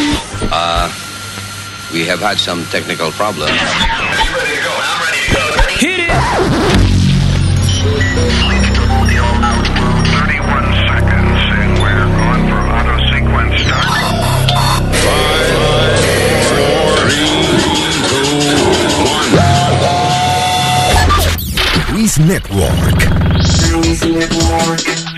Uh, 0.00 0.88
we 1.92 2.04
have 2.04 2.20
had 2.20 2.38
some 2.38 2.64
technical 2.66 3.10
problems. 3.10 3.50
Hit 5.78 6.00
it! 6.00 6.78
Network. 22.18 23.08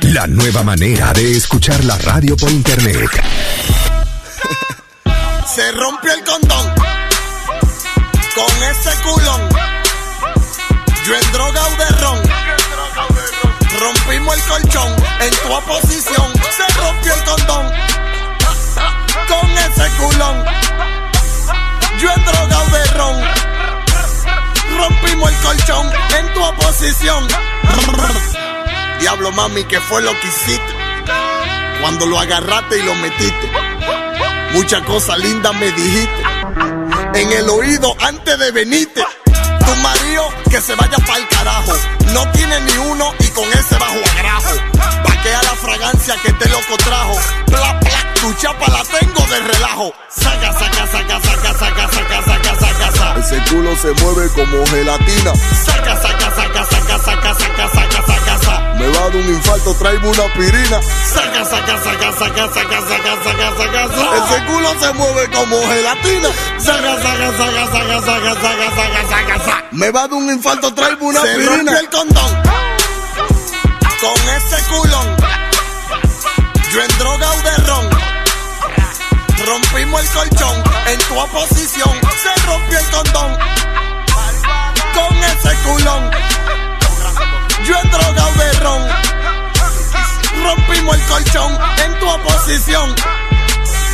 La 0.03 0.27
nueva 0.27 0.63
manera 0.63 1.13
de 1.13 1.37
escuchar 1.37 1.83
la 1.85 1.97
radio 1.99 2.37
por 2.37 2.51
internet. 2.51 3.09
Se 5.71 5.77
rompió 5.77 6.13
el 6.13 6.25
condón 6.25 6.75
con 8.35 8.63
ese 8.65 8.91
culón. 9.03 9.49
Yo 11.07 11.15
en 11.15 11.33
droga 11.33 11.63
de 11.79 11.89
ron. 12.01 12.21
Rompimos 13.79 14.35
el 14.35 14.43
colchón 14.49 14.97
en 15.21 15.31
tu 15.31 15.53
oposición. 15.53 16.33
Se 16.57 16.67
rompió 16.77 17.15
el 17.15 17.25
condón 17.25 17.73
con 19.29 19.51
ese 19.59 19.89
culón. 19.97 20.45
Yo 22.01 22.11
en 22.17 22.25
droga 22.25 22.65
de 22.65 22.85
ron. 22.87 23.23
Rompimos 24.77 25.31
el 25.31 25.37
colchón 25.37 25.93
en 26.19 26.35
tu 26.35 26.43
oposición. 26.43 27.29
Diablo 28.99 29.31
mami, 29.31 29.63
¿qué 29.67 29.81
fue 29.81 30.03
lo 30.03 30.11
que 30.19 30.27
hiciste? 30.27 30.75
Cuando 31.81 32.07
lo 32.07 32.19
agarraste 32.19 32.77
y 32.77 32.83
lo 32.83 32.97
metiste. 32.97 33.70
Muchas 34.53 34.83
cosas 34.83 35.19
lindas 35.19 35.55
me 35.55 35.71
dijiste. 35.73 36.23
En 37.15 37.33
el 37.33 37.49
oído 37.49 37.95
antes 38.01 38.39
de 38.39 38.51
venirte. 38.51 39.03
Tu 39.25 39.77
marido 39.77 40.25
que 40.51 40.61
se 40.61 40.75
vaya 40.75 40.97
pa'l 41.07 41.29
carajo. 41.29 41.73
No 42.13 42.31
tiene 42.33 42.61
ni 42.61 42.77
uno 42.79 43.13
y 43.21 43.29
con 43.29 43.49
ese 43.53 43.77
bajo 43.79 43.99
agrajo. 44.17 44.55
Paquea 45.05 45.43
la 45.43 45.55
fragancia 45.55 46.17
que 46.23 46.33
te 46.33 46.49
loco 46.49 46.77
trajo. 46.79 47.17
Pla, 47.47 47.81
pla, 47.81 48.15
tu 48.21 48.33
chapa 48.35 48.69
la 48.69 48.83
tengo 48.99 49.27
de 49.27 49.41
relajo. 49.41 49.93
Saca, 50.09 50.53
saca, 50.53 50.87
saca, 50.87 51.21
saca, 51.21 51.55
saca, 51.55 51.89
saca, 51.93 52.23
saca, 52.23 52.59
saca, 52.59 52.93
saca. 52.93 53.21
Ese 53.21 53.39
culo 53.51 53.77
se 53.77 53.93
mueve 54.03 54.29
como 54.31 54.67
gelatina. 54.67 55.33
Saca, 55.65 56.03
saca, 56.03 56.35
saca, 56.35 56.65
saca, 56.65 56.99
saca, 56.99 57.35
saca, 57.35 57.69
saca, 57.69 58.03
saca, 58.07 58.39
saca. 58.39 58.70
Me 58.81 58.89
va 58.89 58.99
a 58.99 59.09
dar 59.11 59.17
un 59.17 59.29
infarto, 59.29 59.75
traigo 59.75 60.09
una 60.09 60.25
aspirina. 60.25 60.81
Saca, 61.13 61.45
saca, 61.45 61.77
saca, 61.85 62.13
saca, 62.13 62.49
saca, 62.55 62.81
saca, 62.89 63.13
saca, 63.23 63.57
saca, 63.59 63.89
saca. 63.89 64.17
Ese 64.17 64.45
culo 64.47 64.71
se 64.81 64.93
mueve 64.95 65.31
como 65.31 65.57
gelatina. 65.69 66.29
Saca, 66.59 66.97
saca, 67.03 67.29
saca, 67.37 67.67
saca, 67.73 68.01
saca, 68.01 68.35
saca, 68.41 68.71
saca, 68.75 69.09
saca, 69.11 69.39
saca. 69.45 69.65
Me 69.73 69.91
va 69.91 70.05
a 70.05 70.09
dar 70.09 70.15
un 70.15 70.31
infarto, 70.31 70.73
traigo 70.73 71.07
una 71.07 71.21
Se 71.21 71.29
aspirina. 71.29 71.57
rompió 71.57 71.79
el 71.79 71.89
condón 71.91 72.43
con 74.01 74.29
ese 74.37 74.63
culón. 74.71 75.17
Yo 76.73 76.83
en 76.83 76.99
droga 76.99 77.31
o 77.33 77.43
de 77.43 77.57
ron. 77.67 77.91
Rompimos 79.47 80.01
el 80.01 80.09
colchón 80.09 80.65
en 80.87 80.99
tu 81.01 81.19
oposición. 81.19 81.91
Se 82.23 82.47
rompió 82.47 82.79
el 82.79 82.87
condón 82.87 83.39
con 84.95 85.17
ese 85.19 85.55
culón. 85.69 86.11
Yo 87.71 87.77
en 87.81 87.91
droga 87.93 88.27
o 88.27 88.33
de 88.33 88.53
ron. 88.55 88.83
Rompimos 90.43 90.97
el 90.97 91.03
colchón 91.05 91.59
en 91.85 91.99
tu 92.01 92.09
oposición. 92.09 92.95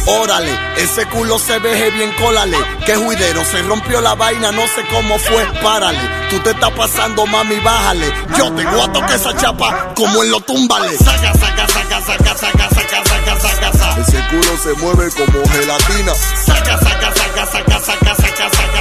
Órale, 0.06 0.50
ese 0.78 1.04
culo 1.06 1.38
se 1.38 1.58
veje 1.58 1.90
bien, 1.90 2.10
cólale. 2.12 2.56
Que 2.86 2.96
juidero, 2.96 3.44
se 3.44 3.60
rompió 3.64 4.00
la 4.00 4.14
vaina, 4.14 4.50
no 4.50 4.62
sé 4.62 4.82
cómo 4.90 5.18
fue, 5.18 5.44
párale. 5.62 6.00
Tú 6.30 6.38
te 6.40 6.52
estás 6.52 6.70
pasando, 6.70 7.26
mami, 7.26 7.56
bájale. 7.60 8.10
Yo 8.38 8.50
te 8.52 8.62
a 8.62 8.92
tocar 8.92 9.12
esa 9.12 9.36
chapa 9.36 9.92
como 9.94 10.22
en 10.22 10.30
lo 10.30 10.40
túmbale. 10.40 10.96
Saca, 10.96 11.34
saca, 11.34 11.68
saca, 11.68 12.00
saca, 12.00 12.34
saca, 12.34 12.68
saca, 12.70 13.04
saca, 13.04 13.40
saca, 13.40 13.72
saca. 13.72 14.00
Ese 14.00 14.24
culo 14.30 14.56
se 14.62 14.72
mueve 14.80 15.10
como 15.10 15.46
gelatina. 15.50 16.14
Saca, 16.46 16.78
saca, 16.78 17.14
saca, 17.14 17.46
saca, 17.46 17.46
saca, 17.46 17.80
saca, 17.80 18.14
saca, 18.14 18.14
saca, 18.14 18.50
saca. 18.56 18.75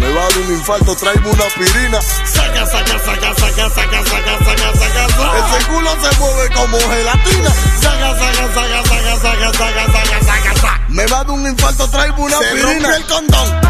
Me 0.00 0.12
va 0.12 0.22
a 0.22 0.28
dar 0.28 0.38
un 0.38 0.52
infarto, 0.52 0.94
traigo 0.96 1.30
una 1.30 1.44
aspirina. 1.44 2.00
Saca, 2.02 2.66
saca, 2.66 2.98
saca, 2.98 3.34
saca, 3.34 3.70
saca, 3.70 4.04
saca, 4.04 4.38
saca, 4.44 4.78
saca, 4.78 5.08
saca. 5.08 5.56
Ese 5.56 5.66
culo 5.66 5.90
se 6.02 6.18
mueve 6.18 6.54
como 6.54 6.78
gelatina. 6.78 7.50
Saca, 7.80 8.18
saca, 8.18 8.54
saca, 8.54 8.82
saca, 8.84 9.16
saca, 9.16 9.52
saca, 9.52 9.86
saca, 9.92 10.24
saca, 10.24 10.54
saca. 10.60 10.80
Me 10.88 11.06
va 11.06 11.20
a 11.20 11.24
dar 11.24 11.30
un 11.30 11.46
infarto, 11.46 11.88
traigo 11.90 12.22
una 12.22 12.38
Se 12.38 12.44
rompió 12.50 12.68
aspirina. 12.68 12.96
el 12.96 13.06
condón 13.06 13.60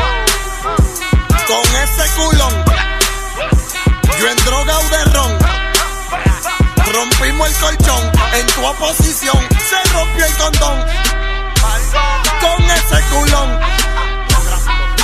con 1.46 1.76
ese 1.82 2.14
culón. 2.16 2.64
Yo 4.20 4.28
en 4.28 4.36
droga 4.44 4.78
o 4.78 4.82
de 4.88 5.04
ron. 5.12 5.38
Rompimos 6.92 7.48
el 7.48 7.54
colchón 7.56 8.12
en 8.34 8.46
tu 8.46 8.64
oposición. 8.66 9.38
Se 9.68 9.92
rompió 9.92 10.24
el 10.26 10.34
condón 10.36 10.84
con 12.40 12.64
ese 12.70 13.02
culón. 13.10 13.60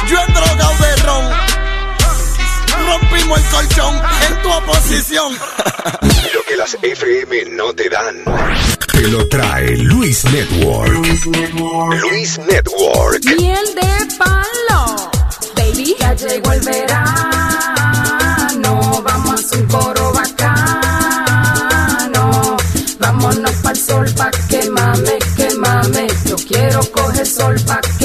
Yo 0.08 0.18
en 0.26 0.34
droga 0.34 0.70
o 0.70 0.76
de 0.82 0.96
ron. 0.96 1.24
Rompimos 2.86 3.38
el 3.38 3.44
colchón 3.50 3.94
en 4.28 4.42
tu 4.42 4.50
oposición. 4.50 5.32
Lo 6.34 6.42
que 6.48 6.56
las 6.56 6.74
FM 6.82 7.44
no 7.50 7.72
te 7.74 7.88
dan. 7.88 8.24
Te 8.92 9.02
lo 9.08 9.26
trae 9.28 9.76
Luis 9.78 10.24
Network. 10.24 10.92
Luis 10.92 12.38
Network. 12.38 13.24
Miel 13.36 13.74
de 13.74 14.06
palo, 14.18 15.10
baby, 15.56 15.96
ya 15.98 16.14
llegó 16.14 16.52
el 16.52 16.60
verano. 16.60 17.02
Vamos 19.04 19.30
a 19.30 19.34
hacer 19.34 19.60
un 19.60 19.66
coro 19.68 20.12
bacano. 20.12 21.12
Vámonos 22.98 23.54
pa'l 23.62 23.76
sol 23.76 24.12
pa' 24.16 24.30
que 24.48 24.68
mame, 24.70 25.18
que 25.36 25.54
mame. 25.56 26.06
Yo 26.26 26.36
quiero 26.36 26.80
coger 26.92 27.26
sol 27.26 27.56
pa' 27.66 27.80
que 27.98 28.01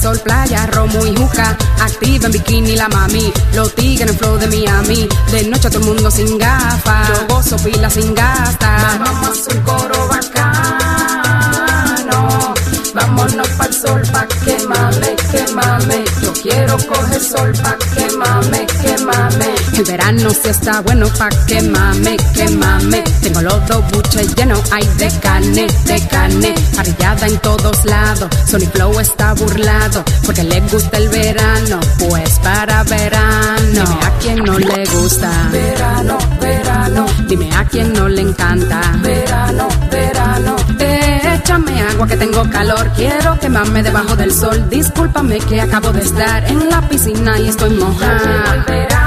sol, 0.00 0.18
playa, 0.20 0.66
romo 0.66 1.06
y 1.06 1.14
juca. 1.14 1.56
Activa 1.80 2.26
en 2.26 2.32
bikini 2.32 2.76
la 2.76 2.88
mami, 2.88 3.32
los 3.54 3.74
tigres 3.74 4.10
en 4.10 4.18
flow 4.18 4.38
de 4.38 4.48
Miami. 4.48 5.08
De 5.30 5.44
noche 5.44 5.68
todo 5.70 5.78
el 5.80 5.84
mundo 5.86 6.10
sin 6.10 6.38
gafas, 6.38 7.08
yo 7.08 7.26
gozo 7.28 7.56
pila 7.58 7.88
sin 7.90 8.14
gasta. 8.14 8.98
Vamos 8.98 9.48
a 9.48 9.54
un 9.54 9.60
coro 9.62 10.08
bacano. 10.08 11.42
Vámonos 12.94 13.48
pa'l 13.58 13.72
sol 13.72 14.02
pa' 14.12 14.26
que 14.44 14.58
mame, 14.66 15.16
que 15.30 15.52
mame. 15.52 16.04
Yo 16.22 16.31
quiero 16.42 16.76
coger 16.76 17.20
sol 17.20 17.52
pa' 17.62 17.76
que 17.94 18.16
mame, 18.16 18.66
que 18.82 19.04
mame. 19.04 19.54
El 19.74 19.84
verano 19.84 20.30
sí 20.30 20.48
está 20.48 20.80
bueno 20.80 21.06
pa' 21.18 21.28
que 21.46 21.62
mame, 21.62 22.16
que 22.34 22.48
mame. 22.50 23.02
Tengo 23.22 23.40
los 23.42 23.66
dos 23.68 23.82
buches 23.90 24.34
llenos, 24.34 24.60
hay 24.72 24.86
de 24.98 25.08
carne, 25.20 25.66
de 25.84 26.08
carne. 26.08 26.54
Parrillada 26.74 27.26
en 27.26 27.38
todos 27.38 27.84
lados. 27.84 28.28
Sony 28.46 28.66
Flow 28.72 28.98
está 29.00 29.34
burlado 29.34 30.04
porque 30.24 30.42
le 30.42 30.60
gusta 30.62 30.98
el 30.98 31.08
verano. 31.08 31.80
Pues 31.98 32.38
para 32.40 32.82
verano. 32.84 33.84
Dime 33.84 34.04
a 34.04 34.18
quien 34.18 34.36
no 34.44 34.58
le 34.58 34.84
gusta. 34.86 35.30
Verano, 35.50 36.18
verano. 36.40 37.06
Dime 37.28 37.50
a 37.56 37.64
quien 37.64 37.92
no 37.92 38.08
le 38.08 38.22
encanta. 38.22 38.80
Verano, 39.02 39.68
verano. 39.90 40.56
Échame 41.42 41.82
agua 41.82 42.06
que 42.06 42.16
tengo 42.16 42.48
calor. 42.50 42.88
Quiero 42.94 43.36
quemarme 43.40 43.82
debajo 43.82 44.14
del 44.14 44.32
sol. 44.32 44.70
Discúlpame 44.70 45.40
que 45.40 45.60
acabo 45.60 45.92
de 45.92 46.02
estar 46.02 46.48
en 46.48 46.70
la 46.70 46.80
piscina 46.88 47.36
y 47.40 47.48
estoy 47.48 47.70
mojada. 47.70 48.64
verano. 48.68 49.02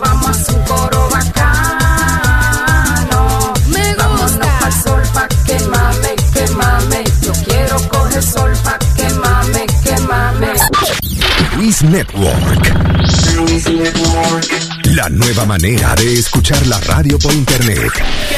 Vamos 0.00 0.48
a 0.48 0.52
un 0.52 0.62
coro 0.62 1.08
bacano. 1.10 2.42
Me 3.66 3.94
gusta. 3.94 4.58
al 4.64 4.72
sol 4.72 5.02
pa' 5.12 5.26
que 5.44 5.58
mame, 5.66 6.14
que 6.32 6.46
mame. 6.52 7.02
Yo 7.20 7.32
quiero 7.44 7.76
coger 7.88 8.22
sol 8.22 8.52
pa' 8.62 8.78
que 8.94 9.08
mame, 9.14 9.66
que 9.82 9.98
mame. 10.02 10.52
Luis 11.56 11.82
Network. 11.82 12.72
La 14.84 15.08
nueva 15.08 15.44
manera 15.46 15.96
de 15.96 16.14
escuchar 16.20 16.64
la 16.68 16.78
radio 16.82 17.18
por 17.18 17.32
internet. 17.32 17.90
¡Qué 18.28 18.36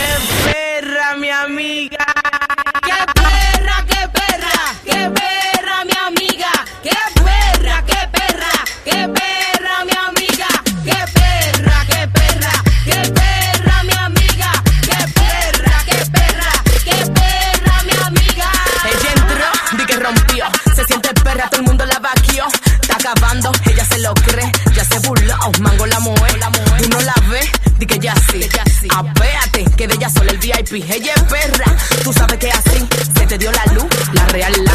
que 29.81 29.87
de 29.87 29.95
ella 29.95 30.11
solo 30.11 30.31
el 30.31 30.37
VIP. 30.37 30.85
Ella 30.91 31.15
es 31.17 31.23
perra, 31.23 31.75
tú 32.05 32.13
sabes 32.13 32.37
que 32.37 32.51
así 32.51 32.87
se 33.17 33.27
te 33.27 33.39
dio 33.39 33.51
la 33.51 33.65
luz, 33.73 33.89
la 34.13 34.27
real 34.27 34.53
la. 34.63 34.73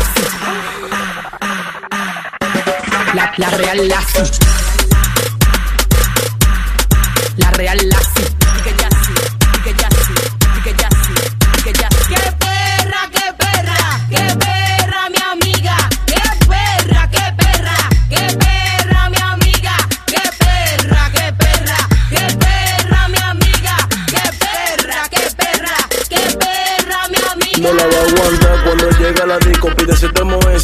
La, 3.13 3.31
la 3.37 3.49
real. 3.51 3.87
La 3.87 4.01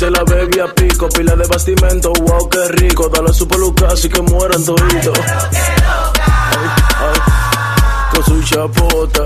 se 0.01 0.09
la 0.09 0.24
bebé 0.24 0.62
a 0.63 0.68
pico. 0.74 1.07
Pila 1.09 1.36
de 1.36 1.45
bastimento, 1.48 2.12
wow, 2.21 2.50
qué 2.50 2.68
rico. 2.69 3.07
Dale 3.09 3.31
su 3.31 3.48
peluca 3.48 3.86
así 3.94 4.09
que 4.09 4.19
mueran 4.24 4.65
toditos. 4.65 5.19
Ay, 5.19 6.68
ay, 6.98 7.19
con 8.12 8.25
su 8.25 8.42
chapota. 8.44 9.24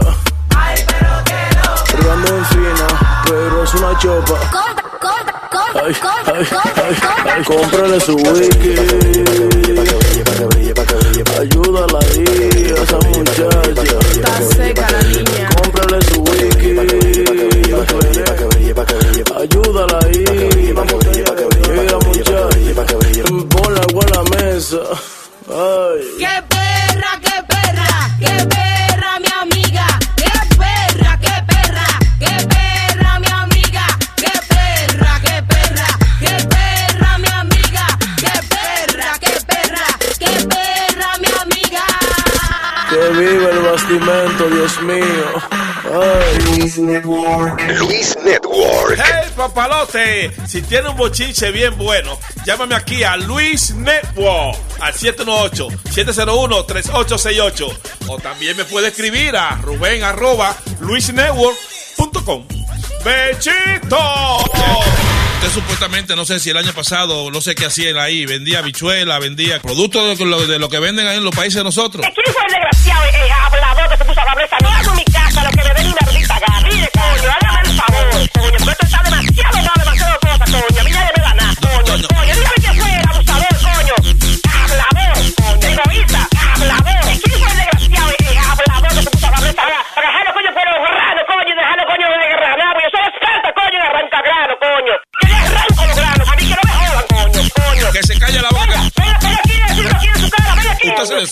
¡Ay, 0.53 0.83
pero 0.85 1.23
qué 1.23 1.39
loca! 1.55 1.83
Rebando 1.97 2.27
en 2.27 2.45
fina, 2.47 2.87
pero 3.25 3.63
es 3.63 3.73
una 3.73 3.97
chopa. 3.99 4.37
Compra, 4.51 4.83
compra, 4.99 5.49
compra, 5.49 5.81
Ay, 5.85 5.93
compra, 5.93 6.33
ay, 6.35 6.45
compra, 6.45 6.83
ay, 6.83 6.95
compra. 6.95 7.35
ay, 7.35 7.43
cómprale 7.45 7.99
su 8.01 8.15
wiki. 8.17 8.75
Ayúdala 11.39 11.99
ahí, 11.99 12.73
a 12.77 12.83
esa 12.83 12.97
muchacha. 13.07 13.47
Está 14.11 14.41
seca 14.41 14.87
la 14.91 15.01
niña. 15.03 15.49
Cómprale 15.55 15.99
su 16.11 16.21
wiki. 16.21 16.69
Ayúdala 19.37 19.99
ahí. 20.05 20.54
Ay. 24.77 26.01
¡Qué 26.19 26.43
perra, 26.49 27.19
qué 27.21 27.43
perra, 27.47 28.09
qué 28.19 28.45
perra, 28.45 29.19
mi 29.19 29.31
amiga! 29.41 29.87
¡Qué 30.17 30.31
perra, 30.57 31.17
qué 31.21 31.43
perra, 31.47 31.87
qué 32.19 32.47
perra, 32.47 33.19
mi 33.19 33.27
amiga! 33.27 33.85
¡Qué 34.17 34.31
perra, 34.49 35.19
qué 35.21 35.43
perra, 35.43 35.87
qué 36.19 36.47
perra, 36.47 37.17
mi 37.19 37.27
amiga! 37.27 37.87
¡Qué 38.17 38.33
perra, 38.49 39.17
qué 39.19 39.33
perra, 39.47 39.85
qué 40.19 40.45
perra, 40.45 41.09
mi 41.19 41.29
amiga! 41.41 41.85
Que 42.89 43.09
viva 43.17 43.49
el 43.51 43.59
bastimento, 43.59 44.49
Dios 44.49 44.81
mío. 44.81 45.27
Ay. 45.85 46.35
Luis 46.57 46.77
Network. 46.77 47.61
Hey, 48.97 49.31
papalote, 49.37 50.31
si 50.47 50.61
tiene 50.63 50.89
un 50.89 50.97
bochinche 50.97 51.51
bien 51.51 51.77
bueno, 51.77 52.17
llámame 52.45 52.75
aquí 52.75 53.03
a 53.03 53.15
Luis 53.15 53.73
Network 53.75 54.64
al 54.79 54.93
718-701-3868. 54.93 57.77
O 58.07 58.17
también 58.17 58.57
me 58.57 58.65
puede 58.65 58.89
escribir 58.89 59.35
a 59.35 59.55
Rubén 59.61 60.03
arroba 60.03 60.55
luisnetwork.com. 60.79 62.45
¡Bechito! 63.03 63.97
Usted 65.35 65.49
supuestamente, 65.53 66.15
no 66.15 66.25
sé 66.25 66.39
si 66.39 66.49
el 66.49 66.57
año 66.57 66.73
pasado, 66.73 67.29
no 67.29 67.41
sé 67.41 67.53
qué 67.55 67.65
hacían 67.65 67.97
ahí, 67.97 68.25
vendía 68.25 68.61
bichuela, 68.61 69.19
vendía 69.19 69.61
productos 69.61 70.17
de 70.17 70.25
lo, 70.25 70.47
de 70.47 70.59
lo 70.59 70.69
que 70.69 70.79
venden 70.79 71.05
ahí 71.05 71.17
en 71.17 71.23
los 71.23 71.35
países 71.35 71.55
de 71.55 71.63
nosotros. 71.63 72.05
¿Quién 72.13 72.35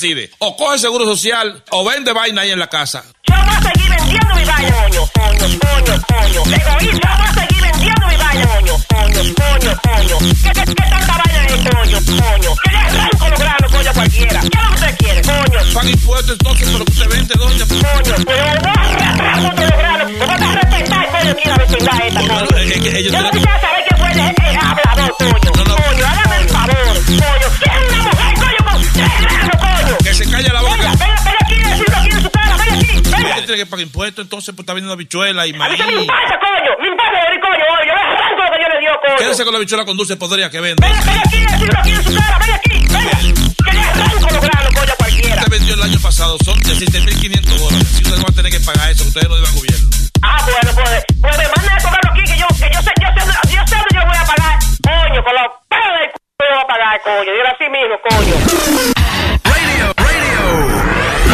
decide. 0.04 0.30
O 0.40 0.56
coge 0.56 0.78
seguro 0.80 1.06
social 1.06 1.64
o 1.72 1.84
vende 1.86 2.12
vaina 2.14 2.42
ahí 2.42 2.52
en 2.52 2.60
la 2.60 2.68
casa. 2.68 3.04
Yo 3.28 3.36
voy 3.36 3.56
a 3.56 3.62
seguir 3.62 3.90
vendiendo 3.90 4.36
mi 4.36 4.44
vaina, 4.46 4.72
coño, 4.84 5.10
coño, 5.14 5.60
coño, 5.60 6.04
coño. 6.08 6.42
Egoísta, 6.56 7.10
yo 7.10 7.18
voy 7.18 7.28
a 7.28 7.34
seguir 7.34 7.62
vendiendo 7.62 8.08
mi 8.08 8.18
vaina, 8.18 8.48
coño, 8.48 8.76
coño, 8.90 9.34
coño, 9.36 9.80
coño. 9.84 10.18
¿Qué, 10.44 10.52
qué, 10.54 10.66
qué 10.76 10.84
tanta 10.90 11.18
vaina 11.24 11.46
es, 11.46 11.54
coño, 11.54 12.00
coño? 12.06 12.56
Que 12.64 12.72
le 12.72 12.78
arranco 12.78 13.30
los 13.30 13.40
granos, 13.40 13.72
coño, 13.72 13.90
a 13.90 13.94
cualquiera. 13.94 14.40
¿Qué 14.42 14.48
es 14.48 14.64
lo 14.64 14.70
que 14.70 14.76
usted 14.76 14.98
quiere, 14.98 15.22
coño? 15.22 15.60
Paga 15.74 15.90
impuestos 15.90 16.32
entonces 16.34 16.70
por 16.70 16.80
lo 16.80 16.86
que 16.86 16.92
usted 16.92 17.10
vende, 17.10 17.34
doña. 17.38 17.66
Coño, 17.68 18.16
pero 18.26 18.44
voy 18.44 18.70
a 18.70 18.82
arrastrar 18.84 19.38
mucho 19.42 19.62
los 19.64 19.78
granos. 19.78 20.12
Me 20.12 20.26
voy 20.26 20.36
a 20.36 20.56
respetar, 20.62 21.12
coño, 21.12 21.32
aquí 21.32 21.50
la 21.50 21.56
vecindad 21.58 22.08
esta, 22.08 22.22
No, 22.22 22.28
coño. 22.28 22.40
no, 22.44 23.00
Yo 23.00 23.22
no 23.22 23.32
quisiera 23.32 23.62
saber 23.62 23.84
quién 23.88 24.00
fue 24.00 24.12
el, 24.12 24.20
el 24.20 24.58
hablador, 24.58 25.16
coño. 25.18 25.52
No, 25.56 25.64
no. 25.64 25.76
Coño, 25.84 26.06
hágame 26.06 26.36
el 26.44 26.50
favor, 26.50 26.94
coño. 27.06 27.48
¿Quién 27.60 27.73
calle 30.34 30.50
la 30.50 30.62
Venga, 30.62 30.76
boca. 30.76 30.92
venga, 30.92 31.16
venga 31.24 31.38
aquí, 31.46 31.56
decirlo 31.64 31.98
aquí 31.98 32.10
en 32.10 32.22
su 32.24 32.30
cara, 32.32 32.58
venga 32.58 32.74
aquí, 32.76 32.88
venga. 33.04 33.30
Usted 33.30 33.46
tiene 33.46 33.58
que 33.58 33.66
pagar 33.66 33.84
impuestos, 33.86 34.24
entonces 34.26 34.56
pues 34.56 34.64
está 34.64 34.74
vendiendo 34.74 34.94
habichuela 34.94 35.46
y 35.48 35.50
A 35.52 35.54
mí 35.54 35.60
maíz. 35.60 35.78
me 35.80 35.86
coño. 35.86 35.94
Me 36.82 36.88
yo 36.90 37.40
coño. 37.42 37.66
Yo 37.86 37.94
arranco 37.94 38.42
lo 38.44 38.50
que 38.52 38.60
yo 38.64 38.68
le 38.74 38.80
dio, 38.82 38.92
coño. 39.02 39.18
Quédese 39.18 39.44
con 39.44 39.54
la 39.54 39.58
habichuela 39.58 39.86
con 39.86 39.96
dulce 39.98 40.16
podría 40.18 40.50
que 40.50 40.60
vende. 40.60 40.82
Venga, 40.86 41.02
venga 41.06 41.22
aquí, 41.26 41.40
decirlo 41.46 41.80
aquí 41.80 41.92
en 41.92 42.04
su 42.04 42.14
cara. 42.16 42.38
Venga 42.40 42.56
aquí, 42.56 42.70
venga. 42.90 43.18
Que 43.64 43.72
le 43.74 43.80
arranco 43.82 44.28
los 44.34 44.42
granos, 44.42 44.74
coño, 44.74 44.94
cualquiera. 44.98 45.36
Usted 45.44 45.52
vendió 45.52 45.74
el 45.76 45.84
año 45.84 46.00
pasado, 46.02 46.38
son 46.44 46.58
17.500 46.62 47.60
dólares. 47.60 47.88
Si 47.94 48.04
usted 48.04 48.18
va 48.18 48.30
a 48.30 48.36
tener 48.36 48.52
que 48.52 48.60
pagar 48.62 48.90
eso, 48.92 49.04
ustedes 49.04 49.28
lo 49.30 49.36
al 49.36 49.54
gobierno. 49.54 49.88
Ah, 50.24 50.40
bueno, 50.46 50.72
pues, 50.74 51.04
pues 51.22 51.38
me 51.38 51.46
manda 51.56 51.74
a 51.76 51.82
cobrarlo 51.84 52.12
aquí, 52.12 52.24
que 52.24 52.38
yo, 52.40 52.48
que 52.48 52.70
yo 52.74 52.82
sé, 52.82 52.92
yo 53.02 53.10
sé, 53.14 53.22
yo 53.54 53.62
sé 53.68 53.76
dónde 53.76 53.94
yo 53.94 54.02
voy 54.08 54.18
a 54.18 54.26
pagar. 54.26 54.56
Coño, 54.82 55.24
con 55.24 55.34
los 55.36 55.48
pelos 55.70 55.94
del 56.00 56.10
c... 56.10 56.16
yo 56.40 56.56
voy 56.56 56.64
a 56.64 56.68
pagar, 56.68 57.02
coño. 57.04 57.32
Digo 57.32 57.48
así 57.54 57.68
mismo, 57.70 57.96
coño. 58.08 59.43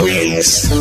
Luis 0.10 0.72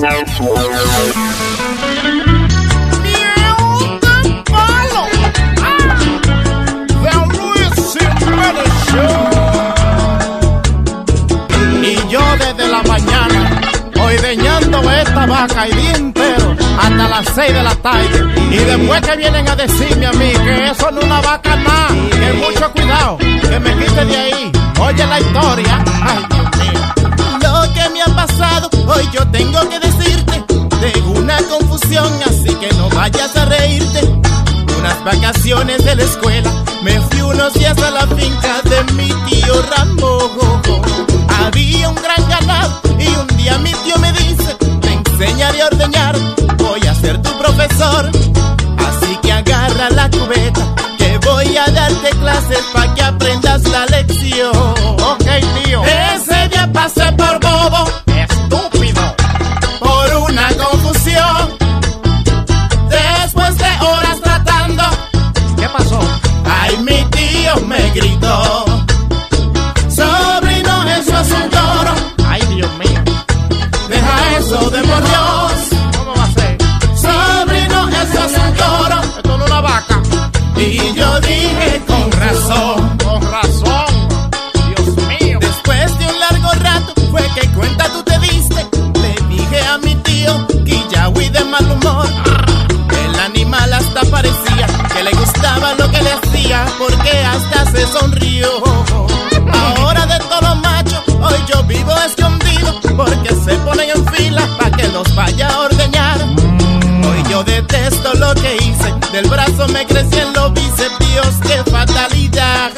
Y 11.82 12.08
yo 12.10 12.20
desde 12.38 12.68
la 12.68 12.82
mañana, 12.84 13.60
hoy 14.02 14.16
deñando 14.16 14.90
esta 14.92 15.26
vaca 15.26 15.68
y 15.68 15.72
día 15.72 15.92
entero, 15.92 16.56
hasta 16.80 17.08
las 17.08 17.26
6 17.34 17.52
de 17.52 17.62
la 17.62 17.74
tarde. 17.76 18.34
Y 18.50 18.56
después 18.56 19.00
que 19.02 19.16
vienen 19.16 19.48
a 19.48 19.56
decirme 19.56 20.06
a 20.06 20.12
mí 20.12 20.32
que 20.32 20.70
eso 20.70 20.90
no 20.90 21.00
es 21.00 21.06
una 21.06 21.20
vaca 21.20 21.56
nada, 21.56 21.88
que 22.10 22.32
mucho 22.32 22.72
cuidado, 22.72 23.18
que 23.18 23.60
me 23.60 23.76
quite 23.76 24.04
de 24.06 24.16
ahí. 24.16 24.52
Oye 24.80 25.06
la 25.06 25.20
historia, 25.20 25.84
ay 26.02 26.26
Dios 26.30 26.56
mío. 26.56 27.27
Que 27.58 27.88
me 27.90 28.00
ha 28.00 28.14
pasado, 28.14 28.70
hoy 28.86 29.08
yo 29.12 29.26
tengo 29.32 29.68
que 29.68 29.80
decirte, 29.80 30.44
tengo 30.80 31.10
una 31.18 31.38
confusión, 31.48 32.06
así 32.24 32.54
que 32.54 32.72
no 32.76 32.88
vayas 32.90 33.36
a 33.36 33.46
reírte. 33.46 34.00
Unas 34.78 35.04
vacaciones 35.04 35.84
de 35.84 35.96
la 35.96 36.02
escuela, 36.04 36.50
me 36.82 37.00
fui 37.00 37.20
unos 37.20 37.52
días 37.54 37.76
a 37.82 37.90
la 37.90 38.06
finca 38.06 38.62
de 38.62 38.92
mi 38.94 39.08
tío 39.28 39.62
Rambo. 39.62 40.30
Había 41.44 41.88
un 41.88 41.96
gran 41.96 42.28
ganado 42.28 42.80
y 42.96 43.08
un 43.08 43.26
día 43.36 43.58
mi 43.58 43.72
tío 43.72 43.98
me 43.98 44.12
dice, 44.12 44.56
te 44.80 44.92
enseñaré 44.92 45.62
a 45.62 45.66
ordeñar, 45.66 46.16
voy 46.58 46.86
a 46.86 46.94
ser 46.94 47.20
tu 47.20 47.38
profesor. 47.38 48.08
Así 48.88 49.18
que 49.20 49.32
agarra 49.32 49.90
la 49.90 50.08
cubeta, 50.08 50.74
que 50.96 51.18
voy 51.26 51.56
a 51.56 51.66
darte 51.72 52.10
clases 52.20 52.60
para 52.72 52.94
que 52.94 53.02
aprendas 53.02 53.64
la 53.64 53.84
lección. 53.86 54.77
Y 80.70 80.76
yo 80.94 81.20
dije 81.20 81.82
con 81.86 82.12
razón, 82.12 82.98
con 83.02 83.22
razón, 83.32 84.08
Dios 84.68 84.96
mío. 85.08 85.38
Después 85.40 85.98
de 85.98 86.06
un 86.06 86.20
largo 86.20 86.52
rato 86.60 86.92
fue 87.10 87.22
que 87.34 87.48
cuenta 87.52 87.84
tú 87.90 88.02
te 88.02 88.18
diste. 88.18 88.66
Le 89.00 89.14
dije 89.34 89.60
a 89.62 89.78
mi 89.78 89.94
tío 89.94 90.46
Killawi 90.66 91.30
de 91.30 91.44
mal 91.44 91.70
humor. 91.70 92.06
El 93.02 93.18
animal 93.18 93.72
hasta 93.72 94.02
parecía 94.10 94.66
que 94.92 95.04
le 95.04 95.12
gustaba 95.12 95.72
lo 95.72 95.90
que 95.90 96.02
le 96.02 96.12
hacía 96.12 96.66
porque 96.78 97.12
hasta 97.18 97.70
se 97.70 97.86
sonrió. 97.86 98.48
Ahora 99.50 100.04
de 100.04 100.18
todos 100.18 100.42
los 100.42 100.58
machos, 100.60 101.02
hoy 101.08 101.40
yo 101.50 101.62
vivo 101.64 101.94
escondido 102.06 102.78
porque 102.94 103.34
se 103.42 103.56
ponen 103.64 103.88
en 103.88 104.06
fila. 104.08 104.67
Del 109.22 109.30
brazo 109.30 109.66
me 109.68 109.84
crecían 109.84 110.32
los 110.32 110.52
bíceps, 110.52 110.98
Dios, 111.00 111.26
qué 111.42 111.70
fatalidad. 111.70 112.70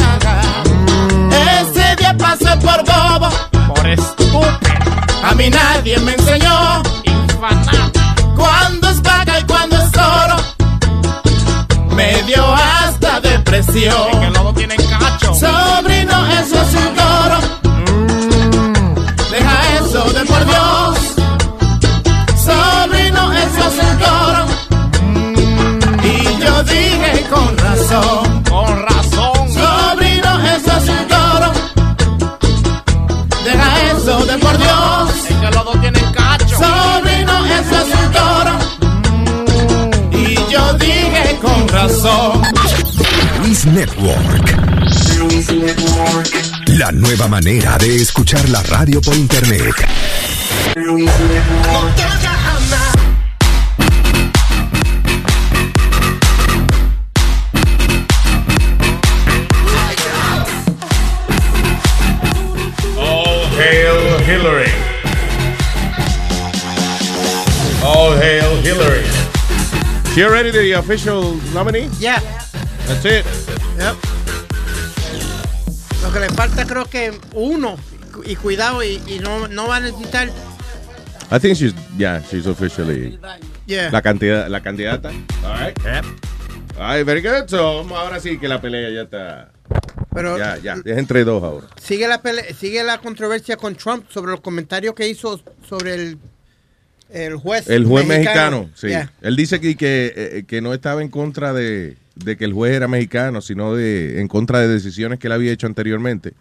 Ese 1.61 1.97
día 1.97 2.17
pasé 2.17 2.57
por 2.57 2.83
bobo, 2.87 3.29
por 3.69 3.87
estúpido. 3.87 4.59
A 5.23 5.35
mí 5.35 5.51
nadie 5.51 5.99
me 5.99 6.15
enseñó 6.15 6.83
cuando 8.37 8.89
es 8.89 9.03
vaca 9.03 9.39
y 9.39 9.43
cuando 9.45 9.77
es 9.77 9.93
oro. 9.95 10.37
Me 11.95 12.23
dio 12.23 12.55
hasta 12.55 13.21
depresión. 13.21 14.33
Que. 14.57 14.90
Con 27.91 28.03
razón. 28.03 28.43
Con 28.45 28.83
razón. 28.83 29.53
Sobrino, 29.53 30.47
eso 30.47 30.77
es 30.77 30.89
un 30.89 31.09
toro. 31.09 31.53
Deja 33.45 33.91
eso 33.93 34.27
de 34.27 34.39
por 34.39 34.59
Dios. 34.59 35.11
Es 35.29 35.37
que 35.37 35.51
los 35.57 35.65
dos 35.65 35.81
tienen 35.81 36.13
cacho. 36.13 36.57
Sobrino, 36.57 37.47
eso 37.47 37.77
es 37.83 37.91
un 37.99 38.13
toro. 38.13 38.53
Y 40.13 40.53
yo 40.53 40.73
dije 40.75 41.39
con 41.43 41.69
razón. 41.69 42.43
Luis 43.43 43.67
Network. 43.67 44.57
La 46.67 46.93
nueva 46.93 47.29
manera 47.29 47.77
de 47.79 48.03
escuchar 48.03 48.49
la 48.49 48.63
radio 48.63 49.01
por 49.01 49.17
internet. 49.17 49.75
All 50.77 51.91
She 70.15 70.25
already 70.25 70.51
the 70.51 70.73
official 70.73 71.37
nominee? 71.55 71.89
Yeah. 72.01 72.19
That's 72.87 73.05
it. 73.05 73.25
Yep. 73.79 73.97
Lo 76.03 76.13
que 76.13 76.21
le 76.21 76.29
falta 76.31 76.67
creo 76.67 76.85
que 76.87 77.13
uno 77.35 77.77
y 78.25 78.35
cuidado 78.37 78.83
y, 78.83 79.01
y 79.07 79.19
no, 79.21 79.47
no 79.49 79.69
va 79.69 79.77
a 79.77 79.81
necesitar 79.81 80.29
I 81.33 81.39
think 81.39 81.57
she's, 81.57 81.73
yeah, 81.97 82.21
she's 82.29 82.47
officially 82.47 83.17
Yeah. 83.67 83.91
la, 83.93 84.03
cantidad, 84.03 84.49
la 84.49 84.61
candidata. 84.61 85.11
All 85.45 85.53
right. 85.61 85.79
All 86.77 86.97
right, 86.97 87.07
very 87.07 87.21
good. 87.23 87.49
So, 87.49 87.87
ahora 87.95 88.19
sí 88.19 88.37
que 88.39 88.49
la 88.49 88.61
pelea 88.61 88.91
ya 88.91 89.03
está. 89.03 89.53
Pero 90.13 90.37
Ya, 90.39 90.57
ya. 90.59 90.75
Es 90.85 90.99
entre 90.99 91.23
dos 91.23 91.41
ahora. 91.45 91.69
sigue 91.81 92.09
la 92.09 92.21
pele- 92.21 92.53
sigue 92.59 92.83
la 92.83 92.99
controversia 92.99 93.57
con 93.57 93.77
Trump 93.77 94.07
sobre 94.11 94.33
los 94.33 94.41
comentarios 94.41 94.95
que 94.97 95.07
hizo 95.09 95.41
sobre 95.69 95.95
el 95.95 96.19
el 97.13 97.37
juez 97.37 97.69
El 97.69 97.85
juez 97.87 98.07
mexicano, 98.07 98.71
sí. 98.75 98.89
Yeah. 98.89 99.13
Él 99.23 99.37
dice 99.37 99.61
que, 99.61 99.77
que, 99.77 100.13
eh, 100.17 100.45
que 100.47 100.61
no 100.61 100.73
estaba 100.75 101.03
en 101.03 101.09
contra 101.09 101.53
de, 101.53 101.97
de 102.17 102.37
que 102.37 102.45
el 102.45 102.53
juez 102.53 102.75
era 102.75 102.89
mexicano, 102.89 103.41
sino 103.41 103.75
de 103.75 104.21
en 104.21 104.29
contra 104.29 104.61
de 104.61 104.69
decisiones 104.69 105.19
que 105.19 105.27
él 105.29 105.33
había 105.33 105.53
hecho 105.53 105.67
anteriormente. 105.67 106.35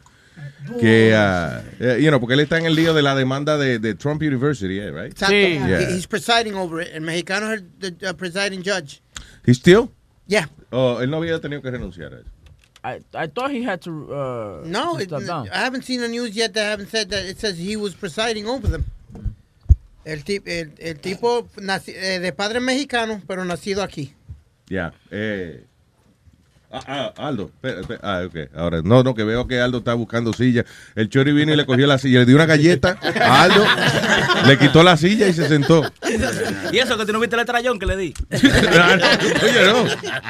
Que, 0.80 1.12
eh, 1.16 2.00
you 2.02 2.10
know, 2.10 2.20
porque 2.20 2.34
él 2.36 2.42
está 2.42 2.58
en 2.60 2.66
el 2.66 2.76
lío 2.76 2.94
de 2.94 3.02
la 3.02 3.16
demanda 3.16 3.58
de, 3.58 3.80
de 3.80 3.96
Trump 3.96 4.22
University, 4.22 4.80
eh, 4.80 4.92
right? 4.92 5.12
Exacto. 5.12 5.34
Yeah. 5.36 5.82
He- 5.82 5.96
He's 5.98 6.06
presiding 6.08 6.54
over 6.56 6.82
it. 6.82 6.90
El 6.94 7.02
mexicano 7.02 7.52
es 7.52 7.62
el 7.82 7.98
the, 7.98 8.10
uh, 8.10 8.14
presiding 8.14 8.62
judge. 8.64 9.02
He 9.46 9.54
still? 9.54 9.90
Yeah. 10.28 10.48
Oh, 10.72 11.00
él 11.02 11.10
no 11.10 11.18
había 11.18 11.40
tenido 11.40 11.62
que 11.62 11.72
renunciar 11.72 12.14
a 12.14 12.20
eso. 12.20 12.30
I, 12.84 13.02
I 13.14 13.28
thought 13.28 13.52
he 13.52 13.64
had 13.68 13.80
to. 13.82 13.90
Uh, 13.92 14.68
No, 14.68 14.96
to 14.98 15.02
it. 15.18 15.30
I 15.52 15.58
haven't 15.66 15.84
seen 15.84 16.00
the 16.02 16.08
news 16.08 16.36
yet 16.36 16.54
that 16.54 16.66
haven't 16.70 16.90
said 16.90 17.10
that. 17.10 17.26
It 17.26 17.40
says 17.40 17.58
he 17.58 17.76
was 17.76 17.94
presiding 17.96 18.46
over 18.46 18.70
them. 18.70 18.86
El, 20.06 20.24
tip- 20.24 20.48
el, 20.48 20.72
el 20.78 21.00
tipo 21.00 21.48
eh, 21.88 22.20
de 22.20 22.34
padre 22.34 22.60
mexicano, 22.60 23.22
pero 23.28 23.46
nacido 23.46 23.84
aquí. 23.84 24.14
Ya. 24.68 24.94
Eh, 25.12 25.66
ah, 26.72 26.82
ah, 26.88 27.28
Aldo. 27.28 27.52
Ah, 28.02 28.24
ok. 28.26 28.36
Ahora, 28.56 28.82
no, 28.84 29.04
no, 29.04 29.14
que 29.14 29.24
veo 29.24 29.48
que 29.48 29.60
Aldo 29.60 29.80
está 29.80 29.94
buscando 29.96 30.32
silla. 30.34 30.66
El 30.96 31.10
Chori 31.10 31.32
vino 31.34 31.54
y 31.54 31.56
le 31.58 31.66
cogió 31.66 31.86
la 31.88 31.98
silla, 31.98 32.20
le 32.20 32.26
dio 32.26 32.36
una 32.36 32.46
galleta 32.46 32.98
a 33.02 33.44
Aldo, 33.44 33.64
le 34.48 34.58
quitó 34.58 34.84
la 34.84 34.98
silla 34.98 35.28
y 35.28 35.34
se 35.34 35.48
sentó. 35.48 35.84
Y 36.72 36.78
eso 36.78 36.98
que 36.98 37.06
tú 37.06 37.14
no 37.14 37.20
viste 37.20 37.36
el 37.36 37.42
estrellón 37.42 37.80
que 37.80 37.86
le 37.88 37.98
di. 37.98 38.14
Oye, 38.32 39.66
no. 39.66 39.86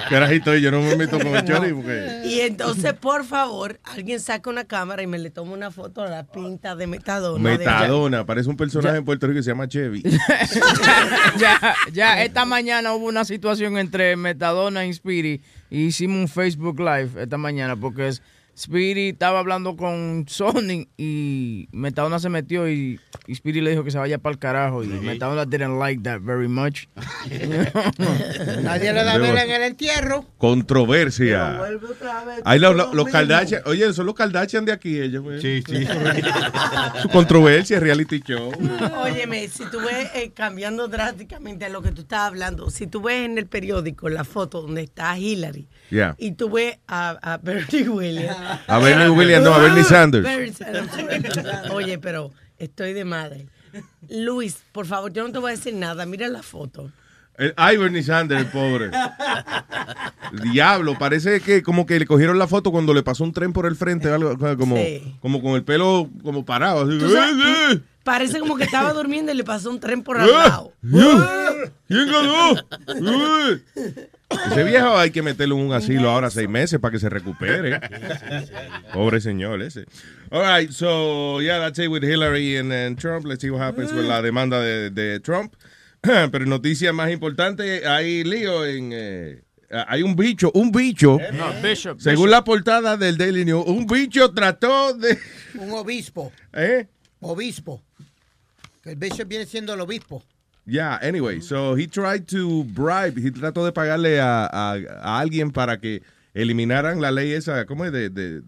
Carajito, 0.09 0.55
yo 0.55 0.71
no 0.71 0.81
me 0.81 0.95
meto 0.95 1.17
con 1.19 1.35
el 1.35 1.43
Chori 1.43 1.73
porque. 1.73 2.21
Y 2.25 2.39
entonces, 2.41 2.93
por 2.93 3.25
favor, 3.25 3.79
alguien 3.83 4.19
saca 4.19 4.49
una 4.49 4.63
cámara 4.65 5.01
y 5.01 5.07
me 5.07 5.17
le 5.19 5.29
toma 5.29 5.51
una 5.53 5.69
foto 5.71 6.01
a 6.01 6.07
la 6.09 6.23
pinta 6.23 6.75
de 6.75 6.87
Metadona. 6.87 7.49
de- 7.51 7.57
Metadona, 7.57 8.25
parece 8.25 8.49
un 8.49 8.55
personaje 8.57 8.97
en 8.97 9.05
Puerto 9.05 9.27
Rico 9.27 9.37
que 9.39 9.43
se 9.43 9.49
llama 9.51 9.67
Chevy. 9.67 10.01
ya, 11.37 11.75
ya, 11.91 12.23
esta 12.23 12.45
mañana 12.45 12.93
hubo 12.93 13.07
una 13.07 13.25
situación 13.25 13.77
entre 13.77 14.15
Metadona 14.15 14.85
y 14.85 14.93
Speedy 14.93 15.41
y 15.69 15.85
hicimos 15.87 16.17
un 16.19 16.27
Facebook 16.27 16.79
Live 16.79 17.09
esta 17.23 17.37
mañana 17.37 17.75
porque 17.75 18.07
es- 18.09 18.21
Speedy 18.59 19.09
estaba 19.09 19.39
hablando 19.39 19.77
con 19.77 20.25
Sony 20.27 20.89
y 20.97 21.69
Metadona 21.71 22.19
se 22.19 22.27
metió 22.27 22.67
y, 22.67 22.99
y 23.25 23.35
Speedy 23.35 23.61
le 23.61 23.71
dijo 23.71 23.85
que 23.85 23.91
se 23.91 23.97
vaya 23.97 24.17
para 24.17 24.33
el 24.33 24.39
carajo 24.39 24.83
y 24.83 24.87
Metadona 24.87 25.45
didn't 25.45 25.79
like 25.79 26.03
that 26.03 26.19
very 26.19 26.49
much. 26.49 26.87
Nadie 28.61 28.91
le 28.91 29.03
da 29.05 29.17
vela 29.17 29.45
en 29.45 29.51
el 29.51 29.61
entierro. 29.63 30.25
Controversia. 30.37 31.61
Ahí 32.43 32.59
los, 32.59 32.75
los, 32.75 32.93
los 32.93 33.07
Kardashian, 33.07 33.61
oye, 33.65 33.93
son 33.93 34.05
los 34.05 34.15
Kardashian 34.15 34.65
de 34.65 34.73
aquí, 34.73 34.99
ellos. 34.99 35.23
Sí, 35.41 35.63
sí. 35.65 35.87
Su 37.01 37.09
controversia, 37.09 37.79
reality 37.79 38.19
show. 38.19 38.51
Óyeme, 38.97 39.47
si 39.47 39.63
tú 39.71 39.79
ves, 39.79 40.09
eh, 40.15 40.31
cambiando 40.33 40.89
drásticamente 40.89 41.63
a 41.63 41.69
lo 41.69 41.81
que 41.81 41.91
tú 41.91 42.01
estabas 42.01 42.27
hablando, 42.27 42.69
si 42.69 42.87
tú 42.87 43.01
ves 43.01 43.25
en 43.25 43.37
el 43.37 43.47
periódico 43.47 44.09
la 44.09 44.25
foto 44.25 44.61
donde 44.61 44.83
está 44.83 45.17
Hillary 45.17 45.67
Yeah. 45.91 46.15
y 46.19 46.33
tú 46.33 46.51
ves 46.51 46.77
a, 46.87 47.17
a 47.21 47.37
Bernie 47.37 47.89
Williams. 47.89 48.37
A 48.67 48.79
Bernie 48.79 49.09
Williams, 49.09 49.43
no, 49.43 49.53
a 49.53 49.59
Bernie 49.59 49.83
Sanders. 49.83 50.27
Oye, 51.71 51.97
pero 51.99 52.31
estoy 52.57 52.93
de 52.93 53.05
madre. 53.05 53.47
Luis, 54.09 54.57
por 54.71 54.85
favor, 54.85 55.11
yo 55.13 55.23
no 55.25 55.31
te 55.31 55.39
voy 55.39 55.51
a 55.51 55.55
decir 55.55 55.73
nada. 55.75 56.05
Mira 56.05 56.27
la 56.27 56.41
foto. 56.43 56.91
El, 57.37 57.53
ay, 57.55 57.77
Bernie 57.77 58.03
Sanders, 58.03 58.41
el 58.41 58.47
pobre. 58.47 58.91
Diablo, 60.51 60.97
parece 60.99 61.39
que 61.41 61.63
como 61.63 61.85
que 61.85 61.97
le 61.99 62.05
cogieron 62.05 62.37
la 62.37 62.47
foto 62.47 62.71
cuando 62.71 62.93
le 62.93 63.01
pasó 63.03 63.23
un 63.23 63.31
tren 63.33 63.53
por 63.53 63.65
el 63.65 63.75
frente, 63.75 64.09
algo 64.11 64.37
como, 64.57 64.75
Sí. 64.75 65.15
como 65.21 65.41
con 65.41 65.53
el 65.53 65.63
pelo 65.63 66.09
como 66.23 66.43
parado. 66.45 66.81
así. 66.85 66.97
Tú 66.99 67.09
sabes- 67.09 67.35
¡Eh, 67.35 67.73
eh! 67.75 67.81
Parece 68.03 68.39
como 68.39 68.57
que 68.57 68.63
estaba 68.63 68.91
durmiendo 68.93 69.31
y 69.31 69.35
le 69.35 69.43
pasó 69.43 69.69
un 69.69 69.79
tren 69.79 70.03
por 70.03 70.17
al 70.19 70.27
¡Eh! 70.29 70.33
lado. 70.33 70.73
¡Eh! 70.83 71.71
¿Quién 71.87 72.11
ganó? 72.11 72.55
¡Eh! 74.29 74.35
Ese 74.51 74.63
viejo 74.63 74.95
hay 74.97 75.11
que 75.11 75.21
meterlo 75.21 75.55
en 75.55 75.65
un 75.65 75.73
asilo 75.73 76.09
ahora 76.09 76.29
seis 76.29 76.47
meses 76.47 76.79
para 76.79 76.91
que 76.91 76.99
se 76.99 77.09
recupere. 77.09 77.79
Pobre 78.93 79.21
señor 79.21 79.61
ese. 79.61 79.85
All 80.31 80.41
right, 80.43 80.71
so 80.71 81.41
yeah, 81.41 81.59
that's 81.59 81.79
it 81.79 81.89
with 81.89 82.03
Hillary 82.03 82.57
and, 82.57 82.71
and 82.71 82.97
Trump. 82.99 83.25
Let's 83.25 83.41
see 83.41 83.49
what 83.49 83.61
happens 83.61 83.91
con 83.91 84.07
la 84.07 84.21
demanda 84.21 84.59
de, 84.61 84.89
de 84.91 85.19
Trump. 85.19 85.55
Pero 86.01 86.45
noticia 86.45 86.93
más 86.93 87.11
importante, 87.11 87.85
hay 87.87 88.23
lío 88.23 88.65
en... 88.65 88.91
eh, 88.93 89.41
hay 89.87 90.01
un 90.01 90.15
bicho, 90.15 90.49
un 90.55 90.71
bicho, 90.71 91.19
No, 91.33 91.51
Bishop. 91.61 91.99
según 91.99 92.25
Bishop. 92.25 92.29
la 92.31 92.43
portada 92.43 92.97
del 92.97 93.17
Daily 93.17 93.45
News, 93.45 93.65
un 93.67 93.85
bicho 93.85 94.31
trató 94.31 94.93
de... 94.93 95.17
Un 95.55 95.71
obispo. 95.73 96.31
¿Eh? 96.53 96.87
Obispo. 97.19 97.83
Que 98.81 98.91
el 98.91 98.95
bishop 98.95 99.27
viene 99.27 99.45
siendo 99.45 99.73
el 99.73 99.81
obispo. 99.81 100.23
Yeah, 100.69 100.99
anyway, 101.01 101.39
so 101.41 101.73
he 101.75 101.87
tried 101.87 102.27
to 102.29 102.63
bribe, 102.65 103.17
he 103.17 103.31
trató 103.31 103.65
de 103.65 103.71
pagarle 103.71 104.19
a, 104.19 104.45
a- 104.45 104.75
a 105.01 105.19
alguien 105.19 105.51
para 105.51 105.77
que 105.79 106.01
eliminaran 106.35 107.01
la 107.01 107.09
ley 107.11 107.33
esa, 107.33 107.65
¿cómo 107.65 107.85
es? 107.85 107.91
De, 107.91 108.09
de, 108.09 108.41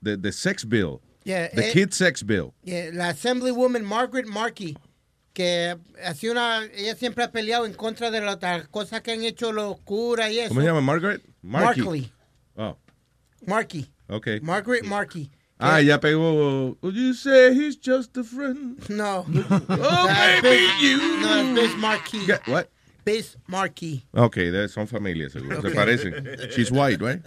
de, 0.00 0.16
de 0.16 0.32
sex 0.32 0.64
bill. 0.64 1.00
Yeah, 1.24 1.48
the 1.48 1.68
eh, 1.68 1.72
kid 1.72 1.92
sex 1.92 2.22
bill. 2.22 2.54
Yeah, 2.62 2.90
la 2.92 3.08
Assemblywoman 3.10 3.84
Margaret 3.84 4.26
Markey, 4.26 4.76
que 5.34 5.76
hacía 6.04 6.30
una, 6.32 6.64
ella 6.74 6.94
siempre 6.94 7.24
ha 7.24 7.30
peleado 7.32 7.66
en 7.66 7.74
contra 7.74 8.10
de 8.10 8.20
las 8.20 8.38
cosas 8.68 9.00
que 9.02 9.12
han 9.12 9.22
hecho 9.24 9.52
los 9.52 9.78
curas 9.80 10.30
y 10.30 10.38
eso. 10.38 10.48
¿Cómo 10.48 10.60
se 10.60 10.66
llama? 10.68 10.80
Margaret? 10.80 11.20
Markey. 11.42 11.82
Markley. 11.82 12.12
Oh, 12.56 12.76
Markey. 13.46 13.90
okay. 14.08 14.40
Margaret 14.40 14.84
Markey. 14.84 15.30
Ah, 15.60 15.80
ya 15.80 16.00
pegó. 16.00 16.76
Would 16.82 16.94
you 16.94 17.12
say 17.14 17.52
he's 17.54 17.76
just 17.76 18.16
a 18.16 18.24
friend? 18.24 18.78
No. 18.88 19.24
Oh, 19.68 20.08
baby, 20.42 20.66
you. 20.80 20.98
No, 21.20 21.54
Biz 21.54 21.76
Marquis. 21.76 22.26
Yeah, 22.26 22.38
what? 22.46 22.68
Biz 23.04 23.36
Markie. 23.46 24.04
Ok, 24.12 24.36
de- 24.36 24.68
son 24.68 24.86
familias, 24.86 25.32
seguro. 25.32 25.60
Se 25.62 25.68
Ok. 25.68 25.74
parecen. 25.74 26.14
She's 26.54 26.70
white, 26.70 27.00
right? 27.02 27.20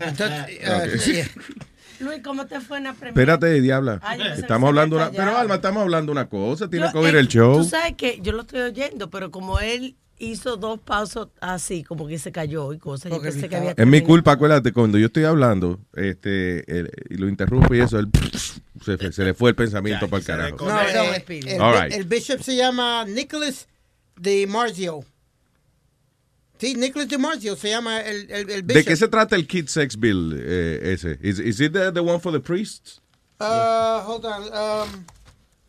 Entonces, 0.00 0.58
uh, 0.66 0.98
sí. 0.98 1.22
Luis, 2.00 2.20
¿cómo 2.24 2.46
te 2.46 2.60
fue 2.60 2.78
en 2.78 2.84
la 2.84 2.94
premiere? 2.94 3.20
Espérate, 3.20 3.60
diabla. 3.60 4.00
Ay, 4.02 4.20
Estamos 4.36 4.66
se 4.66 4.68
hablando 4.68 4.96
una... 4.96 5.10
Pero. 5.10 5.36
Alma, 5.36 5.54
estamos 5.56 5.82
hablando 5.82 6.10
una 6.10 6.28
cosa. 6.28 6.68
Tienes 6.68 6.88
Yo, 6.88 6.92
que 7.00 7.06
oír 7.06 7.14
eh, 7.16 7.20
el 7.20 7.28
show. 7.28 7.58
Tú 7.58 7.64
sabes 7.64 7.94
que 7.96 8.18
yo 8.22 8.32
lo 8.32 8.40
estoy 8.40 8.60
oyendo, 8.62 9.08
pero 9.10 9.30
como 9.30 9.60
él 9.60 9.96
hizo 10.24 10.56
dos 10.56 10.78
pasos 10.80 11.28
así, 11.40 11.82
como 11.84 12.06
que 12.06 12.18
se 12.18 12.30
cayó 12.32 12.72
y 12.72 12.78
cosas, 12.78 13.10
yo 13.12 13.20
pensé 13.20 13.48
que 13.48 13.56
había 13.56 13.74
Es 13.76 13.86
mi 13.86 14.00
culpa, 14.02 14.32
acuérdate, 14.32 14.72
cuando 14.72 14.98
yo 14.98 15.06
estoy 15.06 15.24
hablando 15.24 15.80
este, 15.94 16.60
el- 16.78 16.90
y 17.10 17.16
lo 17.16 17.28
interrumpo 17.28 17.74
y 17.74 17.80
eso, 17.80 17.98
él, 17.98 18.08
se, 18.84 19.12
se 19.12 19.24
le 19.24 19.34
fue 19.34 19.50
el 19.50 19.56
pensamiento 19.56 20.08
para 20.08 20.20
el 20.20 20.24
carajo. 20.26 20.56
No, 20.66 20.80
eh, 20.82 21.24
el, 21.28 21.60
All 21.60 21.82
right. 21.82 21.92
el 21.92 22.04
bishop 22.04 22.40
se 22.40 22.56
llama 22.56 23.04
Nicholas 23.06 23.66
de 24.16 24.46
Marzio. 24.46 25.04
Sí, 26.58 26.74
Nicholas 26.76 27.08
de 27.08 27.18
Marzio 27.18 27.56
se 27.56 27.70
llama 27.70 28.00
el, 28.02 28.30
el, 28.30 28.50
el 28.50 28.62
bishop. 28.62 28.76
¿De 28.76 28.84
qué 28.84 28.96
se 28.96 29.08
trata 29.08 29.34
el 29.34 29.46
Kid 29.48 29.66
Sex 29.66 29.98
Bill 29.98 30.32
eh, 30.38 30.92
ese? 30.92 31.18
Is, 31.20 31.40
is 31.40 31.60
it 31.60 31.72
the, 31.72 31.90
the 31.92 32.00
one 32.00 32.20
for 32.20 32.30
the 32.32 32.38
priests? 32.40 33.00
Uh, 33.40 34.00
hold 34.04 34.24
on. 34.24 34.42
Um, 34.52 35.04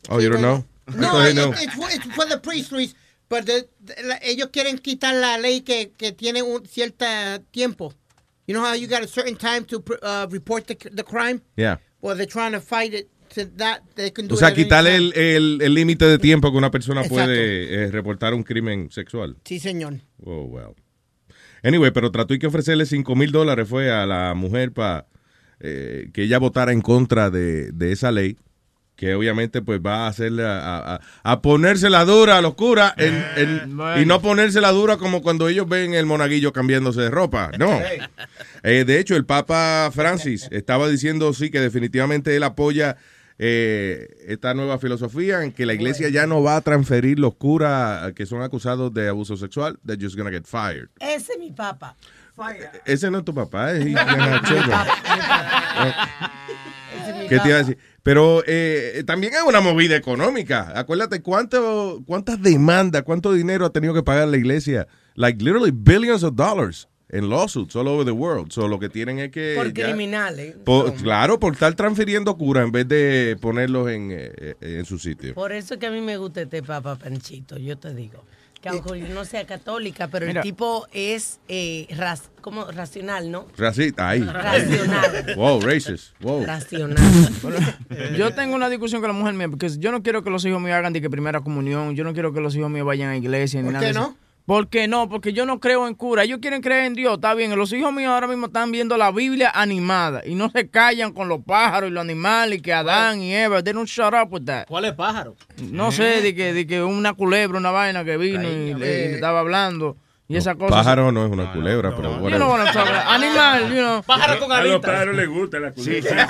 Oh, 0.10 0.20
you 0.20 0.30
don't 0.30 0.42
know? 0.42 0.64
No, 0.96 1.22
it- 1.26 1.38
it's, 1.38 1.74
for, 1.76 1.90
it's 1.90 2.06
for 2.14 2.26
the 2.26 2.38
priests, 2.38 2.72
Luis. 2.72 2.94
But 3.36 3.46
the- 3.46 3.68
the- 3.86 4.04
la- 4.04 4.20
ellos 4.22 4.50
quieren 4.52 4.78
quitar 4.80 5.16
la 5.16 5.38
ley 5.38 5.62
que, 5.62 5.92
que 5.98 6.12
tiene 6.12 6.42
un 6.42 6.66
cierto 6.66 7.06
tiempo. 7.52 7.94
You 8.48 8.54
know 8.54 8.64
how 8.64 8.76
you 8.76 8.88
got 8.88 9.02
a 9.04 9.08
certain 9.08 9.36
time 9.38 9.62
to 9.68 9.84
uh, 10.04 10.28
report 10.30 10.66
the, 10.68 10.76
the 10.76 11.04
crime? 11.04 11.42
Yeah. 11.56 11.80
Well, 12.02 12.16
they're 12.18 12.28
trying 12.28 12.52
to 12.52 12.60
fight 12.62 12.94
it 12.94 13.08
that 13.58 13.82
they 13.96 14.12
can 14.12 14.28
do 14.28 14.36
O 14.36 14.38
sea, 14.38 14.54
quitarle 14.54 14.96
el 14.96 15.14
el- 15.16 15.62
el 15.62 15.74
límite 15.74 16.06
de 16.06 16.18
tiempo 16.20 16.52
que 16.52 16.58
una 16.58 16.70
persona 16.70 17.02
Exacto. 17.02 17.16
puede 17.26 17.86
eh, 17.86 17.92
reportar 17.92 18.34
un 18.34 18.44
crimen 18.44 18.90
sexual. 18.92 19.38
Sí, 19.46 19.60
señor. 19.60 20.02
Oh, 20.24 20.44
well. 20.44 20.76
Anyway, 21.64 21.92
pero 21.92 22.12
trató 22.12 22.38
que 22.38 22.46
ofrecerle 22.48 22.86
5 22.86 23.16
mil 23.16 23.32
dólares 23.32 23.68
fue 23.70 23.90
a 23.90 24.06
la 24.06 24.34
mujer 24.36 24.72
para 24.74 25.08
que 25.60 26.12
ella 26.24 26.38
votara 26.40 26.74
en 26.74 26.82
contra 26.82 27.30
de, 27.30 27.72
de 27.72 27.92
esa 27.94 28.12
ley, 28.12 28.38
que 28.96 29.16
obviamente 29.16 29.62
pues 29.62 29.80
va 29.86 30.06
a 30.06 30.08
hacerle 30.08 30.46
a, 30.46 30.96
a- 30.96 31.02
a 31.24 31.42
ponerse 31.42 31.90
la 31.90 32.06
dura 32.06 32.38
a 32.38 32.42
los 32.42 32.54
curas 32.54 32.94
en- 32.98 33.26
en- 33.36 33.80
y 34.02 34.06
no 34.06 34.22
ponerse 34.22 34.62
la 34.62 34.72
dura 34.72 34.98
como 34.98 35.22
cuando 35.22 35.48
ellos 35.48 35.68
ven 35.68 35.94
el 35.94 36.06
monaguillo 36.06 36.54
cambiándose 36.54 37.02
de 37.02 37.10
ropa. 37.10 37.52
No. 37.58 37.80
Eh, 38.66 38.86
de 38.86 38.98
hecho, 38.98 39.18
el 39.18 39.26
Papa 39.26 39.92
Francis 39.94 40.48
estaba 40.50 40.88
diciendo 40.88 41.34
sí 41.34 41.52
que 41.52 41.60
definitivamente 41.60 42.34
él 42.34 42.44
apoya 42.44 42.96
eh, 43.38 44.08
esta 44.26 44.54
nueva 44.54 44.80
filosofía 44.80 45.44
en 45.44 45.52
que 45.52 45.66
la 45.66 45.74
iglesia 45.74 46.08
ya 46.08 46.28
no 46.28 46.42
va 46.42 46.56
a 46.56 46.62
transferir 46.62 47.20
los 47.20 47.36
curas 47.36 48.14
que 48.14 48.26
son 48.26 48.42
acusados 48.42 48.94
de 48.94 49.10
abuso 49.10 49.36
sexual. 49.36 49.78
They're 49.86 50.02
just 50.02 50.16
gonna 50.16 50.32
get 50.32 50.46
fired. 50.46 50.88
Ese 51.02 51.34
es 51.34 51.40
mi 51.40 51.52
papá. 51.52 51.98
Ese 52.86 53.12
no 53.12 53.18
es 53.18 53.26
tu 53.26 53.36
papá, 53.36 53.74
es. 53.74 53.86
¿Qué 57.30 57.40
te 57.40 57.48
iba 57.48 57.56
a 57.56 57.60
decir? 57.60 57.78
Pero 58.04 58.44
eh, 58.46 59.04
también 59.06 59.34
es 59.34 59.42
una 59.48 59.62
movida 59.62 59.96
económica. 59.96 60.72
Acuérdate 60.76 61.22
cuánto, 61.22 62.04
cuántas 62.06 62.42
demandas, 62.42 63.04
cuánto 63.04 63.32
dinero 63.34 63.66
ha 63.66 63.72
tenido 63.72 63.94
que 63.94 64.04
pagar 64.04 64.28
la 64.28 64.38
iglesia. 64.38 64.88
Like 65.16 65.44
literally 65.44 65.72
billions 65.72 66.24
of 66.24 66.36
dollars 66.36 66.88
en 67.10 67.30
lawsuits 67.30 67.76
all 67.76 67.88
over 67.88 68.04
the 68.06 68.12
world. 68.12 68.52
So 68.52 68.68
lo 68.68 68.80
que 68.80 68.90
tienen 68.90 69.20
es 69.20 69.32
que. 69.32 69.54
Por 69.56 69.72
ya- 69.74 69.86
criminales. 69.86 70.56
por- 70.66 70.94
claro, 70.96 71.40
por 71.40 71.54
estar 71.54 71.74
transfiriendo 71.76 72.36
cura 72.38 72.64
en 72.64 72.72
vez 72.72 72.88
de 72.88 73.38
ponerlos 73.40 73.90
en, 73.90 74.12
eh, 74.12 74.32
eh, 74.38 74.56
en 74.80 74.86
su 74.86 74.98
sitio. 75.00 75.34
Por 75.36 75.52
eso 75.52 75.76
es 75.76 75.80
que 75.80 75.86
a 75.86 75.92
mí 75.92 76.02
me 76.02 76.18
gusta 76.18 76.42
este 76.42 76.64
Papa 76.64 76.96
Panchito, 76.98 77.58
yo 77.58 77.78
te 77.78 77.94
digo. 77.94 78.24
Que 78.64 78.70
aunque 78.70 79.00
yo 79.02 79.10
no 79.10 79.26
sea 79.26 79.46
católica, 79.46 80.08
pero 80.08 80.26
Mira. 80.26 80.40
el 80.40 80.44
tipo 80.44 80.88
es 80.94 81.40
eh, 81.50 81.86
ras- 81.98 82.32
como 82.42 82.72
racional, 82.72 83.30
¿no? 83.30 83.46
Racista, 83.58 84.08
ahí. 84.10 84.22
Racional. 84.22 85.34
Wow, 85.36 85.60
racist. 85.62 86.14
Wow. 86.22 86.46
Racional. 86.46 86.98
Yo 88.18 88.34
tengo 88.34 88.56
una 88.56 88.70
discusión 88.70 89.02
con 89.02 89.10
la 89.10 89.14
mujer 89.14 89.34
mía, 89.34 89.50
porque 89.50 89.70
yo 89.78 89.92
no 89.92 90.02
quiero 90.02 90.24
que 90.24 90.30
los 90.30 90.46
hijos 90.46 90.62
míos 90.62 90.76
hagan 90.78 90.94
de 90.94 91.02
que 91.02 91.10
primera 91.10 91.42
comunión, 91.42 91.96
yo 91.96 92.04
no 92.04 92.14
quiero 92.14 92.34
que 92.34 92.40
los 92.40 92.56
hijos 92.56 92.70
míos 92.70 92.86
vayan 92.86 93.10
a 93.10 93.18
iglesia 93.18 93.60
ni 93.62 93.66
¿Por 93.66 93.74
nada 93.74 93.82
qué 93.86 93.94
de 93.94 94.00
eso. 94.00 94.00
no? 94.02 94.18
¿Por 94.46 94.68
qué 94.68 94.90
no? 94.90 95.08
Porque 95.08 95.32
yo 95.32 95.46
no 95.46 95.60
creo 95.62 95.88
en 95.88 95.96
cura. 95.96 96.24
Ellos 96.24 96.40
quieren 96.42 96.62
creer 96.62 96.84
en 96.86 96.96
Dios, 96.96 97.16
está 97.16 97.34
bien. 97.34 97.56
Los 97.56 97.72
hijos 97.72 97.94
míos 97.94 98.12
ahora 98.12 98.28
mismo 98.28 98.48
están 98.48 98.72
viendo 98.72 98.98
la 98.98 99.12
Biblia 99.12 99.50
animada 99.54 100.22
y 100.26 100.36
no 100.36 100.50
se 100.50 100.70
callan 100.70 101.14
con 101.14 101.30
los 101.30 101.44
pájaros 101.46 101.90
y 101.90 101.94
los 101.94 102.02
animales 102.02 102.60
y 102.60 102.62
que 102.62 102.74
Adán 102.74 103.22
y 103.22 103.34
Eva. 103.34 103.64
They 103.64 103.74
don't 103.74 103.88
shut 103.88 104.14
up 104.14 104.34
with 104.34 104.44
that. 104.46 104.66
¿Cuál 104.68 104.86
es 104.86 104.94
pájaro? 104.94 105.36
No 105.72 105.92
sé, 105.94 106.22
de 106.22 106.36
que, 106.36 106.54
de 106.54 106.68
que 106.68 106.84
una 106.84 107.14
culebra, 107.14 107.58
una 107.58 107.72
vaina 107.72 108.04
que 108.04 108.18
vino 108.18 108.44
y, 108.44 108.74
le, 108.74 108.74
y 108.74 108.74
le 108.74 109.14
estaba 109.16 109.40
hablando 109.40 109.98
y 110.34 110.38
esa 110.38 110.56
cosa. 110.56 110.76
Pájaro 110.76 111.12
no 111.12 111.26
es 111.26 111.32
una 111.32 111.52
culebra, 111.54 111.96
pero 111.96 112.20
You 112.30 112.36
know 112.38 112.56
about. 112.56 112.76
Animal, 113.08 113.70
you 113.70 113.76
know. 113.82 114.04
Pájaro 114.04 114.40
con 114.40 114.52
A 114.52 114.62
los 114.62 114.72
alitas. 114.74 114.92
pájaros 114.92 115.16
les 115.16 115.28
gusta 115.30 115.60
la 115.60 115.72
culebra. 115.72 116.28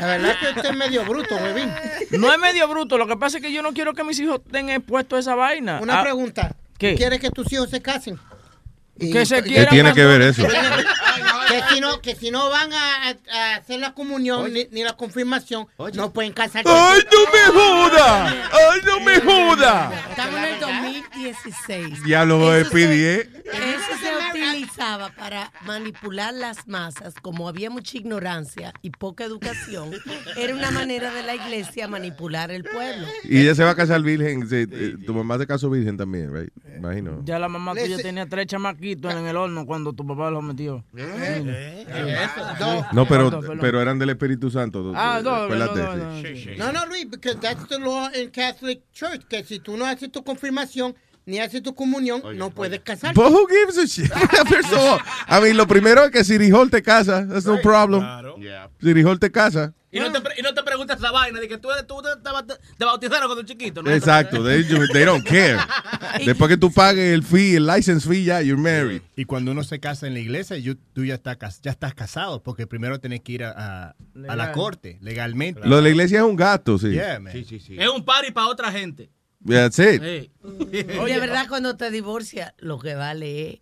La 0.00 0.06
verdad 0.06 0.34
que 0.40 0.46
usted 0.48 0.70
es 0.70 0.76
medio 0.76 1.04
bruto, 1.04 1.36
huevín. 1.36 1.70
No 2.18 2.32
es 2.32 2.38
medio 2.38 2.66
bruto, 2.68 2.98
lo 2.98 3.06
que 3.06 3.16
pasa 3.16 3.38
es 3.38 3.42
que 3.42 3.52
yo 3.52 3.62
no 3.62 3.72
quiero 3.72 3.94
que 3.94 4.02
mis 4.04 4.18
hijos 4.20 4.40
estén 4.44 4.68
expuestos 4.70 5.16
a 5.16 5.20
esa 5.20 5.34
vaina. 5.34 5.78
Una 5.80 6.00
Ah, 6.00 6.02
pregunta. 6.02 6.54
¿Qué? 6.78 6.94
¿Quieres 6.96 7.20
que 7.20 7.30
tus 7.30 7.52
hijos 7.52 7.70
se 7.70 7.80
casen? 7.80 8.18
Y- 8.98 9.12
Que 9.12 9.24
se 9.24 9.36
¿Qué 9.42 9.50
quieran 9.50 9.68
tiene 9.70 9.92
que 9.94 10.04
ver 10.04 10.22
eso? 10.22 10.42
Que 11.52 11.74
si 11.74 11.80
no, 11.80 12.00
que 12.00 12.14
si 12.14 12.30
no 12.30 12.50
van 12.50 12.70
a, 12.72 13.08
hacer 13.56 13.80
la 13.80 13.92
comunión 13.94 14.52
ni, 14.52 14.66
ni 14.70 14.82
la 14.82 14.94
confirmación, 14.94 15.66
no 15.94 16.12
pueden 16.12 16.32
casarse. 16.32 16.68
¡Ay, 16.70 17.00
no 17.12 17.20
me 17.32 17.60
joda! 17.60 18.26
¡Ay, 18.28 18.80
no 18.84 19.00
me 19.00 19.20
joda! 19.20 19.92
Estamos 20.10 20.38
en 20.38 20.44
el 20.44 20.60
2016. 20.60 21.98
Ya 22.06 22.24
lo 22.24 22.50
despidí. 22.52 23.02
Eso 23.04 23.98
se 24.00 24.30
utilizaba 24.30 25.10
para 25.10 25.52
manipular 25.66 26.32
las 26.32 26.66
masas, 26.68 27.14
como 27.20 27.48
había 27.48 27.70
mucha 27.70 27.98
ignorancia 27.98 28.72
y 28.82 28.90
poca 28.90 29.24
educación, 29.24 29.90
era 30.36 30.54
una 30.54 30.70
manera 30.70 31.12
de 31.12 31.22
la 31.22 31.34
iglesia 31.34 31.86
manipular 31.88 32.50
el 32.50 32.64
pueblo. 32.64 33.06
Y 33.24 33.40
ella 33.42 33.54
se 33.54 33.64
va 33.64 33.70
a 33.70 33.74
casar 33.76 34.00
virgen. 34.02 34.48
se- 34.48 34.62
eh, 34.62 34.96
tu 35.04 35.12
mamá 35.14 35.38
se 35.38 35.46
casó 35.46 35.68
virgen 35.70 35.96
también, 35.96 36.32
right? 36.34 36.50
Imagino. 36.76 37.20
Ya 37.24 37.38
la 37.38 37.48
mamá 37.48 37.74
tuya 37.74 37.96
tenía 37.98 38.26
tres 38.26 38.46
chamaquitos 38.46 39.12
en 39.12 39.26
el 39.26 39.36
horno 39.36 39.66
cuando 39.66 39.92
tu 39.92 40.06
papá 40.06 40.30
los 40.30 40.42
metió. 40.42 40.84
No, 42.92 43.06
pero, 43.06 43.40
pero 43.60 43.80
eran 43.80 43.98
del 43.98 44.10
Espíritu 44.10 44.50
Santo. 44.50 44.92
Ah, 44.94 45.20
no, 45.22 45.30
no, 45.30 45.42
Acuérdate, 45.44 45.82
no, 45.82 46.22
sí. 46.22 46.46
No, 46.56 46.72
no, 46.72 46.86
Luis, 46.86 47.06
because 47.08 47.38
that's 47.40 47.66
the 47.68 47.78
law 47.78 48.08
in 48.14 48.30
Catholic 48.30 48.82
Church, 48.92 49.22
que 49.28 49.44
si 49.44 49.58
tú 49.58 49.76
no 49.76 49.84
haces 49.86 50.10
tu 50.10 50.22
confirmación 50.22 50.94
ni 51.24 51.38
haces 51.38 51.62
tu 51.62 51.74
comunión, 51.74 52.20
no 52.36 52.50
puedes 52.50 52.80
casarte. 52.80 53.14
But 53.14 53.30
who 53.32 53.46
gives 53.46 53.78
a 53.78 53.86
shit? 53.86 54.10
First 54.48 54.72
of 54.72 54.78
all, 54.78 54.98
I 55.28 55.40
mean, 55.40 55.56
lo 55.56 55.66
primero 55.66 56.04
es 56.04 56.10
que 56.10 56.24
City 56.24 56.50
Hall 56.50 56.68
te 56.70 56.82
casa. 56.82 57.26
That's 57.26 57.46
no 57.46 57.60
problem. 57.60 58.02
City 58.82 59.02
Hall 59.02 59.18
te 59.18 59.30
casa. 59.30 59.72
Y 59.94 60.00
no, 60.00 60.10
te, 60.10 60.22
pre- 60.22 60.31
y 60.31 60.31
no 60.31 60.31
te 60.31 60.31
preguntas 60.31 60.31
esa 61.02 61.12
vaina 61.12 61.40
de 61.40 61.48
que 61.48 61.58
tú, 61.58 61.68
tú 61.86 62.02
te, 62.02 62.08
te- 62.20 62.60
te 62.78 62.84
bautizaron 62.84 63.26
cuando 63.28 63.42
chiquito. 63.44 63.82
¿no? 63.82 63.90
Exacto. 63.90 64.42
They, 64.44 64.64
they 64.92 65.04
don't 65.04 65.26
care. 65.26 65.58
Después 66.24 66.48
que 66.48 66.56
tú 66.56 66.72
pagues 66.72 67.12
el 67.12 67.22
fee, 67.22 67.56
el 67.56 67.66
license 67.66 68.08
fee, 68.08 68.24
ya, 68.24 68.40
you're 68.42 68.60
married. 68.60 69.02
Y 69.16 69.24
cuando 69.24 69.50
uno 69.52 69.64
se 69.64 69.80
casa 69.80 70.06
en 70.06 70.14
la 70.14 70.20
iglesia, 70.20 70.56
you- 70.58 70.78
tú 70.92 71.04
ya, 71.04 71.14
estás 71.14 71.60
ya 71.62 71.70
estás 71.70 71.94
casado, 71.94 72.42
porque 72.42 72.66
primero 72.66 73.00
tenés 73.00 73.20
que 73.20 73.32
ir 73.32 73.44
a, 73.44 73.50
a- 73.88 73.96
a 74.28 74.36
la 74.36 74.52
corte, 74.52 74.98
legalmente. 75.00 75.60
Lo 75.64 75.76
de 75.76 75.82
la 75.82 75.88
iglesia 75.88 76.18
es 76.20 76.24
un 76.24 76.36
gato, 76.36 76.78
sí. 76.78 76.90
Yeah, 76.90 77.18
man. 77.20 77.34
Es 77.36 77.88
un 77.88 78.04
party 78.04 78.30
para 78.32 78.48
otra 78.48 78.70
gente. 78.72 79.10
That's 79.46 79.78
it. 79.78 80.00
Sí. 80.02 80.30
de 80.70 81.18
verdad, 81.20 81.46
cuando 81.48 81.76
te 81.76 81.90
divorcias, 81.90 82.54
lo 82.58 82.78
que 82.78 82.94
vale 82.94 83.50
es 83.50 83.60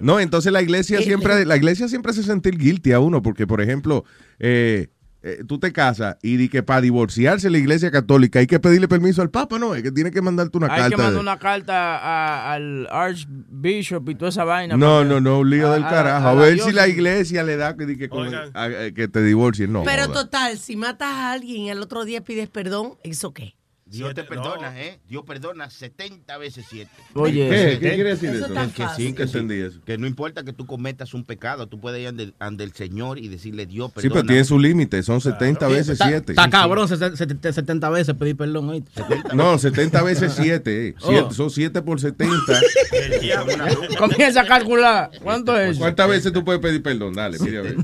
No, 0.00 0.20
entonces 0.20 0.52
la 0.52 0.60
iglesia 0.60 0.98
Eh, 0.98 1.04
siempre, 1.04 1.44
la 1.46 1.56
iglesia 1.56 1.88
siempre 1.88 2.10
hace 2.10 2.22
sentir 2.22 2.58
guilty 2.58 2.92
a 2.92 3.00
uno, 3.00 3.22
porque 3.22 3.46
por 3.46 3.60
ejemplo, 3.60 4.04
eh, 4.38 4.88
eh, 5.26 5.42
tú 5.48 5.58
te 5.58 5.72
casas 5.72 6.16
y 6.22 6.36
di 6.36 6.50
que 6.50 6.62
para 6.62 6.82
divorciarse 6.82 7.48
la 7.48 7.56
iglesia 7.56 7.90
católica 7.90 8.40
hay 8.40 8.46
que 8.46 8.60
pedirle 8.60 8.88
permiso 8.88 9.22
al 9.22 9.30
Papa, 9.30 9.58
no, 9.58 9.74
es 9.74 9.82
que 9.82 9.90
tiene 9.90 10.10
que 10.10 10.20
mandarte 10.20 10.58
una 10.58 10.66
Hay 10.66 10.72
que 10.74 10.80
carta. 10.82 10.96
mandar 10.98 11.12
de- 11.14 11.18
una 11.20 11.38
carta 11.38 11.96
a- 11.96 12.52
al 12.52 12.86
Archbishop 12.90 14.08
y 14.10 14.14
toda 14.16 14.28
esa 14.28 14.44
vaina. 14.44 14.76
No, 14.76 15.02
no, 15.04 15.20
no, 15.20 15.38
un 15.40 15.50
lío 15.50 15.70
a- 15.70 15.74
del 15.74 15.82
carajo. 15.84 16.28
a 16.28 16.34
ver 16.34 16.60
si 16.60 16.72
la 16.72 16.88
iglesia 16.88 17.42
le 17.42 17.56
da 17.56 17.76
que, 17.76 17.86
di 17.86 17.96
que, 17.96 18.08
con- 18.08 18.34
a- 18.34 18.50
a- 18.54 18.68
que 18.94 19.08
te 19.08 19.22
divorcies. 19.22 19.68
No. 19.68 19.82
Pero 19.84 20.04
joda. 20.04 20.14
total, 20.24 20.58
si 20.58 20.76
matas 20.76 21.08
a 21.10 21.32
alguien 21.32 21.62
y 21.62 21.70
al 21.70 21.80
otro 21.80 22.04
día 22.04 22.22
pides 22.22 22.48
perdón, 22.48 22.94
¿eso 23.02 23.32
qué? 23.32 23.56
Dios 23.94 24.14
te 24.14 24.24
perdona, 24.24 24.80
¿eh? 24.80 24.98
Dios 25.08 25.24
perdona 25.26 25.70
70 25.70 26.36
veces 26.38 26.66
7. 26.68 26.90
Oye, 27.14 27.48
¿Qué? 27.48 27.78
¿Qué 27.80 27.94
quiere 27.94 28.10
decir 28.10 28.30
eso? 28.30 28.48
Que, 28.48 28.54
Tan 28.54 28.70
sí, 28.70 28.82
fácil. 28.82 29.14
que 29.14 29.26
sí. 29.26 29.38
Entendí 29.38 29.60
eso. 29.62 29.80
Que 29.84 29.98
no 29.98 30.06
importa 30.06 30.44
que 30.44 30.52
tú 30.52 30.66
cometas 30.66 31.14
un 31.14 31.24
pecado, 31.24 31.66
tú 31.68 31.80
puedes 31.80 32.00
ir 32.00 32.08
ante, 32.08 32.32
ante 32.38 32.64
el 32.64 32.72
Señor 32.72 33.18
y 33.18 33.28
decirle 33.28 33.66
Dios 33.66 33.88
Sí, 33.88 33.94
perdona. 33.94 34.14
pero 34.14 34.26
tiene 34.26 34.44
su 34.44 34.58
límite, 34.58 35.02
son 35.02 35.20
70 35.20 35.68
veces 35.68 35.88
Está, 35.90 36.08
7. 36.08 36.32
está 36.32 36.50
cabrón, 36.50 36.88
70, 36.88 37.52
70 37.52 37.90
veces 37.90 38.14
pedir 38.14 38.36
perdón. 38.36 38.68
¿oíste? 38.70 38.90
No, 39.34 39.58
70 39.58 40.02
veces 40.02 40.32
7. 40.36 40.94
Oh. 41.04 41.30
Son 41.32 41.50
7 41.50 41.82
por 41.82 42.00
70. 42.00 42.34
Comienza 43.98 44.42
a 44.42 44.46
calcular. 44.46 45.10
¿Cuánto 45.22 45.58
es? 45.58 45.78
¿Cuántas 45.78 46.08
veces 46.08 46.32
tú 46.32 46.44
puedes 46.44 46.60
pedir 46.60 46.82
perdón? 46.82 47.14
Dale, 47.14 47.38
mira 47.38 47.60
a 47.60 47.62
ver. 47.62 47.76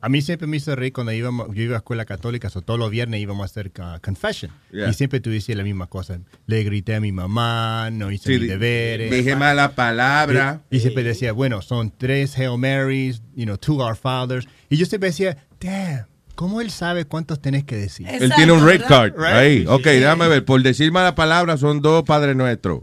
A 0.00 0.08
mí 0.08 0.22
siempre 0.22 0.46
me 0.46 0.56
hizo 0.56 0.74
reír 0.76 0.92
cuando 0.92 1.12
íbamos, 1.12 1.48
yo 1.54 1.62
iba 1.62 1.74
a 1.74 1.78
escuela 1.78 2.04
católica, 2.04 2.50
so 2.50 2.60
todos 2.62 2.78
los 2.78 2.90
viernes 2.90 3.20
íbamos 3.20 3.42
a 3.42 3.46
hacer 3.46 3.72
uh, 3.78 4.00
confession. 4.02 4.50
Yeah. 4.72 4.88
Y 4.90 4.94
siempre 4.94 5.20
decir 5.38 5.56
la 5.56 5.64
misma 5.64 5.86
cosa. 5.86 6.18
Le 6.46 6.64
grité 6.64 6.94
a 6.94 7.00
mi 7.00 7.12
mamá, 7.12 7.90
no 7.92 8.10
hice 8.10 8.24
Sí, 8.26 8.32
mi 8.34 8.38
di- 8.40 8.46
deberes. 8.48 9.10
dije 9.10 9.36
mala 9.36 9.74
palabra. 9.74 10.60
Y, 10.70 10.76
y 10.76 10.80
siempre 10.80 11.02
decía, 11.02 11.32
bueno, 11.32 11.62
son 11.62 11.92
tres 11.96 12.36
Hail 12.38 12.58
Marys, 12.58 13.22
you 13.34 13.44
know, 13.44 13.56
two 13.56 13.76
Our 13.82 13.96
Fathers. 13.96 14.46
Y 14.68 14.76
yo 14.76 14.86
siempre 14.86 15.10
decía, 15.10 15.36
damn, 15.60 16.06
¿cómo 16.34 16.60
él 16.60 16.70
sabe 16.70 17.04
cuántos 17.04 17.40
tenés 17.40 17.64
que 17.64 17.76
decir? 17.76 18.06
Él 18.08 18.32
tiene 18.36 18.52
un 18.52 18.64
red 18.66 18.82
card. 18.86 19.12
Right? 19.16 19.26
Ahí. 19.34 19.64
Ok, 19.68 19.84
déjame 19.84 20.28
ver. 20.28 20.44
Por 20.44 20.62
decir 20.62 20.90
mala 20.92 21.14
palabra 21.14 21.56
son 21.56 21.80
dos 21.82 22.02
Padres 22.04 22.36
Nuestros. 22.36 22.80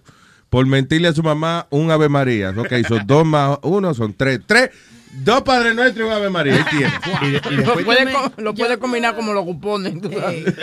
Por 0.50 0.66
mentirle 0.66 1.08
a 1.10 1.14
su 1.14 1.22
mamá, 1.22 1.68
un 1.70 1.92
Ave 1.92 2.10
María. 2.10 2.50
Ok, 2.58 2.74
son 2.88 3.06
dos 3.06 3.24
más 3.26 3.60
uno, 3.62 3.94
son 3.94 4.14
tres. 4.16 4.40
Tres. 4.48 4.72
Dos 5.12 5.42
Padres 5.42 5.76
Nuestros 5.76 6.06
y 6.06 6.08
un 6.08 6.14
Ave 6.16 6.30
María. 6.30 6.56
Ahí 6.56 6.64
tiene. 6.70 6.94
Y, 7.22 7.32
de- 7.32 7.42
y 7.50 7.56
Lo 7.58 7.64
después, 7.76 7.86
puede, 7.86 8.14
co- 8.14 8.32
lo 8.42 8.54
puede 8.54 8.78
combinar 8.78 9.16
como 9.16 9.34
los 9.34 9.44
cupones. 9.44 10.00
tú 10.02 10.12
sabes. 10.12 10.54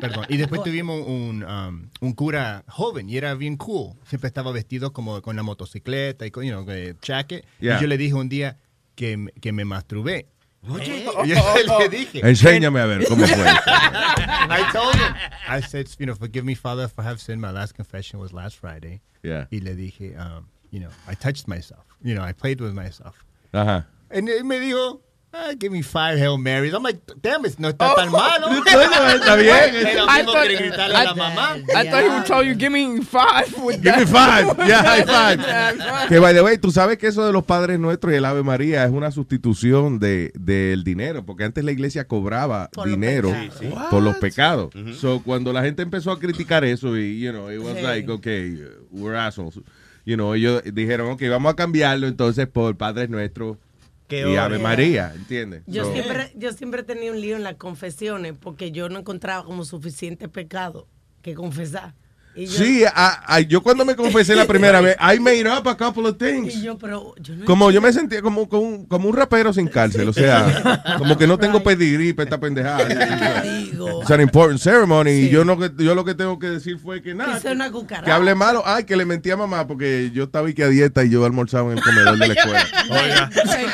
perdón, 0.00 0.26
y 0.28 0.36
después 0.36 0.62
tuvimos 0.62 1.06
un, 1.06 1.44
um, 1.44 1.88
un 2.00 2.12
cura 2.14 2.64
joven 2.68 3.08
y 3.08 3.16
era 3.16 3.34
bien 3.34 3.56
cool. 3.56 3.94
Siempre 4.06 4.28
estaba 4.28 4.52
vestido 4.52 4.92
como 4.92 5.20
con 5.22 5.36
la 5.36 5.42
motocicleta 5.42 6.26
y 6.26 6.30
con, 6.30 6.44
you 6.44 6.52
know, 6.52 6.64
con 6.64 6.74
jacket. 7.02 7.44
Yeah. 7.60 7.78
Y 7.78 7.82
yo 7.82 7.86
le 7.86 7.98
dije 7.98 8.14
un 8.14 8.28
día 8.28 8.56
que, 8.94 9.16
me- 9.16 9.32
que 9.32 9.52
me 9.52 9.64
masturbé. 9.64 10.26
Oye. 10.68 11.06
Y 11.24 11.28
yo 11.28 11.36
le 11.80 11.88
dije. 11.88 12.20
Enséñame 12.28 12.80
a 12.80 12.86
ver 12.86 13.04
cómo 13.06 13.26
fue. 13.26 13.36
I 14.50 14.62
told 14.72 14.94
him. 14.94 15.14
I 15.48 15.60
said, 15.62 15.86
you 15.98 16.06
know, 16.06 16.14
forgive 16.16 16.44
me, 16.44 16.54
Father, 16.54 16.88
for 16.88 17.04
have 17.04 17.20
sinned. 17.20 17.40
My 17.40 17.50
last 17.52 17.74
confession 17.74 18.18
was 18.20 18.32
last 18.32 18.56
Friday. 18.56 19.00
Yeah. 19.22 19.46
Y 19.50 19.60
le 19.60 19.74
dije, 19.74 20.16
um, 20.18 20.46
you 20.70 20.80
know, 20.80 20.90
I 21.06 21.14
touched 21.14 21.46
myself. 21.46 21.84
You 22.02 22.14
know, 22.14 22.22
I 22.22 22.32
played 22.32 22.60
with 22.60 22.72
myself. 22.74 23.24
Ajá. 23.52 23.86
And 24.10 24.28
él 24.28 24.44
me 24.44 24.58
dijo, 24.60 25.00
ah, 25.34 25.52
give 25.58 25.70
me 25.70 25.82
five 25.82 26.18
Hail 26.18 26.38
Marys. 26.38 26.72
I'm 26.72 26.82
like, 26.82 27.00
damn 27.20 27.44
it, 27.44 27.58
no 27.58 27.68
está 27.70 27.94
tan 27.94 28.10
malo. 28.10 28.46
Oh. 28.48 28.50
No, 28.50 28.62
está 29.14 29.36
bien. 29.36 29.54
I 30.08 30.22
mismo 30.22 30.32
thought- 30.32 30.46
que 30.48 30.56
gritarle 30.56 30.94
a 30.96 31.04
la 31.04 31.14
mamá. 31.14 31.56
I 31.74 31.88
thought 31.90 32.02
he 32.04 32.08
would 32.08 32.24
tell 32.26 32.42
you, 32.42 32.54
give 32.54 32.70
me 32.72 33.00
five. 33.02 33.52
with 33.58 33.82
Give 33.82 33.96
me 33.96 34.06
five. 34.06 34.46
Yeah, 34.66 34.82
high 34.82 35.04
five. 35.04 36.08
Que 36.08 36.18
by 36.20 36.32
the 36.32 36.42
way, 36.42 36.56
tú 36.58 36.70
sabes 36.70 36.96
que 36.98 37.08
eso 37.08 37.26
de 37.26 37.32
los 37.32 37.44
Padres 37.44 37.78
Nuestros 37.78 38.12
y 38.12 38.16
el 38.16 38.24
Ave 38.24 38.42
María 38.42 38.84
es 38.84 38.90
una 38.90 39.10
sustitución 39.10 39.98
de, 39.98 40.32
del 40.38 40.84
dinero, 40.84 41.24
porque 41.26 41.44
antes 41.44 41.62
la 41.64 41.72
iglesia 41.72 42.06
cobraba 42.06 42.68
Por 42.70 42.88
dinero 42.88 43.28
pecados. 43.30 43.58
Sí, 43.58 43.66
sí. 43.68 43.74
por 43.90 44.02
los 44.02 44.16
pecados. 44.16 44.70
So, 44.98 45.20
cuando 45.22 45.52
la 45.52 45.62
gente 45.62 45.82
empezó 45.82 46.10
a 46.12 46.18
criticar 46.18 46.64
eso 46.64 46.96
y, 46.96 47.20
you 47.20 47.32
know, 47.32 47.50
it 47.50 47.58
was 47.60 47.76
Sí. 47.76 47.82
like, 47.82 48.10
okay, 48.10 48.56
we're 48.90 49.16
assholes. 49.18 49.58
You 50.08 50.14
know, 50.14 50.32
ellos 50.32 50.62
dijeron, 50.64 51.10
ok, 51.10 51.22
vamos 51.28 51.52
a 51.52 51.54
cambiarlo 51.54 52.06
entonces 52.06 52.46
por 52.46 52.74
Padres 52.78 53.10
Nuestros 53.10 53.58
Qué 54.08 54.26
y 54.26 54.36
Ave. 54.36 54.58
María, 54.58 55.12
¿entiendes? 55.14 55.64
Yo 55.66 55.84
So- 55.84 55.92
siempre, 55.92 56.32
yo 56.34 56.50
siempre 56.54 56.82
tenía 56.82 57.12
un 57.12 57.20
lío 57.20 57.36
en 57.36 57.42
las 57.42 57.56
confesiones 57.56 58.32
porque 58.40 58.72
yo 58.72 58.88
no 58.88 59.00
encontraba 59.00 59.44
como 59.44 59.66
suficiente 59.66 60.26
pecado 60.26 60.86
que 61.20 61.34
confesar. 61.34 61.92
Yo, 62.46 62.46
Sí, 62.52 62.84
a- 62.84 63.22
a- 63.26 63.40
yo 63.40 63.62
cuando 63.62 63.84
me 63.84 63.96
confesé 63.96 64.34
la 64.36 64.44
primera 64.46 64.80
vez, 64.82 64.96
I 65.00 65.18
made 65.18 65.48
up 65.48 65.66
a 65.68 65.76
couple 65.76 66.06
of 66.08 66.18
things. 66.18 66.54
Y 66.54 66.62
yo, 66.62 66.78
pero 66.78 67.14
yo 67.20 67.34
no 67.34 67.44
Como 67.44 67.70
yo 67.70 67.80
me 67.80 67.92
sentía 67.92 68.22
como, 68.22 68.48
como, 68.48 68.62
un, 68.62 68.86
como 68.86 69.08
un 69.08 69.16
rapero 69.16 69.52
sin 69.52 69.68
cárcel, 69.68 70.08
o 70.08 70.12
sea, 70.12 70.84
como 70.98 71.16
que 71.18 71.26
no 71.26 71.38
tengo 71.38 71.62
pedigrí 71.62 72.12
para 72.12 72.24
esta 72.24 72.38
pendejada. 72.40 72.86
Es 74.02 74.10
an 74.10 74.20
important 74.20 74.60
ceremony 74.60 75.10
y 75.10 75.28
yo, 75.28 75.44
no, 75.44 75.58
que- 75.58 75.70
yo 75.82 75.94
lo 75.94 76.04
que 76.04 76.14
tengo 76.14 76.38
que 76.38 76.48
decir 76.48 76.78
fue 76.78 77.02
que 77.02 77.14
nada, 77.14 77.38
Hice 77.38 77.52
una 77.52 77.70
que 78.04 78.10
hable 78.10 78.34
malo, 78.34 78.62
ay, 78.64 78.84
que 78.84 78.96
le 78.96 79.04
mentí 79.04 79.30
a 79.30 79.36
mamá 79.36 79.66
porque 79.66 80.10
yo 80.12 80.24
estaba 80.24 80.48
aquí 80.48 80.62
a 80.62 80.68
dieta 80.68 81.04
y 81.04 81.10
yo 81.10 81.24
almorzaba 81.24 81.72
en 81.72 81.78
el 81.78 81.84
comedor 81.84 82.18
de 82.18 82.28
la 82.28 82.34
escuela. 82.34 82.66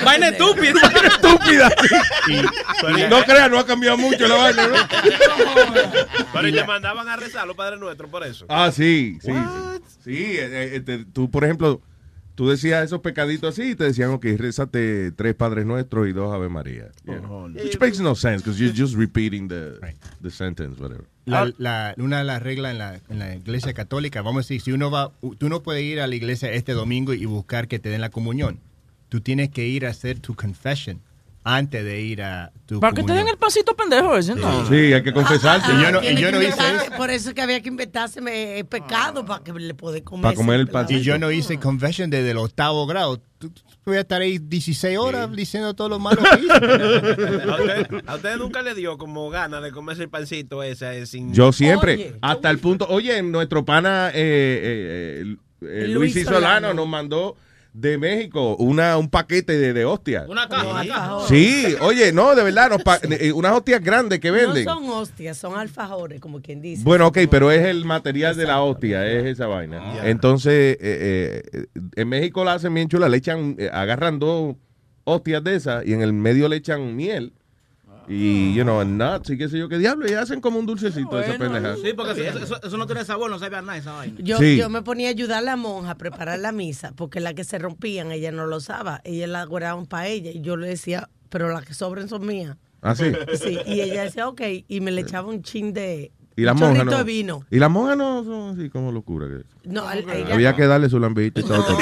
Vaina 0.05 0.29
estúpida. 0.29 0.81
Estúpida. 1.07 1.71
Y 2.29 3.11
no 3.11 3.23
creas, 3.25 3.51
no 3.51 3.59
ha 3.59 3.67
cambiado 3.67 3.97
mucho 3.97 4.27
la 4.27 4.35
vaina, 4.35 4.67
¿no? 4.67 4.75
Pero 6.33 6.49
y 6.49 6.53
te 6.53 6.65
mandaban 6.65 7.09
a 7.09 7.17
rezar 7.17 7.47
los 7.47 7.57
padres 7.57 7.79
nuestros 7.79 8.11
por 8.11 8.25
eso. 8.25 8.47
Ah, 8.55 8.71
sí, 8.73 9.19
sí. 9.23 9.33
Sí, 10.01 10.17
eh, 10.17 10.77
eh, 10.77 10.81
te- 10.81 11.05
tú, 11.07 11.31
por 11.31 11.45
ejemplo, 11.45 11.81
tú 12.35 12.49
decías 12.49 12.85
esos 12.85 13.01
pecaditos 13.01 13.55
así 13.59 13.71
y 13.71 13.75
te 13.75 13.85
decían, 13.85 14.11
ok, 14.11 14.27
rézate 14.37 15.13
tres 15.13 15.35
Padres 15.35 15.65
Nuestros 15.65 16.07
y 16.09 16.13
dos 16.13 16.33
Ave 16.35 16.49
María. 16.51 16.89
you 17.07 17.15
know. 17.21 17.47
Which 17.49 17.81
makes 17.81 18.01
no 18.01 18.15
sense 18.15 18.43
because 18.45 18.59
you're 18.63 18.75
just 18.77 18.97
repeating 18.97 19.49
the, 19.49 19.79
the 20.23 20.31
sentence, 20.31 20.79
whatever. 20.81 21.07
La, 21.25 21.51
la- 21.57 21.95
una 21.97 22.19
de 22.19 22.25
las 22.25 22.43
reglas 22.43 22.73
en 22.73 22.79
la, 22.79 23.01
en 23.09 23.19
la 23.19 23.35
iglesia 23.35 23.73
católica, 23.73 24.21
vamos 24.21 24.41
a 24.41 24.43
decir, 24.45 24.61
si 24.61 24.73
uno 24.73 24.91
va, 24.91 25.13
tú 25.39 25.49
no 25.49 25.63
puedes 25.63 25.83
ir 25.83 26.01
a 26.01 26.07
la 26.07 26.15
iglesia 26.15 26.53
este 26.53 26.73
domingo 26.73 27.15
y 27.15 27.25
buscar 27.25 27.67
que 27.67 27.79
te 27.79 27.89
den 27.89 28.03
la 28.03 28.11
comunión. 28.11 28.61
Tú 29.09 29.21
tienes 29.23 29.49
que 29.49 29.67
ir 29.67 29.87
a 29.87 29.91
hacer 29.91 30.19
tu 30.21 30.35
confession 30.35 31.01
antes 31.45 31.85
de 31.85 32.01
ir 32.01 32.23
a 32.23 32.51
tu 32.65 32.81
Para 32.81 32.95
que 32.95 33.03
te 33.03 33.13
den 33.13 33.29
el 33.29 33.37
pasito 33.37 33.77
pendejo 33.77 34.17
ese, 34.17 34.35
¿no? 34.35 34.67
Sí, 34.67 34.95
hay 34.95 35.03
que 35.03 35.13
confesarse. 35.13 35.73
Y 35.75 35.83
yo 35.83 35.93
no, 35.93 35.99
y 35.99 36.07
Tiene 36.07 36.21
yo 36.21 36.33
no 36.33 36.43
hice 36.43 36.77
eso. 36.77 36.97
Por 36.97 37.11
eso 37.11 37.29
es 37.29 37.35
que 37.35 37.43
había 37.43 37.61
que 37.61 37.69
inventarse 37.69 38.21
el 38.59 38.65
pecado 38.65 39.27
para 39.27 39.45
que 39.45 39.53
le 39.53 39.75
pueda 39.75 40.01
comer. 40.03 40.23
Para 40.23 40.35
comer 40.35 40.61
el 40.61 40.69
pasito. 40.69 40.99
Y 40.99 41.03
yo 41.03 41.19
no 41.19 41.31
hice 41.31 41.59
confession 41.59 42.09
desde 42.09 42.31
el 42.31 42.39
octavo 42.39 42.87
grado. 42.87 43.21
Tú, 43.37 43.51
tú 43.51 43.63
voy 43.85 43.99
a 43.99 44.01
estar 44.01 44.23
ahí 44.23 44.39
16 44.39 44.97
horas 44.97 45.31
diciendo 45.33 45.75
todo 45.75 45.91
lo 45.91 45.99
malo 45.99 46.23
que 46.23 46.41
hice. 46.41 46.53
¿A 47.51 47.57
usted, 47.57 48.03
a 48.07 48.15
usted 48.15 48.37
nunca 48.39 48.63
le 48.63 48.75
dio 48.75 48.97
como 48.97 49.29
ganas 49.29 49.63
de 49.63 49.71
comerse 49.71 50.03
el 50.05 50.09
pancito 50.09 50.63
ese 50.63 51.03
eh, 51.03 51.07
sin... 51.07 51.35
Yo 51.35 51.53
siempre, 51.53 52.17
hasta 52.23 52.51
el 52.51 52.59
punto, 52.59 52.87
oye, 52.89 53.23
nuestro 53.23 53.67
pana 53.67 54.09
eh, 54.09 54.13
eh, 54.15 55.23
eh, 55.23 55.37
eh, 55.61 55.89
Luis 55.89 56.15
Luis 56.15 56.27
Solano. 56.27 56.73
nos 56.73 56.89
mandó 56.89 57.37
de 57.75 57.99
México 57.99 58.55
una, 58.61 58.97
un 58.97 59.11
paquete 59.11 59.59
de, 59.59 59.73
de 59.73 59.85
hostias. 59.85 60.29
Una 60.29 60.49
caja. 60.49 61.27
Sí, 61.29 61.75
oye, 61.81 62.13
no, 62.13 62.35
de 62.37 62.45
verdad, 62.45 62.81
pa- 62.85 63.01
eh, 63.03 63.33
unas 63.33 63.53
hostias 63.53 63.83
grandes 63.83 64.21
que 64.21 64.29
No 64.29 64.35
venden. 64.37 64.65
son 64.65 64.89
hostias, 64.89 65.37
son 65.37 65.59
alfajores, 65.59 66.21
como 66.21 66.41
quien 66.41 66.63
dice. 66.63 66.85
Bueno, 66.85 67.09
ok, 67.09 67.19
pero 67.29 67.51
es 67.51 67.67
el 67.67 67.85
material 67.85 68.37
de 68.37 68.47
la 68.47 68.63
hostia, 68.63 69.05
es 69.07 69.25
esa 69.27 69.49
vaina. 69.49 70.01
Entonces, 70.05 70.79
eh, 70.81 71.43
eh, 71.53 71.67
en 71.97 72.09
México 72.09 72.45
la 72.45 72.55
hacen 72.55 72.73
bien 72.73 72.89
chula, 72.89 73.09
le 73.09 73.17
echan, 73.17 73.57
eh, 73.59 73.69
agarran 73.73 74.21
dos 74.21 74.55
hostias 75.03 75.43
de 75.43 75.57
esas 75.57 75.85
y 75.85 75.93
en 75.95 76.01
el 76.03 76.13
medio 76.13 76.49
le 76.49 76.57
echan 76.57 76.95
miel. 76.95 77.33
Y, 78.09 78.53
you 78.55 78.63
know, 78.65 78.85
nuts 78.85 79.31
y 79.31 79.39
qué 79.39 79.49
sé 79.49 79.59
yo 79.59 79.69
qué 79.69 79.79
diablo, 79.79 80.07
y 80.09 80.13
hacen 80.15 80.41
como 80.41 80.59
un 80.59 80.67
dulcecito 80.67 81.17
de 81.17 81.25
esa 81.29 81.39
pendeja. 81.39 81.77
Sí, 81.77 81.93
porque 81.97 82.27
eso, 82.29 82.39
eso- 82.39 82.63
eso 82.63 82.77
no 82.77 82.87
tiene 82.87 83.05
sabor, 83.05 83.31
no 83.31 83.39
sabe 83.39 83.57
a 83.57 83.63
nada 83.63 83.79
esa 83.79 83.93
vaina. 83.93 84.17
Yo, 84.21 84.39
Sí. 84.39 84.57
yo 84.57 84.69
me 84.69 84.83
ponía 84.83 85.09
a 85.09 85.11
ayudar 85.11 85.39
a 85.39 85.43
la 85.43 85.57
monja 85.57 85.93
a 85.93 85.95
preparar 85.97 86.39
la 86.39 86.53
misa, 86.53 86.93
porque 86.97 87.21
las 87.21 87.35
que 87.35 87.45
se 87.45 87.59
rompían 87.59 88.13
ella 88.13 88.31
no 88.33 88.47
lo 88.47 88.57
usaba, 88.59 89.01
ella 89.05 89.27
la 89.27 89.45
guardaban 89.45 89.87
para 89.87 90.09
ella, 90.09 90.31
y 90.33 90.41
yo 90.41 90.57
le 90.57 90.69
decía, 90.69 91.09
pero 91.31 91.51
las 91.51 91.65
que 91.65 91.73
sobren 91.75 92.09
son 92.09 92.27
mías. 92.27 92.57
¿Ah, 92.83 92.95
sí? 92.95 93.13
Sí, 93.43 93.59
y 93.67 93.81
ella 93.81 94.03
decía, 94.05 94.29
ok, 94.29 94.43
y 94.69 94.81
me 94.83 94.91
le 94.91 95.01
echaba 95.01 95.29
un 95.31 95.43
chin 95.43 95.73
de, 95.73 96.13
Y 96.37 96.43
las 96.43 96.59
monjas 96.59 96.85
no. 96.85 97.05
vino. 97.05 97.45
Y 97.51 97.59
las 97.59 97.71
monjas 97.71 97.97
no 97.97 98.25
son 98.25 98.59
así 98.59 98.69
como 98.71 98.91
locura. 98.93 99.27
Que... 99.29 99.45
No, 99.69 99.83
a- 99.87 99.93
a 99.93 99.97
ella- 99.97 100.35
Había 100.35 100.57
que 100.57 100.67
darle 100.67 100.89
su 100.89 100.99
lambito 100.99 101.41
y 101.41 101.45
todo. 101.45 101.65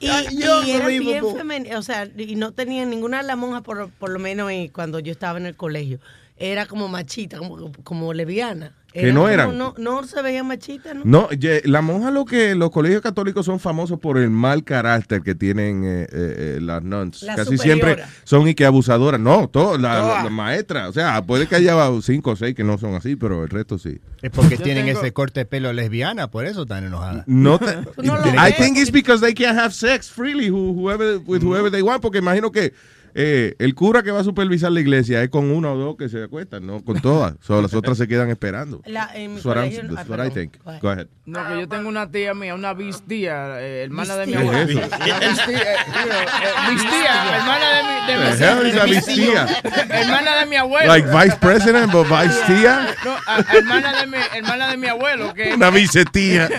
y, 0.00 0.06
y 0.06 0.70
era 0.70 0.88
bien 0.88 1.24
femenina, 1.36 1.78
o 1.78 1.82
sea, 1.82 2.08
y 2.16 2.36
no 2.36 2.52
tenía 2.52 2.84
ninguna 2.84 3.18
de 3.18 3.24
las 3.24 3.36
monjas, 3.36 3.62
por, 3.62 3.90
por 3.90 4.10
lo 4.10 4.18
menos 4.18 4.50
eh, 4.50 4.70
cuando 4.72 4.98
yo 5.00 5.12
estaba 5.12 5.38
en 5.38 5.46
el 5.46 5.56
colegio, 5.56 5.98
era 6.36 6.66
como 6.66 6.88
machita, 6.88 7.38
como, 7.38 7.72
como 7.84 8.12
leviana. 8.14 8.72
Que 9.00 9.12
no 9.12 9.28
eran. 9.28 9.56
No, 9.56 9.74
no 9.78 10.02
se 10.04 10.20
veía 10.22 10.42
machita, 10.44 10.94
¿no? 10.94 11.02
No, 11.04 11.30
ye- 11.30 11.62
la 11.64 11.80
monja 11.82 12.10
lo 12.10 12.24
que 12.24 12.54
los 12.54 12.70
colegios 12.70 13.00
católicos 13.02 13.46
son 13.46 13.60
famosos 13.60 13.98
por 13.98 14.18
el 14.18 14.30
mal 14.30 14.64
carácter 14.64 15.22
que 15.22 15.34
tienen 15.34 15.84
eh, 15.84 16.02
eh, 16.02 16.06
eh, 16.12 16.58
las 16.60 16.82
nuns. 16.82 17.22
La 17.22 17.36
Casi 17.36 17.56
superiora. 17.56 17.94
siempre 17.94 18.04
son 18.24 18.48
y 18.48 18.54
que 18.54 18.64
abusadoras. 18.66 19.20
No, 19.20 19.48
todas 19.48 19.80
las 19.80 20.30
maestras. 20.30 20.88
O 20.88 20.92
sea, 20.92 21.22
puede 21.22 21.46
que 21.46 21.56
haya 21.56 21.74
cinco 22.02 22.32
o 22.32 22.36
seis 22.36 22.54
que 22.54 22.64
no 22.64 22.78
son 22.78 22.94
así, 22.94 23.16
pero 23.16 23.42
el 23.44 23.48
resto 23.50 23.78
sí. 23.78 23.98
Es 24.22 24.30
porque 24.30 24.56
Yo 24.56 24.64
tienen 24.64 24.86
tengo- 24.86 25.00
ese 25.00 25.12
corte 25.12 25.40
de 25.40 25.46
pelo 25.46 25.72
lesbiana, 25.72 26.30
por 26.30 26.44
eso 26.46 26.62
están 26.62 26.84
enojadas. 26.84 27.24
No 27.26 27.58
te- 27.58 27.76
no 28.02 28.16
I 28.34 28.50
ves. 28.50 28.56
think 28.56 28.76
it's 28.78 28.90
because 28.92 29.20
they 29.24 29.34
can 29.34 29.56
have 29.58 29.72
sex 29.72 30.10
freely 30.10 30.48
who- 30.50 30.72
whoever, 30.74 31.18
with 31.26 31.42
whoever 31.42 31.70
they 31.70 31.82
want, 31.82 32.02
porque 32.02 32.18
imagino 32.18 32.50
que 32.50 32.72
eh, 33.14 33.54
el 33.58 33.74
cura 33.74 34.02
que 34.02 34.10
va 34.10 34.20
a 34.20 34.24
supervisar 34.24 34.70
la 34.72 34.80
iglesia 34.80 35.22
es 35.22 35.28
con 35.30 35.50
una 35.50 35.72
o 35.72 35.76
dos 35.76 35.96
que 35.96 36.08
se 36.08 36.22
acuestan, 36.24 36.66
no 36.66 36.84
con 36.84 37.00
todas. 37.00 37.34
So, 37.40 37.60
las 37.62 37.74
otras 37.74 37.96
se 37.98 38.06
quedan 38.08 38.30
esperando. 38.30 38.80
La- 38.86 39.10
en 39.14 39.34
mi 39.34 39.40
I'm- 39.40 39.96
ah, 39.96 40.26
I 40.26 40.30
think. 40.30 40.56
Go 40.64 40.70
ahead. 40.70 40.80
Go 40.82 40.88
ahead. 40.90 41.06
No, 41.26 41.46
que 41.46 41.60
yo 41.60 41.68
tengo 41.68 41.88
una 41.88 42.10
tía 42.10 42.32
mía, 42.34 42.54
una 42.54 42.72
bistía, 42.74 43.60
eh, 43.60 43.82
hermana 43.84 44.16
de 44.16 44.26
mi. 44.26 44.32
¿Qué 44.32 44.38
es 44.38 44.68
eso? 44.70 44.78
Una 44.78 45.18
bistía, 45.18 45.74
eh, 45.74 45.76
eh, 46.04 46.70
bistía, 46.70 47.36
hermana 47.36 47.68
de 47.76 47.82
mi, 47.82 47.88
de 48.06 48.16
mi, 48.18 48.24
The 48.38 48.44
hell 48.44 48.66
is 48.66 48.74
de 48.74 48.80
a 48.80 48.84
mi 48.84 48.90
bistía? 48.92 49.46
tío. 49.46 49.70
hermana 49.90 50.36
de 50.40 50.46
mi 50.46 50.56
abuelo. 50.56 50.88
Like 50.88 51.08
vice 51.08 51.36
president, 51.40 51.92
but 51.92 52.06
vice 52.08 52.40
tía. 52.46 52.94
No, 53.04 53.12
a- 53.26 53.44
hermana 53.56 54.00
de 54.00 54.06
mi, 54.06 54.16
hermana 54.36 54.68
de 54.70 54.76
mi 54.76 54.86
abuelo, 54.86 55.34
que 55.34 55.54
Una 55.54 55.70
vicetía. 55.70 56.48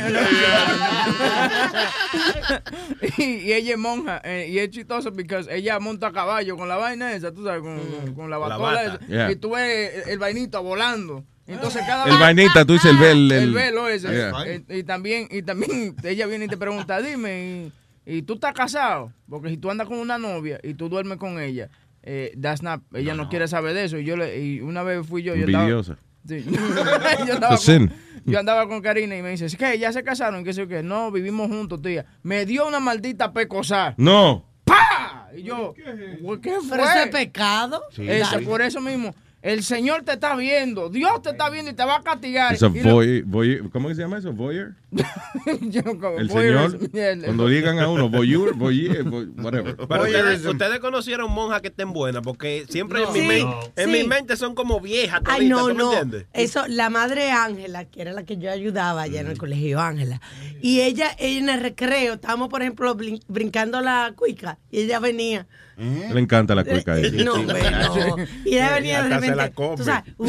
y, 3.17 3.23
y 3.23 3.53
ella 3.53 3.73
es 3.73 3.77
monja 3.77 4.21
eh, 4.23 4.47
y 4.49 4.59
es 4.59 4.69
chistoso 4.69 5.11
porque 5.13 5.41
ella 5.49 5.79
monta 5.79 6.07
a 6.07 6.11
caballo 6.11 6.57
con 6.57 6.67
la 6.67 6.77
vaina 6.77 7.13
esa, 7.13 7.31
tú 7.33 7.43
sabes, 7.43 7.61
con, 7.61 7.77
con- 7.79 8.13
con 8.15 8.29
la 8.29 8.37
batola 8.37 8.83
esa, 8.83 8.99
Yeah. 9.07 9.31
y 9.31 9.35
tú 9.35 9.51
ves 9.51 10.07
el, 10.07 10.19
vainito 10.19 10.61
volando. 10.63 11.23
Entonces 11.47 11.81
cada 11.87 12.05
El 12.05 12.17
vainita, 12.19 12.63
tú 12.65 12.73
dices 12.73 12.91
el 12.91 12.97
vel. 12.97 13.31
el 13.31 13.43
El, 13.43 13.53
velo 13.53 13.87
ese. 13.87 14.07
Yeah. 14.09 14.31
Eh, 14.45 14.63
Y, 14.69 14.83
también, 14.83 15.27
y 15.31 15.41
también 15.41 15.95
ella 16.03 16.27
viene 16.27 16.45
y 16.45 16.47
te 16.47 16.57
pregunta, 16.57 17.01
dime, 17.01 17.71
y, 18.05 18.17
y 18.17 18.21
tú 18.21 18.35
estás 18.35 18.53
casado? 18.53 19.11
Porque 19.27 19.49
si 19.49 19.57
tú 19.57 19.71
andas 19.71 19.87
con 19.87 19.97
una 19.97 20.17
novia 20.17 20.59
y 20.63 20.75
tú 20.75 20.89
duermes 20.89 21.17
con 21.17 21.39
ella, 21.39 21.69
eh, 22.03 22.33
that's 22.41 22.61
not, 22.61 22.81
ella 22.93 23.13
no, 23.15 23.29
quiere 23.29 23.47
saber 23.47 23.73
de 23.73 23.85
eso. 23.85 23.97
Y 23.97 24.05
yo 24.05 24.15
le, 24.15 24.39
y 24.39 24.61
una 24.61 24.83
vez 24.83 25.05
fui 25.07 25.23
yo, 25.23 25.35
yo 25.35 25.45
estaba-. 25.45 25.97
Sí. 26.27 26.45
yo, 27.27 27.33
andaba 27.35 27.57
con, 27.57 27.93
yo 28.25 28.39
andaba 28.39 28.67
con 28.67 28.81
Karina 28.81 29.15
y 29.17 29.21
me 29.21 29.31
dice, 29.31 29.47
¿qué? 29.57 29.77
¿Ya 29.79 29.91
se 29.91 30.03
casaron? 30.03 30.43
¿Qué 30.43 30.53
sé 30.53 30.61
yo 30.61 30.67
qué? 30.67 30.83
No, 30.83 31.11
vivimos 31.11 31.47
juntos, 31.47 31.81
tía. 31.81 32.05
Me 32.23 32.45
dio 32.45 32.67
una 32.67 32.79
maldita 32.79 33.31
pecosa. 33.33 33.93
No. 33.97 34.45
¡Pah! 34.63 35.29
Y 35.35 35.43
yo, 35.43 35.73
¿qué 35.73 35.83
fue? 36.21 36.69
Pero 36.69 36.83
eso 36.83 36.99
es 36.99 37.07
pecado. 37.07 37.81
Eso, 37.97 38.41
por 38.41 38.61
eso 38.61 38.81
mismo. 38.81 39.13
El 39.41 39.63
Señor 39.63 40.03
te 40.03 40.13
está 40.13 40.35
viendo. 40.35 40.89
Dios 40.89 41.21
te 41.21 41.29
está 41.29 41.49
viendo 41.49 41.71
y 41.71 41.73
te 41.73 41.85
va 41.85 41.97
a 41.97 42.03
castigar. 42.03 42.53
Es 42.53 42.61
a 42.61 42.67
Y 42.67 42.81
lo- 42.81 42.95
voy, 42.95 43.21
voy, 43.21 43.69
¿Cómo 43.71 43.87
se 43.89 43.95
llama 43.95 44.17
eso? 44.17 44.33
¿Voyeur? 44.33 44.75
Yo 45.61 45.83
como, 45.83 46.17
El 46.17 46.29
señor, 46.29 46.79
cuando 47.25 47.47
digan 47.47 47.79
a 47.79 47.87
uno, 47.87 48.09
voyeur, 48.09 48.53
voyeur, 48.55 49.03
voy- 49.03 49.29
whatever. 49.37 49.75
Ustedes, 49.79 50.45
ustedes 50.45 50.79
conocieron 50.79 51.31
monjas 51.31 51.61
que 51.61 51.67
estén 51.67 51.93
buenas, 51.93 52.21
porque 52.23 52.65
siempre 52.69 53.03
en, 53.03 53.13
mi, 53.13 53.19
Sí, 53.19 53.27
men- 53.27 53.41
no. 53.45 53.59
en 53.75 53.85
Sí. 53.85 53.91
mi 53.91 54.07
mente 54.07 54.35
son 54.35 54.55
como 54.55 54.79
viejas. 54.81 55.21
Ay, 55.25 55.47
no, 55.47 55.59
¿tú 55.59 55.67
me 55.67 55.73
no. 55.75 55.91
entiendes? 55.93 56.25
Eso, 56.33 56.65
la 56.67 56.89
madre 56.89 57.31
Ángela, 57.31 57.85
que 57.85 58.01
era 58.01 58.13
la 58.13 58.23
que 58.23 58.37
yo 58.37 58.51
ayudaba 58.51 59.03
allá 59.03 59.21
en 59.21 59.27
el 59.27 59.37
colegio 59.37 59.79
Ángela. 59.79 60.21
Y 60.61 60.81
ella, 60.81 61.15
ella 61.19 61.37
en 61.39 61.49
el 61.49 61.61
recreo, 61.61 62.15
estábamos, 62.15 62.49
por 62.49 62.61
ejemplo, 62.61 62.95
brincando 63.27 63.81
la 63.81 64.13
cuica. 64.15 64.57
Y 64.71 64.81
ella 64.81 64.99
venía. 64.99 65.47
Le 65.77 66.19
encanta 66.19 66.55
la 66.55 66.65
cueca 66.65 66.91
a 66.93 66.99
Eh, 66.99 67.05
ella. 67.07 67.23
No, 67.23 67.35
hombre, 67.35 67.61
no. 67.71 68.15
Y 68.43 68.55
ella 68.55 68.73
venía 68.73 69.01
de 69.01 69.13
Hasta 69.13 69.25
se 69.29 69.35
la 69.35 69.43
repente. 69.45 69.53
come. 69.55 69.77
tú 69.77 69.83
sabes, 69.85 70.13
uh, 70.17 70.27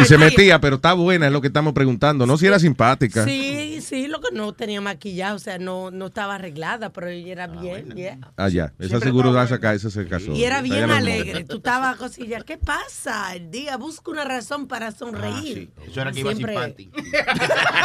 Y 0.00 0.04
se 0.06 0.16
metía, 0.16 0.58
pero 0.58 0.76
está 0.76 0.94
buena, 0.94 1.26
es 1.26 1.32
lo 1.32 1.42
que 1.42 1.48
estamos 1.48 1.74
preguntando. 1.74 2.24
No 2.24 2.38
si 2.38 2.46
era 2.46 2.58
simpática. 2.58 3.24
Sí, 3.26 3.63
sí, 3.80 4.06
lo 4.06 4.20
que 4.20 4.28
no 4.32 4.52
tenía 4.52 4.80
maquillaje, 4.80 5.32
o 5.34 5.38
sea, 5.38 5.58
no, 5.58 5.90
no 5.90 6.06
estaba 6.06 6.34
arreglada, 6.36 6.90
pero 6.92 7.08
ella 7.08 7.32
era 7.32 7.46
bien, 7.46 7.90
bien. 7.94 8.24
Ah, 8.36 8.48
ya. 8.48 8.72
Esa 8.78 9.00
seguro 9.00 9.32
da 9.32 9.46
sacar, 9.46 9.74
esa 9.74 9.90
se 9.90 10.06
casó. 10.06 10.32
Y 10.32 10.44
era 10.44 10.60
bien 10.62 10.90
alegre. 10.90 11.44
Tú 11.44 11.56
estabas 11.56 11.96
cosilla, 11.96 12.40
¿qué 12.40 12.58
pasa? 12.58 13.34
El 13.34 13.50
día, 13.50 13.76
busca 13.76 14.10
una 14.10 14.24
razón 14.24 14.66
para 14.66 14.92
sonreír. 14.92 15.70
Eso 15.86 16.00
era 16.00 16.12
que 16.12 16.20
iba 16.20 16.32
Siempre- 16.32 16.54
sin 16.76 16.90
panty. 16.90 16.90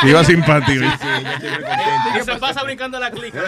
Iba 0.08 0.24
simpático. 0.24 0.86
Y 2.20 2.24
se 2.24 2.36
pasa 2.38 2.64
brincando 2.64 3.00
la 3.00 3.12
clica. 3.12 3.44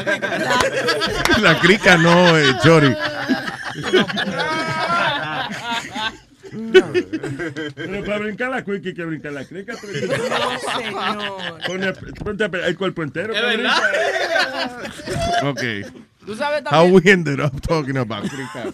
La 1.42 1.60
clica. 1.60 1.98
La 1.98 1.98
no, 1.98 2.38
eh, 2.38 2.56
Chori. 2.64 2.96
Pero 7.76 8.04
para 8.06 8.18
brincar 8.20 8.50
la 8.52 8.64
cuica 8.64 8.90
hay 8.90 8.96
que 8.96 9.06
brincar 9.06 9.32
la 9.32 9.46
crica. 9.46 9.74
señor. 9.76 10.02
Pone, 11.66 11.94
ponte 11.94 12.46
el 12.68 12.78
cuerpo 12.78 13.04
entero. 13.04 13.34
Es 13.34 13.42
verdad. 13.42 13.78
brinca. 13.82 14.92
Ok. 15.50 15.62
Tú 16.26 16.36
sabes 16.36 16.62
How 16.66 16.70
también. 16.70 16.94
we 16.94 17.12
ended 17.12 17.40
up 17.40 17.60
talking 17.62 17.98
about 17.98 18.30
crica. 18.30 18.72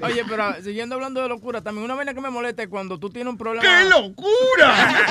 Oye, 0.06 0.22
pero 0.28 0.44
ah, 0.44 0.56
siguiendo 0.62 0.96
hablando 0.96 1.22
de 1.22 1.28
locura, 1.28 1.62
también 1.62 1.84
una 1.84 1.94
vaina 1.94 2.12
que 2.12 2.20
me 2.20 2.30
molesta 2.30 2.62
es 2.62 2.68
cuando 2.68 2.98
tú 2.98 3.08
tienes 3.08 3.30
un 3.30 3.38
problema. 3.38 3.62
¡Qué 3.62 3.88
locura! 3.88 5.04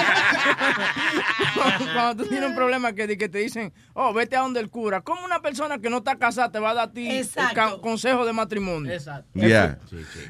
cuando 1.93 2.23
tú 2.23 2.29
tienes 2.29 2.49
un 2.49 2.55
problema 2.55 2.93
que, 2.93 3.17
que 3.17 3.27
te 3.27 3.39
dicen, 3.39 3.73
oh, 3.93 4.13
vete 4.13 4.35
a 4.35 4.41
donde 4.41 4.59
el 4.59 4.69
cura. 4.69 5.01
¿Cómo 5.01 5.25
una 5.25 5.41
persona 5.41 5.79
que 5.79 5.89
no 5.89 5.97
está 5.97 6.17
casada 6.17 6.51
te 6.51 6.59
va 6.59 6.71
a 6.71 6.73
dar 6.75 6.89
a 6.89 6.91
ti 6.91 7.09
el 7.09 7.27
consejo 7.81 8.25
de 8.25 8.33
matrimonio? 8.33 8.91
Exacto. 8.91 9.27
Ya. 9.33 9.79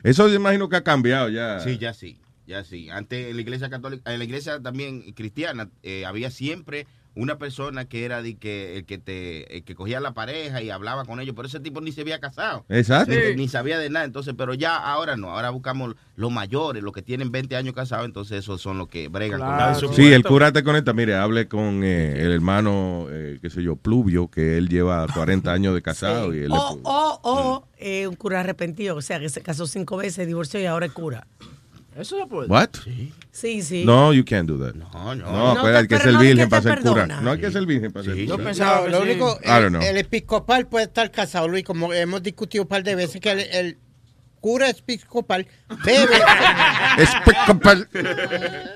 Eso 0.03 0.27
yo 0.29 0.35
imagino 0.35 0.69
que 0.69 0.77
ha 0.77 0.83
cambiado 0.83 1.27
ya. 1.29 1.59
Sí, 1.59 1.77
ya 1.77 1.93
sí, 1.93 2.21
ya 2.47 2.63
sí. 2.63 2.89
Antes 2.89 3.27
en 3.27 3.35
la 3.35 3.41
iglesia 3.41 3.69
católica, 3.69 4.13
en 4.13 4.19
la 4.19 4.25
iglesia 4.25 4.61
también 4.61 5.11
cristiana, 5.13 5.69
eh, 5.83 6.05
había 6.05 6.31
siempre 6.31 6.87
una 7.15 7.37
persona 7.37 7.85
que 7.85 8.05
era 8.05 8.21
de 8.21 8.37
que 8.37 8.77
el 8.77 8.85
que 8.85 8.97
te 8.97 9.57
el 9.57 9.63
que 9.63 9.75
cogía 9.75 9.99
la 9.99 10.13
pareja 10.13 10.61
y 10.61 10.69
hablaba 10.69 11.05
con 11.05 11.19
ellos, 11.19 11.35
pero 11.35 11.47
ese 11.47 11.59
tipo 11.59 11.81
ni 11.81 11.91
se 11.91 12.01
había 12.01 12.19
casado. 12.19 12.65
Exacto. 12.69 13.13
Ni, 13.35 13.47
sabía 13.47 13.77
de 13.79 13.89
nada, 13.89 14.05
entonces, 14.05 14.35
pero 14.37 14.53
ya 14.53 14.77
ahora 14.77 15.17
no, 15.17 15.31
ahora 15.31 15.49
buscamos 15.49 15.95
los 16.15 16.31
mayores, 16.31 16.83
los 16.83 16.93
que 16.93 17.01
tienen 17.01 17.31
20 17.31 17.55
años 17.55 17.73
casados, 17.73 18.05
entonces 18.05 18.39
esos 18.39 18.61
son 18.61 18.77
los 18.77 18.87
que 18.87 19.07
bregan 19.07 19.39
Claro. 19.39 19.79
con 19.79 19.93
Sí, 19.95 20.11
el 20.13 20.23
cura 20.23 20.51
te 20.51 20.63
conecta. 20.63 20.93
Mire, 20.93 21.15
hable 21.15 21.47
con 21.47 21.83
eh, 21.83 22.21
el 22.21 22.31
hermano, 22.31 23.07
eh, 23.09 23.39
qué 23.41 23.49
sé 23.49 23.63
yo, 23.63 23.75
Pluvio, 23.75 24.29
que 24.29 24.57
él 24.57 24.69
lleva 24.69 25.05
40 25.07 25.51
años 25.51 25.73
de 25.73 25.81
casado. 25.81 26.33
Y 26.33 26.39
él 26.39 26.49
le 26.49 26.55
O, 26.55 26.79
o, 26.83 27.19
o 27.23 27.67
eh, 27.77 28.07
un 28.07 28.15
cura 28.15 28.41
arrepentido, 28.41 28.95
o 28.95 29.01
sea, 29.01 29.19
que 29.19 29.29
se 29.29 29.41
casó 29.41 29.65
cinco 29.67 29.97
veces, 29.97 30.27
divorció 30.27 30.59
y 30.59 30.65
ahora 30.65 30.85
es 30.87 30.91
cura. 30.91 31.27
Eso 31.95 32.17
se 32.17 32.25
puede. 32.27 32.47
What? 32.47 32.69
Sí, 33.31 33.61
sí. 33.61 33.83
No, 33.85 34.13
you 34.13 34.23
can't 34.23 34.47
do 34.47 34.57
that. 34.63 34.73
No, 34.75 35.15
No, 35.15 35.53
No, 35.55 35.61
pero 35.61 35.77
hay 35.77 35.87
que 35.87 35.97
ser 35.97 36.13
no 36.13 36.21
es 36.21 36.27
virgen 36.27 36.49
para 36.49 36.61
ser 36.61 36.79
cura. 36.81 37.05
No 37.07 37.31
hay 37.31 37.39
que 37.39 37.51
ser 37.51 37.65
virgen 37.65 37.91
para 37.91 38.05
ser 38.05 38.15
Yo 38.15 38.35
cura. 38.35 38.45
pensaba 38.45 38.77
No, 38.79 38.83
que 38.85 38.89
lo 38.91 38.97
sí. 38.97 39.03
único, 39.09 39.39
I 39.43 39.47
don't 39.47 39.63
el, 39.65 39.69
know. 39.71 39.81
el 39.81 39.97
episcopal 39.97 40.67
puede 40.67 40.85
estar 40.85 41.11
casado, 41.11 41.47
Luis, 41.47 41.63
como 41.63 41.91
hemos 41.93 42.21
discutido 42.23 42.63
un 42.63 42.67
par 42.69 42.83
de 42.83 42.95
veces, 42.95 43.19
que 43.19 43.31
el, 43.31 43.39
el 43.39 43.77
cura 44.39 44.69
episcopal 44.69 45.45
bebe, 45.85 46.15
Episcopal. 46.97 47.87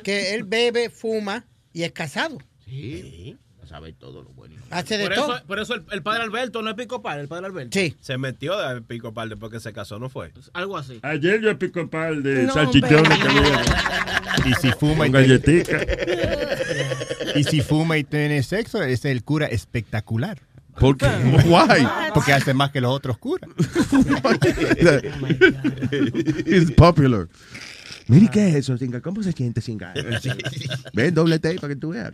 que 0.03 0.33
él 0.35 0.43
bebe, 0.43 0.89
fuma 0.89 1.45
y 1.71 1.83
es 1.83 1.91
casado. 1.91 2.37
Sí, 2.65 3.37
sabe 3.73 3.91
todo 3.91 4.21
lo 4.21 4.29
bueno. 4.33 4.53
Hace 4.69 4.99
de 4.99 5.05
Por 5.07 5.15
todo. 5.15 5.35
eso, 5.37 5.45
por 5.47 5.59
eso 5.59 5.73
el, 5.73 5.83
el 5.91 6.03
padre 6.03 6.21
Alberto 6.21 6.61
no 6.61 6.69
es 6.69 6.75
picopal, 6.75 7.19
el 7.19 7.27
padre 7.27 7.47
Alberto. 7.47 7.71
Sí. 7.73 7.95
Se 8.01 8.19
metió 8.19 8.55
de 8.55 8.81
pico 8.83 9.15
pal 9.15 9.29
después 9.29 9.51
que 9.51 9.59
se 9.59 9.73
casó, 9.73 9.97
¿no 9.97 10.09
fue? 10.09 10.31
Algo 10.53 10.77
así. 10.77 10.99
Ayer 11.01 11.41
yo 11.41 11.57
pico 11.57 11.89
pal 11.89 12.21
de 12.21 12.43
No, 12.43 12.53
salchichones 12.53 12.99
hombre. 12.99 13.17
que 13.19 13.27
había. 13.29 13.63
Y 14.45 14.53
si 14.61 14.71
fuma 14.73 15.07
y, 15.07 15.11
galletica. 15.11 15.79
y 17.35 17.43
si 17.45 17.61
fuma 17.61 17.97
y 17.97 18.03
tiene 18.03 18.43
sexo, 18.43 18.83
es 18.83 19.05
el 19.05 19.23
cura 19.23 19.47
espectacular. 19.47 20.39
¿Por 20.79 20.95
qué? 20.95 21.07
Why? 21.45 21.87
Porque 22.13 22.31
hace 22.33 22.53
más 22.53 22.69
que 22.69 22.79
los 22.79 22.91
otros 22.93 23.17
curas. 23.17 23.49
It's 26.45 26.71
popular. 26.73 27.27
Mire, 28.07 28.29
¿qué 28.31 28.49
es 28.49 28.55
eso, 28.55 28.77
Singa? 28.77 29.01
¿Cómo 29.01 29.23
se 29.23 29.31
siente, 29.31 29.61
Singa? 29.61 29.93
Ven, 30.93 31.13
doble 31.13 31.39
T 31.39 31.55
para 31.55 31.73
que 31.73 31.79
tú 31.79 31.89
veas. 31.89 32.11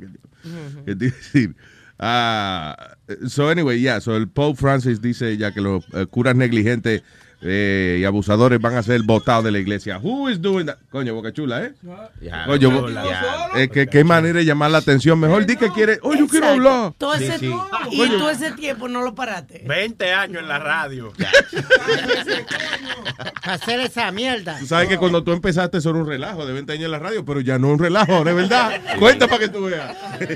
¿Qué 0.85 0.95
te 0.95 1.05
iba 1.05 1.15
a 1.15 1.17
decir? 1.17 1.55
Ah, 1.99 2.95
so, 3.27 3.49
anyway, 3.49 3.79
yeah. 3.79 3.99
So, 3.99 4.15
el 4.15 4.29
Pope 4.29 4.57
Francis 4.57 5.01
dice 5.01 5.35
ya 5.35 5.51
que 5.51 5.59
los 5.59 5.83
eh, 5.93 6.05
curas 6.05 6.35
negligentes 6.35 7.03
eh, 7.41 7.97
y 8.01 8.03
abusadores 8.05 8.59
van 8.59 8.75
a 8.75 8.83
ser 8.83 9.01
votados 9.03 9.43
de 9.45 9.51
la 9.51 9.59
iglesia. 9.59 9.97
Who 10.01 10.29
is 10.29 10.41
doing 10.41 10.65
that? 10.65 10.77
Coño, 10.91 11.13
boca 11.13 11.31
chula, 11.31 11.63
¿eh? 11.63 11.73
Ya, 12.21 12.45
Coño, 12.45 12.69
no, 12.71 13.57
eh, 13.57 13.69
que, 13.69 13.87
qué 13.87 14.03
manera 14.03 14.39
de 14.39 14.45
llamar 14.45 14.71
la 14.71 14.79
atención. 14.79 15.19
Mejor 15.19 15.45
di 15.45 15.55
que 15.55 15.69
quiere. 15.71 15.99
Oh, 16.01 16.13
yo 16.15 16.27
quiero 16.27 16.47
hablar. 16.47 16.93
Todo 16.97 17.15
Sí, 17.17 17.25
ese, 17.25 17.39
sí. 17.39 17.53
Y 17.91 17.97
Coño. 17.97 18.17
todo 18.17 18.29
ese 18.29 18.51
tiempo 18.51 18.87
no 18.87 19.01
lo 19.03 19.15
paraste. 19.15 19.63
20 19.67 20.13
años 20.13 20.41
en 20.41 20.47
la 20.47 20.59
radio. 20.59 21.13
Hacer 23.43 23.79
esa 23.81 24.11
mierda. 24.11 24.57
Tú 24.59 24.65
sabes 24.65 24.87
que 24.89 24.97
cuando 24.97 25.23
tú 25.23 25.31
empezaste 25.31 25.77
eso 25.77 25.89
era 25.89 25.99
un 25.99 26.07
relajo 26.07 26.45
de 26.45 26.53
20 26.53 26.73
años 26.73 26.85
en 26.85 26.91
la 26.91 26.99
radio, 26.99 27.25
pero 27.25 27.39
ya 27.41 27.57
no 27.57 27.67
es 27.67 27.73
un 27.73 27.79
relajo, 27.79 28.23
de 28.23 28.33
verdad. 28.33 28.81
Cuenta 28.99 29.27
para 29.27 29.39
que 29.39 29.49
tú 29.49 29.63
veas. 29.65 29.95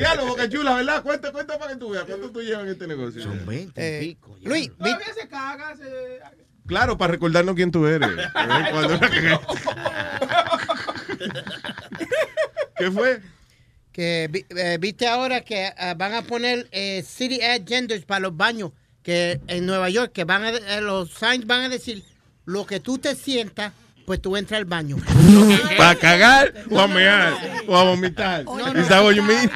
Ya 0.00 0.14
lo 0.14 0.26
boca 0.26 0.48
chula, 0.48 0.74
¿verdad? 0.74 1.02
Cuenta, 1.02 1.30
cuenta 1.32 1.58
para 1.58 1.72
que 1.72 1.78
tú 1.78 1.90
veas. 1.90 2.04
¿Cuánto 2.04 2.30
tú 2.30 2.40
llevas 2.40 2.64
en 2.64 2.70
este 2.70 2.86
negocio? 2.86 3.22
Son 3.22 3.44
20 3.46 3.72
Eh, 3.80 4.02
y 4.02 4.08
pico. 4.14 4.36
ya. 4.40 4.48
Luis, 4.48 4.70
Todavía 4.76 5.06
se 5.20 5.28
caga, 5.28 5.71
Claro, 6.66 6.96
para 6.96 7.12
recordarnos 7.12 7.54
quién 7.54 7.70
tú 7.70 7.86
eres. 7.86 8.08
Cuando- 8.70 9.00
¿Qué 12.76 12.90
fue? 12.90 13.20
que 13.92 14.28
vi- 14.30 14.46
eh, 14.56 14.78
viste 14.80 15.06
ahora 15.06 15.42
que 15.42 15.70
ah, 15.76 15.92
van 15.94 16.14
a 16.14 16.22
poner 16.22 16.66
eh, 16.72 17.02
city 17.06 17.42
ad 17.42 17.60
genders 17.66 18.06
para 18.06 18.20
los 18.20 18.34
baños 18.34 18.70
que 19.02 19.38
en 19.48 19.66
Nueva 19.66 19.90
York 19.90 20.12
que 20.12 20.24
van 20.24 20.44
a 20.44 20.50
eh, 20.50 20.80
los 20.80 21.10
signs 21.12 21.46
van 21.46 21.60
a 21.64 21.68
decir 21.68 22.02
lo 22.46 22.64
que 22.64 22.80
tú 22.80 22.96
te 22.96 23.14
sientas 23.14 23.74
pues 24.12 24.20
tú 24.20 24.36
entras 24.36 24.58
al 24.58 24.66
baño 24.66 24.98
¿Para 25.78 25.94
cagar 25.94 26.52
o 26.70 26.78
a 26.78 26.86
mear 26.86 27.32
o 27.66 27.74
a 27.74 27.84
vomitar? 27.84 28.44
No, 28.44 28.58
no, 28.74 28.78
¿Is 28.78 28.86
that 28.88 29.02
what 29.02 29.14
you 29.14 29.22
mean? 29.22 29.50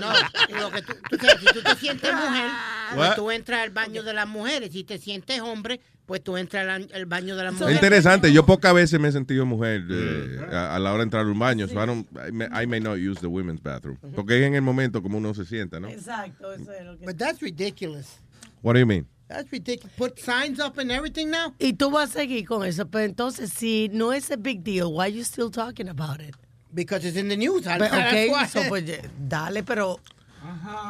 no 0.00 0.60
lo 0.60 0.70
que 0.70 0.82
tú, 0.82 0.92
si 1.40 1.46
tú 1.46 1.60
te 1.62 1.74
sientes 1.74 2.14
mujer 2.14 2.48
pues 2.94 3.14
tú 3.16 3.30
entras 3.32 3.62
al 3.64 3.70
baño 3.70 4.04
de 4.04 4.14
las 4.14 4.28
mujeres 4.28 4.70
si 4.70 4.84
te 4.84 4.98
sientes 4.98 5.40
hombre 5.40 5.80
pues 6.06 6.22
tú 6.22 6.36
entras 6.36 6.68
al, 6.68 6.88
al 6.94 7.06
baño 7.06 7.34
de 7.34 7.42
las 7.42 7.54
Es 7.54 7.60
mujeres 7.60 7.76
interesante. 7.76 8.32
Yo 8.32 8.46
pocas 8.46 8.72
veces 8.72 8.98
me 9.00 9.08
he 9.08 9.12
sentido 9.12 9.44
mujer 9.46 9.82
eh, 9.90 10.40
a, 10.52 10.76
a 10.76 10.78
la 10.78 10.90
hora 10.92 10.98
de 10.98 11.04
entrar 11.04 11.24
a 11.24 11.28
un 11.28 11.38
baño. 11.38 11.66
So 11.68 11.74
I, 11.74 11.86
don't- 11.86 12.06
I 12.28 12.32
may, 12.32 12.48
I 12.52 12.66
may 12.66 12.80
not 12.80 12.98
use 12.98 13.20
the 13.20 13.28
women's 13.28 13.62
bathroom. 13.62 13.96
Porque 14.16 14.38
es 14.40 14.44
en 14.44 14.54
el 14.56 14.62
momento 14.62 15.02
como 15.02 15.18
uno 15.18 15.34
se 15.34 15.44
sienta, 15.44 15.78
¿no? 15.78 15.88
Exacto, 15.88 16.52
eso 16.52 16.72
es 16.72 16.84
lo 16.84 16.96
que. 16.98 17.04
but 17.04 17.16
that's 17.16 17.40
ridiculous 17.40 18.18
What 18.62 18.74
do 18.74 18.80
you 18.80 18.86
mean? 18.86 19.06
That's 19.30 19.50
ridiculous 19.50 19.92
put 19.96 20.18
signs 20.18 20.58
up 20.60 20.78
and 20.78 20.90
everything 20.90 21.30
now 21.30 21.54
Y 21.58 21.72
tú 21.74 21.90
vas 21.90 22.10
a 22.10 22.20
seguir 22.20 22.46
con 22.46 22.64
eso, 22.66 22.86
pero 22.88 23.04
entonces, 23.04 23.50
si 23.50 23.88
no 23.92 24.12
es 24.12 24.30
a 24.30 24.36
big 24.36 24.62
deal, 24.62 24.88
why 24.92 25.06
you 25.12 25.22
still 25.24 25.50
talking 25.50 25.88
about 25.88 26.20
it? 26.20 26.34
because 26.72 27.04
it's 27.06 27.16
in 27.16 27.28
the 27.28 27.36
news 27.36 27.66
I- 27.66 27.78
Pero, 27.78 27.90
that's 27.90 28.12
ok, 28.28 28.32
why. 28.32 28.46
so, 28.48 28.68
pues, 28.68 28.84
dale, 29.18 29.62
pero 29.64 29.98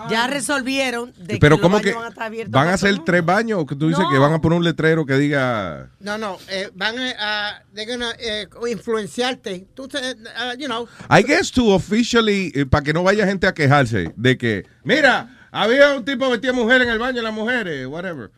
ya 0.09 0.27
resolvieron 0.29 1.13
de 1.19 1.39
Pero 1.39 1.57
que 1.57 1.63
¿cómo 1.63 1.77
los 1.77 1.83
que 1.83 1.91
baños 1.91 1.97
van 2.03 2.07
a 2.07 2.09
estar 2.11 2.27
abiertos. 2.27 2.53
van 2.53 2.69
a 2.69 2.75
hacer 2.75 2.95
todo. 2.97 3.05
tres 3.05 3.25
baños 3.25 3.59
o 3.61 3.67
que 3.67 3.75
tú 3.77 3.89
dices 3.89 4.05
No. 4.05 4.11
que 4.11 4.19
van 4.19 4.33
a 4.33 4.41
poner 4.41 4.59
un 4.59 4.65
letrero 4.65 5.05
que 5.07 5.15
diga 5.15 5.91
No, 6.01 6.19
no, 6.19 6.39
eh, 6.49 6.71
van 6.75 6.95
a, 6.99 7.63
they're 7.75 7.91
gonna, 7.91 8.13
eh, 8.19 8.47
influenciarte. 8.71 9.67
Tú, 9.75 9.85
uh, 9.85 10.57
you 10.59 10.67
know, 10.67 10.87
I 11.11 11.23
guess 11.23 11.51
to 11.53 11.75
officially, 11.75 12.53
para 12.71 12.85
que 12.85 12.93
no 12.93 13.03
vaya 13.03 13.27
gente 13.27 13.47
a 13.47 13.53
quejarse 13.55 14.13
de 14.17 14.39
que, 14.39 14.67
mira, 14.85 15.40
había 15.51 15.95
un 15.95 16.05
tipo 16.05 16.29
vestía 16.31 16.53
mujer 16.53 16.83
en 16.83 16.89
el 16.89 16.99
baño, 16.99 17.23
las 17.23 17.33
mujeres, 17.33 17.87
whatever. 17.87 18.31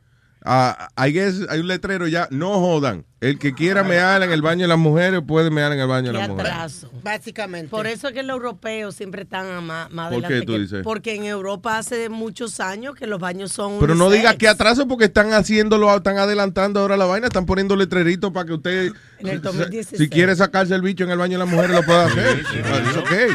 Ah, 0.45 0.89
I 0.99 1.13
guess 1.13 1.35
hay 1.49 1.61
un 1.61 1.69
letrero 1.69 2.09
ya, 2.09 2.27
no 2.31 2.59
jodan. 2.59 3.05
El 3.21 3.39
que 3.39 3.55
quiera 3.55 3.85
mear 3.85 4.21
en 4.25 4.33
el 4.33 4.43
baño 4.43 4.63
de 4.63 4.69
las 4.69 4.79
mujeres 4.79 5.21
puede 5.25 5.49
mear 5.51 5.71
en 5.71 5.79
el 5.79 5.87
baño 5.87 6.09
de 6.13 6.19
las 6.19 6.29
mujeres. 6.29 6.51
atraso. 6.53 6.91
Básicamente. 7.05 7.69
Por 7.69 7.87
eso 7.87 8.09
es 8.09 8.15
que 8.15 8.25
los 8.25 8.35
europeos 8.39 8.97
siempre 8.97 9.23
están 9.23 9.47
a 9.49 9.61
más, 9.61 9.93
más 9.93 10.11
¿Por 10.11 10.23
qué 10.23 10.27
adelante. 10.27 10.47
tú 10.47 10.53
que- 10.55 10.59
dices? 10.59 10.81
Porque 10.83 11.15
en 11.15 11.25
Europa 11.27 11.79
hace 11.79 12.09
muchos 12.09 12.59
años 12.59 12.97
que 12.97 13.07
los 13.07 13.21
baños 13.21 13.53
son. 13.53 13.79
Pero 13.79 13.95
no 13.95 14.11
digas 14.11 14.35
que 14.35 14.49
atraso 14.49 14.89
porque 14.89 15.05
están 15.05 15.33
haciéndolo, 15.33 15.95
están 15.95 16.19
adelantando 16.19 16.81
ahora 16.81 16.97
la 16.97 17.05
vaina, 17.05 17.29
están 17.29 17.47
poniendo 17.47 17.77
letreritos 17.77 18.33
para 18.33 18.45
que 18.47 18.55
usted, 18.55 18.93
En 19.21 19.29
el 19.29 19.37
si- 19.37 19.43
2016. 19.43 19.99
si 20.03 20.09
quiere 20.09 20.35
sacarse 20.35 20.75
el 20.75 20.83
bicho 20.83 21.05
en 21.05 21.11
el 21.13 21.19
baño 21.19 21.39
de 21.39 21.45
las 21.45 21.49
mujeres, 21.55 21.77
lo 21.77 21.85
pueda 21.85 22.07
hacer. 22.07 22.43
Ah, 22.65 22.81
It's 22.85 22.97
okay. 22.97 23.29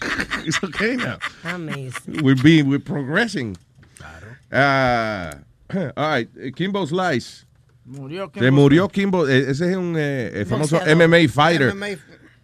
It's 0.46 0.62
okay 0.62 0.96
now. 0.98 1.16
Amazing. 1.44 2.22
We're 2.22 2.38
being, 2.42 2.68
we're 2.68 2.84
progressing. 2.84 3.56
Ah, 4.52 5.30
all 5.96 6.10
right, 6.16 6.28
eh, 6.38 6.52
Kimbo 6.54 6.86
Slice. 6.86 7.46
Murió 7.84 8.30
Se 8.32 8.40
Kimbo 8.40 8.52
murió 8.62 8.88
Kimbo. 8.88 9.26
eh, 9.28 9.50
Ese 9.50 9.70
es 9.70 9.76
un 9.76 9.94
eh, 9.98 10.44
famoso. 10.48 10.80
MMA 10.86 11.28
fighter. 11.28 11.74
MMA. 11.74 11.98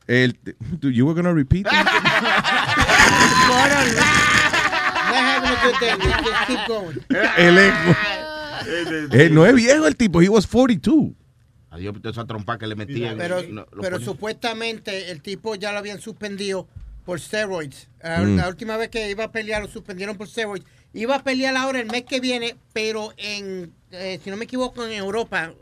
El, 0.09 0.39
Dude, 0.81 0.95
you 0.95 1.05
were 1.07 1.15
gonna 1.15 1.33
repeat 1.35 1.67
that? 1.71 1.87
El 7.39 7.59
eco. 7.59 7.97
Eh, 9.13 9.29
no 9.31 9.47
es 9.47 9.55
viejo 9.55 9.87
el 9.87 9.97
tipo, 9.97 10.21
he 10.23 10.29
was 10.29 10.47
42. 10.47 11.13
Adiós, 11.71 11.95
toda 12.01 12.11
esa 12.11 12.25
trompa 12.27 12.59
que 12.59 12.67
le 12.67 12.75
metían. 12.75 13.17
Pero, 13.19 13.43
No, 13.51 13.67
pero 13.81 14.01
supuestamente 14.01 15.11
el 15.11 15.21
tipo 15.21 15.55
ya 15.55 15.73
lo 15.73 15.79
habían 15.79 16.01
suspendido 16.01 16.67
por 17.05 17.21
steroids. 17.21 17.89
Mm. 18.03 18.37
la 18.37 18.49
última 18.49 18.77
vez 18.77 18.89
que 18.89 19.11
iba 19.11 19.25
a 19.25 19.33
pelear 19.33 19.63
lo 19.63 19.69
suspendieron 19.69 20.17
por 20.17 20.27
steroids. 20.29 20.65
Iba 20.97 21.17
a 21.17 21.23
pelear 21.23 21.57
ahora 21.57 21.81
el 21.81 21.87
mes 21.87 22.05
que 22.05 22.21
viene, 22.21 22.57
pero 22.73 23.13
en, 23.19 23.73
eh, 23.91 24.19
si 24.25 24.31
no 24.31 24.37
me 24.37 24.45
equivoco, 24.45 24.85
en 24.85 24.93
Europa, 24.93 25.53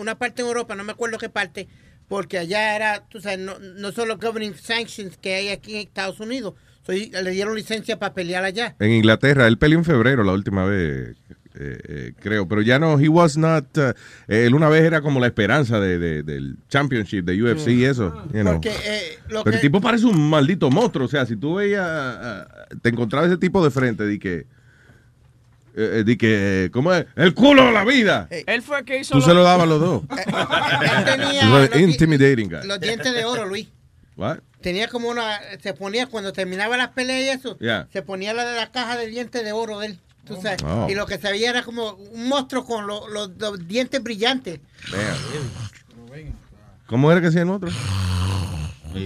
una 0.00 0.16
parte 0.18 0.42
en 0.42 0.48
Europa, 0.48 0.74
no 0.74 0.82
me 0.84 0.92
acuerdo 0.92 1.18
qué 1.18 1.28
parte, 1.28 1.68
porque 2.08 2.38
allá 2.38 2.74
era, 2.74 3.04
tú 3.08 3.20
sabes, 3.20 3.38
no, 3.38 3.58
no 3.58 3.92
son 3.92 4.08
los 4.08 4.18
governing 4.18 4.54
sanctions 4.54 5.18
que 5.18 5.34
hay 5.34 5.48
aquí 5.50 5.74
en 5.74 5.80
Estados 5.82 6.20
Unidos. 6.20 6.54
So, 6.86 6.92
le 6.92 7.30
dieron 7.32 7.54
licencia 7.54 7.98
para 7.98 8.14
pelear 8.14 8.44
allá. 8.44 8.76
En 8.80 8.90
Inglaterra, 8.92 9.46
él 9.46 9.58
peleó 9.58 9.78
en 9.78 9.84
febrero 9.84 10.24
la 10.24 10.32
última 10.32 10.64
vez, 10.64 11.16
eh, 11.60 11.78
eh, 11.86 12.12
creo. 12.18 12.48
Pero 12.48 12.62
ya 12.62 12.78
no, 12.78 12.98
he 12.98 13.08
was 13.10 13.36
not. 13.36 13.76
uh, 13.76 13.92
él 14.26 14.54
una 14.54 14.70
vez 14.70 14.84
era 14.84 15.02
como 15.02 15.20
la 15.20 15.26
esperanza 15.26 15.80
de, 15.80 15.98
de- 15.98 16.22
del 16.22 16.56
championship, 16.70 17.26
de 17.26 17.42
UFC 17.42 17.68
y 17.68 17.84
eso. 17.84 18.14
you 18.32 18.40
know. 18.40 18.54
Porque 18.54 18.70
eh, 18.70 19.18
lo 19.28 19.44
Pero 19.44 19.50
que... 19.52 19.56
el 19.56 19.60
tipo 19.60 19.82
parece 19.82 20.06
un 20.06 20.30
maldito 20.30 20.70
monstruo. 20.70 21.04
O 21.04 21.10
sea, 21.10 21.26
si 21.26 21.36
tú 21.36 21.56
veías, 21.56 21.84
ah, 21.86 22.48
te 22.80 22.88
encontrabas 22.88 23.28
ese 23.28 23.38
tipo 23.38 23.62
de 23.62 23.70
frente, 23.70 24.06
di 24.06 24.18
que. 24.18 24.46
Eh, 25.78 25.98
eh, 26.00 26.04
di 26.04 26.16
que, 26.16 26.64
eh, 26.66 26.70
¿cómo 26.70 26.92
es? 26.92 27.06
El 27.16 27.34
culo 27.34 27.64
de 27.66 27.72
la 27.72 27.84
vida. 27.84 28.26
Él 28.30 28.62
fue 28.62 28.80
el 28.80 28.84
que 28.84 28.98
hizo 28.98 29.12
Tú 29.12 29.18
los- 29.18 29.24
se 29.26 29.34
lo 29.34 29.42
dabas 29.44 29.62
a 29.64 29.66
los 29.66 29.80
dos. 29.80 30.02
él 30.10 31.04
tenía 31.04 31.44
los, 31.44 31.76
intimidating 31.76 32.48
guy. 32.48 32.66
los 32.66 32.80
dientes 32.80 33.12
de 33.14 33.24
oro, 33.24 33.46
Luis. 33.46 33.68
What? 34.16 34.38
Tenía 34.60 34.88
como 34.88 35.08
una, 35.08 35.38
se 35.62 35.72
ponía 35.74 36.06
cuando 36.08 36.32
terminaba 36.32 36.76
las 36.76 36.88
peleas 36.88 37.24
y 37.36 37.38
eso, 37.38 37.56
Yeah. 37.60 37.86
se 37.92 38.02
ponía 38.02 38.34
la 38.34 38.44
de 38.44 38.56
la 38.56 38.72
caja 38.72 38.96
de 38.96 39.06
dientes 39.06 39.44
de 39.44 39.52
oro 39.52 39.78
de 39.78 39.86
él, 39.86 39.98
tú 40.26 40.34
sabes. 40.42 40.60
Oh. 40.64 40.88
Y 40.90 40.96
lo 40.96 41.06
que 41.06 41.18
se 41.18 41.30
veía 41.30 41.50
era 41.50 41.62
como 41.62 41.92
un 41.92 42.28
monstruo 42.28 42.64
con 42.64 42.86
lo- 42.88 43.06
los, 43.08 43.30
los 43.38 43.68
dientes 43.68 44.02
brillantes. 44.02 44.58
¿Cómo 46.86 47.12
era 47.12 47.20
que 47.20 47.28
hacía 47.28 47.42
el 47.42 47.48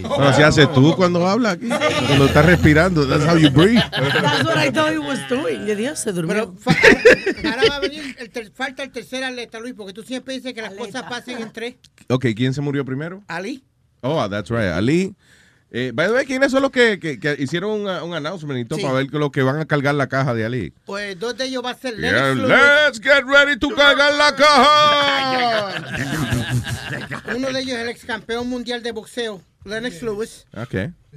Bueno, 0.01 0.29
así 0.29 0.43
haces 0.43 0.73
tú 0.73 0.95
cuando 0.97 1.27
hablas 1.27 1.55
aquí. 1.55 1.69
Cuando 1.69 2.25
estás 2.27 2.47
respirando. 2.47 3.07
That's 3.07 3.25
how 3.27 3.37
you 3.37 3.51
breathe. 3.51 3.81
That's 3.91 4.45
what 4.45 4.57
I 4.65 4.71
thought 4.71 4.93
he 4.93 4.99
was 4.99 5.19
doing. 5.29 5.67
Yo 5.67 5.77
dije, 5.77 5.95
se 5.97 6.13
durmió. 6.13 6.55
Ahora 7.45 7.63
va 7.69 7.77
a 7.77 7.81
venir, 7.81 8.17
el 8.19 8.53
falta 8.53 8.83
el 8.83 8.91
tercer 8.93 9.23
atleta, 9.25 9.59
Luis, 9.61 9.75
porque 9.77 9.93
tú 9.93 10.03
siempre 10.03 10.35
dices 10.35 10.55
que 10.55 10.63
las 10.63 10.75
cosas 10.75 11.03
pasen 11.05 11.43
en 11.43 11.53
tres. 11.53 11.75
Ok, 12.09 12.27
¿quién 12.35 12.55
se 12.55 12.61
murió 12.61 12.85
primero? 12.85 13.23
Ali. 13.29 13.63
Oh, 14.01 14.29
that's 14.29 14.49
right. 14.51 14.73
Ali. 14.73 15.15
Eh, 15.75 15.91
by 15.95 16.07
the 16.09 16.13
way, 16.13 16.27
¿quiénes 16.27 16.51
son 16.53 16.61
los 16.61 16.71
que, 16.71 16.99
que- 17.01 17.19
que 17.19 17.35
hicieron 17.39 17.71
un, 17.71 17.89
un 17.89 18.13
announcement 18.15 18.61
y 18.61 18.67
todo 18.67 18.79
Sí. 18.79 18.83
para 18.85 18.95
ver 18.97 19.07
que 19.07 19.19
los 19.19 19.31
que 19.31 19.41
van 19.43 19.59
a 19.59 19.65
cargar 19.65 19.95
la 19.95 20.07
caja 20.07 20.35
de 20.35 20.45
Ali? 20.45 20.75
Pues 20.85 21.19
dos 21.19 21.35
de 21.35 21.47
ellos 21.47 21.65
va 21.65 21.71
a 21.71 21.75
ser 21.75 21.97
Yeah, 21.97 22.13
Lennox 22.35 22.37
Lewis. 22.37 22.51
let's 22.87 23.01
get 23.01 23.25
ready 23.25 23.59
to 23.59 23.71
cargar 23.71 24.13
la 24.13 24.37
caja. 24.37 25.73
Uno 27.35 27.51
de 27.53 27.61
ellos 27.61 27.73
es 27.77 27.81
el 27.85 27.89
ex 27.89 28.05
campeón 28.05 28.49
mundial 28.51 28.83
de 28.83 28.93
boxeo, 28.93 29.41
Lennox 29.65 30.03
Lewis. 30.03 30.47
Ok. 30.57 30.75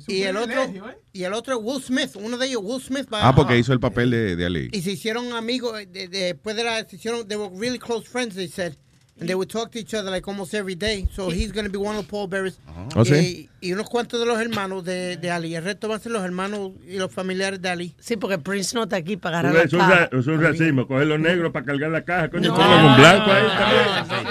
Y 0.08 0.24
el 0.24 0.36
otro, 0.38 0.66
y 1.14 1.24
el 1.24 1.34
otro 1.34 1.58
Will 1.60 1.82
Smith. 1.82 2.12
Uno 2.16 2.38
de 2.38 2.48
ellos, 2.48 2.62
Will 2.64 2.82
Smith, 2.82 3.08
va 3.12 3.28
Ah, 3.28 3.34
porque 3.36 3.58
hizo 3.58 3.72
el 3.74 3.80
papel 3.80 4.12
de, 4.12 4.36
de 4.36 4.46
Ali. 4.46 4.70
Y 4.74 4.82
se 4.82 4.92
hicieron 4.92 5.32
amigos 5.34 5.80
eh, 5.80 5.86
de- 5.86 6.08
de- 6.10 6.20
después 6.34 6.56
de 6.56 6.64
la 6.66 6.86
se 6.88 6.98
hicieron 6.98 7.28
they 7.28 7.38
were 7.38 7.50
really 7.58 7.80
close 7.80 8.06
friends 8.08 8.36
they 8.36 8.48
said 8.50 8.76
and 9.20 9.28
they 9.30 9.34
would 9.36 9.50
talk 9.50 9.72
to 9.72 9.80
each 9.80 9.94
other 9.94 10.12
like 10.12 10.28
almost 10.28 10.54
every 10.54 10.76
day 10.76 11.08
so 11.12 11.30
he's 11.30 11.52
going 11.54 11.64
to 11.66 11.72
be 11.72 11.78
one 11.78 11.96
of 11.96 12.06
the 12.06 12.10
pallbearers 12.12 12.60
¿Oh, 12.96 13.02
y, 13.04 13.06
sí? 13.06 13.50
y 13.62 13.72
unos 13.72 13.88
cuantos 13.90 14.20
de 14.20 14.26
los 14.26 14.38
hermanos 14.40 14.84
de, 14.84 15.16
de 15.16 15.32
Ali 15.32 15.56
el 15.56 15.64
resto 15.64 15.88
van 15.88 15.98
a 16.00 16.04
ser 16.04 16.12
los 16.12 16.24
hermanos 16.24 16.72
y 16.86 16.98
los 16.98 17.12
familiares 17.14 17.62
de 17.62 17.70
Ali 17.70 17.96
sí 17.98 18.18
porque 18.18 18.38
Prince 18.40 18.76
no 18.76 18.84
está 18.84 18.98
aquí 18.98 19.16
para 19.16 19.40
agarrar 19.40 19.56
la 19.58 19.64
es, 19.64 19.72
caja. 19.72 19.90
ra- 20.10 20.10
eso 20.20 20.34
es 20.34 20.40
racismo, 20.42 20.86
coger 20.86 21.08
los 21.08 21.20
negros 21.20 21.54
para 21.54 21.66
cargar 21.66 21.92
la 21.92 22.04
caja, 22.04 22.30
coño, 22.30 22.50
No. 22.50 22.56
pongan 22.56 22.86
un 22.86 22.96
blanco 22.98 23.32
ahí 23.32 23.44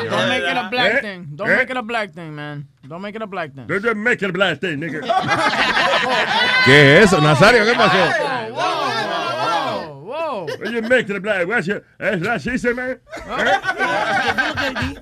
Don't 0.05 0.29
make 0.29 0.51
it 0.51 0.57
a 0.59 0.69
black 0.69 0.95
¿Eh? 0.95 1.01
thing. 1.01 1.27
Don't 1.37 1.51
¿Eh? 1.51 1.57
make 1.57 1.71
it 1.73 1.77
a 1.79 1.83
black 1.83 2.13
thing, 2.13 2.31
man. 2.35 2.69
Don't 2.87 3.01
make 3.01 3.17
it 3.17 3.23
a 3.23 3.27
black 3.27 3.53
thing. 3.55 3.67
Don't 3.67 3.97
make 3.97 4.23
it 4.23 4.33
black 4.33 4.61
thing, 4.61 4.79
nigga. 4.81 5.01
¿Qué 6.67 6.99
es 6.99 7.05
eso, 7.07 7.21
Nazario? 7.23 7.65
¿Qué 7.65 7.73
pasó? 7.75 8.84
Oye, 10.65 10.83
make 10.83 11.13
it 11.13 11.21
black. 11.23 11.47
what's 11.49 11.67
your- 11.67 11.83
¿Es 11.99 12.21
racismo, 12.23 12.75
man? 12.75 12.91
¿Eh? 12.91 12.99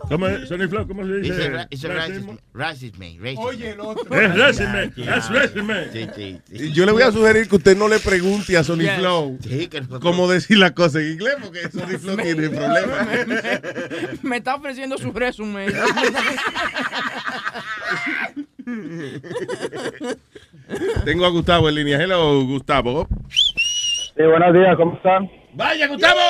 ¿Cómo 0.09 0.27
es? 0.29 0.49
Sonny 0.49 0.67
Flow, 0.69 0.87
¿cómo 0.87 1.05
se 1.07 1.13
Dice 1.19 1.35
dice 1.71 1.89
Racismo. 1.89 2.39
racist, 2.53 2.95
racist, 2.95 2.97
man. 2.97 3.17
Racist. 3.21 3.39
Oye, 3.43 3.71
el 3.71 3.81
otro. 3.81 4.21
Es. 4.21 4.35
That's 4.37 5.31
racist, 5.31 5.57
man. 5.57 5.87
Sí, 5.93 6.07
sí, 6.51 6.73
Yo 6.73 6.87
le 6.87 6.93
voy 6.93 7.03
a 7.03 7.13
sugerir 7.13 7.49
que 7.49 7.57
usted 7.57 7.77
no 7.77 7.89
le 7.89 7.99
pregunte 7.99 8.57
a 8.57 8.65
Sony 8.65 8.79
Yes. 8.83 8.99
Flow 8.99 9.39
cómo 10.01 10.29
decir 10.31 10.59
las 10.59 10.73
cosas 10.73 11.03
en 11.03 11.13
inglés, 11.13 11.35
porque 11.43 11.71
Sony 11.71 11.99
Flow 11.99 12.17
tiene 12.17 12.49
problemas. 12.49 13.09
Me 14.23 14.37
está 14.39 14.55
ofreciendo 14.55 14.99
su 14.99 15.13
resumen. 15.13 15.73
Tengo 21.05 21.27
a 21.27 21.31
Gustavo 21.31 21.69
en 21.69 21.75
línea. 21.75 22.01
Hello, 22.03 22.45
Gustavo. 22.45 23.09
Sí, 24.17 24.23
buenos 24.25 24.53
días, 24.53 24.77
¿cómo 24.77 24.95
están? 24.95 25.31
¡Vaya, 25.55 25.89
Gustavo! 25.89 26.21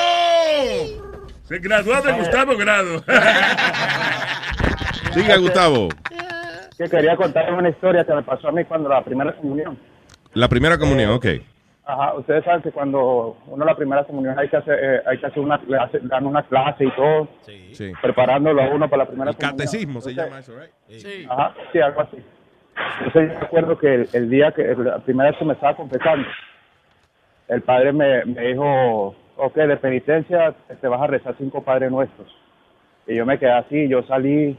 Se 1.43 1.59
graduó 1.59 2.01
de 2.01 2.13
Gustavo 2.13 2.57
Grado. 2.57 2.99
Siga, 5.13 5.37
Gustavo. 5.37 5.89
Que 6.77 6.85
quería 6.89 7.15
contarles 7.15 7.57
una 7.57 7.69
historia 7.69 8.03
que 8.05 8.13
me 8.13 8.23
pasó 8.23 8.47
a 8.47 8.51
mí 8.51 8.63
cuando 8.65 8.89
la 8.89 9.03
primera 9.03 9.33
comunión. 9.33 9.77
La 10.33 10.47
primera 10.47 10.77
comunión, 10.77 11.11
ok. 11.11 11.25
Ajá, 11.85 12.13
ustedes 12.15 12.45
saben 12.45 12.61
que 12.61 12.71
cuando 12.71 13.37
uno 13.47 13.65
la 13.65 13.75
primera 13.75 14.05
comunión 14.05 14.39
hay 14.39 14.47
que 14.47 14.55
hacer, 14.55 14.79
eh, 14.81 15.01
hay 15.05 15.17
que 15.19 15.25
hacer 15.27 15.39
una, 15.39 15.59
le 15.67 15.77
hace- 15.77 15.99
dan 16.03 16.25
una 16.25 16.41
clase 16.43 16.85
y 16.85 16.91
todo, 16.95 17.27
Sí. 17.41 17.91
preparándolo 18.01 18.61
a 18.63 18.69
uno 18.69 18.89
para 18.89 19.03
la 19.03 19.09
primera 19.09 19.33
comunión. 19.33 19.57
Catecismo 19.57 19.99
se 19.99 20.13
llama 20.15 20.39
eso, 20.39 20.53
right? 20.57 20.71
Sí. 21.01 21.27
Ajá, 21.29 21.53
sí, 21.73 21.79
algo 21.81 22.01
así. 22.01 22.17
Entonces 23.05 23.33
yo 23.33 23.39
recuerdo 23.41 23.77
que 23.77 23.93
el, 23.95 24.09
el 24.13 24.29
día 24.29 24.51
que, 24.53 24.63
la 24.77 24.99
primera 24.99 25.29
vez 25.29 25.37
que 25.37 25.45
me 25.45 25.53
estaba 25.53 25.75
confesando, 25.75 26.25
el 27.47 27.61
padre 27.61 27.91
me, 27.93 28.25
me 28.25 28.41
dijo, 28.47 29.15
ok, 29.37 29.55
de 29.55 29.77
penitencia 29.77 30.53
te 30.79 30.87
vas 30.87 31.01
a 31.01 31.07
rezar 31.07 31.35
cinco 31.37 31.61
padres 31.63 31.91
nuestros. 31.91 32.27
Y 33.07 33.15
yo 33.15 33.25
me 33.25 33.37
quedé 33.37 33.51
así, 33.51 33.87
yo 33.89 34.03
salí, 34.03 34.57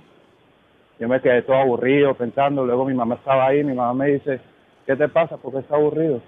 yo 0.99 1.09
me 1.09 1.21
quedé 1.21 1.43
todo 1.43 1.57
aburrido 1.57 2.15
pensando, 2.15 2.65
luego 2.65 2.85
mi 2.85 2.95
mamá 2.95 3.15
estaba 3.17 3.47
ahí, 3.47 3.65
mi 3.65 3.75
mamá 3.75 3.95
me 3.95 4.13
dice, 4.13 4.41
¿qué 4.87 4.95
te 4.97 5.09
pasa? 5.09 5.37
¿Por 5.39 5.53
qué 5.53 5.59
estás 5.61 5.73
aburrido? 5.79 6.21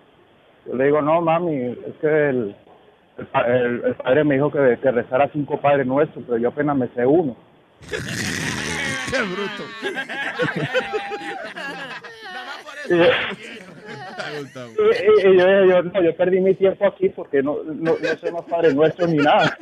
Yo 0.66 0.74
le 0.74 0.84
digo, 0.86 1.02
no, 1.02 1.20
mami, 1.20 1.56
es 1.56 1.94
que 2.00 2.28
el, 2.30 2.56
el, 3.18 3.50
el- 3.54 3.82
el 3.84 3.94
padre 3.94 4.24
me 4.24 4.34
dijo 4.34 4.50
que, 4.50 4.78
que 4.82 4.90
rezara 4.90 5.28
cinco 5.32 5.60
padres 5.60 5.86
nuestros, 5.86 6.24
pero 6.26 6.38
yo 6.38 6.48
apenas 6.48 6.76
me 6.76 6.88
sé 6.88 7.04
uno. 7.06 7.36
¡Qué 9.10 9.22
bruto! 9.22 9.62
Y, 12.88 12.94
y- 14.16 15.26
y- 15.26 15.32
y 15.32 15.38
yo, 15.38 15.64
yo, 15.64 15.82
no, 15.82 16.02
yo 16.02 16.16
perdí 16.16 16.40
mi 16.40 16.54
tiempo 16.54 16.86
aquí 16.86 17.08
porque 17.10 17.42
no, 17.42 17.58
no, 17.64 17.96
no 18.00 18.16
somos 18.20 18.44
padres 18.46 18.74
nuestros 18.74 19.08
ni 19.10 19.18
nada. 19.18 19.56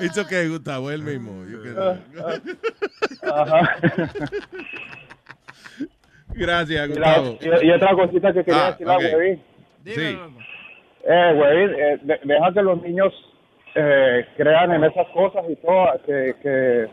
It's 0.00 0.16
okay, 0.18 0.48
Gustavo, 0.48 0.90
él 0.90 1.02
mismo. 1.02 1.44
You 1.46 1.62
can- 1.62 2.02
Ajá. 3.32 3.76
Gracias, 6.34 6.88
Y, 6.90 6.94
la- 6.98 7.18
Gustavo. 7.18 7.38
y- 7.62 7.66
y 7.66 7.70
otra 7.70 7.94
cosita 7.94 8.32
que 8.32 8.44
quería 8.44 8.66
Ah, 8.66 8.70
decirle 8.72 8.92
ok. 8.94 9.02
a 9.02 9.16
Huevín. 9.16 9.42
Sí. 9.84 10.18
Eh, 11.04 11.32
Huevín, 11.34 11.74
eh, 11.78 11.98
de- 12.02 12.20
deja 12.24 12.52
que 12.52 12.62
los 12.62 12.82
niños 12.82 13.12
eh, 13.74 14.26
crean 14.36 14.72
en 14.72 14.82
esas 14.84 15.06
cosas 15.08 15.44
y 15.48 15.54
todo, 15.56 15.86
que, 16.04 16.34
que, 16.42 16.88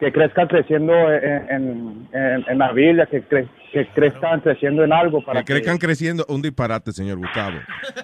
que 0.00 0.12
crezcan 0.12 0.46
creciendo 0.48 0.94
en, 1.12 1.50
en, 1.50 2.08
en, 2.12 2.44
en 2.48 2.58
la 2.58 2.72
Biblia, 2.72 3.06
que, 3.06 3.22
cre- 3.28 3.48
que 3.74 3.86
crezcan 3.88 4.40
creciendo 4.40 4.84
en 4.84 4.92
algo 4.92 5.22
para 5.24 5.40
Que 5.42 5.52
crezcan 5.54 5.78
creciendo, 5.78 6.24
un 6.28 6.40
disparate, 6.40 6.92
señor 6.92 7.18
Gustavo. 7.18 7.56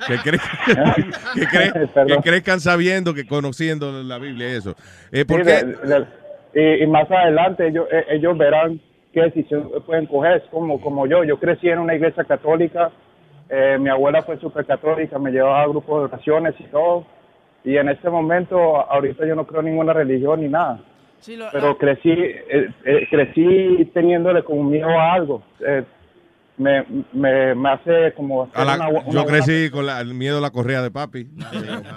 Que, 0.09 0.17
crezcan, 0.19 0.59
que, 1.35 1.43
cre- 1.47 2.07
que 2.07 2.17
crezcan 2.29 2.59
sabiendo, 2.61 3.15
que 3.15 3.25
conociendo 3.27 4.03
la 4.03 4.19
Biblia 4.19 4.51
y 4.53 4.57
eso. 4.57 4.75
Eh, 5.13 5.25
¿Por 5.25 5.45
Sí, 5.45 5.47
qué? 5.47 5.65
de- 5.65 6.01
de- 6.53 6.81
y, 6.81 6.83
y 6.83 6.87
más 6.89 7.09
adelante 7.09 7.69
ellos, 7.69 7.87
eh, 7.93 8.05
ellos 8.11 8.37
verán 8.37 8.81
qué 9.15 9.23
decisión 9.23 9.71
pueden 9.87 10.07
coger. 10.07 10.39
Es 10.39 10.43
como, 10.51 10.81
como 10.81 11.07
yo, 11.07 11.23
yo 11.23 11.39
crecí 11.39 11.69
en 11.69 11.79
una 11.79 11.95
iglesia 11.95 12.25
católica, 12.25 12.91
eh, 13.49 13.79
mi 13.81 13.89
abuela 13.89 14.23
fue 14.23 14.39
súper 14.41 14.67
católica, 14.67 15.19
me 15.21 15.31
llevaba 15.31 15.63
a 15.63 15.69
grupos 15.69 16.01
de 16.11 16.15
oraciones 16.17 16.55
y 16.59 16.65
todo. 16.65 17.07
Y 17.63 17.77
en 17.77 17.89
este 17.91 18.11
momento, 18.11 18.59
ahorita 18.91 19.25
yo 19.27 19.37
no 19.37 19.47
creo 19.47 19.61
en 19.61 19.67
ninguna 19.67 19.93
religión 19.93 20.41
ni 20.41 20.49
nada. 20.49 20.81
Sí, 21.21 21.37
lo- 21.37 21.51
Pero 21.53 21.77
crecí, 21.79 22.11
eh, 22.11 22.69
eh, 22.85 23.07
crecí 23.11 23.85
teniéndole 23.95 24.43
como 24.43 24.65
miedo 24.65 24.89
a 24.89 25.13
algo. 25.15 25.43
Eh, 25.67 25.85
me, 26.57 26.85
me, 27.15 27.55
me 27.55 27.71
hace 27.71 28.13
como... 28.15 28.51
A 28.53 28.65
la- 28.65 28.75
una- 28.77 28.89
una 28.89 28.99
yo 29.11 29.23
buena- 29.25 29.27
crecí 29.45 29.71
con 29.71 29.87
la- 29.87 30.01
el 30.01 30.13
miedo 30.15 30.39
a 30.39 30.41
la 30.43 30.51
correa 30.51 30.83
de 30.83 30.91
papi. 30.91 31.29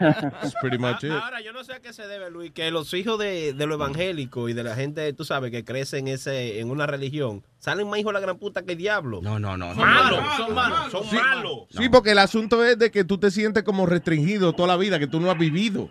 That's 0.00 0.54
pretty 0.60 0.78
much 0.78 1.04
it. 1.04 1.10
Ahora, 1.12 1.40
yo 1.40 1.52
no 1.52 1.62
sé 1.64 1.74
a 1.74 1.80
qué 1.80 1.92
se 1.92 2.06
debe, 2.06 2.30
Luis, 2.30 2.52
que 2.52 2.70
los 2.70 2.92
hijos 2.94 3.18
de, 3.18 3.52
de 3.52 3.66
lo 3.66 3.74
evangélico 3.74 4.48
y 4.48 4.52
de 4.52 4.62
la 4.64 4.74
gente, 4.74 5.12
tú 5.12 5.24
sabes, 5.24 5.50
que 5.50 5.64
crece 5.64 5.98
en, 5.98 6.08
ese, 6.08 6.60
en 6.60 6.70
una 6.70 6.86
religión, 6.86 7.42
salen 7.58 7.88
más 7.88 7.98
hijos 8.00 8.10
de 8.12 8.14
la 8.14 8.26
gran 8.26 8.38
puta 8.38 8.62
que 8.64 8.72
el 8.72 8.78
diablo. 8.78 9.20
No, 9.22 9.38
no, 9.38 9.56
no. 9.56 9.74
Son 9.74 9.84
malos, 9.88 10.24
son 10.36 10.54
malos, 10.54 10.90
son 10.92 11.16
malos. 11.16 11.58
Sí, 11.70 11.88
porque 11.88 12.12
el 12.12 12.18
asunto 12.18 12.64
es 12.64 12.78
de 12.78 12.90
que 12.90 13.04
tú 13.04 13.18
te 13.18 13.30
sientes 13.30 13.62
como 13.62 13.86
restringido 13.86 14.52
toda 14.54 14.68
la 14.68 14.76
vida, 14.76 14.98
que 14.98 15.06
tú 15.06 15.20
no 15.20 15.30
has 15.30 15.38
vivido. 15.38 15.90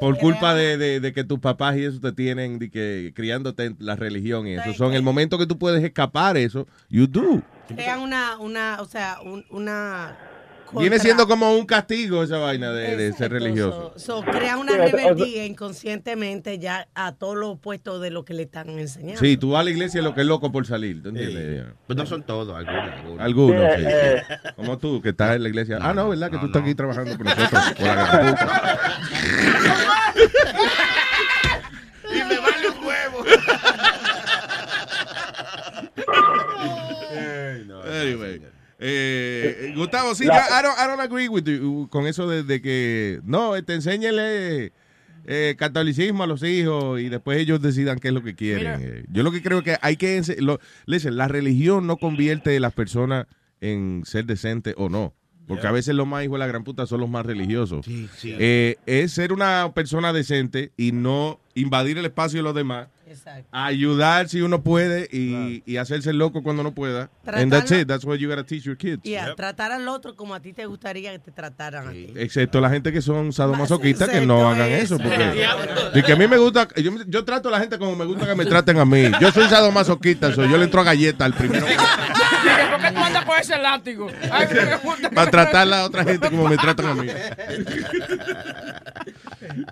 Por 0.00 0.16
culpa 0.18 0.54
de, 0.54 0.76
de- 0.78 1.00
de 1.00 1.12
que 1.12 1.24
tus 1.24 1.38
papás 1.40 1.76
y 1.76 1.84
eso 1.84 2.00
te 2.00 2.12
tienen 2.12 2.58
de 2.58 2.70
que 2.70 3.12
criándote 3.14 3.64
en 3.64 3.76
la 3.80 3.96
religión 3.96 4.46
y 4.46 4.52
eso. 4.54 4.72
Son 4.74 4.94
el 4.94 5.02
momento 5.02 5.38
que 5.38 5.46
tú 5.46 5.58
puedes 5.58 5.82
escapar 5.82 6.36
eso, 6.36 6.66
you 6.88 7.06
do. 7.06 7.42
Crean 7.68 8.00
una, 8.00 8.38
una, 8.38 8.78
o 8.80 8.84
sea, 8.86 9.18
un- 9.24 9.44
una... 9.50 10.16
Viene 10.76 10.98
siendo 10.98 11.26
como 11.26 11.56
un 11.56 11.64
castigo 11.66 12.22
esa 12.22 12.38
vaina 12.38 12.70
de, 12.72 12.96
de 12.96 13.12
ser 13.12 13.30
religioso. 13.32 13.92
So, 13.96 14.22
crea 14.22 14.56
una 14.58 14.72
rebeldía 14.76 15.44
inconscientemente 15.46 16.58
ya 16.58 16.88
a 16.94 17.12
todo 17.14 17.34
lo 17.34 17.50
opuesto 17.50 17.98
de 18.00 18.10
lo 18.10 18.24
que 18.24 18.34
le 18.34 18.42
están 18.44 18.68
enseñando. 18.70 19.20
Sí, 19.20 19.36
tú 19.36 19.50
vas 19.52 19.60
a 19.60 19.64
la 19.64 19.70
iglesia 19.70 20.00
y 20.00 20.04
lo 20.04 20.14
que 20.14 20.20
es 20.22 20.26
loco 20.26 20.52
por 20.52 20.66
salir, 20.66 21.02
¿tú 21.02 21.08
entiendes? 21.10 21.66
Pues 21.86 21.96
no 21.96 22.04
son 22.06 22.22
todos, 22.24 22.54
algunos. 22.56 23.20
Algunos, 23.20 23.20
Algunos, 23.20 23.74
Sí, 23.76 23.80
sí. 23.82 23.86
eh, 23.88 24.22
Como 24.56 24.78
tú, 24.78 25.00
que 25.00 25.10
estás 25.10 25.36
en 25.36 25.42
la 25.42 25.48
iglesia. 25.48 25.78
ah, 25.80 25.94
no, 25.94 26.08
¿verdad? 26.10 26.28
Que 26.30 26.36
no, 26.36 26.40
tú 26.42 26.46
estás 26.48 26.62
aquí 26.62 26.74
trabajando 26.74 27.16
con 27.16 27.24
nosotros. 27.26 27.72
por 27.76 27.86
la. 27.86 28.78
Y 32.10 32.24
me 32.24 32.38
vale 32.38 32.68
un 32.70 32.86
huevo. 32.86 33.24
Anyway. 37.84 38.42
Eh, 38.78 39.72
Gustavo, 39.76 40.14
sí, 40.14 40.24
La- 40.24 40.48
ya, 40.48 40.60
I 40.60 40.62
don't, 40.62 40.78
I 40.78 40.86
don't 40.86 41.00
agree 41.00 41.28
with 41.28 41.44
you 41.44 41.88
con 41.90 42.06
eso 42.06 42.28
de, 42.28 42.42
de 42.42 42.60
que, 42.62 43.20
no, 43.24 43.56
este, 43.56 43.74
enséñele 43.74 44.72
eh, 45.26 45.56
catolicismo 45.58 46.22
a 46.22 46.26
los 46.26 46.42
hijos 46.42 47.00
y 47.00 47.08
después 47.08 47.38
ellos 47.38 47.60
decidan 47.60 47.98
qué 47.98 48.08
es 48.08 48.14
lo 48.14 48.22
que 48.22 48.34
quieren. 48.34 48.80
Eh, 48.80 49.04
yo 49.10 49.22
lo 49.22 49.32
que 49.32 49.42
creo 49.42 49.62
que 49.62 49.76
hay 49.82 49.96
que, 49.96 50.22
lo, 50.38 50.60
listen, 50.86 51.16
la 51.16 51.28
religión 51.28 51.86
no 51.86 51.96
convierte 51.96 52.56
a 52.56 52.60
las 52.60 52.72
personas 52.72 53.26
en 53.60 54.02
ser 54.06 54.24
decentes 54.26 54.74
o 54.78 54.88
no. 54.88 55.12
Porque 55.46 55.66
a 55.66 55.72
veces 55.72 55.94
los 55.94 56.06
más 56.06 56.22
hijos 56.24 56.34
de 56.34 56.40
la 56.40 56.46
gran 56.46 56.62
puta 56.62 56.86
son 56.86 57.00
los 57.00 57.08
más 57.08 57.24
religiosos. 57.24 57.86
Sí, 57.86 58.06
sí. 58.18 58.34
Eh, 58.38 58.76
es 58.84 59.12
ser 59.12 59.32
una 59.32 59.72
persona 59.74 60.12
decente 60.12 60.72
y 60.76 60.92
no 60.92 61.40
invadir 61.54 61.96
el 61.96 62.04
espacio 62.04 62.40
de 62.40 62.42
los 62.42 62.54
demás. 62.54 62.88
Exacto. 63.08 63.48
Ayudar 63.52 64.28
si 64.28 64.40
uno 64.42 64.62
puede 64.62 65.08
y, 65.10 65.62
y 65.66 65.76
hacerse 65.76 66.12
loco 66.12 66.42
cuando 66.42 66.62
no 66.62 66.72
pueda. 66.72 67.10
And 67.26 67.50
that's 67.50 67.70
Tratarlo- 67.70 67.80
it. 67.82 67.88
That's 67.88 68.04
what 68.04 68.16
you 68.16 68.28
gotta 68.28 68.44
teach 68.44 68.64
your 68.64 68.76
kids. 68.76 69.00
Y 69.04 69.14
a 69.16 69.34
tratar 69.34 69.72
al 69.72 69.88
otro 69.88 70.14
como 70.14 70.34
a 70.34 70.40
ti 70.40 70.52
te 70.52 70.66
gustaría 70.66 71.12
que 71.12 71.18
te 71.18 71.30
trataran 71.30 71.88
a 71.88 71.92
ti. 71.92 72.12
Excepto 72.16 72.60
la 72.60 72.70
gente 72.70 72.92
que 72.92 73.00
son 73.02 73.32
sadomasoquistas 73.32 74.08
que 74.08 74.20
no 74.20 74.48
hagan 74.48 74.68
eso. 74.70 74.96
eso. 74.96 74.98
Porque, 74.98 75.46
y 75.94 76.02
que 76.02 76.12
a 76.12 76.16
mí 76.16 76.26
me 76.28 76.38
gusta, 76.38 76.68
yo, 76.76 76.92
yo 77.06 77.24
trato 77.24 77.48
a 77.48 77.52
la 77.52 77.60
gente 77.60 77.78
como 77.78 77.96
me 77.96 78.04
gusta 78.04 78.26
que 78.26 78.34
me 78.34 78.44
traten 78.46 78.78
a 78.78 78.84
mí. 78.84 79.10
Yo 79.20 79.32
soy 79.32 79.48
sadomasoquista, 79.48 80.32
so 80.34 80.44
yo 80.44 80.56
le 80.56 80.64
entro 80.64 80.80
a 80.80 80.84
galleta 80.84 81.24
al 81.24 81.34
primero 81.34 81.66
¿por 82.78 82.80
qué 82.80 82.92
tú 82.92 83.00
andas 83.00 83.24
con 83.24 83.38
ese 83.38 83.58
látigo? 83.58 84.08
Ay, 84.30 84.48
me 84.54 84.76
gusta 84.76 85.08
que 85.08 85.14
para 85.14 85.30
tratar 85.30 85.62
a 85.62 85.64
la 85.66 85.84
otra 85.84 86.04
gente 86.04 86.30
como 86.30 86.48
me 86.48 86.56
tratan 86.56 86.86
a 86.86 86.94
mí. 86.94 87.08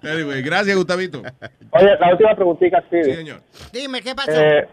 Anyway, 0.03 0.43
gracias, 0.43 0.77
Gustavito. 0.77 1.23
Oye, 1.71 1.89
la 2.01 2.13
última 2.13 2.35
preguntita, 2.35 2.83
sí. 2.91 3.03
Sí, 3.05 3.15
señor. 3.15 3.43
Dime, 3.73 4.01
¿qué 4.03 4.15
pasó? 4.15 4.31
Eh, 4.33 4.67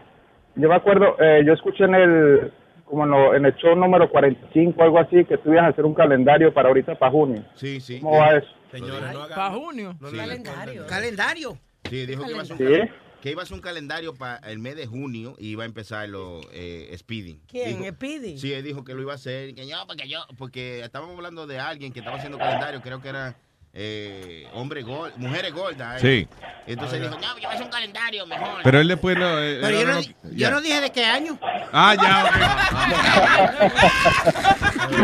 yo 0.56 0.68
me 0.68 0.74
acuerdo, 0.74 1.16
eh, 1.20 1.42
yo 1.46 1.52
escuché 1.52 1.84
en 1.84 1.94
el, 1.94 2.52
como 2.84 3.04
en, 3.04 3.10
lo- 3.10 3.34
en 3.34 3.44
el 3.46 3.54
show 3.56 3.74
número 3.74 4.08
45, 4.10 4.82
algo 4.82 4.98
así, 4.98 5.24
que 5.24 5.36
tú 5.38 5.52
ibas 5.52 5.64
a 5.64 5.68
hacer 5.68 5.84
un 5.84 5.94
calendario 5.94 6.52
para 6.54 6.68
ahorita, 6.68 6.94
para 6.98 7.10
junio. 7.12 7.44
Sí, 7.56 7.80
sí. 7.80 8.00
¿Cómo 8.00 8.18
va 8.18 8.36
eso? 8.36 8.46
No 8.78 8.86
hagan- 8.94 9.28
Para 9.28 9.50
junio. 9.50 9.96
Sí. 10.10 10.16
Calendario. 10.16 10.86
Calendario. 10.86 11.58
Sí, 11.88 12.06
dijo 12.06 12.24
que 12.24 12.30
iba 12.30 12.40
a 12.40 12.42
hacer 12.42 12.56
un, 12.56 12.58
¿Sí? 12.74 12.78
cal- 12.80 12.90
que 13.20 13.30
iba 13.30 13.40
a 13.40 13.44
hacer 13.44 13.54
un 13.54 13.60
calendario 13.62 14.14
para 14.14 14.36
el 14.50 14.58
mes 14.58 14.76
de 14.76 14.86
junio 14.86 15.34
y 15.38 15.48
iba 15.50 15.62
a 15.62 15.66
empezar 15.66 16.08
lo 16.08 16.40
eh, 16.52 16.94
speeding. 16.98 17.40
¿Quién? 17.48 17.78
Dijo- 17.80 17.90
¿Speedy? 17.94 18.38
Sí, 18.38 18.52
él 18.52 18.62
dijo 18.62 18.84
que 18.84 18.94
lo 18.94 19.00
iba 19.02 19.12
a 19.12 19.14
hacer. 19.16 19.54
Que 19.54 19.66
yo, 19.66 19.76
porque 19.86 20.08
yo, 20.08 20.18
porque 20.36 20.80
estábamos 20.80 21.16
hablando 21.16 21.46
de 21.46 21.58
alguien 21.58 21.92
que 21.92 22.00
estaba 22.00 22.16
haciendo 22.18 22.36
calendario, 22.38 22.80
creo 22.82 23.00
que 23.00 23.08
era 23.08 23.36
eh, 23.76 24.46
hombre 24.52 24.82
gol, 24.82 25.12
mujeres 25.16 25.52
gordas. 25.52 26.02
eh. 26.02 26.26
Sí. 26.28 26.28
Entonces 26.66 27.00
dijo, 27.00 27.14
no, 27.16 27.20
yo 27.20 27.34
voy 27.34 27.44
a 27.44 27.50
hacer 27.50 27.62
un 27.64 27.70
calendario 27.70 28.26
mejor. 28.26 28.60
Pero 28.62 28.80
él 28.80 28.88
después 28.88 29.16
no. 29.18 29.38
eh, 29.42 29.58
Pero 29.60 29.80
yo 29.80 29.86
no, 29.86 29.92
no, 29.94 30.00
no- 30.00 30.30
yo 30.32 30.50
no 30.50 30.60
dije 30.60 30.80
de 30.80 30.90
qué 30.92 31.04
año. 31.04 31.38
Ah, 31.72 31.94
ya, 31.94 32.30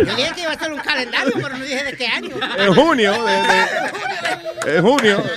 Yo 0.04 0.14
dije 0.16 0.32
que 0.34 0.40
iba 0.42 0.50
a 0.52 0.54
hacer 0.54 0.72
un 0.72 0.78
calendario, 0.80 1.32
pero 1.34 1.48
no 1.56 1.64
dije 1.64 1.84
de 1.84 1.96
qué 1.96 2.06
año. 2.06 2.30
En 2.58 2.74
junio. 2.74 3.12
de- 3.24 3.42
de- 4.70 4.76
en 4.76 4.82
junio. 4.82 5.22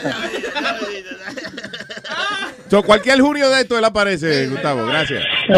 So, 2.73 2.81
cualquier 2.81 3.21
junio 3.21 3.51
de 3.51 3.61
esto 3.61 3.77
él 3.77 3.85
aparece, 3.85 4.47
Gustavo. 4.47 4.83
Gracias. 4.87 5.23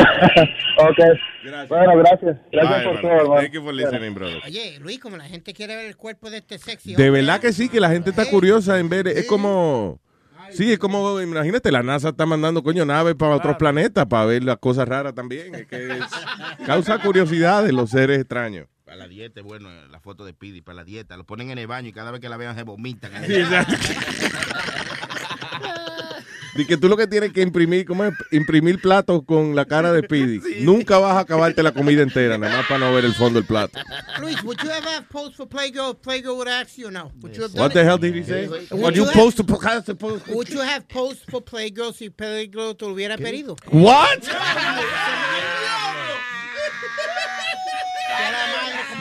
ok. 0.78 1.70
Bueno, 1.70 1.98
gracias. 2.00 2.38
Gracias 2.52 2.84
Bye, 2.84 2.84
por 2.84 3.02
todo, 3.02 3.12
hermano. 3.12 3.36
Thank 3.36 3.52
you 3.54 3.64
for 3.64 3.74
listening, 3.74 4.14
brother. 4.14 4.42
Oye, 4.44 4.78
Luis, 4.82 5.00
como 5.00 5.16
la 5.16 5.24
gente 5.24 5.54
quiere 5.54 5.78
ver 5.78 5.86
el 5.86 5.96
cuerpo 5.96 6.30
de 6.30 6.40
este 6.40 6.58
sexy 6.58 6.90
De 6.94 7.08
hombre, 7.08 7.22
verdad 7.22 7.40
que 7.40 7.54
sí, 7.54 7.70
que 7.70 7.80
la 7.80 7.90
gente 7.90 8.10
está 8.10 8.26
curiosa 8.26 8.80
en 8.80 8.90
ver. 8.90 9.08
Es 9.08 9.26
como. 9.28 10.02
Sí, 10.52 10.74
es 10.74 10.78
como, 10.78 11.22
imagínate, 11.22 11.72
la 11.72 11.84
NASA 11.84 12.10
está 12.10 12.26
mandando 12.26 12.62
coño 12.62 12.84
naves 12.84 13.16
para 13.16 13.34
otros 13.36 13.56
planetas 13.56 14.06
para 14.08 14.26
ver 14.26 14.44
las 14.44 14.58
cosas 14.58 14.86
raras 14.86 15.16
también. 15.16 15.56
Es 15.56 15.68
que 15.68 15.92
es- 15.94 16.66
causa 16.66 16.98
curiosidad 16.98 17.64
de 17.64 17.72
los 17.72 17.92
seres 17.92 18.20
extraños. 18.20 18.68
Para 18.84 18.98
la 18.98 19.08
dieta, 19.08 19.42
bueno, 19.42 19.70
la 19.90 20.02
foto 20.02 20.26
de 20.26 20.34
Pidi, 20.34 20.60
para 20.60 20.76
la 20.76 20.84
dieta. 20.84 21.16
Lo 21.16 21.24
ponen 21.24 21.50
en 21.50 21.60
el 21.60 21.68
baño 21.68 21.88
y 21.88 21.94
cada 21.94 22.12
vez 22.12 22.20
que 22.20 22.28
la 22.28 22.36
vean 22.36 22.58
se 22.58 22.64
vomitan. 22.64 23.12
Sí, 23.26 23.36
Y 26.58 26.66
que 26.66 26.78
tú 26.78 26.88
lo 26.88 26.96
que 26.96 27.06
tienes 27.06 27.34
que 27.34 27.42
imprimir, 27.42 27.86
¿cómo 27.86 28.06
es? 28.06 28.14
Imprimir 28.32 28.80
platos 28.82 29.24
con 29.26 29.56
la 29.56 29.66
cara 29.66 29.92
de 29.92 30.02
Speedy. 30.04 30.62
Nunca 30.64 30.98
vas 31.00 31.18
a 31.18 31.20
acabarte 31.20 31.62
la 31.62 31.74
comida 31.74 32.02
entera, 32.02 32.38
nada 32.38 32.58
más 32.58 32.66
para 32.68 32.80
no 32.80 32.94
ver 32.94 33.04
el 33.04 33.14
fondo 33.14 33.40
del 33.40 33.46
plato. 33.48 33.78
Luis, 34.22 34.42
would 34.44 34.58
you 34.64 34.70
ever 34.70 34.88
have 34.88 35.08
posed 35.10 35.36
for 35.36 35.48
Playgirl? 35.48 35.92
if 35.92 36.02
Playgirl 36.02 36.36
would 36.38 36.48
ask 36.48 36.78
you 36.78 36.88
or 36.88 36.92
no? 36.94 37.12
Would 37.22 37.36
you 37.36 37.44
have 37.44 37.52
done 37.54 37.62
What 37.62 37.74
the 37.74 37.84
hell 37.84 37.98
did 37.98 38.16
he 38.16 38.24
say? 38.24 38.48
Would 38.48 38.72
What 38.72 38.96
you 38.96 39.04
have- 39.04 39.14
post 39.14 39.38
to 39.38 39.44
post- 39.44 40.28
Would 40.30 40.50
you 40.50 40.62
have 40.62 40.88
posed 40.88 41.30
for 41.30 41.42
Playgirl 41.44 41.94
si 41.94 42.10
Playgirl 42.10 42.76
te 42.78 42.86
lo 42.86 42.94
hubiera 42.94 43.18
pedido? 43.18 43.58
What? 43.72 44.24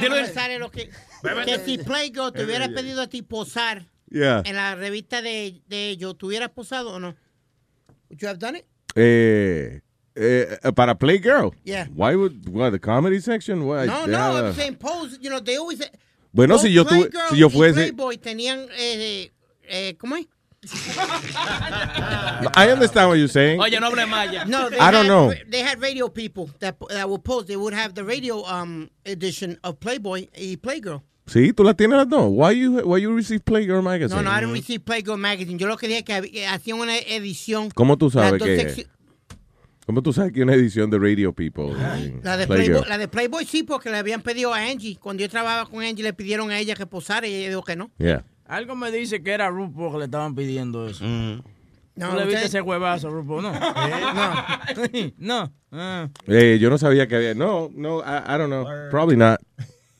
Dilo 0.01 0.17
lo 0.59 0.71
que, 0.71 0.91
que 1.45 1.59
si 1.65 1.79
Playgirl 1.79 2.33
te 2.33 2.45
hubiera 2.45 2.69
pedido 2.69 3.03
a 3.03 3.07
ti 3.07 3.23
posar 3.23 3.87
Yeah. 4.11 4.43
en 4.45 4.55
la 4.55 4.77
revista 4.77 5.23
de, 5.23 5.61
de 5.67 5.89
ellos, 5.89 6.17
¿tú 6.17 6.29
hubieras 6.29 6.51
posado 6.51 6.93
o 6.93 7.01
no? 7.01 7.17
Would 8.11 8.23
you 8.23 8.29
have 8.29 8.39
done 8.39 8.57
it? 8.57 8.67
Eh, 8.97 9.81
eh, 10.17 10.71
para 10.73 10.95
Playgirl. 10.95 11.53
Yeah. 11.65 11.87
Why 11.95 12.15
would 12.15 12.49
what 12.49 12.71
the 12.71 12.79
comedy 12.79 13.21
section? 13.21 13.67
Why? 13.67 13.87
No, 13.87 14.07
They 14.07 14.13
no, 14.13 14.19
have 14.19 14.45
I'm 14.47 14.53
saying 14.55 14.77
pose, 14.77 15.19
you 15.21 15.31
know, 15.31 15.41
they 15.41 15.57
always 15.57 15.81
Bueno, 16.33 16.55
both 16.55 16.63
si 16.63 16.69
yo 16.73 16.85
tuve- 16.85 17.11
si 17.31 17.37
yo 17.39 17.49
fuese- 17.49 17.75
Playboy 17.93 18.17
tenían 18.19 18.69
eh, 18.77 19.31
eh, 19.69 19.95
¿cómo 19.99 20.17
es? 20.17 20.27
I 22.57 22.71
understand 22.73 23.09
what 23.11 23.19
you're 23.19 23.29
saying. 23.29 23.61
Oye, 23.61 23.79
no 23.79 23.91
hable 23.91 24.07
maya. 24.07 24.45
No, 24.47 24.71
they 24.71 24.79
I 24.79 24.91
don't 24.91 25.05
had, 25.05 25.09
know. 25.09 25.33
They 25.49 25.61
had 25.61 25.81
radio 25.81 26.09
people 26.09 26.49
that 26.61 26.77
that 26.89 27.09
would 27.09 27.23
post. 27.25 27.49
They 27.49 27.57
would 27.57 27.75
have 27.75 27.95
the 27.95 28.05
radio 28.05 28.43
um 28.45 28.91
edition 29.05 29.59
of 29.63 29.79
Playboy 29.81 30.29
y 30.37 30.57
Playgirl. 30.61 31.03
Sí, 31.27 31.53
tú 31.53 31.65
la 31.65 31.75
tienes 31.75 31.97
las 31.97 32.09
dos. 32.09 32.27
Why 32.29 32.59
you 32.59 32.81
why 32.85 33.01
you 33.01 33.15
receive 33.17 33.41
Playgirl 33.41 33.83
magazine? 33.83 34.23
No, 34.23 34.23
no, 34.23 34.31
I 34.31 34.41
didn't 34.41 34.55
receive 34.55 34.85
Playgirl 34.85 35.19
magazine. 35.19 35.59
Yo 35.59 35.67
lo 35.67 35.77
que 35.77 35.89
dije 35.89 36.01
es 36.01 36.05
que 36.05 36.31
que 36.31 36.47
hacían 36.47 36.79
una 36.79 36.97
edición. 36.99 37.71
¿Cómo 37.71 37.97
tú 37.97 38.11
sabes 38.11 38.33
las 38.33 38.43
que 38.43 38.87
¿Cómo 39.87 40.03
tú 40.03 40.13
sabes 40.13 40.33
que 40.33 40.43
una 40.43 40.55
edición 40.55 40.89
de 40.91 40.99
Radio 40.99 41.33
People? 41.33 41.73
La 42.23 42.37
de? 42.37 42.47
Playboy, 42.47 42.85
la 42.89 42.97
de 42.97 43.07
Playboy 43.07 43.45
sí, 43.45 43.65
porque 43.65 43.91
le 43.91 43.99
habían 43.99 44.23
pedido 44.23 44.55
a 44.55 44.59
Angie. 44.59 44.97
Cuando 44.97 45.23
yo 45.23 45.29
trabajaba 45.29 45.69
con 45.69 45.83
Angie, 45.83 46.03
le 46.03 46.15
pidieron 46.15 46.51
a 46.51 46.59
ella 46.59 46.75
que 46.75 46.87
posara 46.87 47.27
y 47.27 47.35
ella 47.35 47.49
dijo 47.51 47.63
que 47.63 47.77
no. 47.77 47.91
Yeah. 47.99 48.25
Algo 48.47 48.77
me 48.77 48.91
dice 48.91 49.23
que 49.23 49.33
era 49.33 49.51
RuPaul 49.51 49.93
que 49.93 49.99
le 49.99 50.05
estaban 50.07 50.35
pidiendo 50.35 50.89
eso. 50.89 51.05
No, 51.05 51.43
¿Tú 52.11 52.17
le 52.17 52.25
viste 52.25 52.35
usted- 52.35 52.47
ese 52.47 52.61
huevazo, 52.61 53.11
Rupo? 53.11 53.41
No. 53.41 53.53
No. 53.61 55.13
no. 55.19 55.53
Ah. 55.71 56.09
Eh, 56.27 56.59
yo 56.61 56.71
no 56.71 56.79
sabía 56.79 57.07
que 57.07 57.17
había. 57.17 57.35
No, 57.35 57.71
no, 57.75 58.01
I, 58.01 58.23
I 58.27 58.39
don't 58.39 58.47
know. 58.49 58.67
Probably 58.91 59.17
not. 59.17 59.41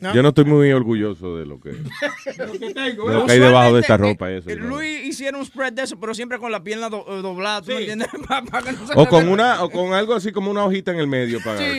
No. 0.05 0.15
Yo 0.15 0.23
no 0.23 0.29
estoy 0.29 0.45
muy 0.45 0.71
orgulloso 0.73 1.37
de 1.39 1.47
lo 1.47 1.59
que, 1.61 1.71
Lo 2.39 2.53
que 2.53 2.75
tengo. 2.75 3.09
de 3.09 3.15
lo 3.15 3.27
que 3.27 3.33
hay 3.33 3.39
debajo 3.41 3.75
de 3.75 3.81
esta 3.81 3.97
ropa. 3.97 4.31
Eso, 4.31 4.51
eh, 4.51 4.57
¿no? 4.57 4.67
Luis 4.69 5.05
hiciera 5.07 5.39
un 5.39 5.47
spread 5.47 5.73
de 5.73 5.83
eso, 5.83 5.99
pero 5.99 6.13
siempre 6.15 6.39
con 6.39 6.53
la 6.53 6.63
pierna 6.63 6.89
do- 6.91 7.07
eh, 7.09 7.23
doblada, 7.23 7.63
¿tú 7.63 7.69
me 7.73 7.79
entiendes? 7.79 8.09
Pa- 8.29 8.43
pa 8.43 8.63
que 8.63 8.73
no 8.73 8.87
se 8.87 8.93
O 8.97 9.07
con 9.07 9.29
una, 9.29 9.63
o 9.63 9.71
con 9.71 9.95
algo 9.95 10.15
así 10.15 10.31
como 10.33 10.51
una 10.51 10.65
hojita 10.65 10.91
en 10.93 10.99
el 10.99 11.07
medio 11.07 11.41
para. 11.43 11.59
Sí. 11.59 11.79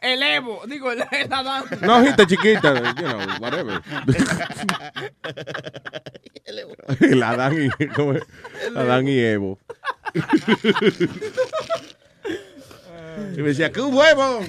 El 0.00 0.20
Evo, 0.22 0.62
digo, 0.66 0.90
el, 0.90 1.04
el 1.12 1.32
Adán. 1.32 1.62
Una 1.82 1.98
hojita 1.98 2.26
chiquita, 2.26 2.74
you 2.94 3.06
know, 3.06 3.20
whatever. 3.40 3.80
El 7.00 7.22
Adán 7.22 7.70
y, 7.78 7.86
¿cómo 7.88 8.14
es? 8.14 8.22
Adán 8.74 9.06
y 9.06 9.18
Evo. 9.18 9.58
Y 13.36 13.42
me 13.42 13.48
decía, 13.48 13.70
¿qué 13.70 13.80
huevo? 13.80 14.40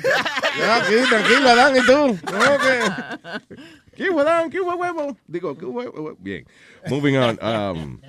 Ya, 0.57 0.77
aquí, 0.77 0.93
tranquilo, 1.09 1.49
Adán, 1.49 1.75
¿y 1.75 1.81
tú? 1.85 2.19
No, 2.31 2.57
¿qué? 2.61 3.57
¿Qué 3.95 4.09
huevo, 4.09 4.21
Adán? 4.21 4.49
¿Qué 4.49 4.59
huevo? 4.59 5.17
Digo, 5.27 5.57
¿qué 5.57 5.65
huevo? 5.65 6.15
Bien. 6.19 6.45
Moving 6.89 7.17
on. 7.17 7.39
Um, 7.41 8.01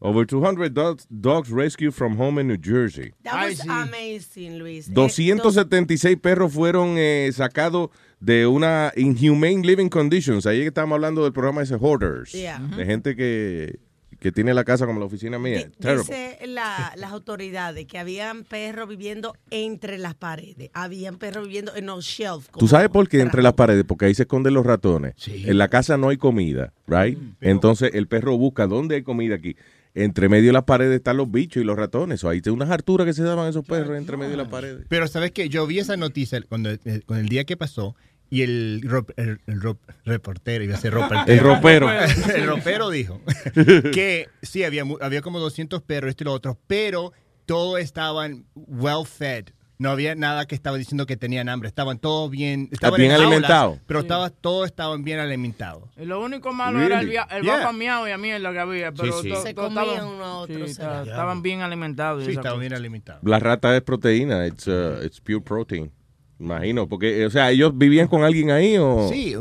over 0.00 0.24
200 0.24 0.74
dogs, 0.74 1.06
dogs 1.10 1.50
rescued 1.50 1.94
from 1.94 2.16
home 2.16 2.38
in 2.38 2.48
New 2.48 2.58
Jersey. 2.58 3.12
That 3.24 3.48
was 3.48 3.60
amazing, 3.60 4.58
Luis. 4.58 4.88
Eh, 4.88 4.94
276 4.94 6.16
perros 6.20 6.52
fueron 6.52 6.96
eh, 6.98 7.30
sacados 7.32 7.90
de 8.20 8.46
una 8.46 8.92
inhumane 8.96 9.62
living 9.64 9.88
conditions. 9.88 10.46
Ahí 10.46 10.62
estábamos 10.62 10.96
hablando 10.96 11.22
del 11.22 11.32
programa 11.32 11.62
ese 11.62 11.76
Hoarders. 11.76 12.32
Yeah. 12.32 12.58
De 12.76 12.84
gente 12.84 13.16
que, 13.16 13.78
que 14.20 14.32
tiene 14.32 14.54
la 14.54 14.64
casa 14.64 14.86
como 14.86 14.98
la 15.00 15.06
oficina 15.06 15.38
mía. 15.38 15.68
Terrible. 15.78 16.02
Dice 16.04 16.38
la- 16.46 16.92
las 16.96 17.12
autoridades 17.12 17.86
que 17.86 17.98
habían 17.98 18.44
perros 18.44 18.88
viviendo 18.88 19.34
entre 19.50 19.98
las 19.98 20.14
paredes. 20.14 20.70
Habían 20.72 21.16
perros 21.18 21.46
viviendo 21.46 21.74
en 21.76 21.86
los 21.86 22.04
shelves. 22.04 22.48
¿Tú 22.58 22.68
sabes 22.68 22.88
por 22.88 23.08
qué 23.08 23.20
entre 23.20 23.42
las 23.42 23.52
paredes? 23.54 23.84
Porque 23.84 24.06
ahí 24.06 24.14
se 24.14 24.22
esconden 24.22 24.54
los 24.54 24.64
ratones. 24.66 25.14
En 25.26 25.58
la 25.58 25.68
casa 25.68 25.96
no 25.96 26.08
hay 26.08 26.16
comida, 26.16 26.72
right? 26.86 27.18
Entonces 27.40 27.90
el 27.94 28.06
perro 28.08 28.36
busca 28.38 28.66
dónde 28.66 28.96
hay 28.96 29.02
comida 29.02 29.34
aquí. 29.36 29.56
Entre 29.98 30.28
medio 30.28 30.48
de 30.48 30.52
las 30.52 30.64
paredes 30.64 30.96
están 30.96 31.16
los 31.16 31.30
bichos 31.30 31.62
y 31.62 31.64
los 31.64 31.74
ratones. 31.76 32.22
O 32.22 32.28
ahí 32.28 32.42
hay 32.44 32.52
unas 32.52 32.68
harturas 32.70 33.06
que 33.06 33.14
se 33.14 33.22
daban 33.22 33.48
esos 33.48 33.64
perros 33.64 33.96
entre 33.96 34.18
medio 34.18 34.32
de 34.32 34.36
las 34.36 34.48
paredes. 34.48 34.84
Pero 34.90 35.08
sabes 35.08 35.30
que 35.32 35.48
yo 35.48 35.66
vi 35.66 35.78
esa 35.78 35.96
noticia 35.96 36.38
cuando 36.46 36.70
eh, 36.70 37.02
con 37.06 37.16
el 37.16 37.28
día 37.30 37.44
que 37.44 37.56
pasó 37.56 37.96
y 38.30 38.42
el, 38.42 38.80
ro- 38.84 39.06
el- 39.16 39.40
el 39.46 39.60
ro- 39.60 39.78
reportero, 40.04 40.64
iba 40.64 40.74
a 40.74 40.78
ser 40.80 40.94
reportero. 40.94 41.24
El 41.32 41.38
ropero. 41.40 41.88
el 42.34 42.46
ropero 42.46 42.90
dijo 42.90 43.20
que 43.92 44.28
sí, 44.42 44.64
había, 44.64 44.84
mu- 44.84 44.98
había 45.00 45.22
como 45.22 45.38
200 45.38 45.82
perros, 45.82 46.10
esto 46.10 46.24
y 46.24 46.26
lo 46.26 46.32
otro, 46.32 46.58
pero 46.66 47.12
todos 47.44 47.80
estaban 47.80 48.46
well 48.54 49.06
fed. 49.06 49.46
No 49.78 49.90
había 49.90 50.14
nada 50.14 50.46
que 50.46 50.54
estaba 50.54 50.78
diciendo 50.78 51.04
que 51.04 51.18
tenían 51.18 51.50
hambre. 51.50 51.68
Estaban 51.68 51.98
todos 51.98 52.30
bien, 52.30 52.70
estaban 52.72 52.98
bien 52.98 53.12
alimentados. 53.12 53.78
pero 53.86 54.00
Sí. 54.00 54.06
estaba, 54.06 54.30
todos 54.30 54.64
estaban 54.64 55.04
bien 55.04 55.18
alimentados. 55.18 55.90
Y 55.98 56.06
lo 56.06 56.18
único 56.24 56.50
malo 56.54 56.80
era 56.80 57.00
el, 57.00 57.06
Really? 57.06 57.10
via- 57.10 57.28
el 57.30 57.42
Yeah. 57.42 57.56
vaca 57.58 57.72
miau 57.72 58.08
y 58.08 58.10
a 58.10 58.16
mí 58.16 58.30
es 58.30 58.40
lo 58.40 58.52
que 58.52 58.58
había. 58.58 58.90
Pero 58.92 59.20
sí. 59.20 59.28
to- 59.28 59.42
Se 59.42 59.54
comían 59.54 59.84
estaban- 59.86 60.08
uno 60.14 60.24
a 60.24 60.38
otro, 60.38 60.64
sí, 60.64 60.70
estaban 60.72 61.42
bien 61.42 61.60
alimentados. 61.60 62.24
Sí, 62.24 62.30
estaban 62.30 62.58
bien 62.58 62.72
alimentados. 62.72 63.22
La 63.22 63.38
rata 63.38 63.76
es 63.76 63.82
proteína, 63.82 64.46
it's, 64.46 64.66
uh, 64.66 65.04
it's 65.04 65.20
pure 65.20 65.42
protein. 65.42 65.92
Imagino, 66.38 66.86
porque, 66.86 67.24
o 67.24 67.30
sea, 67.30 67.50
ellos 67.50 67.72
vivían 67.76 68.08
con 68.08 68.22
alguien 68.22 68.50
ahí 68.50 68.76
o... 68.78 69.08
Sí, 69.10 69.34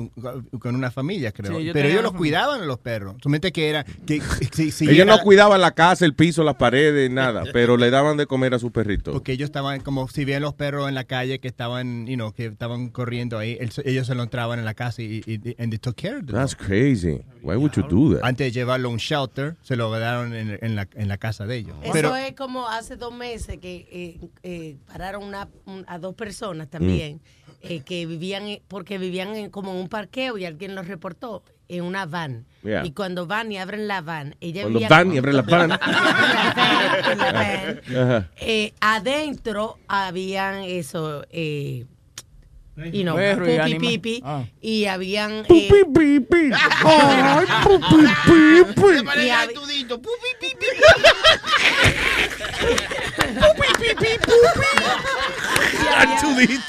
con 0.59 0.75
una 0.75 0.91
familia, 0.91 1.31
creo. 1.33 1.57
Sí, 1.59 1.65
yo 1.65 1.73
Pero 1.73 1.89
ellos 1.89 2.01
los 2.03 2.11
familia. 2.13 2.17
cuidaban 2.39 2.61
a 2.61 2.65
los 2.65 2.79
perros. 2.79 3.15
Solamente 3.21 3.51
que 3.51 3.69
era. 3.69 3.83
Que, 3.83 4.21
si, 4.53 4.71
si 4.71 4.85
ellos 4.85 4.99
era- 5.05 5.17
no 5.17 5.21
cuidaban 5.21 5.59
la 5.59 5.71
casa, 5.71 6.05
el 6.05 6.13
piso, 6.13 6.43
las 6.43 6.55
paredes, 6.55 7.11
nada, 7.11 7.43
pero 7.51 7.75
le 7.75 7.89
daban 7.89 8.15
de 8.15 8.25
comer 8.27 8.53
a 8.53 8.59
sus 8.59 8.71
perritos. 8.71 9.13
Porque 9.13 9.33
ellos 9.33 9.47
estaban, 9.47 9.81
como 9.81 10.07
si 10.07 10.23
veían 10.23 10.41
los 10.41 10.53
perros 10.53 10.87
en 10.87 10.95
la 10.95 11.03
calle 11.03 11.39
que 11.39 11.47
estaban, 11.49 12.07
you 12.07 12.15
know, 12.15 12.31
que 12.31 12.45
estaban 12.45 12.89
corriendo 12.89 13.37
ahí, 13.37 13.57
el- 13.59 13.71
ellos 13.83 14.07
se 14.07 14.15
lo 14.15 14.23
entraban 14.23 14.59
en 14.59 14.65
la 14.65 14.73
casa 14.73 15.01
y, 15.01 15.21
y 15.27 15.55
and 15.61 15.71
they 15.71 15.77
took 15.79 15.95
care 15.95 16.15
of 16.17 16.25
them. 16.25 16.35
That's 16.35 16.55
crazy. 16.55 17.19
Why 17.41 17.57
would 17.57 17.73
you 17.73 17.83
do 17.83 18.15
that? 18.15 18.23
Antes 18.25 18.47
de 18.47 18.51
llevarlo 18.51 18.87
a 18.87 18.91
un 18.91 18.97
shelter, 18.97 19.55
se 19.61 19.75
lo 19.75 19.91
quedaron 19.91 20.33
en, 20.33 20.57
en 20.61 20.75
la, 20.75 20.87
en 20.95 21.07
la 21.09 21.17
casa 21.17 21.45
de 21.45 21.57
ellos. 21.57 21.75
Eso 21.83 21.91
Pero, 21.93 22.15
es 22.15 22.33
como 22.33 22.67
hace 22.67 22.95
dos 22.95 23.13
meses 23.13 23.57
que 23.59 23.85
eh, 23.91 24.27
eh, 24.43 24.77
pararon 24.87 25.23
una- 25.23 25.49
un- 25.65 25.83
a 25.87 25.99
dos 25.99 26.15
personas 26.15 26.69
también 26.69 26.84
eh, 27.61 27.81
que 27.81 28.05
vivían, 28.05 28.47
en- 28.47 28.61
porque 28.67 28.97
vivían 28.97 29.36
en, 29.36 29.49
como 29.49 29.71
en 29.71 29.77
un 29.77 29.88
parqueo 29.89 30.38
y 30.38 30.45
alguien 30.45 30.75
los 30.75 30.88
reportó 30.88 31.43
en 31.67 31.83
una 31.83 32.05
van. 32.05 32.45
Yeah. 32.63 32.86
Y 32.86 32.91
cuando 32.91 33.25
van 33.25 33.51
y 33.51 33.57
abren 33.57 33.88
la 33.88 34.01
van, 34.01 34.36
ella 34.39 34.61
Cuando 34.63 34.79
vivía 34.79 34.89
van 34.95 35.13
y 35.13 35.17
abren 35.17 35.36
la 35.38 35.41
van. 35.41 35.69
La. 35.69 35.79
Eh, 38.39 38.73
adentro 38.79 39.77
habían 39.88 40.63
eso, 40.63 41.25
eh, 41.31 41.86
you 42.91 43.03
know, 43.03 43.15
Perro 43.15 43.45
y 43.49 43.57
pupi 43.57 43.80
pipi, 43.80 44.21
Ah. 44.26 44.43
y 44.61 44.86
habían... 44.86 45.32
eh, 45.32 45.45
Ay, 45.49 45.69
pupi, 45.69 46.15
pipi. 46.19 46.47
y 48.86 49.30
hab- 49.30 49.51
y 55.86 55.95
había 55.99 56.59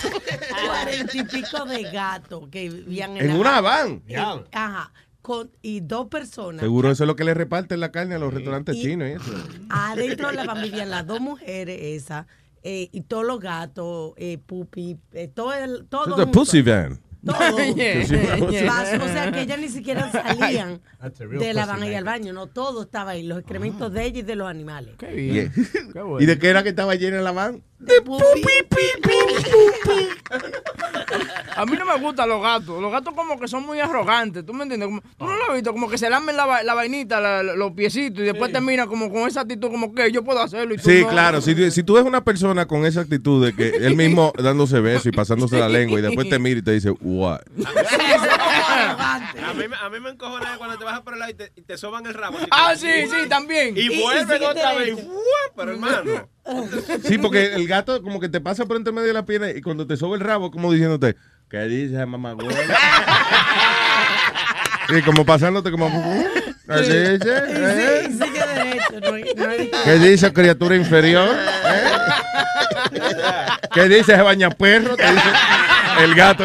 Cuarenta 0.67 1.17
y 1.17 1.23
pico 1.25 1.65
de 1.65 1.83
gatos 1.91 2.49
que 2.51 2.69
vivían 2.69 3.17
en, 3.17 3.23
En 3.23 3.29
la 3.29 3.35
una 3.37 3.61
van. 3.61 4.03
Eh, 4.09 4.17
Ajá. 4.53 4.93
Con, 5.23 5.51
y 5.61 5.81
dos 5.81 6.07
personas. 6.07 6.61
Seguro 6.61 6.89
eso 6.91 7.03
es 7.03 7.09
lo 7.09 7.17
que 7.17 7.25
le 7.25 7.35
reparten 7.35 7.81
la 7.81 7.91
carne 7.91 8.15
a 8.15 8.19
los 8.19 8.33
restaurantes 8.33 8.77
chinos 8.81 9.09
y 9.09 9.13
eso. 9.13 9.33
Adentro 9.71 10.29
de 10.29 10.35
la 10.35 10.45
van 10.45 10.63
vivían 10.63 10.89
las 10.91 11.05
dos 11.07 11.21
mujeres 11.21 11.79
esas 11.83 12.27
eh, 12.69 12.89
y 12.91 13.03
todos 13.03 13.25
los 13.25 13.39
gatos, 13.39 14.13
eh, 14.17 14.39
pupi, 14.45 14.97
eh, 15.13 15.29
todo 15.29 15.53
el, 15.53 15.87
todo 15.89 16.17
junto. 16.17 16.31
pussy 16.33 16.63
van. 16.63 16.99
Todo. 17.25 17.37
Yeah, 17.77 18.03
yeah. 18.05 18.67
Vas- 18.67 19.01
O 19.03 19.07
sea 19.09 19.31
que 19.33 19.43
ellas 19.43 19.59
ni 19.59 19.69
siquiera 19.69 20.11
salían 20.13 20.81
de 21.39 21.55
la 21.55 21.65
van 21.67 21.81
van. 21.81 21.95
al 21.95 22.05
baño, 22.05 22.33
no, 22.33 22.47
todo 22.49 22.83
estaba 22.83 23.13
ahí, 23.13 23.23
los 23.25 23.39
excrementos 23.39 23.93
de 23.93 24.05
ella 24.05 24.19
y 24.21 24.23
de 24.23 24.37
los 24.37 24.49
animales. 24.49 24.97
Yeah. 25.01 25.51
¿Y 26.21 26.27
de 26.27 26.39
qué 26.39 26.49
era 26.49 26.63
que 26.65 26.69
estaba 26.71 26.95
llena 26.97 27.21
la 27.23 27.33
van? 27.33 27.63
De 27.79 28.01
pupi, 28.03 28.43
A 31.57 31.65
mí 31.65 31.77
no 31.79 31.85
me 31.87 31.99
gustan 32.01 32.29
los 32.29 32.43
gatos. 32.43 32.81
Los 32.83 32.91
gatos 32.93 33.15
como 33.15 33.39
que 33.39 33.49
son 33.49 33.65
muy 33.65 33.81
arrogantes. 33.81 34.45
¿Tú 34.45 34.53
me 34.53 34.65
entiendes? 34.65 34.89
Como- 34.89 35.01
¿Tú 35.01 35.25
no 35.25 35.37
lo 35.37 35.45
has 35.49 35.55
visto? 35.55 35.73
Como 35.73 35.89
que 35.89 35.97
se 35.99 36.11
lamen 36.11 36.37
la, 36.37 36.47
va- 36.47 36.63
la 36.63 36.75
vainita, 36.75 37.21
la- 37.21 37.43
la- 37.43 37.55
los 37.55 37.73
piecitos, 37.73 38.21
y 38.21 38.25
después 38.25 38.53
termina 38.53 38.87
como 38.87 39.11
con 39.11 39.29
esa 39.29 39.43
actitud 39.43 39.71
como 39.71 39.95
que 39.95 40.11
yo 40.13 40.23
puedo 40.25 40.41
hacerlo 40.41 40.75
y 40.75 40.77
tú 40.79 40.91
Sí, 40.91 41.03
no. 41.03 41.09
claro. 41.09 41.41
Si, 41.41 41.55
tú- 41.55 41.71
si 41.71 41.83
tú 41.83 41.95
ves 41.95 42.05
una 42.05 42.23
persona 42.25 42.67
con 42.67 42.85
esa 42.85 43.01
actitud 43.01 43.45
de 43.45 43.55
que 43.55 43.69
él 43.87 43.97
mismo 43.97 44.33
dándose 44.43 44.81
besos 44.81 45.07
y 45.07 45.13
pasándose 45.13 45.59
la 45.59 45.69
lengua 45.69 45.99
y 45.99 46.03
después 46.03 46.29
te 46.29 46.39
mira 46.39 46.59
y 46.61 46.63
te 46.63 46.73
dice, 46.73 46.91
what? 47.01 47.41
A 48.91 49.53
mí, 49.55 49.69
me- 49.69 49.77
a 49.77 49.89
mí 49.91 50.01
me 50.01 50.11
encojona 50.11 50.57
cuando 50.59 50.79
te 50.79 50.85
vas 50.85 51.01
por 51.01 51.13
el 51.15 51.19
lado 51.21 51.31
y 51.31 51.35
te, 51.35 51.53
y 51.57 51.63
te 51.63 51.77
soban 51.79 52.07
el 52.07 52.15
rabo. 52.15 52.39
así 52.39 52.47
Ah, 52.51 52.75
sí, 52.77 52.89
sí, 53.07 53.29
también. 53.29 53.75
Y, 53.77 54.01
vuelven 54.01 54.43
otra 54.45 54.75
vez. 54.75 54.97
Pero 55.57 55.73
hermano. 55.73 56.29
Sí, 57.05 57.19
porque 57.19 57.55
el 57.55 57.67
gato 57.67 58.03
como 58.03 58.21
que 58.21 58.29
te 58.29 58.41
pasa 58.41 58.67
por 58.67 58.77
entre 58.77 58.93
medio 58.93 59.09
de 59.09 59.15
la 59.15 59.25
pierna 59.27 59.51
y 59.51 59.61
cuando 59.63 59.87
te 59.87 59.97
sobe 59.97 60.17
el 60.17 60.21
rabo, 60.23 60.51
como 60.51 60.71
diciéndote, 60.73 61.17
¿qué 61.51 61.61
dices, 61.63 62.07
mamá? 62.07 62.35
Y 64.89 65.03
como 65.03 65.25
pasándote 65.27 65.71
como... 65.73 65.89
¿Qué 66.69 66.81
dice? 66.81 67.19
¿Eh? 67.27 68.03
Sí, 68.07 68.13
sigue 68.13 68.47
derecho. 68.47 69.01
No, 69.03 69.15
hay- 69.15 69.35
no 69.37 69.49
hay- 69.49 69.71
¿Qué 69.85 69.93
dice, 69.99 70.33
criatura 70.33 70.77
inferior? 70.77 71.29
¿Eh? 71.35 71.91
¿Qué 73.75 73.89
dice 73.89 74.13
ese 74.15 74.23
bañaperro? 74.23 74.97
Te 74.97 75.11
dice 75.11 75.29
el 76.03 76.15
gato. 76.15 76.45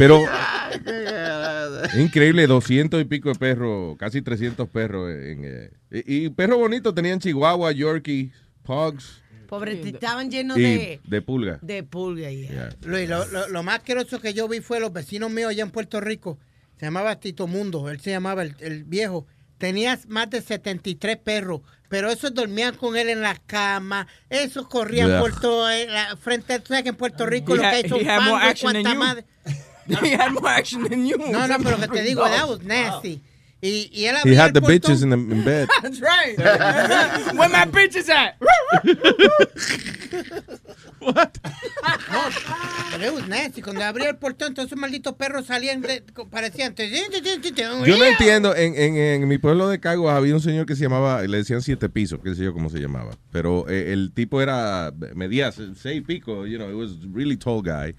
Pero 0.00 0.24
increíble, 1.98 2.46
200 2.46 3.00
y 3.00 3.04
pico 3.04 3.28
de 3.30 3.34
perros, 3.34 3.96
casi 3.98 4.22
300 4.22 4.68
perros. 4.68 5.10
En, 5.10 5.44
eh, 5.44 5.70
y, 5.90 6.24
y 6.24 6.28
perros 6.30 6.58
bonitos 6.58 6.94
tenían 6.94 7.18
Chihuahua, 7.20 7.72
Yorkie, 7.72 8.32
Pugs 8.62 9.20
Pobre, 9.46 9.80
estaban 9.84 10.30
llenos 10.30 10.56
y 10.58 10.62
de, 10.62 11.00
de 11.04 11.22
pulga. 11.22 11.58
de 11.60 11.82
pulga. 11.82 12.28
Luis, 12.84 13.08
lo, 13.08 13.26
lo- 13.26 13.48
lo 13.48 13.62
más 13.64 13.78
asqueroso 13.78 14.20
que 14.20 14.32
yo 14.32 14.46
vi 14.48 14.60
fue 14.60 14.78
los 14.80 14.92
vecinos 14.92 15.30
míos 15.30 15.50
allá 15.50 15.64
en 15.64 15.70
Puerto 15.70 16.00
Rico. 16.00 16.38
Se 16.78 16.86
llamaba 16.86 17.18
Tito 17.18 17.46
Mundo, 17.48 17.90
él 17.90 18.00
se 18.00 18.10
llamaba 18.10 18.42
el, 18.44 18.54
el 18.60 18.84
viejo. 18.84 19.26
tenía 19.58 19.98
más 20.08 20.30
de 20.30 20.40
73 20.40 21.16
perros, 21.18 21.60
pero 21.88 22.10
esos 22.10 22.32
dormían 22.32 22.76
con 22.76 22.96
él 22.96 23.08
en 23.10 23.20
la 23.22 23.34
cama, 23.46 24.06
esos 24.30 24.66
corrían 24.68 25.08
Yeah. 25.08 25.20
por 25.20 25.38
todo 25.40 25.68
el 25.68 25.92
la- 25.92 26.16
frente, 26.16 26.58
tú 26.60 26.68
sabes 26.68 26.84
que 26.84 26.88
en 26.90 26.96
Puerto 26.96 27.26
Rico 27.26 27.52
He 27.52 27.56
lo 27.56 27.62
que 27.62 27.68
hay 27.68 27.88
son 27.88 27.98
cuanta 28.72 28.94
madre. 28.94 29.24
He 30.02 30.10
had 30.10 30.32
more 30.32 30.48
action 30.48 30.84
than 30.84 31.06
you. 31.06 31.18
No, 31.18 31.46
no, 31.46 31.58
pero 31.58 31.76
que 31.76 31.88
te 31.88 32.02
digo, 32.02 32.24
that 32.24 32.48
was 32.48 32.60
nasty. 32.62 33.20
Y, 33.62 33.90
y 33.92 34.06
él 34.06 34.16
He 34.24 34.36
had 34.36 34.54
the 34.54 34.60
bitches 34.60 35.02
in, 35.02 35.10
the, 35.10 35.16
in 35.16 35.44
bed. 35.44 35.68
That's 35.82 36.00
right. 36.00 36.38
Where 36.38 37.50
my 37.50 37.66
bitches 37.66 38.08
at? 38.08 38.36
No, 38.40 38.48
pero 42.90 43.04
it 43.04 43.14
was 43.14 43.28
nasty. 43.28 43.60
Cuando 43.60 43.84
abría 43.84 44.10
el 44.10 44.16
portón, 44.16 44.48
entonces 44.48 44.72
esos 44.72 44.78
malditos 44.78 45.14
perros 45.14 45.46
salían, 45.46 45.82
de, 45.82 46.02
parecían... 46.30 46.74
Yo 46.74 47.98
no 47.98 48.04
entiendo, 48.04 48.56
en, 48.56 48.74
en, 48.76 48.96
en 48.96 49.28
mi 49.28 49.38
pueblo 49.38 49.68
de 49.68 49.80
Caguas 49.80 50.16
había 50.16 50.34
un 50.34 50.40
señor 50.40 50.66
que 50.66 50.74
se 50.74 50.84
llamaba, 50.84 51.22
le 51.22 51.38
decían 51.38 51.62
siete 51.62 51.88
pisos, 51.88 52.20
qué 52.22 52.34
sé 52.34 52.44
yo 52.44 52.52
cómo 52.52 52.70
se 52.70 52.78
llamaba, 52.78 53.12
pero 53.30 53.68
eh, 53.68 53.92
el 53.92 54.12
tipo 54.12 54.40
era, 54.40 54.92
medía 55.14 55.52
seis 55.52 56.02
pico, 56.06 56.46
you 56.46 56.58
know, 56.58 56.70
it 56.70 56.76
was 56.76 56.96
really 57.12 57.36
tall 57.36 57.62
guy, 57.62 57.94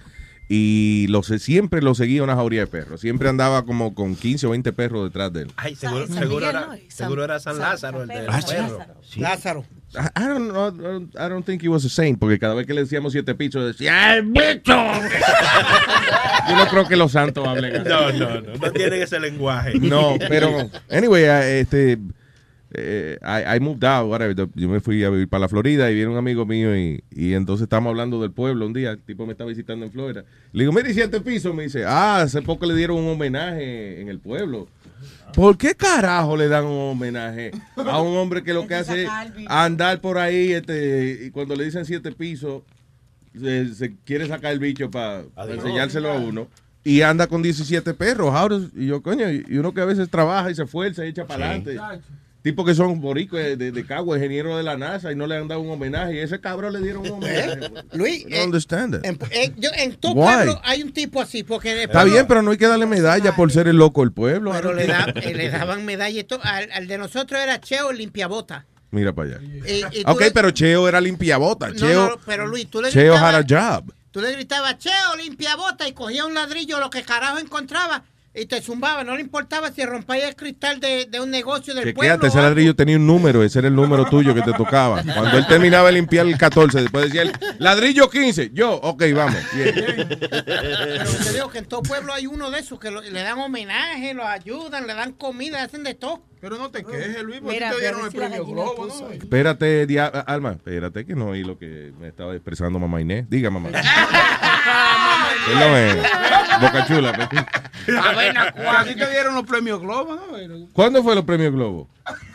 y 0.54 1.08
lo, 1.08 1.24
se- 1.24 1.40
siempre 1.40 1.82
lo 1.82 1.96
seguía 1.96 2.24
una 2.24 2.36
jauría 2.36 2.60
de 2.60 2.68
perros, 2.68 3.00
siempre 3.00 3.30
andaba 3.30 3.64
como 3.64 3.96
con 3.96 4.18
15 4.18 4.48
o 4.48 4.50
20 4.50 4.74
perros 4.74 5.06
detrás 5.06 5.32
de 5.32 5.44
él. 5.44 5.52
Ay, 5.56 5.76
seguro, 5.76 6.06
San 6.08 6.18
seguro, 6.20 6.50
era, 6.50 6.68
¿no? 6.68 6.74
seguro 6.90 7.24
era 7.24 7.40
San 7.40 7.54
San- 7.56 7.62
Lázaro 7.70 8.02
el 8.02 8.10
del 8.10 8.26
Ah, 8.30 8.42
perro. 8.46 8.80
Lázaro. 9.16 9.66
I, 9.94 10.22
I 10.22 10.28
don't 10.28 10.50
know, 10.50 10.68
I 10.68 10.72
don't, 10.78 11.16
I 11.16 11.30
don't 11.30 11.46
think 11.46 11.62
he 11.64 11.70
was 11.70 11.86
a 11.86 11.90
saint, 11.90 12.20
porque 12.20 12.38
cada 12.38 12.54
vez 12.54 12.68
que 12.68 12.74
le 12.74 12.82
decíamos 12.82 13.14
siete 13.14 13.34
pisos 13.34 13.66
decía, 13.66 14.10
¡ay, 14.12 14.22
bicho! 14.24 14.74
Yo 16.50 16.56
no 16.56 16.68
creo 16.68 16.88
que 16.88 16.96
los 16.98 17.12
santos 17.14 17.48
hablen 17.48 17.76
así. 17.78 17.90
No, 17.90 18.12
no, 18.12 18.42
no, 18.42 18.54
no 18.58 18.72
tienen 18.72 19.02
ese 19.02 19.20
lenguaje. 19.22 19.80
No, 19.80 20.16
pero, 20.28 20.70
anyway, 20.90 21.24
eh, 21.24 21.60
este, 21.62 21.98
eh, 22.74 23.18
I, 23.22 23.56
I 23.58 23.60
moved 23.60 23.84
out, 23.84 24.10
whatever. 24.10 24.36
Yo 24.56 24.70
me 24.70 24.80
fui 24.80 25.04
a 25.04 25.10
vivir 25.10 25.28
para 25.28 25.42
la 25.42 25.48
Florida 25.50 25.90
y 25.92 25.96
viene 25.96 26.10
un 26.12 26.18
amigo 26.18 26.46
mío 26.46 26.76
y, 26.78 27.04
y 27.12 27.34
entonces 27.34 27.64
estamos 27.64 27.90
hablando 27.92 28.22
del 28.22 28.32
pueblo 28.32 28.66
un 28.66 28.74
día. 28.74 28.92
El 28.92 29.00
tipo 29.02 29.26
me 29.26 29.34
está 29.34 29.46
visitando 29.46 29.86
en 29.86 29.92
Florida. 29.92 30.24
Le 30.54 30.64
digo, 30.64 30.72
mire, 30.74 30.92
¿y 30.92 30.94
siete 30.94 31.20
pisos? 31.22 31.54
Me 31.54 31.64
dice, 31.64 31.86
ah, 31.86 32.22
hace 32.22 32.42
poco 32.42 32.66
le 32.66 32.76
dieron 32.76 32.98
un 32.98 33.08
homenaje 33.10 34.00
en 34.02 34.08
el 34.10 34.20
pueblo. 34.20 34.68
¿Por 35.34 35.58
qué 35.58 35.74
carajo 35.76 36.36
le 36.36 36.48
dan 36.50 36.66
un 36.66 36.92
homenaje 36.92 37.52
a 37.78 38.02
un 38.02 38.18
hombre 38.18 38.44
que 38.44 38.54
lo 38.54 38.68
que 38.68 38.76
hace 38.76 39.04
es 39.04 39.10
andar 39.48 40.02
por 40.02 40.18
ahí 40.18 40.52
este, 40.52 41.26
y 41.26 41.32
cuando 41.32 41.56
le 41.56 41.64
dicen 41.64 41.86
siete 41.86 42.12
pisos, 42.12 42.64
se, 43.40 43.74
se 43.74 43.96
quiere 44.04 44.28
sacar 44.28 44.52
el 44.52 44.60
bicho 44.60 44.92
para 44.92 45.24
enseñárselo 45.56 46.12
a 46.12 46.16
uno? 46.20 46.48
Y 46.84 47.02
anda 47.02 47.28
con 47.28 47.42
17 47.44 47.94
perros. 47.94 48.34
How 48.34 48.50
does- 48.50 48.72
y 48.76 48.88
yo, 48.88 49.02
coño, 49.02 49.30
y 49.32 49.46
uno 49.58 49.74
que 49.74 49.82
a 49.82 49.86
veces 49.86 50.10
trabaja 50.10 50.50
y 50.52 50.56
se 50.56 50.64
esfuerza 50.64 51.06
y 51.06 51.10
echa 51.10 51.26
para 51.26 51.46
adelante. 51.52 51.80
Tipos 52.44 52.66
que 52.66 52.74
son 52.74 53.00
boricos 53.02 53.40
de, 53.40 53.56
de, 53.56 53.72
de 53.72 53.86
Cagua, 53.86 54.18
ingeniero 54.18 54.58
de 54.58 54.64
la 54.64 54.76
NASA 54.76 55.12
y 55.12 55.16
no 55.16 55.28
le 55.28 55.38
han 55.38 55.48
dado 55.48 55.62
un 55.62 55.70
homenaje. 55.70 56.16
Y 56.16 56.20
ese 56.20 56.40
cabrón 56.42 56.74
le 56.74 56.80
dieron 56.80 57.04
un 57.04 57.12
homenaje. 57.24 57.70
Luis, 57.94 58.22
I 58.28 58.32
don't 58.32 58.46
understand 58.46 58.96
it. 58.96 59.06
En, 59.06 59.20
eh, 59.30 59.54
yo- 59.58 59.70
en 59.78 59.96
todo 59.96 60.14
Why? 60.14 60.34
pueblo 60.34 60.62
hay 60.64 60.82
un 60.82 60.92
tipo 60.92 61.22
así, 61.22 61.44
porque 61.44 61.84
Está 61.84 62.00
pueblo- 62.00 62.14
bien, 62.14 62.26
pero 62.28 62.42
no 62.42 62.50
hay 62.52 62.58
que 62.58 62.68
darle 62.68 62.88
medalla 62.88 63.36
por 63.36 63.52
ser 63.52 63.68
el 63.68 63.76
loco 63.78 64.02
del 64.02 64.12
pueblo. 64.12 64.52
pero 64.54 64.74
le, 64.74 64.88
da- 64.88 65.14
eh, 65.16 65.36
le 65.36 65.50
daban 65.50 65.86
medalla 65.86 66.20
y 66.20 66.24
todo. 66.24 66.40
Al, 66.44 66.72
al 66.72 66.88
de 66.88 66.98
nosotros 66.98 67.40
era 67.40 67.62
Cheo 67.62 67.92
limpiabota. 67.92 68.66
Mira 68.90 69.14
para 69.14 69.36
allá. 69.38 69.40
Y- 69.68 70.04
Ok, 70.06 70.20
le- 70.22 70.32
pero 70.32 70.50
Cheo 70.52 70.88
era 70.90 71.00
limpiabota. 71.00 71.70
No, 71.70 71.76
Cheo, 71.76 72.10
no, 72.10 72.16
pero 72.26 72.48
Luis, 72.48 72.68
tú 72.70 72.82
le 72.82 72.90
Cheo 72.90 73.14
gritabas- 73.14 73.36
had 73.36 73.54
a 73.54 73.78
job. 73.80 73.94
Tú 74.12 74.20
le 74.20 74.32
gritabas, 74.34 74.78
Cheo, 74.80 75.16
limpia 75.24 75.56
bota, 75.56 75.88
y 75.88 75.94
cogía 75.94 76.26
un 76.26 76.34
ladrillo, 76.34 76.80
lo 76.80 76.90
que 76.90 77.02
carajo 77.04 77.38
encontraba, 77.40 78.04
y 78.34 78.46
te 78.46 78.62
zumbaba. 78.62 79.04
No 79.04 79.16
le 79.16 79.22
importaba 79.22 79.72
si 79.72 79.86
rompía 79.86 80.28
el 80.28 80.36
cristal 80.36 80.80
de, 80.80 81.06
de 81.06 81.20
un 81.20 81.30
negocio 81.32 81.74
del 81.74 81.84
Que 81.84 81.94
pueblo. 81.94 82.14
quédate, 82.16 82.28
ese 82.28 82.42
ladrillo 82.42 82.76
tenía 82.76 82.96
un 82.98 83.06
número, 83.08 83.44
ese 83.44 83.60
era 83.60 83.68
el 83.68 83.76
número 83.76 84.06
tuyo 84.06 84.34
que 84.34 84.42
te 84.42 84.54
tocaba. 84.54 85.04
Cuando 85.14 85.38
él 85.38 85.46
terminaba 85.48 85.88
de 85.88 85.94
limpiar 85.94 86.26
el 86.26 86.38
14, 86.38 86.82
después 86.82 87.06
decía 87.06 87.24
el 87.24 87.34
ladrillo 87.60 88.10
15, 88.10 88.52
yo, 88.54 88.74
ok, 88.76 89.04
vamos. 89.14 89.36
bien. 89.54 89.74
Pero 89.76 91.06
te 91.24 91.34
digo 91.34 91.50
que 91.50 91.58
en 91.60 91.66
todo 91.66 91.82
pueblo 91.84 92.14
hay 92.14 92.28
uno 92.28 92.52
de 92.52 92.60
esos 92.60 92.80
que 92.80 92.90
lo- 92.92 93.02
le 93.02 93.22
dan 93.22 93.38
homenaje, 93.40 94.14
los 94.14 94.26
ayudan, 94.26 94.88
le 94.88 94.94
dan 94.94 95.12
comida, 95.14 95.62
hacen 95.64 95.84
de 95.84 95.94
todo. 95.96 96.24
Pero 96.40 96.58
no 96.58 96.72
te 96.72 96.84
quejes, 96.84 97.22
Luis, 97.22 97.40
porque 97.40 97.60
te 97.60 97.80
dieron 97.80 98.00
el 98.02 98.08
el 98.08 98.12
premio 98.14 98.44
Globo, 98.46 98.88
¿no? 98.88 99.12
Espérate, 99.12 99.86
Alma, 100.26 100.54
espérate 100.54 101.06
que 101.06 101.14
no 101.14 101.28
oí 101.28 101.44
lo 101.44 101.60
que 101.60 101.94
me 102.00 102.08
estaba 102.08 102.34
expresando 102.34 102.80
mamá 102.80 103.00
Inés. 103.00 103.30
Diga, 103.30 103.52
mamá. 103.52 103.70
Perdón, 105.46 105.72
eh, 105.76 106.04
Boca 106.62 106.86
Chula. 106.88 107.10
A 107.10 108.12
ver, 108.16 108.38
¿a 108.38 108.84
ti 108.84 108.96
te 108.96 109.10
dieron 109.10 109.36
los 109.36 109.44
premios 109.46 109.80
Globo, 109.82 110.16
no? 110.16 110.68
¿Cuándo 110.74 111.04
fue 111.04 111.16
los 111.16 111.26
premios 111.26 111.52
Globo? 111.54 111.88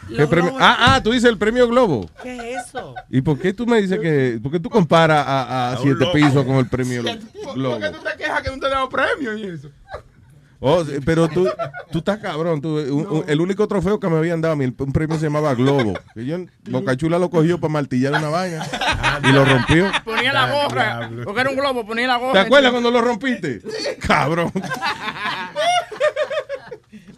¿Qué 0.09 0.14
Los 0.14 0.28
premio? 0.28 0.55
Ah, 0.61 0.94
ah, 0.94 1.03
tú 1.03 1.11
dices 1.12 1.28
el 1.28 1.38
premio 1.38 1.66
Globo. 1.68 2.09
¿Qué 2.22 2.53
es 2.55 2.66
eso? 2.66 2.94
¿Y 3.11 3.20
por 3.20 3.38
qué 3.38 3.53
tú 3.53 3.66
me 3.66 3.80
dices 3.82 3.99
que, 3.99 4.38
por 4.42 4.53
qué 4.53 4.61
tú 4.61 4.70
comparas 4.70 5.24
a, 5.26 5.72
a 5.72 5.76
un 5.78 5.82
siete 5.82 6.07
pisos 6.12 6.44
con 6.44 6.57
el 6.57 6.68
premio 6.68 7.03
¿Por 7.44 7.55
Globo? 7.55 7.80
qué 7.80 7.90
tú 7.90 7.99
te 7.99 8.16
quejas 8.16 8.42
que 8.42 8.51
no 8.51 8.59
te 8.59 8.68
damos 8.68 8.88
premios 8.88 9.38
y 9.38 9.44
eso? 9.49 9.68
Oh, 10.61 10.83
pero 11.05 11.29
tú, 11.29 11.47
tú 11.93 11.99
estás 11.99 12.19
cabrón. 12.19 12.61
tú, 12.63 12.77
un- 12.79 13.07
un- 13.19 13.25
el 13.29 13.41
único 13.41 13.69
trofeo 13.69 14.01
que 14.01 14.09
me 14.09 14.17
habían 14.17 14.41
dado 14.41 14.55
a 14.55 14.57
mí, 14.57 14.65
el- 14.65 14.75
un 14.79 14.93
premio 14.93 15.17
se 15.19 15.25
llamaba 15.27 15.55
Globo. 15.55 15.93
Que 16.15 16.25
yo, 16.25 16.39
Boca 16.71 16.97
Chula 16.97 17.19
lo 17.19 17.29
cogió 17.31 17.61
para 17.61 17.73
martillar 17.73 18.13
una 18.15 18.29
vaina 18.31 18.67
y 19.23 19.33
lo 19.33 19.45
rompió. 19.45 19.91
Ponía 20.05 20.33
la 20.33 20.51
gorra. 20.53 21.11
Porque 21.25 21.41
era 21.43 21.51
un 21.51 21.57
globo, 21.57 21.87
ponía 21.87 22.07
la 22.07 22.17
gorra. 22.17 22.33
¿Te 22.33 22.39
acuerdas 22.41 22.71
cuando 22.73 22.91
lo 22.91 23.01
rompiste? 23.03 23.61
Cabrón. 24.01 24.51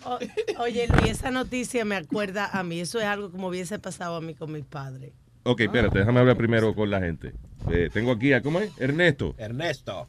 O- 0.05 0.18
oye, 0.62 0.89
Luis, 0.89 1.11
esa 1.12 1.30
noticia 1.30 1.84
me 1.84 1.97
acuerda 1.97 2.47
a 2.53 2.62
mí. 2.62 2.80
Eso 2.80 2.99
es 2.99 3.05
algo 3.07 3.30
como 3.30 3.49
hubiese 3.49 3.78
pasado 3.78 4.16
a 4.16 4.20
mí 4.20 4.34
con 4.34 4.51
mis 4.53 4.64
padres. 4.64 5.12
Ok, 5.45 5.61
espérate, 5.61 5.99
déjame 5.99 6.20
hablar 6.20 6.36
primero 6.36 6.74
con 6.74 6.91
la 6.91 7.01
gente. 7.01 7.32
Eh, 7.70 7.89
tengo 7.93 8.12
aquí 8.12 8.32
a, 8.32 8.43
¿cómo 8.43 8.61
es? 8.61 8.70
Ernesto. 8.78 9.34
Ernesto. 9.39 10.09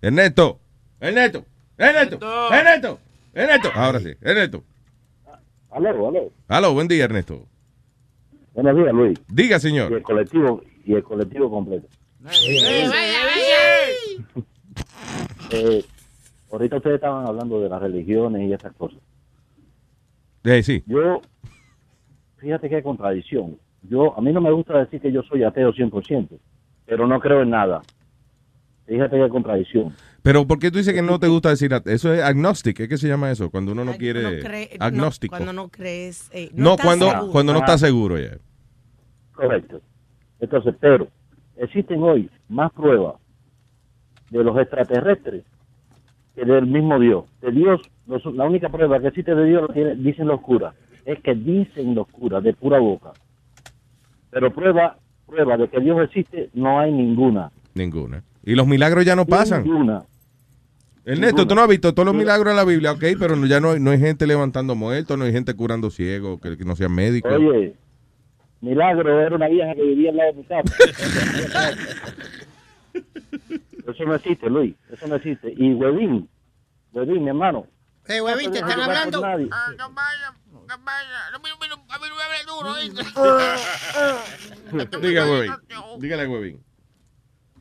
Ernesto. 0.00 0.60
Ernesto. 1.00 1.44
Ernesto. 1.78 2.18
Ernesto. 2.52 2.98
Ernesto. 3.34 3.68
Ahora 3.74 4.00
sí, 4.00 4.12
Ernesto. 4.20 4.64
Aló, 5.70 6.08
aló. 6.08 6.32
Aló, 6.48 6.72
buen 6.72 6.88
día, 6.88 7.04
Ernesto. 7.04 7.46
Buenos 8.54 8.76
días, 8.76 8.94
Luis. 8.94 9.18
Diga, 9.28 9.56
Y 9.56 9.60
señor. 9.60 9.92
el 9.92 10.02
colectivo, 10.02 10.62
y 10.84 10.94
el 10.94 11.02
colectivo 11.02 11.50
completo. 11.50 11.86
Eh, 15.50 15.84
ahorita 16.50 16.76
ustedes 16.76 16.96
estaban 16.96 17.26
hablando 17.26 17.60
de 17.60 17.68
las 17.68 17.80
religiones 17.80 18.48
y 18.48 18.52
esas 18.52 18.72
cosas. 18.74 18.98
Eh, 20.44 20.62
sí. 20.62 20.82
Yo, 20.86 21.20
fíjate 22.38 22.68
qué 22.68 22.82
contradicción. 22.82 23.58
Yo, 23.82 24.16
a 24.16 24.20
mí 24.20 24.32
no 24.32 24.40
me 24.40 24.50
gusta 24.52 24.78
decir 24.78 25.00
que 25.00 25.12
yo 25.12 25.22
soy 25.22 25.44
ateo 25.44 25.72
100%, 25.72 26.28
pero 26.86 27.06
no 27.06 27.20
creo 27.20 27.42
en 27.42 27.50
nada. 27.50 27.82
Fíjate 28.86 29.16
qué 29.16 29.28
contradicción. 29.28 29.92
Pero 30.22 30.46
¿por 30.46 30.58
qué 30.58 30.70
tú 30.70 30.78
dices 30.78 30.94
que 30.94 31.02
no 31.02 31.18
te 31.18 31.26
gusta 31.28 31.48
decir 31.50 31.72
eso 31.86 32.14
es 32.14 32.22
agnostic? 32.22 32.76
¿Qué 32.76 32.88
que 32.88 32.96
se 32.98 33.08
llama 33.08 33.30
eso? 33.30 33.50
Cuando 33.50 33.72
uno 33.72 33.84
no 33.84 33.94
quiere 33.96 34.22
No 34.22 34.28
cree- 34.48 34.76
no, 34.78 34.84
agnóstico. 34.84 35.32
cuando 35.36 35.52
no 35.52 35.68
crees. 35.68 36.30
eh, 36.32 36.50
no, 36.54 36.76
cuando 36.76 37.10
seguro. 37.10 37.32
cuando 37.32 37.52
no 37.52 37.58
estás 37.60 37.80
seguro 37.80 38.18
ya. 38.18 38.38
Correcto. 39.32 39.80
Entonces, 40.40 40.74
pero 40.80 41.08
existen 41.56 42.02
hoy 42.02 42.30
más 42.48 42.72
pruebas 42.72 43.16
de 44.30 44.44
los 44.44 44.56
extraterrestres 44.58 45.44
que 46.34 46.44
del 46.44 46.66
mismo 46.66 46.98
Dios. 47.00 47.24
De 47.40 47.50
Dios, 47.50 47.80
los- 48.06 48.24
la 48.34 48.44
única 48.44 48.68
prueba 48.68 49.00
que 49.00 49.08
existe 49.08 49.34
de 49.34 49.44
Dios 49.46 49.62
lo 49.62 49.68
tiene- 49.68 49.96
dicen 49.96 50.26
los 50.28 50.40
curas. 50.42 50.74
Es 51.04 51.20
que 51.22 51.34
dicen 51.34 51.94
los 51.94 52.06
curas 52.08 52.42
de 52.44 52.52
pura 52.52 52.78
boca. 52.78 53.12
Pero 54.30 54.52
prueba, 54.52 54.98
prueba 55.26 55.56
de 55.56 55.68
que 55.68 55.80
Dios 55.80 55.98
existe 56.04 56.50
no 56.54 56.78
hay 56.78 56.92
ninguna. 56.92 57.50
Ninguna. 57.74 58.22
Y 58.46 58.54
los 58.54 58.66
milagros 58.66 59.04
ya 59.04 59.14
no 59.16 59.26
pasan. 59.26 59.64
Ninguna. 59.64 60.04
Ernesto, 61.04 61.46
tú 61.46 61.54
no 61.54 61.62
has 61.62 61.68
visto 61.68 61.92
todos 61.92 62.06
los 62.06 62.14
milagros 62.14 62.52
de 62.52 62.56
la 62.56 62.64
Biblia, 62.64 62.92
ok, 62.92 63.04
pero 63.18 63.36
no- 63.36 63.46
ya 63.46 63.60
no 63.60 63.72
hay, 63.72 63.80
no 63.80 63.90
hay 63.90 63.98
gente 64.00 64.26
levantando 64.26 64.74
muertos, 64.74 65.16
no 65.18 65.24
hay 65.24 65.32
gente 65.32 65.54
curando 65.54 65.90
ciegos, 65.90 66.40
que, 66.40 66.56
que 66.56 66.64
no 66.64 66.74
sean 66.74 66.94
médicos. 66.94 67.32
Oye, 67.32 67.74
Milagro 68.60 69.20
era 69.20 69.36
una 69.36 69.48
vieja 69.48 69.74
que 69.74 69.82
vivía 69.82 70.10
al 70.10 70.16
lado 70.16 70.32
de 70.32 70.38
mi 70.38 70.44
casa. 70.44 70.74
Eso 73.86 74.04
no 74.04 74.14
existe, 74.14 74.50
Luis. 74.50 74.74
Eso 74.90 75.06
no 75.06 75.16
existe. 75.16 75.52
Y 75.56 75.74
Huevín, 75.74 76.28
Huevín, 76.92 77.22
mi 77.22 77.28
hermano. 77.28 77.66
Eh, 78.08 78.20
huevín, 78.20 78.50
te 78.52 78.58
están 78.58 78.80
hablando. 78.80 79.20
Nadie. 79.20 79.48
Diga, 85.02 85.30
huevín. 85.30 85.52
Dígale, 86.00 86.26
huevín. 86.26 86.60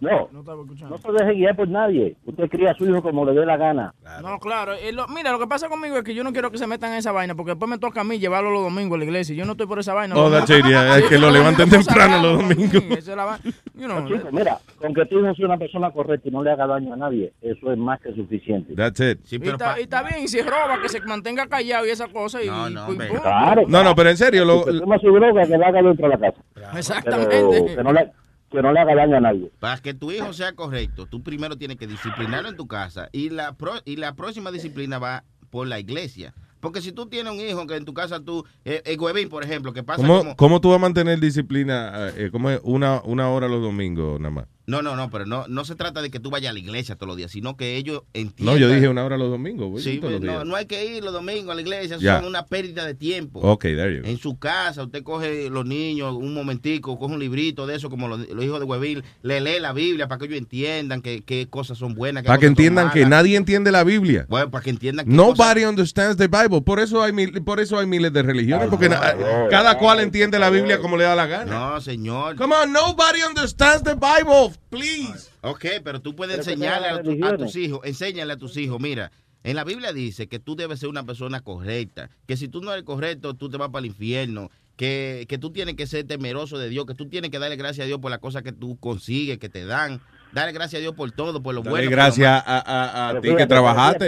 No, 0.06 0.44
no 0.90 0.98
se 0.98 1.12
deje 1.12 1.34
guiar 1.34 1.56
por 1.56 1.68
nadie. 1.68 2.16
Usted 2.26 2.50
cría 2.50 2.72
a 2.72 2.74
su 2.76 2.86
hijo 2.86 3.02
como 3.02 3.26
le 3.26 3.34
dé 3.34 3.46
la 3.46 3.58
gana. 3.58 3.94
No, 4.22 4.40
claro. 4.40 4.74
eh, 4.74 4.92
lo- 4.92 5.08
mira, 5.08 5.32
lo 5.32 5.40
que 5.40 5.48
pasa 5.48 5.68
conmigo 5.70 5.98
es 5.98 6.04
que 6.04 6.14
yo 6.14 6.24
no 6.24 6.32
quiero 6.32 6.52
que 6.52 6.58
se 6.58 6.68
metan 6.68 6.92
en 6.92 6.98
esa 6.98 7.12
vaina 7.12 7.36
porque 7.36 7.52
después 7.52 7.70
me 7.70 7.78
toca 7.78 8.02
a 8.02 8.04
mí 8.04 8.20
llevarlo 8.20 8.52
los 8.52 8.64
domingos 8.64 8.96
a 8.96 9.00
la 9.00 9.06
iglesia. 9.06 9.36
Yo 9.36 9.46
no 9.46 9.54
estoy 9.54 9.68
por 9.68 9.80
esa 9.80 9.94
vaina. 9.94 10.16
Oh, 10.16 10.30
that's 10.30 10.50
domingos- 10.50 10.70
it, 10.70 10.72
yeah, 10.72 10.98
es 10.98 11.06
que 11.06 11.18
lo 11.18 11.30
levanten 11.32 11.70
temprano 11.70 12.22
los 12.22 12.38
domingos. 12.42 12.72
sí, 12.72 12.88
esa 12.94 13.12
es 13.12 13.18
la 13.18 13.40
you 13.44 13.86
know, 13.88 14.00
No, 14.02 14.08
chico, 14.08 14.28
mira, 14.32 14.58
con 14.80 14.94
que 14.94 15.06
tu 15.06 15.20
hijo 15.20 15.34
sea 15.36 15.46
una 15.46 15.58
persona 15.58 15.92
correcta 15.92 16.30
y 16.30 16.32
no 16.32 16.44
le 16.44 16.52
haga 16.52 16.68
daño 16.68 16.94
a 16.94 16.98
nadie, 16.98 17.34
eso 17.42 17.72
es 17.72 17.78
más 17.78 18.00
que 18.02 18.14
suficiente. 18.14 18.74
That's 18.76 19.00
it. 19.00 19.20
y, 19.32 19.48
está, 19.50 19.80
y 19.80 19.84
está 19.84 20.04
bien, 20.04 20.28
si 20.28 20.42
roba, 20.42 20.80
que 20.82 20.90
se 20.90 21.00
mantenga 21.02 21.48
callado 21.48 21.86
y 21.86 21.90
esa 21.90 22.08
cosa. 22.08 22.42
Y, 22.44 22.48
No, 22.48 22.70
no, 22.70 22.94
y. 22.94 22.98
Claro. 22.98 23.64
No, 23.68 23.84
no, 23.84 23.96
pero 23.96 24.10
en 24.10 24.18
serio, 24.18 24.46
lo- 24.46 24.64
que 24.66 24.80
toma 24.80 24.98
su 25.00 25.12
droga, 25.12 25.44
que 25.46 25.58
la 25.58 25.68
haga 25.68 25.82
dentro 25.82 26.08
de 26.10 26.18
la 26.18 26.32
casa. 26.32 26.78
Exactamente. 26.78 27.30
Pero 27.52 27.66
que 27.76 27.84
no 27.84 27.94
le, 27.94 28.12
que 28.56 28.62
no 28.62 28.72
le 28.74 28.80
haga 28.80 28.96
daño 28.96 29.18
a 29.18 29.20
nadie. 29.20 29.52
Para 29.60 29.78
que 29.82 29.94
tu 29.94 30.12
hijo 30.12 30.34
sea 30.34 30.54
correcto, 30.54 31.06
tú 31.06 31.22
primero 31.22 31.58
tienes 31.58 31.78
que 31.78 31.86
disciplinarlo 31.88 32.50
en 32.50 32.56
tu 32.56 32.68
casa 32.68 33.10
y 33.12 33.30
la 33.30 33.54
pro- 33.54 33.82
y 33.86 33.98
la 33.98 34.16
próxima 34.16 34.52
disciplina 34.52 34.98
va 34.98 35.24
por 35.50 35.68
la 35.68 35.80
iglesia. 35.80 36.34
Porque 36.60 36.82
si 36.82 36.92
tú 36.92 37.06
tienes 37.08 37.32
un 37.32 37.40
hijo 37.40 37.68
que 37.68 37.76
en 37.76 37.86
tu 37.86 37.94
casa 37.94 38.20
tú, 38.20 38.44
eh, 38.64 38.82
el 38.86 39.00
huevín, 39.00 39.30
por 39.30 39.44
ejemplo, 39.44 39.72
que 39.72 39.84
pasa 39.84 40.02
¿Cómo, 40.02 40.18
como... 40.20 40.36
¿Cómo 40.36 40.62
tú 40.62 40.70
vas 40.70 40.78
a 40.78 40.80
mantener 40.80 41.20
disciplina? 41.20 42.10
eh, 42.16 42.30
¿Cómo 42.32 42.50
es? 42.50 42.60
Una, 42.64 43.02
una 43.04 43.30
hora 43.30 43.48
los 43.48 43.62
domingos 43.62 44.20
nada 44.20 44.32
más. 44.34 44.46
No, 44.68 44.82
no, 44.82 44.96
no, 44.96 45.10
pero 45.12 45.26
no, 45.26 45.46
no 45.48 45.64
se 45.66 45.76
trata 45.76 46.02
de 46.02 46.10
que 46.10 46.20
tú 46.20 46.30
vayas 46.32 46.50
a 46.50 46.54
la 46.54 46.60
iglesia 46.60 46.96
todos 46.96 47.08
los 47.08 47.18
días, 47.18 47.32
sino 47.32 47.56
que 47.56 47.76
ellos 47.78 48.02
entiendan... 48.14 48.56
No, 48.56 48.60
yo 48.60 48.68
dije 48.68 48.88
una 48.88 49.04
hora 49.06 49.18
los 49.18 49.30
domingos. 49.30 49.70
voy 49.70 49.82
Sí, 49.82 49.98
todos 50.00 50.14
los 50.14 50.22
no, 50.22 50.32
días. 50.32 50.46
no 50.46 50.56
hay 50.56 50.66
que 50.66 50.86
ir 50.86 51.04
los 51.04 51.14
domingos 51.14 51.52
a 51.52 51.56
la 51.56 51.62
iglesia, 51.62 51.96
eso 51.98 52.04
Ya. 52.04 52.18
son 52.20 52.28
una 52.28 52.46
pérdida 52.48 52.86
de 52.86 52.96
tiempo. 52.96 53.40
Ok, 53.42 53.62
there 53.64 53.96
you 53.96 54.02
go. 54.02 54.08
En 54.08 54.18
su 54.18 54.40
casa, 54.40 54.84
usted 54.84 55.04
coge 55.04 55.50
los 55.50 55.66
niños 55.66 56.16
un 56.16 56.34
momentico, 56.34 56.98
coge 56.98 57.14
un 57.14 57.20
librito 57.20 57.68
de 57.68 57.76
eso, 57.76 57.90
como 57.90 58.08
los, 58.08 58.28
los 58.30 58.44
hijos 58.44 58.60
de 58.60 58.66
Huevil, 58.66 59.04
le 59.22 59.40
lee 59.42 59.60
la 59.60 59.72
Biblia 59.74 60.08
para 60.08 60.20
que 60.20 60.26
ellos 60.26 60.38
entiendan 60.40 61.02
qué, 61.02 61.24
qué 61.24 61.48
cosas 61.48 61.78
son 61.78 61.94
buenas. 61.94 62.24
Para 62.24 62.40
que 62.40 62.48
entiendan 62.48 62.90
que 62.92 63.06
nadie 63.06 63.38
entiende 63.38 63.72
la 63.72 63.84
Biblia. 63.84 64.26
Bueno, 64.30 64.50
para 64.50 64.64
que 64.64 64.72
entiendan 64.72 65.06
que 65.06 65.12
Nobody 65.12 65.66
understands 65.66 66.18
the 66.18 66.28
Bible. 66.28 66.62
Por 66.62 66.80
eso 66.80 67.04
hay 67.04 67.12
mil- 67.14 67.44
por 67.44 67.60
eso 67.60 67.78
hay 67.78 67.86
miles 67.86 68.12
de 68.14 68.24
religiones, 68.24 68.68
porque 68.70 68.90
cada 68.90 69.78
cual 69.78 70.00
entiende 70.00 70.40
la 70.40 70.50
Biblia 70.50 70.80
como 70.80 70.98
le 70.98 71.04
da 71.04 71.16
la 71.16 71.28
gana. 71.28 71.52
No, 71.74 71.82
señor. 71.82 72.36
Come 72.36 72.56
on, 72.56 72.72
nobody 72.72 73.22
understands 73.28 73.84
the 73.84 73.94
Bible, 73.96 74.55
please. 74.70 75.30
Ok, 75.42 75.66
pero 75.84 76.02
tú 76.02 76.16
puedes 76.16 76.38
Pero 76.38 76.50
enseñarle 76.52 76.88
a, 76.90 77.02
tu- 77.04 77.26
a 77.26 77.38
tus 77.38 77.56
hijos, 77.56 77.80
enséñale 77.84 78.34
a 78.34 78.38
tus 78.38 78.56
hijos, 78.58 78.80
mira, 78.80 79.12
en 79.44 79.56
la 79.56 79.64
Biblia 79.64 79.94
dice 79.94 80.28
que 80.28 80.40
tú 80.40 80.56
debes 80.56 80.80
ser 80.80 80.90
una 80.90 81.04
persona 81.06 81.42
correcta, 81.42 82.10
que 82.28 82.36
si 82.38 82.48
tú 82.48 82.62
no 82.62 82.72
eres 82.74 82.84
correcto, 82.84 83.34
tú 83.36 83.50
te 83.50 83.58
vas 83.58 83.70
para 83.70 83.82
el 83.82 83.86
infierno, 83.88 84.50
que, 84.76 85.26
que 85.30 85.38
tú 85.38 85.52
tienes 85.52 85.76
que 85.76 85.88
ser 85.88 86.06
temeroso 86.06 86.58
de 86.58 86.68
Dios, 86.70 86.86
que 86.86 86.96
tú 86.96 87.08
tienes 87.08 87.32
que 87.32 87.40
darle 87.40 87.56
gracias 87.56 87.86
a 87.86 87.88
Dios 87.88 88.00
por 88.00 88.12
las 88.12 88.20
cosas 88.20 88.42
que 88.44 88.52
tú 88.52 88.78
consigues, 88.80 89.38
que 89.38 89.48
te 89.48 89.66
dan, 89.66 90.02
darle 90.34 90.52
gracias 90.52 90.80
a 90.80 90.82
Dios 90.82 90.96
por 90.96 91.12
todo, 91.12 91.42
por 91.44 91.54
lo 91.56 91.62
Dale 91.62 91.70
bueno. 91.72 91.86
por 91.86 91.92
lo 91.92 91.96
gracias 91.96 92.44
a, 92.46 92.60
a- 92.60 93.10
a 93.10 93.22
Pero 93.22 93.34
ti 93.36 93.38
que 93.38 93.48
trabajaste. 93.48 94.06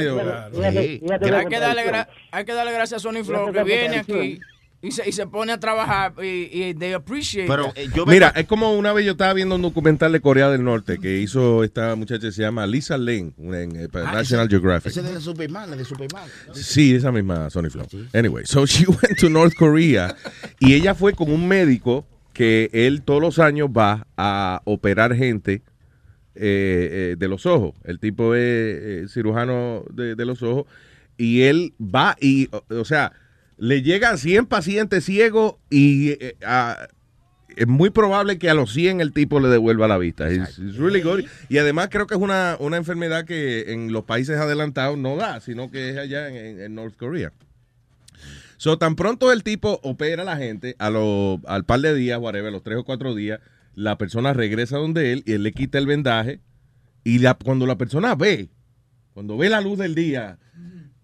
hay 2.31 2.45
que 2.45 2.53
darle 2.53 2.71
gracias 2.73 2.99
a 3.05 3.09
Sony 3.09 3.23
Flow 3.23 3.51
que 3.53 3.63
viene 3.63 3.97
aquí 3.97 4.39
y 4.82 4.91
se, 4.91 5.09
y 5.09 5.11
se 5.11 5.25
pone 5.25 5.51
a 5.51 5.59
trabajar 5.59 6.13
y, 6.23 6.49
y 6.51 6.73
they 6.75 6.93
appreciate 6.93 7.47
Pero 7.47 7.73
that. 7.73 8.05
Mira, 8.07 8.30
es 8.36 8.45
como 8.45 8.75
una 8.78 8.93
vez 8.93 9.05
yo 9.05 9.13
estaba 9.13 9.34
viendo 9.34 9.55
un 9.55 9.61
documental 9.63 10.11
de 10.11 10.21
Corea 10.21 10.49
del 10.49 10.63
Norte 10.63 10.99
que 10.99 11.17
hizo 11.19 11.63
esta 11.63 11.95
muchacha 11.95 12.28
que 12.28 12.32
se 12.32 12.43
llama 12.43 12.67
Lisa 12.67 12.97
Lane 12.97 13.34
en 13.39 13.75
eh, 13.75 13.88
Ah, 13.93 14.11
National 14.13 14.45
ese- 14.45 14.49
Geographic. 14.51 14.91
Ese 14.91 15.01
de 15.01 15.13
la 15.13 15.19
Superman, 15.19 15.69
la 15.71 15.75
de 15.75 15.84
Superman. 15.86 16.23
Sí, 16.53 16.93
esa 16.93 17.11
misma 17.11 17.49
Sony 17.49 17.69
Flow. 17.71 17.88
Anyway, 18.13 18.45
so 18.45 18.65
she 18.65 18.86
went 18.88 19.17
to 19.19 19.30
North 19.30 19.53
Korea 19.57 20.15
y 20.59 20.73
ella 20.75 20.93
fue 20.93 21.13
con 21.13 21.32
un 21.32 21.47
médico 21.47 22.05
que 22.34 22.69
él 22.71 23.01
todos 23.01 23.19
los 23.21 23.39
años 23.39 23.69
va 23.75 24.05
a 24.15 24.61
operar 24.65 25.15
gente 25.15 25.63
eh, 26.36 26.89
eh, 27.13 27.15
de 27.17 27.28
los 27.28 27.47
ojos. 27.47 27.73
El 27.84 27.99
tipo 27.99 28.36
es 28.36 28.41
eh, 28.43 29.05
cirujano 29.09 29.84
de, 29.91 30.13
de 30.15 30.25
los 30.25 30.43
ojos 30.43 30.65
y 31.17 31.41
él 31.41 31.73
va 31.82 32.15
y, 32.21 32.47
o, 32.51 32.63
o 32.75 32.86
sea, 32.86 33.11
le 33.57 33.81
llegan 33.81 34.17
100 34.17 34.45
pacientes 34.45 35.03
ciegos 35.05 35.55
y 35.69 36.11
eh, 36.11 36.35
a- 36.45 36.87
es 37.55 37.65
muy 37.67 37.89
probable 37.89 38.37
que 38.37 38.51
a 38.51 38.53
los 38.53 38.71
100 38.71 39.01
el 39.01 39.13
tipo 39.13 39.39
le 39.39 39.47
devuelva 39.47 39.87
la 39.87 39.97
vista. 39.97 40.31
It's- 40.31 40.59
it's 40.59 40.77
really 40.77 41.01
good. 41.01 41.21
Y 41.49 41.57
además 41.57 41.87
creo 41.89 42.05
que 42.05 42.13
es 42.13 42.21
una, 42.21 42.55
una 42.59 42.77
enfermedad 42.77 43.25
que 43.25 43.73
en 43.73 43.91
los 43.91 44.03
países 44.03 44.37
adelantados 44.37 44.97
no 44.97 45.15
da, 45.15 45.39
sino 45.39 45.71
que 45.71 45.89
es 45.89 45.97
allá 45.97 46.27
en, 46.29 46.35
en- 46.35 46.61
en 46.61 46.75
North 46.75 46.95
Korea. 46.97 47.31
So, 48.57 48.77
tan 48.77 48.95
pronto 48.95 49.31
el 49.31 49.43
tipo 49.43 49.79
opera 49.83 50.23
a 50.23 50.25
la 50.25 50.37
gente, 50.37 50.75
a 50.79 50.89
lo- 50.89 51.41
al 51.47 51.63
par 51.65 51.79
de 51.81 51.93
días, 51.95 52.19
whatever, 52.19 52.47
a 52.49 52.51
los 52.51 52.63
tres 52.63 52.77
o 52.77 52.83
cuatro 52.83 53.13
días, 53.15 53.39
la 53.75 53.97
persona 53.97 54.33
regresa 54.33 54.77
donde 54.77 55.11
él 55.13 55.23
y 55.25 55.33
él 55.33 55.43
le 55.43 55.51
quita 55.51 55.77
el 55.77 55.85
vendaje. 55.85 56.39
Y 57.03 57.19
la- 57.19 57.35
cuando 57.35 57.65
la 57.65 57.77
persona 57.77 58.15
ve, 58.15 58.49
cuando 59.13 59.37
ve 59.37 59.49
la 59.49 59.61
luz 59.61 59.77
del 59.79 59.95
día, 59.95 60.37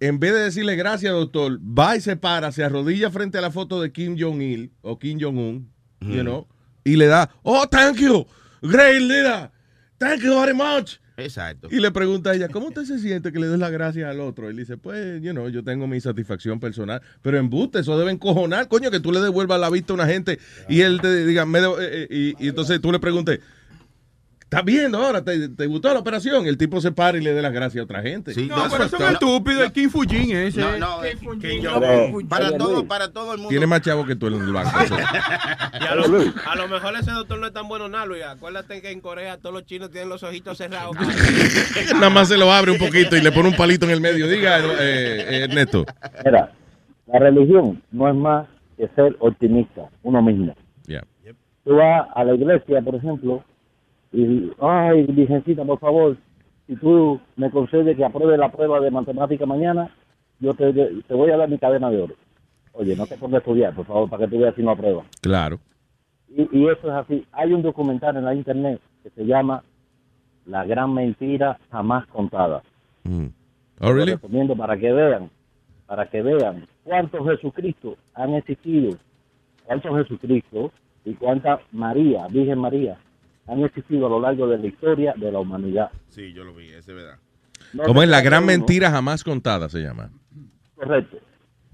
en 0.07 0.19
vez 0.19 0.33
de 0.33 0.39
decirle 0.39 0.75
gracias, 0.75 1.13
doctor, 1.13 1.59
va 1.61 1.95
y 1.95 2.01
se 2.01 2.17
para, 2.17 2.51
se 2.51 2.61
arrodilla 2.61 3.09
frente 3.09 3.37
a 3.37 3.41
la 3.41 3.51
foto 3.51 3.81
de 3.81 3.93
Kim 3.93 4.17
Jong-il 4.19 4.73
o 4.81 4.99
Kim 4.99 5.17
Jong-un, 5.17 5.71
you 6.01 6.21
know, 6.21 6.45
y 6.83 6.97
le 6.97 7.05
da, 7.05 7.29
oh, 7.43 7.65
thank 7.69 7.99
you, 7.99 8.25
great 8.61 9.01
leader, 9.01 9.49
thank 9.97 10.21
you 10.21 10.37
very 10.37 10.53
much. 10.53 10.99
Exacto. 11.15 11.69
Y 11.71 11.79
le 11.79 11.91
pregunta 11.91 12.31
a 12.31 12.35
ella, 12.35 12.49
¿cómo 12.49 12.67
usted 12.67 12.83
se 12.83 12.99
siente 12.99 13.31
que 13.31 13.39
le 13.39 13.47
des 13.47 13.59
las 13.59 13.71
gracias 13.71 14.09
al 14.09 14.19
otro? 14.19 14.49
Él 14.49 14.57
dice, 14.57 14.75
pues, 14.75 15.21
you 15.21 15.31
know, 15.31 15.47
yo 15.47 15.63
tengo 15.63 15.87
mi 15.87 16.01
satisfacción 16.01 16.59
personal, 16.59 17.01
pero 17.21 17.37
embuste, 17.37 17.79
eso 17.79 17.97
debe 17.97 18.11
encojonar, 18.11 18.67
coño, 18.67 18.91
que 18.91 18.99
tú 18.99 19.13
le 19.13 19.21
devuelvas 19.21 19.57
la 19.57 19.69
vista 19.69 19.93
a 19.93 19.95
una 19.95 20.07
gente 20.07 20.37
y 20.67 20.81
él 20.81 20.99
te 20.99 21.25
diga, 21.25 21.45
me 21.45 21.59
eh, 21.59 21.63
eh, 21.79 22.07
y, 22.09 22.45
y 22.45 22.49
entonces 22.49 22.81
tú 22.81 22.91
le 22.91 22.99
preguntes, 22.99 23.39
¿estás 24.53 24.65
viendo 24.65 24.99
ahora? 24.99 25.23
¿Te, 25.23 25.49
te 25.49 25.65
gustó 25.65 25.91
la 25.91 25.99
operación? 25.99 26.45
El 26.45 26.57
tipo 26.57 26.79
se 26.79 26.91
para 26.91 27.17
y 27.17 27.21
le 27.21 27.33
dé 27.33 27.41
las 27.41 27.51
gracias 27.51 27.81
a 27.81 27.83
otra 27.85 28.01
gente. 28.01 28.33
No, 28.47 28.55
pero 28.69 28.83
es 28.85 28.93
estúpido, 28.93 29.63
el 29.63 29.71
Kim 29.71 29.89
Fujin 29.89 30.35
ese. 30.35 30.61
No, 30.61 30.77
no, 30.77 31.01
Kim 31.41 31.63
no, 31.63 31.71
Jong-un. 31.71 32.27
para 32.27 32.49
Oye, 32.49 32.57
todo, 32.57 32.87
para 32.87 33.11
todo 33.11 33.31
el 33.31 33.37
mundo. 33.37 33.49
Tiene 33.49 33.65
más 33.65 33.81
chavo 33.81 34.05
que 34.05 34.15
tú 34.15 34.27
en 34.27 34.35
el 34.35 34.53
banco. 34.53 34.69
a, 34.77 35.95
lo, 35.95 36.03
a 36.03 36.55
lo 36.55 36.67
mejor 36.67 36.95
ese 36.99 37.11
doctor 37.11 37.39
no 37.39 37.47
es 37.47 37.53
tan 37.53 37.67
bueno 37.67 37.89
nada, 37.89 38.05
Luis. 38.05 38.23
Acuérdate 38.23 38.81
que 38.81 38.91
en 38.91 39.01
Corea 39.01 39.37
todos 39.37 39.53
los 39.53 39.65
chinos 39.65 39.89
tienen 39.89 40.09
los 40.09 40.21
ojitos 40.21 40.57
cerrados. 40.57 40.95
Nada 41.95 42.09
más 42.09 42.27
se 42.27 42.37
lo 42.37 42.51
abre 42.51 42.71
un 42.71 42.77
poquito 42.77 43.17
y 43.17 43.21
le 43.21 43.31
pone 43.31 43.49
un 43.49 43.55
palito 43.55 43.85
en 43.85 43.91
el 43.91 44.01
medio. 44.01 44.27
Diga, 44.27 44.59
eh, 44.59 44.65
eh, 44.79 45.43
Ernesto. 45.49 45.85
Mira, 46.23 46.51
la 47.07 47.19
religión 47.19 47.81
no 47.91 48.07
es 48.07 48.15
más 48.15 48.47
que 48.77 48.87
ser 48.89 49.15
optimista, 49.19 49.89
uno 50.03 50.21
mismo. 50.21 50.55
Yeah. 50.85 51.03
Tú 51.63 51.75
vas 51.75 52.07
a 52.13 52.23
la 52.23 52.35
iglesia, 52.35 52.81
por 52.81 52.95
ejemplo, 52.95 53.43
y, 54.13 54.51
ay, 54.61 55.03
Virgencita, 55.07 55.65
por 55.65 55.79
favor, 55.79 56.17
si 56.67 56.75
tú 56.77 57.19
me 57.35 57.49
concedes 57.49 57.97
que 57.97 58.05
apruebe 58.05 58.37
la 58.37 58.51
prueba 58.51 58.79
de 58.79 58.91
matemática 58.91 59.45
mañana, 59.45 59.89
yo 60.39 60.53
te, 60.53 60.71
te 60.73 61.13
voy 61.13 61.31
a 61.31 61.37
dar 61.37 61.49
mi 61.49 61.57
cadena 61.57 61.89
de 61.89 62.01
oro. 62.01 62.15
Oye, 62.73 62.95
no 62.95 63.05
te 63.05 63.17
pongas 63.17 63.35
a 63.35 63.37
estudiar, 63.39 63.73
por 63.75 63.85
favor, 63.85 64.09
para 64.09 64.25
que 64.25 64.31
tú 64.31 64.39
veas 64.41 64.55
si 64.55 64.63
no 64.63 64.71
apruebas. 64.71 65.05
Claro. 65.21 65.59
Y, 66.29 66.41
y 66.57 66.67
eso 66.67 66.87
es 66.87 66.93
así. 66.93 67.25
Hay 67.31 67.53
un 67.53 67.61
documental 67.61 68.17
en 68.17 68.25
la 68.25 68.33
internet 68.33 68.79
que 69.03 69.09
se 69.11 69.25
llama 69.25 69.63
La 70.45 70.63
gran 70.65 70.93
mentira 70.93 71.59
jamás 71.71 72.07
contada. 72.07 72.63
Mm. 73.03 73.25
Lo 73.79 73.87
Oh, 73.89 73.93
really? 73.93 74.13
recomiendo 74.13 74.55
para 74.55 74.77
que 74.77 74.91
vean, 74.91 75.29
para 75.85 76.09
que 76.09 76.21
vean 76.21 76.65
cuántos 76.83 77.27
Jesucristo 77.27 77.97
han 78.13 78.33
existido, 78.35 78.97
cuántos 79.65 79.95
Jesucristo 79.97 80.71
y 81.05 81.13
cuántas 81.15 81.59
María, 81.71 82.27
Virgen 82.27 82.59
María, 82.59 82.97
han 83.47 83.63
existido 83.63 84.07
a 84.07 84.09
lo 84.09 84.19
largo 84.21 84.47
de 84.47 84.57
la 84.57 84.67
historia 84.67 85.13
de 85.17 85.31
la 85.31 85.39
humanidad. 85.39 85.91
Sí, 86.09 86.33
yo 86.33 86.43
lo 86.43 86.53
vi, 86.55 86.67
es 86.69 86.85
verdad. 86.85 87.17
No 87.73 87.83
Como 87.83 88.03
es 88.03 88.09
la 88.09 88.21
gran 88.21 88.43
uno, 88.43 88.51
mentira 88.53 88.91
jamás 88.91 89.23
contada, 89.23 89.69
se 89.69 89.79
llama. 89.79 90.09
Correcto. 90.75 91.17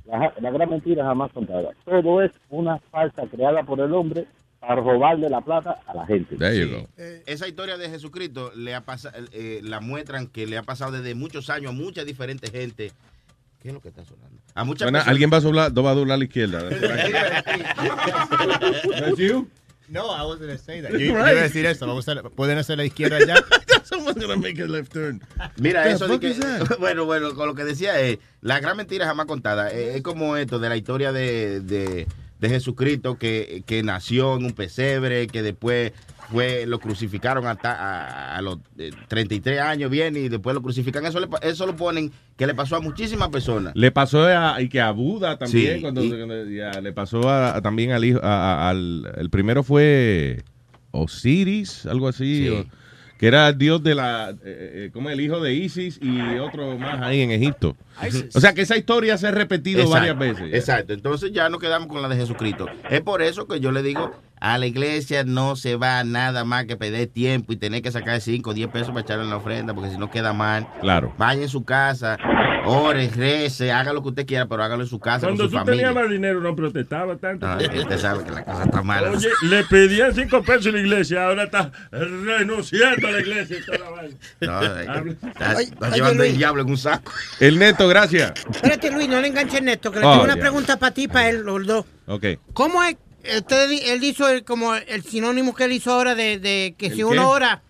La, 0.05 0.33
la 0.39 0.51
gran 0.51 0.69
mentira 0.69 1.03
jamás 1.05 1.31
contada. 1.31 1.69
Todo 1.85 2.21
es 2.23 2.31
una 2.49 2.79
falsa 2.91 3.23
creada 3.27 3.63
por 3.63 3.79
el 3.79 3.93
hombre 3.93 4.25
para 4.59 4.75
robarle 4.75 5.29
la 5.29 5.41
plata 5.41 5.79
a 5.85 5.93
la 5.93 6.05
gente. 6.05 6.35
There 6.37 6.57
you 6.59 6.69
go. 6.81 6.87
Esa 7.25 7.47
historia 7.47 7.77
de 7.77 7.89
Jesucristo 7.89 8.51
le 8.55 8.75
ha 8.75 8.81
pasa- 8.81 9.13
eh, 9.31 9.61
la 9.63 9.79
muestran 9.79 10.27
que 10.27 10.47
le 10.47 10.57
ha 10.57 10.63
pasado 10.63 10.91
desde 10.93 11.15
muchos 11.15 11.49
años 11.49 11.71
a 11.71 11.75
mucha 11.75 12.03
diferente 12.03 12.49
gente. 12.49 12.91
¿Qué 13.61 13.67
es 13.69 13.73
lo 13.73 13.81
que 13.81 13.89
está 13.89 14.05
sonando? 14.05 14.41
A 14.55 14.63
muchas 14.63 14.85
Bueno, 14.85 14.97
personas- 14.99 15.11
alguien 15.11 15.29
va 15.31 15.37
a 15.37 15.41
doblar, 15.41 15.77
va 15.85 15.91
a 15.91 15.95
doblar 15.95 16.15
a 16.15 16.17
la 16.17 16.23
izquierda. 16.23 16.59
No, 19.89 20.11
I 20.11 20.23
was 20.23 20.39
going 20.39 20.51
to 20.51 20.57
say 20.57 20.81
that. 20.81 20.91
Yo, 20.93 20.99
yo 20.99 21.05
iba 21.11 21.27
a 21.27 21.33
decir 21.33 21.65
eso. 21.65 21.87
Vamos 21.87 22.07
a, 22.07 22.21
¿Pueden 22.29 22.57
hacer 22.57 22.77
la 22.77 22.85
izquierda 22.85 23.19
ya? 23.25 23.35
Someone's 23.83 24.21
gonna 24.21 24.37
make 24.37 24.59
a 24.59 24.67
left 24.67 24.93
turn. 24.93 25.21
Mira, 25.57 25.89
eso 25.89 26.07
de 26.07 26.19
que, 26.19 26.35
bueno, 26.79 27.05
bueno, 27.05 27.33
con 27.33 27.47
lo 27.47 27.55
que 27.55 27.63
decía 27.63 27.99
es, 27.99 28.19
la 28.41 28.59
gran 28.59 28.77
mentira 28.77 29.07
jamás 29.07 29.25
contada, 29.25 29.71
eh, 29.71 29.95
es 29.95 30.03
como 30.03 30.37
esto 30.37 30.59
de 30.59 30.69
la 30.69 30.77
historia 30.77 31.11
de, 31.11 31.61
de, 31.61 32.07
de 32.39 32.49
Jesucristo 32.49 33.17
que, 33.17 33.63
que 33.65 33.83
nació 33.83 34.35
en 34.37 34.45
un 34.45 34.53
pesebre, 34.53 35.27
que 35.27 35.41
después 35.43 35.91
fue 36.31 36.65
lo 36.67 36.79
crucificaron 36.79 37.47
hasta 37.47 37.73
a, 37.73 38.37
a 38.37 38.41
los 38.43 38.59
eh, 38.77 38.91
33 39.07 39.59
años, 39.61 39.89
bien, 39.89 40.15
y 40.15 40.29
después 40.29 40.53
lo 40.53 40.61
crucifican. 40.61 41.05
Eso, 41.05 41.19
le 41.19 41.27
eso 41.41 41.65
lo 41.65 41.75
ponen 41.75 42.11
que 42.37 42.45
le 42.47 42.53
pasó 42.53 42.75
a 42.75 42.79
muchísimas 42.81 43.29
personas. 43.29 43.73
Le 43.75 43.91
pasó 43.91 44.23
a, 44.25 44.61
y 44.61 44.69
que 44.69 44.79
a 44.79 44.91
Buda 44.91 45.37
también, 45.37 45.75
Sí, 45.77 45.81
cuando, 45.81 46.03
y- 46.03 46.09
cuando- 46.09 46.45
ya, 46.45 46.79
le 46.81 46.93
pasó 46.93 47.27
a, 47.27 47.55
a- 47.57 47.61
también 47.61 47.91
al 47.91 48.05
hijo, 48.05 48.19
al, 48.23 49.11
el 49.17 49.29
primero 49.31 49.63
fue 49.63 50.43
Osiris, 50.91 51.85
algo 51.85 52.07
así. 52.07 52.45
Sí. 52.47 52.49
o- 52.49 52.78
que 53.19 53.27
era 53.27 53.49
el 53.49 53.57
dios 53.57 53.83
de 53.83 53.95
la, 53.95 54.29
eh, 54.29 54.35
eh, 54.45 54.89
como 54.93 55.09
el 55.09 55.19
hijo 55.19 55.41
de 55.41 55.53
Isis 55.53 55.99
y 56.01 56.39
otro 56.39 56.77
más 56.77 57.01
ahí 57.01 57.19
en 57.19 57.31
Egipto. 57.31 57.75
O 58.33 58.39
sea 58.39 58.53
que 58.53 58.61
esa 58.61 58.77
historia 58.77 59.17
se 59.17 59.27
ha 59.27 59.31
repetido 59.31 59.81
Exacto, 59.81 60.15
varias 60.15 60.17
veces. 60.17 60.53
Exacto. 60.53 60.93
Entonces 60.93 61.33
ya 61.33 61.49
nos 61.49 61.59
quedamos 61.59 61.89
con 61.89 62.01
la 62.01 62.07
de 62.07 62.15
Jesucristo. 62.15 62.67
Es 62.89 63.01
por 63.01 63.21
eso 63.21 63.45
que 63.45 63.59
yo 63.59 63.73
le 63.73 63.83
digo, 63.83 64.17
a 64.39 64.57
la 64.57 64.67
iglesia 64.67 65.25
no 65.25 65.57
se 65.57 65.75
va 65.75 66.01
nada 66.05 66.45
más 66.45 66.63
que 66.63 66.77
perder 66.77 67.07
tiempo 67.07 67.51
y 67.51 67.57
tener 67.57 67.81
que 67.81 67.91
sacar 67.91 68.21
5 68.21 68.49
o 68.49 68.53
10 68.53 68.69
pesos 68.69 68.89
para 68.89 69.01
echarle 69.01 69.25
en 69.25 69.29
la 69.29 69.37
ofrenda, 69.37 69.73
porque 69.73 69.89
si 69.89 69.97
no 69.97 70.09
queda 70.09 70.31
mal. 70.31 70.65
Claro. 70.79 71.13
Vaya 71.17 71.41
en 71.41 71.49
su 71.49 71.65
casa, 71.65 72.17
ore, 72.65 73.09
rece, 73.09 73.71
haga 73.71 73.93
lo 73.93 74.01
que 74.01 74.09
usted 74.09 74.25
quiera, 74.25 74.47
pero 74.47 74.63
hágalo 74.63 74.83
en 74.83 74.89
su 74.89 74.99
casa 74.99 75.27
Cuando 75.27 75.43
con 75.43 75.51
su 75.51 75.57
tú 75.57 75.65
tenías 75.65 75.93
más 75.93 76.09
dinero 76.09 76.39
no 76.39 76.55
protestaba 76.55 77.17
tanto. 77.17 77.45
No, 77.45 77.57
usted 77.57 77.97
sabe 77.97 78.23
que 78.23 78.31
la 78.31 78.45
cosa 78.45 78.63
está 78.63 78.81
mala. 78.81 79.11
Oye, 79.11 79.29
le 79.43 79.63
pedían 79.65 80.13
cinco 80.13 80.41
pesos 80.41 80.67
a 80.67 80.71
la 80.71 80.79
iglesia, 80.79 81.25
ahora 81.25 81.43
está 81.43 81.71
renunciando 81.91 83.08
a 83.09 83.13
la 83.13 83.19
iglesia 83.19 83.57
y 83.59 83.65
toda 83.65 83.77
la 83.79 83.89
vaina. 83.89 84.15
No, 84.41 84.63
eh, 84.63 84.85
Habla. 84.87 85.11
está, 85.11 85.55
Oye, 85.55 85.63
está 85.63 85.87
oye, 85.87 85.95
llevando 85.95 86.23
el 86.23 86.37
diablo 86.37 86.61
en 86.63 86.69
un 86.69 86.77
saco. 86.77 87.11
El 87.39 87.59
neto, 87.59 87.87
gracias. 87.87 88.33
Espérate, 88.51 88.91
Luis, 88.91 89.07
no 89.09 89.19
le 89.21 89.27
enganches 89.27 89.61
Néstor, 89.61 89.93
que 89.93 89.99
le 89.99 90.05
Oh, 90.05 90.11
tengo 90.11 90.23
una 90.25 90.35
ya. 90.35 90.41
pregunta 90.41 90.77
para 90.77 90.93
ti 90.93 91.07
para 91.07 91.29
él, 91.29 91.41
los 91.41 91.65
dos. 91.65 91.85
Ok. 92.07 92.25
¿Cómo 92.53 92.83
es? 92.83 92.95
Usted, 93.37 93.71
él 93.91 94.03
hizo 94.03 94.29
el, 94.29 94.43
como 94.45 94.73
el 94.75 95.03
sinónimo 95.03 95.53
que 95.53 95.65
él 95.65 95.73
hizo 95.73 95.91
ahora 95.91 96.15
de, 96.15 96.39
de 96.39 96.73
que 96.77 96.85
¿El 96.87 96.91
si 96.93 96.97
qué? 96.99 97.03
uno 97.05 97.29
ora, 97.29 97.61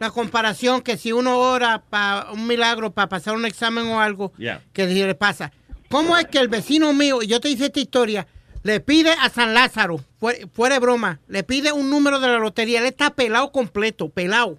la 0.00 0.10
comparación, 0.10 0.80
que 0.80 0.96
si 0.96 1.12
uno 1.12 1.38
ora 1.38 1.82
para 1.90 2.32
un 2.32 2.46
milagro, 2.46 2.90
para 2.90 3.08
pasar 3.08 3.34
un 3.36 3.44
examen 3.44 3.86
o 3.88 4.00
algo, 4.00 4.32
Ya. 4.38 4.62
que 4.72 4.88
si 4.88 4.94
le 4.94 5.14
pasa. 5.14 5.52
¿Cómo 5.90 6.16
es 6.16 6.24
que 6.26 6.38
el 6.38 6.48
vecino 6.48 6.92
mío, 6.94 7.22
y 7.22 7.26
yo 7.26 7.38
te 7.40 7.48
hice 7.50 7.66
esta 7.66 7.80
historia, 7.80 8.26
le 8.62 8.80
pide 8.80 9.10
a 9.12 9.28
San 9.28 9.52
Lázaro, 9.52 10.00
fue- 10.18 10.48
fuera 10.52 10.76
de 10.76 10.80
broma, 10.80 11.20
le 11.28 11.42
pide 11.44 11.70
un 11.70 11.90
número 11.90 12.18
de 12.18 12.26
la 12.28 12.38
lotería, 12.38 12.80
él 12.80 12.86
está 12.86 13.10
pelado 13.10 13.52
completo, 13.52 14.08
pelado. 14.08 14.58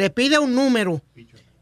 Le 0.00 0.08
pide 0.08 0.38
un 0.38 0.54
número. 0.54 1.02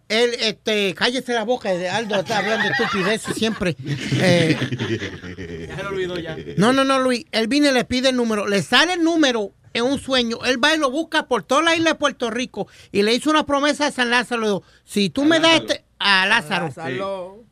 Él, 0.08 0.30
este, 0.38 0.94
cállese 0.94 1.34
la 1.34 1.42
boca, 1.42 1.70
Aldo 1.92 2.14
está 2.20 2.38
hablando 2.38 2.68
estupideces 2.68 3.34
siempre. 3.34 3.74
Eh, 4.20 5.66
Ya 5.68 5.76
se 5.76 5.82
lo 5.82 5.88
olvidó 5.88 6.18
ya. 6.20 6.36
no, 6.56 6.72
no, 6.72 6.84
no, 6.84 7.00
Luis. 7.00 7.24
Él 7.32 7.48
viene 7.48 7.70
y 7.70 7.72
le 7.72 7.84
pide 7.84 8.10
el 8.10 8.16
número. 8.16 8.46
Le 8.46 8.62
sale 8.62 8.92
el 8.92 9.02
número 9.02 9.50
en 9.74 9.82
un 9.86 9.98
sueño. 9.98 10.38
Él 10.44 10.62
va 10.62 10.72
y 10.72 10.78
lo 10.78 10.88
busca 10.92 11.26
por 11.26 11.42
toda 11.42 11.62
la 11.62 11.74
isla 11.74 11.90
de 11.90 11.96
Puerto 11.96 12.30
Rico. 12.30 12.68
Y 12.92 13.02
le 13.02 13.12
hizo 13.12 13.28
una 13.28 13.44
promesa 13.44 13.88
a 13.88 13.90
San 13.90 14.08
Lázaro. 14.10 14.40
Le 14.40 14.46
dijo, 14.46 14.62
si 14.84 15.10
tú 15.10 15.24
me 15.24 15.40
das 15.40 15.62
este... 15.62 15.84
A 15.98 16.26
Lázaro. 16.26 16.72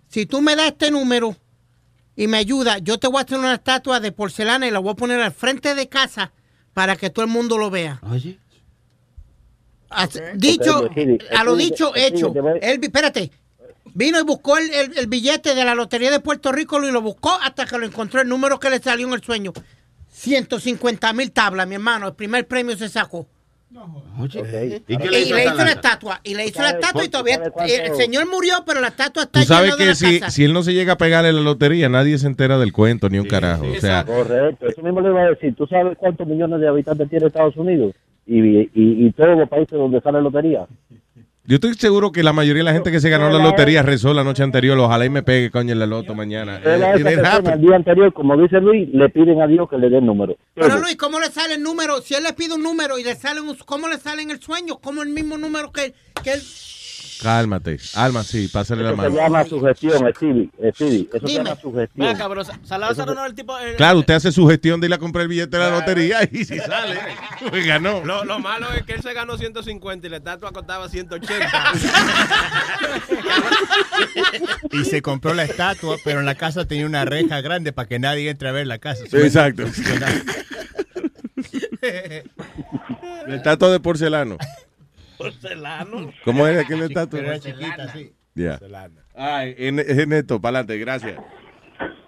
Si 0.09 0.24
tú 0.24 0.41
me 0.41 0.55
das 0.55 0.68
este 0.68 0.93
número 0.93 1.37
y 2.14 2.28
me 2.28 2.37
ayuda, 2.37 2.78
yo 2.78 2.99
te 2.99 3.09
voy 3.09 3.18
a 3.18 3.24
hacer 3.24 3.39
una 3.41 3.55
estatua 3.55 3.99
de 3.99 4.12
porcelana 4.12 4.68
y 4.68 4.70
la 4.70 4.78
voy 4.78 4.93
a 4.93 4.95
poner 4.95 5.20
al 5.20 5.32
frente 5.32 5.74
de 5.74 5.89
casa 5.89 6.30
para 6.74 6.95
que 6.95 7.11
todo 7.11 7.24
el 7.24 7.30
mundo 7.30 7.59
lo 7.59 7.70
vea. 7.70 7.99
Oye. 8.09 8.39
Dicho, 10.34 10.87
Speedy, 10.91 11.18
a 11.37 11.45
lo 11.45 11.57
dicho, 11.57 11.93
hecho. 11.95 12.32
Él, 12.61 12.78
espérate, 12.82 13.30
vino 13.95 14.18
y 14.20 14.22
buscó 14.24 14.59
el, 14.59 14.72
el- 14.72 14.99
el 14.99 15.07
billete 15.07 15.55
de 15.55 15.64
la 15.64 15.74
Lotería 15.74 16.11
de 16.11 16.20
Puerto 16.20 16.53
Rico 16.53 16.82
y 16.82 16.91
lo 16.91 17.01
buscó 17.03 17.30
hasta 17.43 17.66
que 17.66 17.78
lo 17.78 17.87
encontró 17.87 18.20
el 18.20 18.28
número 18.28 18.59
que 18.59 18.70
le 18.70 18.78
salió 18.80 19.07
en 19.07 19.14
el 19.14 19.22
sueño. 19.22 19.53
150 20.11 21.12
mil 21.12 21.30
tablas, 21.30 21.66
mi 21.68 21.74
hermano. 21.74 22.09
El 22.09 22.14
primer 22.14 22.47
premio 22.47 22.76
se 22.76 22.89
sacó. 22.89 23.26
Oye, 24.18 24.82
Y, 24.89 24.93
¿y 24.95 24.97
qué 24.97 25.11
le 25.11 25.20
hizo 25.22 25.34
la 25.34 25.72
estatua. 25.72 26.20
Y 26.24 26.34
le 26.34 26.47
hizo 26.47 26.62
la 26.62 26.68
¿Sabe 26.70 26.80
estatua 26.80 27.05
y 27.05 27.09
todavía. 27.09 27.51
cuánto? 27.51 27.72
El 27.74 27.95
señor 27.97 28.26
murió, 28.30 28.64
pero 28.66 28.80
la 28.80 28.89
estatua 28.89 29.24
está 29.24 29.41
Tú 29.41 29.47
sabes 29.47 29.76
llena 29.76 29.91
que 29.91 29.95
si, 29.95 30.20
casa. 30.20 30.30
si 30.30 30.45
él 30.45 30.53
no 30.55 30.62
se 30.62 30.72
llega 30.72 30.95
a 30.95 30.99
pegarle 30.99 31.32
la 31.32 31.41
lotería, 31.43 31.89
nadie 31.91 32.16
se 32.16 32.26
entera 32.26 32.59
del 32.59 32.72
cuento 32.72 33.09
ni 33.11 33.18
un 33.18 33.26
carajo. 33.26 33.66
O 33.66 33.80
sea, 33.80 34.05
Correcto, 34.05 34.66
eso 34.68 34.80
mismo 34.82 35.01
le 35.03 35.11
iba 35.11 35.22
a 35.22 35.30
decir. 35.30 35.55
¿Tú 35.55 35.66
sabes 35.66 35.99
cuántos 35.99 36.26
millones 36.26 36.61
de 36.61 36.68
habitantes 36.68 37.11
tiene 37.11 37.26
Estados 37.26 37.57
Unidos? 37.57 37.95
Y, 38.27 38.41
y, 38.41 38.70
y 38.74 39.12
todos 39.12 39.39
los 39.39 39.49
países 39.49 39.79
donde 39.79 40.01
sale 40.01 40.20
lotería. 40.20 40.66
yo 41.45 41.55
estoy 41.55 41.74
seguro 41.74 42.11
que 42.11 42.24
la 42.24 42.33
mayoría 42.33 42.61
de 42.61 42.64
la 42.64 42.72
gente 42.72 42.91
que 42.91 42.99
se 42.99 43.09
ganó 43.09 43.31
la 43.31 43.39
lotería 43.43 43.83
rezó 43.83 44.12
la 44.12 44.24
noche 44.24 44.43
anterior. 44.43 44.77
Ojalá 44.79 45.05
y 45.07 45.11
me 45.11 45.22
pegue, 45.22 45.51
coño, 45.51 45.72
en 45.72 45.79
la 45.79 45.87
loto 45.87 46.14
mañana. 46.14 46.61
Eh, 46.64 46.95
el 46.97 47.61
día 47.61 47.77
anterior, 47.77 48.12
como 48.12 48.37
dice 48.37 48.61
Luis, 48.61 48.89
le 48.93 49.09
piden 49.11 49.41
a 49.41 49.47
Dios 49.47 49.68
que 49.70 49.79
le 49.79 49.89
dé 49.89 49.99
el 49.99 50.07
número. 50.07 50.37
Pero 50.55 50.79
Luis, 50.81 50.97
¿cómo 50.97 51.20
le 51.20 51.27
sale 51.27 51.55
el 51.55 51.62
número? 51.62 51.99
Si 52.01 52.14
él 52.14 52.24
le 52.24 52.33
pide 52.33 52.55
un 52.55 52.62
número 52.64 52.99
y 52.99 53.05
le 53.05 53.14
sale 53.14 53.41
un, 53.41 53.57
¿cómo 53.64 53.87
le 53.89 53.99
sale 53.99 54.22
en 54.22 54.31
el 54.33 54.41
sueño? 54.41 54.79
¿Cómo 54.83 55.03
el 55.03 55.11
mismo 55.11 55.39
número 55.39 55.70
que, 55.70 55.95
que 56.24 56.33
él? 56.33 56.41
Cálmate. 57.23 57.79
Alma, 57.95 58.23
sí, 58.23 58.49
pásale 58.49 58.83
la 58.83 58.91
Eso 58.91 58.97
se 59.03 59.09
mano. 59.09 59.17
llama 59.23 59.45
sugestión, 59.45 60.12
Stevie. 60.14 60.51
Stevie. 60.75 61.09
Eso 61.12 61.27
se 61.27 61.33
Dime. 61.33 61.45
llama 61.45 61.61
sugestión. 61.61 62.07
Venga, 62.09 62.29
pero 62.29 62.45
Sa- 62.45 62.59
San 62.64 62.81
Lázaro 62.81 63.14
no 63.14 63.25
es 63.25 63.31
el 63.31 63.35
tipo. 63.35 63.59
el- 63.59 63.77
Claro, 63.77 63.99
usted 64.01 64.14
hace 64.14 64.33
su 64.33 64.47
gestión 64.47 64.81
de 64.81 64.87
ir 64.89 64.95
a 64.95 64.99
comprar 64.99 65.23
el 65.23 65.29
billete 65.29 65.57
de 65.57 65.62
la 65.62 65.71
lotería 65.71 66.21
y 66.31 66.45
si 66.45 66.59
sale, 66.59 66.99
pues 67.49 67.64
ganó. 67.67 68.05
Lo, 68.05 68.25
lo 68.25 68.39
malo 68.39 68.71
es 68.73 68.83
que 68.85 68.95
él 68.95 69.03
se 69.03 69.12
ganó 69.14 69.37
150 69.39 70.07
y 70.07 70.11
la 70.11 70.17
estatua 70.19 70.53
costaba 70.53 70.89
180. 70.89 71.73
Y 74.73 74.85
se 74.85 75.03
compró 75.03 75.35
la 75.35 75.45
estatua, 75.45 75.97
pero 76.05 76.21
en 76.21 76.27
la 76.27 76.35
casa 76.35 76.67
tenía 76.67 76.87
una 76.87 77.05
reja 77.05 77.41
grande 77.41 77.73
para 77.73 77.89
que 77.89 77.99
nadie 77.99 78.31
entre 78.31 78.49
a 78.49 78.53
ver 78.53 78.67
la 78.67 78.79
casa. 78.79 79.05
Sí, 79.11 79.17
exacto. 79.17 79.64
La 83.27 83.37
estatua 83.37 83.71
de 83.71 83.81
porcelano. 83.81 84.37
Porcelano. 85.17 86.12
¿Cómo 86.25 86.47
es 86.47 86.59
aquel 86.64 86.83
estatua? 86.83 87.21
Era 87.21 87.39
chiquita, 87.41 87.83
así. 87.85 88.12
Ya. 88.35 88.61
Ay, 89.14 89.55
en- 89.59 89.79
en 89.81 90.09
Neto, 90.11 90.41
para 90.41 90.59
adelante, 90.59 90.79
gracias. 90.79 91.19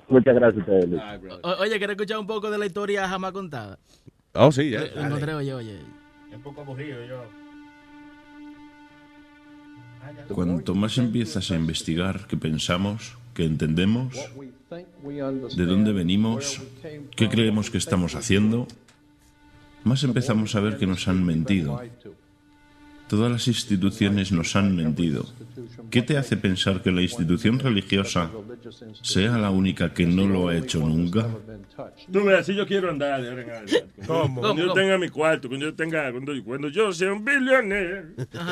Muchas 0.09 0.35
gracias 0.35 0.67
a 0.67 0.73
ustedes, 0.73 1.01
oye, 1.61 1.77
¿quieres 1.79 1.91
escuchar 1.97 2.19
un 2.19 2.27
poco 2.27 2.51
de 2.51 2.57
la 2.59 2.67
historia 2.67 3.07
jamás 3.09 3.33
contada? 3.33 3.79
Oh, 4.35 4.51
sí, 4.53 4.71
ya. 4.71 4.81
Lo 4.95 5.03
encontré, 5.05 5.35
oye, 5.35 5.53
oye. 5.55 5.79
Un 6.35 6.43
poco 6.43 6.61
aburrido 6.63 7.05
yo. 7.07 7.25
Cuanto 10.35 10.75
más 10.75 10.97
empiezas 10.99 11.51
a 11.51 11.57
investigar 11.57 12.27
qué 12.27 12.37
pensamos, 12.37 13.17
qué 13.35 13.45
entendemos, 13.45 14.15
de 15.57 15.67
dónde 15.67 15.93
venimos, 15.93 16.63
qué 17.17 17.29
creemos 17.29 17.71
que 17.71 17.79
estamos 17.79 18.15
haciendo, 18.15 18.67
más 19.85 20.03
empezamos 20.05 20.55
a 20.55 20.61
ver 20.61 20.79
que 20.79 20.87
nos 20.87 21.07
han 21.09 21.25
mentido. 21.25 21.81
Todas 23.09 23.33
las 23.33 23.49
instituciones 23.49 24.33
nos 24.33 24.55
han 24.55 24.77
mentido. 24.77 25.27
¿Qué 25.91 26.03
te 26.03 26.19
hace 26.19 26.37
pensar 26.37 26.83
que 26.83 26.91
la 26.93 27.01
institución 27.01 27.59
religiosa 27.59 28.31
sea 29.03 29.39
la 29.39 29.51
única 29.51 29.95
que 29.95 30.05
no 30.05 30.27
lo 30.27 30.49
ha 30.49 30.57
hecho 30.57 30.81
nunca? 30.81 31.27
Tú 32.13 32.25
ves, 32.25 32.41
así 32.41 32.55
yo 32.55 32.67
quiero 32.67 32.91
andar 32.91 33.23
de 33.23 33.31
ahora 33.31 33.43
en 33.43 33.51
adelante. 33.51 33.87
¿Cómo? 34.07 34.41
Cuando 34.43 34.67
yo 34.67 34.73
tenga 34.75 34.99
mi 34.99 35.09
cuarto, 35.09 35.49
cuando 35.49 35.67
yo 35.67 35.75
tenga, 35.75 36.11
cuando, 36.13 36.33
cuando 36.45 36.69
yo 36.69 36.93
sea 36.93 37.13
un 37.13 37.25
billonero. 37.25 38.03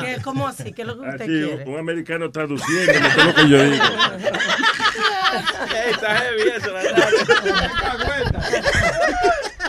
¿Qué? 0.01 0.17
¿Cómo 0.23 0.47
así? 0.47 0.73
¿Qué 0.73 0.81
es 0.81 0.87
lo 0.87 0.95
que 0.99 1.07
usted 1.09 1.21
Así, 1.21 1.25
quiere? 1.25 1.63
un, 1.65 1.73
un 1.73 1.79
americano 1.79 2.31
traduciendo 2.31 2.93
todo 3.15 3.25
lo 3.25 3.35
que 3.35 3.49
yo 3.49 3.63
digo. 3.63 3.83
Está 5.91 6.15
heavy 6.15 6.41
eso, 6.57 6.73
¿verdad? 6.73 7.09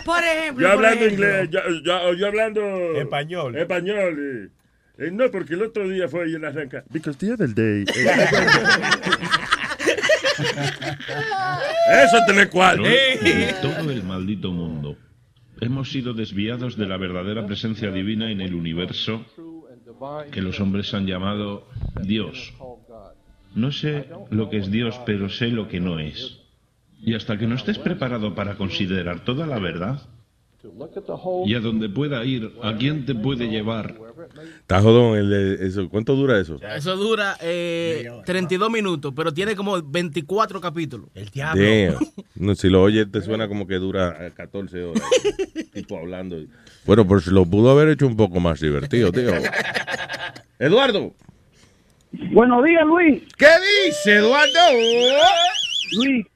Por 0.04 0.24
ejemplo. 0.24 0.66
Yo 0.68 0.74
por 0.74 0.86
hablando 0.86 1.04
ejemplo. 1.04 1.26
inglés, 1.26 1.48
yo, 1.50 1.60
yo, 1.84 2.12
yo 2.14 2.26
hablando 2.26 2.60
español. 2.96 3.56
Español. 3.56 4.50
Eh. 4.98 5.10
No, 5.12 5.30
porque 5.30 5.54
el 5.54 5.62
otro 5.62 5.88
día 5.88 6.08
fue 6.08 6.30
y 6.30 6.34
él 6.34 6.44
arranca. 6.44 6.82
Because 6.90 7.18
the 7.18 7.32
other 7.32 7.54
day. 7.54 7.84
eh, 7.94 8.08
Eso 12.04 12.48
cuarto. 12.50 12.84
En 12.86 13.60
todo 13.60 13.90
el 13.90 14.02
maldito 14.02 14.52
mundo 14.52 14.96
hemos 15.60 15.90
sido 15.90 16.14
desviados 16.14 16.76
de 16.76 16.86
la 16.86 16.96
verdadera 16.96 17.46
presencia 17.46 17.90
divina 17.90 18.30
en 18.30 18.40
el 18.40 18.54
universo 18.54 19.24
que 20.30 20.42
los 20.42 20.60
hombres 20.60 20.94
han 20.94 21.06
llamado 21.06 21.68
Dios. 22.02 22.54
No 23.54 23.72
sé 23.72 24.08
lo 24.30 24.50
que 24.50 24.58
es 24.58 24.70
Dios, 24.70 25.00
pero 25.04 25.28
sé 25.28 25.48
lo 25.48 25.68
que 25.68 25.80
no 25.80 25.98
es. 25.98 26.38
Y 27.00 27.14
hasta 27.14 27.38
que 27.38 27.46
no 27.46 27.54
estés 27.54 27.78
preparado 27.78 28.34
para 28.34 28.56
considerar 28.56 29.24
toda 29.24 29.46
la 29.46 29.58
verdad, 29.58 30.02
y 31.46 31.54
a 31.54 31.60
donde 31.60 31.88
pueda 31.88 32.24
ir, 32.24 32.50
a 32.62 32.76
quién 32.76 33.06
te 33.06 33.14
puede 33.14 33.46
llevar, 33.48 33.94
Está 34.60 34.80
jodón, 34.82 35.16
el 35.16 35.30
de- 35.30 35.66
eso. 35.66 35.88
¿cuánto 35.88 36.16
dura 36.16 36.40
eso? 36.40 36.60
Eso 36.74 36.96
dura 36.96 37.36
eh, 37.40 38.10
32 38.26 38.68
minutos, 38.70 39.12
pero 39.14 39.32
tiene 39.32 39.54
como 39.54 39.80
24 39.80 40.60
capítulos. 40.60 41.08
El 41.14 41.30
Damn. 41.32 41.98
No, 42.34 42.54
si 42.54 42.68
lo 42.68 42.82
oyes, 42.82 43.10
te 43.10 43.20
suena 43.22 43.46
como 43.48 43.66
que 43.66 43.76
dura 43.76 44.26
eh, 44.26 44.32
14 44.34 44.82
horas. 44.82 45.02
tipo 45.72 45.96
hablando. 45.98 46.36
Bueno, 46.84 47.06
pues 47.06 47.26
lo 47.28 47.44
pudo 47.46 47.70
haber 47.70 47.88
hecho 47.90 48.06
un 48.06 48.16
poco 48.16 48.40
más 48.40 48.60
divertido, 48.60 49.12
tío. 49.12 49.30
Eduardo. 50.58 51.14
Buenos 52.32 52.64
días, 52.64 52.84
Luis. 52.86 53.22
¿Qué 53.36 53.46
dice, 53.86 54.16
Eduardo? 54.16 54.58
Luis, 55.96 56.26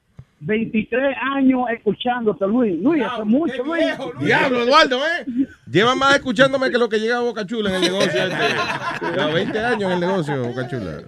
23 0.45 1.15
años 1.35 1.61
escuchándote, 1.73 2.45
Luis. 2.47 2.81
Luis, 2.81 3.03
eso 3.03 3.21
es 3.21 3.25
mucho, 3.25 3.63
Luis. 3.63 3.85
Diablo, 4.19 4.63
Eduardo, 4.63 4.99
¿eh? 5.05 5.25
Lleva 5.69 5.95
más 5.95 6.15
escuchándome 6.15 6.69
que 6.69 6.77
lo 6.77 6.89
que 6.89 6.99
llega 6.99 7.17
a 7.17 7.21
Boca 7.21 7.45
Chula 7.45 7.69
en 7.69 7.75
el 7.77 7.81
negocio. 7.81 8.23
Este. 8.23 9.11
Lleva 9.11 9.27
20 9.33 9.59
años 9.59 9.83
en 9.83 9.91
el 9.91 9.99
negocio, 9.99 10.43
Boca 10.43 10.67
Chula. 10.67 11.01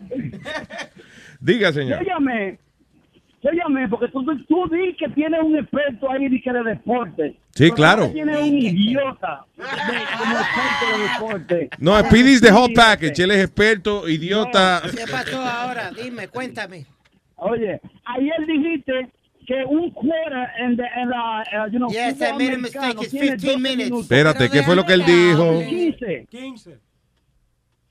Diga, 1.39 1.71
señor. 1.73 1.99
Yo 1.99 2.05
llamé, 2.13 2.57
yo 3.43 3.51
llamé 3.51 3.87
porque 3.89 4.07
tú, 4.07 4.23
tú 4.47 4.67
di 4.71 4.95
que 4.95 5.07
tienes 5.09 5.41
un 5.43 5.57
experto 5.57 6.11
ahí 6.11 6.27
de, 6.29 6.41
que 6.41 6.51
de 6.51 6.63
deporte. 6.63 7.37
Sí, 7.53 7.71
claro. 7.71 8.09
Tiene 8.11 8.37
un 8.37 8.57
idiota 8.57 9.45
de- 9.55 9.63
como 10.17 10.35
experto 10.37 10.97
de 10.97 11.03
deporte. 11.03 11.69
No, 11.79 11.99
Speedy 11.99 12.39
the 12.39 12.51
whole 12.51 12.73
package. 12.73 13.19
Él 13.23 13.31
es 13.31 13.43
experto, 13.45 14.07
idiota. 14.09 14.81
¿Qué 14.95 15.05
pasó 15.11 15.41
ahora? 15.41 15.91
Dime, 15.91 16.27
cuéntame. 16.29 16.85
Oye, 17.37 17.79
ayer 18.05 18.47
dijiste 18.47 19.09
que 19.45 19.63
un 19.65 19.91
quarter 19.91 20.49
en, 20.59 20.77
la, 21.09 21.43
eh, 21.43 21.71
you 21.71 21.77
know, 21.77 21.89
Yes, 21.89 22.13
fútbol 22.15 22.27
I 22.27 22.31
made 22.33 22.51
a 22.51 22.55
americano 22.55 22.87
mistake. 22.87 23.01
It's 23.03 23.11
tiene 23.11 23.27
15 23.37 23.47
12 23.47 23.57
minutes. 23.59 23.77
minutos. 23.77 24.01
Espérate, 24.03 24.49
¿qué 24.49 24.63
fue 24.63 24.75
lo 24.75 24.85
que 24.85 24.93
él 24.93 25.05
dijo? 25.05 25.59
15. 25.59 26.27
15. 26.29 26.79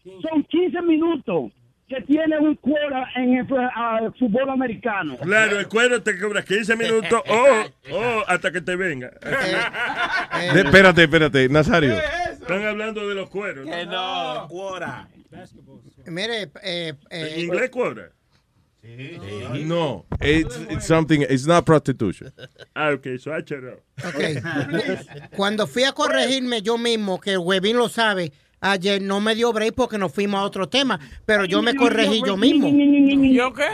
Son 0.05 0.45
15 0.45 0.83
minutos 0.83 1.53
que 1.89 2.01
tiene 2.03 2.39
un 2.39 2.55
quarter 2.57 3.05
en 3.17 3.35
el 3.35 3.47
ah, 3.75 4.01
fútbol 4.19 4.51
americano. 4.51 5.17
Claro, 5.19 5.59
el 5.59 5.69
cuero 5.69 6.03
te 6.03 6.19
cobra 6.19 6.43
15 6.43 6.77
minutos 6.77 7.23
o 7.93 8.25
hasta 8.27 8.51
que 8.51 8.61
te 8.61 8.75
venga. 8.77 9.11
De- 9.11 10.61
espérate, 10.61 11.03
espérate, 11.05 11.49
Nazario. 11.49 11.95
Están 12.33 12.65
hablando 12.65 13.07
de 13.09 13.15
los 13.15 13.29
cueros. 13.31 13.67
Que 13.67 13.87
no, 13.87 14.47
cuora. 14.49 15.09
Mire, 16.07 16.51
eh, 16.63 16.93
eh, 17.11 17.33
¿En 17.37 17.41
inglés 17.41 17.71
cuora? 17.71 18.11
No, 19.65 20.05
it's, 20.21 20.57
it's 20.69 20.87
something, 20.87 21.23
it's 21.23 21.47
not 21.47 21.65
prostitution. 21.65 22.33
Ah, 22.77 22.91
ok, 22.91 23.19
so 23.19 23.33
I 23.33 23.41
shut 23.47 23.63
up. 23.65 23.81
Ok. 24.05 25.31
Cuando 25.37 25.67
fui 25.67 25.85
a 25.85 25.93
corregirme 25.93 26.61
yo 26.61 26.77
mismo, 26.77 27.21
que 27.21 27.33
el 27.33 27.39
Webin 27.39 27.77
lo 27.77 27.89
sabe, 27.89 28.33
ayer 28.61 29.01
no 29.01 29.21
me 29.21 29.35
dio 29.37 29.53
break 29.53 29.75
porque 29.75 29.97
nos 29.97 30.13
fuimos 30.13 30.41
a 30.41 30.45
otro 30.45 30.69
tema, 30.69 30.99
pero 31.25 31.45
yo 31.45 31.63
me 31.63 31.77
corregí 31.77 32.21
yo 32.27 32.37
mismo. 32.37 32.69
¿Yo 32.69 33.53
qué? 33.53 33.65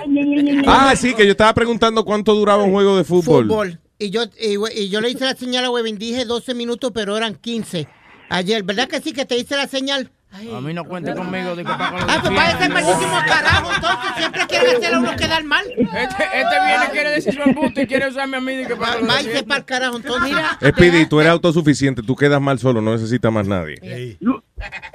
Ah, 0.67 0.95
sí, 0.97 1.15
que 1.15 1.25
yo 1.25 1.31
estaba 1.33 1.55
preguntando 1.55 2.05
cuánto 2.05 2.35
duraba 2.35 2.63
un 2.63 2.73
juego 2.73 2.99
de 2.99 3.05
fútbol. 3.05 3.47
Fútbol. 3.49 3.81
Y 3.99 4.11
yo, 4.11 4.25
y, 4.39 4.57
y 4.83 4.89
yo 4.91 5.01
le 5.01 5.11
hice 5.11 5.25
la 5.25 5.35
señal 5.35 5.65
a 5.65 5.71
Webin, 5.71 5.99
dije 5.99 6.27
12 6.27 6.55
minutos, 6.55 6.91
pero 6.95 7.17
eran 7.17 7.35
15. 7.35 7.89
Ayer, 8.29 8.63
¿verdad 8.63 8.87
que 8.87 9.01
sí 9.01 9.13
que 9.13 9.25
te 9.25 9.37
hice 9.39 9.57
la 9.57 9.67
señal? 9.67 10.11
A 10.33 10.61
mí 10.61 10.72
no 10.72 10.85
cuente 10.85 11.12
conmigo 11.12 11.57
que 11.57 11.64
para 11.64 11.91
con 11.91 12.01
Ah, 12.09 12.18
pues 12.22 12.31
malísimo 12.70 13.18
carajo, 13.26 13.68
entonces 13.74 14.11
siempre 14.16 14.41
quiere 14.49 14.70
hacer 14.76 14.95
a 14.95 14.99
uno 15.01 15.16
quedar 15.16 15.43
mal. 15.45 15.64
Este, 15.76 15.91
este 15.93 16.57
viene, 16.66 16.85
quiere 16.93 17.11
decir 17.11 17.35
su 17.35 17.43
embuste 17.43 17.83
y 17.83 17.87
quiere 17.87 18.09
usarme 18.09 18.37
a 18.37 18.41
mí 18.41 18.53
que 18.66 18.76
para 18.76 18.99
con 18.99 19.09
Váyase 19.09 19.43
para 19.43 19.59
el 19.59 19.64
carajo, 19.66 19.97
entonces. 19.97 20.37
Speedy, 20.64 21.07
tú 21.07 21.20
eres 21.20 21.33
autosuficiente, 21.33 22.03
tú 22.03 22.14
quedas 22.14 22.41
mal 22.41 22.59
solo, 22.61 22.81
no 22.81 22.93
necesitas 22.93 23.33
más 23.33 23.47
nadie. 23.49 23.74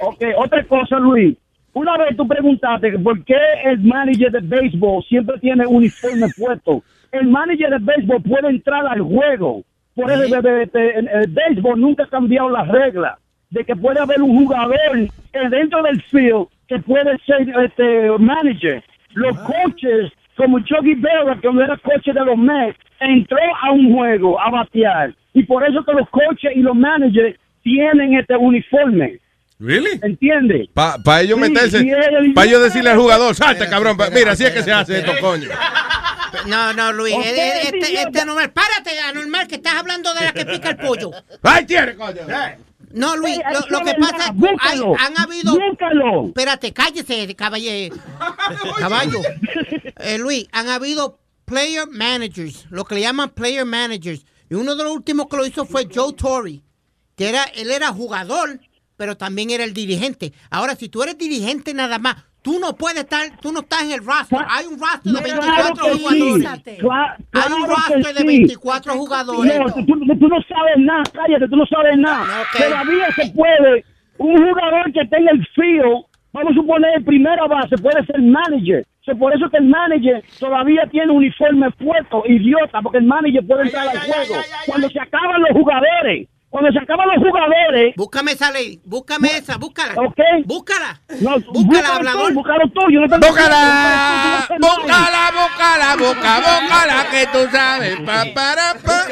Ok, 0.00 0.22
otra 0.38 0.64
cosa, 0.66 0.98
Luis. 0.98 1.36
Una 1.74 1.98
vez 1.98 2.16
tú 2.16 2.26
preguntaste 2.26 2.98
por 3.00 3.22
qué 3.24 3.36
el 3.66 3.80
manager 3.80 4.32
de 4.32 4.40
béisbol 4.40 5.04
siempre 5.06 5.38
tiene 5.40 5.66
uniforme 5.66 6.28
puesto. 6.38 6.82
El 7.12 7.28
manager 7.28 7.68
de 7.70 7.78
béisbol 7.80 8.22
puede 8.22 8.48
entrar 8.48 8.86
al 8.86 9.02
juego. 9.02 9.62
Por 9.94 10.10
eso 10.10 10.40
de- 10.40 10.70
en 10.96 11.08
el 11.08 11.28
béisbol 11.28 11.78
nunca 11.78 12.04
ha 12.04 12.08
cambiado 12.08 12.48
las 12.48 12.66
reglas 12.68 13.18
de 13.50 13.64
que 13.64 13.76
puede 13.76 14.00
haber 14.00 14.20
un 14.22 14.36
jugador 14.36 15.08
que 15.32 15.48
dentro 15.50 15.82
del 15.82 16.02
field 16.04 16.46
que 16.68 16.78
puede 16.80 17.16
ser 17.26 17.46
este 17.64 18.10
manager. 18.18 18.82
Los 19.14 19.36
coaches, 19.38 20.12
como 20.36 20.58
Chucky 20.60 20.94
Berra, 20.94 21.38
que 21.40 21.50
no 21.52 21.62
era 21.62 21.76
coche 21.78 22.12
de 22.12 22.24
los 22.24 22.36
Mets, 22.36 22.76
entró 23.00 23.38
a 23.62 23.70
un 23.72 23.94
juego 23.94 24.40
a 24.40 24.50
batear. 24.50 25.14
Y 25.32 25.42
por 25.44 25.66
eso 25.66 25.84
que 25.84 25.92
los 25.92 26.08
coaches 26.10 26.52
y 26.54 26.60
los 26.60 26.74
managers 26.74 27.38
tienen 27.62 28.14
este 28.14 28.36
uniforme. 28.36 29.18
¿Really? 29.58 29.98
¿Entiendes? 30.02 30.68
Para 30.74 31.20
ellos 31.22 31.38
Sí, 31.42 31.50
meterse, 31.50 31.86
para 32.34 32.46
ellos 32.46 32.62
decirle 32.64 32.90
al 32.90 32.98
jugador, 32.98 33.34
salte 33.34 33.66
cabrón, 33.68 33.96
pa- 33.96 34.10
mira, 34.10 34.32
así 34.32 34.44
es 34.44 34.50
que 34.50 34.62
se 34.62 34.72
hace 34.72 34.98
esto, 34.98 35.12
coño. 35.20 35.48
No, 36.46 36.72
no, 36.74 36.92
Luis, 36.92 37.14
eh, 37.14 37.18
eh, 37.24 37.52
este, 37.64 37.78
idiota. 37.78 38.02
este 38.08 38.20
anormal. 38.20 38.50
Párate, 38.52 38.90
anormal, 39.08 39.46
que 39.48 39.54
estás 39.54 39.74
hablando 39.76 40.12
de 40.12 40.24
la 40.24 40.32
que 40.32 40.44
pica 40.44 40.70
el 40.70 40.76
pollo. 40.76 41.10
¡Ay, 41.42 41.64
tiene, 41.64 41.94
coño! 41.94 42.20
No, 42.96 43.14
Luis, 43.14 43.38
lo, 43.68 43.80
que 43.80 43.92
pasa 44.00 44.16
es 44.16 44.24
que 44.24 44.30
hay- 44.30 44.34
búscalo, 44.34 44.94
han 44.98 45.18
habido... 45.20 45.52
búscalo. 45.52 46.26
Espérate, 46.28 46.72
cállese, 46.72 47.34
caballe, 47.36 47.92
caballo. 48.78 49.20
Eh, 49.98 50.18
Luis, 50.18 50.46
han 50.52 50.68
habido 50.68 51.18
player 51.46 51.86
managers, 51.90 52.66
lo 52.70 52.84
que 52.84 52.96
le 52.96 53.00
llaman 53.02 53.30
player 53.30 53.64
managers. 53.64 54.24
Y 54.50 54.54
uno 54.54 54.76
de 54.76 54.84
los 54.84 54.92
últimos 54.92 55.26
que 55.26 55.36
lo 55.36 55.46
hizo 55.46 55.64
fue 55.64 55.88
Joe 55.92 56.12
Torre, 56.12 56.62
que 57.16 57.28
era, 57.28 57.44
él 57.44 57.70
era 57.70 57.88
jugador, 57.92 58.60
pero 58.96 59.16
también 59.16 59.50
era 59.50 59.64
el 59.64 59.72
dirigente. 59.72 60.32
Ahora, 60.50 60.76
si 60.76 60.88
tú 60.88 61.02
eres 61.02 61.16
dirigente 61.18 61.72
nada 61.74 61.98
más, 61.98 62.16
tú 62.46 62.60
no 62.60 62.76
puedes 62.76 62.98
estar, 63.00 63.22
tú 63.42 63.50
no 63.50 63.58
estás 63.58 63.82
en 63.82 63.90
el 63.90 64.06
roster. 64.06 64.38
Hay 64.48 64.66
un 64.66 64.78
roster 64.78 65.12
de 65.12 65.20
Claro 65.34 65.74
24 65.74 65.82
que 65.82 65.90
sí. 65.90 65.98
jugadores. 65.98 66.46
Hay 67.34 67.52
un 67.52 67.68
roster 67.68 68.02
de 68.14 68.20
sí. 68.20 68.26
24 68.26 68.92
jugadores. 68.94 69.58
No, 69.58 69.64
tú, 69.74 69.84
tú- 69.84 70.18
tú 70.20 70.28
no 70.28 70.36
sabes 70.48 70.76
nada, 70.78 71.02
cállate, 71.12 71.48
tú 71.48 71.56
no 71.56 71.66
sabes 71.66 71.98
nada. 71.98 72.24
Todavía 72.56 73.06
se 73.16 73.30
puede, 73.32 73.84
un 74.18 74.36
jugador 74.36 74.92
que 74.92 75.04
tenga 75.06 75.32
el 75.32 75.44
field, 75.56 76.04
vamos 76.32 76.52
a 76.52 76.54
suponer 76.54 76.90
en 76.98 77.04
primera 77.04 77.46
base, 77.48 77.76
puede 77.78 78.06
ser 78.06 78.22
manager. 78.22 78.86
O 79.00 79.04
sea, 79.06 79.14
por 79.16 79.34
eso 79.34 79.50
que 79.50 79.56
el 79.56 79.64
manager 79.66 80.22
todavía 80.38 80.82
tiene 80.90 81.10
uniforme 81.12 81.68
puesto, 81.72 82.22
idiota, 82.26 82.80
porque 82.80 82.98
el 82.98 83.06
manager 83.06 83.44
puede 83.44 83.62
entrar 83.64 83.88
al 83.88 83.98
juego. 83.98 84.34
Cuando 84.66 84.88
se 84.88 85.00
acaban 85.00 85.40
los 85.42 85.50
jugadores, 85.50 86.28
cuando 86.56 86.72
se 86.72 86.78
acaban 86.78 87.06
los 87.08 87.18
jugadores... 87.18 87.94
Búscame 87.96 88.32
esa 88.32 88.50
ley, 88.50 88.80
búscame 88.82 89.28
esa, 89.36 89.58
búscala. 89.58 89.92
¿Ok? 90.00 90.18
Búscala. 90.46 90.98
No, 91.20 91.38
Búscala, 91.52 91.96
hablador. 91.96 92.32
búscalo 92.32 92.64
tú, 92.70 92.80
yo 92.90 93.00
no 93.00 93.08
tengo- 93.08 93.26
Búscala, 93.28 94.48
búscala, 94.58 95.30
búscala, 95.36 95.96
boca, 95.98 96.36
búscala, 96.40 97.06
que 97.10 97.26
tú 97.26 97.38
sabes. 97.52 98.00
Pa, 98.00 98.24
para, 98.34 98.72
pa. 98.82 99.04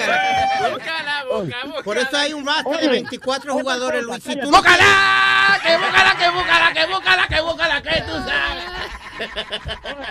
Por 1.84 1.99
eso 1.99 2.16
hay 2.16 2.32
un 2.32 2.47
roster 2.47 2.80
de 2.80 2.88
24 2.88 3.53
jugadores, 3.53 4.03
Luis. 4.05 4.22
Si 4.22 4.40
tú 4.40 4.49
¡Búscala! 4.51 5.59
que 5.62 5.76
búscala, 5.76 6.16
que 6.18 6.30
búscala, 6.30 6.72
que 6.72 6.86
búscala, 6.86 7.28
que 7.28 7.40
búscala, 7.42 7.82
que 7.82 8.01
tú 8.05 8.12
sabes. 8.24 8.64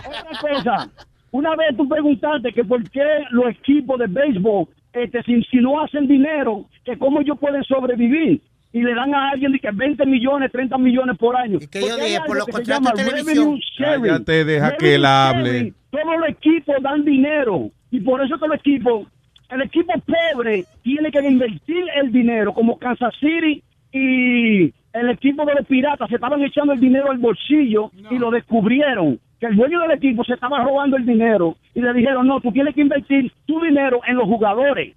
Otra 0.06 0.40
cosa, 0.40 0.90
una 1.32 1.56
vez 1.56 1.76
tú 1.76 1.90
preguntaste 1.90 2.54
que 2.54 2.64
por 2.64 2.88
qué 2.92 3.02
los 3.32 3.50
equipos 3.50 3.98
de 3.98 4.06
béisbol, 4.08 4.68
este, 4.94 5.24
si, 5.24 5.42
si 5.44 5.58
no 5.58 5.82
hacen 5.82 6.08
dinero, 6.08 6.66
que 6.86 6.98
cómo 6.98 7.22
ellos 7.22 7.38
pueden 7.40 7.64
sobrevivir. 7.64 8.42
Y 8.72 8.82
le 8.82 8.96
dan 8.96 9.14
a 9.14 9.30
alguien 9.30 9.52
de 9.52 9.60
que 9.60 9.70
20 9.72 10.04
millones, 10.08 10.52
30 10.52 10.78
millones 10.80 11.18
por 11.18 11.36
año. 11.36 11.60
que 11.60 11.82
yo 11.82 11.96
dije, 11.96 12.20
por 12.26 12.38
los 12.38 12.46
que 12.46 12.52
se 12.54 12.58
contratos 12.58 12.86
llama 12.86 12.92
de 12.92 13.04
televisión. 13.04 13.60
sharing. 13.78 14.04
Cállate, 14.04 14.46
deja 14.46 14.66
Revenue 14.66 14.78
que 14.80 14.96
él 14.96 15.06
hable. 15.06 15.74
Todos 15.92 16.20
los 16.20 16.30
equipos 16.30 16.76
dan 16.82 17.06
dinero. 17.06 17.70
Y 17.92 18.00
por 18.00 18.24
eso 18.26 18.40
que 18.40 18.48
los 18.48 18.58
equipos, 18.58 19.08
el 19.50 19.62
equipo 19.62 19.94
pobre 20.08 20.66
tiene 20.82 21.12
que 21.12 21.20
invertir 21.20 21.86
el 21.96 22.12
dinero, 22.12 22.54
como 22.54 22.80
Kansas 22.80 23.14
City 23.20 23.62
y 23.92 24.74
el 24.94 25.10
equipo 25.10 25.46
de 25.46 25.54
los 25.56 25.66
piratas 25.68 26.10
se 26.10 26.16
estaban 26.16 26.42
echando 26.42 26.74
el 26.74 26.80
dinero 26.80 27.12
al 27.12 27.18
bolsillo 27.18 27.92
y 28.10 28.18
lo 28.18 28.32
descubrieron. 28.32 29.20
Que 29.44 29.50
el 29.50 29.58
dueño 29.58 29.82
del 29.82 29.92
equipo 29.92 30.24
se 30.24 30.36
estaba 30.36 30.64
robando 30.64 30.96
el 30.96 31.06
dinero 31.06 31.58
y 31.74 31.82
le 31.82 31.92
dijeron, 31.92 32.26
no, 32.26 32.40
tú 32.40 32.50
tienes 32.54 32.74
que 32.74 32.80
invertir 32.80 33.30
tu 33.46 33.60
dinero 33.60 34.00
en 34.08 34.16
los 34.16 34.24
jugadores. 34.26 34.96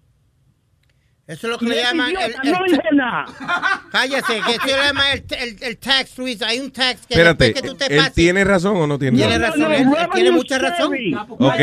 Eso 1.27 1.49
es 1.49 1.51
lo 1.55 1.59
que 1.59 1.65
Y 1.65 1.69
le 1.71 1.83
llaman 1.83 2.11
el, 2.11 2.15
idiota 2.31 2.41
el- 2.45 2.53
no 2.53 2.59
dijo 2.65 2.83
nada. 2.93 3.25
Cállate, 3.91 4.35
que 4.47 4.51
eso 4.53 4.67
le 4.67 4.73
llaman 4.87 5.05
el, 5.15 5.25
el, 5.41 5.63
el 5.65 5.79
tax, 5.79 6.17
Luis. 6.19 6.41
Hay 6.43 6.61
un 6.61 6.71
tax 6.71 7.09
que 7.09 7.15
Espérate, 7.15 7.55
que 7.55 7.63
tú 7.63 7.75
te 7.75 7.87
¿él 7.87 7.97
pases. 7.97 8.15
tiene 8.15 8.45
razón 8.45 8.77
o 8.77 8.87
no 8.87 8.97
tiene 9.01 9.19
Tiene 9.19 9.37
razón? 9.37 9.73
él, 9.73 9.81
él 9.83 10.09
tiene 10.15 10.31
mucha 10.31 10.61
razón. 10.61 10.93
Ok. 11.31 11.61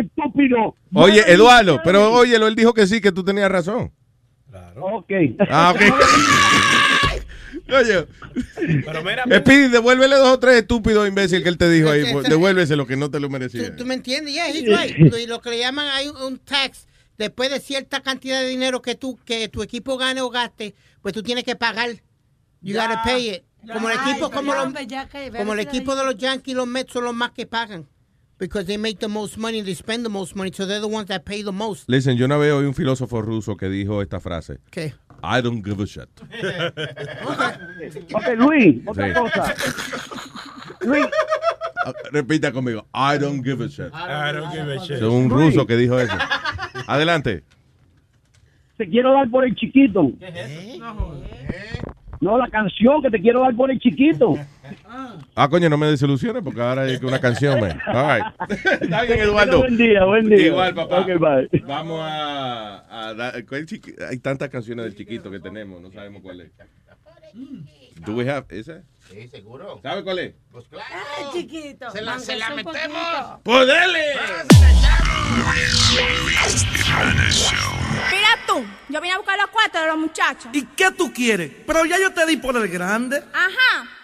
Estúpido. 0.00 0.74
Oye, 0.94 1.22
Eduardo, 1.32 1.80
pero 1.84 2.12
óyelo, 2.12 2.48
él 2.48 2.56
dijo 2.56 2.74
que 2.74 2.88
sí, 2.88 3.00
que 3.00 3.12
tú 3.12 3.22
tenías 3.22 3.48
razón. 3.52 3.92
Ok. 4.80 5.12
Ah, 5.48 5.72
ok. 5.76 5.80
Oye, 7.68 8.06
Pero 8.84 9.02
mira, 9.02 9.24
Speedy, 9.40 9.68
devuélvele 9.68 10.16
dos 10.16 10.28
o 10.34 10.38
tres 10.38 10.56
estúpidos 10.62 11.08
imbéciles 11.08 11.42
que 11.42 11.48
él 11.48 11.58
te 11.58 11.68
dijo 11.70 11.90
ahí. 11.90 12.04
pues, 12.12 12.28
Devuélvese 12.28 12.76
lo 12.76 12.86
que 12.86 12.96
no 12.96 13.10
te 13.10 13.20
lo 13.20 13.28
merecía. 13.28 13.74
¿Tú 13.76 13.84
me 13.84 13.94
entiendes? 13.94 14.34
Yeah, 14.34 14.46
right. 14.52 14.96
Lo- 14.98 15.26
Lo 15.26 15.40
que 15.40 15.50
le 15.50 15.58
llaman 15.58 15.88
hay 15.88 16.08
un, 16.08 16.38
tax 16.38 16.86
después 17.18 17.50
de 17.50 17.60
cierta 17.60 18.00
cantidad 18.02 18.40
de 18.40 18.48
dinero 18.48 18.82
que 18.82 18.94
tú 18.94 19.18
que 19.24 19.48
tu 19.48 19.62
equipo 19.62 19.96
gane 19.98 20.20
o 20.20 20.30
gaste, 20.30 20.74
pues 21.02 21.14
tú 21.14 21.22
tienes 21.22 21.44
que 21.44 21.56
pagar. 21.56 21.90
You 22.62 22.74
Ya, 22.74 22.86
gotta 22.86 23.02
pay 23.04 23.30
it. 23.30 23.42
Como 23.72 23.90
el 23.90 23.98
Ay, 23.98 24.10
equipo 24.12 24.30
como 24.30 24.54
los, 24.54 24.72
como 25.36 25.52
el 25.52 25.60
equipo 25.60 25.94
de 25.94 26.04
los 26.04 26.16
Yankees 26.16 26.52
y 26.52 26.54
los 26.56 26.66
Mets 26.66 26.92
son 26.92 27.04
los 27.04 27.14
más 27.14 27.32
que 27.32 27.46
pagan. 27.46 27.86
Because 28.38 28.64
they 28.66 28.78
make 28.78 28.98
the 29.00 29.06
most 29.08 29.36
money, 29.36 29.62
they 29.62 29.74
spend 29.74 30.02
the 30.02 30.08
most 30.08 30.34
money, 30.34 30.50
so 30.50 30.66
they're 30.66 30.80
the 30.80 30.86
ones 30.86 31.08
that 31.08 31.24
pay 31.24 31.42
the 31.44 31.52
most. 31.52 31.86
Listen, 31.90 32.16
yo 32.16 32.24
una 32.24 32.38
vez 32.38 32.52
oí 32.54 32.64
un 32.64 32.74
filósofo 32.74 33.20
ruso 33.20 33.54
que 33.58 33.68
dijo 33.68 34.00
esta 34.00 34.18
frase. 34.18 34.60
¿Qué? 34.70 34.94
I 35.22 35.40
don't 35.42 35.62
give 35.64 35.80
a 35.82 35.86
shit. 35.86 36.08
Ok, 38.12 38.26
Luis, 38.36 38.76
otra 38.86 39.08
Sí. 39.08 39.14
cosa. 39.14 39.54
Luis, 40.82 41.06
Ah, 41.86 41.92
Repita 42.12 42.52
conmigo. 42.52 42.86
I 42.94 43.18
don't 43.18 43.42
give 43.42 43.64
a 43.64 43.68
shit. 43.68 43.90
I 43.94 44.32
don't 44.34 44.50
give 44.52 44.70
a 44.70 44.78
shit. 44.80 44.96
Es 44.96 45.02
un 45.02 45.30
ruso 45.30 45.66
que 45.66 45.76
dijo 45.76 45.98
eso. 45.98 46.14
Adelante. 46.86 47.42
te 48.76 48.88
quiero 48.88 49.12
dar 49.14 49.30
por 49.30 49.44
el 49.44 49.54
chiquito. 49.54 50.10
No, 52.20 52.36
la 52.38 52.48
canción 52.48 53.02
que 53.02 53.10
te 53.10 53.20
quiero 53.20 53.40
dar 53.40 53.54
por 53.54 53.70
el 53.70 53.78
chiquito. 53.78 54.34
Ah, 55.34 55.48
coño, 55.48 55.68
no 55.68 55.76
me 55.78 55.86
desilusiones 55.86 56.42
porque 56.42 56.60
ahora 56.60 56.82
hay 56.82 56.98
que 56.98 57.06
una 57.06 57.20
canción, 57.20 57.60
man. 57.60 57.80
All 57.86 58.18
right. 58.20 58.26
Está 58.82 59.02
bien, 59.02 59.20
Eduardo. 59.20 59.58
Buen 59.60 59.76
día, 59.76 60.04
buen 60.04 60.28
día. 60.28 60.46
Igual, 60.46 60.74
papá. 60.74 61.00
Bye. 61.02 61.48
Vamos 61.66 62.00
a, 62.02 63.08
a 63.08 63.14
dar- 63.14 63.44
¿cuál 63.46 63.66
chiqui- 63.66 63.94
Hay 64.08 64.18
tantas 64.18 64.48
canciones 64.50 64.84
del 64.84 64.94
chiquito 64.96 65.30
que 65.30 65.40
tenemos, 65.40 65.80
no 65.80 65.90
sabemos 65.90 66.22
cuál 66.22 66.40
es. 66.42 66.50
Do 68.04 68.14
we 68.14 68.28
have 68.30 68.46
esa? 68.50 68.82
Sí, 69.10 69.28
seguro. 69.28 69.80
¿Sabe 69.82 70.02
cuál 70.04 70.18
es? 70.20 70.34
Ay, 70.54 71.24
chiquito. 71.32 71.90
Se 71.90 72.00
la- 72.02 72.18
se 72.18 72.36
metemos. 72.36 72.62
poquito. 72.64 73.40
¡Pues! 73.44 73.68
Mira 78.10 78.28
tú, 78.46 78.64
yo 78.88 79.00
vine 79.00 79.14
a 79.14 79.18
buscar 79.18 79.38
los 79.38 79.48
cuartos 79.50 79.80
de 79.80 79.86
los 79.86 79.96
muchachos. 79.98 80.50
¿Y 80.52 80.64
qué 80.76 80.90
tú 80.96 81.12
quieres? 81.12 81.50
Pero 81.66 81.84
ya 81.84 81.98
yo 81.98 82.12
te 82.12 82.26
di 82.26 82.36
por 82.36 82.56
el 82.56 82.68
grande. 82.68 83.22
Ajá, 83.32 83.86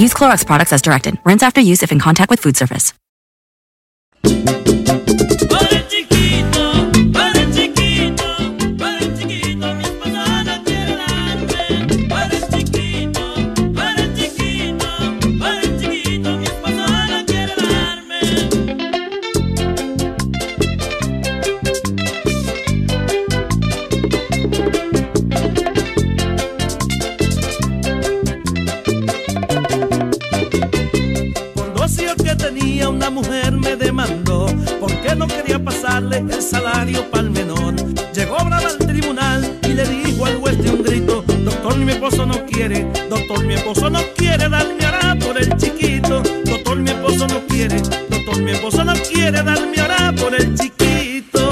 Use 0.00 0.14
Clorox 0.14 0.46
products 0.46 0.72
as 0.72 0.80
directed. 0.80 1.18
Rinse 1.24 1.42
after 1.42 1.60
use 1.60 1.82
if 1.82 1.92
in 1.92 2.00
contact 2.00 2.30
with 2.30 2.40
food 2.40 2.56
surface. 2.56 2.94
Quería 35.30 35.58
pasarle 35.62 36.18
el 36.18 36.42
salario 36.42 37.10
para 37.10 37.24
el 37.24 37.30
menor. 37.30 37.74
Llegó 38.12 38.36
brava 38.44 38.68
al 38.68 38.78
tribunal 38.78 39.58
y 39.62 39.68
le 39.68 39.84
dijo 39.86 40.26
al 40.26 40.36
juez 40.36 40.58
de 40.62 40.70
un 40.70 40.82
grito, 40.82 41.24
doctor 41.44 41.76
mi 41.76 41.92
esposo 41.92 42.26
no 42.26 42.44
quiere, 42.46 42.86
doctor 43.08 43.44
mi 43.44 43.54
esposo 43.54 43.90
no 43.90 44.00
quiere 44.16 44.48
darme 44.48 44.84
ahora 44.84 45.16
por 45.18 45.38
el 45.38 45.56
chiquito, 45.56 46.22
doctor 46.44 46.76
mi 46.76 46.90
esposo 46.90 47.26
no 47.28 47.40
quiere, 47.46 47.80
doctor 48.10 48.42
mi 48.42 48.50
esposo 48.52 48.84
no 48.84 48.92
quiere 48.94 49.42
darme 49.42 49.70
chiquito. 49.80 50.20
Por 50.20 50.34
el 50.34 50.54
chiquito, 50.54 51.50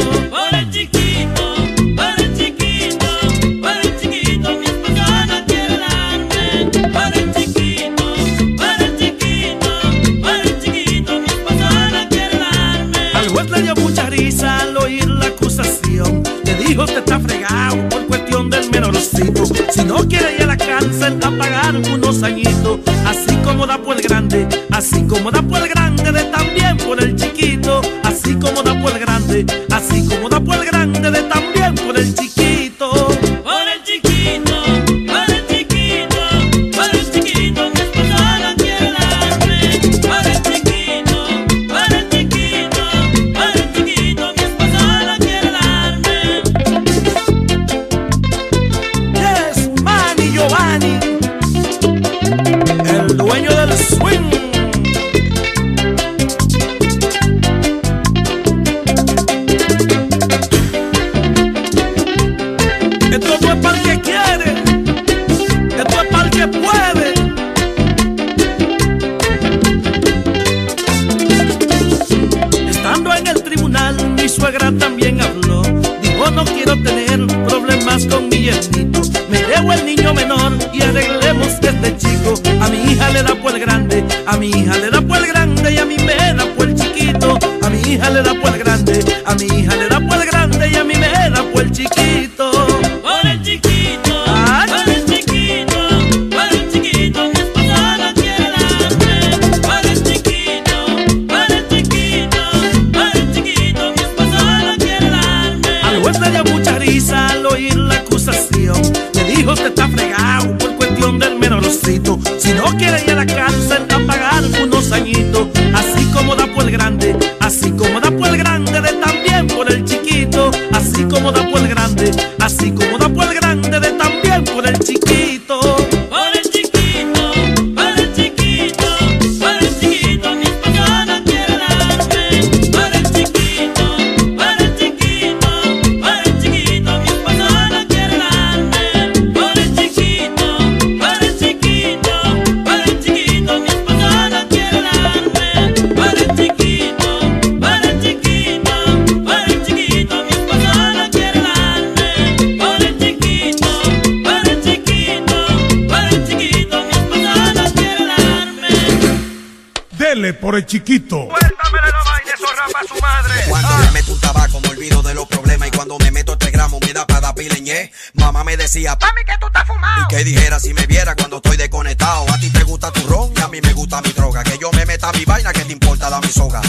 acusación. 15.39 16.23
Le 16.45 16.55
dijo, 16.55 16.83
usted 16.83 16.99
está 16.99 17.19
fregado 17.21 17.89
por 17.89 18.07
cuestión 18.07 18.51
del 18.51 18.71
menorcito. 18.71 19.47
Si 19.71 19.85
no 19.85 19.97
quiere 20.09 20.35
ir 20.37 20.43
a 20.43 20.47
la 20.47 20.57
cárcel 20.57 21.19
a 21.23 21.31
pagar 21.31 21.77
unos 21.77 22.23
añitos, 22.23 22.81
así 23.07 23.37
como 23.45 23.67
da 23.67 23.79
por 23.79 23.97
el 23.97 24.03
grande, 24.03 24.49
así 24.71 25.03
como 25.05 25.31
da 25.31 25.43
por 25.43 25.63
el 25.63 25.69
grande, 25.69 26.13
de 26.13 26.25
también 26.25 26.77
por 26.79 27.03
el 27.03 27.15
chiquito, 27.15 27.81
así 28.03 28.35
como 28.35 28.63
da 28.63 28.81
por 28.81 28.93
el 28.93 28.99
grande, 28.99 29.47
así 29.71 30.07
como 30.09 30.29
da 30.29 30.41
por 30.41 30.57
el 30.57 30.67
grande, 30.67 31.11
de 31.11 31.23
también 31.23 31.75
por 31.75 31.97
el 31.97 32.15
chiquito. 32.15 32.48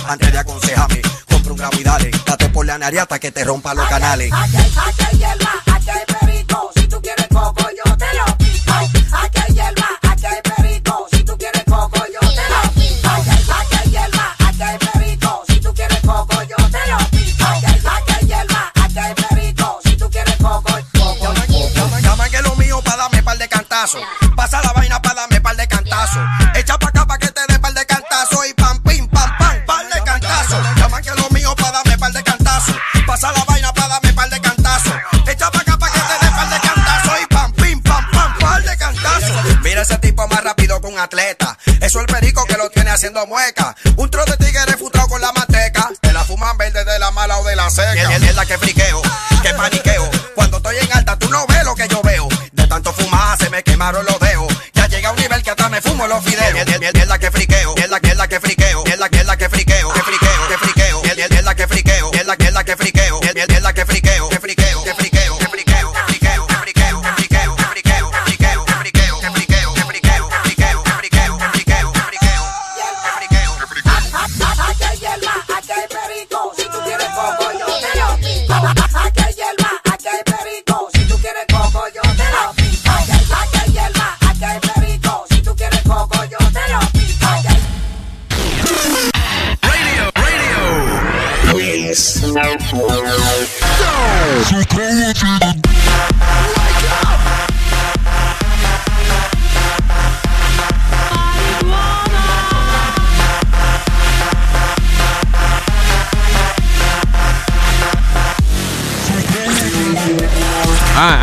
Antes 0.07 0.31
de 0.31 0.39
aconsejarme, 0.39 1.01
compra 1.29 1.51
un 1.51 1.57
gramo 1.57 1.79
y 1.79 1.83
dale. 1.83 2.11
Date 2.25 2.49
por 2.49 2.65
la 2.65 2.77
nariz 2.77 3.01
hasta 3.01 3.19
que 3.19 3.31
te 3.31 3.43
rompa 3.43 3.73
los 3.73 3.87
canales. 3.87 4.31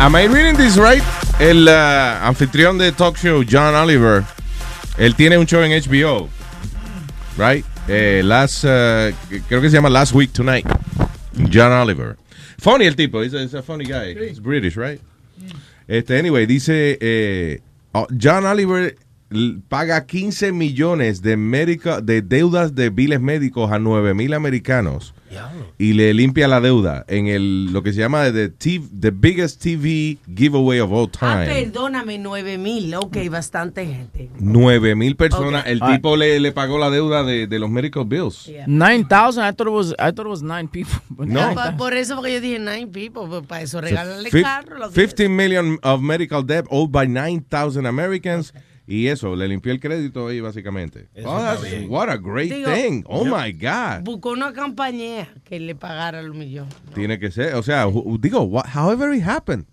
Am 0.07 0.15
I 0.15 0.25
reading 0.25 0.55
this 0.55 0.77
right? 0.77 1.03
El 1.37 1.67
uh, 1.67 2.25
anfitrión 2.25 2.77
de 2.77 2.93
talk 2.93 3.17
show, 3.17 3.43
John 3.43 3.75
Oliver, 3.75 4.23
él 4.97 5.15
tiene 5.15 5.37
un 5.37 5.45
show 5.45 5.61
en 5.61 5.71
HBO, 5.71 6.29
right? 7.37 7.65
Eh, 7.89 8.21
last, 8.23 8.63
uh, 8.63 9.11
creo 9.49 9.61
que 9.61 9.69
se 9.69 9.75
llama 9.75 9.89
Last 9.89 10.13
Week 10.13 10.31
Tonight. 10.31 10.65
John 11.49 11.73
Oliver. 11.73 12.15
Funny 12.57 12.85
el 12.85 12.95
tipo, 12.95 13.21
he's 13.21 13.33
a, 13.33 13.41
he's 13.41 13.53
a 13.53 13.61
funny 13.61 13.83
guy. 13.83 14.13
He's 14.13 14.39
British, 14.39 14.77
right? 14.77 15.01
Este, 15.89 16.17
anyway, 16.17 16.45
dice, 16.45 16.97
eh, 17.01 17.59
oh, 17.91 18.07
John 18.17 18.45
Oliver 18.45 18.95
paga 19.67 20.05
15 20.05 20.53
millones 20.53 21.21
de, 21.21 21.35
médica, 21.35 21.99
de 21.99 22.21
deudas 22.21 22.75
de 22.75 22.91
biles 22.91 23.19
médicos 23.19 23.73
a 23.73 23.77
9 23.77 24.13
mil 24.13 24.33
americanos 24.33 25.13
y 25.77 25.93
le 25.93 26.13
limpia 26.13 26.47
la 26.47 26.61
deuda 26.61 27.05
en 27.07 27.27
el 27.27 27.71
lo 27.73 27.83
que 27.83 27.93
se 27.93 27.99
llama 27.99 28.31
the, 28.31 28.49
TV 28.49 28.85
the 28.99 29.11
biggest 29.11 29.61
TV 29.61 30.17
giveaway 30.35 30.79
of 30.79 30.91
all 30.91 31.09
Ah, 31.21 31.43
time. 31.45 31.45
perdóname, 31.71 32.17
nueve 32.17 32.57
mil. 32.57 32.93
Ok, 32.95 33.17
bastante 33.29 33.85
gente. 33.85 34.29
9 34.39 34.95
mil 34.95 35.15
personas. 35.15 35.61
Ok. 35.63 35.67
El 35.69 35.79
Ah. 35.81 35.93
tipo 35.95 36.15
le, 36.15 36.39
le 36.39 36.51
pagó 36.51 36.77
la 36.77 36.89
deuda 36.89 37.23
de, 37.23 37.47
de 37.47 37.59
los 37.59 37.69
medical 37.69 38.05
bills. 38.05 38.49
Nine 38.67 39.05
thousand. 39.05 39.43
I 39.47 39.53
thought 39.55 39.67
it 39.67 39.73
was. 39.73 39.91
I 39.93 40.11
thought 40.13 40.25
it 40.25 40.27
was 40.27 40.41
nine 40.43 40.67
people. 40.67 40.99
but 41.09 41.27
No. 41.37 41.53
Pa- 41.53 41.71
thou- 41.71 41.77
por 41.77 41.93
eso 41.93 42.15
porque 42.15 42.33
yo 42.33 42.41
dije 42.41 42.59
nine 42.59 42.87
people, 42.87 43.23
pues, 43.27 43.45
para 43.45 43.61
eso 43.61 43.81
regalarle 43.81 44.29
Fif- 44.29 44.43
carro. 44.43 44.77
Lo 44.77 44.89
que 44.91 45.01
15 45.01 45.29
million 45.29 45.79
of 45.83 46.01
medical 46.01 46.45
debt 46.45 46.65
owed 46.69 46.91
by 46.91 47.07
9,000 47.07 47.85
Americans. 47.85 48.53
Y 48.89 49.07
eso, 49.07 49.35
le 49.35 49.47
limpió 49.49 49.73
el 49.73 49.81
crédito 49.81 50.27
ahí 50.29 50.39
básicamente. 50.39 51.09
Eso 51.13 51.29
Oh, 51.29 51.37
that's- 51.39 51.87
what 51.89 52.09
a 52.09 52.15
great 52.15 52.49
Digo, 52.51 52.71
thing. 52.73 53.03
Oh 53.05 53.25
yo- 53.25 53.35
my 53.37 53.51
God. 53.51 54.03
Buscó 54.03 54.31
una 54.31 54.53
compañía 54.53 55.27
que 55.43 55.59
le 55.59 55.75
pagara 55.75 56.21
los 56.21 56.33
millones. 56.35 56.73
Tiene 56.95 57.19
que 57.19 57.29
ser, 57.29 57.55
o 57.55 57.63
sea, 57.63 57.85
digo, 58.19 58.41
what- 58.43 58.65
however 58.73 59.13
it 59.13 59.23
happened. 59.27 59.65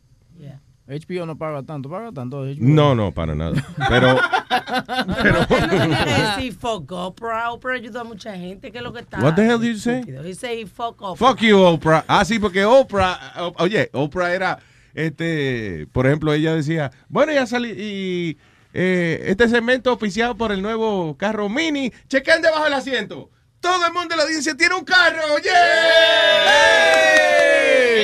HBO 0.87 1.25
no 1.25 1.39
paga 1.39 1.63
tanto. 1.63 1.89
Paga 1.89 2.13
tanto. 2.13 2.45
HBO. 2.45 2.57
No, 2.61 2.95
no, 2.95 3.11
para 3.11 3.35
nada. 3.35 3.55
Pero, 3.89 4.19
Pero 5.23 5.41
usted 5.41 5.61
no 5.63 5.69
tiene 5.71 5.97
que 6.05 6.11
decir 6.23 6.53
fuck 6.53 6.93
Oprah. 6.93 7.53
Oprah 7.53 7.77
ayudó 7.77 8.01
a 8.01 8.05
mucha 8.05 8.37
gente. 8.37 8.71
que 8.71 8.77
es 8.79 8.85
lo 8.85 8.93
que 8.93 9.01
está? 9.01 9.19
What 9.23 9.35
the 9.35 9.47
hell 9.47 9.59
did 9.59 9.73
you 9.73 9.79
say? 9.79 10.03
He 10.23 10.35
said 10.35 10.67
fuck 10.69 11.01
Oprah. 11.01 11.17
fuck 11.17 11.41
you, 11.41 11.57
Oprah. 11.59 12.05
Ah, 12.07 12.23
sí, 12.27 12.39
porque 12.39 12.67
Oprah, 12.67 13.19
oye, 13.61 13.89
Oprah 13.95 14.35
era, 14.35 14.59
este, 14.93 15.87
por 15.91 16.07
ejemplo, 16.07 16.35
ella 16.35 16.55
decía, 16.55 16.91
bueno, 17.09 17.33
ya 17.33 17.47
salí 17.47 17.71
y 17.71 18.37
eh, 18.75 19.23
este 19.27 19.49
segmento 19.49 19.91
auspiciado 19.91 20.37
por 20.37 20.51
el 20.51 20.61
nuevo 20.61 21.17
carro 21.17 21.49
Mini, 21.49 21.93
chequen 22.09 22.43
debajo 22.43 22.65
del 22.65 22.75
asiento. 22.75 23.31
Todo 23.61 23.87
el 23.87 23.93
mundo 23.95 24.13
en 24.13 24.19
la 24.19 24.25
audiencia 24.25 24.55
tiene 24.55 24.75
un 24.75 24.85
carro, 24.85 25.39
¡yeah! 25.43 25.53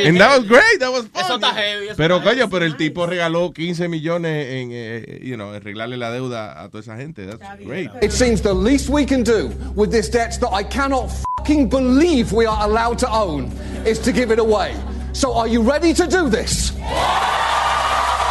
And 0.07 0.19
that 0.19 0.39
was 0.39 0.49
great, 0.49 0.79
that 0.79 0.91
was 0.91 1.07
funny. 1.09 1.25
Eso 1.25 1.35
está 1.35 1.53
heavy. 1.53 1.87
eso 1.89 1.97
Pero 1.97 2.17
está 2.19 2.31
coño, 2.31 2.49
pero 2.49 2.65
el 2.65 2.77
tipo 2.77 3.07
regaló 3.07 3.53
15 3.53 3.89
millones 3.89 4.47
en, 4.49 4.71
eh, 4.73 5.21
you 5.23 5.35
know, 5.35 5.53
arreglarle 5.53 5.97
la 5.99 6.11
deuda 6.11 6.63
a 6.63 6.69
toda 6.71 6.81
esa 6.83 6.97
gente. 6.97 7.27
That's 7.27 7.43
great. 7.67 7.91
It 8.01 8.13
seems 8.13 8.41
the 8.41 8.55
least 8.55 8.89
we 8.89 9.05
can 9.05 9.23
do 9.23 9.51
with 9.75 9.91
this 9.91 10.09
debt 10.09 10.39
that 10.41 10.53
I 10.53 10.63
cannot 10.63 11.11
fucking 11.37 11.69
believe 11.69 12.33
we 12.33 12.47
are 12.47 12.65
allowed 12.65 12.99
to 13.01 13.11
own 13.11 13.53
is 13.85 13.99
to 14.01 14.13
give 14.13 14.31
it 14.33 14.39
away. 14.39 14.75
So 15.13 15.35
are 15.35 15.49
you 15.49 15.61
ready 15.63 15.93
to 15.95 16.07
do 16.07 16.31
this? 16.31 16.73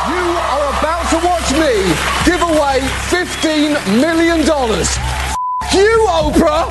You 0.10 0.26
are 0.53 0.65
about 0.73 1.06
to 1.14 1.18
watch 1.26 1.52
me 1.53 1.94
give 2.26 2.41
away 2.41 2.80
$15 3.14 4.02
million. 4.02 4.41
F- 4.41 4.98
you, 5.73 6.07
Oprah! 6.10 6.65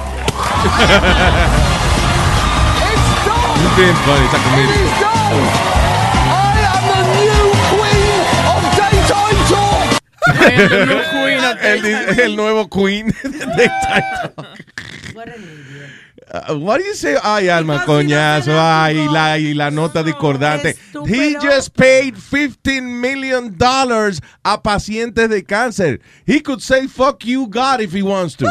it's 2.82 3.09
done! 3.27 3.59
He's 3.62 3.74
being 3.78 3.98
funny, 4.02 4.24
it's 4.27 4.35
like 4.35 4.43
a 4.43 4.51
comedian. 4.51 4.74
It 4.74 4.82
is 4.82 4.94
done! 4.98 5.39
I 6.35 6.66
am 6.74 6.82
the 6.90 7.02
new 7.23 7.47
queen 7.78 8.19
of 8.51 8.60
daytime 8.74 9.40
talk! 9.47 9.86
el, 11.62 12.20
el 12.20 12.35
nuevo 12.36 12.69
queen 12.69 13.06
de 13.23 13.47
Daytime 13.47 14.06
Talk. 14.35 14.35
Uh, 14.39 14.55
what 16.50 16.78
do 16.78 16.84
you 16.84 16.94
say? 16.94 17.16
Ay, 17.22 17.48
alma, 17.48 17.84
coñazo. 17.84 18.52
Ay, 18.59 19.09
la, 19.09 19.38
y 19.38 19.55
la 19.55 19.70
nota 19.70 20.02
discordante. 20.02 20.76
He 21.06 21.36
just 21.40 21.74
paid 21.74 22.16
15 22.16 23.00
million 23.00 23.56
dollars 23.56 24.20
a 24.44 24.62
pacientes 24.62 25.28
de 25.28 25.42
cáncer. 25.42 26.00
He 26.26 26.40
could 26.40 26.62
say 26.62 26.86
fuck 26.86 27.24
you, 27.24 27.46
God, 27.46 27.80
if 27.80 27.92
he 27.92 28.02
wants 28.02 28.34
to. 28.36 28.46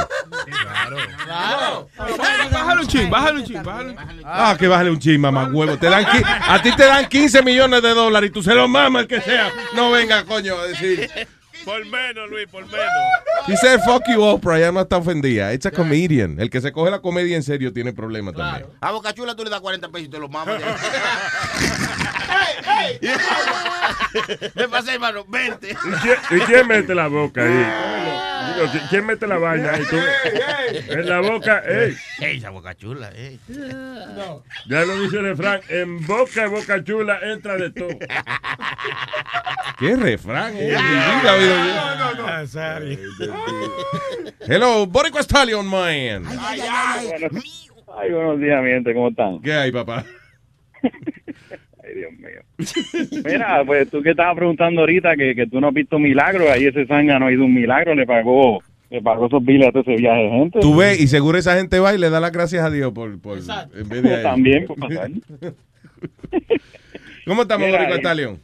Bájale 2.51 2.81
un 2.81 2.87
ching, 2.87 3.09
bájale 3.09 3.39
un 3.39 3.45
ching, 3.45 3.63
bájale 3.63 3.89
un 3.91 3.97
ching. 3.97 4.23
Ah, 4.25 4.55
que 4.57 4.67
bájale 4.67 4.89
un 4.91 4.99
chisma, 4.99 5.31
más 5.31 5.51
huevo. 5.51 5.77
Te 5.77 5.89
dan, 5.89 6.05
a 6.05 6.61
ti 6.61 6.71
te 6.75 6.85
dan 6.85 7.07
15 7.07 7.43
millones 7.43 7.81
de 7.81 7.93
dólares 7.93 8.29
y 8.29 8.33
tú 8.33 8.41
se 8.41 8.53
los 8.53 8.69
mamas 8.69 9.03
el 9.03 9.07
que 9.07 9.21
sea. 9.21 9.51
No 9.75 9.91
venga, 9.91 10.23
coño, 10.25 10.57
a 10.57 10.67
decir. 10.67 11.09
Por 11.67 11.85
menos, 11.85 12.29
Luis, 12.29 12.47
por 12.47 12.65
menos. 12.65 12.87
He 13.45 13.57
said 13.57 13.81
fuck 13.81 14.01
you, 14.07 14.23
Oprah. 14.23 14.57
Ya 14.57 14.71
no 14.71 14.79
está 14.79 14.95
ofendida. 14.95 15.53
It's 15.53 15.65
a 15.65 15.71
comedian. 15.71 16.39
El 16.39 16.49
que 16.49 16.61
se 16.61 16.71
coge 16.71 16.89
la 16.89 17.01
comedia 17.01 17.35
en 17.35 17.43
serio 17.43 17.73
tiene 17.73 17.91
problemas 17.91 18.35
también. 18.35 18.67
A 18.79 18.91
Boca 18.91 19.13
Chula 19.13 19.35
tú 19.35 19.43
le 19.43 19.49
das 19.49 19.59
40 19.59 19.89
pesos 19.89 20.07
y 20.07 20.09
te 20.09 20.17
lo 20.17 20.29
mamas. 20.29 20.61
Me 24.55 24.67
pasé, 24.69 24.93
hermano, 24.93 25.25
20. 25.27 25.69
¿Y 25.69 25.73
quién, 25.73 26.17
y 26.31 26.39
quién 26.45 26.67
mete 26.67 26.95
la 26.95 27.07
boca 27.07 27.41
ahí? 27.43 28.36
Digo, 28.55 28.67
¿qui- 28.71 28.89
¿quién 28.89 29.05
mete 29.05 29.27
la 29.27 29.37
vaina 29.37 29.71
ahí? 29.73 29.83
Tú- 29.89 29.97
en 30.93 31.09
la 31.09 31.19
boca, 31.21 31.63
ey. 31.67 31.95
Ey, 32.19 32.37
esa 32.37 32.49
Boca 32.49 32.75
Chula, 32.75 33.09
ey. 33.15 33.39
Ya 34.67 34.81
lo 34.85 34.99
dice 35.01 35.17
el 35.17 35.23
refrán, 35.23 35.61
en 35.69 36.05
boca 36.05 36.41
de 36.41 36.47
boca 36.47 36.83
chula 36.83 37.19
entra 37.23 37.55
de 37.57 37.69
todo. 37.71 37.89
¿Qué 39.79 39.95
refrán? 39.95 40.53
eh? 40.57 40.69
Vida 40.69 41.21
he 41.23 41.29
oído 41.37 41.55
yo. 42.15 43.47
Hello, 44.47 44.85
Boricua 44.87 45.21
Stallion 45.23 45.65
Man. 45.67 46.25
Ay, 47.99 48.11
buenos 48.11 48.39
días, 48.39 48.61
mi 48.63 48.69
gente, 48.69 48.93
¿cómo 48.93 49.09
están? 49.09 49.41
¿Qué 49.41 49.53
hay, 49.53 49.71
papá? 49.71 50.03
Ay, 51.87 51.95
Dios 51.95 52.11
mío. 52.13 52.41
Mira, 53.25 53.63
pues 53.65 53.89
tú 53.89 54.01
que 54.01 54.11
estabas 54.11 54.35
preguntando 54.35 54.81
ahorita 54.81 55.15
que, 55.15 55.35
que 55.35 55.47
tú 55.47 55.61
no 55.61 55.67
has 55.69 55.73
visto 55.73 55.99
milagros, 55.99 56.49
ahí 56.49 56.65
ese 56.65 56.85
sanga 56.85 57.19
no 57.19 57.27
ha 57.27 57.31
ido 57.31 57.45
un 57.45 57.53
milagro, 57.53 57.95
le 57.95 58.05
pagó, 58.05 58.61
le 58.89 59.01
pagó 59.01 59.27
esos 59.27 59.43
biles 59.43 59.69
a 59.69 59.71
todo 59.71 59.81
ese 59.81 59.95
viaje 59.95 60.23
de 60.23 60.29
gente. 60.29 60.59
Tú 60.59 60.75
ves, 60.75 60.99
y 60.99 61.07
seguro 61.07 61.37
esa 61.37 61.55
gente 61.55 61.79
va 61.79 61.93
y 61.93 61.97
le 61.97 62.09
da 62.09 62.19
las 62.19 62.31
gracias 62.31 62.63
a 62.63 62.69
Dios 62.69 62.91
por, 62.93 63.19
por 63.19 63.37
en 63.37 63.89
vez 63.89 64.03
de 64.03 64.13
a 64.13 64.17
él. 64.17 64.23
También, 64.23 64.65
por 64.65 64.77
pasar. 64.77 65.09
¿Cómo 67.25 67.41
estamos, 67.41 67.67
Mira, 67.67 67.79
Boricua 67.79 67.97
eh, 67.97 67.99
Stallion? 67.99 68.39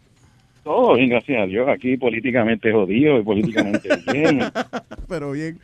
Todo 0.63 0.95
bien, 0.95 1.09
gracias 1.09 1.41
a 1.41 1.45
Dios. 1.45 1.67
Aquí 1.67 1.97
políticamente 1.97 2.71
jodido 2.71 3.19
y 3.19 3.23
políticamente 3.23 3.89
bien. 4.13 4.39
Pero 5.07 5.31
bien. 5.31 5.59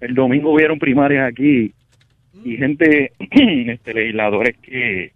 El 0.00 0.14
domingo 0.14 0.52
hubieron 0.52 0.78
primarias 0.78 1.28
aquí 1.30 1.72
y 2.44 2.56
gente, 2.56 3.12
este, 3.18 3.94
legisladores 3.94 4.56
que 4.58 5.12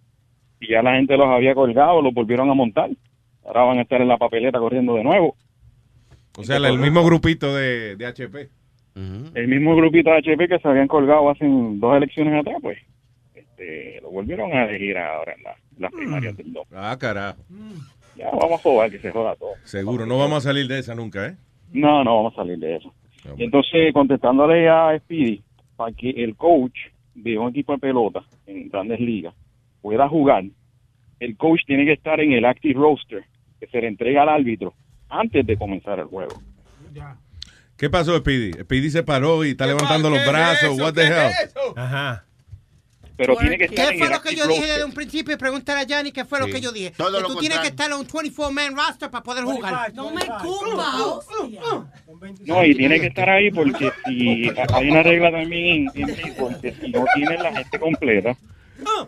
ya 0.67 0.81
la 0.81 0.95
gente 0.95 1.15
los 1.17 1.27
había 1.27 1.53
colgado, 1.55 2.01
los 2.01 2.13
volvieron 2.13 2.49
a 2.49 2.53
montar. 2.53 2.89
Ahora 3.45 3.63
van 3.63 3.79
a 3.79 3.81
estar 3.83 4.01
en 4.01 4.07
la 4.07 4.17
papeleta 4.17 4.59
corriendo 4.59 4.95
de 4.95 5.03
nuevo. 5.03 5.35
O 6.37 6.43
sea, 6.43 6.57
el 6.57 6.77
mismo 6.79 7.03
grupito 7.03 7.55
de, 7.55 7.95
de 7.95 8.05
HP. 8.05 8.49
el 9.35 9.47
mismo 9.47 9.75
grupito 9.75 10.09
de 10.11 10.17
HP 10.17 10.47
que 10.47 10.59
se 10.59 10.67
habían 10.67 10.87
colgado 10.87 11.29
hace 11.29 11.45
dos 11.47 11.95
elecciones 11.97 12.33
atrás, 12.39 12.57
pues, 12.61 12.77
este, 13.33 13.99
lo 14.01 14.09
volvieron 14.11 14.51
a 14.53 14.65
elegir 14.65 14.97
ahora 14.97 15.33
en 15.33 15.43
la- 15.43 15.55
las 15.77 15.91
primarias 15.93 16.35
del 16.37 16.51
2. 16.53 16.67
Ah, 16.73 16.95
carajo. 16.99 17.41
Ya 18.17 18.29
vamos 18.31 18.59
a 18.59 18.63
jugar, 18.63 18.91
que 18.91 18.99
se 18.99 19.11
joda 19.11 19.35
todo. 19.35 19.51
Seguro, 19.63 20.05
no 20.05 20.17
vamos 20.17 20.39
a 20.45 20.49
salir 20.49 20.67
de 20.67 20.79
esa 20.79 20.93
nunca, 20.95 21.27
¿eh? 21.27 21.35
No, 21.71 22.03
no 22.03 22.17
vamos 22.17 22.33
a 22.33 22.37
salir 22.37 22.57
de 22.59 22.75
eso. 22.75 22.93
Y 23.37 23.43
entonces, 23.45 23.93
contestándole 23.93 24.67
a 24.69 24.97
Speedy, 24.99 25.41
para 25.77 25.93
que 25.93 26.09
el 26.09 26.35
coach 26.35 26.77
de 27.15 27.37
un 27.37 27.49
equipo 27.49 27.71
de 27.73 27.79
pelota 27.79 28.21
en 28.45 28.69
grandes 28.69 28.99
ligas 28.99 29.33
pueda 29.81 30.07
jugar, 30.07 30.43
el 31.19 31.37
coach 31.37 31.61
tiene 31.65 31.85
que 31.85 31.93
estar 31.93 32.19
en 32.19 32.33
el 32.33 32.45
active 32.45 32.79
roster 32.79 33.25
que 33.59 33.67
se 33.67 33.81
le 33.81 33.87
entrega 33.87 34.23
al 34.23 34.29
árbitro 34.29 34.73
antes 35.09 35.45
de 35.45 35.57
comenzar 35.57 35.99
el 35.99 36.05
juego. 36.05 36.41
¿Qué 37.77 37.89
pasó, 37.89 38.17
Speedy? 38.17 38.51
Speedy 38.63 38.89
se 38.89 39.03
paró 39.03 39.45
y 39.45 39.51
está 39.51 39.65
levantando 39.65 40.09
los 40.09 40.19
brazos. 40.25 40.77
What 40.79 40.93
the 40.93 41.07
hell? 41.07 41.31
Ajá. 41.75 42.25
Pero 43.15 43.35
tiene 43.35 43.57
que 43.57 43.67
¿Qué 43.67 43.75
estar 43.75 43.91
en 43.91 43.99
fue 43.99 44.07
el 44.07 44.13
lo 44.13 44.21
que 44.21 44.33
yo 44.33 44.47
dije 44.47 44.65
desde 44.65 44.83
un 44.85 44.93
principio? 44.93 45.33
Y 45.33 45.37
pregúntale 45.37 45.81
a 45.81 45.83
Yanni 45.83 46.13
qué 46.13 46.23
fue 46.23 46.39
lo 46.39 46.45
que 46.45 46.61
yo 46.61 46.71
dije. 46.71 46.91
Todo 46.95 47.17
que 47.17 47.21
lo 47.21 47.27
tú 47.27 47.39
tienes 47.39 47.59
que 47.59 47.67
estar 47.67 47.91
en 47.91 47.97
un 47.97 48.07
24-man 48.07 48.77
roster 48.77 49.11
para 49.11 49.23
poder 49.23 49.43
jugar. 49.43 49.93
No 49.93 50.09
me 50.11 50.21
culpa. 50.21 51.19
No, 52.45 52.63
y 52.63 52.75
tiene 52.75 53.01
que 53.01 53.07
estar 53.07 53.29
ahí 53.29 53.51
porque 53.51 53.91
si 54.05 54.49
hay 54.73 54.89
una 54.89 55.03
regla 55.03 55.31
también 55.31 55.91
en, 55.93 56.01
en 56.01 56.15
béisbol 56.15 56.61
que 56.61 56.71
si 56.71 56.89
no 56.91 57.03
tienes 57.13 57.41
la 57.41 57.53
gente 57.53 57.77
completa 57.77 58.37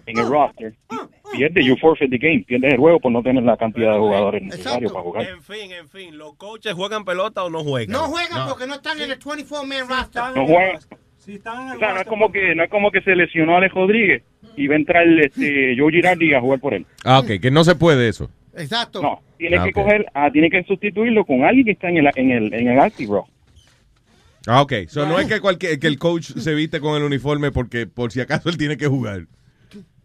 en 0.05 0.17
el 0.19 0.27
roster, 0.27 0.73
pierdes, 1.31 1.65
you 1.65 1.75
forfeit 1.77 2.09
the 2.09 2.17
game, 2.17 2.43
pierdes 2.47 2.73
el 2.73 2.79
juego 2.79 2.99
por 2.99 3.11
no 3.11 3.21
tener 3.23 3.43
la 3.43 3.57
cantidad 3.57 3.93
de 3.93 3.99
jugadores 3.99 4.43
necesarios 4.43 4.91
para 4.91 5.03
jugar. 5.03 5.27
En 5.29 5.41
fin, 5.41 5.71
en 5.71 5.87
fin, 5.89 6.17
¿los 6.17 6.35
coaches 6.35 6.73
juegan 6.73 7.05
pelota 7.05 7.43
o 7.43 7.49
no 7.49 7.63
juegan? 7.63 7.91
No 7.91 8.07
juegan 8.07 8.47
porque 8.47 8.67
no 8.67 8.75
están 8.75 8.99
en 9.01 9.11
el 9.11 9.19
24-man 9.19 9.87
roster. 9.89 10.23
No 10.35 10.45
juegan. 10.45 10.77
O 10.77 11.79
sea, 11.79 11.93
no 11.93 12.01
es 12.01 12.07
como 12.07 12.31
que 12.31 12.55
no 12.55 12.63
es 12.63 12.69
como 12.69 12.89
que 12.89 13.01
se 13.01 13.15
lesionó 13.15 13.55
Alex 13.55 13.73
Rodríguez 13.75 14.23
y 14.57 14.67
va 14.67 14.73
a 14.73 14.77
entrar 14.77 15.07
este 15.19 15.75
Joe 15.77 15.91
Girardi 15.91 16.33
a 16.33 16.41
jugar 16.41 16.59
por 16.59 16.73
él. 16.73 16.85
Ah, 17.05 17.19
ok, 17.19 17.39
que 17.39 17.51
no 17.51 17.63
se 17.63 17.75
puede 17.75 18.09
eso. 18.09 18.29
Exacto. 18.57 19.01
No, 19.03 19.21
tiene 19.37 19.57
Ah, 19.57 19.63
que 19.65 19.71
coger, 19.71 20.05
ah, 20.15 20.29
tiene 20.31 20.49
que 20.49 20.63
sustituirlo 20.63 21.23
con 21.23 21.43
alguien 21.45 21.65
que 21.65 21.71
está 21.73 21.89
en 21.89 21.97
el 21.97 22.09
en 22.15 22.31
el 22.31 22.53
en 22.53 22.67
el 22.69 22.79
active 22.79 23.11
roster. 23.13 23.33
Ah, 24.47 24.61
ok. 24.63 24.73
So, 24.87 25.05
no 25.05 25.19
es 25.19 25.27
que, 25.27 25.39
cualquier, 25.39 25.79
que 25.79 25.85
el 25.85 25.99
coach 25.99 26.31
se 26.31 26.55
viste 26.55 26.79
con 26.79 26.97
el 26.97 27.03
uniforme 27.03 27.51
porque 27.51 27.85
por 27.85 28.11
si 28.11 28.19
acaso 28.21 28.49
él 28.49 28.57
tiene 28.57 28.75
que 28.75 28.87
jugar. 28.87 29.27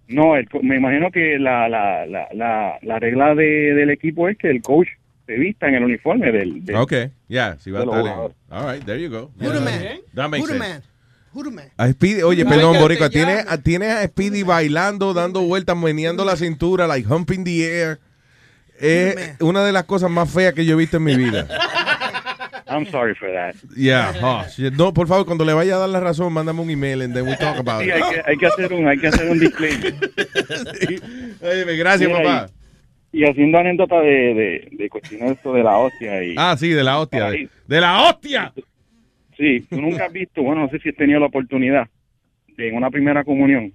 No, 0.09 0.37
el 0.37 0.49
co- 0.49 0.63
me 0.63 0.77
imagino 0.77 1.11
que 1.11 1.39
la, 1.39 1.69
la, 1.69 2.07
la, 2.07 2.29
la, 2.33 2.79
la 2.83 2.99
regla 2.99 3.35
de, 3.35 3.75
del 3.75 3.91
equipo 3.91 4.29
es 4.29 4.39
que 4.39 4.49
el 4.51 4.63
coach 4.63 4.89
se 5.27 5.35
vista 5.35 5.67
en 5.69 5.75
el 5.75 5.85
uniforme 5.85 6.31
del... 6.31 6.65
del- 6.65 6.77
Ok, 6.77 6.93
ya, 7.29 7.57
si 7.59 7.71
va 7.73 7.81
a 7.81 7.83
estar 7.85 8.01
en... 8.01 8.07
All 8.51 8.73
right, 8.75 8.85
there 8.85 9.03
you 9.03 9.09
go. 9.11 9.31
Who 9.41 9.53
the 9.53 9.61
man? 9.61 9.83
That 10.15 10.29
makes 10.29 10.47
sense. 10.47 10.59
man? 10.59 10.83
Man? 11.53 11.67
A 11.77 11.89
Speedy, 11.89 12.23
oye, 12.23 12.45
No, 12.45 12.51
perdón, 12.51 12.77
te 12.89 13.11
tienes 13.11 13.45
tienes 13.63 13.91
a 13.91 14.05
Speedy 14.07 14.43
bailando, 14.43 15.13
dando 15.13 15.43
vueltas, 15.43 15.77
meneando 15.77 16.25
la 16.25 16.35
cintura, 16.37 16.87
like 16.87 17.07
humping 17.13 17.45
the 17.45 17.63
air. 17.67 17.99
Es 18.81 19.39
una 19.41 19.63
de 19.65 19.73
las 19.73 19.85
cosas 19.85 20.11
más 20.11 20.31
feas 20.33 20.55
que 20.55 20.65
yo 20.65 20.75
he 20.75 20.77
visto 20.79 20.97
en 20.97 21.05
mi 21.05 21.15
vida. 21.17 21.47
I'm 22.77 22.87
sorry 22.87 23.15
for 23.15 23.31
that. 23.33 23.55
Yeah, 23.77 24.47
shit. 24.49 24.75
No, 24.75 24.93
por 24.93 25.07
favor, 25.09 25.25
cuando 25.27 25.45
le 25.45 25.53
vaya 25.55 25.77
a 25.77 25.79
dar 25.79 25.89
la 25.89 26.01
razón, 26.01 26.33
mándame 26.33 26.61
un 26.61 26.71
email 26.71 27.03
and 27.03 27.15
then 27.15 27.27
we 27.27 27.37
talk 27.37 27.59
about 27.59 27.83
Sí, 27.83 27.89
it. 27.89 27.95
hay 27.95 28.03
que, 28.15 28.23
hay 28.27 28.37
que 28.37 28.47
hacer 28.47 28.73
un, 28.73 28.87
hay 28.89 28.99
que 28.99 29.07
hacer 29.09 29.29
un 29.31 29.39
disclaimer. 29.39 29.95
Óyeme, 31.43 31.77
gracias, 31.77 32.09
Mira, 32.09 32.23
papá. 32.23 32.47
Y, 33.13 33.21
y 33.23 33.25
haciendo 33.25 33.59
anécdota 33.59 34.01
de, 34.01 34.35
de, 34.35 34.69
de 34.73 34.89
cuestionar 34.91 35.31
esto 35.33 35.53
de 35.55 35.63
la 35.63 35.79
hostia 35.79 36.23
y... 36.25 36.35
Ah, 36.37 36.57
sí, 36.59 36.69
de 36.71 36.85
la 36.85 36.99
hostia. 36.99 37.31
De, 37.31 37.49
de 37.67 37.81
la 37.81 38.03
hostia. 38.09 38.53
Sí, 39.37 39.61
tú 39.69 39.81
nunca 39.81 40.07
has 40.07 40.13
visto, 40.13 40.43
bueno, 40.43 40.63
no 40.63 40.69
sé 40.71 40.79
si 40.79 40.89
has 40.91 40.97
tenido 40.97 41.21
la 41.21 41.27
oportunidad 41.27 41.89
de 42.57 42.69
en 42.69 42.77
una 42.77 42.91
primera 42.91 43.23
comunión 43.25 43.73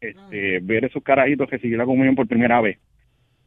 este, 0.00 0.58
ver 0.60 0.84
esos 0.84 1.02
carajitos 1.02 1.48
recibir 1.50 1.78
la 1.78 1.84
comunión 1.84 2.14
por 2.14 2.26
primera 2.26 2.60
vez. 2.60 2.78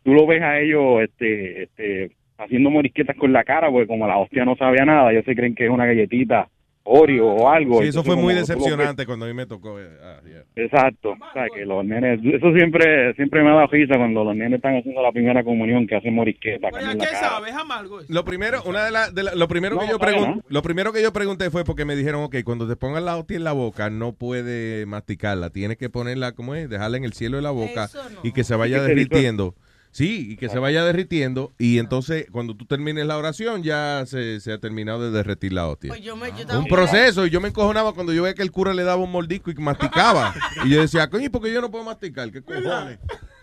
Tú 0.03 0.13
lo 0.13 0.25
ves 0.25 0.41
a 0.41 0.59
ellos 0.59 1.01
este, 1.03 1.63
este, 1.63 2.11
haciendo 2.43 2.69
morisquetas 2.69 3.15
con 3.17 3.31
la 3.33 3.43
cara, 3.43 3.69
porque 3.69 3.87
como 3.87 4.07
la 4.07 4.17
hostia 4.17 4.43
no 4.45 4.55
sabía 4.55 4.85
nada, 4.85 5.11
ellos 5.11 5.25
se 5.25 5.35
creen 5.35 5.55
que 5.55 5.65
es 5.65 5.69
una 5.71 5.85
galletita 5.85 6.47
Oreo 6.83 7.27
o 7.27 7.47
algo. 7.47 7.79
Sí, 7.79 7.89
eso 7.89 7.99
Entonces, 7.99 8.13
fue 8.15 8.21
muy 8.23 8.33
decepcionante 8.33 9.05
cuando 9.05 9.25
a 9.25 9.27
mí 9.27 9.35
me 9.35 9.45
tocó. 9.45 9.79
eh, 9.79 9.87
ah, 10.03 10.19
yeah. 10.25 10.41
Exacto, 10.55 11.11
o 11.11 11.17
sea, 11.31 11.45
que 11.53 11.63
los 11.63 11.85
nenes, 11.85 12.19
eso 12.25 12.51
siempre 12.55 13.13
siempre 13.13 13.43
me 13.43 13.49
ha 13.51 13.53
dado 13.53 13.67
risa 13.67 13.97
cuando 13.97 14.23
los 14.23 14.35
nenes 14.35 14.53
están 14.53 14.77
haciendo 14.77 14.99
la 15.03 15.11
primera 15.11 15.43
comunión 15.43 15.85
que 15.85 15.95
hacen 15.95 16.15
morisqueta. 16.15 16.71
cambian 16.71 16.97
la 16.97 17.05
¿Qué 17.05 17.11
cara. 17.13 17.29
sabes? 17.29 17.53
Amargo. 17.53 17.99
Lo 18.09 18.25
primero, 18.25 18.63
una 18.65 18.83
de 18.83 18.89
la- 18.91 19.11
de 19.11 19.21
la- 19.21 19.35
lo 19.35 19.47
primero 19.47 19.75
No, 19.75 19.81
que 19.81 19.89
yo 19.89 19.99
sabe, 19.99 20.13
pregun- 20.13 20.35
¿no? 20.37 20.41
lo 20.49 20.61
primero 20.63 20.91
que 20.91 21.03
yo 21.03 21.13
pregunté 21.13 21.51
fue 21.51 21.63
porque 21.63 21.85
me 21.85 21.95
dijeron, 21.95 22.23
ok, 22.23 22.37
cuando 22.43 22.67
te 22.67 22.75
pongan 22.75 23.05
la 23.05 23.15
hostia 23.15 23.37
en 23.37 23.43
la 23.43 23.51
boca, 23.51 23.91
no 23.91 24.13
puede 24.13 24.87
masticarla, 24.87 25.51
tienes 25.51 25.77
que 25.77 25.91
ponerla, 25.91 26.31
¿cómo 26.31 26.55
es? 26.55 26.67
Dejarla 26.67 26.97
en 26.97 27.03
el 27.03 27.13
cielo 27.13 27.37
de 27.37 27.43
la 27.43 27.51
boca 27.51 27.89
y 28.23 28.31
que 28.31 28.43
se 28.43 28.55
vaya 28.55 28.81
derritiendo. 28.81 29.53
Sí, 29.91 30.31
y 30.31 30.37
que 30.37 30.47
se 30.47 30.57
vaya 30.57 30.85
derritiendo 30.85 31.51
y 31.57 31.77
entonces 31.77 32.27
cuando 32.31 32.55
tú 32.55 32.65
termines 32.65 33.05
la 33.05 33.17
oración 33.17 33.61
ya 33.61 34.05
se, 34.07 34.39
se 34.39 34.53
ha 34.53 34.57
terminado 34.57 35.01
de 35.03 35.11
derretir 35.11 35.51
la 35.51 35.67
hostia. 35.67 35.89
Pues 35.89 36.01
yo 36.01 36.15
me, 36.15 36.29
yo 36.29 36.57
Un 36.57 36.65
proceso 36.65 37.25
y 37.25 37.29
yo 37.29 37.41
me 37.41 37.49
encojonaba 37.49 37.93
cuando 37.93 38.13
yo 38.13 38.23
veía 38.23 38.33
que 38.33 38.41
el 38.41 38.51
cura 38.51 38.73
le 38.73 38.83
daba 38.83 39.03
un 39.03 39.11
mordisco 39.11 39.51
y 39.51 39.55
masticaba. 39.55 40.33
y 40.65 40.69
yo 40.69 40.81
decía, 40.81 41.09
coño, 41.09 41.25
¿y 41.25 41.29
por 41.29 41.41
qué 41.41 41.53
yo 41.53 41.61
no 41.61 41.69
puedo 41.69 41.83
masticar? 41.83 42.31
¿Qué 42.31 42.41
cojones? 42.41 42.99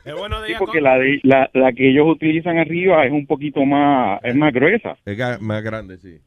Es 0.09 0.15
bueno 0.15 0.41
de 0.41 0.49
Sí, 0.49 0.55
porque 0.59 0.81
la, 0.81 0.99
de- 0.99 1.21
la, 1.23 1.51
la 1.53 1.73
que 1.73 1.91
ellos 1.91 2.07
utilizan 2.09 2.59
arriba 2.59 3.05
es 3.05 3.13
un 3.13 3.27
poquito 3.27 3.65
más, 3.65 4.21
es 4.25 4.35
más 4.35 4.53
gruesa, 4.53 4.97
Es 5.05 5.19
más 5.41 5.63
grande, 5.63 5.99
sí. 5.99 6.19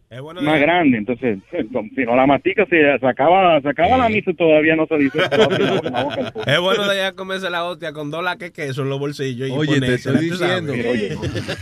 más 0.42 0.60
grande, 0.62 0.98
entonces 0.98 1.40
si 1.96 2.04
no 2.06 2.16
la 2.16 2.28
mastica 2.28 2.66
se, 2.70 3.00
se 3.00 3.08
acaba, 3.08 3.60
se 3.62 3.70
acaba 3.70 3.98
la 3.98 4.10
misa 4.10 4.32
y 4.32 4.36
todavía 4.36 4.76
no 4.76 4.86
se 4.86 4.98
dice. 4.98 5.20
Es 6.46 6.60
bueno 6.60 6.88
de 6.88 6.98
ya 6.98 7.14
comerse 7.14 7.50
la 7.50 7.64
hostia 7.66 7.94
con 7.94 8.12
dos 8.12 8.24
laques 8.24 8.54
de 8.54 8.68
queso 8.68 8.82
en 8.84 8.90
los 8.90 9.00
bolsillos. 9.00 9.50
Y 9.50 9.52
Oye, 9.52 9.80
te 9.80 9.96
estoy 9.96 10.18
diciendo. 10.30 10.74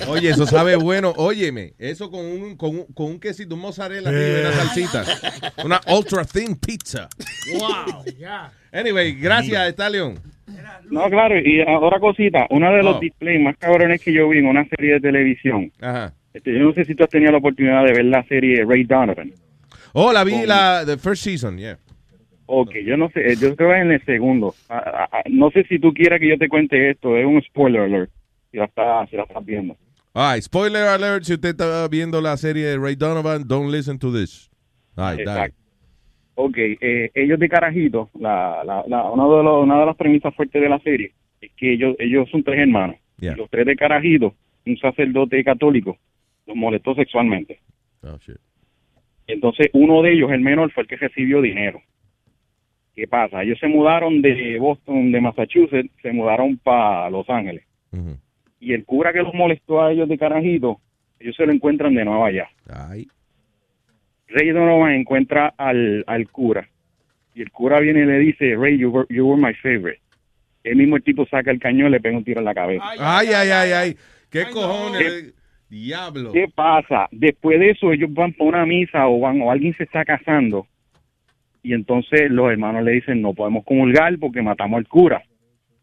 Oye, 0.07 0.29
eso 0.29 0.45
sabe 0.45 0.75
bueno. 0.75 1.13
Óyeme, 1.17 1.73
eso 1.77 2.09
con 2.09 2.25
un, 2.25 2.55
con 2.57 2.71
un, 2.71 2.85
con 2.93 3.05
un 3.07 3.19
quesito, 3.19 3.55
un 3.55 3.61
mozzarella 3.61 4.09
arriba 4.09 4.27
y 4.27 4.41
una 4.41 4.51
salsita. 4.51 5.03
Una 5.63 5.81
ultra 5.95 6.23
thin 6.25 6.55
pizza. 6.55 7.07
Wow, 7.57 8.03
ya. 8.17 8.51
Anyway, 8.71 9.13
gracias, 9.13 9.69
Stallion. 9.73 10.19
No, 10.91 11.09
claro, 11.09 11.37
y 11.39 11.61
otra 11.61 11.99
cosita, 11.99 12.47
uno 12.49 12.71
de 12.73 12.83
los 12.83 12.95
Oh. 12.97 12.99
displays 12.99 13.41
más 13.41 13.57
cabrones 13.57 14.01
que 14.03 14.11
yo 14.13 14.27
vi 14.29 14.39
en 14.39 14.47
una 14.47 14.65
serie 14.65 14.93
de 14.93 14.99
televisión, 14.99 15.71
Ajá. 15.81 16.13
este, 16.33 16.53
yo 16.53 16.59
no 16.59 16.73
sé 16.73 16.85
si 16.85 16.95
tú 16.95 17.03
has 17.03 17.09
tenido 17.09 17.31
la 17.31 17.37
oportunidad 17.37 17.83
de 17.85 17.93
ver 17.93 18.05
la 18.05 18.23
serie 18.23 18.65
Ray 18.65 18.83
Donovan. 18.85 19.31
Oh, 19.93 20.11
la 20.13 20.23
vi 20.23 20.45
la 20.45 20.83
the 20.85 20.97
first 20.97 21.23
season, 21.23 21.57
yeah. 21.57 21.77
Ok, 22.47 22.71
yo 22.85 22.97
no 22.97 23.09
sé, 23.11 23.31
eh, 23.31 23.35
yo 23.39 23.55
creo 23.55 23.69
que 23.71 23.77
en 23.79 23.91
el 23.91 24.03
segundo. 24.05 24.55
Ah, 24.69 24.83
ah, 24.85 25.09
ah, 25.11 25.21
no 25.29 25.51
sé 25.51 25.63
si 25.65 25.77
tú 25.79 25.93
quieras 25.93 26.19
que 26.19 26.27
yo 26.29 26.37
te 26.37 26.47
cuente 26.49 26.89
esto, 26.89 27.15
es 27.15 27.25
un 27.25 27.41
spoiler 27.43 27.81
alert, 27.81 28.09
si 28.51 28.57
la 28.57 28.65
estás, 28.65 29.09
si 29.09 29.15
la 29.17 29.23
estás 29.23 29.45
viendo. 29.45 29.75
Ay, 30.15 30.41
spoiler 30.41 30.87
alert, 30.87 31.23
si 31.25 31.33
usted 31.33 31.49
está 31.49 31.87
viendo 31.87 32.19
la 32.21 32.35
serie 32.37 32.65
de 32.65 32.77
Ray 32.77 32.95
Donovan, 32.95 33.43
don't 33.47 33.71
listen 33.71 33.99
to 33.99 34.11
this. 34.11 34.49
Ay, 34.95 35.17
dale. 35.23 35.39
Exacto. 35.45 35.58
Ok, 36.41 36.55
eh, 36.57 37.11
ellos 37.15 37.37
de 37.37 37.49
carajito, 37.49 38.09
la, 38.17 38.63
la, 38.63 38.85
la- 38.87 39.11
uno 39.11 39.35
de 39.37 39.43
los- 39.43 39.61
una 39.63 39.77
de 39.77 39.85
las 39.87 39.95
premisas 39.97 40.33
fuertes 40.33 40.61
de 40.61 40.69
la 40.69 40.79
serie 40.79 41.11
es 41.41 41.51
que 41.57 41.73
ellos, 41.73 41.97
ellos 41.99 42.29
son 42.29 42.43
tres 42.43 42.59
hermanos. 42.59 42.95
Yeah. 43.19 43.33
Y 43.33 43.35
Los 43.35 43.49
tres 43.49 43.65
de 43.65 43.75
carajito, 43.75 44.33
un 44.65 44.77
sacerdote 44.77 45.43
católico, 45.43 45.97
los 46.47 46.55
molestó 46.55 46.95
sexualmente. 46.95 47.59
Oh, 48.03 48.17
shit. 48.25 48.37
Entonces, 49.27 49.67
uno 49.73 50.01
de 50.01 50.13
ellos, 50.13 50.31
el 50.31 50.39
menor, 50.39 50.71
fue 50.71 50.83
el 50.83 50.87
que 50.87 50.95
recibió 50.95 51.41
dinero. 51.41 51.81
¿Qué 52.95 53.05
pasa? 53.05 53.43
Ellos 53.43 53.59
se 53.59 53.67
mudaron 53.67 54.21
de 54.21 54.57
Boston, 54.59 55.11
de 55.11 55.19
Massachusetts, 55.19 55.91
se 56.01 56.13
mudaron 56.13 56.57
para 56.57 57.09
Los 57.09 57.29
Ángeles. 57.29 57.65
Y 58.61 58.71
el 58.73 58.85
cura 58.85 59.11
que 59.11 59.19
los 59.23 59.33
molestó 59.33 59.81
a 59.81 59.91
ellos 59.91 60.07
de 60.07 60.17
carajito, 60.17 60.79
ellos 61.19 61.35
se 61.35 61.45
lo 61.45 61.51
encuentran 61.51 61.93
de 61.95 62.05
nuevo 62.05 62.23
allá. 62.23 62.47
Ay. 62.69 63.07
Ray 64.29 64.51
Donovan 64.51 64.93
encuentra 64.93 65.53
al, 65.57 66.03
al 66.07 66.29
cura. 66.29 66.69
Y 67.33 67.41
el 67.41 67.51
cura 67.51 67.79
viene 67.79 68.01
y 68.01 68.05
le 68.05 68.19
dice, 68.19 68.55
Ray, 68.55 68.77
you 68.77 68.89
were, 68.89 69.07
you 69.09 69.25
were 69.25 69.41
my 69.41 69.53
favorite. 69.55 70.01
El 70.63 70.75
mismo 70.75 70.97
el 70.97 71.03
tipo 71.03 71.25
saca 71.25 71.51
el 71.51 71.59
cañón 71.59 71.87
y 71.87 71.91
le 71.91 71.99
pega 71.99 72.17
un 72.17 72.23
tiro 72.23 72.39
en 72.39 72.45
la 72.45 72.53
cabeza. 72.53 72.83
Ay, 72.99 73.29
ay, 73.29 73.49
ay, 73.49 73.71
ay. 73.71 73.97
¿Qué 74.29 74.45
cojones? 74.51 75.33
Diablo. 75.69 76.31
¿Qué 76.31 76.47
pasa? 76.53 77.07
Después 77.11 77.59
de 77.59 77.71
eso, 77.71 77.91
ellos 77.91 78.11
van 78.13 78.33
para 78.33 78.49
una 78.49 78.65
misa 78.65 79.07
o 79.07 79.19
van 79.19 79.41
o 79.41 79.51
alguien 79.51 79.75
se 79.77 79.83
está 79.83 80.03
casando 80.03 80.67
y 81.61 81.73
entonces 81.73 82.31
los 82.31 82.51
hermanos 82.51 82.83
le 82.83 82.91
dicen 82.93 83.21
no 83.21 83.33
podemos 83.33 83.65
comulgar 83.65 84.17
porque 84.19 84.41
matamos 84.41 84.77
al 84.77 84.87
cura. 84.87 85.23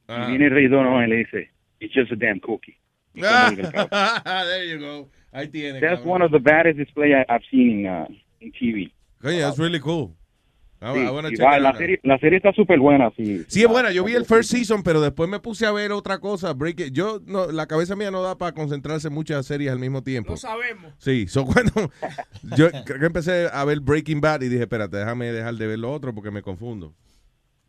Ah. 0.09 0.25
Y 0.27 0.31
viene 0.31 0.47
el 0.47 0.51
rey 0.53 0.69
Donovan 0.69 1.07
y 1.07 1.11
le 1.11 1.17
dice 1.17 1.51
it's 1.81 1.95
just 1.95 2.13
a 2.13 2.17
damn 2.17 2.41
cookie. 2.41 2.77
There 3.15 4.69
you 4.69 4.79
go. 4.79 5.09
Ahí 5.33 5.49
tiene. 5.49 5.81
That's 5.81 6.01
cabrón. 6.01 6.09
one 6.09 6.23
of 6.23 6.31
the 6.33 6.39
baddest 6.39 6.79
display 6.79 7.15
I- 7.15 7.25
I've 7.29 7.45
seen 7.51 7.81
in, 7.81 7.87
uh, 7.87 8.07
in 8.41 8.53
TV. 8.53 8.93
That's 9.23 9.59
really 9.59 9.81
cool. 9.81 10.13
I- 10.79 10.93
Sí, 10.93 11.01
I 11.01 11.09
wanna 11.11 11.29
y 11.31 11.33
check 11.37 11.47
va, 11.47 11.57
it 11.57 11.63
la, 11.63 11.71
out. 11.71 11.79
serie, 11.79 12.01
la 12.03 12.19
serie 12.19 12.37
está 12.37 12.53
súper 12.53 12.79
buena, 12.79 13.11
sí. 13.17 13.43
Sí, 13.49 13.63
es 13.63 13.69
buena. 13.69 13.91
Yo 13.93 14.05
vi 14.05 14.13
el 14.13 14.27
first 14.27 14.51
season, 14.51 14.83
pero 14.83 15.01
después 15.01 15.29
me 15.29 15.41
puse 15.41 15.65
a 15.65 15.73
ver 15.73 15.91
otra 15.91 16.19
cosa. 16.19 16.53
Break 16.53 16.81
It. 16.81 16.93
Yo, 16.93 17.19
no, 17.25 17.51
la 17.51 17.67
cabeza 17.67 17.97
mía 17.97 18.11
no 18.11 18.23
da 18.23 18.37
para 18.37 18.53
concentrarse 18.53 19.09
en 19.09 19.15
muchas 19.15 19.47
series 19.47 19.73
al 19.73 19.79
mismo 19.79 20.03
tiempo. 20.03 20.33
Lo 20.33 20.37
sabemos. 20.37 20.93
Sí, 20.99 21.27
so 21.29 21.45
cuando 21.47 21.91
yo 22.57 22.69
creo 22.85 23.01
que 23.01 23.07
empecé 23.07 23.49
a 23.51 23.65
ver 23.65 23.81
Breaking 23.81 24.21
Bad 24.21 24.43
y 24.43 24.49
dije, 24.49 24.65
espérate, 24.65 24.99
déjame 24.99 25.33
dejar 25.33 25.55
de 25.55 25.67
ver 25.67 25.79
lo 25.79 25.91
otro 25.93 26.15
porque 26.15 26.31
me 26.31 26.43
confundo. 26.43 26.93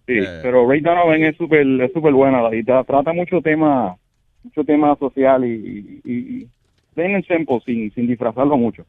Sí, 0.06 0.14
Eh. 0.18 0.40
pero 0.44 0.68
Ray 0.70 0.82
Donovan 0.82 1.24
es 1.24 1.36
súper 1.38 1.66
es 1.82 1.92
súper 1.94 2.12
buena 2.14 2.40
y 2.54 2.62
tra- 2.64 2.86
trata 2.86 3.14
mucho 3.14 3.42
tema 3.42 3.96
mucho 4.44 4.64
tema 4.66 4.96
social 5.00 5.46
y, 5.46 6.02
y, 6.04 6.12
y 6.14 6.48
simple, 6.96 7.60
sin, 7.66 7.94
sin 7.94 8.06
disfrazarlo 8.08 8.58
mucho. 8.58 8.86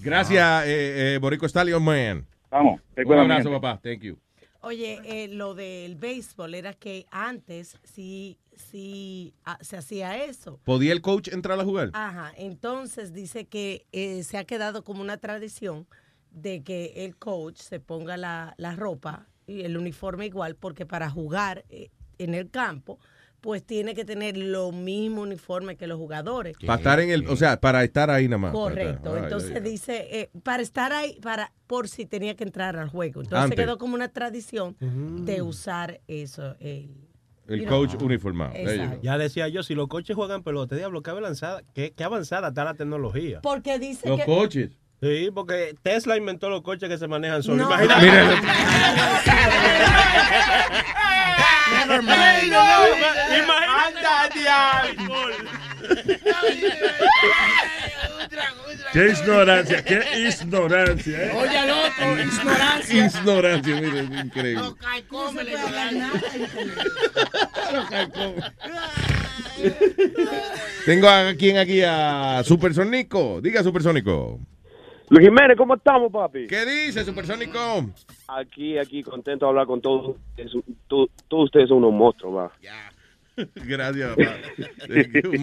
Gracias, 0.00 0.66
eh, 0.66 1.14
eh, 1.14 1.18
Borico 1.18 1.46
Stallion 1.46 1.82
Man. 1.82 2.26
Vamos, 2.50 2.80
te 2.94 3.04
Un 3.04 3.18
abrazo, 3.18 3.50
papá. 3.50 3.80
Thank 3.82 4.02
you. 4.02 4.18
Oye, 4.60 5.00
eh, 5.04 5.28
lo 5.28 5.54
del 5.54 5.94
béisbol 5.94 6.54
era 6.54 6.74
que 6.74 7.06
antes 7.10 7.78
sí, 7.84 8.38
sí 8.56 9.32
ah, 9.44 9.56
se 9.60 9.76
hacía 9.76 10.24
eso. 10.24 10.58
¿Podía 10.64 10.92
el 10.92 11.00
coach 11.00 11.28
entrar 11.28 11.60
a 11.60 11.64
jugar? 11.64 11.90
Ajá, 11.92 12.32
entonces 12.36 13.12
dice 13.12 13.46
que 13.46 13.86
eh, 13.92 14.24
se 14.24 14.36
ha 14.36 14.44
quedado 14.44 14.82
como 14.82 15.00
una 15.00 15.16
tradición 15.16 15.86
de 16.32 16.64
que 16.64 17.04
el 17.04 17.16
coach 17.16 17.60
se 17.60 17.78
ponga 17.78 18.16
la, 18.16 18.54
la 18.58 18.74
ropa 18.74 19.28
y 19.46 19.62
el 19.62 19.76
uniforme 19.76 20.26
igual, 20.26 20.56
porque 20.56 20.86
para 20.86 21.08
jugar 21.08 21.64
eh, 21.68 21.90
en 22.18 22.34
el 22.34 22.50
campo, 22.50 22.98
pues 23.40 23.64
tiene 23.64 23.94
que 23.94 24.04
tener 24.04 24.36
lo 24.36 24.72
mismo 24.72 25.22
uniforme 25.22 25.76
que 25.76 25.86
los 25.86 25.98
jugadores. 25.98 26.56
Para 26.64 26.78
estar 26.78 27.00
en 27.00 27.10
el, 27.10 27.28
o 27.28 27.36
sea, 27.36 27.60
para 27.60 27.84
estar 27.84 28.10
ahí 28.10 28.26
nada 28.26 28.38
más. 28.38 28.52
Correcto. 28.52 29.16
Entonces 29.16 29.62
dice, 29.62 30.08
eh, 30.10 30.30
para 30.42 30.62
estar 30.62 30.92
ahí, 30.92 31.18
para 31.20 31.52
por 31.66 31.88
si 31.88 32.06
tenía 32.06 32.34
que 32.34 32.44
entrar 32.44 32.76
al 32.76 32.88
juego. 32.88 33.22
Entonces 33.22 33.44
Antes. 33.44 33.58
quedó 33.58 33.78
como 33.78 33.94
una 33.94 34.08
tradición 34.08 34.76
de 34.80 35.42
usar 35.42 36.00
eso. 36.08 36.56
El, 36.58 36.90
El 37.46 37.64
know. 37.64 37.86
coach 37.86 38.02
uniformado. 38.02 38.54
Ya 39.02 39.18
decía 39.18 39.48
yo, 39.48 39.62
si 39.62 39.74
los 39.74 39.88
coches 39.88 40.16
juegan 40.16 40.42
pelota, 40.42 40.74
diablo, 40.74 41.02
qué 41.02 41.10
avanzada, 41.10 41.62
qué, 41.74 41.92
qué 41.96 42.04
avanzada 42.04 42.48
está 42.48 42.64
la 42.64 42.74
tecnología. 42.74 43.40
Porque 43.42 43.78
dice 43.78 44.08
Los 44.08 44.20
que... 44.20 44.26
coches. 44.26 44.70
Sí, 45.00 45.30
porque 45.32 45.76
Tesla 45.80 46.16
inventó 46.16 46.50
los 46.50 46.62
coches 46.62 46.88
que 46.88 46.98
se 46.98 47.06
manejan 47.06 47.44
solos. 47.44 47.68
No. 47.68 47.84
Imagínate. 47.84 48.04
Never 51.88 52.02
mind. 52.02 52.52
Qué 58.92 59.08
ignorancia, 59.08 59.84
qué 59.84 60.02
ignorancia. 60.28 61.24
¿eh? 61.24 61.32
Oye 61.34 61.58
al 61.58 61.70
otro, 61.70 62.22
ignorancia. 62.22 63.06
Ignorancia, 63.06 63.80
mire, 63.80 64.00
es 64.00 64.24
increíble. 64.24 64.62
Come 65.08 65.44
la 65.44 65.50
ignorancia. 65.50 66.10
Tengo 70.84 71.08
a 71.08 71.34
quién 71.38 71.58
aquí 71.58 71.82
a 71.82 72.42
Supersónico. 72.44 73.40
Diga 73.40 73.62
Supersónico. 73.62 74.40
Luis 75.10 75.24
Jiménez, 75.26 75.56
¿cómo 75.56 75.74
estamos, 75.74 76.12
papi? 76.12 76.46
¿Qué 76.46 76.66
dice, 76.66 77.02
Supersónico? 77.04 77.58
Aquí, 78.28 78.76
aquí, 78.76 79.02
contento 79.02 79.46
de 79.46 79.50
hablar 79.50 79.66
con 79.66 79.80
todos. 79.80 80.16
ustedes. 80.16 80.52
Tú- 80.86 81.08
Todos 81.28 81.44
ustedes 81.46 81.68
son 81.68 81.78
unos 81.78 81.92
monstruos, 81.92 82.36
va. 82.36 82.52
Gracias, 83.54 84.10
papá. 84.16 84.36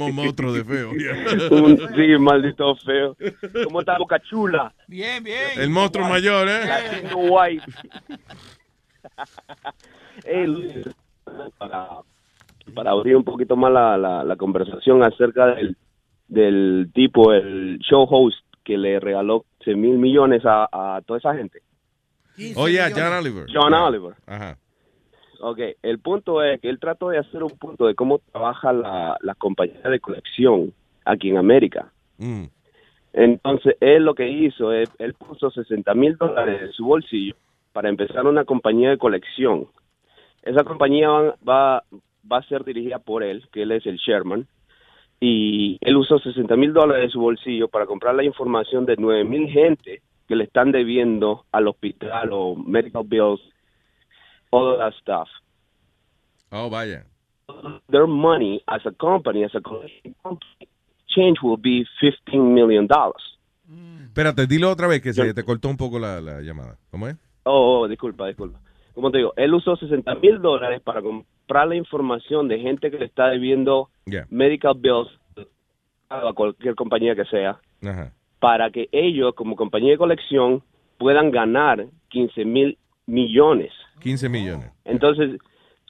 Un 0.10 0.16
monstruo 0.16 0.54
de 0.54 0.64
feo. 0.64 0.92
Un, 1.52 1.78
sí, 1.96 2.18
maldito 2.20 2.76
feo. 2.76 3.16
¿Cómo 3.64 3.80
está 3.80 3.98
Boca 3.98 4.20
Chula? 4.20 4.74
Bien, 4.88 5.24
bien. 5.24 5.38
El 5.58 5.70
monstruo 5.70 6.08
mayor, 6.08 6.48
¿eh? 6.48 6.66
Latino 6.68 7.18
White. 7.32 7.64
Hey, 10.26 10.46
Luis, 10.48 10.74
para, 11.58 11.88
para 12.74 12.92
abrir 12.92 13.16
un 13.16 13.24
poquito 13.24 13.56
más 13.56 13.72
la, 13.72 13.98
la, 13.98 14.24
la 14.24 14.36
conversación 14.36 15.02
acerca 15.04 15.48
del, 15.56 15.78
del 16.28 16.92
tipo, 16.94 17.32
el 17.34 17.80
show 17.80 18.06
host 18.10 18.38
que 18.64 18.78
le 18.78 19.00
regaló 19.00 19.46
100 19.66 19.82
mil 19.82 19.98
millones 19.98 20.44
a, 20.46 20.70
a 20.72 21.02
toda 21.02 21.20
esa 21.20 21.36
gente. 21.36 21.62
Oye, 22.56 22.80
John 22.94 23.14
Oliver. 23.14 23.46
John 23.54 23.74
Oliver. 23.74 24.16
Ajá. 24.26 24.58
Ok, 25.42 25.60
el 25.84 26.00
punto 26.00 26.42
es 26.42 26.62
que 26.62 26.70
él 26.70 26.80
trató 26.80 27.10
de 27.10 27.18
hacer 27.18 27.44
un 27.44 27.52
punto 27.52 27.88
de 27.88 27.96
cómo 27.96 28.20
trabaja 28.20 28.72
la, 28.72 29.18
la 29.22 29.36
compañía 29.36 29.82
de 29.82 30.00
colección 30.00 30.74
aquí 31.04 31.30
en 31.30 31.38
América. 31.38 31.92
Mm. 32.18 32.46
Entonces, 33.14 33.76
él 33.80 34.04
lo 34.04 34.16
que 34.16 34.28
hizo 34.28 34.72
es, 34.74 34.90
él 34.98 35.14
puso 35.14 35.50
60 35.52 35.94
mil 35.94 36.18
dólares 36.18 36.62
en 36.62 36.72
su 36.72 36.86
bolsillo 36.86 37.36
para 37.74 37.90
empezar 37.90 38.26
una 38.26 38.46
compañía 38.46 38.90
de 38.90 38.98
colección. 38.98 39.68
Esa 40.44 40.64
compañía 40.64 41.10
va, 41.10 41.36
va, 41.48 41.84
va 42.32 42.38
a 42.38 42.48
ser 42.48 42.64
dirigida 42.64 43.00
por 43.00 43.24
él, 43.24 43.48
que 43.52 43.64
él 43.64 43.72
es 43.72 43.86
el 43.86 44.00
chairman, 44.00 44.48
y 45.20 45.78
él 45.82 45.96
usó 45.98 46.20
60 46.20 46.56
mil 46.56 46.74
dólares 46.74 47.06
de 47.06 47.10
su 47.10 47.20
bolsillo 47.20 47.68
para 47.68 47.86
comprar 47.86 48.16
la 48.16 48.24
información 48.24 48.86
de 48.86 48.96
9 48.98 49.24
mil 49.24 49.50
gente 49.50 50.02
que 50.28 50.36
le 50.36 50.46
están 50.46 50.72
debiendo 50.72 51.46
al 51.52 51.68
hospital 51.68 52.30
o 52.32 52.56
medical 52.56 53.04
bills, 53.06 53.42
all 54.50 54.74
of 54.74 54.80
that 54.80 54.94
stuff. 55.00 55.30
Oh, 56.52 56.70
vaya. 56.70 57.06
Their 57.90 58.08
money 58.08 58.62
as 58.68 58.86
a 58.86 58.92
company, 58.92 59.44
as 59.44 59.54
a 59.56 59.62
company, 59.62 60.16
change 61.08 61.40
will 61.44 61.58
be 61.58 61.86
15 62.02 62.54
million 62.54 62.88
dollars. 62.88 63.38
Espérate, 64.04 64.48
dilo 64.48 64.72
otra 64.72 64.88
vez 64.88 65.02
que 65.02 65.14
se 65.14 65.34
te 65.34 65.44
cortó 65.44 65.70
un 65.70 65.78
poco 65.78 66.00
la, 66.00 66.22
la 66.22 66.42
llamada. 66.42 66.78
¿Cómo 66.92 67.08
es? 67.08 67.16
Oh, 67.44 67.82
oh, 67.82 67.88
disculpa, 67.88 68.28
disculpa. 68.28 68.60
Como 68.94 69.12
te 69.12 69.18
digo, 69.18 69.34
él 69.36 69.54
usó 69.54 69.76
60 69.76 70.16
mil 70.16 70.42
dólares 70.42 70.82
para 70.82 71.02
comprar 71.02 71.35
la 71.48 71.76
información 71.76 72.48
de 72.48 72.60
gente 72.60 72.90
que 72.92 72.98
le 73.00 73.06
está 73.06 73.28
debiendo 73.30 73.90
Ya. 74.06 74.26
medical 74.30 74.74
bills 74.76 75.10
a 76.10 76.34
cualquier 76.34 76.76
compañía 76.76 77.16
que 77.16 77.26
sea, 77.26 77.60
Ajá. 77.84 78.12
para 78.40 78.70
que 78.70 78.88
ellos, 78.92 79.34
como 79.36 79.56
compañía 79.56 79.92
de 79.92 79.98
colección, 79.98 80.62
puedan 80.98 81.32
ganar 81.32 81.86
15 82.10 82.46
mil 82.46 82.78
millones. 83.06 83.72
15 84.02 84.30
millones. 84.30 84.72
Entonces, 84.86 85.40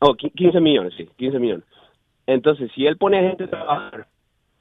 oh, 0.02 0.14
qui- 0.16 0.32
15 0.34 0.60
millones, 0.60 0.94
sí, 0.98 1.08
15 1.18 1.40
millones. 1.40 1.66
Entonces, 2.28 2.72
si 2.74 2.86
él 2.88 2.98
pone 2.98 3.20
a 3.20 3.30
gente 3.30 3.44
a 3.46 3.50
trabajar, 3.50 4.08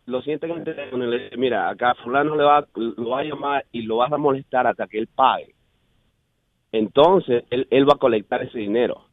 lo 0.07 0.21
siente 0.23 0.47
en 0.47 0.53
el 0.59 0.65
teléfono 0.65 1.05
y 1.07 1.11
le 1.11 1.25
dice, 1.25 1.37
mira, 1.37 1.69
acá 1.69 1.95
fulano 2.03 2.37
le 2.37 2.45
va, 2.45 2.67
lo 2.75 3.09
va 3.11 3.21
a 3.21 3.25
llamar 3.25 3.65
y 3.73 3.83
lo 3.83 3.97
vas 3.97 4.13
a 4.13 4.19
molestar 4.19 4.67
hasta 4.67 4.87
que 4.87 4.99
él 4.99 5.07
pague. 5.15 5.55
Entonces, 6.73 7.45
él, 7.51 7.67
él 7.71 7.89
va 7.89 7.95
a 7.95 7.99
colectar 7.99 8.43
ese 8.43 8.59
dinero. 8.59 9.05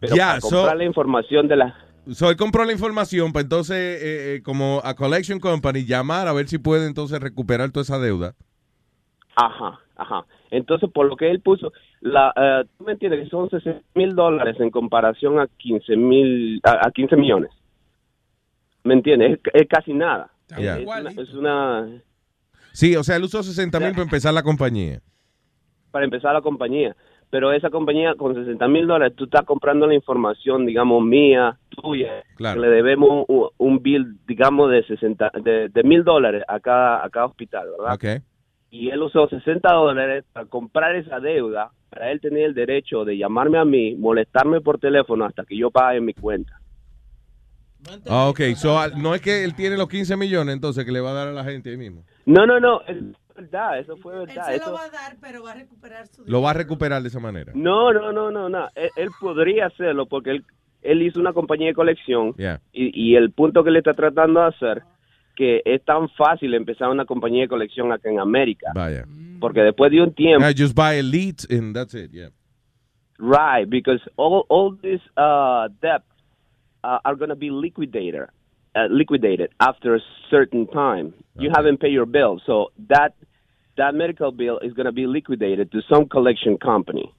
Pero 0.00 0.14
Ya, 0.16 0.26
para 0.28 0.40
so- 0.40 0.48
comprar 0.50 0.76
la 0.76 0.84
información 0.84 1.48
de 1.48 1.56
la... 1.56 1.74
So, 2.12 2.30
él 2.30 2.36
compró 2.36 2.64
la 2.64 2.72
información 2.72 3.32
para 3.34 3.42
entonces, 3.42 3.76
eh, 3.76 4.36
eh, 4.36 4.42
como 4.42 4.80
a 4.82 4.94
Collection 4.94 5.40
Company, 5.40 5.84
llamar 5.84 6.26
a 6.26 6.32
ver 6.32 6.48
si 6.48 6.56
puede 6.56 6.86
entonces 6.86 7.20
recuperar 7.20 7.70
toda 7.70 7.82
esa 7.82 7.98
deuda. 7.98 8.34
Ajá, 9.36 9.78
ajá. 9.96 10.24
Entonces, 10.50 10.88
por 10.90 11.06
lo 11.06 11.16
que 11.16 11.30
él 11.30 11.40
puso, 11.40 11.70
la, 12.00 12.32
eh, 12.34 12.64
tú 12.78 12.84
me 12.84 12.92
entiendes 12.92 13.24
que 13.24 13.28
son 13.28 13.50
60 13.50 13.82
mil 13.94 14.14
dólares 14.14 14.56
en 14.58 14.70
comparación 14.70 15.38
a 15.38 15.48
15 15.58 15.96
mil, 15.96 16.60
a, 16.64 16.88
a 16.88 16.90
15 16.90 17.14
millones. 17.16 17.50
¿Me 18.84 18.94
entiendes? 18.94 19.38
Es, 19.44 19.62
es 19.62 19.68
casi 19.68 19.92
nada. 19.92 20.30
Ya. 20.58 20.78
Es, 20.78 20.86
una, 20.86 21.10
es 21.10 21.34
una- 21.34 21.88
Sí, 22.72 22.96
o 22.96 23.04
sea, 23.04 23.16
él 23.16 23.24
usó 23.24 23.42
60 23.42 23.78
mil 23.80 23.90
para 23.90 24.02
empezar 24.04 24.32
la 24.32 24.42
compañía. 24.42 25.02
para 25.90 26.04
empezar 26.06 26.32
la 26.32 26.40
compañía. 26.40 26.96
Pero 27.30 27.52
esa 27.52 27.68
compañía 27.68 28.14
con 28.14 28.34
60 28.34 28.66
mil 28.68 28.86
dólares, 28.86 29.14
tú 29.16 29.24
estás 29.24 29.44
comprando 29.44 29.86
la 29.86 29.94
información, 29.94 30.64
digamos, 30.64 31.04
mía, 31.04 31.58
tuya, 31.68 32.24
Claro. 32.36 32.60
que 32.60 32.66
le 32.68 32.74
debemos 32.74 33.26
un, 33.28 33.48
un 33.58 33.82
bill, 33.82 34.16
digamos, 34.26 34.70
de 34.70 34.82
60, 34.84 35.32
de, 35.42 35.82
mil 35.84 36.04
dólares 36.04 36.42
a 36.48 36.58
cada, 36.60 37.04
a 37.04 37.10
cada 37.10 37.26
hospital, 37.26 37.68
¿verdad? 37.78 37.94
Ok. 37.94 38.22
y 38.70 38.88
él 38.90 39.02
usó 39.02 39.28
60 39.28 39.70
dólares 39.72 40.24
para 40.32 40.46
comprar 40.46 40.96
esa 40.96 41.20
deuda, 41.20 41.70
para 41.90 42.10
él 42.10 42.20
tener 42.20 42.44
el 42.44 42.54
derecho 42.54 43.04
de 43.04 43.16
llamarme 43.18 43.58
a 43.58 43.64
mí, 43.64 43.94
molestarme 43.94 44.60
por 44.60 44.78
teléfono 44.78 45.24
hasta 45.24 45.44
que 45.44 45.56
yo 45.56 45.70
pague 45.70 46.00
mi 46.00 46.14
cuenta. 46.14 46.54
Ah, 48.08 48.28
ok. 48.28 48.40
So, 48.56 48.76
no 48.96 49.14
es 49.14 49.20
que 49.20 49.44
él 49.44 49.54
tiene 49.54 49.76
los 49.76 49.88
15 49.88 50.16
millones 50.16 50.54
entonces 50.54 50.84
que 50.84 50.92
le 50.92 51.00
va 51.00 51.10
a 51.10 51.14
dar 51.14 51.28
a 51.28 51.32
la 51.32 51.44
gente 51.44 51.70
ahí 51.70 51.76
mismo. 51.76 52.04
No, 52.26 52.44
no, 52.46 52.58
no, 52.60 52.80
verdad, 53.42 53.78
eso 53.78 53.96
fue 53.98 54.14
Él 54.14 54.26
verdad. 54.26 54.46
se 54.46 54.56
eso- 54.56 54.66
lo 54.70 54.76
va 54.76 54.84
a 54.84 54.90
dar, 54.90 55.16
pero 55.20 55.42
va 55.42 55.52
a 55.52 55.54
recuperar 55.54 56.06
su 56.06 56.24
Lo 56.26 56.42
va 56.42 56.50
a 56.50 56.54
recuperar 56.54 57.02
de 57.02 57.08
esa 57.08 57.20
manera. 57.20 57.52
No, 57.54 57.92
no, 57.92 58.12
no, 58.12 58.30
no, 58.30 58.48
no. 58.48 58.68
Él, 58.74 58.90
él 58.96 59.08
podría 59.20 59.66
hacerlo 59.66 60.06
porque 60.06 60.30
él, 60.30 60.44
él 60.82 61.02
hizo 61.02 61.20
una 61.20 61.32
compañía 61.32 61.68
de 61.68 61.74
colección 61.74 62.34
Yeah. 62.36 62.60
y, 62.72 62.90
y 63.12 63.16
el 63.16 63.32
punto 63.32 63.62
que 63.64 63.70
le 63.70 63.78
está 63.78 63.94
tratando 63.94 64.40
de 64.40 64.46
hacer 64.46 64.82
que 65.36 65.62
es 65.64 65.84
tan 65.84 66.08
fácil 66.10 66.52
empezar 66.54 66.88
una 66.90 67.04
compañía 67.04 67.42
de 67.42 67.48
colección 67.48 67.92
acá 67.92 68.10
en 68.10 68.18
América. 68.18 68.72
Vaya. 68.74 69.04
Porque 69.38 69.60
después 69.60 69.92
de 69.92 70.02
un 70.02 70.12
tiempo, 70.12 70.44
Yeah, 70.44 70.52
just 70.56 70.74
buy 70.74 71.00
lead 71.00 71.36
and 71.48 71.74
that's 71.76 71.94
it. 71.94 72.10
Yeah. 72.10 72.30
Right, 73.20 73.68
because 73.68 74.00
all 74.16 74.44
all 74.48 74.76
these 74.80 75.00
uh, 75.16 75.68
debts 75.80 76.06
uh, 76.84 76.98
are 77.04 77.16
going 77.16 77.30
to 77.30 77.36
be 77.36 77.50
liquidated, 77.50 78.22
uh, 78.76 78.86
liquidated 78.90 79.50
after 79.58 79.96
a 79.96 80.00
certain 80.30 80.66
time. 80.68 81.12
You 81.36 81.50
haven't 81.56 81.78
paid 81.80 81.92
your 81.92 82.06
bill, 82.06 82.40
so 82.46 82.70
that 82.88 83.14
that 83.78 83.94
medical 83.94 84.30
bill 84.30 84.58
is 84.62 84.74
going 84.74 84.86
to 84.86 84.92
be 84.92 85.06
liquidated 85.06 85.70
to 85.70 85.80
some 85.88 86.06
collection 86.06 86.58
company. 86.58 87.12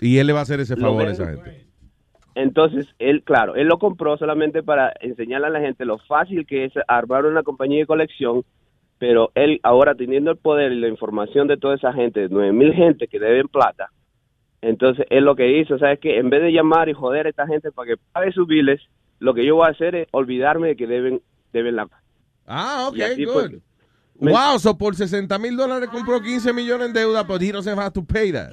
Y 0.00 0.18
él 0.18 0.28
le 0.28 0.32
va 0.32 0.40
a 0.40 0.42
hacer 0.42 0.60
ese 0.60 0.76
favor 0.76 1.06
a 1.06 1.10
esa 1.10 1.26
gente. 1.26 1.66
Entonces, 2.34 2.86
él, 3.00 3.24
claro, 3.24 3.56
él 3.56 3.66
lo 3.66 3.78
compró 3.78 4.16
solamente 4.16 4.62
para 4.62 4.92
enseñarle 5.00 5.48
a 5.48 5.50
la 5.50 5.60
gente 5.60 5.84
lo 5.84 5.98
fácil 5.98 6.46
que 6.46 6.66
es 6.66 6.72
armar 6.86 7.26
una 7.26 7.42
compañía 7.42 7.80
de 7.80 7.86
colección, 7.86 8.44
pero 8.98 9.32
él 9.34 9.58
ahora 9.64 9.96
teniendo 9.96 10.30
el 10.30 10.36
poder 10.36 10.70
y 10.70 10.78
la 10.78 10.88
información 10.88 11.48
de 11.48 11.56
toda 11.56 11.74
esa 11.74 11.92
gente, 11.92 12.28
nueve 12.30 12.52
mil 12.52 12.72
gente 12.74 13.08
que 13.08 13.18
deben 13.18 13.48
plata, 13.48 13.90
entonces 14.60 15.04
él 15.10 15.24
lo 15.24 15.34
que 15.34 15.58
hizo, 15.58 15.78
¿sabes 15.78 15.98
que 15.98 16.18
En 16.18 16.30
vez 16.30 16.42
de 16.42 16.52
llamar 16.52 16.88
y 16.88 16.92
joder 16.92 17.26
a 17.26 17.30
esta 17.30 17.46
gente 17.46 17.72
para 17.72 17.88
que 17.88 17.96
pague 18.12 18.30
sus 18.30 18.46
biles, 18.46 18.80
lo 19.18 19.34
que 19.34 19.44
yo 19.44 19.56
voy 19.56 19.66
a 19.66 19.70
hacer 19.70 19.96
es 19.96 20.08
olvidarme 20.12 20.68
de 20.68 20.76
que 20.76 20.86
deben, 20.86 21.20
deben 21.52 21.74
la... 21.74 21.88
Ah, 22.46 22.88
ok, 22.88 22.96
good. 23.18 23.32
fue. 23.32 23.60
Me- 24.20 24.32
Wow, 24.32 24.58
so 24.58 24.76
por 24.76 24.96
60 24.96 25.38
mil 25.38 25.56
dólares 25.56 25.88
compró 25.90 26.20
15 26.20 26.52
millones 26.52 26.88
en 26.88 26.92
deuda, 26.92 27.22
but 27.22 27.40
he 27.40 27.52
doesn't 27.52 27.78
have 27.78 27.92
to 27.92 28.02
pay 28.04 28.32
that. 28.32 28.50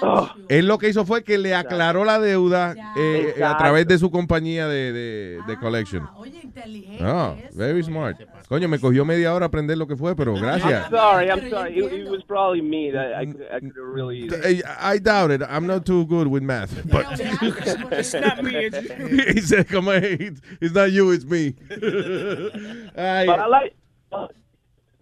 Oh. 0.00 0.30
Él 0.48 0.68
lo 0.68 0.78
que 0.78 0.88
hizo 0.88 1.04
fue 1.04 1.24
que 1.24 1.36
le 1.38 1.56
aclaró 1.56 2.04
la 2.04 2.20
deuda 2.20 2.72
eh, 2.96 3.24
a 3.26 3.28
Exacto. 3.30 3.58
través 3.58 3.88
de 3.88 3.98
su 3.98 4.12
compañía 4.12 4.68
de, 4.68 4.92
de, 4.92 5.40
de 5.44 5.56
collection. 5.58 6.08
Oye, 6.16 6.38
inteligente. 6.40 7.02
Ah, 7.04 7.34
very 7.54 7.82
smart. 7.82 8.16
Coño, 8.48 8.68
me 8.68 8.78
cogió 8.78 9.04
media 9.04 9.34
hora 9.34 9.46
aprender 9.46 9.76
lo 9.76 9.88
que 9.88 9.96
fue, 9.96 10.14
pero 10.14 10.34
gracias. 10.34 10.84
I'm 10.84 10.90
sorry, 10.96 11.26
I'm 11.28 11.50
sorry. 11.50 11.78
It, 11.80 11.92
it 11.92 12.08
was 12.08 12.22
probably 12.22 12.62
me 12.62 12.92
that 12.92 13.12
I, 13.16 13.22
I 13.22 13.26
could 13.60 13.74
have 13.76 13.92
really. 13.92 14.28
I, 14.44 14.62
I 14.94 14.98
doubt 15.00 15.32
it. 15.32 15.42
I'm 15.42 15.66
not 15.66 15.84
too 15.84 16.06
good 16.06 16.28
with 16.28 16.44
math. 16.44 16.70
But 16.88 17.18
It's 17.20 18.14
not 18.14 18.40
me, 18.44 18.54
it's 18.54 19.34
he 19.34 19.40
said, 19.40 19.66
"Come 19.68 19.88
on, 19.88 20.00
it's, 20.04 20.72
not 20.72 20.92
you, 20.92 21.10
it's 21.10 21.24
me." 21.24 21.56
Ay, 22.96 23.26
But 23.26 23.40
I 23.40 23.46
like 23.48 23.74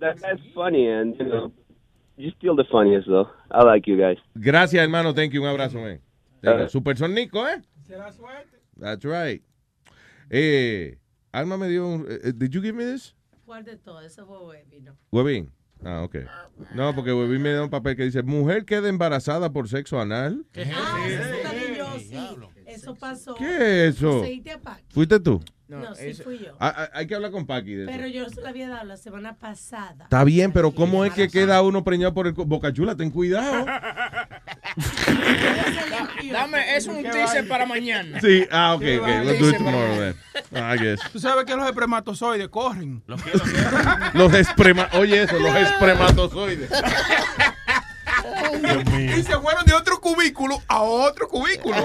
that 0.01 0.21
guy's 0.21 0.39
funny, 0.55 0.87
and 0.89 1.15
you 1.19 1.27
know, 1.27 1.53
you're 2.17 2.33
still 2.39 2.57
the 2.57 2.65
funniest 2.71 3.09
though. 3.09 3.29
I 3.51 3.63
like 3.65 3.87
you 3.87 3.97
guys. 3.97 4.19
Gracias, 4.39 4.81
hermano. 4.81 5.13
Thank 5.13 5.33
you. 5.33 5.43
Un 5.43 5.49
abrazo, 5.49 5.81
man. 5.81 6.01
Uh, 6.45 6.69
Super 6.69 6.95
Nico, 7.09 7.45
¿eh? 7.45 7.61
That's 8.79 9.05
right. 9.05 9.43
Eh, 10.31 10.97
Alma 11.33 11.57
me 11.57 11.69
dio 11.69 11.87
un... 11.87 12.07
eh, 12.09 12.33
did 12.37 12.51
you 12.53 12.61
give 12.61 12.75
me 12.75 12.85
this? 12.85 13.15
¿Cuál 13.47 13.65
de 13.65 13.77
todo? 13.77 14.01
Eso 14.01 14.27
fue 14.27 14.65
¿no? 14.83 14.97
Huevín. 15.13 15.51
Ah, 15.85 16.03
ok. 16.03 16.17
No, 16.75 16.95
porque 16.95 17.13
Huevín 17.13 17.43
me 17.43 17.51
dio 17.51 17.65
un 17.65 17.71
papel 17.71 17.97
que 17.97 18.05
dice, 18.05 18.23
mujer 18.23 18.65
queda 18.65 18.89
embarazada 18.89 19.53
por 19.53 19.69
sexo 19.69 20.01
anal. 20.01 20.45
Ah, 20.75 21.07
la 21.45 21.53
vi 21.53 21.61
yo, 21.61 21.66
sí. 22.09 22.37
Eso 22.67 22.95
pasó. 22.95 23.35
¿Qué 23.35 23.89
es 23.89 23.97
eso? 23.97 24.23
¿Seguiste 24.23 24.53
a 24.53 24.59
Paqui? 24.61 24.85
¿Fuiste 24.91 25.21
tú? 25.21 25.43
No, 25.69 25.95
sí 25.97 26.15
fui 26.15 26.39
yo. 26.39 26.53
Ah, 26.61 26.73
ah, 26.77 26.91
hay 26.95 27.09
que 27.09 27.17
hablar 27.17 27.33
con 27.33 27.45
Paqui 27.45 27.75
de 27.75 27.83
eso. 27.85 27.93
Pero 27.93 28.07
yo 28.07 28.29
se 28.31 28.41
la 28.41 28.51
había 28.51 28.69
dado 28.69 28.85
la 28.85 28.97
semana 28.97 29.35
pasada. 29.37 30.05
Está 30.05 30.23
bien, 30.23 30.53
pero 30.53 30.71
¿cómo 30.71 31.05
es 31.05 31.13
que 31.13 31.29
queda 31.29 31.61
uno 31.63 31.83
preñado 31.83 32.15
por 32.15 32.29
el... 32.29 32.35
co- 32.35 32.45
Boca 32.45 32.73
Chula, 32.73 32.95
ten 32.95 33.11
cuidado. 33.11 33.67
Dame, 36.33 36.77
es 36.77 36.87
un 36.87 37.03
teaser 37.03 37.49
para 37.49 37.67
mañana. 37.67 38.21
Sí, 38.21 38.47
ah, 38.53 38.75
ok, 38.75 38.83
ok. 39.01 39.07
We'll 39.25 39.39
do 39.41 39.51
it 39.51 39.57
tomorrow 39.57 39.97
then. 39.99 40.15
I 40.53 40.77
guess. 40.79 41.01
Tú 41.13 41.19
sabes 41.19 41.45
que 41.45 41.57
los 41.57 41.67
espermatozoides 41.67 42.49
corren. 42.49 43.03
Los 44.15 44.33
esprema... 44.35 44.89
Oye 44.95 45.23
eso, 45.23 45.39
los 45.39 45.55
espermatozoides. 45.57 46.71
Y 49.19 49.23
se 49.23 49.39
fueron 49.39 49.65
de 49.67 49.73
otro 49.75 50.01
cubículo 50.01 50.61
a 50.69 50.83
otro 50.83 51.29
cubículo. 51.29 51.77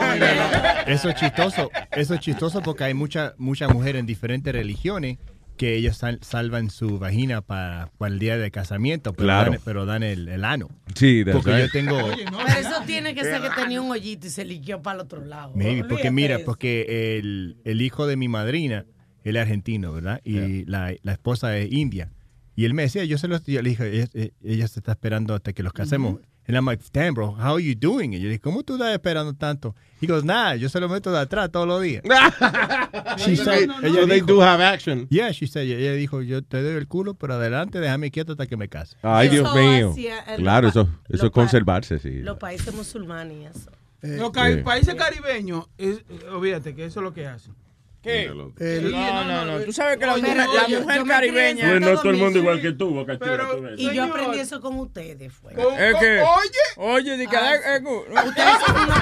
Eso 0.87 1.09
es 1.09 1.15
chistoso. 1.15 1.69
Eso 1.91 2.13
es 2.13 2.19
chistoso 2.19 2.61
porque 2.61 2.83
hay 2.85 2.93
muchas 2.93 3.33
muchas 3.37 3.71
mujeres 3.73 3.99
en 3.99 4.05
diferentes 4.05 4.53
religiones 4.53 5.17
que 5.57 5.75
ellas 5.75 5.97
sal- 5.97 6.17
salvan 6.23 6.71
su 6.71 6.97
vagina 6.97 7.41
para, 7.41 7.91
para 7.99 8.11
el 8.11 8.17
día 8.19 8.35
de 8.37 8.49
casamiento, 8.49 9.13
pero 9.13 9.25
Claro. 9.27 9.51
dan, 9.51 9.61
pero 9.63 9.85
dan 9.85 10.01
el, 10.01 10.27
el 10.27 10.43
ano. 10.43 10.69
Sí, 10.95 11.23
that's 11.23 11.35
porque 11.37 11.51
right. 11.55 11.65
yo 11.65 11.71
tengo... 11.71 11.97
Pero 12.07 12.47
eso 12.59 12.81
tiene 12.87 13.13
que 13.13 13.23
ser 13.23 13.41
que 13.41 13.49
tenía 13.51 13.79
un 13.79 13.91
hoyito 13.91 14.25
y 14.25 14.29
se 14.31 14.43
liquió 14.43 14.81
para 14.81 14.95
el 14.95 15.01
otro 15.01 15.23
lado. 15.23 15.51
Maybe, 15.55 15.83
porque 15.87 16.09
mira, 16.09 16.35
de 16.37 16.41
eso. 16.41 16.45
porque 16.45 17.17
el, 17.19 17.57
el 17.63 17.81
hijo 17.83 18.07
de 18.07 18.17
mi 18.17 18.27
madrina, 18.27 18.85
él 19.23 19.35
es 19.35 19.41
argentino, 19.41 19.91
¿verdad? 19.93 20.19
Y 20.23 20.65
la, 20.65 20.95
la 21.03 21.11
esposa 21.11 21.55
es 21.55 21.71
india. 21.71 22.11
Y 22.55 22.65
él 22.65 22.73
me 22.73 22.81
decía, 22.83 23.03
yo 23.03 23.19
se 23.19 23.27
lo 23.27 23.37
yo 23.45 23.61
le 23.61 23.69
dije, 23.69 23.87
ella, 23.95 24.07
ella 24.43 24.67
se 24.67 24.79
está 24.79 24.93
esperando 24.93 25.35
hasta 25.35 25.53
que 25.53 25.61
los 25.61 25.73
casemos. 25.73 26.21
And 26.51 26.57
I'm 26.57 26.65
like, 26.65 26.81
damn, 26.91 27.13
bro, 27.13 27.31
how 27.31 27.53
are 27.55 27.61
you 27.63 27.75
doing? 27.75 28.13
Y 28.13 28.17
yo 28.19 28.23
le 28.25 28.31
dije, 28.37 28.41
¿cómo 28.41 28.61
tú 28.63 28.73
estás 28.75 28.91
esperando 28.93 29.33
tanto? 29.33 29.73
He 30.01 30.07
goes, 30.07 30.23
nah, 30.25 30.53
yo 30.55 30.67
se 30.67 30.79
lo 30.81 30.89
meto 30.89 31.09
de 31.11 31.19
atrás 31.19 31.49
todos 31.51 31.65
los 31.67 31.81
días. 31.81 32.03
She 33.17 33.35
said- 33.37 33.69
they- 33.69 33.87
ella 33.89 34.01
so 34.01 34.07
they 34.07 34.19
dijo- 34.21 34.25
do 34.27 34.41
have 34.41 34.61
action. 34.61 35.07
Yeah, 35.09 35.31
she 35.31 35.47
said, 35.47 35.63
ella 35.67 35.93
dijo, 35.93 36.21
yo 36.21 36.41
te 36.43 36.61
doy 36.61 36.75
el 36.75 36.87
culo, 36.87 37.13
pero 37.13 37.35
adelante, 37.35 37.79
déjame 37.79 38.11
quieto 38.11 38.33
hasta 38.33 38.47
que 38.47 38.57
me 38.57 38.67
case. 38.67 38.95
Ay, 39.01 39.29
Dios 39.29 39.45
Eso 39.47 39.55
mío. 39.55 39.95
Claro, 40.37 40.67
eso, 40.67 40.89
eso 41.09 41.25
es 41.27 41.31
conservarse, 41.31 41.99
sí. 41.99 42.19
Los 42.21 42.37
países 42.37 42.73
musulmanes 42.73 43.37
y 43.37 43.45
eso. 43.45 43.71
Los 44.01 44.31
ca- 44.31 44.51
Sí. 44.51 44.61
países 44.63 44.95
caribeños, 44.95 45.65
es, 45.77 45.99
eh, 46.09 46.25
olvídate 46.33 46.73
que 46.75 46.85
eso 46.85 46.99
es 46.99 47.03
lo 47.03 47.13
que 47.13 47.27
hacen. 47.27 47.53
¿Qué? 48.01 48.23
Eh, 48.23 48.81
no, 48.91 49.23
no, 49.25 49.45
no. 49.45 49.59
Tú 49.59 49.71
sabes 49.71 49.97
que 49.97 50.07
la, 50.07 50.17
mujer- 50.17 50.35
la 50.35 51.03
caribeña. 51.05 51.67
Pues 51.69 51.81
no 51.81 51.99
todo 51.99 52.09
el 52.09 52.17
mundo 52.17 52.39
igual 52.39 52.59
que 52.59 52.71
tú, 52.71 52.89
Boca 52.95 53.19
Chula, 53.19 53.47
Pero-. 53.47 53.75
Y 53.77 53.93
yo 53.93 54.05
aprendí 54.05 54.39
eso 54.39 54.59
con 54.59 54.79
ustedes, 54.79 55.31
fue. 55.31 55.53
Es 55.53 55.95
que, 55.99 56.19
Oye, 56.21 56.59
oye, 56.77 57.17
di 57.17 57.27
que 57.27 57.37
Ah, 57.37 57.53
eh, 57.55 57.79
Ustedes 58.25 58.53
son 58.65 58.75
unos. 58.75 58.97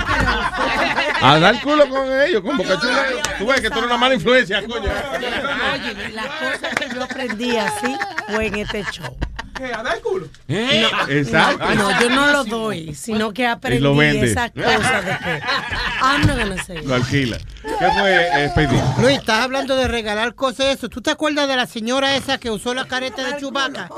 A 1.21 1.39
dar 1.39 1.61
culo 1.61 1.87
con 1.87 2.21
ellos, 2.21 2.41
con 2.41 2.57
Boca 2.57 2.77
Chula. 2.79 3.05
Tú 3.37 3.47
ves 3.47 3.61
que 3.61 3.69
tú 3.69 3.75
eres 3.77 3.85
una 3.85 3.97
mala 3.97 4.15
influencia, 4.15 4.61
coño. 4.65 4.89
Oye, 4.91 6.09
la 6.13 6.23
cosa 6.23 6.69
que 6.75 6.93
yo 6.93 7.03
aprendí 7.03 7.55
así 7.55 7.95
fue 8.27 8.47
en 8.47 8.55
este 8.55 8.83
show. 8.91 9.17
¿Qué? 9.59 9.73
¿A 9.73 9.83
dar 9.83 10.01
culo? 10.01 10.27
No, 10.47 11.09
Exacto. 11.09 11.65
No, 11.75 11.91
no, 11.91 12.01
yo 12.01 12.09
no 12.09 12.27
lo 12.31 12.43
doy, 12.45 12.95
sino 12.95 13.31
que 13.33 13.45
aprendí 13.45 13.81
lo 13.83 13.95
vende. 13.95 14.31
esa 14.31 14.49
cosa 14.49 15.01
de 15.01 15.17
que 15.17 15.41
I'm 16.01 16.25
not 16.25 16.37
gonna 16.37 16.63
say. 16.63 16.81
Lo 16.83 16.95
alquila. 16.95 17.37
¿Qué 17.37 17.91
fue, 17.99 18.45
eh? 18.45 18.51
Luis, 19.01 19.17
estás 19.19 19.43
hablando 19.43 19.75
de 19.75 19.87
regalar 19.87 20.33
cosas 20.33 20.65
de 20.67 20.71
eso. 20.71 20.89
¿Tú 20.89 21.01
te 21.01 21.11
acuerdas 21.11 21.47
de 21.47 21.55
la 21.55 21.67
señora 21.67 22.15
esa 22.15 22.37
que 22.37 22.49
usó 22.49 22.73
la 22.73 22.85
careta 22.85 23.27
de 23.27 23.39
Chubaca? 23.39 23.89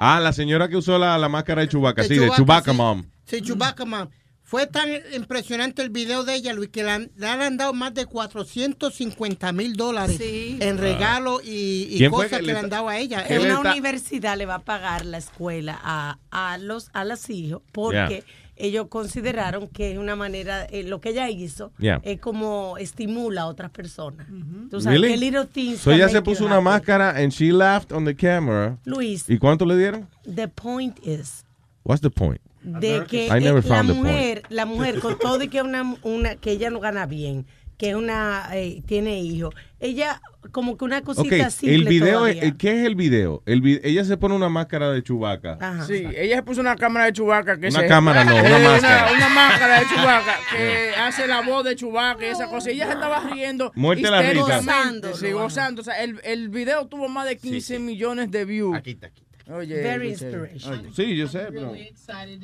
Ah, 0.00 0.20
la 0.20 0.32
señora 0.32 0.68
que 0.68 0.76
usó 0.76 0.98
la, 0.98 1.16
la 1.16 1.28
máscara 1.28 1.62
de 1.62 1.68
Chubaca, 1.68 2.02
sí, 2.04 2.18
de 2.18 2.30
Chewbacca 2.30 2.72
Mom. 2.72 3.04
Sí, 3.24 3.40
Chewbacca 3.40 3.84
Mom. 3.84 4.08
Fue 4.50 4.66
tan 4.66 4.88
impresionante 5.14 5.82
el 5.82 5.90
video 5.90 6.24
de 6.24 6.34
ella, 6.34 6.54
Luis, 6.54 6.70
que 6.70 6.82
le 6.82 6.90
han, 6.90 7.10
le 7.16 7.26
han 7.26 7.58
dado 7.58 7.74
más 7.74 7.92
de 7.92 8.06
450 8.06 9.52
mil 9.52 9.74
dólares 9.74 10.16
Sí. 10.16 10.56
en 10.60 10.78
regalo 10.78 11.40
y, 11.44 11.86
y 11.90 11.98
¿Quién 11.98 12.10
fue 12.10 12.24
cosas 12.24 12.40
que 12.40 12.46
le 12.46 12.56
han 12.58 12.70
dado 12.70 12.88
a 12.88 12.96
ella. 12.98 13.24
¿Qué 13.26 13.34
Eh, 13.34 13.38
le 13.40 13.44
Una 13.44 13.56
está- 13.58 13.72
universidad 13.72 14.36
le 14.38 14.46
va 14.46 14.54
a 14.56 14.58
pagar 14.64 15.04
la 15.04 15.18
escuela 15.18 15.78
a, 15.82 16.18
a 16.30 16.56
los 16.56 16.88
a 16.94 17.04
los 17.04 17.28
hijos 17.28 17.60
porque 17.72 18.24
ellos 18.56 18.86
consideraron 18.88 19.68
que 19.68 19.92
es 19.92 19.98
una 19.98 20.16
manera, 20.16 20.64
eh, 20.64 20.82
lo 20.82 21.00
que 21.00 21.10
ella 21.10 21.28
hizo 21.30 21.70
Yeah. 21.78 22.00
es 22.02 22.18
como 22.18 22.76
estimula 22.78 23.42
a 23.42 23.46
otras 23.48 23.70
personas. 23.70 24.26
Tú 24.70 24.80
sabes, 24.80 24.98
Really? 25.00 25.12
que 25.14 25.20
little 25.20 25.44
things 25.46 25.80
So 25.80 25.92
ella 25.92 26.08
se 26.08 26.22
puso 26.22 26.46
una 26.46 26.60
máscara 26.60 27.10
and 27.10 27.30
she 27.32 27.52
laughed 27.52 27.92
on 27.92 28.04
the 28.06 28.16
camera. 28.16 28.78
Luis, 28.84 29.28
¿Y 29.28 29.36
cuánto 29.38 29.64
le 29.66 29.76
dieron? 29.76 30.08
the 30.24 30.48
point 30.48 30.98
is 31.06 31.44
What's 31.84 32.00
the 32.00 32.10
point? 32.10 32.40
De 32.72 33.04
que 33.08 33.26
eh, 33.26 33.62
la 33.68 33.82
mujer, 33.82 34.42
la 34.48 34.66
mujer 34.66 35.00
con 35.00 35.18
todo 35.20 35.42
y 35.42 35.48
que 35.48 35.62
una, 35.62 35.96
una 36.02 36.36
que 36.36 36.52
ella 36.52 36.70
no 36.70 36.80
gana 36.80 37.06
bien, 37.06 37.46
que 37.76 37.94
una 37.94 38.48
eh, 38.54 38.82
tiene 38.86 39.20
hijos, 39.20 39.54
ella 39.78 40.20
como 40.50 40.76
que 40.78 40.84
una 40.84 41.02
cosita 41.02 41.46
Ok, 41.46 41.50
simple 41.50 41.74
el 41.76 41.84
video, 41.84 42.26
eh, 42.26 42.54
¿qué 42.58 42.80
es 42.80 42.86
el 42.86 42.94
video? 42.94 43.42
El 43.46 43.80
ella 43.84 44.02
se 44.04 44.16
pone 44.16 44.34
una 44.34 44.48
máscara 44.48 44.90
de 44.90 45.02
Chubaca. 45.02 45.58
Ajá. 45.60 45.84
Sí, 45.86 46.06
ella 46.16 46.36
se 46.36 46.42
puso 46.42 46.60
una 46.62 46.74
cámara 46.74 47.04
de 47.04 47.12
Chubaca 47.12 47.58
que 47.60 47.68
Una 47.68 47.80
se- 47.80 47.86
cámara 47.86 48.24
no, 48.24 48.34
una 48.34 48.58
Eh, 48.58 48.64
máscara. 48.64 49.12
Una, 49.12 49.28
máscara 49.28 49.80
de 49.80 49.86
Chubaca 49.86 50.36
que 50.56 50.90
hace 51.00 51.26
la 51.28 51.42
voz 51.42 51.64
de 51.64 51.76
Chubaca 51.76 52.24
y 52.26 52.30
esa 52.30 52.48
cosa. 52.48 52.70
Y 52.70 52.74
ella 52.76 52.86
se 52.86 52.92
estaba 52.94 53.20
riendo. 53.30 53.70
Muerte 53.74 54.10
la 54.10 54.22
risa. 54.22 54.56
Gozándolo, 54.58 55.16
Sí, 55.16 55.30
gozando. 55.32 55.82
O 55.82 55.84
sea, 55.84 56.02
el, 56.02 56.18
el 56.24 56.48
video 56.48 56.86
tuvo 56.88 57.08
más 57.08 57.28
de 57.28 57.36
15 57.36 57.78
millones 57.78 58.30
de 58.30 58.44
views. 58.46 58.74
Aquí 58.76 58.92
está, 58.92 59.08
aquí 59.08 59.22
Oye, 59.50 59.82
Very 59.82 60.10
inspirational. 60.10 60.80
oye. 60.80 60.90
Sí, 60.92 61.16
yo 61.16 61.26
sé, 61.26 61.46
pero... 61.50 61.72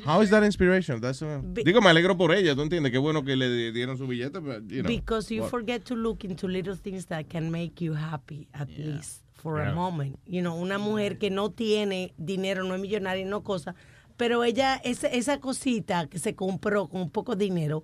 How 0.05 0.23
is 0.23 0.29
that 0.31 0.43
inspiration? 0.43 0.99
That's, 0.99 1.21
uh, 1.21 1.39
digo, 1.63 1.79
me 1.81 1.89
alegro 1.89 2.17
por 2.17 2.33
ella, 2.33 2.55
¿tú 2.55 2.61
entiendes? 2.63 2.91
Qué 2.91 2.97
bueno 2.97 3.23
que 3.23 3.35
le 3.35 3.71
dieron 3.71 3.97
su 3.97 4.07
billete, 4.07 4.41
pero, 4.41 4.59
you 4.67 4.81
know. 4.81 4.87
Because 4.87 5.33
you 5.33 5.43
what- 5.43 5.49
forget 5.51 5.83
to 5.83 5.95
look 5.95 6.23
into 6.23 6.47
little 6.47 6.75
things 6.75 7.05
that 7.07 7.25
can 7.27 7.51
make 7.51 7.83
you 7.83 7.93
happy, 7.93 8.47
at 8.53 8.69
least 8.69 9.23
for 9.33 9.59
Yeah. 9.59 9.71
a 9.71 9.75
moment. 9.75 10.17
You 10.25 10.41
know, 10.41 10.55
una 10.55 10.79
mujer 10.79 11.17
que 11.19 11.29
no 11.29 11.51
tiene 11.51 12.13
dinero, 12.17 12.63
no 12.63 12.73
es 12.73 12.81
millonaria, 12.81 13.25
no 13.25 13.43
cosa, 13.43 13.75
pero 14.17 14.43
ella, 14.43 14.81
esa, 14.83 15.07
esa 15.07 15.39
cosita 15.39 16.07
que 16.07 16.17
se 16.17 16.33
compró 16.33 16.87
con 16.87 17.01
un 17.01 17.11
poco 17.11 17.35
de 17.35 17.45
dinero, 17.45 17.83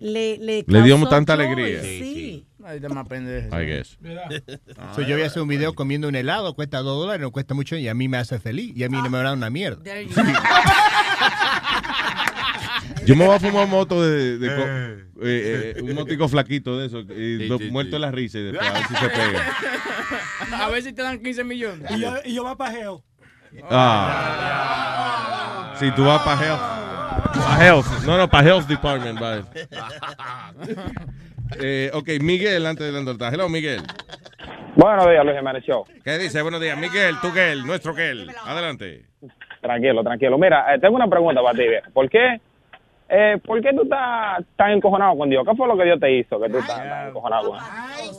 le, 0.00 0.38
le, 0.38 0.64
Le 0.66 0.82
dio 0.82 0.96
tanta 1.08 1.36
joy, 1.36 1.44
alegría. 1.44 1.82
Sí. 1.82 2.46
Ay, 2.64 2.78
de 2.80 2.88
más 2.88 3.06
pendejo. 3.08 3.60
I 3.60 3.66
guess. 3.66 3.98
So, 4.94 5.02
yo 5.02 5.16
voy 5.16 5.24
a 5.24 5.26
hacer 5.26 5.42
un 5.42 5.48
video 5.48 5.74
comiendo 5.74 6.06
un 6.08 6.14
helado, 6.14 6.54
cuesta 6.54 6.78
dos 6.78 6.96
dólares, 6.98 7.20
no 7.22 7.30
cuesta 7.32 7.54
mucho 7.54 7.76
y 7.76 7.88
a 7.88 7.94
mí 7.94 8.06
me 8.08 8.18
hace 8.18 8.38
feliz 8.38 8.72
y 8.76 8.84
a 8.84 8.88
mí 8.88 8.96
no 9.02 9.10
me 9.10 9.18
da 9.18 9.32
una 9.32 9.50
mierda. 9.50 9.82
There 9.82 10.06
you 10.06 10.14
Yo 13.06 13.16
me 13.16 13.26
voy 13.26 13.34
a 13.36 13.40
fumar 13.40 13.66
moto 13.66 14.00
de, 14.02 14.38
de 14.38 14.48
co- 14.48 15.22
eh, 15.24 15.74
eh, 15.76 15.82
un 15.82 15.94
motico 15.94 16.28
flaquito 16.28 16.78
de 16.78 16.86
eso, 16.86 17.00
y 17.00 17.48
do- 17.48 17.58
muerto 17.70 17.96
de 17.96 18.00
la 18.00 18.10
risa 18.12 18.38
y 18.38 18.42
después 18.44 18.68
a 18.68 18.72
ver 18.72 18.86
si 18.86 18.94
se 18.94 19.08
pega. 19.08 19.40
A 20.64 20.68
ver 20.68 20.82
si 20.82 20.92
te 20.92 21.02
dan 21.02 21.18
15 21.20 21.44
millones. 21.44 21.90
Y 21.90 22.00
yo, 22.00 22.14
y 22.24 22.34
yo 22.34 22.44
va 22.44 22.56
para. 22.56 22.74
Ah. 23.70 25.74
Si 25.78 25.90
tú 25.92 26.04
vas 26.04 26.22
para 26.22 26.80
Pa' 27.34 27.64
health. 27.66 27.86
No, 28.04 28.16
no, 28.16 28.28
para 28.28 28.48
health 28.48 28.66
department. 28.66 29.18
vale. 29.18 29.44
Eh, 31.60 31.90
ok, 31.92 32.08
Miguel, 32.20 32.66
antes 32.66 32.86
de 32.86 32.92
la 32.92 33.02
nota. 33.02 33.28
Hello, 33.28 33.48
Miguel. 33.48 33.80
Buenos 34.74 35.08
días, 35.08 35.24
Luis 35.24 35.36
Jiménez 35.36 35.64
Show. 35.64 35.84
¿Qué 36.02 36.18
dice? 36.18 36.40
Buenos 36.42 36.60
días, 36.60 36.78
Miguel, 36.78 37.16
tú 37.20 37.30
Gel, 37.30 37.66
nuestro 37.66 37.94
Gel. 37.94 38.30
Adelante. 38.44 39.04
Tranquilo, 39.60 40.02
tranquilo. 40.02 40.38
Mira, 40.38 40.74
eh, 40.74 40.78
tengo 40.80 40.96
una 40.96 41.08
pregunta 41.08 41.42
para 41.42 41.56
ti, 41.56 41.68
viejo. 41.68 41.90
¿Por 41.92 42.08
qué, 42.08 42.40
eh, 43.08 43.38
¿por 43.44 43.60
qué 43.60 43.72
tú 43.74 43.82
estás 43.82 44.42
tan 44.56 44.70
encojonado 44.72 45.16
con 45.16 45.28
Dios? 45.28 45.44
¿Qué 45.46 45.54
fue 45.54 45.68
lo 45.68 45.76
que 45.76 45.84
Dios 45.84 46.00
te 46.00 46.10
hizo 46.18 46.40
que 46.40 46.48
tú 46.48 46.58
estás 46.58 46.78
tan 46.78 47.08
encojonado 47.08 47.50
con 47.50 47.58
él? 47.58 48.10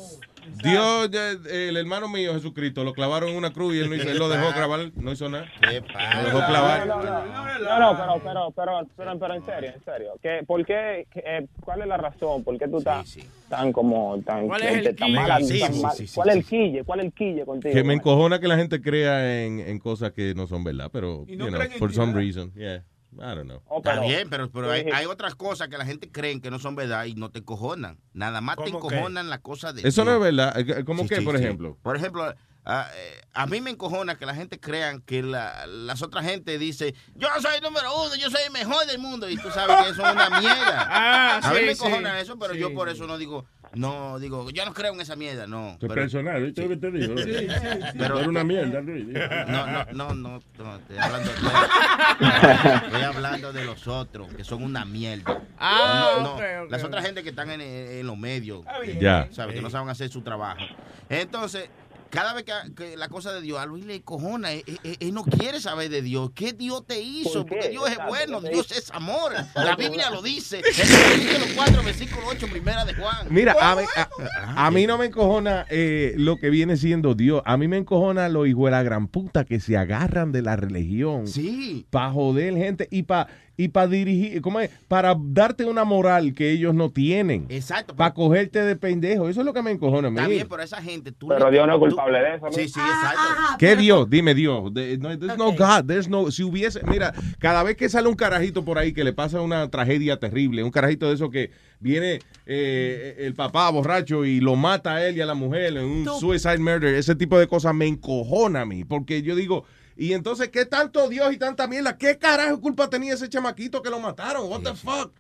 Dios, 0.64 1.10
el 1.52 1.78
hermano 1.78 2.08
mío 2.10 2.34
Jesucristo, 2.34 2.84
lo 2.84 2.94
clavaron 2.94 3.30
en 3.30 3.36
una 3.36 3.52
cruz 3.54 3.76
y 3.76 3.80
él, 3.80 3.90
no 3.90 3.96
hizo- 3.96 4.10
él 4.10 4.18
lo 4.18 4.30
dejó 4.30 4.48
grabar, 4.56 4.92
no 4.96 5.12
hizo 5.12 5.30
nada. 5.30 5.46
Lo 5.62 6.24
dejó 6.24 6.38
clavar. 6.46 6.88
No, 6.88 7.80
no, 7.80 7.98
pero, 7.98 8.22
pero, 8.24 8.52
pero, 8.56 8.88
pero, 8.98 9.20
pero 9.20 9.34
en 9.36 9.46
serio, 9.46 9.72
en 9.76 9.84
serio. 9.84 10.14
¿Qué, 10.22 10.42
¿Por 10.46 10.66
qué? 10.66 11.08
qué, 11.12 11.24
eh, 11.26 11.48
¿Cuál 11.64 11.82
es 11.82 11.88
la 11.88 11.98
razón? 11.98 12.44
¿Por 12.44 12.58
qué 12.58 12.68
tú 12.68 12.78
estás 12.80 13.18
tan 13.50 13.72
como 13.72 14.20
tan, 14.26 14.48
¿Cuál 14.48 14.64
es 14.64 14.88
el 14.88 14.96
tan 14.96 15.08
quille? 15.08 15.20
mal- 15.20 15.44
Sí, 15.46 15.60
tan 15.60 15.74
sí, 15.74 15.82
mal- 15.82 15.96
sí, 15.96 16.08
sí, 16.08 16.16
¿Cuál 16.16 16.30
es 16.30 16.36
el 16.36 16.46
quille? 16.46 16.84
¿Cuál 16.84 17.00
es 17.02 17.06
el 17.06 17.14
quille 17.14 17.46
contigo? 17.46 17.74
Que 17.74 17.84
me 17.84 17.94
encojona 17.94 18.40
que 18.40 18.48
la 18.48 18.58
gente 18.58 18.82
crea 18.82 19.44
en, 19.44 19.60
en 19.60 19.80
cosas 19.80 20.12
que 20.12 20.34
no 20.36 20.48
son 20.48 20.64
verdad, 20.64 20.90
pero, 20.92 21.26
Y 21.28 21.36
no 21.36 21.46
you 21.46 21.50
know, 21.52 21.60
creen 21.60 21.74
en 21.74 21.80
for 21.80 21.90
ti, 21.90 21.96
some 21.96 22.14
reason, 22.14 22.52
yeah, 22.56 22.84
I 23.18 23.36
don't 23.36 23.44
know. 23.46 23.62
Está 23.78 24.00
bien, 24.00 24.30
pero, 24.30 24.50
pero 24.52 24.72
hay, 24.72 24.86
hay 24.94 25.06
otras 25.06 25.36
cosas 25.36 25.68
que 25.68 25.78
la 25.78 25.86
gente 25.86 26.12
cree 26.12 26.40
que 26.42 26.50
no 26.52 26.60
son 26.60 26.76
verdad 26.76 27.06
y 27.06 27.16
no 27.16 27.30
te 27.32 27.40
encojonan. 27.40 28.00
Nada 28.14 28.42
más 28.42 28.58
te 28.58 28.70
encojonan 28.70 29.30
las 29.30 29.40
cosas 29.40 29.76
de 29.76 29.88
Eso 29.88 30.04
no 30.06 30.14
es 30.16 30.20
verdad. 30.20 30.58
Eh, 30.60 30.84
¿Cómo 30.86 31.04
Sí, 31.04 31.10
que, 31.10 31.16
sí, 31.18 31.22
por 31.22 31.38
sí. 31.38 31.44
ejemplo? 31.44 31.78
Por 31.82 31.96
ejemplo, 31.96 32.34
a, 32.66 32.90
eh, 32.96 33.22
a 33.34 33.46
mí 33.46 33.60
me 33.62 33.72
encojona 33.72 34.18
que 34.18 34.26
la 34.26 34.34
gente 34.34 34.60
crean 34.60 35.02
que 35.02 35.22
la- 35.22 35.68
las 35.68 36.02
otras 36.02 36.24
gente 36.26 36.58
dice, 36.58 36.96
yo 37.16 37.28
soy 37.42 37.56
el 37.58 37.62
número 37.62 37.94
uno, 38.06 38.16
yo 38.16 38.30
soy 38.30 38.42
el 38.46 38.52
mejor 38.54 38.86
del 38.86 39.00
mundo, 39.00 39.30
y 39.30 39.36
tú 39.36 39.50
sabes 39.52 39.76
que 39.84 39.90
eso 39.92 40.06
es 40.06 40.14
una 40.14 40.30
mierda. 40.40 40.88
Ah, 40.90 41.40
a 41.44 41.50
mí 41.54 41.60
me 41.62 41.76
sí. 41.76 41.84
encojona 41.86 42.20
eso, 42.22 42.38
pero 42.40 42.54
Sí, 42.54 42.60
yo 42.60 42.74
por 42.74 42.88
eso 42.90 43.06
no 43.06 43.18
digo, 43.18 43.46
no, 43.76 44.20
digo, 44.20 44.50
yo 44.52 44.66
no 44.66 44.74
creo 44.74 44.94
en 44.94 45.02
esa 45.02 45.16
mierda, 45.16 45.48
no. 45.48 45.72
Es 45.72 45.78
pero- 45.80 45.94
personal, 45.96 46.44
¿viste 46.44 46.62
lo 46.64 46.70
que 46.70 46.78
te 46.78 46.92
digo? 46.92 47.18
Sí, 47.18 47.24
sí, 47.34 47.48
sí. 47.50 47.98
Pero 47.98 48.20
era 48.20 48.30
una 48.30 48.44
mierda, 48.44 48.82
Luis. 48.82 49.06
No, 49.48 49.66
no, 49.68 49.86
no, 49.94 50.14
no, 50.14 50.42
no, 50.58 50.76
estoy 50.78 50.98
hablando, 50.98 51.32
estoy 52.86 53.02
hablando 53.02 53.54
de 53.54 53.66
los 53.66 53.88
otros, 53.88 54.34
que 54.34 54.44
son 54.44 54.64
una 54.64 54.86
mierda. 54.86 55.42
Ah, 55.58 56.16
No, 56.20 56.36
no, 56.40 56.66
las 56.70 56.84
otras 56.84 57.06
gente 57.06 57.24
que 57.24 57.30
están 57.30 57.50
en, 57.52 57.62
en 57.62 58.06
los 58.06 58.18
medios, 58.18 58.64
bien. 58.84 59.00
Ya. 59.00 59.28
¿sabes? 59.32 59.56
Que 59.56 59.62
no 59.62 59.70
saben 59.70 59.90
hacer 59.90 60.10
su 60.10 60.22
trabajo. 60.22 60.62
Entonces, 61.10 61.70
cada 62.14 62.34
vez 62.34 62.44
que, 62.44 62.54
que 62.76 62.96
la 62.96 63.10
cosa 63.10 63.34
de 63.34 63.42
Dios 63.42 63.60
a 63.60 63.66
Luis 63.66 63.86
le 63.86 64.02
cojona, 64.04 64.52
él, 64.52 64.64
él- 64.84 64.98
él 65.00 65.14
no 65.14 65.24
quiere 65.24 65.60
saber 65.60 65.90
de 65.90 66.02
Dios. 66.02 66.32
¿Qué 66.36 66.54
Dios 66.54 66.86
te 66.86 67.02
hizo? 67.02 67.46
Porque 67.46 67.70
Dios 67.70 67.86
es 67.88 67.94
Exacto, 67.94 68.10
bueno, 68.14 68.40
¿qué 68.42 68.48
te 68.48 68.54
Dios 68.54 68.72
es 68.72 68.92
amor. 68.92 69.34
La 69.56 69.76
Biblia 69.76 70.10
lo 70.12 70.22
dice. 70.22 70.60
En 70.60 70.66
el 70.66 71.34
capítulo 71.34 71.46
4, 71.56 71.84
versículo 71.84 72.22
8, 72.28 72.48
primera 72.52 72.86
de 72.86 72.94
Juan. 72.94 73.28
Mira, 73.30 73.56
a, 73.60 73.76
mí- 73.76 73.84
a- 73.96 74.66
a 74.68 74.72
mí 74.72 74.86
no 74.88 74.98
me 74.98 75.08
encojona 75.08 75.66
eh, 75.70 76.14
lo 76.18 76.38
que 76.38 76.50
viene 76.50 76.78
siendo 76.78 77.16
Dios. 77.16 77.42
A 77.46 77.58
mí 77.58 77.68
me 77.68 77.78
encojona 77.78 78.30
los 78.30 78.48
hijos 78.48 78.66
de 78.66 78.72
la 78.72 78.84
gran 78.84 79.08
puta 79.08 79.44
que 79.44 79.60
se 79.60 79.76
agarran 79.76 80.32
de 80.32 80.44
la 80.44 80.56
religión. 80.56 81.28
Sí. 81.28 81.86
Para 81.90 82.12
joder 82.12 82.54
gente 82.56 82.88
y 82.92 83.04
para 83.04 83.28
y 83.56 83.68
para 83.68 83.88
dirigir, 83.88 84.42
¿cómo 84.42 84.60
es? 84.60 84.72
Para 84.88 85.16
darte 85.20 85.66
una 85.66 85.84
moral 85.84 86.34
que 86.34 86.52
ellos 86.52 86.74
no 86.74 86.90
tienen. 86.90 87.46
Exacto. 87.50 87.96
Para 87.96 88.14
cogerte 88.14 88.60
de 88.64 88.76
pendejo. 88.76 89.30
Eso 89.30 89.42
es 89.42 89.46
lo 89.46 89.54
que 89.54 89.62
me 89.62 89.72
encojona 89.72 90.08
a 90.08 90.12
mí. 90.12 90.18
Está 90.18 90.28
bien, 90.28 90.48
pero 90.50 90.64
esa 90.64 90.82
gente, 90.82 91.12
tú 91.12 91.28
Pero 91.28 91.52
Dios 91.52 91.68
no 91.68 91.74
es 91.74 91.80
tú- 91.80 91.86
culpable 91.86 92.20
de 92.20 92.36
eso, 92.36 92.46
¿no? 92.48 92.52
Sí, 92.52 92.68
sí, 92.68 92.80
exacto. 92.80 93.58
¿Qué 93.60 93.76
Dios? 93.76 94.10
Dime 94.10 94.34
Dios. 94.34 94.64
No, 94.64 94.72
there's 95.20 95.38
no 95.38 95.52
God. 95.52 95.86
There's 95.86 96.08
no, 96.10 96.32
si 96.32 96.44
hubiese, 96.44 96.82
mira, 96.88 97.14
cada 97.38 97.62
vez 97.64 97.78
que 97.78 97.90
sale 97.90 98.08
un 98.10 98.16
carajito 98.16 98.66
por 98.66 98.78
ahí 98.80 98.92
que 98.92 99.04
le 99.04 99.14
pasa 99.14 99.40
una 99.42 99.70
tragedia 99.70 100.18
terrible, 100.18 100.64
un 100.64 100.72
carajito 100.72 101.08
de 101.10 101.14
eso 101.16 101.30
que 101.30 101.52
viene 101.80 102.20
eh, 102.46 103.16
el 103.20 103.36
papá 103.36 103.70
borracho 103.70 104.26
y 104.26 104.40
lo 104.40 104.56
mata 104.56 104.96
a 104.96 105.06
él 105.08 105.18
y 105.18 105.22
a 105.22 105.26
la 105.26 105.34
mujer 105.34 105.78
en 105.78 105.84
un 105.86 106.06
suicide 106.20 106.58
murder, 106.60 106.96
ese 106.96 107.16
tipo 107.16 107.38
de 107.38 107.48
cosas 107.48 107.76
me 107.76 107.86
encojona 107.88 108.62
a 108.62 108.66
mí, 108.66 108.84
porque 108.84 109.22
yo 109.22 109.36
digo, 109.36 109.66
y 109.96 110.14
entonces, 110.14 110.50
¿qué 110.50 110.66
tanto 110.66 111.08
Dios 111.10 111.32
y 111.34 111.38
tanta 111.38 111.68
mierda? 111.68 111.98
¿Qué 111.98 112.18
carajo 112.18 112.60
culpa 112.60 112.90
tenía 112.90 113.14
ese 113.14 113.30
chamaquito 113.30 113.82
que 113.82 113.90
lo 113.90 114.00
mataron? 114.00 114.50
What 114.50 114.62
the 114.62 114.74
fuck? 114.76 115.14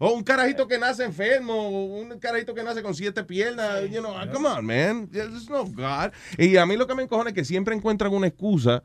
O 0.00 0.12
un 0.12 0.22
carajito 0.22 0.68
que 0.68 0.78
nace 0.78 1.04
enfermo, 1.04 1.54
o 1.54 1.70
un 2.00 2.18
carajito 2.20 2.54
que 2.54 2.62
nace 2.62 2.82
con 2.82 2.94
siete 2.94 3.24
piernas, 3.24 3.82
you 3.90 4.00
know, 4.00 4.14
come 4.32 4.46
on, 4.48 4.64
man, 4.64 5.08
there's 5.10 5.48
no 5.50 5.64
God. 5.64 6.12
Y 6.38 6.56
a 6.56 6.64
mí 6.66 6.76
lo 6.76 6.86
que 6.86 6.94
me 6.94 7.02
encojona 7.02 7.30
es 7.30 7.34
que 7.34 7.44
siempre 7.44 7.74
encuentran 7.74 8.12
una 8.12 8.28
excusa 8.28 8.82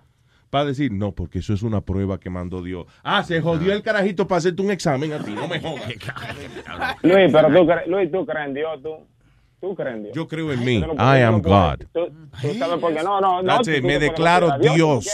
para 0.50 0.66
decir, 0.66 0.92
no, 0.92 1.12
porque 1.14 1.40
eso 1.40 1.54
es 1.54 1.62
una 1.64 1.82
prueba 1.82 2.20
que 2.20 2.30
mandó 2.30 2.62
Dios. 2.64 2.86
Ah, 3.04 3.24
se 3.24 3.42
jodió 3.42 3.74
el 3.74 3.82
carajito 3.84 4.28
para 4.28 4.38
hacerte 4.40 4.62
un 4.62 4.72
examen 4.72 5.12
a 5.14 5.20
ti, 5.24 5.32
no 5.32 5.48
me 5.48 5.60
jodas. 5.60 5.84
Luis, 7.02 7.32
pero 7.32 7.48
tú, 7.48 7.66
cre- 7.68 7.86
Luis, 7.88 8.12
tú 8.12 8.26
crees 8.26 8.48
en 8.48 8.54
Dios, 8.54 8.82
tú. 8.82 9.08
Tú 9.64 9.74
crees 9.76 9.96
en 9.96 10.04
Dios. 10.04 10.14
Yo 10.14 10.28
creo 10.28 10.52
en 10.52 10.66
mí. 10.66 10.82
no 10.82 10.94
I 10.96 11.22
am 11.22 11.42
God. 11.42 11.78
puedes- 11.78 11.88
Tú, 11.94 12.14
tú 12.42 12.54
sabes 12.56 12.80
por 12.82 12.94
qué 12.94 13.02
no, 13.02 13.22
no, 13.22 13.42
me 13.42 13.98
declaro 13.98 14.50
Dios. 14.60 15.08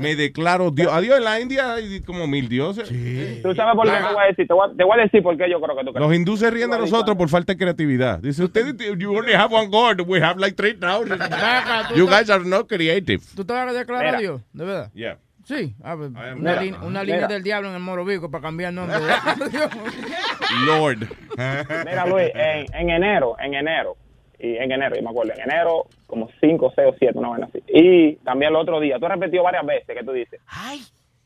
me 0.00 0.16
declaro 0.16 0.70
Dios. 0.70 0.90
Adiós, 0.90 1.18
en 1.18 1.24
la 1.24 1.38
India 1.38 1.74
hay 1.74 2.00
como 2.00 2.26
mil 2.26 2.48
dioses. 2.48 2.88
Tú 2.88 3.54
sabes 3.54 3.74
por 3.74 3.84
qué 3.84 3.92
te 3.92 4.14
voy 4.14 4.22
a 4.22 4.26
decir, 4.28 4.46
te 4.46 4.54
voy 4.54 4.70
a, 4.70 4.74
te 4.74 4.84
voy 4.84 4.98
a 4.98 5.02
decir 5.02 5.22
por 5.22 5.36
qué 5.36 5.50
yo 5.50 5.60
creo 5.60 5.76
que 5.76 5.84
tú 5.84 5.92
crees. 5.92 6.08
Los 6.08 6.16
hindúes 6.16 6.40
se 6.40 6.50
ríen 6.50 6.70
de 6.70 6.78
nosotros 6.78 7.14
por 7.14 7.28
falta 7.28 7.52
de 7.52 7.58
creatividad. 7.58 8.20
Dice, 8.20 8.42
ustedes, 8.42 8.74
you 8.98 9.14
only 9.14 9.34
have 9.34 9.54
one 9.54 9.68
God, 9.68 10.00
we 10.08 10.18
have 10.22 10.40
like 10.40 10.56
3,000. 10.56 11.18
You 11.94 12.06
guys 12.06 12.30
are 12.30 12.42
not 12.46 12.66
creative. 12.68 13.22
¿Tú 13.36 13.44
te 13.44 13.52
vas 13.52 13.68
a 13.68 13.72
declarar 13.74 14.18
Dios? 14.18 14.40
¿De 14.54 14.64
verdad? 14.64 14.90
Yeah. 14.94 15.18
Sí. 15.44 15.74
Una, 15.82 16.34
Mira. 16.36 17.04
línea 17.04 17.26
del 17.26 17.42
diablo 17.42 17.68
en 17.68 17.74
el 17.74 17.80
Morovico 17.80 18.30
para 18.30 18.42
cambiar 18.42 18.70
el 18.70 18.76
nombre. 18.76 18.96
Lord. 20.66 20.98
Mira, 21.84 22.06
Luis, 22.06 22.30
en, 22.34 22.66
en 22.74 22.90
enero, 22.90 23.36
en 23.40 23.54
enero, 23.54 23.96
y 24.38 24.56
en 24.56 24.72
enero, 24.72 24.96
yo 24.96 25.02
me 25.02 25.10
acuerdo, 25.10 25.32
en 25.34 25.40
enero, 25.50 25.86
como 26.06 26.28
5, 26.40 26.72
6 26.74 26.88
o 26.90 26.94
7, 26.98 27.18
una 27.18 27.28
vaina 27.28 27.46
así. 27.46 27.62
Y 27.68 28.14
también 28.16 28.50
el 28.50 28.56
otro 28.56 28.80
día, 28.80 28.98
tú 28.98 29.06
has 29.06 29.12
repetido 29.12 29.42
varias 29.42 29.64
veces 29.66 29.96
que 29.96 30.04
tú 30.04 30.12
dices, 30.12 30.40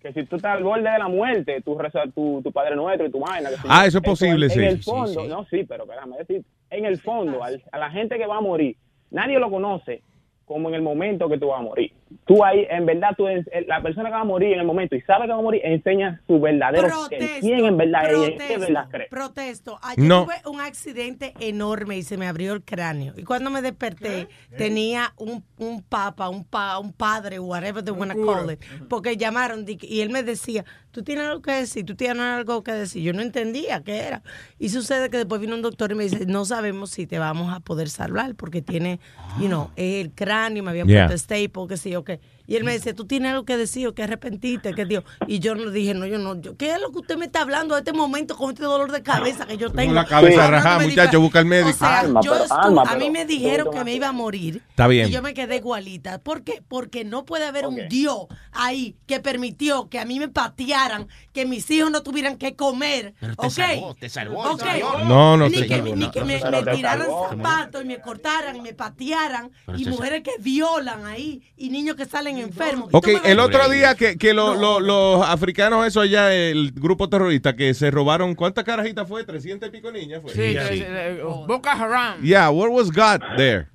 que 0.00 0.12
si 0.12 0.24
tú 0.24 0.36
estás 0.36 0.56
al 0.56 0.62
borde 0.64 0.88
de 0.90 0.98
la 0.98 1.08
muerte, 1.08 1.60
tú 1.62 1.76
rezas 1.78 2.08
tu, 2.14 2.40
tu 2.42 2.52
Padre 2.52 2.76
Nuestro 2.76 3.06
y 3.06 3.10
tu 3.10 3.20
vaina. 3.20 3.48
que 3.50 3.56
si 3.56 3.62
Ah, 3.68 3.86
eso 3.86 3.98
es 3.98 4.04
posible, 4.04 4.46
en, 4.46 4.52
sí. 4.52 4.58
En 4.60 4.64
el 4.66 4.76
Sí, 4.82 4.90
fondo, 4.90 5.22
sí. 5.22 5.28
no, 5.28 5.44
sí, 5.46 5.64
pero 5.64 5.86
déjame 5.86 6.18
decir, 6.18 6.42
en 6.70 6.84
el 6.84 7.00
fondo, 7.00 7.42
al- 7.42 7.62
a 7.72 7.78
la 7.78 7.90
gente 7.90 8.16
que 8.18 8.26
va 8.26 8.36
a 8.36 8.40
morir, 8.40 8.76
nadie 9.10 9.38
lo 9.38 9.50
conoce 9.50 10.02
como 10.44 10.68
en 10.68 10.76
el 10.76 10.82
momento 10.82 11.28
que 11.28 11.38
tú 11.38 11.48
vas 11.48 11.58
a 11.60 11.62
morir. 11.64 11.92
Tú 12.24 12.44
ahí, 12.44 12.64
en 12.70 12.86
verdad, 12.86 13.10
tú 13.16 13.26
es- 13.26 13.46
la 13.66 13.82
persona 13.82 14.08
que 14.08 14.14
va 14.14 14.20
a 14.20 14.24
morir 14.24 14.52
en 14.52 14.60
el 14.60 14.66
momento 14.66 14.94
y 14.94 15.00
sabe 15.02 15.26
que 15.26 15.32
va 15.32 15.38
a 15.38 15.42
morir, 15.42 15.60
enseña 15.64 16.20
su 16.28 16.40
verdadero 16.40 16.88
ser, 17.08 17.40
quién 17.40 17.64
en 17.64 17.76
verdad 17.76 18.04
es 18.10 18.18
y 18.18 18.22
en 18.24 18.30
qué 18.30 18.36
protesto, 18.36 18.60
verdad 18.60 18.88
cree. 18.90 19.08
protesto. 19.08 19.78
Ayer 19.82 20.04
No. 20.04 20.24
tuve 20.24 20.34
un 20.46 20.60
accidente 20.60 21.34
enorme 21.40 21.96
y 21.98 22.02
se 22.04 22.16
me 22.16 22.28
abrió 22.28 22.52
el 22.52 22.62
cráneo. 22.62 23.12
Y 23.16 23.24
cuando 23.24 23.50
me 23.50 23.60
desperté, 23.60 24.28
tenía 24.56 25.12
un, 25.16 25.42
un 25.58 25.82
papa, 25.82 26.28
un, 26.28 26.44
pa, 26.44 26.78
un 26.78 26.92
padre, 26.92 27.40
whatever 27.40 27.82
they 27.84 27.92
wanna 27.92 28.14
call 28.14 28.50
it, 28.52 28.60
porque 28.88 29.16
llamaron 29.16 29.64
y 29.68 30.00
él 30.00 30.10
me 30.10 30.22
decía, 30.22 30.64
tú 30.92 31.02
tienes 31.02 31.26
algo 31.26 31.42
que 31.42 31.52
decir, 31.52 31.84
tú 31.84 31.94
tienes 31.96 32.20
algo 32.22 32.62
que 32.62 32.72
decir. 32.72 33.02
Yo 33.02 33.12
no 33.12 33.20
entendía 33.22 33.82
qué 33.82 33.98
era. 33.98 34.22
Y 34.58 34.68
sucede 34.68 35.10
que 35.10 35.18
después 35.18 35.40
vino 35.40 35.54
un 35.56 35.62
doctor 35.62 35.90
y 35.92 35.94
me 35.96 36.04
dice, 36.04 36.24
no 36.26 36.44
sabemos 36.44 36.90
si 36.90 37.06
te 37.06 37.18
vamos 37.18 37.52
a 37.54 37.60
poder 37.60 37.88
salvar 37.88 38.34
porque 38.36 38.62
tiene, 38.62 39.00
you 39.40 39.48
know, 39.48 39.70
el 39.76 40.12
cráneo, 40.12 40.62
me 40.62 40.70
habían 40.70 40.86
Yeah. 40.86 41.06
puesto 41.08 41.18
staple, 41.18 41.66
qué 41.68 41.76
sé 41.76 41.90
yo 41.90 41.95
qué. 42.04 42.20
Y 42.46 42.56
él 42.56 42.64
me 42.64 42.72
dice, 42.72 42.94
tú 42.94 43.06
tienes 43.06 43.32
algo 43.32 43.44
que 43.44 43.56
decir 43.56 43.86
o 43.88 43.94
que 43.94 44.02
arrepentiste, 44.04 44.72
que 44.74 44.84
Dios. 44.84 45.04
Y 45.26 45.38
yo 45.40 45.54
no 45.54 45.70
dije, 45.70 45.94
no, 45.94 46.06
yo 46.06 46.18
no. 46.18 46.40
Yo, 46.40 46.56
¿Qué 46.56 46.72
es 46.74 46.80
lo 46.80 46.92
que 46.92 46.98
usted 46.98 47.16
me 47.16 47.26
está 47.26 47.40
hablando 47.42 47.74
en 47.76 47.80
este 47.80 47.92
momento 47.92 48.36
con 48.36 48.50
este 48.52 48.62
dolor 48.64 48.92
de 48.92 49.02
cabeza 49.02 49.46
que 49.46 49.56
yo 49.56 49.70
tengo? 49.72 49.92
la 49.92 50.04
cabeza 50.04 50.44
Hablándome 50.44 50.56
rajada, 50.56 50.86
muchacho, 50.88 51.20
busca 51.20 51.38
al 51.40 51.46
médico. 51.46 51.70
O 51.70 51.72
sea, 51.72 52.00
Alma, 52.00 52.20
yo 52.22 52.32
pero- 52.32 52.44
estu- 52.44 52.58
alma, 52.64 52.82
a 52.86 52.96
mí 52.96 53.10
me 53.10 53.24
dijeron 53.24 53.70
que 53.72 53.84
me 53.84 53.94
iba 53.94 54.08
a 54.08 54.12
morir. 54.12 54.62
Está 54.70 54.86
bien. 54.86 55.08
Y 55.08 55.12
yo 55.12 55.22
me 55.22 55.34
quedé 55.34 55.56
igualita. 55.56 56.18
¿Por 56.18 56.42
qué? 56.42 56.62
Porque 56.66 57.04
no 57.04 57.24
puede 57.24 57.44
haber 57.46 57.66
un 57.66 57.88
Dios 57.88 58.26
ahí 58.52 58.96
que 59.06 59.20
permitió 59.20 59.88
que 59.88 59.98
a 59.98 60.04
mí 60.04 60.18
me 60.18 60.28
patearan, 60.28 61.08
que 61.32 61.46
mis 61.46 61.70
hijos 61.70 61.90
no 61.90 62.02
tuvieran 62.02 62.36
que 62.36 62.54
comer. 62.56 63.14
Pero 63.20 63.34
te 63.36 63.46
¿Ok? 63.46 63.52
salvó, 63.52 63.94
te 63.94 64.08
salvó, 64.08 64.42
Ok. 64.52 64.62
señor. 64.72 65.04
No, 65.04 65.36
no 65.36 65.48
ni 65.48 65.56
te 65.60 65.66
que, 65.66 65.76
salvó, 65.76 65.94
ni 65.96 66.04
no, 66.06 66.10
que 66.10 66.20
no 66.20 66.26
me, 66.26 66.38
tiraran 66.74 67.08
zapatos 67.30 67.82
y 67.82 67.86
me 67.86 68.00
cortaran 68.00 68.56
y 68.56 68.60
me 68.60 68.72
patearan. 68.74 69.50
Pero 69.66 69.78
y 69.78 69.84
mujeres 69.86 70.22
que 70.22 70.32
violan 70.38 71.04
ahí. 71.06 71.42
Y 71.56 71.70
niños 71.70 71.96
que 71.96 72.04
salen 72.04 72.35
enfermos. 72.40 72.88
Y 72.92 72.96
Ok, 72.96 73.08
el 73.24 73.38
otro 73.40 73.68
día 73.68 73.94
que, 73.94 74.16
que 74.18 74.32
lo- 74.34 74.54
lo- 74.54 74.80
los 74.80 75.26
africanos, 75.26 75.86
eso 75.86 76.00
allá, 76.00 76.32
el 76.34 76.72
grupo 76.72 77.08
terrorista, 77.08 77.56
que 77.56 77.74
se 77.74 77.90
robaron, 77.90 78.34
¿cuántas 78.34 78.64
carajitas 78.64 79.08
fue? 79.08 79.24
¿300 79.26 79.68
y 79.68 79.70
pico 79.70 79.90
niñas 79.90 80.20
fue? 80.22 80.32
Sí, 80.32 80.40
eh, 80.42 80.86
eh, 81.18 81.22
Boca 81.46 81.72
Haram. 81.72 82.20
Yeah, 82.22 82.50
where 82.50 82.72
was 82.72 82.90
God 82.90 83.20
there? 83.36 83.66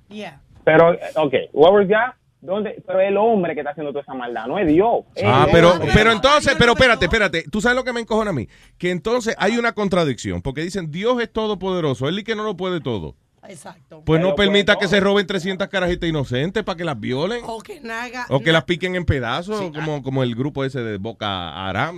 Pero, 0.64 0.92
eh, 0.94 0.98
ok, 1.16 1.34
what 1.52 1.72
was 1.72 1.86
God? 1.88 2.14
¿Dónde? 2.40 2.82
Pero 2.84 3.00
es 3.00 3.08
el 3.08 3.16
hombre 3.18 3.54
que 3.54 3.60
está 3.60 3.70
haciendo 3.70 3.92
toda 3.92 4.02
esa 4.02 4.14
maldad, 4.14 4.46
no 4.48 4.58
es 4.58 4.66
Dios. 4.66 5.04
Es 5.14 5.22
Ah, 5.24 5.46
pero, 5.52 5.74
pero 5.94 6.10
entonces, 6.10 6.56
pero 6.58 6.72
espérate, 6.72 7.04
espérate. 7.04 7.44
¿Tú 7.50 7.60
sabes 7.60 7.76
lo 7.76 7.84
que 7.84 7.92
me 7.92 8.00
encojona 8.00 8.30
a 8.30 8.32
mí? 8.32 8.48
Que 8.78 8.90
entonces 8.90 9.36
hay 9.38 9.58
una 9.58 9.72
contradicción, 9.74 10.42
porque 10.42 10.62
dicen 10.62 10.90
Dios 10.90 11.20
es 11.22 11.32
todopoderoso, 11.32 12.08
él 12.08 12.18
y 12.18 12.24
que 12.24 12.34
no 12.34 12.42
lo 12.42 12.56
puede 12.56 12.80
todo. 12.80 13.14
Exacto. 13.48 14.02
Pues 14.04 14.20
no 14.20 14.28
Ellos 14.28 14.36
permita 14.36 14.76
que 14.78 14.88
se 14.88 15.00
roben 15.00 15.26
300 15.26 15.68
carajitas 15.68 16.08
inocentes 16.08 16.62
para 16.62 16.76
que 16.76 16.84
las 16.84 16.98
violen. 16.98 17.42
O 17.46 17.60
que 17.60 17.80
naga. 17.80 18.26
O 18.28 18.40
que 18.40 18.52
las 18.52 18.64
piquen 18.64 18.94
en 18.94 19.04
pedazos, 19.04 19.72
como, 19.72 20.02
como 20.02 20.22
el 20.22 20.34
grupo 20.34 20.64
ese 20.64 20.80
de 20.80 20.98
Boca 20.98 21.66
Haram. 21.68 21.96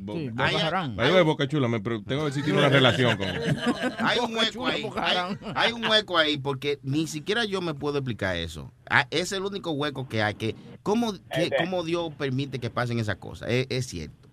Bo- 0.00 0.14
Sí, 0.14 0.30
Boca 1.24 1.46
Chula, 1.48 1.68
me 1.68 1.80
tengo 1.80 2.24
que 2.26 2.32
tiene 2.42 2.58
una 2.58 2.68
relación 2.68 3.16
con 3.16 3.26
hay 3.98 4.18
un 4.18 4.34
hueco 4.36 4.66
ahí. 4.66 4.86
Hay, 4.96 5.36
hay 5.54 5.72
un 5.72 5.84
hueco 5.84 6.16
ahí 6.18 6.38
porque 6.38 6.78
ni 6.82 7.06
siquiera 7.06 7.44
yo 7.44 7.60
me 7.60 7.74
puedo 7.74 7.98
explicar 7.98 8.36
eso. 8.36 8.72
Ah, 8.88 9.06
Es 9.10 9.32
el 9.32 9.42
único 9.42 9.70
hueco 9.72 10.08
que 10.08 10.22
hay. 10.22 10.34
que 10.34 10.54
¿Cómo, 10.82 11.12
que, 11.12 11.50
cómo 11.58 11.84
Dios 11.84 12.12
permite 12.16 12.58
que 12.58 12.70
pasen 12.70 12.98
esas 12.98 13.16
cosas? 13.16 13.50
Es, 13.50 13.66
es 13.68 13.86
cierto. 13.86 14.27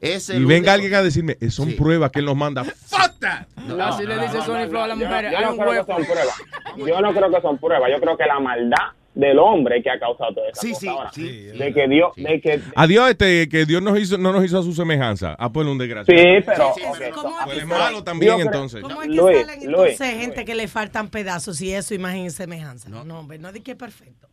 Es 0.00 0.30
el 0.30 0.42
Y 0.42 0.44
venga 0.46 0.56
único- 0.56 0.70
alguien 0.72 0.94
a 0.94 1.02
decirme, 1.02 1.36
"Eh, 1.40 1.50
son 1.50 1.72
pruebas 1.76 2.10
que 2.10 2.20
él 2.20 2.24
nos 2.24 2.36
manda. 2.36 2.64
¡Fuck 2.64 3.18
that! 3.20 3.46
Así 3.80 4.06
le 4.06 4.18
dice 4.18 4.40
Sony 4.42 4.66
Flow 4.68 4.82
a 4.82 4.88
las 4.88 4.98
yo- 4.98 5.06
mujeres. 5.06 5.30
yo 5.32 5.38
Hay 5.38 5.44
no 5.44 5.56
creo 5.56 5.84
que 5.84 5.92
son 5.92 6.04
pruebas. 6.04 6.34
Yo 6.78 7.00
no 7.00 7.12
creo 7.14 7.30
que 7.30 7.40
son 7.42 7.58
pruebas. 7.58 7.90
Yo 7.90 8.00
creo 8.00 8.16
que 8.16 8.24
la 8.24 8.40
maldad 8.40 8.76
del 9.14 9.38
hombre 9.40 9.82
que 9.82 9.90
ha 9.90 9.98
causado 9.98 10.32
toda 10.34 10.48
esa 10.50 10.60
Sí, 10.60 10.72
sí, 10.74 10.86
ahora. 10.88 11.10
sí, 11.12 11.28
de 11.28 11.74
que 11.74 11.88
Dios, 11.88 12.12
de 12.16 12.40
que 12.40 12.60
Adiós, 12.76 13.10
este, 13.10 13.48
que 13.48 13.66
Dios 13.66 13.82
nos 13.82 13.98
hizo, 13.98 14.16
no 14.16 14.32
nos 14.32 14.44
hizo 14.44 14.58
a 14.60 14.62
su 14.62 14.72
semejanza. 14.72 15.34
Ah, 15.38 15.52
pues 15.52 15.66
un 15.66 15.76
desgraciado. 15.78 16.18
Sí, 16.18 16.44
pero- 16.46 16.72
¿Cómo 17.12 17.38
es 17.40 17.44
Pues 17.44 17.54
que 17.56 17.60
es 17.62 17.66
malo 17.66 18.02
también, 18.04 18.30
Yo 18.32 18.36
creo- 18.38 18.46
entonces. 18.46 18.80
¿Cómo 18.82 19.02
es 19.02 19.08
que 19.08 19.14
Luis, 19.14 19.36
salen 19.40 19.72
Luis, 19.72 19.90
entonces 19.92 20.14
gente 20.20 20.44
que 20.44 20.54
le 20.54 20.68
faltan 20.68 21.08
pedazos 21.08 21.60
y 21.60 21.74
eso, 21.74 21.92
imagen 21.94 22.24
y 22.24 22.30
semejanza? 22.30 22.88
No, 22.88 23.02
hombre, 23.18 23.38
no 23.38 23.52
di 23.52 23.60
que 23.60 23.72
es 23.72 23.76
perfecto. 23.76 24.28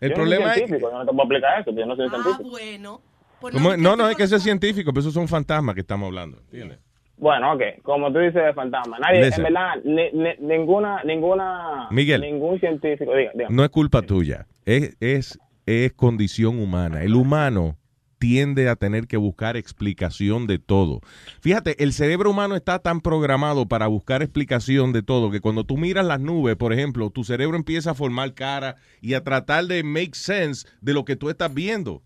El 0.00 0.08
yo 0.10 0.14
problema 0.16 0.46
no 0.46 0.52
soy 0.52 0.62
es. 0.62 0.66
científico, 0.68 0.90
yo 0.90 0.98
no 0.98 1.04
te 1.06 1.12
puedo 1.12 1.22
explicar 1.22 1.60
eso, 1.60 1.70
yo 1.70 1.86
no 1.86 1.96
soy 1.96 2.06
Ah, 2.06 2.10
científico. 2.10 2.50
bueno. 2.50 3.00
Pues 3.42 3.54
No, 3.54 3.76
no, 3.96 4.04
tú 4.04 4.06
es 4.10 4.16
que 4.16 4.22
ese 4.24 4.36
es 4.36 4.42
científico, 4.42 4.90
pero 4.92 5.00
esos 5.00 5.12
son 5.14 5.28
fantasmas 5.28 5.74
que 5.74 5.82
estamos 5.82 6.06
hablando. 6.06 6.38
¿entiendes? 6.38 6.78
Bueno, 7.18 7.52
ok, 7.52 7.62
como 7.82 8.12
tú 8.12 8.18
dices 8.18 8.34
de 8.42 8.52
fantasma, 8.54 8.98
nadie, 8.98 9.24
Listen. 9.24 9.46
en 9.46 9.52
verdad, 9.54 9.74
ni- 9.84 10.10
ni- 10.12 10.46
ninguna, 10.56 11.04
ninguna, 11.04 11.88
Miguel. 11.90 12.20
ningún 12.22 12.58
científico, 12.58 13.14
diga, 13.14 13.30
diga. 13.34 13.48
No 13.50 13.62
es 13.62 13.70
culpa 13.70 14.02
tuya, 14.02 14.46
es, 14.64 14.96
es, 14.98 15.38
es 15.66 15.92
condición 15.92 16.58
humana. 16.58 17.02
El 17.04 17.14
humano 17.14 17.76
tiende 18.18 18.68
a 18.68 18.76
tener 18.76 19.06
que 19.08 19.16
buscar 19.16 19.56
explicación 19.56 20.46
de 20.46 20.58
todo. 20.58 21.00
Fíjate, 21.40 21.82
el 21.82 21.92
cerebro 21.92 22.30
humano 22.30 22.54
está 22.56 22.78
tan 22.78 23.00
programado 23.00 23.66
para 23.66 23.88
buscar 23.88 24.22
explicación 24.22 24.92
de 24.92 25.02
todo 25.02 25.30
que 25.30 25.40
cuando 25.40 25.64
tú 25.64 25.76
miras 25.76 26.06
las 26.06 26.20
nubes, 26.20 26.56
por 26.56 26.72
ejemplo, 26.72 27.10
tu 27.10 27.24
cerebro 27.24 27.56
empieza 27.56 27.90
a 27.92 27.94
formar 27.94 28.34
cara 28.34 28.76
y 29.00 29.14
a 29.14 29.22
tratar 29.24 29.64
de 29.66 29.82
make 29.82 30.14
sense 30.14 30.66
de 30.80 30.92
lo 30.94 31.04
que 31.04 31.16
tú 31.16 31.30
estás 31.30 31.52
viendo. 31.52 32.02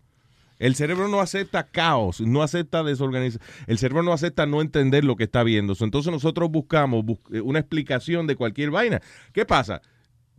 El 0.59 0.75
cerebro 0.75 1.07
no 1.07 1.19
acepta 1.21 1.67
caos, 1.67 2.19
no 2.21 2.41
acepta 2.41 2.83
desorganización. 2.83 3.47
El 3.67 3.77
cerebro 3.77 4.03
no 4.03 4.13
acepta 4.13 4.45
no 4.45 4.61
entender 4.61 5.03
lo 5.05 5.15
que 5.15 5.25
está 5.25 5.43
viendo. 5.43 5.73
Entonces 5.79 6.11
nosotros 6.11 6.49
buscamos 6.49 7.05
bus- 7.05 7.19
eh, 7.31 7.41
una 7.41 7.59
explicación 7.59 8.25
de 8.27 8.35
cualquier 8.35 8.71
vaina. 8.71 9.01
¿Qué 9.33 9.45
pasa? 9.45 9.81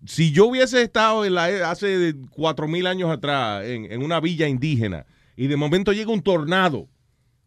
Si 0.06 0.30
yo 0.32 0.46
hubiese 0.46 0.82
estado 0.82 1.24
en 1.24 1.34
la, 1.34 1.50
e, 1.50 1.62
hace 1.62 2.14
cuatro 2.30 2.68
mil 2.68 2.86
años 2.86 3.10
atrás 3.10 3.64
en 3.64 4.02
una 4.02 4.20
villa 4.20 4.46
indígena 4.48 5.06
y 5.36 5.46
de 5.46 5.56
momento 5.56 5.92
llega 5.92 6.10
un 6.12 6.22
tornado 6.22 6.88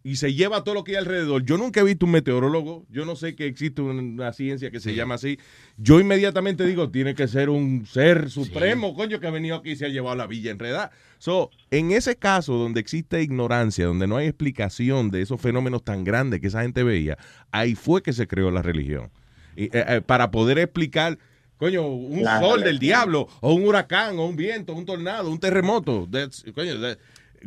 y 0.03 0.15
se 0.15 0.33
lleva 0.33 0.63
todo 0.63 0.75
lo 0.75 0.83
que 0.83 0.91
hay 0.93 0.97
alrededor, 0.97 1.43
yo 1.45 1.57
nunca 1.57 1.81
he 1.81 1.83
visto 1.83 2.05
un 2.05 2.11
meteorólogo, 2.13 2.85
yo 2.89 3.05
no 3.05 3.15
sé 3.15 3.35
que 3.35 3.45
existe 3.45 3.81
una 3.81 4.33
ciencia 4.33 4.71
que 4.71 4.79
se 4.79 4.95
llama 4.95 5.15
así, 5.15 5.37
yo 5.77 5.99
inmediatamente 5.99 6.65
digo, 6.65 6.89
tiene 6.89 7.13
que 7.13 7.27
ser 7.27 7.49
un 7.49 7.85
ser 7.85 8.29
supremo, 8.31 8.95
coño, 8.95 9.19
que 9.19 9.27
ha 9.27 9.31
venido 9.31 9.57
aquí 9.57 9.71
y 9.71 9.75
se 9.75 9.85
ha 9.85 9.89
llevado 9.89 10.15
la 10.15 10.25
villa 10.27 10.49
enredada. 10.51 10.91
So, 11.19 11.51
en 11.69 11.91
ese 11.91 12.15
caso 12.15 12.53
donde 12.55 12.79
existe 12.79 13.21
ignorancia, 13.21 13.85
donde 13.85 14.07
no 14.07 14.17
hay 14.17 14.27
explicación 14.27 15.11
de 15.11 15.21
esos 15.21 15.39
fenómenos 15.39 15.83
tan 15.83 16.03
grandes 16.03 16.39
que 16.39 16.47
esa 16.47 16.63
gente 16.63 16.81
veía, 16.83 17.17
ahí 17.51 17.75
fue 17.75 18.01
que 18.01 18.13
se 18.13 18.27
creó 18.27 18.49
la 18.49 18.63
religión. 18.63 19.11
Y, 19.55 19.65
eh, 19.65 19.69
eh, 19.73 20.01
para 20.03 20.31
poder 20.31 20.57
explicar, 20.57 21.19
coño, 21.57 21.85
un 21.87 22.23
La 22.23 22.39
sol 22.39 22.63
del 22.63 22.79
diablo, 22.79 23.27
o 23.41 23.53
un 23.53 23.65
huracán, 23.67 24.17
o 24.17 24.25
un 24.25 24.35
viento, 24.35 24.73
un 24.73 24.85
tornado, 24.85 25.29
un 25.29 25.39
terremoto. 25.39 26.07
That's- 26.09 26.51
coño, 26.53 26.79
that- 26.81 26.97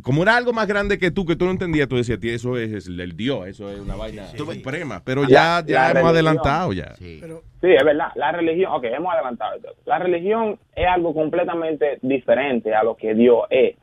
como 0.03 0.23
era 0.23 0.37
algo 0.37 0.53
más 0.53 0.67
grande 0.67 0.99
que 0.99 1.11
tú, 1.11 1.25
que 1.25 1.37
tú 1.37 1.45
no 1.45 1.53
entendías, 1.53 1.89
tú 1.89 1.97
decías, 1.97 2.19
"Tío, 2.21 2.33
eso 2.35 2.57
es, 2.59 2.73
es 2.73 2.87
el 2.89 3.17
Dios, 3.17 3.47
eso 3.47 3.71
es 3.71 3.79
una 3.81 3.97
vaina 3.97 4.25
suprema. 4.27 5.03
Pero 5.05 5.23
La- 5.23 5.29
ya, 5.29 5.37
la 5.61 5.67
ya 5.67 5.83
hemos 5.83 5.95
religión. 5.95 6.09
adelantado 6.09 6.73
ya. 6.73 6.95
Sí, 6.97 7.21
es 7.23 7.85
verdad. 7.85 8.09
La 8.17 8.33
religión, 8.33 8.73
ok, 8.73 8.85
hemos 8.85 9.13
adelantado. 9.15 9.57
esto. 9.57 9.75
La 9.87 9.99
religión 9.99 10.59
es 10.75 10.87
algo 10.87 11.15
completamente 11.15 11.99
diferente 12.03 12.75
a 12.75 12.83
lo 12.83 12.97
que 12.97 13.15
Dios 13.15 13.41
es. 13.51 13.77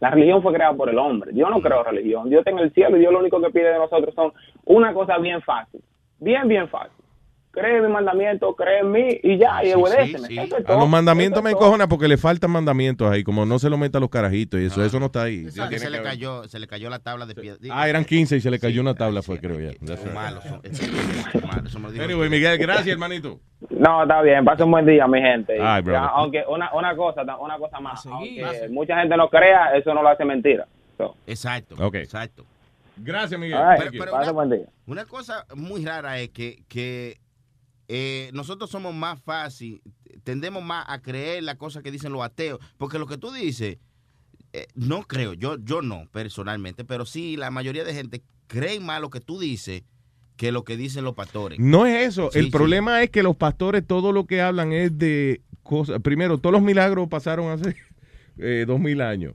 La 0.00 0.10
religión 0.10 0.42
fue 0.42 0.54
creada 0.54 0.72
por 0.74 0.88
el 0.88 0.98
hombre. 0.98 1.30
Dios 1.32 1.50
no 1.50 1.60
creó 1.60 1.82
religión. 1.82 2.30
Dios 2.30 2.38
está 2.40 2.50
en 2.52 2.58
el 2.60 2.72
cielo 2.72 2.96
y 2.96 3.00
Dios 3.00 3.12
lo 3.12 3.18
único 3.18 3.40
que 3.40 3.50
pide 3.50 3.70
de 3.70 3.78
nosotros 3.78 4.14
son 4.14 4.32
una 4.64 4.94
cosa 4.94 5.18
bien 5.18 5.42
fácil. 5.42 5.80
Bien, 6.18 6.48
bien 6.48 6.68
fácil. 6.68 6.92
Cree 7.52 7.78
en 7.78 7.82
mi 7.86 7.88
mandamiento, 7.92 8.54
cree 8.54 8.78
en 8.78 8.92
mí 8.92 9.08
y 9.24 9.36
ya, 9.36 9.64
y 9.64 9.72
obedéceme. 9.72 10.44
Eso 10.44 10.58
es 10.58 10.68
A 10.68 10.76
los 10.76 10.88
mandamientos 10.88 11.38
Eso 11.38 11.42
me 11.42 11.50
encojona 11.50 11.88
porque 11.88 12.06
le 12.06 12.16
faltan 12.16 12.52
mandamientos 12.52 13.10
ahí, 13.10 13.24
como 13.24 13.44
no 13.44 13.58
se 13.58 13.68
lo 13.68 13.76
meta 13.76 13.98
a 13.98 14.00
los 14.00 14.08
carajitos 14.08 14.60
y 14.60 14.66
eso, 14.66 14.84
eso 14.84 15.00
no 15.00 15.06
está 15.06 15.24
ahí. 15.24 15.46
Tiene 15.52 15.78
se 15.78 15.84
que 15.84 15.90
le 15.90 16.00
cayó, 16.00 16.46
se 16.46 16.60
le 16.60 16.68
cayó 16.68 16.88
la 16.90 17.00
tabla 17.00 17.26
de 17.26 17.34
piedra. 17.34 17.58
Ah, 17.72 17.88
eran 17.88 18.04
15 18.04 18.36
y 18.36 18.40
se 18.40 18.52
le 18.52 18.60
cayó 18.60 18.80
una 18.80 18.94
tabla, 18.94 19.20
fue 19.22 19.40
creo 19.40 19.58
ya. 19.58 19.72
That's 19.84 20.04
right. 20.04 20.14
malos. 20.14 20.44
son- 20.44 20.62
son 20.62 21.46
malos, 21.48 21.66
eso 21.66 21.78
me 21.80 21.86
lo 21.88 21.92
dijo- 21.92 22.04
Anyway, 22.04 22.30
Miguel, 22.30 22.56
gracias, 22.58 22.86
hermanito. 22.86 23.40
No, 23.68 24.02
está 24.02 24.22
bien. 24.22 24.44
Pasa 24.44 24.64
un 24.64 24.70
buen 24.70 24.86
día, 24.86 25.08
mi 25.08 25.20
gente. 25.20 25.58
Ay, 25.60 25.82
Ya, 25.84 26.04
aunque 26.06 26.44
una, 26.48 26.72
una 26.72 26.94
cosa, 26.94 27.22
una 27.40 27.58
cosa 27.58 27.80
más. 27.80 28.06
Aunque 28.06 28.68
mucha 28.70 28.96
gente 29.00 29.16
no 29.16 29.28
crea, 29.28 29.76
eso 29.76 29.92
no 29.92 30.02
lo 30.04 30.08
hace 30.08 30.24
mentira. 30.24 30.68
So, 30.96 31.16
Exacto. 31.26 31.74
Ok. 31.84 31.96
Exacto. 31.96 32.44
Gracias, 32.96 33.40
Miguel. 33.40 33.58
right, 33.58 33.82
Thank 33.82 33.92
you. 33.94 34.04
pasa 34.10 34.30
un 34.30 34.36
buen 34.36 34.50
día. 34.50 34.66
Una 34.86 35.04
cosa 35.04 35.46
muy 35.54 35.84
rara 35.84 36.18
es 36.18 36.28
que, 36.30 36.62
que 36.68 37.18
eh, 37.92 38.30
nosotros 38.32 38.70
somos 38.70 38.94
más 38.94 39.20
fácil, 39.20 39.82
tendemos 40.22 40.62
más 40.62 40.84
a 40.88 41.02
creer 41.02 41.42
las 41.42 41.56
cosas 41.56 41.82
que 41.82 41.90
dicen 41.90 42.12
los 42.12 42.22
ateos, 42.22 42.60
porque 42.78 43.00
lo 43.00 43.06
que 43.06 43.18
tú 43.18 43.32
dices, 43.32 43.78
eh, 44.52 44.68
no 44.76 45.02
creo, 45.02 45.34
yo, 45.34 45.56
yo 45.58 45.82
no 45.82 46.06
personalmente, 46.12 46.84
pero 46.84 47.04
sí 47.04 47.36
la 47.36 47.50
mayoría 47.50 47.82
de 47.82 47.92
gente 47.92 48.22
cree 48.46 48.78
más 48.78 49.00
lo 49.00 49.10
que 49.10 49.20
tú 49.20 49.40
dices 49.40 49.82
que 50.36 50.52
lo 50.52 50.62
que 50.62 50.76
dicen 50.76 51.02
los 51.02 51.16
pastores. 51.16 51.58
No 51.58 51.84
es 51.84 52.10
eso. 52.10 52.30
Sí, 52.32 52.38
el 52.38 52.44
sí. 52.44 52.50
problema 52.52 53.02
es 53.02 53.10
que 53.10 53.24
los 53.24 53.34
pastores 53.34 53.84
todo 53.84 54.12
lo 54.12 54.24
que 54.24 54.40
hablan 54.40 54.72
es 54.72 54.96
de 54.96 55.40
cosas. 55.64 56.00
Primero, 56.00 56.38
todos 56.38 56.52
los 56.52 56.62
milagros 56.62 57.08
pasaron 57.08 57.50
hace 57.50 57.74
eh, 58.38 58.66
dos 58.68 58.78
mil 58.78 59.00
años. 59.00 59.34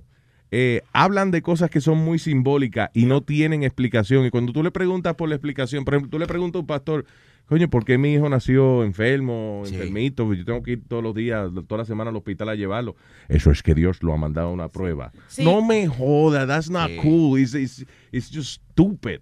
Eh, 0.52 0.82
hablan 0.94 1.32
de 1.32 1.42
cosas 1.42 1.70
que 1.70 1.82
son 1.82 1.98
muy 1.98 2.20
simbólicas 2.20 2.90
y 2.94 3.06
no 3.06 3.22
tienen 3.22 3.64
explicación. 3.64 4.26
Y 4.26 4.30
cuando 4.30 4.54
tú 4.54 4.64
le 4.64 4.72
preguntas 4.72 5.14
por 5.16 5.28
la 5.28 5.36
explicación, 5.36 5.84
por 5.84 5.96
ejemplo, 5.96 6.12
tú 6.12 6.20
le 6.20 6.28
preguntas 6.28 6.60
a 6.60 6.62
un 6.62 6.68
pastor, 6.68 7.06
coño, 7.48 7.70
¿por 7.70 7.86
qué 7.86 7.98
mi 7.98 8.14
hijo 8.14 8.28
nació 8.30 8.84
enfermo, 8.84 9.64
enfermito? 9.66 10.34
Yo 10.34 10.46
tengo 10.46 10.64
que 10.64 10.72
ir 10.74 10.84
todos 10.88 11.04
los 11.04 11.14
días, 11.16 11.50
toda 11.68 11.80
la 11.80 11.86
semana 11.86 12.10
al 12.10 12.16
hospital 12.16 12.50
a 12.50 12.56
llevarlo. 12.56 12.96
Eso 13.28 13.52
es 13.52 13.62
que 13.62 13.74
Dios 13.76 14.02
lo 14.04 14.14
ha 14.14 14.18
mandado 14.18 14.50
a 14.50 14.52
una 14.52 14.70
prueba. 14.70 15.12
Sí. 15.28 15.44
No 15.44 15.62
me 15.64 15.88
joda, 15.88 16.46
that's 16.48 16.70
not 16.70 16.90
Sí. 16.90 16.98
cool. 17.02 17.40
It's, 17.40 17.54
it's- 17.54 17.86
it's 18.12 18.30
just 18.32 18.62
stupid 18.72 19.22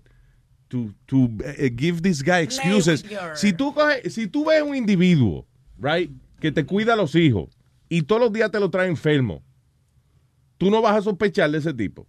to, 0.70 0.94
to 1.06 1.30
eh, 1.44 1.70
give 1.78 2.02
this 2.02 2.24
guy 2.24 2.40
excuses. 2.42 3.04
Si 3.36 3.54
tú, 3.54 3.74
coges- 3.74 4.10
si 4.10 4.28
tú 4.28 4.46
ves 4.46 4.62
un 4.64 4.76
individuo, 4.76 5.46
right, 5.78 6.12
que 6.40 6.52
te 6.52 6.66
cuida 6.66 6.94
a 6.94 6.96
los 6.96 7.16
hijos 7.16 7.58
y 7.90 8.02
todos 8.04 8.22
los 8.22 8.34
días 8.34 8.50
te 8.52 8.60
lo 8.60 8.70
trae 8.70 8.88
enfermo, 8.88 9.44
tú 10.58 10.70
no 10.72 10.82
vas 10.82 10.96
a 10.96 11.02
sospechar 11.02 11.52
de 11.52 11.58
ese 11.58 11.74
tipo. 11.74 12.08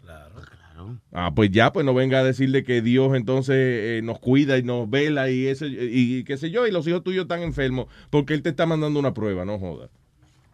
Ah, 1.12 1.32
pues 1.34 1.50
ya, 1.50 1.72
pues 1.72 1.84
no 1.86 1.94
venga 1.94 2.18
a 2.20 2.24
decirle 2.24 2.64
que 2.64 2.82
Dios 2.82 3.14
entonces 3.14 3.54
eh, 3.56 4.00
nos 4.02 4.18
cuida 4.18 4.58
y 4.58 4.62
nos 4.62 4.88
vela 4.88 5.30
y 5.30 5.46
ese 5.46 5.66
y, 5.68 6.24
qué 6.24 6.36
sé 6.36 6.50
yo, 6.50 6.66
y 6.66 6.70
los 6.70 6.86
hijos 6.86 7.02
tuyos 7.04 7.22
están 7.22 7.42
enfermos 7.42 7.86
porque 8.10 8.34
él 8.34 8.42
te 8.42 8.50
está 8.50 8.66
mandando 8.66 8.98
una 9.00 9.14
prueba, 9.14 9.44
no 9.44 9.58
joda. 9.58 9.88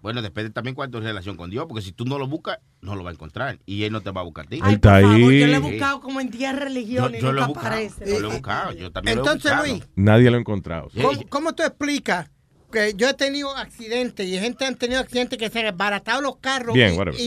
Bueno, 0.02 0.22
depende 0.22 0.48
también 0.50 0.74
cuál 0.74 0.88
es 0.88 0.92
tu 0.92 1.00
relación 1.00 1.36
con 1.36 1.50
Dios, 1.50 1.66
porque 1.68 1.82
si 1.82 1.92
tú 1.92 2.06
no 2.06 2.18
lo 2.18 2.26
buscas, 2.26 2.58
no 2.80 2.96
lo 2.96 3.04
va 3.04 3.10
a 3.10 3.12
encontrar. 3.12 3.58
Y 3.66 3.82
él 3.84 3.92
no 3.92 4.00
te 4.00 4.10
va 4.10 4.22
a 4.22 4.24
buscar 4.24 4.46
a 4.46 4.48
ti. 4.48 4.56
Está 4.56 4.92
Por 4.94 5.02
favor, 5.02 5.18
yo 5.20 5.28
ahí. 5.28 5.46
le 5.46 5.54
he 5.56 5.58
buscado 5.58 6.00
como 6.00 6.20
en 6.22 6.30
10 6.30 6.56
religiones 6.58 7.20
Yo- 7.20 7.26
yo 7.28 7.32
y 7.32 7.34
lo 7.40 7.46
nunca 7.48 7.60
aparece. 7.60 8.06
yo 8.08 8.18
lo 8.20 8.28
he 8.30 8.32
buscado, 8.32 8.72
yo 8.72 8.90
también 8.90 9.18
lo 9.18 9.22
he 9.22 9.26
Entonces, 9.26 9.50
buscado. 9.52 9.66
Luis, 9.74 9.88
Nadie 9.96 10.30
lo 10.30 10.36
ha 10.38 10.40
encontrado. 10.40 10.88
¿cómo, 11.02 11.20
cómo 11.28 11.54
tú 11.54 11.64
explicas 11.64 12.30
que 12.72 12.94
yo 12.96 13.10
he 13.10 13.14
tenido 13.14 13.54
accidentes 13.54 14.26
y 14.26 14.38
gente 14.38 14.64
han 14.64 14.76
tenido 14.76 15.00
accidentes 15.00 15.38
que 15.38 15.50
se 15.50 15.58
han 15.58 15.66
desbaratado 15.66 16.22
los 16.22 16.36
carros? 16.38 16.74
Bien, 16.74 16.94
y- 16.94 16.96
whatever. 16.96 17.20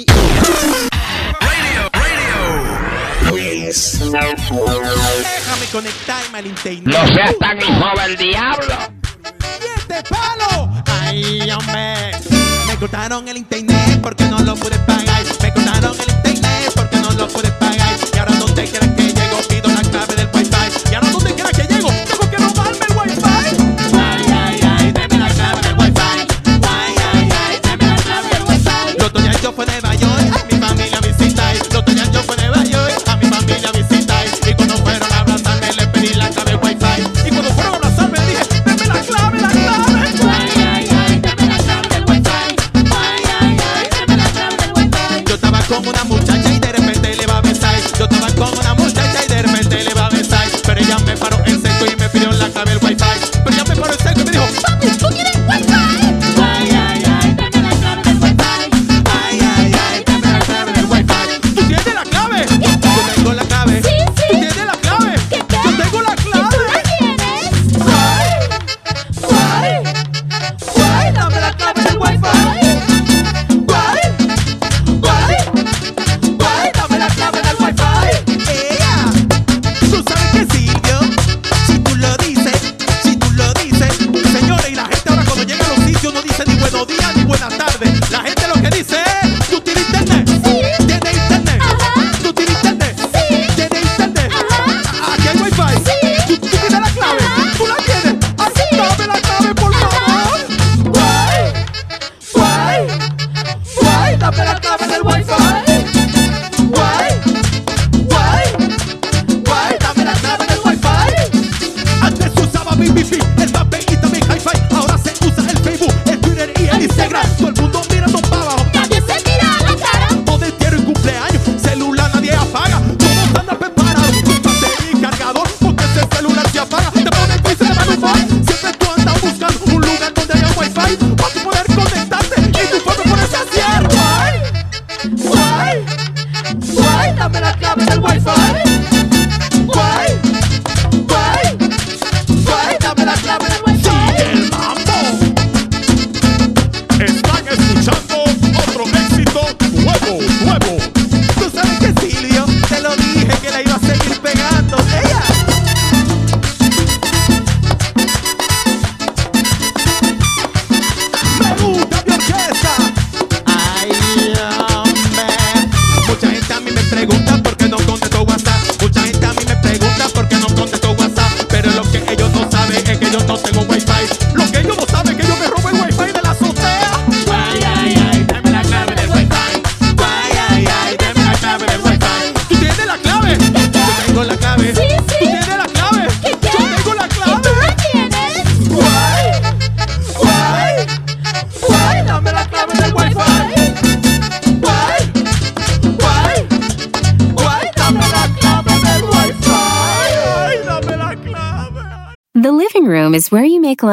Y- 3.22 3.34
Déjame 5.22 5.65
conectarme 5.72 6.38
al 6.40 6.45
internet. 6.48 6.84
No 6.85 7.07
seas 7.15 7.38
tan 7.40 7.57
hijo 7.57 8.02
del 8.02 8.18
diablo. 8.18 8.73
¡Y 9.23 9.80
este 9.80 10.03
palo! 10.10 10.84
¡Ay, 11.02 11.52
hombre! 11.52 12.11
Me 12.68 12.76
cortaron 12.77 13.27
el 13.27 13.38
internet 13.38 13.99
porque 14.02 14.23
no 14.26 14.40
lo 14.40 14.56
pude 14.56 14.77
pagar. 14.80 15.23
Me 15.41 15.53
cortaron 15.53 15.95
el 15.99 16.10
internet 16.11 16.72
porque 16.76 16.98
no 16.98 17.11
lo 17.11 17.27
pude 17.27 17.49
pagar. 17.52 17.62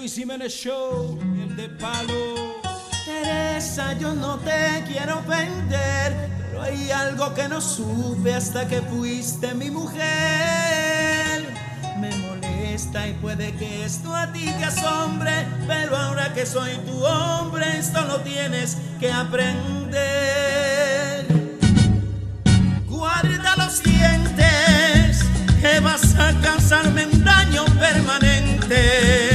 Luis 0.00 0.14
Jiménez 0.14 0.54
Show, 0.54 1.18
el 1.42 1.54
de 1.56 1.68
palo. 1.68 2.58
Teresa, 3.04 3.92
yo 3.98 4.14
no 4.14 4.38
te 4.38 4.82
quiero 4.86 5.18
ofender, 5.18 6.30
pero 6.38 6.62
hay 6.62 6.90
algo 6.90 7.34
que 7.34 7.46
no 7.48 7.60
supe 7.60 8.32
hasta 8.32 8.66
que 8.66 8.80
fuiste 8.80 9.52
mi 9.52 9.70
mujer. 9.70 10.00
Me 11.98 12.16
molesta 12.16 13.08
y 13.08 13.12
puede 13.12 13.52
que 13.56 13.84
esto 13.84 14.16
a 14.16 14.32
ti 14.32 14.46
te 14.46 14.64
asombre, 14.64 15.46
pero 15.66 15.94
ahora 15.94 16.32
que 16.32 16.46
soy 16.46 16.78
tu 16.86 17.04
hombre, 17.04 17.66
esto 17.78 18.02
lo 18.06 18.20
tienes 18.20 18.78
que 18.98 19.12
aprender. 19.12 19.98
Guarda 22.88 23.54
los 23.58 23.82
dientes, 23.82 25.26
que 25.60 25.78
vas 25.80 26.14
a 26.14 26.32
causarme 26.40 27.04
un 27.04 27.22
daño 27.22 27.66
permanente. 27.78 29.29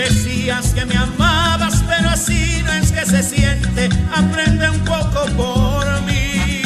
Decías 0.00 0.72
que 0.72 0.86
me 0.86 0.96
amabas, 0.96 1.84
pero 1.86 2.08
así 2.08 2.62
no 2.64 2.72
es 2.72 2.90
que 2.90 3.04
se 3.04 3.22
siente. 3.22 3.90
Aprende 4.16 4.70
un 4.70 4.78
poco 4.78 5.26
por 5.36 5.84
mí. 6.04 6.62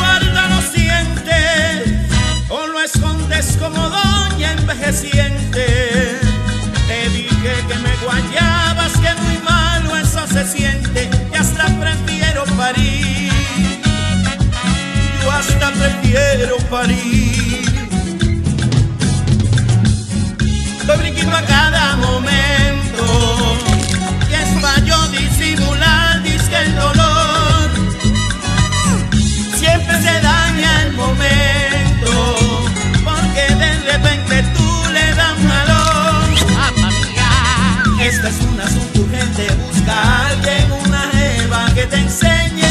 Guarda 0.00 0.48
los 0.48 0.72
dientes, 0.72 2.08
o 2.48 2.66
lo 2.66 2.80
escondes 2.80 3.56
como 3.60 3.80
doña 3.88 4.50
envejeciente. 4.58 6.18
Te 6.88 7.08
dije 7.10 7.54
que 7.68 7.78
me 7.78 7.94
guayabas, 8.04 8.92
que 8.94 9.14
muy 9.22 9.38
malo 9.44 9.96
eso 9.96 10.26
se 10.26 10.48
siente, 10.48 11.08
y 11.32 11.36
hasta 11.36 11.66
prefiero 11.78 12.42
parir. 12.56 13.30
Yo 15.22 15.30
hasta 15.30 15.70
prefiero 15.70 16.56
parir. 16.68 17.73
Estoy 20.86 20.98
brinquito 20.98 21.34
a 21.34 21.40
cada 21.40 21.96
momento. 21.96 23.56
Y 24.28 24.34
es 24.34 24.60
pa' 24.60 24.78
yo 24.80 25.08
disimular, 25.08 26.22
disque 26.22 26.58
el 26.58 26.74
dolor. 26.76 27.70
Siempre 29.56 30.02
se 30.02 30.20
daña 30.20 30.82
el 30.82 30.92
momento 30.92 32.36
Porque 33.02 33.54
de 33.54 33.92
repente 33.92 34.42
tú 34.54 34.82
le 34.92 35.14
das 35.14 35.38
malón 35.40 36.34
Esta 37.98 38.28
es 38.28 38.40
un 38.42 38.60
asunto 38.60 39.00
urgente 39.00 39.48
Busca 39.54 39.92
a 39.92 40.28
alguien, 40.28 40.70
una 40.86 41.02
jeva 41.12 41.64
Que 41.74 41.86
te 41.86 41.96
enseñe, 41.96 42.63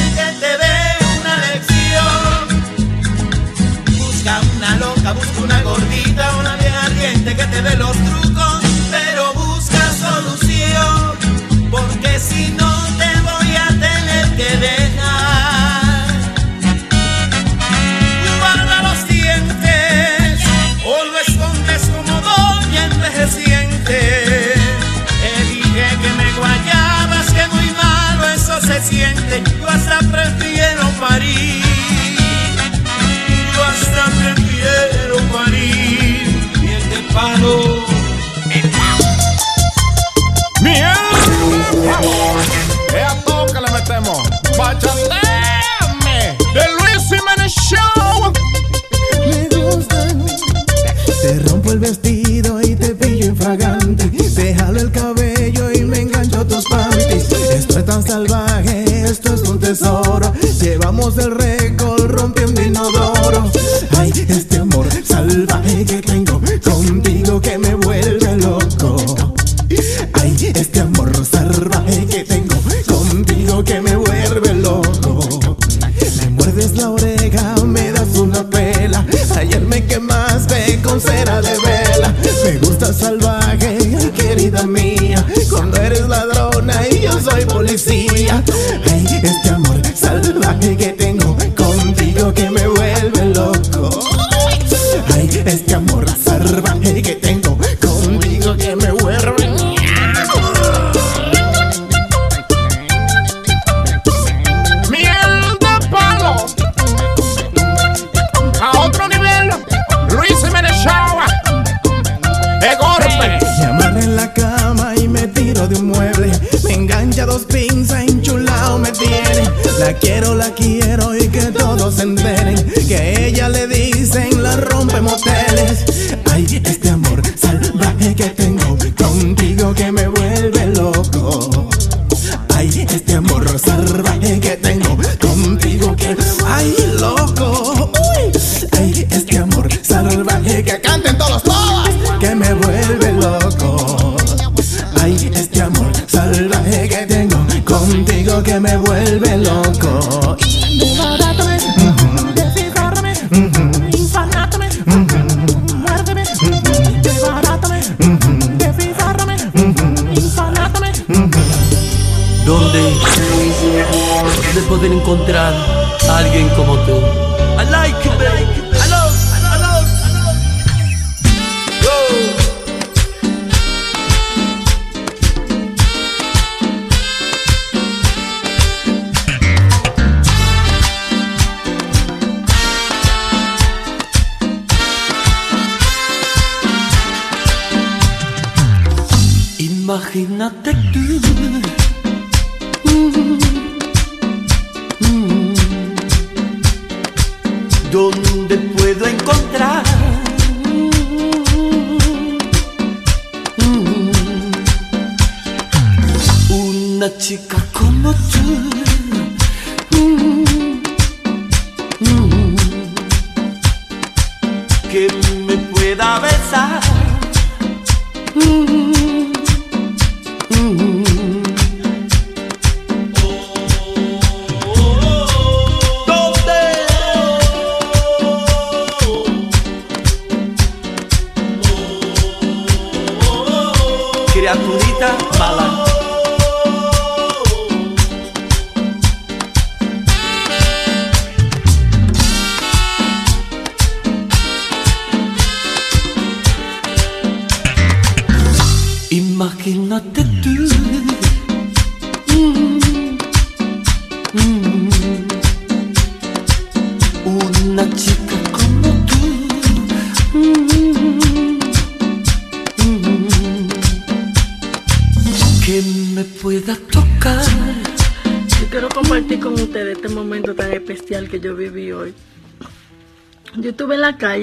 siente, 28.83 29.43
yo 29.59 29.69
hasta 29.69 29.99
prefiero 29.99 30.83
parir. 30.99 31.62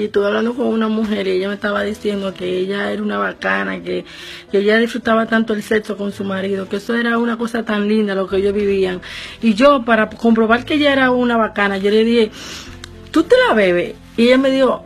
Calle, 0.01 0.05
estuve 0.05 0.27
hablando 0.27 0.53
con 0.53 0.67
una 0.67 0.87
mujer 0.87 1.27
y 1.27 1.31
ella 1.31 1.47
me 1.47 1.55
estaba 1.55 1.83
diciendo 1.83 2.33
que 2.33 2.59
ella 2.59 2.91
era 2.91 3.01
una 3.01 3.17
bacana, 3.17 3.81
que, 3.81 4.05
que 4.51 4.59
ella 4.59 4.77
disfrutaba 4.77 5.25
tanto 5.25 5.53
el 5.53 5.63
sexo 5.63 5.97
con 5.97 6.11
su 6.11 6.23
marido, 6.23 6.67
que 6.67 6.77
eso 6.77 6.95
era 6.95 7.17
una 7.17 7.37
cosa 7.37 7.63
tan 7.63 7.87
linda 7.87 8.15
lo 8.15 8.27
que 8.27 8.37
ellos 8.37 8.53
vivían. 8.53 9.01
Y 9.41 9.53
yo, 9.53 9.83
para 9.85 10.09
comprobar 10.09 10.65
que 10.65 10.75
ella 10.75 10.93
era 10.93 11.11
una 11.11 11.37
bacana, 11.37 11.77
yo 11.77 11.89
le 11.89 12.03
dije, 12.03 12.31
¿tú 13.11 13.23
te 13.23 13.35
la 13.47 13.53
bebes? 13.53 13.95
Y 14.17 14.23
ella 14.23 14.37
me 14.37 14.49
dijo, 14.49 14.83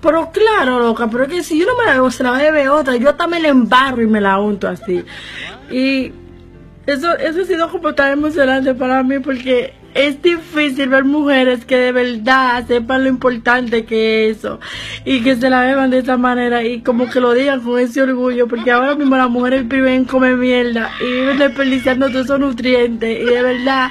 pero 0.00 0.30
claro, 0.30 0.78
loca, 0.78 1.08
pero 1.08 1.24
es 1.24 1.30
que 1.30 1.42
si 1.42 1.58
yo 1.58 1.66
no 1.66 1.76
me 1.76 1.84
la 1.84 1.94
bebo, 1.94 2.10
se 2.10 2.22
la 2.22 2.32
bebe 2.32 2.68
otra, 2.68 2.96
yo 2.96 3.14
me 3.28 3.40
la 3.40 3.48
embarro 3.48 4.02
y 4.02 4.06
me 4.06 4.20
la 4.20 4.38
unto 4.38 4.68
así. 4.68 5.04
Y 5.70 6.12
eso, 6.86 7.16
eso 7.16 7.40
ha 7.40 7.44
sido 7.44 7.70
como 7.70 7.94
tan 7.94 8.12
emocionante 8.12 8.74
para 8.74 9.02
mí 9.02 9.18
porque 9.18 9.74
es 9.94 10.20
difícil 10.22 10.45
ver 10.56 11.04
mujeres 11.04 11.64
que 11.64 11.76
de 11.76 11.92
verdad 11.92 12.66
sepan 12.66 13.04
lo 13.04 13.10
importante 13.10 13.84
que 13.84 14.30
es 14.30 14.38
eso 14.38 14.58
y 15.04 15.20
que 15.20 15.36
se 15.36 15.50
la 15.50 15.60
beban 15.60 15.90
de 15.90 15.98
esa 15.98 16.16
manera 16.16 16.64
y 16.64 16.80
como 16.80 17.08
que 17.08 17.20
lo 17.20 17.32
digan 17.32 17.60
con 17.60 17.78
ese 17.78 18.02
orgullo 18.02 18.48
porque 18.48 18.70
ahora 18.70 18.94
mismo 18.94 19.16
las 19.16 19.28
mujeres 19.28 19.68
viven 19.68 20.04
comer 20.04 20.36
mierda 20.36 20.90
y 21.00 21.04
viven 21.04 21.38
desperdiciando 21.38 22.08
todos 22.08 22.24
esos 22.24 22.40
nutrientes 22.40 23.20
y 23.20 23.24
de 23.24 23.42
verdad 23.42 23.90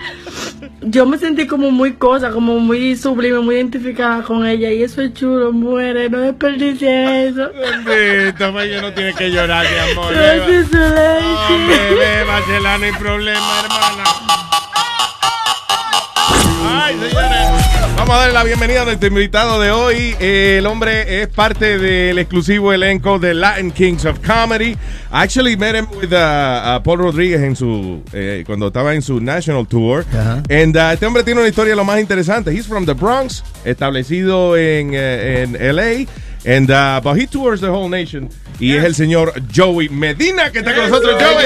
yo 0.82 1.06
me 1.06 1.18
sentí 1.18 1.48
como 1.48 1.72
muy 1.72 1.94
cosa, 1.94 2.32
como 2.32 2.60
muy 2.60 2.96
sublime, 2.96 3.40
muy 3.40 3.56
identificada 3.56 4.22
con 4.24 4.46
ella 4.46 4.72
y 4.72 4.84
eso 4.84 5.02
es 5.02 5.14
chulo, 5.14 5.52
mujeres, 5.52 6.12
no 6.12 6.20
desperdicie 6.20 7.28
eso. 7.28 7.50
Bendito, 7.86 8.52
pues 8.52 8.72
yo 8.72 8.82
no 8.82 8.94
tiene 8.94 9.14
que 9.14 9.32
llorar, 9.32 9.66
mi 9.70 9.92
amor. 9.92 10.14
Gracias, 10.14 10.68
Solange. 10.70 11.68
Bebé, 11.68 12.26
no 12.62 12.86
hay 12.86 12.92
problema, 12.94 13.60
hermana. 13.64 14.25
Señores. 16.94 17.66
Vamos 17.98 18.16
a 18.16 18.20
darle 18.20 18.34
la 18.34 18.44
bienvenida 18.44 18.84
a 18.84 18.86
nuestro 18.86 19.08
invitado 19.08 19.60
de 19.60 19.72
hoy. 19.72 20.16
Eh, 20.20 20.58
el 20.60 20.68
hombre 20.68 21.22
es 21.22 21.28
parte 21.28 21.80
del 21.80 22.20
exclusivo 22.20 22.72
elenco 22.74 23.18
de 23.18 23.34
Latin 23.34 23.72
Kings 23.72 24.06
of 24.06 24.20
Comedy. 24.20 24.74
I 25.12 25.24
actually 25.24 25.58
met 25.58 25.76
him 25.76 25.88
with 26.00 26.14
uh, 26.14 26.16
uh, 26.78 26.80
Paul 26.84 26.98
Rodríguez 27.00 27.42
en 27.42 27.56
su 27.56 28.04
eh, 28.14 28.44
cuando 28.46 28.68
estaba 28.68 28.94
en 28.94 29.02
su 29.02 29.20
national 29.20 29.66
tour. 29.68 30.06
And 30.50 30.78
uh, 30.78 30.92
este 30.92 31.08
hombre 31.08 31.24
tiene 31.24 31.40
una 31.40 31.50
historia 31.50 31.76
lo 31.76 31.84
más 31.84 32.00
interesante. 32.00 32.52
He's 32.52 32.68
from 32.68 32.86
the 32.86 32.94
Bronx, 32.94 33.44
establecido 33.64 34.56
en, 34.56 34.92
eh, 34.94 35.42
en 35.44 35.76
LA. 35.76 36.06
And, 36.46 36.70
uh, 36.70 37.02
but 37.02 37.18
he 37.18 37.26
tours 37.26 37.62
the 37.62 37.70
whole 37.72 37.90
nation. 37.90 38.30
Y 38.60 38.76
es 38.76 38.84
el 38.84 38.94
señor 38.94 39.34
Joey 39.54 39.90
Medina 39.90 40.52
que 40.52 40.60
está 40.60 40.76
con 40.76 40.90
nosotros. 40.92 41.16
Joey. 41.20 41.46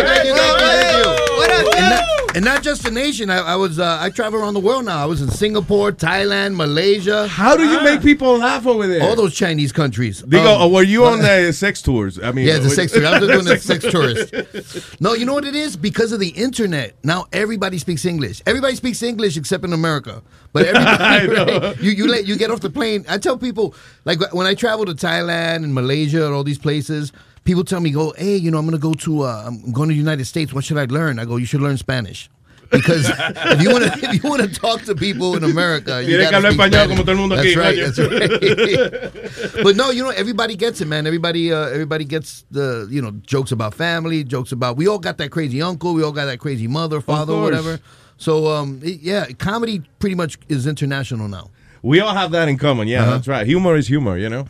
And 1.78 1.90
not, 1.90 2.19
and 2.35 2.45
not 2.45 2.61
just 2.64 2.84
the 2.84 2.91
nation. 2.91 3.30
I, 3.30 3.38
I 3.39 3.56
was 3.56 3.80
uh, 3.80 3.97
I 3.99 4.10
travel 4.10 4.39
around 4.39 4.53
the 4.53 4.60
world 4.60 4.85
now. 4.85 5.01
I 5.01 5.06
was 5.06 5.22
in 5.22 5.30
Singapore, 5.30 5.91
Thailand, 5.91 6.56
Malaysia. 6.56 7.27
How 7.27 7.56
do 7.57 7.64
you 7.68 7.81
make 7.84 8.01
people 8.01 8.38
laugh 8.38 8.65
over 8.68 8.88
there? 8.88 9.03
All 9.03 9.15
those 9.15 9.34
Chinese 9.35 9.72
countries. 9.72 10.22
Digo, 10.23 10.56
Um, 10.56 10.61
oh, 10.61 10.69
were 10.69 10.84
you 10.84 11.06
on 11.06 11.19
the 11.19 11.51
sex 11.53 11.81
tours? 11.81 12.19
I 12.22 12.31
mean, 12.31 12.45
yeah, 12.47 12.60
the 12.60 12.69
sex 12.69 12.91
tour. 12.91 13.06
I 13.06 13.19
was 13.19 13.30
doing 13.34 13.45
the 13.45 13.57
Sex 13.57 13.84
sex 13.84 13.91
tourist. 13.91 15.01
No, 15.01 15.14
you 15.14 15.26
know 15.26 15.34
what 15.34 15.45
it 15.45 15.56
is? 15.56 15.76
Because 15.76 16.11
of 16.11 16.19
the 16.19 16.30
internet. 16.30 16.95
Now 17.03 17.26
everybody 17.34 17.77
speaks 17.77 18.06
English. 18.06 18.41
Everybody 18.45 18.76
speaks 18.76 19.01
English 19.03 19.38
except 19.38 19.64
in 19.64 19.73
America. 19.73 20.22
But 20.53 20.68
I 20.76 21.19
everybody, 21.19 21.51
right? 21.60 21.81
you 21.81 21.91
you 21.91 22.07
let 22.07 22.26
you 22.27 22.35
get 22.38 22.51
off 22.51 22.60
the 22.61 22.69
plane. 22.69 23.06
I 23.10 23.18
tell 23.18 23.38
people 23.38 23.73
like 24.06 24.19
when 24.34 24.47
I 24.47 24.53
travel 24.53 24.85
to 24.85 24.93
Thailand 24.93 25.64
and 25.64 25.73
Malaysia 25.73 26.26
and 26.26 26.34
all 26.34 26.43
these 26.43 26.60
places. 26.60 27.11
People 27.49 27.63
tell 27.63 27.80
me, 27.80 27.89
"Go, 27.89 28.13
hey, 28.15 28.35
you 28.35 28.51
know, 28.51 28.59
I'm 28.59 28.67
going 28.69 28.80
to 28.80 28.88
go 28.89 28.93
to, 28.93 29.21
uh, 29.23 29.43
I'm 29.47 29.71
going 29.71 29.89
to 29.89 29.93
the 29.93 29.97
United 29.97 30.26
States. 30.26 30.53
What 30.53 30.63
should 30.63 30.77
I 30.77 30.85
learn?" 30.85 31.17
I 31.17 31.26
go, 31.26 31.38
"You 31.38 31.47
should 31.47 31.61
learn 31.61 31.77
Spanish." 31.77 32.30
Because 32.69 33.09
if 33.53 33.59
you 33.63 33.71
want 33.71 33.85
to, 33.85 33.91
if 34.07 34.23
you 34.23 34.30
want 34.30 34.43
to 34.43 34.47
talk 34.47 34.84
to 34.84 34.93
people 34.93 35.35
in 35.35 35.43
America, 35.43 35.99
you 36.03 36.19
gotta 36.19 36.51
speak 36.51 36.61
Spanish. 36.71 36.88
como 36.89 37.03
todo 37.03 37.11
el 37.13 37.17
mundo 37.17 37.35
That's 37.35 37.55
right. 37.55 37.76
That's 37.76 37.97
right. 37.97 39.63
but 39.63 39.76
no, 39.76 39.89
you 39.89 40.03
know, 40.03 40.11
everybody 40.11 40.55
gets 40.55 40.80
it, 40.80 40.88
man. 40.88 41.07
Everybody, 41.07 41.51
uh, 41.51 41.65
everybody 41.73 42.05
gets 42.05 42.45
the, 42.51 42.88
you 42.91 43.01
know, 43.01 43.13
jokes 43.26 43.51
about 43.51 43.73
family, 43.73 44.23
jokes 44.23 44.51
about. 44.51 44.77
We 44.77 44.88
all 44.88 44.99
got 44.99 45.17
that 45.17 45.31
crazy 45.31 45.59
uncle. 45.59 45.95
We 45.95 46.03
all 46.03 46.11
got 46.11 46.26
that 46.26 46.38
crazy 46.38 46.67
mother, 46.67 47.01
father, 47.01 47.35
whatever. 47.35 47.80
So, 48.17 48.51
um, 48.51 48.80
it- 48.84 49.01
yeah, 49.01 49.26
comedy 49.39 49.81
pretty 49.97 50.13
much 50.13 50.38
is 50.49 50.67
international 50.67 51.27
now. 51.27 51.49
We 51.81 51.99
all 51.99 52.13
have 52.13 52.30
that 52.34 52.47
in 52.47 52.59
common. 52.59 52.88
Yeah, 52.88 53.05
Ajá. 53.05 53.11
that's 53.13 53.27
right. 53.27 53.47
Humor 53.47 53.76
is 53.76 53.88
humor, 53.88 54.19
you 54.19 54.30
know. 54.30 54.45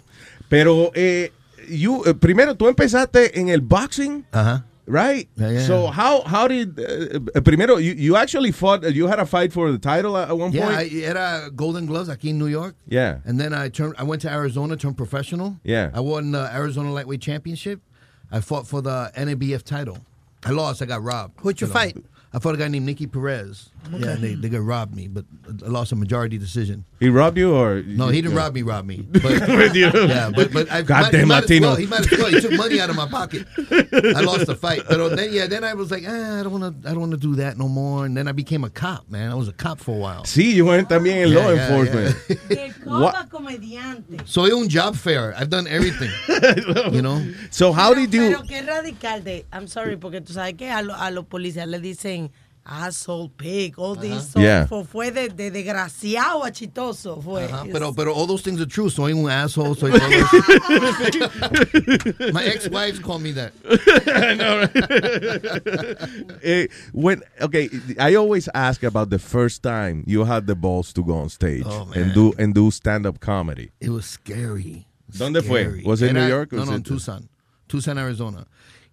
Pero, 0.50 0.92
eh, 0.96 1.30
you, 1.70 2.04
eh, 2.06 2.14
primero, 2.14 2.56
tú 2.56 2.68
empezaste 2.68 3.38
en 3.40 3.50
el 3.50 3.62
boxing, 3.62 4.26
Ajá. 4.32 4.64
right? 4.86 5.28
Yeah, 5.36 5.52
yeah. 5.52 5.66
So, 5.68 5.88
how, 5.88 6.22
how 6.22 6.48
did, 6.48 6.80
eh, 6.80 7.40
primero, 7.42 7.78
you, 7.78 7.94
you 7.94 8.16
actually 8.16 8.52
fought, 8.52 8.84
you 8.94 9.08
had 9.08 9.20
a 9.20 9.26
fight 9.26 9.54
for 9.54 9.72
the 9.72 9.78
title 9.78 10.18
at, 10.18 10.30
at 10.30 10.38
one 10.38 10.52
Yeah, 10.52 10.68
I 10.70 10.90
point? 10.90 10.94
era 10.94 11.50
Golden 11.56 11.86
Gloves 11.86 12.10
aquí 12.10 12.30
in 12.30 12.38
New 12.40 12.48
York. 12.48 12.76
Yeah. 12.88 13.20
And 13.26 13.40
then 13.40 13.54
I 13.54 13.70
turned. 13.70 13.96
I 13.98 14.04
went 14.04 14.22
to 14.24 14.30
Arizona, 14.30 14.76
turned 14.76 14.98
professional. 14.98 15.58
Yeah. 15.64 15.92
I 15.94 16.00
won 16.00 16.32
the 16.32 16.50
Arizona 16.54 16.92
Lightweight 16.92 17.22
Championship. 17.22 17.82
I 18.32 18.42
fought 18.42 18.68
for 18.68 18.82
the 18.82 19.12
NABF 19.16 19.64
title. 19.64 19.98
I 20.46 20.52
lost. 20.52 20.82
I 20.82 20.86
got 20.86 21.04
robbed. 21.04 21.40
Who'd 21.42 21.60
you 21.60 21.68
know. 21.68 21.74
fight? 21.74 21.98
I 22.32 22.38
fought 22.38 22.54
a 22.54 22.58
guy 22.58 22.68
named 22.68 22.86
Nicky 22.86 23.08
Perez. 23.08 23.70
Okay. 23.92 24.04
Yeah, 24.06 24.12
and 24.12 24.22
they 24.24 24.36
they 24.36 24.50
got 24.50 24.62
robbed 24.62 24.94
me, 24.96 25.08
but 25.08 25.26
I 25.66 25.68
lost 25.70 25.92
a 25.92 25.96
majority 25.96 26.38
decision. 26.38 26.86
He 27.00 27.10
robbed 27.10 27.38
you 27.38 27.56
or? 27.56 27.82
No, 27.82 28.10
he 28.10 28.22
didn't 28.22 28.36
rob 28.38 28.54
me. 28.54 28.62
Rob 28.62 28.86
me. 28.86 28.98
But, 29.12 29.24
With 29.48 29.76
you. 29.76 29.90
Yeah, 29.94 30.30
but 30.36 30.54
but 30.54 30.70
I, 30.72 30.84
Goddamn 30.84 31.22
he 31.22 31.26
might 31.26 31.44
as 31.46 31.50
Latino. 31.50 31.68
well- 31.70 31.76
he 31.78 31.88
might 31.88 32.12
as 32.12 32.20
well. 32.20 32.30
He 32.30 32.40
took 32.42 32.52
money 32.54 32.80
out 32.80 32.90
of 32.92 32.96
my 32.96 33.08
pocket. 33.08 33.48
I 33.58 34.22
lost 34.22 34.46
the 34.46 34.56
fight, 34.56 34.84
but 34.88 35.16
then 35.16 35.34
yeah, 35.34 35.48
then 35.48 35.64
I 35.64 35.74
was 35.74 35.90
like, 35.90 36.04
ah, 36.08 36.40
I 36.40 36.44
don't 36.44 36.52
want 36.60 36.84
to. 36.84 36.88
I 36.90 36.92
don't 36.92 37.00
want 37.00 37.12
to 37.14 37.18
do 37.18 37.36
that 37.38 37.58
no 37.58 37.68
more. 37.68 38.06
And 38.06 38.16
then 38.16 38.28
I 38.28 38.32
became 38.34 38.64
a 38.64 38.70
cop, 38.70 39.10
man. 39.10 39.32
I 39.32 39.36
was 39.36 39.48
a 39.48 39.54
cop 39.54 39.80
for 39.80 39.96
a 39.96 40.00
while. 40.00 40.24
Sí, 40.24 40.54
you 40.54 40.66
went 40.66 40.88
también 40.90 41.24
en 41.24 41.30
Yeah, 41.30 41.40
law 41.40 41.52
yeah, 41.52 41.66
enforcement. 41.68 42.16
Copa 42.84 43.28
comediante. 43.30 44.22
Soy 44.28 44.52
un 44.52 44.68
job 44.70 44.96
fair. 44.96 45.34
I've 45.36 45.50
done 45.50 45.66
everything. 45.68 46.12
you 46.94 47.02
know. 47.02 47.26
So 47.50 47.72
how 47.72 47.94
did 47.96 48.14
you? 48.14 48.30
Pero 48.30 48.44
qué 48.44 48.62
radical 48.66 49.24
de, 49.24 49.46
I'm 49.52 49.68
sorry, 49.68 49.96
porque 49.98 50.22
tú 50.22 50.34
sabes 50.34 50.56
que 50.58 50.70
a, 50.70 50.82
lo- 50.82 50.96
a 50.96 51.10
los 51.12 51.26
policías 51.26 51.68
le 51.68 51.80
dicen 51.80 52.29
asshole, 52.66 53.30
pig, 53.30 53.78
all 53.80 53.96
these. 53.96 54.30
so- 54.30 54.40
Yeah. 54.40 54.66
fue- 54.68 54.84
Fue 54.84 55.10
de, 55.12 55.30
de 55.30 55.50
desgraciado 55.52 56.44
a 56.46 56.52
chistoso. 56.52 57.22
Fue. 57.24 57.46
Ajá, 57.48 57.66
pero, 57.72 57.94
pero 57.94 58.14
all 58.14 58.28
those 58.28 58.42
things 58.44 58.60
are 58.62 58.66
true. 58.68 58.90
Soy 58.90 59.14
un 59.14 59.30
asshole. 59.30 59.76
Soy 59.76 59.92
todo 59.92 60.10
eso. 60.10 61.30
My 62.34 62.44
ex-wives 62.44 63.00
call 63.00 63.20
me 63.20 63.32
that. 63.34 63.54
I 64.08 64.34
know, 64.36 64.62
right? 64.62 66.40
Eh, 66.44 66.68
when 66.94 67.22
okay, 67.42 67.70
I 68.00 68.16
always 68.16 68.48
ask 68.54 68.84
about 68.84 69.10
the 69.10 69.20
first 69.20 69.62
time 69.64 70.04
you 70.08 70.24
had 70.24 70.48
the 70.48 70.56
balls 70.56 70.94
to 70.94 71.04
go 71.04 71.18
on 71.18 71.28
stage 71.30 71.64
Oh, 71.66 71.92
and 71.96 72.14
do 72.14 72.34
and 72.38 72.54
do 72.54 72.72
stand 72.72 73.06
up 73.06 73.20
comedy. 73.20 73.72
It 73.82 73.90
was 73.90 74.06
scary. 74.06 74.86
¿Dónde 75.12 75.44
fue? 75.44 75.82
Was 75.84 76.02
it 76.02 76.12
Era- 76.12 76.22
New 76.22 76.28
York? 76.28 76.54
or 76.54 76.58
No, 76.58 76.64
no, 76.66 76.74
in 76.76 76.84
Tucson. 76.84 77.28
Tucson, 77.68 77.98
Arizona. 77.98 78.46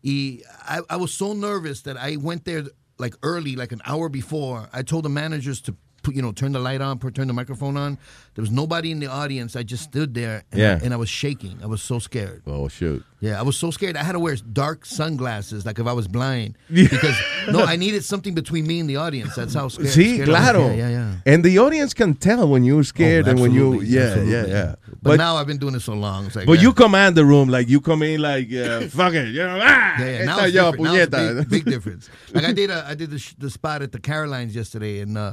Y 0.02 0.40
I, 0.68 0.80
I 0.90 0.96
was 0.96 1.12
so 1.12 1.32
nervous 1.34 1.82
that 1.82 1.96
I 1.96 2.16
went 2.16 2.44
there 2.44 2.64
like 2.98 3.14
early, 3.22 3.56
like 3.56 3.72
an 3.72 3.82
hour 3.84 4.08
before. 4.08 4.68
I 4.72 4.82
told 4.82 5.04
the 5.04 5.08
managers 5.08 5.60
to 5.62 5.76
put, 6.06 6.14
you 6.14 6.22
know, 6.22 6.32
turn 6.32 6.52
the 6.52 6.58
light 6.60 6.80
on, 6.80 6.98
put- 6.98 7.14
turn 7.14 7.26
the 7.26 7.32
microphone 7.34 7.76
on. 7.76 7.98
There 8.34 8.42
was 8.42 8.50
nobody 8.50 8.90
in 8.90 9.00
the 9.00 9.06
audience. 9.08 9.56
I 9.56 9.62
just 9.62 9.84
stood 9.84 10.14
there 10.14 10.44
and, 10.52 10.60
Yeah. 10.60 10.78
I, 10.80 10.84
and 10.84 10.92
I 10.94 10.96
was 10.96 11.08
shaking. 11.08 11.58
I 11.62 11.66
was 11.66 11.82
so 11.82 11.98
scared. 11.98 12.42
Oh, 12.46 12.68
shoot. 12.68 13.02
Yeah, 13.20 13.40
I 13.40 13.42
was 13.42 13.56
so 13.56 13.70
scared. 13.70 13.96
I 13.96 14.04
had 14.04 14.12
to 14.12 14.20
wear 14.20 14.36
dark 14.36 14.84
sunglasses, 14.84 15.64
like 15.64 15.78
if 15.78 15.86
I 15.86 15.92
was 15.92 16.06
blind. 16.06 16.56
Because 16.70 17.16
no, 17.50 17.60
I 17.64 17.76
needed 17.76 18.04
something 18.04 18.34
between 18.34 18.66
me 18.66 18.78
and 18.80 18.88
the 18.88 18.96
audience. 18.96 19.34
That's 19.34 19.54
how 19.54 19.68
scared. 19.68 19.88
Sí, 19.88 20.14
scared 20.14 20.28
I 20.28 20.32
was. 20.32 20.40
claro. 20.40 20.66
Yeah, 20.68 20.74
yeah, 20.74 20.88
yeah. 20.90 21.32
And 21.32 21.42
the 21.42 21.58
audience 21.58 21.94
can 21.94 22.14
tell 22.14 22.46
when 22.48 22.62
you're 22.64 22.84
scared 22.84 23.26
Oh, 23.26 23.30
and 23.30 23.40
when 23.40 23.52
you, 23.52 23.80
yeah, 23.80 24.00
absolutely. 24.02 24.32
yeah, 24.32 24.46
yeah. 24.46 24.74
But, 25.02 25.16
now 25.16 25.36
I've 25.36 25.46
been 25.46 25.58
doing 25.58 25.74
it 25.74 25.80
so 25.80 25.94
long. 25.94 26.24
Like, 26.34 26.46
but 26.46 26.58
yeah. 26.58 26.62
you 26.64 26.72
command 26.74 27.16
the 27.16 27.24
room, 27.24 27.48
like 27.48 27.68
you 27.68 27.80
come 27.80 28.02
in 28.02 28.20
like, 28.20 28.52
uh, 28.52 28.80
fuck 29.00 29.14
it, 29.14 29.28
you 29.28 29.42
know, 29.48 29.58
ah, 29.62 29.94
Yeah, 29.98 30.06
yeah. 30.18 30.24
Now 30.24 30.44
it's, 30.44 30.54
yo. 30.54 30.70
Now 30.72 30.94
it's 30.94 31.10
big, 31.10 31.48
big 31.48 31.64
difference. 31.64 32.10
Like 32.34 32.44
I 32.44 32.52
did, 32.52 32.70
a, 32.70 32.84
I 32.86 32.94
did 32.94 33.10
the, 33.10 33.18
sh- 33.18 33.34
the 33.38 33.48
spot 33.48 33.80
at 33.82 33.92
the 33.92 33.98
Carolines 34.00 34.54
yesterday, 34.54 35.00
and 35.00 35.16
uh, 35.16 35.32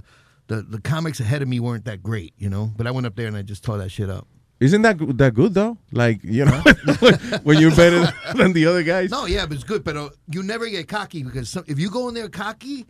the 0.54 0.62
the 0.62 0.82
comics 0.82 1.20
ahead 1.20 1.42
of 1.42 1.48
me 1.48 1.60
weren't 1.60 1.86
that 1.86 2.04
great, 2.04 2.34
you 2.38 2.50
know. 2.50 2.72
But 2.78 2.88
I 2.88 2.92
went 2.92 3.08
up 3.08 3.16
there 3.16 3.28
and 3.28 3.36
I 3.36 3.42
just 3.42 3.64
tore 3.64 3.78
that 3.78 3.90
shit 3.90 4.10
up. 4.10 4.28
Isn't 4.60 4.84
that 4.84 4.98
that 5.18 5.34
good 5.34 5.54
though? 5.54 5.78
Like 5.92 6.24
you 6.24 6.46
know, 6.46 6.62
when 7.44 7.60
you're 7.60 7.76
better 7.76 8.14
than 8.36 8.54
the 8.54 8.66
other 8.68 8.84
guys. 8.84 9.10
No, 9.10 9.26
yeah, 9.26 9.46
but 9.46 9.56
it's 9.56 9.64
good. 9.64 9.84
But 9.84 9.98
uh, 9.98 10.10
you 10.30 10.44
never 10.44 10.70
get 10.70 10.88
cocky 10.88 11.24
because 11.24 11.50
some, 11.50 11.64
if 11.68 11.80
you 11.80 11.90
go 11.90 12.08
in 12.08 12.14
there 12.14 12.30
cocky, 12.30 12.86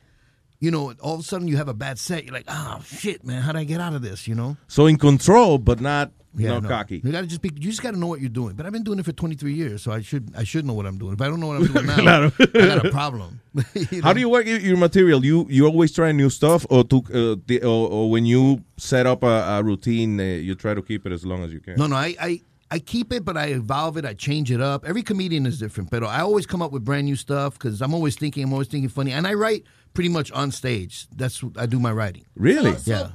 you 0.60 0.72
know, 0.72 0.94
all 1.02 1.16
of 1.16 1.22
a 1.22 1.24
sudden 1.24 1.48
you 1.48 1.58
have 1.58 1.70
a 1.70 1.74
bad 1.74 1.98
set. 1.98 2.26
You're 2.26 2.34
like, 2.34 2.46
oh 2.48 2.82
shit, 2.86 3.24
man, 3.24 3.42
how 3.42 3.50
would 3.50 3.58
I 3.58 3.64
get 3.64 3.82
out 3.82 3.94
of 3.94 4.02
this? 4.02 4.28
You 4.28 4.36
know. 4.36 4.58
So 4.68 4.86
in 4.86 4.98
control, 4.98 5.58
but 5.58 5.80
not 5.80 6.12
Yeah, 6.36 6.50
no, 6.50 6.60
no. 6.62 6.68
cocky. 6.70 7.02
You 7.04 7.12
gotta 7.12 7.28
just 7.28 7.42
be. 7.42 7.50
You 7.54 7.70
just 7.70 7.82
gotta 7.84 7.98
know 8.00 8.08
what 8.08 8.20
you're 8.20 8.30
doing. 8.30 8.56
But 8.56 8.66
I've 8.66 8.72
been 8.72 8.84
doing 8.84 8.98
it 9.00 9.06
for 9.06 9.12
23 9.12 9.54
years, 9.54 9.84
so 9.84 9.92
I 9.92 10.02
should 10.02 10.32
I 10.36 10.44
should 10.44 10.66
know 10.66 10.74
what 10.74 10.86
I'm 10.88 10.98
doing. 10.98 11.14
If 11.14 11.22
I 11.22 11.28
don't 11.28 11.40
know 11.40 11.48
what 11.48 11.58
I'm 11.58 11.68
doing 11.68 11.86
now, 11.92 11.96
Claro. 11.96 12.32
I 12.40 12.46
got 12.76 12.86
a 12.86 12.90
problem. 12.90 13.40
How 14.04 14.14
do 14.14 14.20
you 14.20 14.30
work 14.30 14.46
your- 14.48 14.60
your 14.60 14.78
material? 14.78 15.24
You 15.24 15.46
you 15.50 15.66
always 15.66 15.92
try 15.92 16.12
new 16.12 16.30
stuff, 16.30 16.66
or 16.70 16.84
to 16.86 16.98
uh, 16.98 17.36
the, 17.46 17.62
or, 17.64 17.88
or 17.90 18.10
when 18.10 18.26
you 18.26 18.64
set 18.78 19.06
up 19.06 19.22
a, 19.24 19.28
a 19.60 19.64
routine, 19.64 20.20
uh, 20.20 20.24
you 20.24 20.56
try 20.56 20.74
to 20.74 20.82
keep 20.82 21.06
it 21.06 21.12
as 21.12 21.24
long 21.26 21.44
as 21.44 21.52
you 21.54 21.60
can. 21.60 21.76
No, 21.76 21.86
no, 21.88 21.96
I, 21.96 22.16
I, 22.20 22.42
I 22.72 22.80
keep 22.80 23.14
it, 23.14 23.24
but 23.24 23.38
I 23.38 23.48
evolve 23.48 23.98
it. 23.98 24.06
I 24.06 24.16
change 24.16 24.50
it 24.52 24.60
up. 24.60 24.86
Every 24.86 25.04
comedian 25.04 25.46
is 25.46 25.60
different, 25.60 25.92
but 25.92 26.04
I 26.04 26.22
always 26.22 26.48
come 26.48 26.64
up 26.64 26.72
with 26.72 26.84
brand 26.84 27.06
new 27.06 27.16
stuff 27.16 27.54
because 27.54 27.80
I'm 27.82 27.94
always 27.94 28.16
thinking, 28.16 28.44
I'm 28.44 28.54
always 28.54 28.68
thinking 28.70 28.90
funny, 28.90 29.12
and 29.12 29.28
I 29.28 29.36
write 29.36 29.66
pretty 29.94 30.10
much 30.10 30.32
on 30.32 30.50
stage. 30.50 31.06
That's 31.16 31.44
what 31.44 31.56
I 31.60 31.68
do 31.68 31.80
my 31.80 31.92
writing. 31.92 32.26
Really? 32.36 32.74
Yeah. 32.86 33.10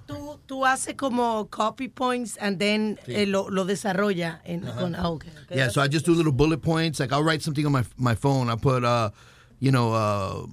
Tú, 0.49 0.57
tú 0.57 0.67
haces 0.67 0.95
como 0.97 1.47
copy 1.51 1.89
points 1.89 2.37
and 2.39 2.59
then 2.59 2.99
eh, 3.07 3.27
lo, 3.27 3.49
lo 3.51 3.65
desarrolla 3.65 4.41
en, 4.45 4.61
con, 4.61 4.95
ah, 4.95 5.11
okay, 5.11 5.31
okay. 5.45 5.57
Yeah, 5.57 5.69
so 5.69 5.81
I 5.81 5.89
just 5.89 6.07
do 6.07 6.15
little 6.15 6.33
bullet 6.33 6.63
points. 6.63 6.99
Like 7.01 7.13
I'll 7.13 7.23
write 7.23 7.43
something 7.43 7.67
on 7.67 7.73
my 7.73 7.85
my 7.97 8.15
phone. 8.15 8.49
I 8.51 8.57
put, 8.57 8.83
uh, 8.85 9.11
you 9.61 9.71
know, 9.71 9.93
uh, 9.93 10.47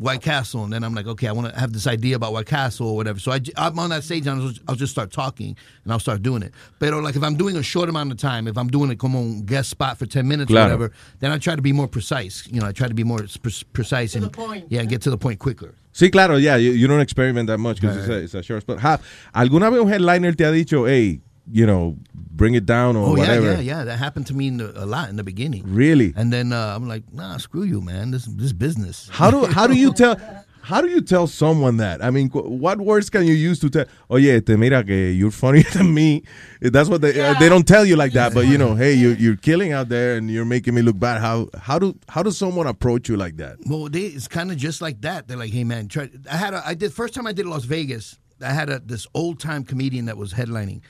White 0.00 0.22
Castle, 0.22 0.64
and 0.64 0.72
then 0.72 0.82
I'm 0.82 0.94
like, 0.94 1.06
okay, 1.06 1.28
I 1.28 1.32
want 1.32 1.52
to 1.52 1.60
have 1.60 1.74
this 1.74 1.86
idea 1.86 2.16
about 2.16 2.32
White 2.32 2.46
Castle 2.46 2.88
or 2.88 2.96
whatever. 2.96 3.18
So 3.18 3.32
I, 3.32 3.40
am 3.58 3.78
on 3.78 3.90
that 3.90 4.02
stage, 4.02 4.26
and 4.26 4.40
I'll 4.40 4.48
just, 4.48 4.62
I'll 4.66 4.74
just 4.74 4.92
start 4.92 5.12
talking, 5.12 5.54
and 5.84 5.92
I'll 5.92 5.98
start 5.98 6.22
doing 6.22 6.42
it. 6.42 6.54
But 6.78 6.94
like 6.94 7.16
if 7.16 7.22
I'm 7.22 7.36
doing 7.36 7.56
a 7.56 7.62
short 7.62 7.90
amount 7.90 8.10
of 8.10 8.16
time, 8.16 8.48
if 8.48 8.56
I'm 8.56 8.68
doing 8.68 8.90
it 8.90 8.98
como 8.98 9.18
un 9.18 9.42
guest 9.42 9.68
spot 9.68 9.98
for 9.98 10.06
ten 10.06 10.26
minutes 10.26 10.50
Claro. 10.50 10.62
or 10.62 10.78
whatever, 10.78 10.94
then 11.18 11.32
I 11.32 11.38
try 11.38 11.54
to 11.54 11.62
be 11.62 11.72
more 11.72 11.88
precise. 11.88 12.46
You 12.50 12.60
know, 12.60 12.66
I 12.66 12.72
try 12.72 12.88
to 12.88 12.94
be 12.94 13.04
more 13.04 13.26
pre- 13.42 13.52
precise 13.72 14.14
and 14.14 14.34
yeah, 14.68 14.80
and 14.80 14.88
get 14.88 15.02
to 15.02 15.10
the 15.10 15.18
point 15.18 15.38
quicker. 15.38 15.74
Sí, 15.92 16.10
claro, 16.10 16.36
yeah, 16.38 16.56
you, 16.56 16.70
you 16.72 16.86
don't 16.86 17.00
experiment 17.00 17.48
that 17.48 17.58
much 17.58 17.80
because 17.80 17.96
it's, 17.96 18.08
a, 18.08 18.18
it's 18.22 18.34
a 18.34 18.42
short 18.42 18.62
spot. 18.62 18.78
Ha, 18.80 18.98
¿Alguna 19.34 19.70
vez 19.70 19.80
un 19.80 19.88
headliner 19.88 20.34
te 20.36 20.44
ha 20.44 20.50
dicho, 20.52 20.86
hey, 20.86 21.20
you 21.50 21.66
know, 21.66 21.96
bring 22.14 22.54
it 22.54 22.64
down 22.64 22.96
or 22.96 23.08
Oh 23.08 23.16
yeah, 23.16 23.22
whatever? 23.22 23.52
yeah, 23.54 23.60
yeah. 23.60 23.84
That 23.84 23.98
happened 23.98 24.26
to 24.28 24.34
me 24.34 24.46
in 24.46 24.58
the, 24.58 24.72
a 24.76 24.86
lot 24.86 25.08
in 25.08 25.16
the 25.16 25.24
beginning. 25.24 25.64
Really? 25.66 26.12
And 26.16 26.32
then 26.32 26.52
uh, 26.52 26.74
I'm 26.76 26.86
like, 26.86 27.02
nah, 27.12 27.38
screw 27.38 27.64
you, 27.64 27.80
man. 27.80 28.12
This 28.12 28.24
this 28.26 28.52
business. 28.52 29.08
How 29.10 29.32
do 29.32 29.46
how 29.46 29.66
do 29.66 29.74
you 29.74 29.92
tell 30.00 30.16
how 30.62 30.80
do 30.80 30.88
you 30.88 31.00
tell 31.00 31.26
someone 31.26 31.78
that? 31.78 32.02
I 32.02 32.10
mean, 32.10 32.28
what 32.30 32.78
words 32.78 33.10
can 33.10 33.26
you 33.26 33.34
use 33.34 33.58
to 33.60 33.70
tell? 33.70 33.86
Oh 34.08 34.16
yeah, 34.16 34.40
te 34.40 34.56
mira 34.56 34.84
que 34.84 34.94
you're 34.94 35.30
funnier 35.30 35.64
than 35.72 35.92
me. 35.92 36.22
That's 36.60 36.88
what 36.88 37.00
they 37.00 37.20
uh, 37.20 37.38
they 37.38 37.48
don't 37.48 37.66
tell 37.66 37.84
you 37.84 37.96
like 37.96 38.12
that, 38.12 38.34
but 38.34 38.46
you 38.46 38.58
know, 38.58 38.74
hey, 38.82 38.94
you 38.94 39.10
you're 39.10 39.36
killing 39.36 39.72
out 39.72 39.88
there 39.88 40.16
and 40.16 40.30
you're 40.30 40.44
making 40.44 40.74
me 40.74 40.82
look 40.82 40.98
bad. 40.98 41.20
How 41.20 41.48
how 41.58 41.78
do 41.78 41.98
how 42.08 42.22
does 42.22 42.36
someone 42.36 42.66
approach 42.66 43.08
you 43.08 43.16
like 43.16 43.36
that? 43.38 43.56
Well, 43.66 43.88
they, 43.88 44.02
it's 44.02 44.28
kind 44.28 44.50
of 44.50 44.56
just 44.56 44.80
like 44.80 45.00
that. 45.02 45.28
They're 45.28 45.36
like, 45.36 45.52
hey 45.52 45.64
man, 45.64 45.88
try. 45.88 46.10
I 46.30 46.36
had 46.36 46.54
a, 46.54 46.66
I 46.66 46.74
did 46.74 46.92
first 46.92 47.14
time 47.14 47.26
I 47.26 47.32
did 47.32 47.46
Las 47.46 47.64
Vegas. 47.64 48.18
I 48.42 48.52
had 48.52 48.70
a 48.70 48.78
this 48.78 49.06
old 49.14 49.40
time 49.40 49.64
comedian 49.64 50.06
that 50.06 50.16
was 50.16 50.32
headlining, 50.32 50.82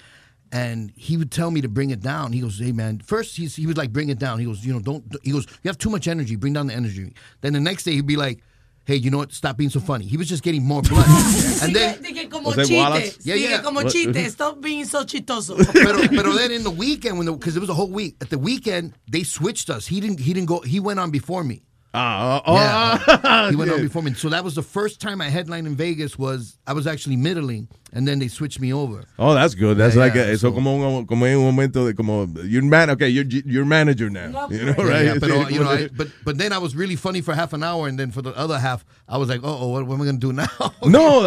and 0.52 0.92
he 0.96 1.16
would 1.16 1.30
tell 1.30 1.50
me 1.50 1.60
to 1.60 1.68
bring 1.68 1.90
it 1.90 2.00
down. 2.00 2.32
He 2.32 2.40
goes, 2.40 2.58
hey 2.58 2.72
man, 2.72 3.00
first 3.00 3.36
he's, 3.36 3.56
he 3.56 3.66
was 3.66 3.76
like, 3.76 3.92
bring 3.92 4.08
it 4.08 4.18
down. 4.18 4.38
He 4.38 4.46
goes, 4.46 4.64
you 4.64 4.72
know, 4.72 4.80
don't. 4.80 5.04
He 5.22 5.32
goes, 5.32 5.46
you 5.62 5.68
have 5.68 5.78
too 5.78 5.90
much 5.90 6.08
energy. 6.08 6.36
Bring 6.36 6.52
down 6.52 6.66
the 6.66 6.74
energy. 6.74 7.12
Then 7.40 7.52
the 7.52 7.60
next 7.60 7.84
day 7.84 7.92
he'd 7.92 8.06
be 8.06 8.16
like. 8.16 8.40
Hey, 8.84 8.96
you 8.96 9.10
know 9.10 9.18
what? 9.18 9.32
Stop 9.32 9.56
being 9.56 9.70
so 9.70 9.78
funny. 9.78 10.04
He 10.04 10.16
was 10.16 10.28
just 10.28 10.42
getting 10.42 10.64
more 10.64 10.82
blunt. 10.82 11.06
and 11.62 11.74
then, 11.74 12.02
Dije 12.02 12.30
como 12.30 12.48
Was 12.48 12.56
that 12.56 12.66
chiste. 12.66 12.76
Wallace? 12.76 13.18
Yeah, 13.22 13.34
Dije 13.36 13.50
yeah. 13.50 13.62
como 13.62 13.82
chiste. 13.82 14.30
Stop 14.30 14.60
being 14.60 14.84
so 14.84 15.04
chistoso. 15.04 15.56
pero, 15.72 16.08
pero 16.08 16.32
then 16.32 16.50
in 16.50 16.64
the 16.64 16.70
weekend 16.70 17.18
when 17.18 17.26
because 17.32 17.56
it 17.56 17.60
was 17.60 17.68
a 17.68 17.74
whole 17.74 17.90
week 17.90 18.16
at 18.20 18.30
the 18.30 18.38
weekend 18.38 18.94
they 19.08 19.22
switched 19.22 19.70
us. 19.70 19.86
He 19.86 20.00
didn't. 20.00 20.20
He 20.20 20.32
didn't 20.32 20.48
go. 20.48 20.60
He 20.60 20.80
went 20.80 20.98
on 20.98 21.10
before 21.10 21.44
me. 21.44 21.62
Ah, 21.92 22.42
yeah, 22.46 23.50
he 23.50 23.56
went 23.60 23.70
on 23.70 23.80
before 23.82 24.02
me. 24.02 24.14
So 24.14 24.28
that 24.28 24.44
was 24.44 24.54
the 24.54 24.62
first 24.62 25.00
time 25.00 25.20
I 25.20 25.28
headlined 25.28 25.66
in 25.66 25.74
Vegas. 25.74 26.16
Was 26.18 26.56
I 26.66 26.72
was 26.72 26.86
actually 26.86 27.16
middling, 27.16 27.66
and 27.92 28.06
then 28.06 28.20
they 28.20 28.28
switched 28.28 28.60
me 28.60 28.72
over. 28.72 29.04
Oh, 29.18 29.34
that's 29.34 29.54
good. 29.56 29.76
That's 29.76 29.96
Yeah, 29.96 30.02
like 30.02 30.14
yeah, 30.14 30.22
a, 30.22 30.32
eso 30.32 30.52
como 30.52 30.70
un, 30.98 31.06
como 31.06 31.24
en 31.26 31.36
un 31.38 31.44
momento 31.44 31.84
de 31.86 31.94
como 31.94 32.26
you're 32.44 32.62
man. 32.62 32.90
Okay, 32.90 33.08
you're 33.08 33.24
you're 33.26 33.64
manager 33.64 34.08
now. 34.08 34.48
You 34.50 34.66
know, 34.66 34.74
right? 34.84 35.04
yeah, 35.06 35.14
pero, 35.20 35.44
Sí, 35.44 35.52
you 35.54 35.60
know, 35.64 35.68
I, 35.68 35.88
but 35.88 36.08
but 36.24 36.38
then 36.38 36.52
I 36.52 36.58
was 36.58 36.76
really 36.76 36.94
funny 36.96 37.22
for 37.22 37.34
half 37.34 37.52
an 37.54 37.64
hour, 37.64 37.88
and 37.88 37.98
then 37.98 38.12
for 38.12 38.22
the 38.22 38.36
other 38.38 38.58
half, 38.60 38.84
I 39.08 39.16
was 39.18 39.28
like, 39.28 39.40
oh, 39.42 39.68
what, 39.68 39.84
what 39.86 39.94
am 39.96 40.02
I 40.02 40.04
gonna 40.04 40.18
do 40.18 40.32
now? 40.32 40.46
no, 40.84 41.22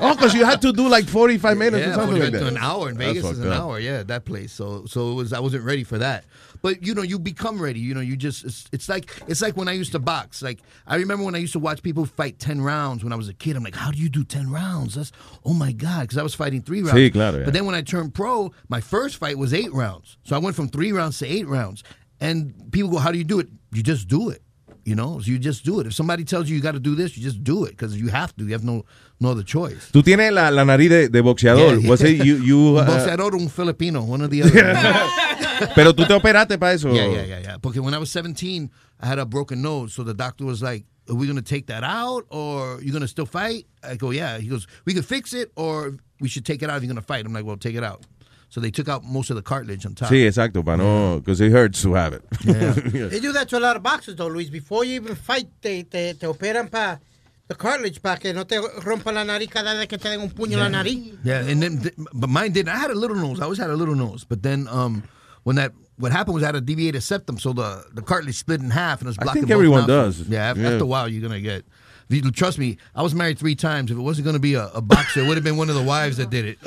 oh, 0.00 0.14
because 0.16 0.34
you 0.34 0.44
had 0.44 0.60
to 0.62 0.72
do 0.72 0.88
like 0.88 1.06
45 1.06 1.56
minutes 1.56 1.86
or 1.86 1.92
something 1.94 2.20
like 2.20 2.32
that. 2.32 2.42
an 2.42 2.56
hour 2.56 2.88
in 2.88 2.98
Vegas 2.98 3.24
is 3.24 3.38
an 3.38 3.52
up. 3.52 3.60
hour. 3.60 3.78
Yeah, 3.78 4.02
that 4.02 4.24
place. 4.24 4.52
So 4.52 4.84
so 4.86 5.12
it 5.12 5.14
was. 5.14 5.32
I 5.32 5.38
wasn't 5.38 5.62
ready 5.64 5.84
for 5.84 5.98
that. 5.98 6.24
But 6.66 6.84
you 6.84 6.96
know, 6.96 7.02
you 7.02 7.20
become 7.20 7.62
ready. 7.62 7.78
You 7.78 7.94
know, 7.94 8.00
you 8.00 8.16
just 8.16 8.44
it's, 8.44 8.64
it's 8.72 8.88
like 8.88 9.08
it's 9.28 9.40
like 9.40 9.56
when 9.56 9.68
I 9.68 9.72
used 9.72 9.92
to 9.92 10.00
box. 10.00 10.42
Like 10.42 10.58
I 10.84 10.96
remember 10.96 11.24
when 11.24 11.36
I 11.36 11.38
used 11.38 11.52
to 11.52 11.60
watch 11.60 11.80
people 11.80 12.04
fight 12.06 12.40
ten 12.40 12.60
rounds 12.60 13.04
when 13.04 13.12
I 13.12 13.16
was 13.16 13.28
a 13.28 13.34
kid. 13.34 13.54
I'm 13.54 13.62
like, 13.62 13.76
how 13.76 13.92
do 13.92 13.98
you 13.98 14.08
do 14.08 14.24
ten 14.24 14.50
rounds? 14.50 14.96
That's 14.96 15.12
oh 15.44 15.54
my 15.54 15.70
god, 15.70 16.00
because 16.00 16.18
I 16.18 16.24
was 16.24 16.34
fighting 16.34 16.62
three 16.62 16.82
rounds. 16.82 16.98
Sí, 16.98 17.12
claro, 17.12 17.38
yeah. 17.38 17.44
But 17.44 17.54
then 17.54 17.66
when 17.66 17.76
I 17.76 17.82
turned 17.82 18.14
pro, 18.14 18.50
my 18.68 18.80
first 18.80 19.18
fight 19.18 19.38
was 19.38 19.54
eight 19.54 19.72
rounds. 19.72 20.18
So 20.24 20.34
I 20.34 20.40
went 20.40 20.56
from 20.56 20.68
three 20.68 20.90
rounds 20.90 21.20
to 21.20 21.26
eight 21.28 21.46
rounds. 21.46 21.84
And 22.20 22.72
people 22.72 22.90
go, 22.90 22.98
how 22.98 23.12
do 23.12 23.18
you 23.18 23.24
do 23.24 23.38
it? 23.38 23.48
You 23.72 23.84
just 23.84 24.08
do 24.08 24.30
it. 24.30 24.42
You 24.84 24.96
know, 24.96 25.20
so 25.20 25.30
you 25.30 25.38
just 25.38 25.64
do 25.64 25.80
it. 25.80 25.86
If 25.86 25.94
somebody 25.94 26.24
tells 26.24 26.48
you 26.48 26.56
you 26.56 26.62
got 26.62 26.72
to 26.72 26.80
do 26.80 26.94
this, 26.96 27.16
you 27.16 27.22
just 27.22 27.44
do 27.44 27.64
it 27.64 27.70
because 27.70 27.96
you 27.96 28.08
have 28.08 28.34
to. 28.36 28.44
You 28.44 28.52
have 28.52 28.64
no 28.64 28.84
no 29.20 29.30
other 29.30 29.42
choice. 29.42 29.90
Tú 29.92 30.02
tienes 30.02 30.32
la, 30.32 30.48
la 30.48 30.64
nariz 30.64 30.88
de, 30.88 31.08
de 31.08 31.22
boxeador. 31.22 31.82
Yeah, 31.82 31.90
Was 31.90 32.02
it 32.02 32.24
you, 32.24 32.36
you, 32.36 32.76
uh, 32.78 32.86
boxeador 32.86 33.34
un 33.34 33.48
filipino, 33.48 34.02
one 34.04 34.22
or 34.22 34.28
the 34.28 34.42
other. 34.42 34.52
pero 35.74 35.92
tú 35.92 36.06
te 36.06 36.14
operaste 36.14 36.58
para 36.58 36.72
eso. 36.72 36.92
Yeah, 36.92 37.06
yeah, 37.06 37.24
yeah, 37.24 37.40
yeah. 37.40 37.56
Porque 37.58 37.80
when 37.80 37.94
I 37.94 37.98
was 37.98 38.10
17, 38.10 38.70
I 39.00 39.06
had 39.06 39.18
a 39.18 39.26
broken 39.26 39.62
nose, 39.62 39.92
so 39.94 40.02
the 40.02 40.14
doctor 40.14 40.44
was 40.44 40.62
like, 40.62 40.84
"Are 41.08 41.14
we 41.14 41.26
gonna 41.26 41.42
take 41.42 41.66
that 41.66 41.84
out, 41.84 42.24
or 42.30 42.80
you 42.82 42.92
gonna 42.92 43.08
still 43.08 43.26
fight?" 43.26 43.66
I 43.82 43.96
go, 43.96 44.10
"Yeah." 44.10 44.38
He 44.38 44.48
goes, 44.48 44.66
"We 44.84 44.94
can 44.94 45.02
fix 45.02 45.32
it, 45.32 45.50
or 45.56 45.96
we 46.20 46.28
should 46.28 46.44
take 46.44 46.62
it 46.62 46.70
out 46.70 46.76
if 46.78 46.82
you're 46.82 46.92
gonna 46.92 47.02
fight." 47.02 47.26
I'm 47.26 47.32
like, 47.32 47.44
"Well, 47.44 47.56
take 47.56 47.74
it 47.76 47.84
out." 47.84 48.04
So 48.48 48.60
they 48.60 48.70
took 48.70 48.88
out 48.88 49.04
most 49.04 49.30
of 49.30 49.36
the 49.36 49.42
cartilage 49.42 49.84
on 49.84 49.94
top. 49.94 50.08
Sí, 50.08 50.24
exacto, 50.24 50.64
para 50.64 50.76
no, 50.76 51.18
because 51.18 51.40
it 51.40 51.50
hurts 51.50 51.82
to 51.82 51.94
have 51.94 52.12
it. 52.12 52.22
They 53.10 53.20
do 53.20 53.32
that 53.32 53.48
to 53.48 53.58
a 53.58 53.60
lot 53.60 53.76
of 53.76 53.82
boxers, 53.82 54.16
though, 54.16 54.28
Luis. 54.28 54.50
Before 54.50 54.84
you 54.84 54.94
even 54.94 55.16
fight, 55.16 55.48
te, 55.60 55.82
te, 55.82 56.14
te 56.14 56.26
operan 56.26 56.70
para 56.70 57.00
the 57.48 57.54
cartilage, 57.54 58.00
para 58.00 58.18
que 58.18 58.32
no 58.32 58.44
te 58.44 58.56
rompa 58.84 59.12
la 59.12 59.24
nariz 59.24 59.50
cada 59.50 59.74
vez 59.74 59.88
que 59.88 59.98
te 59.98 60.08
den 60.08 60.20
un 60.20 60.30
puño 60.30 60.54
en 60.54 60.60
la 60.60 60.68
nariz. 60.68 61.18
Yeah, 61.24 61.40
and 61.40 61.60
then 61.60 61.90
but 62.14 62.28
mine 62.28 62.52
didn't. 62.52 62.68
I 62.68 62.76
had 62.78 62.90
a 62.90 62.94
little 62.94 63.16
nose. 63.16 63.40
I 63.40 63.44
always 63.44 63.58
had 63.58 63.70
a 63.70 63.76
little 63.76 63.96
nose, 63.96 64.24
but 64.24 64.42
then 64.42 64.68
um, 64.68 65.02
when 65.46 65.54
that 65.56 65.72
what 65.96 66.10
happened 66.10 66.34
was 66.34 66.42
I 66.42 66.46
had 66.46 66.56
a 66.56 66.60
deviated 66.60 67.04
septum, 67.04 67.38
so 67.38 67.52
the 67.52 67.84
the 67.94 68.02
cartilage 68.02 68.34
split 68.34 68.60
in 68.60 68.70
half 68.70 69.00
and 69.00 69.06
it 69.06 69.16
was 69.16 69.28
I 69.28 69.32
think 69.32 69.48
everyone 69.48 69.86
does. 69.86 70.22
Yeah, 70.28 70.40
after, 70.50 70.60
Yeah. 70.60 70.70
after 70.70 70.82
a 70.82 70.86
while, 70.86 71.08
you're 71.08 71.22
gonna 71.22 71.40
get. 71.40 71.64
If 72.08 72.24
you- 72.24 72.30
Trust 72.30 72.58
me, 72.58 72.76
I 72.94 73.02
was 73.02 73.14
married 73.14 73.38
three 73.38 73.54
times. 73.54 73.90
If 73.90 73.96
it 73.96 74.00
wasn't 74.00 74.26
gonna 74.26 74.38
be 74.38 74.54
a, 74.54 74.68
a 74.74 74.80
boxer, 74.80 75.20
it 75.20 75.26
would 75.26 75.36
have 75.36 75.44
been 75.44 75.56
one 75.56 75.68
of 75.70 75.74
the 75.76 75.82
wives 75.82 76.16
that 76.18 76.30
did 76.30 76.44
it. 76.44 76.58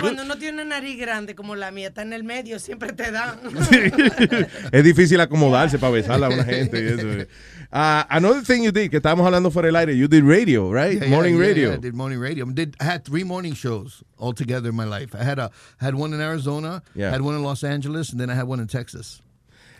Cuando 0.00 0.22
uno 0.24 0.34
tiene 0.36 0.64
nariz 0.64 0.98
grande 0.98 1.34
como 1.34 1.54
la 1.54 1.70
mía, 1.70 1.88
está 1.88 2.02
en 2.02 2.12
el 2.12 2.22
medio, 2.24 2.58
siempre 2.58 2.92
te 2.92 3.10
dan. 3.10 3.38
es 4.72 4.84
difícil 4.84 5.20
acomodarse 5.20 5.78
para 5.78 5.92
besarla 5.92 6.26
a 6.26 6.30
una 6.30 6.44
gente 6.44 6.80
y 6.82 6.88
eso. 6.88 7.28
Uh, 7.74 8.04
another 8.10 8.42
thing 8.42 8.62
you 8.62 8.70
did, 8.70 8.90
que 8.90 8.98
estábamos 9.00 9.24
hablando 9.24 9.50
fuera 9.50 9.66
del 9.68 9.76
aire, 9.76 9.96
you 9.96 10.06
did 10.06 10.24
radio, 10.24 10.70
right? 10.70 10.98
Yeah, 10.98 11.04
yeah, 11.04 11.10
Morning 11.10 11.34
yeah, 11.36 11.40
radio. 11.40 11.68
yeah, 11.70 11.74
I 11.76 11.80
did 11.80 11.94
morning 11.94 12.18
radio. 12.20 12.46
I 12.46 12.52
did 12.52 12.76
I 12.80 12.84
had 12.84 13.04
three 13.04 13.24
morning 13.24 13.54
shows 13.54 14.02
altogether 14.18 14.68
in 14.68 14.74
my 14.76 14.84
life. 14.84 15.14
I 15.14 15.24
had 15.24 15.38
a 15.38 15.50
had 15.78 15.94
one 15.94 16.12
in 16.12 16.20
Arizona, 16.20 16.82
Yeah. 16.94 17.10
had 17.10 17.22
one 17.22 17.34
in 17.34 17.42
Los 17.42 17.64
Angeles, 17.64 18.10
and 18.10 18.20
then 18.20 18.28
I 18.28 18.34
had 18.34 18.46
one 18.46 18.60
in 18.60 18.66
Texas. 18.66 19.22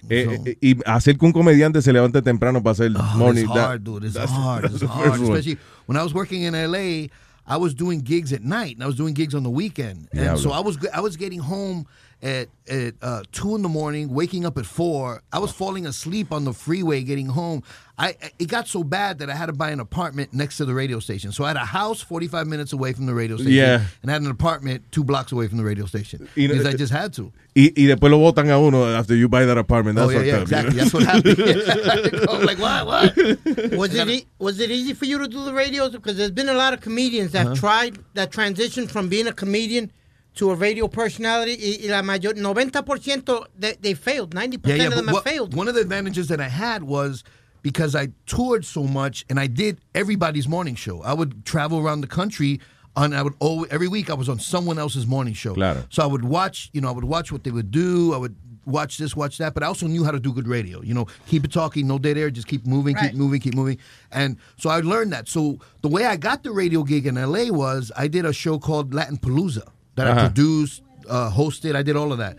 Eh, 0.08 0.38
eh, 0.44 0.56
y 0.60 0.76
hacer 0.84 1.16
que 1.16 1.24
un 1.26 1.32
comediante 1.32 1.80
se 1.82 1.92
levante 1.92 2.20
temprano 2.22 2.62
para 2.62 2.72
hacer 2.72 2.92
Oh, 2.96 3.02
morning. 3.16 3.44
it's 3.44 3.52
that- 3.54 3.66
hard, 3.66 3.82
dude. 3.84 4.04
It's 4.04 4.14
that's- 4.14 4.30
hard. 4.30 4.62
that's 4.64 4.82
It's 4.82 4.84
hard. 4.90 5.20
Especially 5.22 5.58
when 5.86 5.96
I 5.96 6.02
was 6.02 6.12
working 6.12 6.42
in 6.42 6.54
LA, 6.54 7.08
I 7.46 7.56
was 7.56 7.74
doing 7.74 8.00
gigs 8.02 8.32
at 8.32 8.42
night 8.42 8.74
and 8.76 8.82
I 8.82 8.86
was 8.86 8.96
doing 8.96 9.14
gigs 9.14 9.34
on 9.34 9.42
the 9.42 9.50
weekend. 9.50 10.08
And 10.12 10.20
Diablo. 10.22 10.40
so 10.42 10.50
I 10.52 10.60
was 10.60 10.76
I 10.92 11.00
was 11.00 11.16
getting 11.16 11.40
home 11.40 11.86
at 12.22 12.48
at 12.68 12.94
uh, 13.02 13.22
two 13.32 13.56
in 13.56 13.62
the 13.62 13.68
morning, 13.68 14.08
waking 14.14 14.46
up 14.46 14.56
at 14.56 14.64
four. 14.66 15.22
I 15.32 15.38
was 15.40 15.50
falling 15.50 15.86
asleep 15.86 16.30
on 16.32 16.44
the 16.44 16.52
freeway 16.52 17.02
getting 17.02 17.26
home. 17.26 17.62
I 17.98 18.14
it 18.38 18.46
got 18.48 18.68
so 18.68 18.84
bad 18.84 19.18
that 19.18 19.28
I 19.28 19.34
had 19.34 19.46
to 19.46 19.52
buy 19.52 19.70
an 19.70 19.80
apartment 19.80 20.32
next 20.32 20.56
to 20.58 20.64
the 20.64 20.72
radio 20.72 21.00
station. 21.00 21.32
So 21.32 21.44
I 21.44 21.48
had 21.48 21.56
a 21.56 21.60
house 21.60 22.00
45 22.00 22.46
minutes 22.46 22.72
away 22.72 22.92
from 22.92 23.06
the 23.06 23.14
radio 23.14 23.36
station, 23.36 23.52
Yeah. 23.52 23.84
and 24.02 24.10
I 24.10 24.14
had 24.14 24.22
an 24.22 24.30
apartment 24.30 24.84
two 24.92 25.02
blocks 25.04 25.32
away 25.32 25.48
from 25.48 25.58
the 25.58 25.64
radio 25.64 25.84
station 25.86 26.28
Y 26.36 26.46
no- 26.46 26.54
because 26.54 26.66
I 26.66 26.72
just 26.74 26.92
had 26.92 27.12
to. 27.14 27.32
Y, 27.54 27.70
y 27.76 27.82
después 27.86 28.10
lo 28.10 28.18
votan 28.18 28.48
a 28.50 28.58
uno 28.58 28.84
after 28.96 29.14
you 29.14 29.28
buy 29.28 29.44
that 29.44 29.58
apartment. 29.58 29.96
That's 29.96 30.12
oh 30.12 30.20
yeah, 30.20 30.38
fucked 30.38 30.50
yeah, 30.52 30.58
up, 30.60 30.64
you 30.64 30.70
know? 30.70 30.84
That's 30.84 30.94
what 30.94 31.02
happened. 31.02 31.38
I'm 32.30 32.44
like, 32.46 32.58
what, 32.58 32.86
what? 32.86 33.72
Was 33.78 33.94
it 33.94 34.08
e- 34.08 34.26
was 34.38 34.60
it 34.60 34.70
easy 34.70 34.94
for 34.94 35.04
you 35.04 35.18
to 35.18 35.28
do 35.28 35.44
the 35.44 35.52
radios? 35.52 35.90
Because 35.92 36.16
there's 36.16 36.30
been 36.30 36.48
a 36.48 36.54
lot 36.54 36.72
of 36.72 36.80
comedians 36.80 37.32
that 37.32 37.46
Uh-huh. 37.46 37.54
tried 37.56 37.98
that 38.14 38.30
transition 38.32 38.86
from 38.86 39.08
being 39.08 39.26
a 39.26 39.32
comedian 39.32 39.90
to 40.34 40.50
a 40.50 40.54
radio 40.54 40.88
personality. 40.88 41.56
Y, 41.60 41.78
y 41.88 41.90
la 41.90 42.02
mayor 42.02 42.32
90% 42.34 43.46
they, 43.58 43.74
they 43.80 43.94
failed. 43.94 44.34
90% 44.34 44.86
of 44.86 44.94
them 44.94 45.06
have 45.06 45.14
what- 45.14 45.24
failed. 45.24 45.54
One 45.54 45.68
of 45.68 45.74
the 45.74 45.80
advantages 45.80 46.28
that 46.28 46.40
I 46.40 46.48
had 46.48 46.82
was 46.84 47.24
because 47.62 47.94
I 47.94 48.08
toured 48.26 48.64
so 48.64 48.84
much 48.84 49.24
and 49.28 49.38
I 49.38 49.46
did 49.46 49.78
everybody's 49.94 50.48
morning 50.48 50.74
show. 50.74 51.00
I 51.02 51.12
would 51.14 51.44
travel 51.44 51.78
around 51.78 52.00
the 52.00 52.06
country 52.08 52.60
on 52.96 53.14
I 53.14 53.22
would 53.22 53.34
always, 53.38 53.70
every 53.70 53.88
week 53.88 54.10
I 54.10 54.14
was 54.14 54.28
on 54.28 54.38
someone 54.38 54.78
else's 54.78 55.06
morning 55.06 55.32
show. 55.34 55.54
Claro. 55.54 55.84
So 55.90 56.02
I 56.02 56.06
would 56.06 56.24
watch, 56.24 56.70
you 56.72 56.80
know, 56.80 56.88
I 56.88 56.92
would 56.92 57.04
watch 57.04 57.30
what 57.32 57.44
they 57.44 57.50
would 57.50 57.70
do. 57.70 58.12
I 58.12 58.18
would 58.18 58.36
watch 58.66 58.98
this, 58.98 59.16
watch 59.16 59.38
that, 59.38 59.54
but 59.54 59.62
I 59.62 59.66
also 59.66 59.86
knew 59.86 60.04
how 60.04 60.10
to 60.12 60.20
do 60.20 60.32
good 60.32 60.46
radio. 60.46 60.82
You 60.82 60.94
know, 60.94 61.06
keep 61.26 61.44
it 61.44 61.52
talking, 61.52 61.86
no 61.88 61.98
dead 61.98 62.16
air, 62.18 62.30
just 62.30 62.46
keep 62.46 62.66
moving, 62.66 62.94
Right. 62.96 63.10
keep 63.10 63.18
moving, 63.18 63.40
keep 63.40 63.54
moving. 63.54 63.78
And 64.12 64.36
so 64.56 64.70
I 64.70 64.80
learned 64.80 65.12
that. 65.12 65.26
So 65.28 65.58
the 65.80 65.88
way 65.88 66.04
I 66.06 66.16
got 66.16 66.42
the 66.42 66.52
radio 66.52 66.82
gig 66.84 67.06
in 67.06 67.14
LA 67.16 67.50
was 67.50 67.90
I 67.96 68.08
did 68.08 68.24
a 68.24 68.32
show 68.32 68.58
called 68.58 68.92
Latin 68.94 69.16
Palooza 69.16 69.68
that 69.96 70.06
I 70.06 70.10
Uh-huh. 70.10 70.20
produced, 70.28 70.82
uh, 71.08 71.30
hosted, 71.30 71.74
I 71.76 71.82
did 71.82 71.96
all 71.96 72.12
of 72.12 72.18
that. 72.18 72.36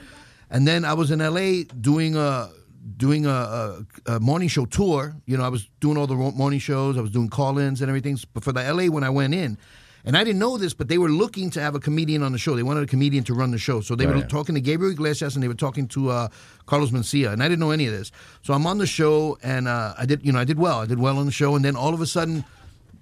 And 0.49 0.67
then 0.67 0.85
I 0.85 0.93
was 0.93 1.11
in 1.11 1.19
LA 1.19 1.63
doing 1.81 2.15
a 2.15 2.49
doing 2.97 3.25
a, 3.25 3.29
a, 3.29 3.85
a 4.15 4.19
morning 4.19 4.49
show 4.49 4.65
tour. 4.65 5.15
You 5.25 5.37
know, 5.37 5.43
I 5.43 5.49
was 5.49 5.69
doing 5.79 5.97
all 5.97 6.05
the 6.05 6.15
morning 6.15 6.59
shows. 6.59 6.97
I 6.97 7.01
was 7.01 7.11
doing 7.11 7.29
call-ins 7.29 7.81
and 7.81 7.89
everything. 7.89 8.17
But 8.33 8.43
for 8.43 8.51
the 8.51 8.61
LA, 8.61 8.85
when 8.91 9.03
I 9.05 9.09
went 9.09 9.33
in, 9.33 9.57
and 10.05 10.17
I 10.17 10.23
didn't 10.25 10.39
know 10.39 10.57
this, 10.57 10.73
but 10.73 10.89
they 10.89 10.97
were 10.97 11.07
looking 11.09 11.49
to 11.51 11.61
have 11.61 11.75
a 11.75 11.79
comedian 11.79 12.23
on 12.23 12.33
the 12.33 12.37
show. 12.37 12.57
They 12.57 12.63
wanted 12.63 12.83
a 12.83 12.87
comedian 12.87 13.23
to 13.23 13.33
run 13.33 13.51
the 13.51 13.57
show. 13.57 13.79
So 13.79 13.95
they 13.95 14.05
were 14.05 14.21
talking 14.27 14.53
to 14.55 14.59
Gabriel 14.61 14.91
Iglesias 14.91 15.35
and 15.35 15.41
they 15.41 15.47
were 15.47 15.53
talking 15.53 15.87
to 15.89 16.09
uh, 16.09 16.27
Carlos 16.65 16.91
Mencia, 16.91 17.31
and 17.31 17.41
I 17.41 17.47
didn't 17.47 17.61
know 17.61 17.71
any 17.71 17.85
of 17.87 17.93
this. 17.93 18.11
So 18.41 18.53
I'm 18.53 18.67
on 18.67 18.79
the 18.79 18.85
show, 18.85 19.37
and 19.41 19.65
uh, 19.69 19.93
I 19.97 20.05
did, 20.05 20.25
you 20.25 20.33
know, 20.33 20.39
I 20.39 20.43
did 20.43 20.59
well. 20.59 20.79
I 20.79 20.85
did 20.85 20.99
well 20.99 21.17
on 21.17 21.25
the 21.25 21.31
show, 21.31 21.55
and 21.55 21.63
then 21.63 21.77
all 21.77 21.93
of 21.93 22.01
a 22.01 22.05
sudden, 22.05 22.43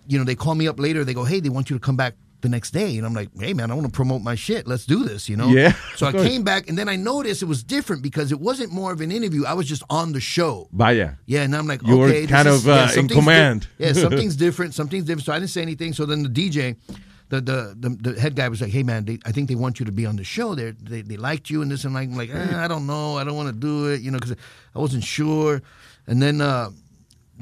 you 0.08 0.20
know, 0.20 0.24
they 0.24 0.36
call 0.36 0.54
me 0.54 0.68
up 0.68 0.80
later. 0.80 1.04
They 1.04 1.16
go, 1.16 1.24
"Hey, 1.24 1.40
they 1.40 1.50
want 1.50 1.72
you 1.72 1.76
to 1.76 1.80
come 1.84 1.96
back 1.98 2.14
the 2.42 2.50
next 2.50 2.72
day," 2.72 2.98
and 2.98 3.06
I'm 3.06 3.14
like, 3.14 3.30
"Hey, 3.40 3.54
man, 3.54 3.72
I 3.72 3.74
want 3.74 3.86
to 3.88 3.92
promote 3.92 4.22
my 4.22 4.36
shit. 4.36 4.68
Let's 4.68 4.86
do 4.86 5.04
this," 5.04 5.30
you 5.30 5.38
know? 5.38 5.50
Yeah, 5.50 5.74
So 5.96 6.08
I 6.08 6.12
came 6.12 6.44
back, 6.44 6.68
and 6.70 6.78
then 6.78 6.90
I 6.90 6.96
noticed 6.96 7.42
it 7.42 7.46
was 7.48 7.64
different 7.64 8.02
because 8.02 8.32
it 8.32 8.40
wasn't 8.40 8.72
more 8.72 8.92
of 8.92 9.02
an 9.02 9.12
interview. 9.12 9.46
I 9.46 9.54
was 9.54 9.68
just 9.68 9.84
on 9.90 10.12
the 10.14 10.20
show. 10.22 10.68
Vaya. 10.74 11.12
Yeah, 11.26 11.44
and 11.44 11.56
I'm 11.56 11.68
like, 11.68 11.82
You 11.86 12.02
okay, 12.04 12.28
kind 12.28 12.48
is- 12.48 12.64
of, 12.64 12.70
uh, 12.70 12.72
yeah, 12.74 12.84
in 12.84 12.90
something's 12.90 13.08
di- 13.10 13.16
command. 13.16 13.68
yeah, 13.78 13.94
something's 14.06 14.36
different. 14.36 14.74
Something's 14.74 15.06
different. 15.06 15.26
So 15.26 15.34
I 15.34 15.40
didn't 15.40 15.52
say 15.52 15.62
anything. 15.62 15.94
So 15.94 16.06
then 16.06 16.24
the 16.24 16.30
DJ, 16.30 16.76
the 17.30 17.40
the 17.42 17.76
the, 17.80 17.90
the 18.14 18.20
head 18.20 18.36
guy 18.36 18.50
was 18.50 18.60
like, 18.62 18.72
"Hey 18.72 18.84
man, 18.84 19.06
they, 19.06 19.18
I 19.26 19.32
think 19.32 19.48
they 19.48 19.56
want 19.56 19.80
you 19.80 19.86
to 19.86 19.92
be 19.92 20.06
on 20.06 20.16
the 20.18 20.24
show. 20.24 20.54
They're, 20.56 20.74
they 20.74 21.02
they 21.02 21.18
liked 21.18 21.50
you 21.50 21.62
and 21.62 21.72
this 21.72 21.86
and 21.86 21.94
like, 21.94 22.10
I'm 22.10 22.16
like, 22.18 22.30
eh, 22.30 22.58
I 22.66 22.68
don't 22.68 22.86
know, 22.86 23.18
I 23.18 23.24
don't 23.24 23.36
want 23.38 23.48
to 23.54 23.56
do 23.60 23.88
it, 23.94 24.02
you 24.02 24.12
know, 24.12 24.20
because 24.20 24.36
I 24.76 24.80
wasn't 24.80 25.04
sure. 25.04 25.62
And 26.08 26.22
then 26.22 26.42
uh, 26.42 26.72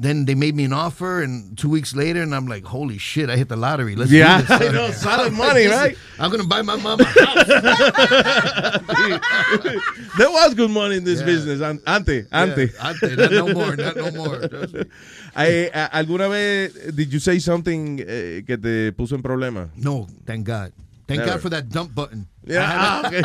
then 0.00 0.24
they 0.24 0.34
made 0.34 0.54
me 0.56 0.64
an 0.64 0.72
offer, 0.72 1.22
and 1.22 1.56
two 1.58 1.68
weeks 1.68 1.94
later, 1.94 2.22
and 2.22 2.34
I'm 2.34 2.46
like, 2.46 2.64
holy 2.64 2.98
shit, 2.98 3.28
I 3.30 3.36
hit 3.36 3.48
the 3.48 3.56
lottery. 3.56 3.94
Let's 3.96 4.10
Yeah, 4.10 4.40
do. 4.42 4.54
I 4.54 4.68
know, 4.72 4.90
solid 4.90 5.32
money, 5.32 5.66
right? 5.66 5.96
I'm 6.18 6.30
gonna 6.30 6.44
buy 6.44 6.62
my 6.62 6.76
mama 6.76 7.04
a 7.04 7.06
house. 7.06 8.80
There 10.18 10.30
was 10.30 10.54
good 10.54 10.70
money 10.70 10.96
in 10.96 11.04
this 11.04 11.20
Yeah. 11.20 11.26
business. 11.26 11.60
an- 11.60 11.80
Ante, 11.86 12.26
ante. 12.32 12.66
Yeah, 12.72 12.88
ante, 12.88 13.16
not 13.16 13.30
no 13.32 13.48
more, 13.54 13.76
not 13.76 13.96
no 13.96 14.10
more. 14.12 14.40
I, 15.36 15.70
¿Alguna 15.92 16.28
vez 16.28 16.72
did 16.94 17.12
you 17.12 17.20
say 17.20 17.38
something 17.38 18.00
eh, 18.06 18.42
que 18.46 18.56
te 18.58 18.92
puso 18.92 19.14
en 19.14 19.22
problema? 19.22 19.68
No, 19.76 20.06
thank 20.26 20.44
God. 20.46 20.72
Thank 21.06 21.20
Never. 21.20 21.32
God 21.32 21.40
for 21.42 21.48
that 21.50 21.68
dump 21.70 21.94
button. 21.94 22.26
Yeah, 22.46 22.62
ah, 22.64 23.06
okay. 23.06 23.20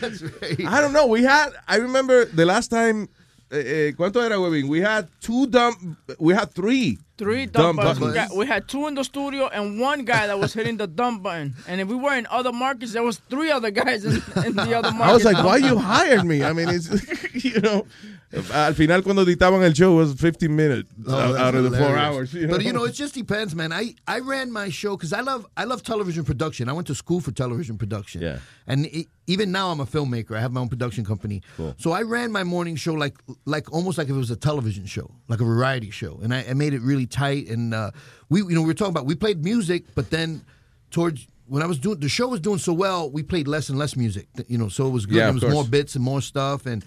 That's 0.00 0.22
right. 0.22 0.66
I 0.66 0.80
don't 0.80 0.92
know. 0.92 1.06
We 1.06 1.22
had. 1.22 1.50
I 1.68 1.76
remember 1.76 2.24
the 2.24 2.44
last 2.44 2.68
time. 2.68 3.08
Eh, 3.52 3.88
eh, 3.88 3.92
¿Cuánto 3.96 4.24
era, 4.24 4.38
Webin? 4.38 4.68
We 4.68 4.80
had 4.80 5.08
two 5.20 5.46
dump. 5.46 5.76
We 6.20 6.34
had 6.34 6.52
three. 6.54 6.98
Three 7.18 7.46
dump 7.46 7.54
dump 7.54 7.76
buttons. 7.78 7.98
We, 8.00 8.06
buttons. 8.06 8.28
got- 8.28 8.36
we 8.38 8.46
had 8.46 8.68
two 8.68 8.86
in 8.86 8.94
the 8.94 9.02
studio 9.02 9.48
and 9.48 9.80
one 9.80 10.04
guy 10.04 10.28
that 10.28 10.38
was 10.38 10.54
hitting 10.54 10.76
the 10.76 10.86
dump 10.86 11.22
button. 11.24 11.54
And 11.66 11.80
if 11.80 11.88
we 11.88 11.96
were 11.96 12.14
in 12.14 12.26
other 12.30 12.52
markets, 12.52 12.92
there 12.92 13.02
was 13.02 13.18
three 13.28 13.50
other 13.50 13.70
guys 13.72 14.04
in, 14.04 14.22
in 14.46 14.54
the 14.54 14.74
other 14.78 14.92
markets. 14.92 15.02
I 15.02 15.12
was 15.12 15.24
like, 15.24 15.44
why 15.44 15.56
you 15.56 15.76
hired 15.78 16.24
me? 16.24 16.44
I 16.44 16.52
mean, 16.52 16.68
it's 16.68 16.88
you 17.44 17.60
know. 17.60 17.86
Al 18.32 18.74
final, 18.74 19.02
cuando 19.02 19.24
editaban 19.24 19.64
el 19.64 19.72
show, 19.72 19.92
it 19.94 19.96
was 19.96 20.14
15 20.14 20.54
minutes 20.54 20.88
Oh, 21.06 21.36
out, 21.36 21.54
of 21.56 21.68
the 21.68 21.76
four 21.76 21.96
hours. 21.96 22.32
You 22.32 22.46
know? 22.46 22.54
But 22.56 22.64
you 22.64 22.72
know, 22.72 22.84
it 22.84 22.92
just 22.92 23.12
depends, 23.12 23.56
man. 23.56 23.72
I, 23.72 23.96
I 24.06 24.20
ran 24.20 24.52
my 24.52 24.68
show 24.68 24.96
because 24.96 25.12
I 25.12 25.20
love 25.20 25.46
I 25.56 25.64
love 25.64 25.82
television 25.82 26.24
production. 26.24 26.68
I 26.68 26.72
went 26.72 26.86
to 26.86 26.94
school 26.94 27.20
for 27.20 27.32
television 27.32 27.76
production. 27.76 28.22
Yeah. 28.22 28.38
And 28.68 28.86
e 28.86 29.08
even 29.26 29.50
now, 29.50 29.70
I'm 29.70 29.80
a 29.80 29.86
filmmaker. 29.86 30.36
I 30.36 30.40
have 30.40 30.52
my 30.52 30.60
own 30.60 30.68
production 30.68 31.04
company. 31.04 31.42
Cool. 31.56 31.74
So 31.78 31.90
I 31.90 32.02
ran 32.02 32.30
my 32.30 32.44
morning 32.44 32.76
show 32.76 32.94
like 32.94 33.16
like 33.46 33.72
almost 33.72 33.98
like 33.98 34.08
if 34.08 34.14
it 34.14 34.18
was 34.18 34.30
a 34.30 34.36
television 34.36 34.86
show, 34.86 35.10
like 35.26 35.40
a 35.40 35.44
variety 35.44 35.90
show, 35.90 36.20
and 36.22 36.32
I, 36.32 36.44
I 36.50 36.54
made 36.54 36.72
it 36.72 36.82
really 36.82 37.06
tight. 37.06 37.48
And 37.48 37.74
uh, 37.74 37.90
we 38.28 38.40
you 38.42 38.50
know 38.50 38.60
we 38.62 38.68
were 38.68 38.74
talking 38.74 38.92
about 38.92 39.06
we 39.06 39.16
played 39.16 39.42
music, 39.42 39.86
but 39.96 40.10
then 40.10 40.44
towards 40.92 41.26
when 41.48 41.62
I 41.64 41.66
was 41.66 41.80
doing 41.80 41.98
the 41.98 42.08
show 42.08 42.28
was 42.28 42.38
doing 42.38 42.58
so 42.58 42.72
well, 42.72 43.10
we 43.10 43.24
played 43.24 43.48
less 43.48 43.70
and 43.70 43.76
less 43.78 43.96
music. 43.96 44.28
You 44.46 44.56
know, 44.56 44.68
so 44.68 44.86
it 44.86 44.90
was 44.90 45.04
good. 45.04 45.16
Yeah, 45.16 45.24
there 45.24 45.34
was 45.34 45.42
course. 45.42 45.52
more 45.54 45.64
bits 45.64 45.96
and 45.96 46.04
more 46.04 46.20
stuff 46.20 46.64
and 46.66 46.84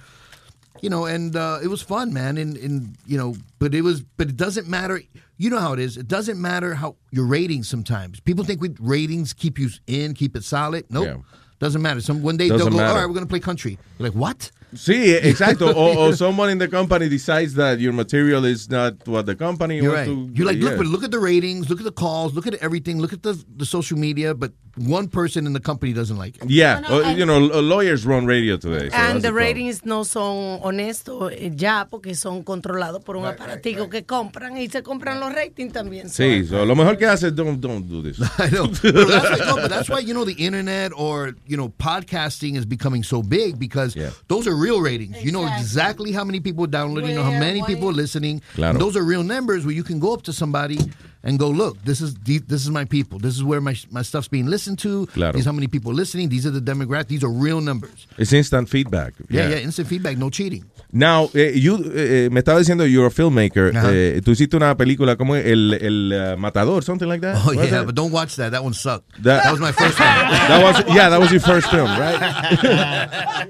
you 0.84 0.90
know, 0.90 1.06
and 1.06 1.36
uh, 1.36 1.60
it 1.64 1.70
was 1.70 1.82
fun, 1.82 2.12
man. 2.14 2.38
And, 2.38 2.58
and 2.58 2.96
you 3.08 3.18
know, 3.18 3.36
but 3.60 3.74
it 3.74 3.82
was, 3.84 4.02
but 4.18 4.28
it 4.28 4.36
doesn't 4.36 4.68
matter. 4.68 5.02
You 5.38 5.50
know 5.50 5.60
how 5.60 5.72
it 5.74 5.80
is. 5.80 5.96
It 5.98 6.08
doesn't 6.10 6.40
matter 6.40 6.76
how 6.76 6.98
your 7.10 7.26
ratings. 7.26 7.70
Sometimes 7.70 8.20
people 8.20 8.44
think 8.44 8.60
with 8.62 8.78
ratings 8.82 9.34
keep 9.34 9.58
you 9.58 9.70
in, 9.88 10.14
keep 10.14 10.36
it 10.36 10.44
solid. 10.44 10.84
Nope, 10.90 11.06
Yeah. 11.06 11.18
doesn't 11.60 11.82
matter. 11.82 12.02
Some 12.02 12.22
one 12.22 12.36
day 12.38 12.50
Doesn't 12.50 12.58
they'll 12.60 12.70
go, 12.72 12.78
matter. 12.78 12.90
all 12.90 12.98
right, 13.00 13.08
we're 13.08 13.14
gonna 13.20 13.34
play 13.36 13.40
country. 13.40 13.80
You're 13.98 14.10
like 14.10 14.18
what? 14.18 14.52
Sí, 14.76 15.14
exactly. 15.32 15.72
or, 15.72 15.96
or 15.98 16.16
someone 16.16 16.50
in 16.50 16.58
the 16.58 16.68
company 16.68 17.08
decides 17.08 17.54
that 17.56 17.80
your 17.80 17.94
material 17.94 18.44
is 18.44 18.70
not 18.70 18.94
what 19.08 19.26
the 19.26 19.36
company 19.36 19.76
You're 19.78 19.94
wants 19.94 20.10
right. 20.10 20.28
to. 20.28 20.32
You're 20.36 20.48
like, 20.52 20.58
yeah. 20.58 20.70
look, 20.70 20.78
but 20.78 20.88
look 20.88 21.04
at 21.04 21.12
the 21.12 21.20
ratings, 21.20 21.70
look 21.70 21.80
at 21.80 21.86
the 21.86 21.92
calls, 22.06 22.34
look 22.34 22.48
at 22.48 22.56
everything, 22.56 23.00
look 23.00 23.14
at 23.14 23.22
the 23.24 23.34
the 23.62 23.66
social 23.66 23.98
media. 23.98 24.34
But 24.34 24.52
one 24.76 25.08
person 25.08 25.46
in 25.46 25.54
the 25.54 25.60
company 25.60 25.94
doesn't 25.94 26.18
like 26.18 26.38
it. 26.38 26.50
Yeah, 26.50 26.82
or, 26.92 27.04
you 27.12 27.26
know, 27.26 27.38
lawyers 27.40 28.06
run 28.06 28.26
radio 28.26 28.58
today. 28.58 28.90
So 28.90 28.96
And 28.96 29.16
that's 29.16 29.22
the 29.24 29.30
problem. 29.30 29.36
ratings 29.36 29.86
no 29.86 30.04
son 30.04 30.60
honestos 30.64 31.32
eh, 31.32 31.52
ya 31.56 31.86
porque 31.90 32.16
son 32.16 32.44
controlados 32.44 33.04
por 33.04 33.16
un 33.18 33.26
aparatico 33.26 33.90
que 33.90 34.04
compran 34.04 34.58
y 34.58 34.68
se 34.68 34.82
compran 34.82 35.20
los 35.20 35.32
ratings 35.34 35.74
también. 35.74 36.10
Sí, 36.10 36.46
so, 36.46 36.66
lo 36.66 36.76
mejor 36.76 36.98
que 36.98 37.06
hace 37.06 37.28
es 37.28 37.36
don't, 37.36 37.60
don't 37.62 37.88
do 37.88 38.02
this. 38.02 38.20
I 38.40 38.50
know. 38.50 38.68
But 38.68 39.08
that's, 39.08 39.30
why, 39.30 39.46
no, 39.46 39.56
but 39.58 39.70
that's 39.70 39.90
why 39.90 40.00
you 40.00 40.14
know 40.14 40.26
the 40.26 40.34
internet 40.44 40.92
or 40.96 41.36
you 41.46 41.56
know 41.56 41.70
podcasting 41.70 42.56
is 42.56 42.66
becoming 42.66 43.04
so 43.04 43.22
big 43.22 43.60
because 43.60 43.96
those 44.28 44.48
are 44.48 44.56
real 44.56 44.82
ratings. 44.82 45.24
You 45.24 45.32
know 45.32 45.46
exactly 45.46 46.12
how 46.12 46.24
many 46.24 46.40
people 46.40 46.64
are 46.64 46.68
downloading, 46.72 47.12
you 47.12 47.16
know 47.16 47.24
how 47.24 47.40
many 47.40 47.62
when. 47.62 47.68
people 47.68 47.90
are 47.90 47.94
listening. 47.94 48.42
Claro. 48.56 48.80
Those 48.80 48.98
are 48.98 49.04
real 49.04 49.24
numbers 49.24 49.66
where 49.66 49.76
you 49.76 49.84
can 49.84 50.00
go 50.00 50.14
up 50.14 50.24
to 50.24 50.34
somebody 50.34 50.80
and 51.24 51.40
go, 51.40 51.50
look, 51.50 51.82
this 51.84 52.02
is 52.02 52.14
this 52.16 52.64
is 52.64 52.70
my 52.70 52.86
people. 52.86 53.18
This 53.20 53.36
is 53.36 53.44
where 53.44 53.62
my 53.62 53.76
my 53.92 54.02
stuff's 54.02 54.28
being 54.28 54.46
listened 54.48 54.80
to. 54.80 55.06
Claro. 55.08 55.34
These 55.34 55.46
how 55.46 55.54
many 55.54 55.68
people 55.68 55.92
are 55.92 55.96
listening. 55.96 56.30
These 56.30 56.46
are 56.46 56.52
the 56.52 56.60
demographics. 56.62 57.08
These 57.08 57.24
are 57.24 57.32
real 57.32 57.62
numbers. 57.62 58.08
It's 58.18 58.34
instant 58.34 58.70
feedback. 58.70 59.14
Yeah, 59.30 59.50
yeah, 59.50 59.58
instant 59.58 59.88
feedback, 59.88 60.18
no 60.18 60.30
cheating. 60.30 60.66
Now, 60.92 61.30
eh, 61.34 61.54
you, 61.56 61.76
eh, 61.96 62.30
me 62.30 62.42
estaba 62.42 62.60
diciendo 62.60 62.86
you're 62.90 63.08
a 63.08 63.12
filmmaker. 63.12 63.76
Ajá. 63.76 63.90
Eh, 63.92 64.22
tú 64.24 64.32
hiciste 64.32 64.56
una 64.58 64.76
película 64.78 65.16
como 65.16 65.36
el, 65.36 65.74
el 65.74 66.12
eh, 66.14 66.36
Matador, 66.38 66.84
something 66.84 67.08
like 67.08 67.22
that. 67.22 67.36
Oh 67.38 67.54
Was 67.56 67.72
yeah, 67.72 67.84
but 67.84 67.96
don't 67.96 68.12
watch 68.12 68.36
that. 68.36 68.52
That 68.52 68.64
one 68.64 68.74
sucked. 68.74 69.12
That- 69.24 69.44
That, 69.44 69.52
was 69.52 69.60
my 69.60 69.72
first 69.72 70.00
one. 70.00 70.08
That 70.50 70.62
was 70.62 70.96
yeah, 70.96 71.10
that 71.10 71.20
was 71.20 71.32
your 71.32 71.42
first 71.42 71.70
film, 71.72 71.90
right? 71.98 72.20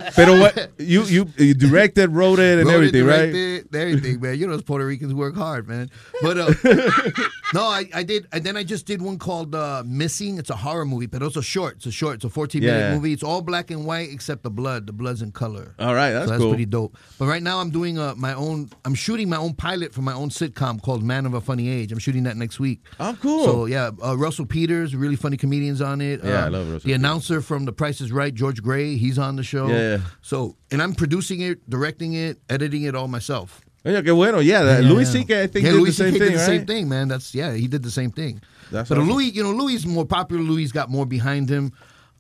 Pero 0.16 0.40
what 0.40 0.72
you 0.78 1.04
you, 1.04 1.28
you 1.38 1.54
directed, 1.54 2.12
wrote 2.12 2.40
it, 2.40 2.60
and 2.60 2.68
Wrote 2.68 2.76
everything, 2.76 3.04
it, 3.04 3.08
right? 3.08 3.64
everything, 3.76 4.22
man. 4.22 4.38
You 4.40 4.48
know, 4.48 4.54
those 4.54 4.64
Puerto 4.64 4.86
Ricans 4.86 5.14
work 5.14 5.36
hard, 5.36 5.68
man. 5.68 5.90
But 6.22 6.38
uh, 6.38 6.54
no, 7.54 7.62
I, 7.68 7.90
I 7.94 8.03
did. 8.03 8.27
And 8.31 8.44
then 8.44 8.57
I 8.57 8.64
just 8.64 8.85
did 8.85 9.02
one 9.02 9.18
called 9.19 9.53
uh, 9.56 9.84
Missing. 9.85 10.38
It's 10.38 10.49
a 10.49 10.56
horror 10.56 10.85
movie, 10.85 11.06
but 11.07 11.22
it's 11.22 11.35
a 11.38 11.41
short. 11.44 11.77
It's 11.77 11.85
a 11.85 11.91
short. 11.91 12.15
It's 12.15 12.26
a 12.26 12.30
14 12.30 12.61
minute 12.61 12.77
Yeah. 12.77 12.95
movie. 12.95 13.14
It's 13.14 13.23
all 13.23 13.41
black 13.41 13.72
and 13.72 13.85
white 13.85 14.10
except 14.11 14.44
the 14.44 14.49
blood. 14.49 14.88
The 14.88 14.94
blood's 14.94 15.22
in 15.22 15.31
color. 15.31 15.76
All 15.80 15.94
right, 15.95 16.11
that's 16.11 16.26
so 16.26 16.30
that's 16.31 16.41
cool. 16.41 16.52
pretty 16.52 16.65
dope. 16.65 16.98
But 17.19 17.26
right 17.27 17.41
now, 17.44 17.60
I'm 17.60 17.69
doing 17.72 17.98
uh, 17.98 18.15
my 18.15 18.34
own. 18.34 18.69
I'm 18.85 18.95
shooting 18.95 19.30
my 19.30 19.38
own 19.38 19.53
pilot 19.53 19.94
for 19.94 20.02
my 20.02 20.14
own 20.14 20.30
sitcom 20.30 20.81
called 20.81 21.03
Man 21.03 21.26
of 21.26 21.34
a 21.34 21.41
Funny 21.41 21.69
Age. 21.69 21.91
I'm 21.91 21.99
shooting 21.99 22.23
that 22.23 22.38
next 22.38 22.60
week. 22.60 22.81
Oh, 22.99 23.18
cool. 23.22 23.44
So 23.45 23.65
yeah, 23.65 23.91
uh, 24.03 24.15
Russell 24.18 24.45
Peters, 24.45 24.95
really 24.95 25.15
funny 25.15 25.38
comedians 25.38 25.81
on 25.81 26.02
it. 26.02 26.23
Yeah, 26.23 26.44
Uh, 26.44 26.45
I 26.45 26.49
love 26.49 26.72
Russell 26.72 26.88
The 26.88 26.94
announcer 26.94 27.41
from 27.41 27.65
The 27.65 27.73
Price 27.73 28.02
is 28.02 28.11
Right, 28.11 28.34
George 28.34 28.61
Gray. 28.61 28.98
He's 28.98 29.18
on 29.18 29.35
the 29.35 29.44
show. 29.44 29.68
Yeah, 29.68 29.98
yeah. 29.98 29.98
So 30.22 30.56
and 30.72 30.81
I'm 30.81 30.94
producing 30.95 31.41
it, 31.41 31.68
directing 31.69 32.14
it, 32.14 32.40
editing 32.49 32.84
it 32.84 32.95
all 32.95 33.07
myself. 33.07 33.61
Oye, 33.86 34.02
qué 34.02 34.12
bueno. 34.16 34.40
Yeah, 34.40 34.64
that- 34.64 34.84
Louis 34.84 35.06
C.K. 35.06 35.44
I 35.44 35.48
think 35.48 35.66
yeah, 35.66 35.72
did 35.72 35.80
Louis 35.80 35.90
the 35.98 36.04
same 36.04 36.12
thing, 36.14 36.20
did 36.22 36.34
the 36.34 36.38
right? 36.38 36.46
same 36.46 36.66
thing, 36.66 36.88
man. 36.90 37.08
That's 37.10 37.36
yeah, 37.36 37.54
he 37.54 37.68
did 37.68 37.84
the 37.84 37.92
same 37.92 38.12
thing. 38.12 38.42
That's 38.72 38.88
but 38.90 38.98
awesome. 38.98 39.10
Louis, 39.12 39.26
you 39.26 39.44
know, 39.44 39.52
Louis 39.52 39.74
is 39.76 39.86
more 39.86 40.06
popular. 40.06 40.42
Louis 40.42 40.72
got 40.72 40.90
more 40.90 41.06
behind 41.06 41.50
him. 41.50 41.74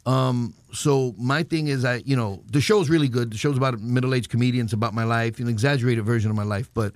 Um, 0.05 0.53
so 0.73 1.15
my 1.17 1.43
thing 1.43 1.67
is, 1.67 1.85
I 1.85 2.03
you 2.05 2.15
know 2.17 2.43
the 2.51 2.59
show's 2.59 2.89
really 2.89 3.07
good. 3.07 3.31
The 3.31 3.37
show's 3.37 3.55
about 3.55 3.79
middle-aged 3.79 4.29
comedians 4.29 4.73
about 4.73 4.93
my 4.93 5.05
life, 5.05 5.39
an 5.39 5.47
exaggerated 5.47 6.03
version 6.03 6.29
of 6.29 6.35
my 6.35 6.43
life, 6.43 6.69
but 6.73 6.91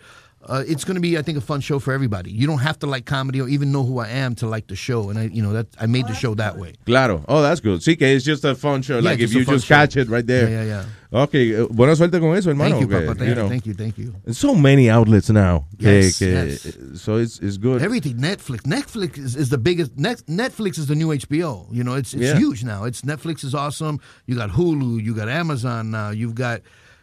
uh, 0.48 0.64
it's 0.68 0.84
going 0.84 0.96
to 0.96 1.02
be, 1.02 1.18
I 1.18 1.22
think, 1.22 1.38
a 1.38 1.42
fun 1.42 1.62
show 1.62 1.80
for 1.80 1.94
everybody. 1.94 2.32
You 2.32 2.48
don't 2.48 2.60
have 2.60 2.80
to 2.80 2.88
like 2.88 3.06
comedy 3.06 3.42
or 3.42 3.48
even 3.48 3.72
know 3.72 3.84
who 3.84 4.00
I 4.00 4.08
am 4.10 4.36
to 4.36 4.48
like 4.48 4.68
the 4.68 4.76
show, 4.76 5.10
and 5.10 5.20
I, 5.20 5.24
you 5.24 5.42
know, 5.42 5.54
that 5.54 5.68
I 5.80 5.86
made 5.86 6.08
the 6.08 6.14
show 6.16 6.34
that 6.36 6.58
way. 6.58 6.74
Claro. 6.86 7.24
Oh, 7.28 7.42
that's 7.42 7.60
good. 7.60 7.82
Sí, 7.82 7.98
que 7.98 8.08
it's 8.08 8.24
just 8.26 8.44
a 8.46 8.56
fun 8.56 8.82
show. 8.82 9.00
Yeah, 9.00 9.10
like 9.10 9.20
if 9.20 9.34
you 9.34 9.46
just 9.46 9.66
show. 9.68 9.76
catch 9.76 9.98
it 9.98 10.10
right 10.10 10.26
there. 10.26 10.50
Yeah, 10.50 10.64
yeah, 10.64 10.84
yeah. 10.84 10.86
Okay, 11.24 11.56
eh, 11.56 11.66
buena 11.70 11.96
suerte 11.96 12.20
con 12.20 12.36
eso, 12.36 12.50
hermano. 12.50 12.72
Thank 12.72 12.82
you, 12.82 12.88
que, 12.88 13.06
Papa. 13.08 13.18
Thank 13.20 13.30
you, 13.30 13.36
know, 13.36 13.48
thank 13.50 13.66
you, 13.66 13.74
thank 13.74 13.98
you. 13.98 14.14
There's 14.26 14.38
so 14.38 14.54
many 14.54 14.90
outlets 14.90 15.30
now. 15.30 15.66
que- 15.80 15.90
Yes, 15.90 16.20
que- 16.20 16.28
yes. 16.28 16.78
So 17.02 17.16
it's, 17.16 17.40
it's 17.40 17.58
good. 17.58 17.82
Everything 17.82 18.18
Netflix. 18.18 18.64
Netflix 18.64 19.18
is, 19.18 19.36
is 19.38 19.50
the 19.50 19.58
biggest. 19.58 19.98
Net, 19.98 20.22
Netflix 20.28 20.78
is 20.78 20.88
the 20.88 20.96
new 20.96 21.08
HBO. 21.08 21.68
You 21.72 21.84
know, 21.86 21.94
it's 21.96 22.14
it's 22.14 22.24
Yeah. 22.24 22.38
huge 22.38 22.64
now. 22.66 22.84
It's 22.84 23.04
Netflix 23.04 23.46
is 23.46 23.56
awesome. 23.56 24.00
You 24.26 24.36
got 24.36 24.50
Hulu. 24.52 25.02
You 25.02 25.14
got 25.14 25.30
Amazon 25.30 25.92
now. 25.92 26.10
You've 26.10 26.36
got 26.36 26.60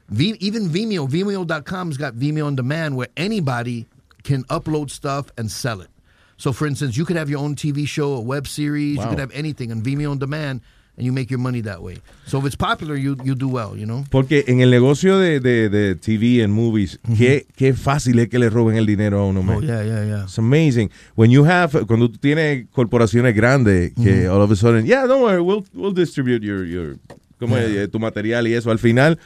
v, 0.08 0.36
even 0.40 0.68
Vimeo. 0.68 1.08
Vimeo.com's 1.08 1.96
got 1.96 2.14
Vimeo 2.14 2.46
on 2.46 2.56
demand 2.56 2.96
where 2.96 3.08
anybody 3.16 3.86
can 4.22 4.44
upload 4.44 4.90
stuff 4.90 5.26
and 5.36 5.50
sell 5.50 5.80
it. 5.80 5.88
So, 6.36 6.52
for 6.52 6.66
instance, 6.66 6.96
you 6.96 7.04
could 7.04 7.16
have 7.16 7.30
your 7.30 7.38
own 7.40 7.54
TV 7.54 7.86
show, 7.86 8.14
a 8.14 8.20
web 8.20 8.46
series. 8.46 8.96
Wow. 8.98 9.04
You 9.04 9.08
could 9.10 9.18
have 9.20 9.30
anything 9.32 9.70
on 9.70 9.82
Vimeo 9.82 10.10
on 10.10 10.18
demand, 10.18 10.60
and 10.96 11.06
you 11.06 11.12
make 11.12 11.30
your 11.30 11.38
money 11.38 11.60
that 11.62 11.80
way. 11.80 11.98
So, 12.26 12.38
if 12.38 12.44
it's 12.46 12.56
popular, 12.56 12.96
you 12.96 13.16
you 13.22 13.34
do 13.36 13.48
well. 13.48 13.76
You 13.76 13.86
know. 13.86 14.04
Porque 14.10 14.42
en 14.48 14.60
el 14.60 14.70
negocio 14.70 15.18
de, 15.18 15.38
de, 15.40 15.68
de 15.68 15.94
TV 15.94 16.42
and 16.42 16.52
movies, 16.52 16.98
qué, 17.16 17.46
qué 17.56 17.72
fácil 17.72 18.18
es 18.18 18.28
que 18.28 18.38
le 18.40 18.50
roben 18.50 18.76
el 18.76 18.84
dinero 18.86 19.20
a 19.20 19.26
uno, 19.28 19.42
man. 19.42 19.56
Oh 19.58 19.60
yeah, 19.60 19.82
yeah, 19.82 20.04
yeah. 20.04 20.22
It's 20.24 20.38
amazing. 20.38 20.90
When 21.14 21.30
you 21.30 21.44
have, 21.44 21.86
cuando 21.86 22.08
tú 22.08 22.18
tienes 22.18 22.66
corporaciones 22.72 23.34
grandes, 23.34 23.92
que 23.94 24.24
Mhm. 24.26 24.30
all 24.32 24.42
of 24.42 24.50
a 24.50 24.56
sudden, 24.56 24.86
yeah, 24.86 25.06
don't 25.06 25.22
worry, 25.22 25.40
we'll, 25.40 25.64
we'll 25.72 25.92
distribute 25.94 26.42
your, 26.42 26.64
your, 26.64 26.96
como 27.38 27.56
Yeah. 27.58 27.86
tu 27.86 27.98
material 28.00 28.46
y 28.48 28.54
eso. 28.54 28.70
Al 28.72 28.78
final, 28.78 29.18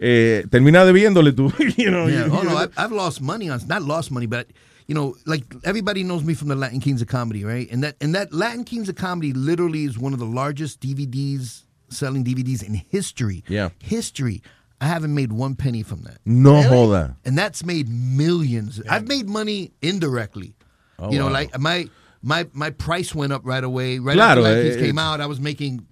eh, 0.00 0.44
termina 0.50 0.84
debiéndole 0.84 1.32
tú, 1.32 1.52
you 1.78 1.90
know. 1.90 2.06
Yeah. 2.06 2.28
Oh 2.30 2.42
no, 2.42 2.56
I've, 2.56 2.72
I've 2.76 2.92
lost 2.92 3.20
money 3.20 3.50
on 3.50 3.60
not 3.68 3.82
lost 3.82 4.10
money, 4.10 4.26
but 4.26 4.48
you 4.86 4.94
know, 4.94 5.14
like 5.26 5.44
everybody 5.64 6.02
knows 6.02 6.24
me 6.24 6.34
from 6.34 6.48
the 6.48 6.56
Latin 6.56 6.80
Kings 6.80 7.00
of 7.00 7.08
Comedy, 7.08 7.44
right? 7.44 7.70
And 7.70 7.84
that 7.84 7.96
and 8.00 8.14
that 8.14 8.32
Latin 8.32 8.64
Kings 8.64 8.88
of 8.88 8.96
Comedy 8.96 9.32
literally 9.32 9.84
is 9.84 9.98
one 9.98 10.12
of 10.12 10.18
the 10.18 10.26
largest 10.26 10.80
DVDs 10.80 11.64
selling 11.90 12.24
DVDs 12.24 12.64
in 12.66 12.74
history. 12.74 13.44
Yeah. 13.48 13.70
history. 13.78 14.42
I 14.80 14.86
haven't 14.86 15.14
made 15.14 15.30
one 15.30 15.56
penny 15.56 15.82
from 15.82 16.02
that. 16.04 16.18
No 16.24 16.62
joda. 16.62 17.16
And 17.24 17.36
that's 17.36 17.64
made 17.64 17.88
millions. 17.88 18.80
I've 18.88 19.06
made 19.06 19.28
money 19.28 19.72
indirectly. 19.82 20.56
Oh, 20.98 21.12
you 21.12 21.18
know, 21.18 21.26
wow. 21.26 21.32
like 21.32 21.58
my 21.58 21.88
my 22.22 22.46
my 22.52 22.70
price 22.70 23.14
went 23.14 23.32
up 23.32 23.42
right 23.44 23.62
away. 23.62 23.98
Right 23.98 24.14
Claro, 24.14 24.40
after 24.40 24.42
Latin 24.42 24.58
eh, 24.58 24.70
Kings 24.70 24.82
came 24.82 24.98
out, 24.98 25.20
I 25.20 25.26
was 25.26 25.38
making 25.38 25.86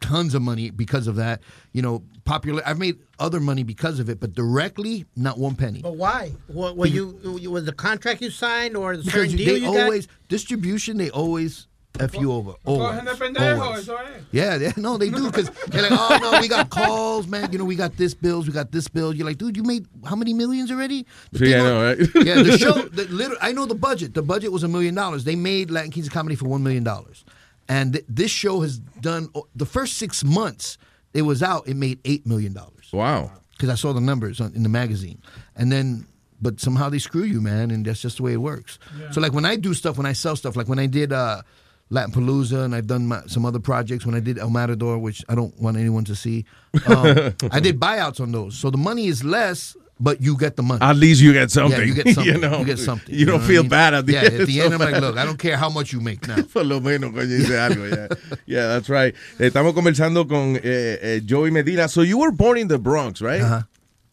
tons 0.00 0.34
of 0.34 0.42
money 0.42 0.70
because 0.70 1.06
of 1.06 1.16
that. 1.16 1.40
You 1.72 1.82
know, 1.82 2.02
popular. 2.24 2.62
I've 2.66 2.78
made 2.78 2.98
other 3.18 3.40
money 3.40 3.62
because 3.62 4.00
of 4.00 4.08
it, 4.08 4.20
but 4.20 4.34
directly, 4.34 5.04
not 5.16 5.38
one 5.38 5.54
penny. 5.54 5.80
But 5.82 5.96
why? 5.96 6.32
What, 6.46 6.76
were 6.76 6.86
you, 6.86 7.18
you 7.40 7.50
was 7.50 7.64
the 7.64 7.72
contract 7.72 8.20
you 8.22 8.30
signed 8.30 8.76
or 8.76 8.96
the 8.96 9.02
Because 9.04 9.20
certain 9.30 9.36
deal 9.36 9.54
they 9.54 9.60
you 9.60 9.72
got? 9.72 9.80
always 9.84 10.08
distribution. 10.28 10.96
They 10.96 11.10
always 11.10 11.66
f 12.00 12.14
you 12.14 12.30
over. 12.30 12.52
Always, 12.64 13.00
Cogen 13.00 13.04
de 13.06 13.10
pendejo, 13.14 13.60
always. 13.60 13.88
Yeah, 14.30 14.56
yeah, 14.56 14.72
no, 14.76 14.98
they 14.98 15.10
do 15.10 15.26
because 15.30 15.50
they're 15.68 15.82
like, 15.82 15.90
oh 15.92 16.18
no, 16.22 16.40
we 16.40 16.46
got 16.46 16.70
calls, 16.70 17.26
man. 17.26 17.50
You 17.50 17.58
know, 17.58 17.64
we 17.64 17.74
got 17.74 17.96
this 17.96 18.14
bills, 18.14 18.46
we 18.46 18.52
got 18.52 18.70
this 18.70 18.86
bill. 18.86 19.12
You're 19.14 19.26
like, 19.26 19.38
dude, 19.38 19.56
you 19.56 19.64
made 19.64 19.86
how 20.04 20.14
many 20.14 20.32
millions 20.32 20.70
already? 20.70 21.06
The 21.32 21.38
Sí, 21.40 21.54
I 21.58 21.62
know, 21.62 21.82
right? 21.82 21.98
yeah, 22.24 22.42
the 22.42 22.56
show. 22.62 22.72
The 22.82 23.04
liter- 23.06 23.36
I 23.40 23.50
know 23.52 23.66
the 23.66 23.74
budget. 23.74 24.14
The 24.14 24.22
budget 24.22 24.52
was 24.52 24.62
a 24.62 24.68
million 24.68 24.94
dollars. 24.94 25.24
They 25.24 25.34
made 25.34 25.70
Latin 25.72 25.90
Kings 25.90 26.06
of 26.06 26.12
Comedy 26.12 26.36
for 26.36 26.46
one 26.46 26.62
million 26.62 26.84
dollars, 26.84 27.24
and 27.68 27.92
th- 27.94 28.04
this 28.08 28.30
show 28.30 28.60
has 28.60 28.78
done 28.78 29.28
the 29.54 29.66
first 29.66 29.98
six 29.98 30.24
months. 30.24 30.78
It 31.14 31.22
was 31.22 31.42
out. 31.42 31.68
It 31.68 31.74
made 31.74 32.00
eight 32.04 32.26
million 32.26 32.52
dollars. 32.52 32.90
Wow. 32.92 33.32
Because 33.52 33.70
I 33.70 33.74
saw 33.74 33.92
the 33.92 34.00
numbers 34.00 34.40
on, 34.40 34.54
in 34.54 34.62
the 34.62 34.68
magazine, 34.68 35.22
and 35.56 35.70
then. 35.72 36.06
But 36.40 36.60
somehow 36.60 36.88
they 36.88 37.00
screw 37.00 37.24
you, 37.24 37.40
man, 37.40 37.72
and 37.72 37.84
that's 37.84 38.00
just 38.00 38.18
the 38.18 38.22
way 38.22 38.32
it 38.32 38.36
works. 38.36 38.78
So, 39.10 39.20
like 39.20 39.32
when 39.32 39.44
I 39.44 39.56
do 39.56 39.74
stuff, 39.74 39.96
when 39.96 40.06
I 40.06 40.12
sell 40.12 40.36
stuff, 40.36 40.54
like 40.54 40.68
when 40.68 40.78
I 40.78 40.86
did 40.86 41.12
uh, 41.12 41.42
Latin 41.90 42.12
Palooza, 42.12 42.64
and 42.64 42.76
I've 42.76 42.86
done 42.86 43.08
my, 43.08 43.22
some 43.26 43.44
other 43.44 43.58
projects. 43.58 44.06
When 44.06 44.14
I 44.14 44.20
did 44.20 44.38
El 44.38 44.50
Matador, 44.50 44.98
which 44.98 45.24
I 45.28 45.34
don't 45.34 45.58
want 45.60 45.76
anyone 45.76 46.04
to 46.04 46.14
see, 46.14 46.44
um, 46.86 47.34
I 47.50 47.58
did 47.58 47.80
buyouts 47.80 48.20
on 48.20 48.30
those. 48.30 48.56
So 48.56 48.70
the 48.70 48.78
money 48.78 49.06
is 49.06 49.24
less, 49.24 49.76
but 50.00 50.20
you 50.20 50.36
get 50.36 50.56
the 50.56 50.62
money. 50.62 50.80
At 50.80 50.96
least 50.96 51.20
you 51.20 51.32
get 51.32 51.50
something. 51.50 51.78
Yeah, 51.78 51.84
you 51.84 51.94
get 51.94 52.14
something. 52.14 52.34
You 52.34 52.40
know, 52.40 52.64
get 52.64 52.78
something. 52.78 53.14
you 53.14 53.26
don't 53.26 53.40
know 53.40 53.46
feel 53.46 53.60
I 53.60 53.62
mean? 53.62 53.70
bad 53.70 53.94
at 53.94 54.06
the 54.06 54.12
yeah, 54.12 54.22
end. 54.22 54.40
At 54.40 54.46
the 54.46 54.60
end, 54.60 54.74
I'm 54.74 54.80
like, 54.80 55.00
look, 55.00 55.16
I 55.16 55.24
don't 55.24 55.38
care 55.38 55.56
how 55.56 55.68
much 55.68 55.92
you 55.92 56.00
make 56.00 56.26
now. 56.26 56.42
Por 56.52 56.64
lo 56.64 56.80
menos, 56.80 57.12
coño, 57.12 57.26
dice 57.26 57.56
algo, 57.58 57.88
yeah. 57.88 58.36
Yeah, 58.46 58.66
that's 58.68 58.88
right. 58.88 59.14
Estamos 59.38 59.74
conversando 59.74 60.28
con 60.28 60.56
eh, 60.56 60.98
eh, 61.00 61.20
Joey 61.24 61.50
Medina. 61.50 61.88
So 61.88 62.02
you 62.02 62.18
were 62.18 62.30
born 62.30 62.58
in 62.58 62.68
the 62.68 62.78
Bronx, 62.78 63.20
right? 63.20 63.42
Uh-huh. 63.42 63.62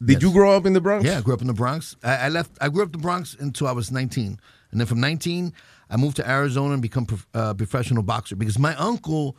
Did 0.04 0.22
you 0.22 0.32
grow 0.32 0.56
up 0.56 0.66
in 0.66 0.74
the 0.74 0.82
Bronx? 0.82 1.06
Yeah, 1.06 1.20
I 1.20 1.22
grew 1.22 1.34
up 1.34 1.42
in 1.42 1.48
the 1.48 1.54
Bronx. 1.54 1.96
I, 2.04 2.16
I 2.16 2.30
left. 2.30 2.52
I 2.60 2.70
grew 2.70 2.84
up 2.84 2.88
in 2.88 2.92
the 2.94 2.98
Bronx 3.00 3.36
until 3.40 3.68
I 3.68 3.72
was 3.72 3.92
19, 3.92 4.40
and 4.72 4.80
then 4.80 4.86
from 4.88 5.00
19, 5.00 5.54
I 5.90 5.98
moved 5.98 6.18
to 6.18 6.30
Arizona 6.30 6.74
and 6.74 6.82
become 6.82 7.08
a 7.34 7.38
uh, 7.38 7.54
professional 7.54 8.04
boxer 8.04 8.36
because 8.36 8.60
my 8.60 8.76
uncle, 8.76 9.38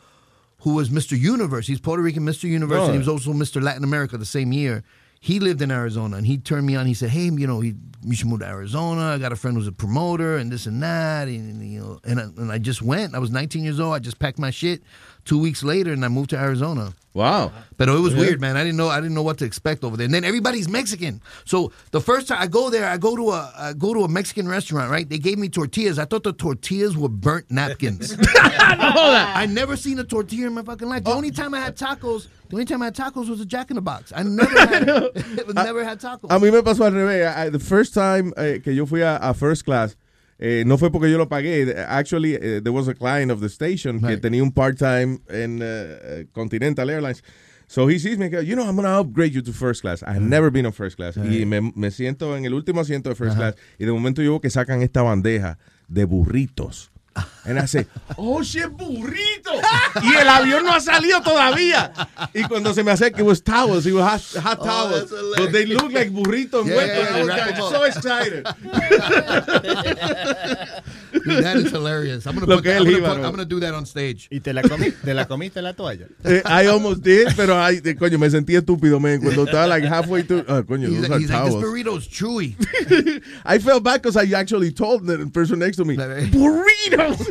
who 0.61 0.75
was 0.75 0.89
Mr. 0.89 1.19
Universe, 1.19 1.67
he's 1.67 1.81
Puerto 1.81 2.03
Rican 2.03 2.25
Mr. 2.25 2.45
Universe, 2.45 2.85
and 2.85 2.93
he 2.93 2.99
was 2.99 3.09
also 3.09 3.33
Mr. 3.33 3.63
Latin 3.63 3.85
America 3.85 4.17
the 4.17 4.25
same 4.25 4.53
year. 4.53 4.83
He 5.21 5.41
lived 5.41 5.63
in 5.63 5.71
Arizona, 5.71 6.17
and 6.17 6.27
he 6.27 6.39
turned 6.39 6.67
me 6.67 6.77
on. 6.77 6.87
He 6.87 6.95
said, 6.95 7.11
"Hey, 7.11 7.25
you 7.25 7.47
know, 7.47 7.61
he, 7.61 7.75
you 8.03 8.15
should 8.15 8.29
move 8.29 8.41
to 8.41 8.47
Arizona. 8.47 9.03
I 9.03 9.19
got 9.19 9.33
a 9.33 9.37
friend 9.37 9.57
who's 9.57 9.67
a 9.67 9.73
promoter, 9.73 10.37
and 10.37 10.53
this 10.53 10.67
and 10.67 10.83
that, 10.83 11.29
and 11.29 11.67
you 11.69 11.81
know." 11.81 12.01
And 12.05 12.21
I, 12.21 12.23
and 12.25 12.53
I 12.53 12.59
just 12.59 12.83
went. 12.83 13.15
I 13.15 13.19
was 13.19 13.31
19 13.31 13.65
years 13.65 13.81
old. 13.81 13.95
I 13.95 13.99
just 13.99 14.19
packed 14.19 14.39
my 14.39 14.51
shit. 14.51 14.83
Two 15.27 15.39
weeks 15.39 15.63
later, 15.63 15.93
and 15.93 16.05
I 16.05 16.09
moved 16.09 16.31
to 16.31 16.39
Arizona. 16.39 16.95
Wow. 17.13 17.51
But 17.79 17.89
it 17.89 17.93
was 17.93 18.13
Yeah. 18.15 18.21
weird, 18.21 18.41
man. 18.41 18.57
I 18.57 18.63
didn't 18.63 18.77
know. 18.77 18.89
I 18.89 19.01
didn't 19.01 19.15
know 19.15 19.23
what 19.23 19.39
to 19.39 19.45
expect 19.45 19.83
over 19.85 19.97
there. 19.97 20.05
And 20.05 20.15
then 20.15 20.23
everybody's 20.23 20.69
Mexican. 20.69 21.21
So 21.47 21.73
the 21.91 22.01
first 22.01 22.29
time 22.29 22.39
I 22.41 22.47
go 22.47 22.71
there, 22.71 22.87
I 22.89 22.97
go 22.97 23.17
to 23.17 23.31
a 23.31 23.53
I 23.59 23.73
go 23.73 23.93
to 23.95 24.05
a 24.05 24.09
Mexican 24.09 24.47
restaurant. 24.47 24.91
Right? 24.91 25.09
They 25.09 25.19
gave 25.19 25.37
me 25.39 25.49
tortillas. 25.49 25.99
I 25.99 26.05
thought 26.05 26.23
the 26.25 26.33
tortillas 26.33 26.97
were 26.97 27.09
burnt 27.09 27.51
napkins. 27.51 28.17
I 28.27 29.47
never 29.51 29.77
seen 29.77 29.99
a 29.99 30.05
tortilla 30.05 30.47
in 30.49 30.55
my 30.55 30.63
fucking 30.63 30.89
life. 30.89 31.05
The 31.05 31.11
only 31.13 31.31
time 31.31 31.55
I 31.55 31.61
had 31.61 31.77
tacos, 31.85 32.29
the 32.49 32.57
only 32.57 32.65
time 32.67 32.83
I 32.83 32.87
had 32.87 32.95
tacos 32.97 33.29
was 33.29 33.41
a 33.41 33.47
Jack 33.47 33.71
in 33.71 33.77
the 33.77 33.83
Box. 33.83 34.13
I 34.15 34.23
never 34.23 34.59
had, 34.67 34.87
never 35.55 35.85
had 35.85 36.01
tacos. 36.01 36.31
A 36.31 36.39
mí 36.39 36.53
me 36.53 36.61
pasó 36.63 36.85
al 36.85 36.93
revés. 36.93 37.35
I- 37.37 37.49
the 37.51 37.59
first 37.59 37.95
time 37.95 38.33
eh, 38.37 38.59
que 38.59 38.73
yo 38.73 38.87
fui 38.87 39.01
a, 39.03 39.17
a 39.21 39.35
first 39.35 39.65
class, 39.65 39.97
eh, 40.39 40.65
no 40.67 40.77
fue 40.79 40.91
porque 40.91 41.11
yo 41.11 41.19
lo 41.19 41.29
pagué. 41.29 41.75
Actually, 41.89 42.35
eh, 42.35 42.61
there 42.63 42.73
was 42.73 42.89
a 42.89 42.95
client 42.95 43.31
of 43.31 43.41
the 43.41 43.49
station 43.49 44.01
que 44.01 44.17
tenía 44.19 44.43
un 44.43 44.53
part-time 44.53 45.21
en 45.29 45.61
eh, 45.63 46.27
Continental 46.33 46.89
Airlines. 46.91 47.23
So 47.69 47.89
he 47.89 47.99
sees 47.99 48.17
me, 48.17 48.29
you 48.45 48.55
know, 48.55 48.65
I'm 48.65 48.77
going 48.77 48.85
to 48.85 49.01
upgrade 49.01 49.33
you 49.33 49.43
to 49.43 49.53
first 49.53 49.83
class. 49.83 50.03
I 50.05 50.13
have 50.13 50.23
never 50.23 50.51
been 50.53 50.67
on 50.67 50.73
first 50.73 50.97
class. 50.97 51.17
Y 51.17 51.45
me, 51.47 51.73
me 51.75 51.91
siento 51.91 52.37
en 52.37 52.45
el 52.45 52.55
último 52.55 52.81
asiento 52.81 53.09
de 53.09 53.17
first 53.17 53.37
class. 53.37 53.57
Y 53.79 53.85
de 53.87 53.93
momento 53.93 54.23
yo 54.23 54.31
veo 54.33 54.41
que 54.41 54.51
sacan 54.51 54.83
esta 54.83 55.03
bandeja 55.03 55.59
de 55.89 56.05
burritos. 56.05 56.93
And 57.45 57.59
I 57.61 57.67
say, 57.67 57.87
oh 58.19 58.43
shit, 58.43 58.69
burrito. 58.77 59.53
y 60.03 60.15
el 60.17 60.29
avión 60.29 60.65
no 60.65 60.73
ha 60.73 60.81
salido 60.81 61.23
todavía. 61.23 61.93
Y 62.35 62.43
cuando 62.45 62.75
se 62.75 62.83
me 62.83 62.91
acerca, 62.91 63.21
it 63.21 63.25
was 63.27 63.41
towels, 63.43 63.87
it 63.87 63.93
was 63.95 64.05
hot, 64.05 64.21
hot 64.43 64.59
Oh, 64.61 64.65
towels. 64.65 65.11
but 65.37 65.53
they 65.53 65.65
look 65.67 65.93
like 65.93 66.11
burrito 66.11 66.65
Yeah, 66.67 66.75
envueltos. 66.75 67.37
yeah, 67.37 67.57
I 67.57 67.61
was 67.61 67.71
so 67.71 67.85
excited. 67.85 68.45
Dude, 71.27 71.45
that 71.45 71.57
is 71.57 71.71
hilarious. 71.71 72.27
I'm 72.27 72.35
gonna, 72.35 72.47
Lo 72.47 72.57
put 72.57 72.65
that, 72.65 72.81
I'm, 72.81 72.85
gonna 72.85 72.99
put- 72.99 73.25
I'm 73.25 73.31
gonna 73.33 73.45
do 73.45 73.61
that 73.61 73.75
on 73.75 73.85
stage. 73.87 74.29
¿Y 74.31 74.39
te 74.41 74.53
la, 74.53 74.63
comi 74.63 74.91
te 75.05 75.13
la 75.13 75.25
comiste 75.27 75.61
la 75.63 75.73
toalla? 75.73 76.07
Eh, 76.25 76.41
I 76.45 76.67
almost 76.67 77.03
did, 77.03 77.29
pero 77.37 77.55
I, 77.57 77.81
de- 77.81 77.95
coño, 77.95 78.19
me 78.19 78.29
sentí 78.31 78.55
estúpido, 78.57 79.01
man. 79.01 79.21
Cuando 79.21 79.45
estaba 79.45 79.67
like 79.69 79.85
halfway 79.85 80.23
through, 80.23 80.45
ah, 80.49 80.63
coño, 80.63 80.89
He's, 80.89 81.01
those 81.01 81.09
like, 81.09 81.11
are 81.13 81.19
he's 81.21 81.31
like, 81.31 81.45
this 81.45 81.53
towels. 81.53 81.63
burrito's 81.65 82.09
chewy. 82.09 83.23
I 83.45 83.59
felt 83.59 83.83
bad 83.83 84.03
because 84.03 84.17
I 84.17 84.25
actually 84.39 84.73
told 84.73 85.07
the 85.07 85.27
person 85.33 85.59
next 85.59 85.77
to 85.79 85.85
me, 85.85 85.97
burritos. 85.97 87.27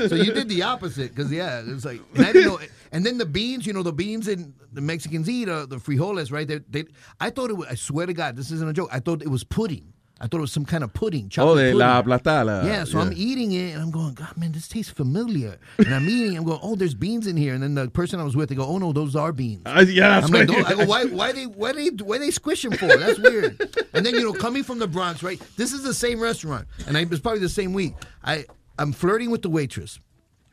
so 0.08 0.14
you 0.14 0.32
did 0.32 0.48
the 0.48 0.62
opposite 0.62 1.14
because 1.14 1.30
yeah, 1.32 1.62
it's 1.66 1.84
like 1.84 2.00
and 2.14 2.26
I 2.26 2.32
didn't 2.32 2.48
know. 2.48 2.58
And 2.92 3.04
then 3.06 3.18
the 3.18 3.26
beans, 3.26 3.66
you 3.66 3.72
know, 3.72 3.82
the 3.82 3.92
beans 3.92 4.28
in 4.28 4.52
the 4.72 4.80
Mexicans 4.80 5.28
eat 5.28 5.48
uh, 5.48 5.66
the 5.66 5.76
frijoles, 5.76 6.32
right? 6.32 6.46
They, 6.46 6.58
they, 6.68 6.84
I 7.20 7.30
thought 7.30 7.50
it 7.50 7.54
was. 7.56 7.68
I 7.68 7.74
swear 7.74 8.06
to 8.06 8.12
God, 8.12 8.36
this 8.36 8.50
isn't 8.50 8.68
a 8.68 8.72
joke. 8.72 8.88
I 8.92 9.00
thought 9.00 9.22
it 9.22 9.28
was 9.28 9.44
pudding. 9.44 9.92
I 10.20 10.26
thought 10.26 10.36
it 10.38 10.40
was 10.42 10.52
some 10.52 10.66
kind 10.66 10.84
of 10.84 10.92
pudding. 10.92 11.24
Oh, 11.26 11.28
chocolate 11.30 11.56
de 11.58 11.72
pudding. 11.72 11.78
la 11.78 12.02
aplastada. 12.02 12.44
la- 12.62 12.66
Yeah, 12.68 12.84
so 12.84 12.98
I'm 12.98 13.12
eating 13.14 13.52
it 13.52 13.72
and 13.72 13.80
I'm 13.82 13.90
going, 13.90 14.12
God, 14.14 14.36
man, 14.36 14.52
this 14.52 14.68
tastes 14.68 14.92
familiar. 14.92 15.56
And 15.78 15.94
I'm 15.94 16.06
eating, 16.08 16.36
I'm 16.36 16.44
going, 16.44 16.60
oh, 16.62 16.74
there's 16.76 16.94
beans 16.94 17.26
in 17.26 17.36
here. 17.38 17.54
And 17.54 17.62
then 17.62 17.74
the 17.74 17.88
person 17.88 18.20
I 18.20 18.24
was 18.24 18.36
with, 18.36 18.50
they 18.50 18.54
go, 18.54 18.66
oh 18.66 18.76
no, 18.78 18.92
those 18.92 19.16
are 19.16 19.32
beans. 19.32 19.62
Uh, 19.64 19.84
yeah, 19.88 20.20
that's 20.20 20.26
I'm 20.26 20.32
like, 20.46 20.50
I 20.66 20.74
go, 20.74 20.84
why, 20.84 21.04
why 21.06 21.32
they, 21.32 21.46
why 21.46 21.72
they, 21.72 21.88
why 21.88 22.18
they 22.18 22.30
squish 22.30 22.62
them 22.62 22.72
for? 22.72 22.86
That's 22.86 23.18
weird. 23.18 23.58
and 23.94 24.04
then 24.04 24.14
you 24.14 24.22
know, 24.24 24.32
coming 24.34 24.62
from 24.62 24.78
the 24.78 24.86
Bronx, 24.86 25.22
right? 25.22 25.40
This 25.56 25.72
is 25.72 25.82
the 25.84 25.94
same 25.94 26.20
restaurant, 26.20 26.68
and 26.86 26.98
I, 26.98 27.02
it's 27.02 27.20
probably 27.20 27.40
the 27.40 27.48
same 27.48 27.72
week. 27.72 27.94
I, 28.22 28.44
I'm 28.78 28.92
flirting 28.92 29.30
with 29.30 29.40
the 29.42 29.50
waitress. 29.50 30.00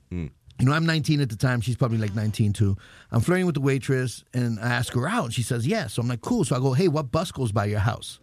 Hmm. 0.10 0.28
You 0.60 0.66
know, 0.66 0.72
I'm 0.72 0.86
19 0.86 1.22
at 1.22 1.30
the 1.30 1.36
time. 1.36 1.62
She's 1.62 1.76
probably 1.76 1.98
like 2.00 2.16
19 2.16 2.54
too. 2.54 2.78
I'm 3.12 3.22
flirting 3.22 3.46
with 3.46 3.56
the 3.56 3.62
waitress, 3.62 4.24
and 4.34 4.60
I 4.60 4.70
ask 4.70 4.92
her 4.94 5.08
out, 5.08 5.26
and 5.26 5.34
she 5.34 5.44
says 5.44 5.68
yes. 5.68 5.94
So 5.94 6.02
I'm 6.02 6.08
like, 6.08 6.22
cool. 6.22 6.46
So 6.46 6.56
I 6.56 6.60
go, 6.60 6.74
hey, 6.74 6.88
what 6.88 7.12
bus 7.12 7.32
goes 7.32 7.52
by 7.52 7.66
your 7.66 7.80
house? 7.80 8.20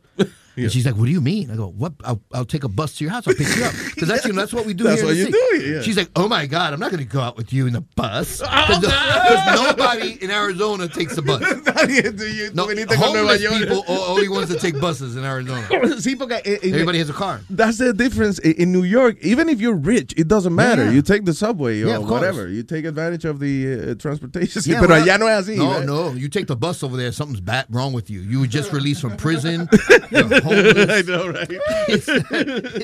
And 0.56 0.70
she's 0.72 0.86
like, 0.86 0.97
"What 0.97 1.06
do 1.06 1.10
you 1.10 1.20
mean?" 1.20 1.51
I 1.51 1.56
go, 1.56 1.68
"What? 1.68 1.94
I'll, 2.05 2.20
I'll 2.32 2.44
take 2.44 2.64
a 2.64 2.68
bus 2.68 2.97
to 2.97 3.05
your 3.05 3.12
house. 3.12 3.26
I'll 3.26 3.35
pick 3.35 3.48
you 3.56 3.64
up 3.64 3.72
because 3.94 4.09
that's 4.09 4.24
you 4.24 4.32
know, 4.32 4.40
that's 4.40 4.52
what 4.52 4.66
we 4.66 4.74
do 4.74 4.85
That's 4.85 5.01
here." 5.01 5.10
what 5.10 5.16
in 5.16 5.24
the 5.32 5.39
you 5.39 5.48
city." 5.51 5.66
do, 5.66 5.72
yeah. 5.74 5.82
She's 5.82 5.97
like, 5.97 6.10
"Oh 6.16 6.28
my 6.28 6.47
god, 6.47 6.72
I'm 6.72 6.81
not 6.81 6.90
going 6.90 7.02
to 7.05 7.10
go 7.10 7.20
out 7.20 7.36
with 7.36 7.52
you 7.52 7.66
in 7.66 7.72
the 7.72 7.81
bus 7.81 8.40
Oh, 8.44 8.81
because 8.81 9.62
nobody 9.62 10.22
in 10.22 10.31
Arizona 10.31 10.89
takes 10.89 11.16
the 11.16 11.22
bus. 11.22 11.40
no, 12.55 12.66
homeless 12.97 13.43
people 13.43 13.85
are 13.89 14.09
only 14.10 14.28
ones 14.28 14.48
that 14.48 14.60
take 14.60 14.81
buses 14.81 15.16
in 15.16 15.24
Arizona. 15.24 15.66
Sí, 15.98 16.16
porque 16.16 16.32
eh, 16.44 16.59
eh, 16.62 16.68
Everybody 16.70 16.98
has 16.98 17.10
a 17.10 17.12
car. 17.12 17.40
That's 17.51 17.78
the 17.78 17.93
difference 17.93 18.39
in 18.39 18.72
New 18.72 18.82
York. 18.82 19.16
Even 19.22 19.48
if 19.48 19.60
you're 19.60 19.76
rich, 19.76 20.14
it 20.16 20.28
doesn't 20.28 20.55
matter. 20.55 20.85
Yeah. 20.85 20.93
You 20.93 21.02
take 21.02 21.24
the 21.24 21.35
subway 21.35 21.82
or 21.82 21.86
Yeah, 21.89 21.98
whatever. 21.98 22.48
You 22.48 22.62
take 22.62 22.85
advantage 22.85 23.24
of 23.24 23.40
the 23.40 23.90
uh, 23.90 23.94
transportation. 23.94 24.62
Yeah, 24.64 24.81
Pero 24.85 24.94
allá 24.94 25.18
no 25.18 25.26
es 25.26 25.48
así. 25.48 25.56
No, 25.56 25.70
right? 25.78 25.86
no. 25.86 26.12
You 26.12 26.28
take 26.28 26.47
the 26.47 26.56
bus 26.56 26.82
over 26.82 26.97
there, 26.97 27.12
something's 27.12 27.40
bad 27.40 27.66
wrong 27.70 27.93
with 27.93 28.10
you. 28.10 28.20
You 28.20 28.40
were 28.40 28.47
just 28.47 28.72
released 28.72 29.01
from 29.01 29.16
prison. 29.16 29.68
You're 30.10 30.40
homeless. 30.45 30.91
I 30.91 31.03
know, 31.03 31.29
right? 31.29 31.51
It's, 31.89 32.09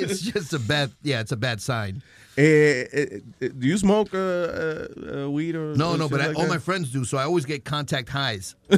it's 0.04 0.20
just 0.20 0.52
a 0.52 0.58
bad. 0.58 0.92
Yeah, 1.02 1.20
it's 1.20 1.32
a 1.32 1.36
bad 1.36 1.60
sign. 1.60 2.02
Eh, 2.40 2.86
eh, 2.92 3.06
eh, 3.42 3.48
do 3.58 3.66
you 3.66 3.76
smoke 3.76 4.14
uh, 4.14 4.18
uh, 4.18 5.24
uh, 5.26 5.30
weed 5.30 5.54
or 5.56 5.74
No, 5.76 5.90
or 5.92 5.98
no, 5.98 6.04
shit 6.04 6.10
but 6.12 6.20
I, 6.22 6.26
like 6.28 6.36
all 6.38 6.44
that? 6.44 6.48
my 6.56 6.58
friends 6.58 6.90
do, 6.90 7.04
so 7.04 7.18
I 7.18 7.24
always 7.24 7.44
get 7.44 7.64
contact 7.64 8.08
highs. 8.08 8.54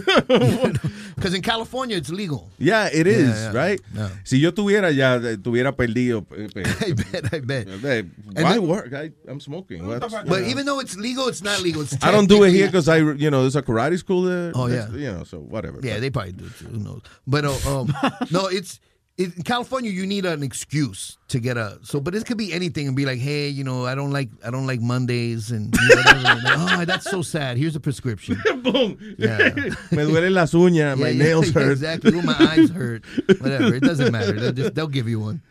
Because 1.17 1.35
in 1.35 1.43
California, 1.43 1.97
it's 1.97 2.11
legal. 2.11 2.51
Yeah, 2.59 2.89
it 2.93 3.07
is, 3.07 3.29
Yeah, 3.29 3.53
yeah. 3.53 3.59
right? 3.63 3.81
Yeah. 3.95 4.09
Si 4.25 4.39
yo 4.39 4.51
tuviera 4.51 4.91
ya, 4.91 5.15
eh, 5.23 5.37
tuviera 5.37 5.71
perdido. 5.73 6.27
I 6.87 6.93
bet, 6.93 7.33
I 7.35 7.41
bet. 7.41 7.69
eh, 7.69 7.99
And 8.35 8.45
Why 8.45 8.55
then- 8.55 8.67
work? 8.67 8.93
I, 8.93 9.11
I'm 9.29 9.39
smoking. 9.41 9.87
What's- 9.87 10.13
But 10.27 10.43
even 10.45 10.67
though 10.67 10.81
it's 10.81 10.97
legal, 10.97 11.29
it's 11.29 11.43
not 11.43 11.63
legal. 11.63 11.83
It's 11.83 11.97
I 12.03 12.11
don't 12.11 12.27
do 12.29 12.43
it 12.45 12.51
here 12.53 12.67
because 12.67 12.89
I, 12.89 12.97
you 12.97 13.31
know, 13.31 13.43
there's 13.43 13.57
a 13.57 13.63
karate 13.63 13.99
school 13.99 14.23
there. 14.23 14.53
Oh, 14.55 14.67
yeah. 14.67 14.89
You 14.91 15.13
know, 15.13 15.25
so 15.25 15.39
whatever. 15.39 15.79
Yeah, 15.83 16.01
they 16.01 16.11
probably 16.11 16.33
do 16.33 16.49
too. 16.59 16.67
Who 16.67 16.79
knows? 16.79 17.03
But 17.27 17.45
uh, 17.45 17.55
um, 17.71 17.95
no, 18.31 18.47
it's 18.47 18.81
it, 18.81 18.81
in 19.19 19.31
California. 19.45 19.91
You 19.91 20.07
need 20.07 20.25
an 20.25 20.43
excuse 20.43 21.19
to 21.29 21.39
get 21.41 21.57
a 21.57 21.79
so, 21.83 22.01
but 22.01 22.15
it 22.15 22.25
could 22.27 22.39
be 22.39 22.53
anything 22.53 22.87
and 22.87 22.97
be 22.97 23.05
like, 23.05 23.19
hey, 23.19 23.49
you 23.49 23.65
know, 23.65 23.87
I 23.87 23.95
don't 23.95 24.11
like 24.11 24.31
I 24.45 24.51
don't 24.51 24.67
like 24.67 24.81
Mondays 24.81 25.51
and 25.51 25.75
you 25.81 25.89
know, 25.89 26.03
whatever. 26.03 26.31
And, 26.31 26.41
oh, 26.47 26.85
that's 26.85 27.11
so 27.11 27.23
sad. 27.23 27.57
Here's 27.57 27.77
a 27.77 27.81
prescription. 27.81 28.41
Boom. 28.63 28.99
Yeah. 29.19 29.51
Me 29.91 30.05
duelen 30.05 30.35
las 30.35 30.53
uñas. 30.53 30.99
my 30.99 31.09
Yeah, 31.09 31.19
nails 31.25 31.49
yeah, 31.49 31.63
hurt. 31.63 31.73
Exactly. 31.73 32.15
Ooh, 32.15 32.23
my 32.23 32.37
eyes 32.39 32.71
hurt. 32.71 33.05
Whatever. 33.41 33.75
It 33.75 33.83
doesn't 33.83 34.13
matter. 34.13 34.33
They'll, 34.33 34.53
just, 34.53 34.75
they'll 34.75 34.89
give 34.89 35.09
you 35.09 35.21
one. 35.21 35.43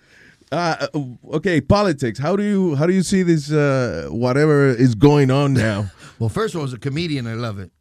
Uh, 0.51 0.87
okay, 1.33 1.61
politics. 1.61 2.19
How 2.19 2.35
do 2.35 2.43
you 2.43 2.75
how 2.75 2.85
do 2.85 2.93
you 2.93 3.03
see 3.03 3.23
this 3.23 3.51
uh, 3.51 4.07
whatever 4.09 4.67
is 4.67 4.95
going 4.95 5.31
on 5.31 5.53
now? 5.53 5.91
Well, 6.19 6.29
first 6.29 6.53
of 6.53 6.59
all, 6.59 6.67
as 6.67 6.71
a 6.73 6.77
comedian, 6.77 7.25
I 7.25 7.33
love 7.33 7.57
it. 7.57 7.71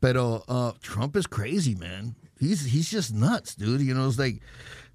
But 0.00 0.16
uh, 0.16 0.72
Trump 0.80 1.14
is 1.14 1.26
crazy, 1.26 1.74
man. 1.74 2.14
He's 2.40 2.64
he's 2.64 2.90
just 2.90 3.12
nuts, 3.12 3.54
dude. 3.54 3.82
You 3.82 3.92
know, 3.92 4.08
it's 4.08 4.18
like 4.18 4.40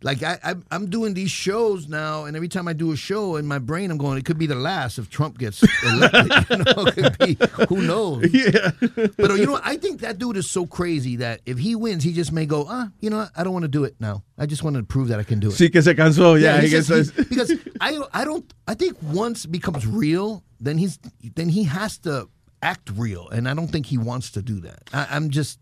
like 0.04 0.22
I, 0.24 0.38
I 0.44 0.56
I'm 0.70 0.90
doing 0.90 1.14
these 1.16 1.32
shows 1.32 1.88
now, 1.88 2.26
and 2.26 2.36
every 2.36 2.48
time 2.48 2.68
I 2.68 2.74
do 2.74 2.92
a 2.92 2.96
show, 2.96 3.36
in 3.38 3.48
my 3.48 3.58
brain, 3.58 3.90
I'm 3.90 3.98
going, 3.98 4.18
it 4.18 4.26
could 4.26 4.38
be 4.38 4.46
the 4.46 4.56
last 4.56 5.00
if 5.00 5.10
Trump 5.10 5.38
gets 5.40 5.64
elected. 5.84 6.50
you 6.50 6.58
know, 6.64 6.86
could 6.92 7.18
be, 7.18 7.38
who 7.68 7.82
knows? 7.82 8.26
Yeah. 8.34 8.72
But 9.18 9.32
uh, 9.32 9.34
you 9.34 9.46
know, 9.48 9.60
I 9.64 9.78
think 9.78 10.02
that 10.02 10.20
dude 10.20 10.38
is 10.38 10.50
so 10.50 10.66
crazy 10.68 11.16
that 11.18 11.42
if 11.46 11.58
he 11.58 11.76
wins, 11.76 12.04
he 12.04 12.14
just 12.14 12.32
may 12.32 12.46
go, 12.46 12.66
ah, 12.70 12.90
you 13.00 13.10
know, 13.10 13.18
what? 13.18 13.32
I 13.36 13.44
don't 13.44 13.54
want 13.54 13.64
to 13.64 13.70
do 13.70 13.84
it 13.86 13.96
now. 14.00 14.24
I 14.38 14.46
just 14.46 14.64
want 14.64 14.76
to 14.76 14.84
prove 14.84 15.08
that 15.08 15.20
I 15.20 15.24
can 15.24 15.40
do 15.40 15.48
it. 15.48 15.54
Sí 15.54 15.72
que 15.72 15.82
se 15.82 15.96
cansó. 15.96 16.40
Yeah, 16.40 16.62
he's 16.62 16.72
he 16.72 16.78
just- 16.78 16.90
gets- 16.90 17.10
he- 17.12 17.24
because 17.24 17.52
I 17.82 18.00
I 18.14 18.24
don't 18.26 18.46
I 18.68 18.76
think 18.76 18.98
once 19.02 19.46
it 19.46 19.52
becomes 19.52 19.88
real, 19.88 20.44
then 20.60 20.78
he's 20.78 21.00
then 21.36 21.50
he 21.50 21.64
has 21.64 21.98
to 22.00 22.30
act 22.62 22.92
real, 22.96 23.30
and 23.30 23.48
I 23.48 23.54
don't 23.54 23.68
think 23.68 23.86
he 23.88 23.98
wants 23.98 24.32
to 24.32 24.42
do 24.42 24.60
that. 24.62 24.84
I, 24.94 25.08
I'm 25.12 25.30
just 25.30 25.60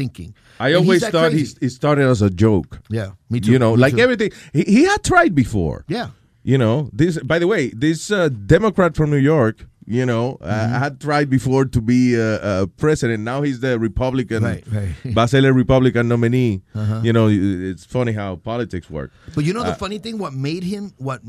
thinking. 0.00 0.30
I 0.60 0.68
And 0.68 0.76
always 0.80 1.02
thought 1.14 1.32
he, 1.40 1.44
he 1.64 1.68
started 1.80 2.04
as 2.14 2.20
a 2.28 2.30
joke. 2.44 2.70
Yeah, 2.98 3.10
me 3.30 3.38
too, 3.40 3.52
You 3.52 3.58
know, 3.64 3.72
me 3.76 3.82
like 3.84 3.94
too. 3.96 4.02
everything. 4.06 4.30
He, 4.52 4.62
he 4.76 4.82
had 4.92 5.00
tried 5.12 5.32
before. 5.44 5.78
Yeah. 5.98 6.08
You 6.52 6.58
know, 6.62 6.76
this. 7.00 7.18
By 7.32 7.38
the 7.42 7.46
way, 7.54 7.62
this 7.84 8.10
uh, 8.10 8.28
Democrat 8.56 8.96
from 8.96 9.10
New 9.16 9.24
York. 9.34 9.66
You 9.90 10.04
know, 10.04 10.36
uh, 10.42 10.52
Mm-hmm. 10.52 10.78
had 10.84 10.94
tried 11.00 11.28
before 11.36 11.64
to 11.76 11.80
be 11.80 12.00
uh, 12.12 12.62
a 12.64 12.66
president. 12.82 13.20
Now 13.24 13.38
he's 13.46 13.60
the 13.60 13.72
Republican. 13.88 14.42
Right, 14.44 14.62
right. 14.70 14.92
A 15.34 15.36
el 15.46 15.52
Republican 15.62 16.04
nominee. 16.12 16.60
Uh-huh. 16.74 17.00
You 17.06 17.12
know, 17.16 17.26
it's 17.32 17.86
funny 17.96 18.12
how 18.12 18.36
politics 18.36 18.90
work. 18.90 19.10
But 19.34 19.44
you 19.48 19.54
know 19.56 19.64
the 19.64 19.72
Uh, 19.76 19.84
funny 19.84 19.98
thing, 20.04 20.18
what 20.24 20.34
made 20.48 20.62
him, 20.72 20.92
what 21.08 21.20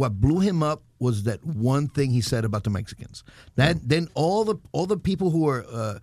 what 0.00 0.12
blew 0.24 0.40
him 0.48 0.58
up 0.70 0.80
was 0.98 1.24
that 1.28 1.40
one 1.44 1.84
thing 1.96 2.08
he 2.18 2.22
said 2.22 2.44
about 2.48 2.62
the 2.64 2.72
Mexicans. 2.78 3.24
That 3.60 3.76
then 3.92 4.08
all 4.14 4.42
the 4.50 4.56
all 4.72 4.86
the 4.94 5.00
people 5.10 5.28
who 5.34 5.42
are, 5.52 5.62
uh, 5.80 5.98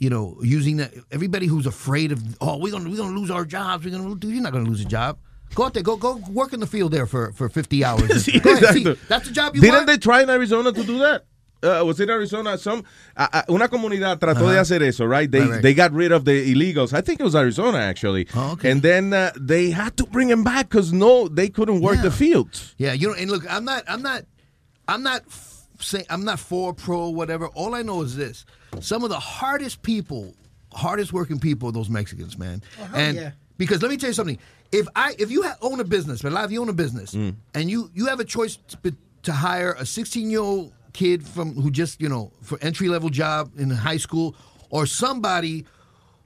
you 0.00 0.10
know, 0.10 0.36
using 0.42 0.78
that, 0.78 0.92
everybody 1.12 1.46
who's 1.46 1.66
afraid 1.66 2.10
of, 2.10 2.20
oh, 2.40 2.56
we're 2.58 2.72
gonna 2.72 2.90
we're 2.90 2.96
gonna 2.96 3.16
lose 3.16 3.30
our 3.30 3.44
jobs. 3.44 3.84
We're 3.84 3.92
gonna, 3.96 4.14
dude, 4.16 4.32
you're 4.32 4.42
not 4.42 4.52
gonna 4.52 4.68
lose 4.68 4.80
a 4.80 4.84
job. 4.86 5.18
Go 5.54 5.64
out 5.66 5.74
there, 5.74 5.82
go 5.84 5.96
go 5.96 6.16
work 6.30 6.52
in 6.52 6.60
the 6.60 6.66
field 6.66 6.90
there 6.90 7.06
for 7.06 7.30
for 7.32 7.48
50 7.48 7.84
hours. 7.84 8.26
Go 8.42 8.52
ahead, 8.54 8.74
see, 8.74 8.84
that's 9.08 9.28
the 9.28 9.34
job 9.34 9.54
you 9.54 9.60
Didn't 9.60 9.74
want. 9.74 9.86
they 9.88 9.98
try 9.98 10.22
in 10.22 10.30
Arizona 10.30 10.72
to 10.72 10.82
do 10.84 10.98
that? 11.00 11.24
Uh, 11.62 11.82
was 11.84 11.98
it 12.00 12.08
Arizona? 12.08 12.56
Some 12.56 12.84
uh, 13.16 13.26
uh, 13.32 13.42
una 13.50 13.68
comunidad 13.68 14.18
trató 14.20 14.48
de 14.50 14.56
hacer 14.58 14.80
eso, 14.82 15.04
right? 15.06 15.30
They 15.30 15.40
Right, 15.40 15.50
right. 15.50 15.62
they 15.62 15.74
got 15.74 15.92
rid 15.92 16.12
of 16.12 16.24
the 16.24 16.54
illegals. 16.54 16.94
I 16.94 17.02
think 17.02 17.20
it 17.20 17.24
was 17.24 17.34
Arizona 17.34 17.78
actually. 17.78 18.26
Oh, 18.34 18.52
okay. 18.52 18.70
And 18.70 18.80
then 18.80 19.12
uh, 19.12 19.32
they 19.38 19.70
had 19.70 19.96
to 19.98 20.06
bring 20.06 20.28
them 20.28 20.42
back 20.44 20.70
because 20.70 20.92
no, 20.92 21.28
they 21.28 21.48
couldn't 21.50 21.80
work 21.82 21.96
Yeah. 21.96 22.02
the 22.02 22.10
fields. 22.12 22.74
Yeah, 22.78 22.92
you 22.94 23.08
know, 23.08 23.14
and 23.14 23.28
look, 23.30 23.44
I'm 23.52 23.64
not, 23.66 23.82
I'm 23.88 24.00
not, 24.02 24.22
I'm 24.88 25.02
not 25.02 25.22
saying 25.80 26.06
I'm 26.08 26.24
not 26.24 26.38
for 26.38 26.72
pro 26.72 27.10
whatever. 27.10 27.48
All 27.48 27.74
I 27.74 27.82
know 27.82 28.00
is 28.02 28.14
this: 28.16 28.46
some 28.80 29.02
of 29.02 29.10
the 29.10 29.18
hardest 29.18 29.82
people, 29.82 30.34
hardest 30.72 31.12
working 31.12 31.38
people, 31.40 31.68
are 31.68 31.72
those 31.72 31.88
Mexicans, 31.90 32.38
man. 32.38 32.62
and 32.94 33.16
yeah. 33.16 33.30
because 33.58 33.82
let 33.82 33.90
me 33.90 33.96
tell 33.96 34.10
you 34.10 34.14
something: 34.14 34.38
if 34.72 34.86
I, 34.94 35.14
if 35.18 35.30
you 35.30 35.42
ha- 35.42 35.56
own 35.60 35.80
a 35.80 35.84
business, 35.84 36.22
but 36.22 36.32
if 36.44 36.52
you 36.52 36.60
own 36.60 36.68
a 36.68 36.72
business, 36.72 37.14
Mm. 37.14 37.34
and 37.54 37.70
you 37.70 37.90
you 37.94 38.06
have 38.06 38.20
a 38.20 38.24
choice 38.24 38.56
to, 38.82 38.94
to 39.24 39.32
hire 39.32 39.72
a 39.78 39.84
16 39.84 40.30
year 40.30 40.40
old 40.40 40.72
kid 40.92 41.26
from 41.26 41.54
who 41.54 41.70
just 41.70 42.00
you 42.00 42.08
know 42.08 42.32
for 42.42 42.58
entry 42.62 42.88
level 42.88 43.10
job 43.10 43.50
in 43.58 43.70
high 43.70 43.96
school, 43.98 44.34
or 44.70 44.86
somebody 44.86 45.66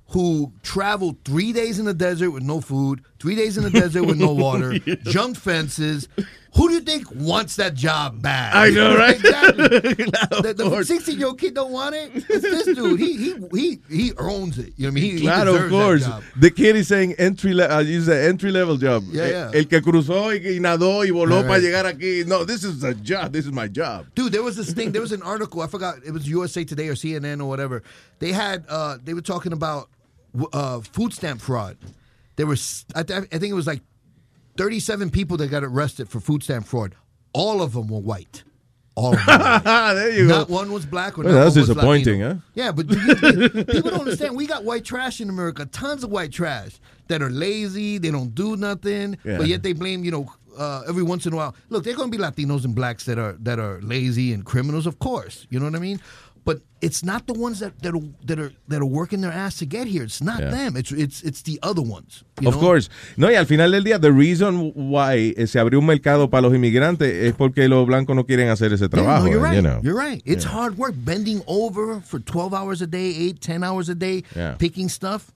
who 0.09 0.53
traveled 0.63 1.17
three 1.25 1.53
days 1.53 1.79
in 1.79 1.87
the 1.87 1.95
desert 1.95 2.31
with 2.31 2.43
no 2.43 2.61
food, 2.61 3.01
three 3.19 3.35
days 3.35 3.57
in 3.57 3.65
the 3.65 3.71
desert 3.71 4.05
with 4.05 4.19
no 4.19 4.33
water, 4.33 4.79
jumped 5.05 5.41
fences. 5.41 6.09
Who 6.57 6.69
do 6.69 6.75
you 6.75 6.81
think 6.81 7.09
wants 7.13 7.57
that 7.57 7.75
job 7.75 8.23
bad? 8.23 8.55
I 8.55 8.71
know, 8.71 8.97
right? 8.97 9.17
exactly. 9.25 9.69
the 10.45 10.55
the 10.57 10.85
16 10.85 11.19
year 11.19 11.27
old 11.27 11.39
kid 11.41 11.55
don't 11.55 11.73
want 11.73 11.97
it. 11.97 12.13
It's 12.15 12.27
this 12.43 12.65
dude. 12.77 13.01
He 13.01 13.17
he 13.17 13.35
he 13.53 13.79
he 13.91 14.13
owns 14.17 14.59
it. 14.59 14.73
You 14.77 14.87
know 14.87 14.93
what 14.93 14.99
I 14.99 15.01
mean? 15.03 15.17
He, 15.19 15.19
he 15.19 15.29
of 15.29 15.69
course. 15.71 16.09
The 16.37 16.51
kid 16.53 16.77
is 16.77 16.87
saying 16.87 17.15
entry 17.15 17.55
level. 17.55 17.77
Uh, 17.77 17.81
you 17.81 18.01
say 18.03 18.29
entry 18.29 18.53
level 18.53 18.77
job. 18.77 19.03
Yeah, 19.11 19.23
Eh, 19.23 19.31
yeah. 19.31 19.51
El 19.53 19.65
que 19.65 19.81
cruzó 19.81 20.31
y, 20.33 20.37
y 20.57 20.59
nadó 20.61 21.05
y 21.05 21.11
voló 21.11 21.39
Right, 21.43 21.47
para 21.49 21.61
llegar 21.61 21.87
aquí. 21.87 22.25
No, 22.25 22.45
this 22.45 22.63
is 22.63 22.85
a 22.85 22.95
job. 22.95 23.33
This 23.33 23.47
is 23.47 23.53
my 23.53 23.67
job. 23.67 24.07
Dude, 24.15 24.31
there 24.33 24.43
was 24.45 24.57
this 24.57 24.73
thing. 24.73 24.93
There 24.93 25.03
was 25.03 25.13
an 25.13 25.23
article. 25.23 25.61
I 25.61 25.67
forgot. 25.67 25.97
It 26.07 26.13
was 26.13 26.29
USA 26.29 26.65
Today 26.65 26.89
or 26.89 26.95
CNN 26.95 27.41
or 27.41 27.47
whatever. 27.47 27.83
They 28.21 28.31
had. 28.33 28.65
Uh, 28.69 28.99
they 29.03 29.15
were 29.15 29.23
talking 29.23 29.53
about 29.53 29.89
uh, 30.53 30.81
food 30.81 31.13
stamp 31.13 31.41
fraud. 31.41 31.77
There 32.37 32.47
was. 32.47 32.85
I, 32.95 33.03
th- 33.03 33.27
I 33.33 33.39
think 33.39 33.51
it 33.51 33.55
was 33.55 33.67
like 33.67 33.81
thirty-seven 34.57 35.11
people 35.11 35.37
that 35.39 35.49
got 35.49 35.65
arrested 35.65 36.09
for 36.09 36.21
food 36.21 36.43
stamp 36.43 36.67
fraud. 36.67 36.95
All 37.33 37.63
of 37.63 37.73
them 37.73 37.89
were 37.89 38.01
white. 38.01 38.45
All 38.97 39.15
of 39.15 39.27
them. 39.27 39.39
were 39.41 39.45
white. 39.45 39.63
there 39.95 40.11
you 40.11 40.25
not 40.27 40.49
go. 40.49 40.55
one 40.55 40.71
was 40.73 40.87
black. 40.87 41.19
Or 41.19 41.25
Well, 41.25 41.33
that's 41.35 41.57
one 41.57 41.61
was 41.63 41.69
disappointing, 41.69 42.21
huh? 42.21 42.35
Yeah, 42.55 42.71
but 42.73 42.89
you- 42.89 42.99
you- 43.01 43.49
people 43.65 43.91
don't 43.91 44.01
understand. 44.01 44.37
We 44.37 44.47
got 44.47 44.65
white 44.65 44.85
trash 44.85 45.21
in 45.21 45.29
America. 45.29 45.67
Tons 45.67 46.05
of 46.05 46.11
white 46.11 46.31
trash 46.33 46.79
that 47.09 47.21
are 47.23 47.31
lazy. 47.31 47.99
They 47.99 48.11
don't 48.13 48.35
do 48.35 48.57
nothing. 48.57 49.19
Yeah. 49.25 49.39
But 49.39 49.49
yet 49.49 49.63
they 49.65 49.73
blame. 49.73 50.05
You 50.05 50.11
know, 50.13 50.33
uh, 50.57 50.83
every 50.89 51.03
once 51.03 51.27
in 51.27 51.33
a 51.33 51.37
while. 51.37 51.57
Look, 51.71 51.83
they're 51.83 51.97
going 51.97 52.11
to 52.13 52.17
be 52.17 52.23
Latinos 52.23 52.65
and 52.65 52.75
blacks 52.75 53.05
that 53.07 53.19
are 53.19 53.33
that 53.41 53.59
are 53.59 53.81
lazy 53.83 54.33
and 54.33 54.45
criminals, 54.45 54.87
of 54.87 55.01
course. 55.01 55.47
You 55.51 55.59
know 55.59 55.67
what 55.67 55.75
I 55.75 55.81
mean? 55.81 56.01
But 56.45 56.61
it's 56.83 57.03
not 57.03 57.27
the 57.27 57.33
ones 57.33 57.61
that, 57.61 57.73
that 57.81 57.95
are 57.95 58.03
that 58.27 58.39
are 58.39 58.53
that 58.69 58.81
are 58.83 58.85
working 58.85 59.23
their 59.23 59.33
ass 59.33 59.57
to 59.61 59.67
get 59.67 59.87
here. 59.87 60.03
It's 60.05 60.21
not 60.21 60.41
Yeah. 60.41 60.51
them. 60.51 60.77
It's 60.77 60.93
it's 60.93 61.23
it's 61.25 61.43
the 61.43 61.59
other 61.63 61.81
ones. 61.81 62.23
you 62.41 62.49
Of 62.49 62.57
know? 62.57 62.61
course. 62.61 62.91
No, 63.17 63.29
y 63.29 63.35
al 63.35 63.47
final 63.47 63.71
del 63.71 63.83
día, 63.83 63.99
the 63.99 64.13
reason 64.13 64.73
why 64.75 65.33
eh, 65.39 65.47
se 65.47 65.59
abrió 65.59 65.79
un 65.79 65.87
mercado 65.87 66.29
para 66.29 66.43
los 66.43 66.55
inmigrantes 66.55 67.09
es 67.11 67.33
porque 67.35 67.67
los 67.69 67.87
blancos 67.87 68.15
no 68.15 68.25
quieren 68.27 68.51
hacer 68.51 68.75
ese 68.75 68.85
Yeah, 68.85 68.89
trabajo. 68.91 69.25
no, 69.25 69.31
you're 69.31 69.41
eh, 69.47 69.51
right. 69.51 69.57
You 69.57 69.63
know. 69.63 69.81
You're 69.83 69.97
right. 69.99 70.23
It's 70.27 70.45
Yeah. 70.45 70.53
hard 70.53 70.77
work 70.77 70.95
bending 70.97 71.43
over 71.47 72.03
for 72.03 72.21
12 72.21 72.53
hours 72.53 72.83
a 72.83 72.87
day, 72.87 73.15
8, 73.17 73.41
10 73.41 73.65
hours 73.65 73.89
a 73.89 73.95
day, 73.95 74.23
Yeah. 74.37 74.57
picking 74.59 74.91
stuff. 74.91 75.33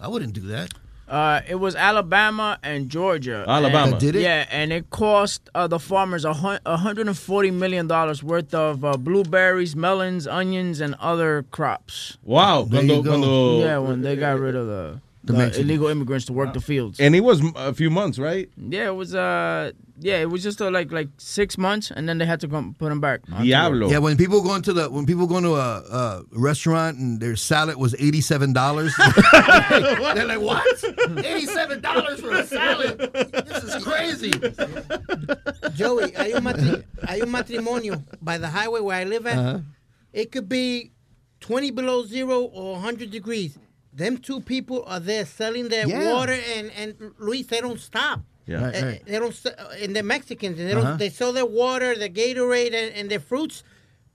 I 0.00 0.06
wouldn't 0.06 0.32
do 0.32 0.46
that. 0.48 0.70
Uh, 1.12 1.42
it 1.46 1.56
was 1.56 1.76
Alabama 1.76 2.58
and 2.62 2.88
Georgia. 2.88 3.44
Alabama. 3.46 3.90
And- 3.92 4.00
did 4.00 4.16
it? 4.16 4.22
Yeah, 4.22 4.46
and 4.50 4.72
it 4.72 4.88
cost 4.88 5.50
uh, 5.54 5.66
the 5.66 5.78
farmers 5.78 6.24
a 6.24 6.32
hun- 6.32 6.60
a 6.64 6.78
hundred 6.78 7.06
and 7.06 7.18
forty 7.18 7.50
million 7.50 7.86
dollars 7.86 8.22
worth 8.22 8.54
of 8.54 8.82
uh, 8.82 8.96
blueberries, 8.96 9.76
melons, 9.76 10.26
onions, 10.26 10.80
and 10.80 10.94
other 11.00 11.44
crops. 11.50 12.16
Wow. 12.24 12.62
There 12.62 12.80
Cuando, 12.80 12.96
you 12.96 13.02
go. 13.02 13.10
cuando, 13.10 13.60
yeah, 13.60 13.76
when 13.78 14.00
they 14.00 14.16
got 14.16 14.40
rid 14.40 14.54
of 14.56 14.66
the. 14.66 15.00
The 15.24 15.36
uh, 15.36 15.50
illegal 15.56 15.86
immigrants 15.86 16.26
to 16.26 16.32
work 16.32 16.52
the 16.52 16.60
fields. 16.60 16.98
And 16.98 17.14
it 17.14 17.20
was 17.20 17.40
a 17.54 17.72
few 17.72 17.90
months, 17.90 18.18
right? 18.18 18.50
Yeah, 18.56 18.88
it 18.88 18.96
was 18.96 19.14
uh 19.14 19.70
yeah, 20.00 20.16
it 20.16 20.28
was 20.30 20.42
just 20.42 20.60
uh, 20.60 20.70
like 20.70 20.90
like 20.90 21.08
six 21.18 21.56
months, 21.56 21.92
and 21.92 22.08
then 22.08 22.18
they 22.18 22.26
had 22.26 22.40
to 22.40 22.48
come 22.48 22.74
put 22.74 22.88
them 22.88 23.00
back. 23.00 23.20
Diablo. 23.26 23.88
Yeah, 23.88 23.98
when 23.98 24.16
people 24.16 24.42
go 24.42 24.54
into 24.56 24.72
the 24.72 24.90
when 24.90 25.06
people 25.06 25.28
go 25.28 25.36
into 25.36 25.54
a, 25.54 25.78
a 25.78 26.24
restaurant 26.32 26.98
and 26.98 27.20
their 27.20 27.36
salad 27.36 27.76
was 27.76 27.94
eighty 28.00 28.20
seven 28.20 28.52
dollars, 28.52 28.94
they're 29.32 30.26
like, 30.26 30.40
"What? 30.40 30.84
Eighty 31.24 31.46
seven 31.46 31.80
dollars 31.80 32.20
for 32.20 32.32
a 32.32 32.44
salad? 32.44 32.98
This 32.98 33.62
is 33.62 33.84
crazy." 33.84 34.32
Joey, 35.74 36.10
hay 36.12 36.32
un, 36.32 36.42
matri- 36.42 36.82
hay 37.06 37.20
un 37.20 37.30
matrimonio 37.30 38.02
by 38.20 38.38
the 38.38 38.48
highway 38.48 38.80
where 38.80 38.96
I 38.96 39.04
live 39.04 39.26
at. 39.26 39.38
Uh-huh. 39.38 39.58
It 40.12 40.30
could 40.32 40.48
be 40.48 40.90
20 41.40 41.70
below 41.70 42.04
zero 42.04 42.42
or 42.42 42.72
100 42.74 43.10
degrees. 43.10 43.58
Them 43.92 44.16
two 44.18 44.40
people 44.40 44.84
are 44.86 45.00
there 45.00 45.26
selling 45.26 45.68
their 45.68 45.86
Yeah. 45.86 46.12
water, 46.12 46.38
and, 46.56 46.70
and 46.72 47.12
Luis, 47.18 47.46
they 47.46 47.60
don't 47.60 47.80
stop. 47.80 48.22
Yeah. 48.46 48.64
Right, 48.64 48.74
Uh, 48.82 48.86
right. 48.86 49.02
They 49.06 49.18
don't, 49.18 49.34
st- 49.34 49.54
and 49.80 49.94
they're 49.94 50.02
Mexicans, 50.02 50.58
and 50.58 50.68
they, 50.68 50.74
don't, 50.74 50.84
Uh-huh. 50.86 50.96
they 50.96 51.10
sell 51.10 51.32
their 51.32 51.46
water, 51.46 51.96
their 51.96 52.08
Gatorade, 52.08 52.74
and, 52.74 52.94
and 52.94 53.10
their 53.10 53.20
fruits. 53.20 53.62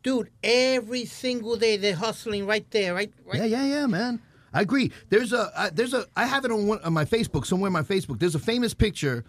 Dude, 0.04 0.30
every 0.44 1.06
single 1.06 1.56
day 1.58 1.78
they're 1.78 1.96
hustling 1.96 2.46
right 2.46 2.70
there, 2.72 2.94
right? 2.94 3.12
right 3.26 3.38
Yeah, 3.38 3.46
yeah, 3.46 3.66
yeah, 3.66 3.86
man. 3.88 4.20
I 4.54 4.62
agree. 4.62 4.92
There's 5.10 5.34
a 5.34 5.52
uh, 5.60 5.70
there's 5.74 5.94
a 5.94 6.06
I 6.16 6.26
have 6.26 6.46
it 6.46 6.52
on 6.52 6.66
one 6.68 6.80
on 6.84 6.94
my 6.94 7.04
Facebook 7.06 7.46
somewhere 7.46 7.68
on 7.68 7.74
my 7.74 7.82
Facebook. 7.84 8.18
There's 8.20 8.34
a 8.34 8.40
famous 8.40 8.74
picture 8.74 9.26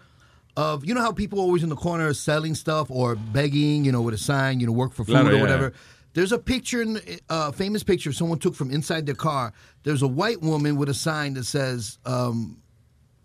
of 0.55 0.85
you 0.85 0.93
know 0.95 1.01
how 1.01 1.11
people 1.11 1.39
always 1.39 1.61
in 1.61 1.69
the 1.69 1.75
corner 1.75 2.13
selling 2.13 2.55
stuff 2.55 2.89
or 2.89 3.15
begging, 3.15 3.83
you 3.85 3.91
know, 3.91 4.01
with 4.01 4.13
a 4.13 4.17
sign, 4.17 4.59
you 4.61 4.65
know, 4.67 4.71
work 4.71 4.93
for 4.93 5.03
food 5.03 5.11
Claro, 5.13 5.27
or 5.29 5.33
yeah. 5.35 5.41
whatever. 5.41 5.73
There's 6.13 6.31
a 6.31 6.39
picture, 6.39 6.81
in- 6.81 7.01
a 7.29 7.51
famous 7.51 7.83
picture 7.83 8.11
someone 8.11 8.39
took 8.39 8.55
from 8.55 8.71
inside 8.71 9.05
their 9.05 9.15
car. 9.15 9.53
There's 9.83 10.01
a 10.01 10.07
white 10.07 10.41
woman 10.41 10.75
with 10.75 10.89
a 10.89 10.93
sign 10.93 11.35
that 11.35 11.45
says, 11.45 11.99
um, 12.05 12.57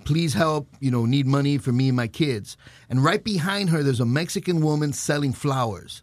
"Please 0.04 0.34
help, 0.34 0.68
you 0.80 0.90
know, 0.90 1.06
need 1.06 1.26
money 1.26 1.58
for 1.58 1.72
me 1.72 1.88
and 1.88 1.96
my 1.96 2.08
kids." 2.08 2.56
And 2.90 3.02
right 3.02 3.24
behind 3.24 3.70
her, 3.70 3.82
there's 3.82 4.00
a 4.00 4.06
Mexican 4.06 4.60
woman 4.60 4.92
selling 4.92 5.32
flowers. 5.32 6.02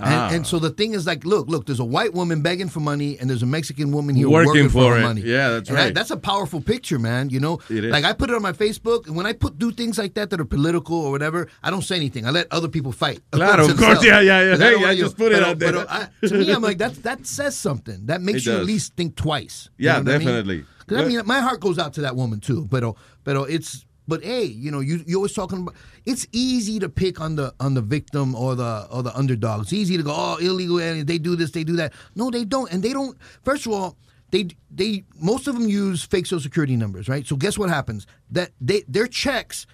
And, 0.00 0.14
Ah. 0.14 0.28
and 0.30 0.46
so 0.46 0.60
the 0.60 0.70
thing 0.70 0.94
is 0.94 1.06
like, 1.08 1.24
look, 1.24 1.48
look, 1.48 1.66
there's 1.66 1.80
a 1.80 1.84
white 1.84 2.14
woman 2.14 2.40
begging 2.40 2.68
for 2.68 2.78
money, 2.78 3.18
and 3.18 3.28
there's 3.28 3.42
a 3.42 3.46
Mexican 3.46 3.90
woman 3.90 4.14
here 4.14 4.30
Working 4.30 4.46
working, 4.52 4.68
for 4.68 4.96
it. 4.96 5.02
money. 5.02 5.22
Yeah, 5.22 5.48
that's 5.50 5.68
And 5.68 5.76
right. 5.78 5.92
that's 5.92 6.12
a 6.12 6.16
powerful 6.16 6.60
picture, 6.60 7.00
man. 7.00 7.30
You 7.30 7.40
know, 7.40 7.58
It 7.68 7.84
is. 7.84 7.90
like 7.90 8.04
I 8.04 8.12
put 8.12 8.30
it 8.30 8.36
on 8.36 8.42
my 8.42 8.52
Facebook, 8.52 9.08
and 9.08 9.16
when 9.16 9.26
I 9.26 9.32
put 9.32 9.58
do 9.58 9.72
things 9.72 9.98
like 9.98 10.14
that 10.14 10.30
that 10.30 10.40
are 10.40 10.44
political 10.44 10.96
or 10.96 11.10
whatever, 11.10 11.48
I 11.64 11.70
don't 11.70 11.82
say 11.82 11.96
anything. 11.96 12.26
I 12.26 12.30
let 12.30 12.46
other 12.52 12.68
people 12.68 12.92
fight. 12.92 13.18
Claro, 13.32 13.64
of 13.68 13.76
course, 13.76 14.04
yeah, 14.04 14.20
yeah, 14.20 14.40
yeah. 14.42 14.54
I 14.54 14.56
Hey, 14.56 14.84
I 14.84 14.92
you- 14.92 15.02
just 15.02 15.16
put 15.16 15.32
it 15.32 15.42
out 15.42 15.58
there. 15.58 15.76
I- 15.90 16.06
to 16.28 16.34
me, 16.34 16.48
I'm 16.52 16.62
like 16.62 16.78
that. 16.78 17.02
That 17.02 17.26
says 17.26 17.56
something. 17.56 18.06
That 18.06 18.22
makes 18.22 18.46
you 18.46 18.52
at 18.52 18.64
least 18.64 18.94
think 18.96 19.16
twice. 19.16 19.68
You 19.78 19.86
Yeah, 19.86 19.92
know 19.94 19.98
what 19.98 20.08
I 20.14 20.18
mean? 20.18 20.26
definitely. 20.28 20.64
'Cause, 20.86 20.98
I 20.98 21.04
mean, 21.04 21.20
my 21.26 21.40
heart 21.40 21.60
goes 21.60 21.76
out 21.78 21.92
to 21.94 22.00
that 22.02 22.14
woman 22.16 22.38
too. 22.40 22.66
But 22.70 22.84
but 23.24 23.50
it's 23.50 23.84
but 24.08 24.24
hey, 24.24 24.44
you 24.44 24.70
know, 24.70 24.80
you 24.80 25.04
you 25.06 25.16
always 25.16 25.34
talking 25.34 25.58
about. 25.58 25.74
It's 26.06 26.26
easy 26.32 26.78
to 26.80 26.88
pick 26.88 27.20
on 27.20 27.36
the 27.36 27.54
on 27.60 27.74
the 27.74 27.82
victim 27.82 28.34
or 28.34 28.56
the 28.56 28.88
or 28.90 29.02
the 29.02 29.14
underdog. 29.16 29.62
It's 29.62 29.72
easy 29.72 29.98
to 29.98 30.02
go, 30.02 30.12
oh, 30.16 30.36
illegal 30.40 30.80
aliens. 30.80 31.06
They 31.06 31.18
do 31.18 31.36
this, 31.36 31.50
they 31.50 31.62
do 31.62 31.76
that. 31.76 31.92
No, 32.16 32.30
they 32.30 32.44
don't, 32.44 32.72
and 32.72 32.82
they 32.82 32.92
don't. 32.92 33.16
First 33.44 33.66
of 33.66 33.72
all. 33.72 33.96
They, 34.30 34.48
they 34.70 35.04
most 35.18 35.48
of 35.48 35.54
them 35.54 35.70
use 35.70 36.04
fake 36.04 36.26
social 36.26 36.42
security 36.42 36.76
numbers, 36.76 37.08
right? 37.08 37.26
So 37.26 37.34
guess 37.34 37.56
what 37.56 37.70
happens? 37.70 38.06
That 38.30 38.50
they 38.60 38.84
their 38.86 39.06
checks, 39.06 39.66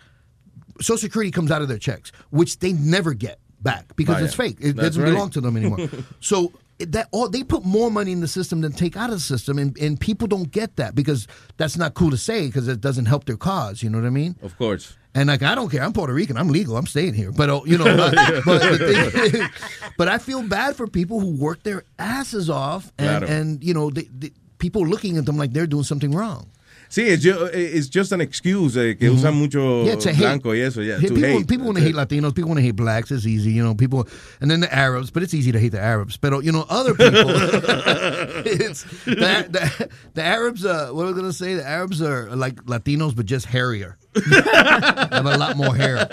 Social 0.80 0.96
Security 0.96 1.32
comes 1.32 1.50
out 1.50 1.60
of 1.60 1.66
their 1.66 1.78
checks, 1.78 2.12
which 2.30 2.60
they 2.60 2.72
never 2.72 3.14
get 3.14 3.40
back 3.60 3.96
because 3.96 4.22
it's 4.22 4.34
fake. 4.34 4.58
It 4.60 4.76
That's 4.76 4.90
doesn't 4.90 5.02
right. 5.02 5.10
belong 5.10 5.30
to 5.30 5.40
them 5.40 5.56
anymore. 5.56 5.88
so 6.20 6.52
that 6.78 7.08
all 7.12 7.28
they 7.28 7.42
put 7.42 7.64
more 7.64 7.90
money 7.90 8.12
in 8.12 8.20
the 8.20 8.28
system 8.28 8.60
than 8.60 8.72
take 8.72 8.96
out 8.96 9.10
of 9.10 9.16
the 9.16 9.20
system, 9.20 9.58
and, 9.58 9.76
and 9.78 9.98
people 10.00 10.26
don't 10.26 10.50
get 10.50 10.76
that 10.76 10.94
because 10.94 11.26
that's 11.56 11.76
not 11.76 11.94
cool 11.94 12.10
to 12.10 12.16
say 12.16 12.46
because 12.46 12.66
it 12.68 12.80
doesn't 12.80 13.06
help 13.06 13.24
their 13.24 13.36
cause. 13.36 13.82
You 13.82 13.90
know 13.90 13.98
what 13.98 14.06
I 14.06 14.10
mean? 14.10 14.36
Of 14.42 14.56
course. 14.58 14.96
And 15.14 15.28
like 15.28 15.42
I 15.42 15.54
don't 15.54 15.70
care. 15.70 15.82
I'm 15.82 15.92
Puerto 15.92 16.12
Rican. 16.12 16.36
I'm 16.36 16.48
legal. 16.48 16.76
I'm 16.76 16.86
staying 16.86 17.14
here. 17.14 17.30
But 17.30 17.48
uh, 17.48 17.60
you 17.64 17.78
know, 17.78 17.84
but, 17.84 18.10
the 18.44 18.78
thing 19.22 19.40
is- 19.40 19.48
but 19.96 20.08
I 20.08 20.18
feel 20.18 20.42
bad 20.42 20.74
for 20.74 20.88
people 20.88 21.20
who 21.20 21.36
work 21.36 21.62
their 21.62 21.84
asses 21.98 22.50
off, 22.50 22.92
and, 22.98 23.24
and 23.30 23.64
you 23.64 23.72
know, 23.74 23.90
they, 23.90 24.08
they, 24.12 24.32
people 24.58 24.84
looking 24.86 25.16
at 25.16 25.26
them 25.26 25.36
like 25.36 25.52
they're 25.52 25.68
doing 25.68 25.84
something 25.84 26.12
wrong. 26.12 26.50
Sí, 26.94 27.08
it's 27.08 27.24
ju- 27.24 27.50
it's 27.52 27.88
just 27.88 28.12
an 28.12 28.20
excuse 28.20 28.76
eh, 28.76 28.94
que 28.94 29.10
usan 29.10 29.34
mucho 29.34 29.84
Yeah, 29.84 29.96
blanco 30.16 30.50
y 30.52 30.60
eso. 30.60 30.80
Yeah, 30.80 31.00
to 31.00 31.08
people, 31.08 31.22
hate. 31.22 31.48
people 31.48 31.66
want 31.66 31.78
to 31.78 31.82
hate 31.82 31.96
Latinos. 31.96 32.36
People 32.36 32.50
want 32.50 32.58
to 32.58 32.62
hate 32.62 32.76
blacks. 32.76 33.10
It's 33.10 33.26
easy, 33.26 33.50
you 33.50 33.64
know. 33.64 33.74
People, 33.74 34.06
and 34.40 34.48
then 34.48 34.60
the 34.60 34.72
Arabs, 34.72 35.10
but 35.10 35.24
it's 35.24 35.34
easy 35.34 35.50
to 35.50 35.58
hate 35.58 35.72
the 35.72 35.80
Arabs. 35.80 36.16
But 36.16 36.44
you 36.44 36.52
know, 36.52 36.64
other 36.70 36.94
people, 36.94 37.10
it's 38.46 38.84
the, 39.06 39.48
the, 39.50 39.88
the 40.14 40.22
Arabs. 40.22 40.64
Uh, 40.64 40.90
what 40.92 41.08
am 41.08 41.14
I 41.14 41.16
gonna 41.16 41.32
say? 41.32 41.54
The 41.54 41.66
Arabs 41.66 42.00
are 42.00 42.30
like 42.36 42.62
Latinos, 42.66 43.16
but 43.16 43.26
just 43.26 43.46
hairier. 43.46 43.98
Have 44.14 45.26
a 45.32 45.36
lot 45.38 45.56
more 45.56 45.76
hair. 45.78 46.08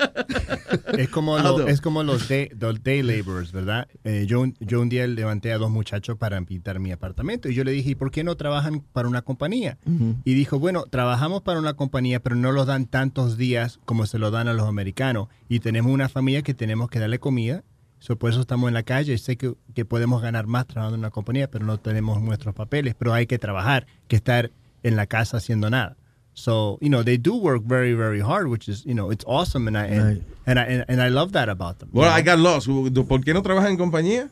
Es 0.97 1.09
como, 1.09 1.37
lo- 1.37 1.67
es 1.67 1.81
como 1.81 2.03
los, 2.03 2.27
day, 2.27 2.49
los 2.59 2.83
day 2.83 3.01
laborers, 3.01 3.51
¿verdad? 3.51 3.87
Eh, 4.03 4.25
yo, 4.27 4.41
un- 4.41 4.55
yo 4.59 4.81
un 4.81 4.89
día 4.89 5.05
levanté 5.07 5.51
a 5.53 5.57
dos 5.57 5.69
muchachos 5.71 6.17
para 6.17 6.41
pintar 6.41 6.79
mi 6.79 6.91
apartamento 6.91 7.49
y 7.49 7.53
yo 7.55 7.63
le 7.63 7.71
dije, 7.71 7.91
¿y 7.91 7.95
por 7.95 8.11
qué 8.11 8.23
no 8.23 8.35
trabajan 8.35 8.81
para 8.93 9.07
una 9.07 9.21
compañía? 9.21 9.77
Y 10.23 10.33
dijo, 10.33 10.59
bueno, 10.59 10.83
trabajamos 10.89 11.41
para 11.41 11.59
una 11.59 11.73
compañía, 11.73 12.19
pero 12.21 12.35
no 12.35 12.51
los 12.51 12.67
dan 12.67 12.85
tantos 12.87 13.37
días 13.37 13.79
como 13.85 14.05
se 14.05 14.17
lo 14.19 14.31
dan 14.31 14.47
a 14.47 14.53
los 14.53 14.67
americanos. 14.67 15.27
Y 15.49 15.59
tenemos 15.59 15.91
una 15.91 16.09
familia 16.09 16.41
que 16.41 16.53
tenemos 16.53 16.89
que 16.89 16.99
darle 16.99 17.19
comida. 17.19 17.63
So, 17.99 18.15
por 18.15 18.31
eso 18.31 18.41
estamos 18.41 18.67
en 18.67 18.73
la 18.73 18.83
calle. 18.83 19.17
Sé 19.19 19.37
que, 19.37 19.53
que 19.75 19.85
podemos 19.85 20.21
ganar 20.23 20.47
más 20.47 20.65
trabajando 20.65 20.95
en 20.95 21.01
una 21.01 21.11
compañía, 21.11 21.49
pero 21.51 21.65
no 21.65 21.77
tenemos 21.77 22.19
nuestros 22.21 22.55
papeles. 22.55 22.95
Pero 22.97 23.13
hay 23.13 23.27
que 23.27 23.37
trabajar, 23.37 23.85
que 24.07 24.15
estar 24.15 24.49
en 24.83 24.95
la 24.95 25.05
casa 25.05 25.37
haciendo 25.37 25.69
nada. 25.69 25.97
So, 26.33 26.77
you 26.81 26.89
know, 26.89 27.03
they 27.03 27.17
do 27.17 27.35
work 27.35 27.63
very, 27.63 27.93
very 27.93 28.19
hard, 28.21 28.47
which 28.47 28.69
is, 28.69 28.85
you 28.85 28.93
know, 28.93 29.09
it's 29.11 29.25
awesome. 29.27 29.67
And 29.67 29.77
I, 29.77 29.85
and, 29.85 30.03
Right. 30.05 30.23
and 30.47 30.59
I, 30.59 30.63
and, 30.63 30.85
and 30.87 31.01
I 31.01 31.09
love 31.09 31.33
that 31.33 31.49
about 31.49 31.79
them. 31.79 31.89
Well, 31.91 32.05
you 32.05 32.09
know? 32.11 32.15
I 32.15 32.21
got 32.21 32.39
lost. 32.39 32.67
¿Por 32.67 33.19
qué 33.21 33.33
no 33.33 33.41
trabajan 33.41 33.71
en 33.71 33.77
compañía? 33.77 34.29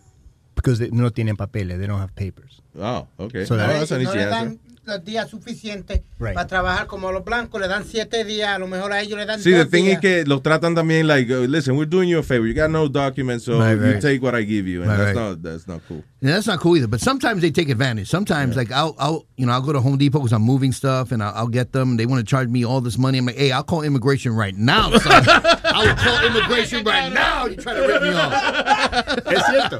Because 0.56 0.80
they 0.80 0.90
no 0.92 1.10
tienen 1.12 1.36
papeles. 1.38 1.78
They 1.80 1.88
don't 1.88 2.00
have 2.00 2.16
papers. 2.16 2.62
Oh, 2.80 3.08
okay. 3.20 3.46
So 3.46 3.56
Oh, 3.56 3.58
that- 3.58 3.80
that's 3.80 3.92
an 3.92 4.04
no 4.04 4.10
easy 4.10 4.18
le 4.18 4.24
answer. 4.26 4.48
dan 4.50 4.60
los 4.86 5.04
días 5.06 5.30
suficientes 5.30 6.02
Right. 6.18 6.34
para 6.34 6.48
trabajar 6.48 6.88
como 6.88 7.10
a 7.10 7.12
los 7.14 7.24
blancos, 7.24 7.62
le 7.62 7.68
dan 7.68 7.86
siete 7.86 8.24
días, 8.24 8.50
a 8.56 8.60
lo 8.60 8.66
mejor 8.68 8.92
a 8.92 9.02
ellos 9.02 9.18
le 9.20 9.26
dan 9.26 9.40
See, 9.40 9.52
the 9.54 9.66
thing 9.66 9.86
días. 9.86 9.96
is 9.96 10.00
que 10.02 10.26
los 10.26 10.42
tratan 10.42 10.74
también 10.74 11.06
like, 11.08 11.32
uh, 11.32 11.46
listen, 11.48 11.76
we're 11.78 11.86
doing 11.90 12.10
you 12.10 12.18
a 12.18 12.24
favor. 12.24 12.48
You 12.48 12.56
got 12.56 12.72
no 12.72 12.88
documents, 12.88 13.46
so 13.46 13.60
Right, 13.60 13.78
you 13.78 13.84
right. 13.84 14.02
take 14.02 14.22
what 14.24 14.34
I 14.34 14.44
give 14.44 14.68
you, 14.68 14.82
and 14.82 14.90
Right, 14.90 14.98
that's 14.98 15.16
right. 15.16 15.30
not 15.30 15.44
that's 15.44 15.68
not 15.68 15.82
cool. 15.88 16.04
Yeah, 16.22 16.34
that's 16.34 16.48
not 16.48 16.60
cool 16.60 16.76
either. 16.76 16.88
But 16.88 17.00
sometimes 17.00 17.41
they 17.41 17.50
take 17.50 17.70
advantage. 17.70 18.10
Sometimes, 18.10 18.58
like 18.58 18.72
I'll, 18.72 18.94
I'll, 19.00 19.26
you 19.38 19.46
know, 19.46 19.54
I'll 19.54 19.62
go 19.62 19.72
to 19.72 19.80
Home 19.80 19.98
Depot 19.98 20.20
because 20.20 20.34
I'm 20.34 20.41
moving 20.41 20.74
stuff, 20.74 21.14
and 21.14 21.24
I'll, 21.24 21.34
I'll 21.34 21.48
get 21.48 21.72
them. 21.72 21.96
They 21.96 22.06
want 22.06 22.20
to 22.20 22.30
charge 22.30 22.50
me 22.50 22.66
all 22.66 22.82
this 22.82 22.98
money. 22.98 23.20
I'm 23.20 23.26
like, 23.26 23.38
hey, 23.38 23.54
I'll 23.54 23.64
call 23.64 23.84
immigration 23.84 24.36
right 24.36 24.54
now, 24.54 24.91
son. 24.98 25.24
I 25.28 25.86
will 25.86 25.96
call 25.96 26.26
immigration 26.26 26.84
right 26.84 27.12
now. 27.14 27.46
You 27.46 27.56
try 27.56 27.74
to 27.74 27.88
rip 27.88 28.02
me 28.02 28.10
off. 28.10 28.34
Es 29.28 29.46
cierto. 29.46 29.80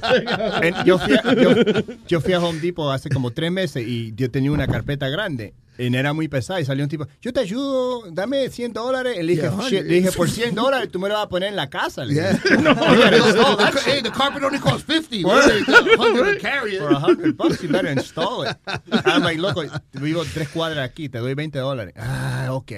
Yo, 0.86 0.98
fui 0.98 1.14
a, 1.14 1.36
yo, 1.36 1.84
yo 2.07 2.20
fui 2.22 2.34
a 2.34 2.40
Home 2.40 2.60
Depot 2.61 2.90
hace 2.90 3.10
como 3.10 3.32
tres 3.32 3.52
meses 3.52 3.86
y 3.86 4.14
yo 4.16 4.32
tenía 4.32 4.52
una 4.52 4.68
carpeta 4.68 5.10
grande. 5.10 5.53
Y 5.80 5.95
era 5.95 6.11
muy 6.11 6.27
pesada 6.27 6.60
y 6.60 6.65
salió 6.65 6.84
un 6.84 6.89
tipo, 6.89 7.07
yo 7.22 7.31
te 7.31 7.39
ayudo, 7.39 8.03
dame 8.11 8.49
100 8.49 8.73
dólares. 8.73 9.15
Y 9.18 9.23
le 9.23 9.31
dije, 9.35 9.43
Yeah, 9.43 9.69
"Shit", 9.69 9.84
le 9.85 9.93
dije, 9.95 10.11
por 10.11 10.30
100 10.30 10.53
dólares 10.53 10.91
tú 10.91 10.99
me 10.99 11.07
lo 11.07 11.15
vas 11.15 11.23
a 11.23 11.30
poner 11.30 11.49
en 11.49 11.56
la 11.56 11.69
casa. 11.69 12.03
Le 12.03 12.14
Yeah. 12.15 12.34
dije, 12.34 12.57
No, 12.61 12.72
install 12.72 13.57
that 13.57 13.72
the, 13.72 13.80
shit. 13.80 13.88
hey, 13.93 14.01
the 14.03 14.11
carpet 14.11 14.43
only 14.43 14.60
costs 14.60 14.84
50. 14.84 15.23
What? 15.23 15.45
What? 15.45 15.56
It's 15.56 15.97
100 15.97 16.34
to 16.34 16.39
carry 16.39 16.76
it. 16.76 16.80
For 16.80 16.89
a 16.91 16.99
hundred 16.99 17.38
bucks, 17.38 17.64
you 17.64 17.69
better 17.69 17.89
install 17.89 18.43
it. 18.43 18.57
I'm 19.06 19.23
like, 19.23 19.39
loco, 19.39 19.64
vivo 19.93 20.26
tres 20.26 20.49
cuadras 20.49 20.84
aquí, 20.89 21.07
te 21.10 21.18
doy 21.19 21.34
20 21.34 21.57
dólares. 21.60 21.93
Ah, 21.97 22.49
ok. 22.51 22.72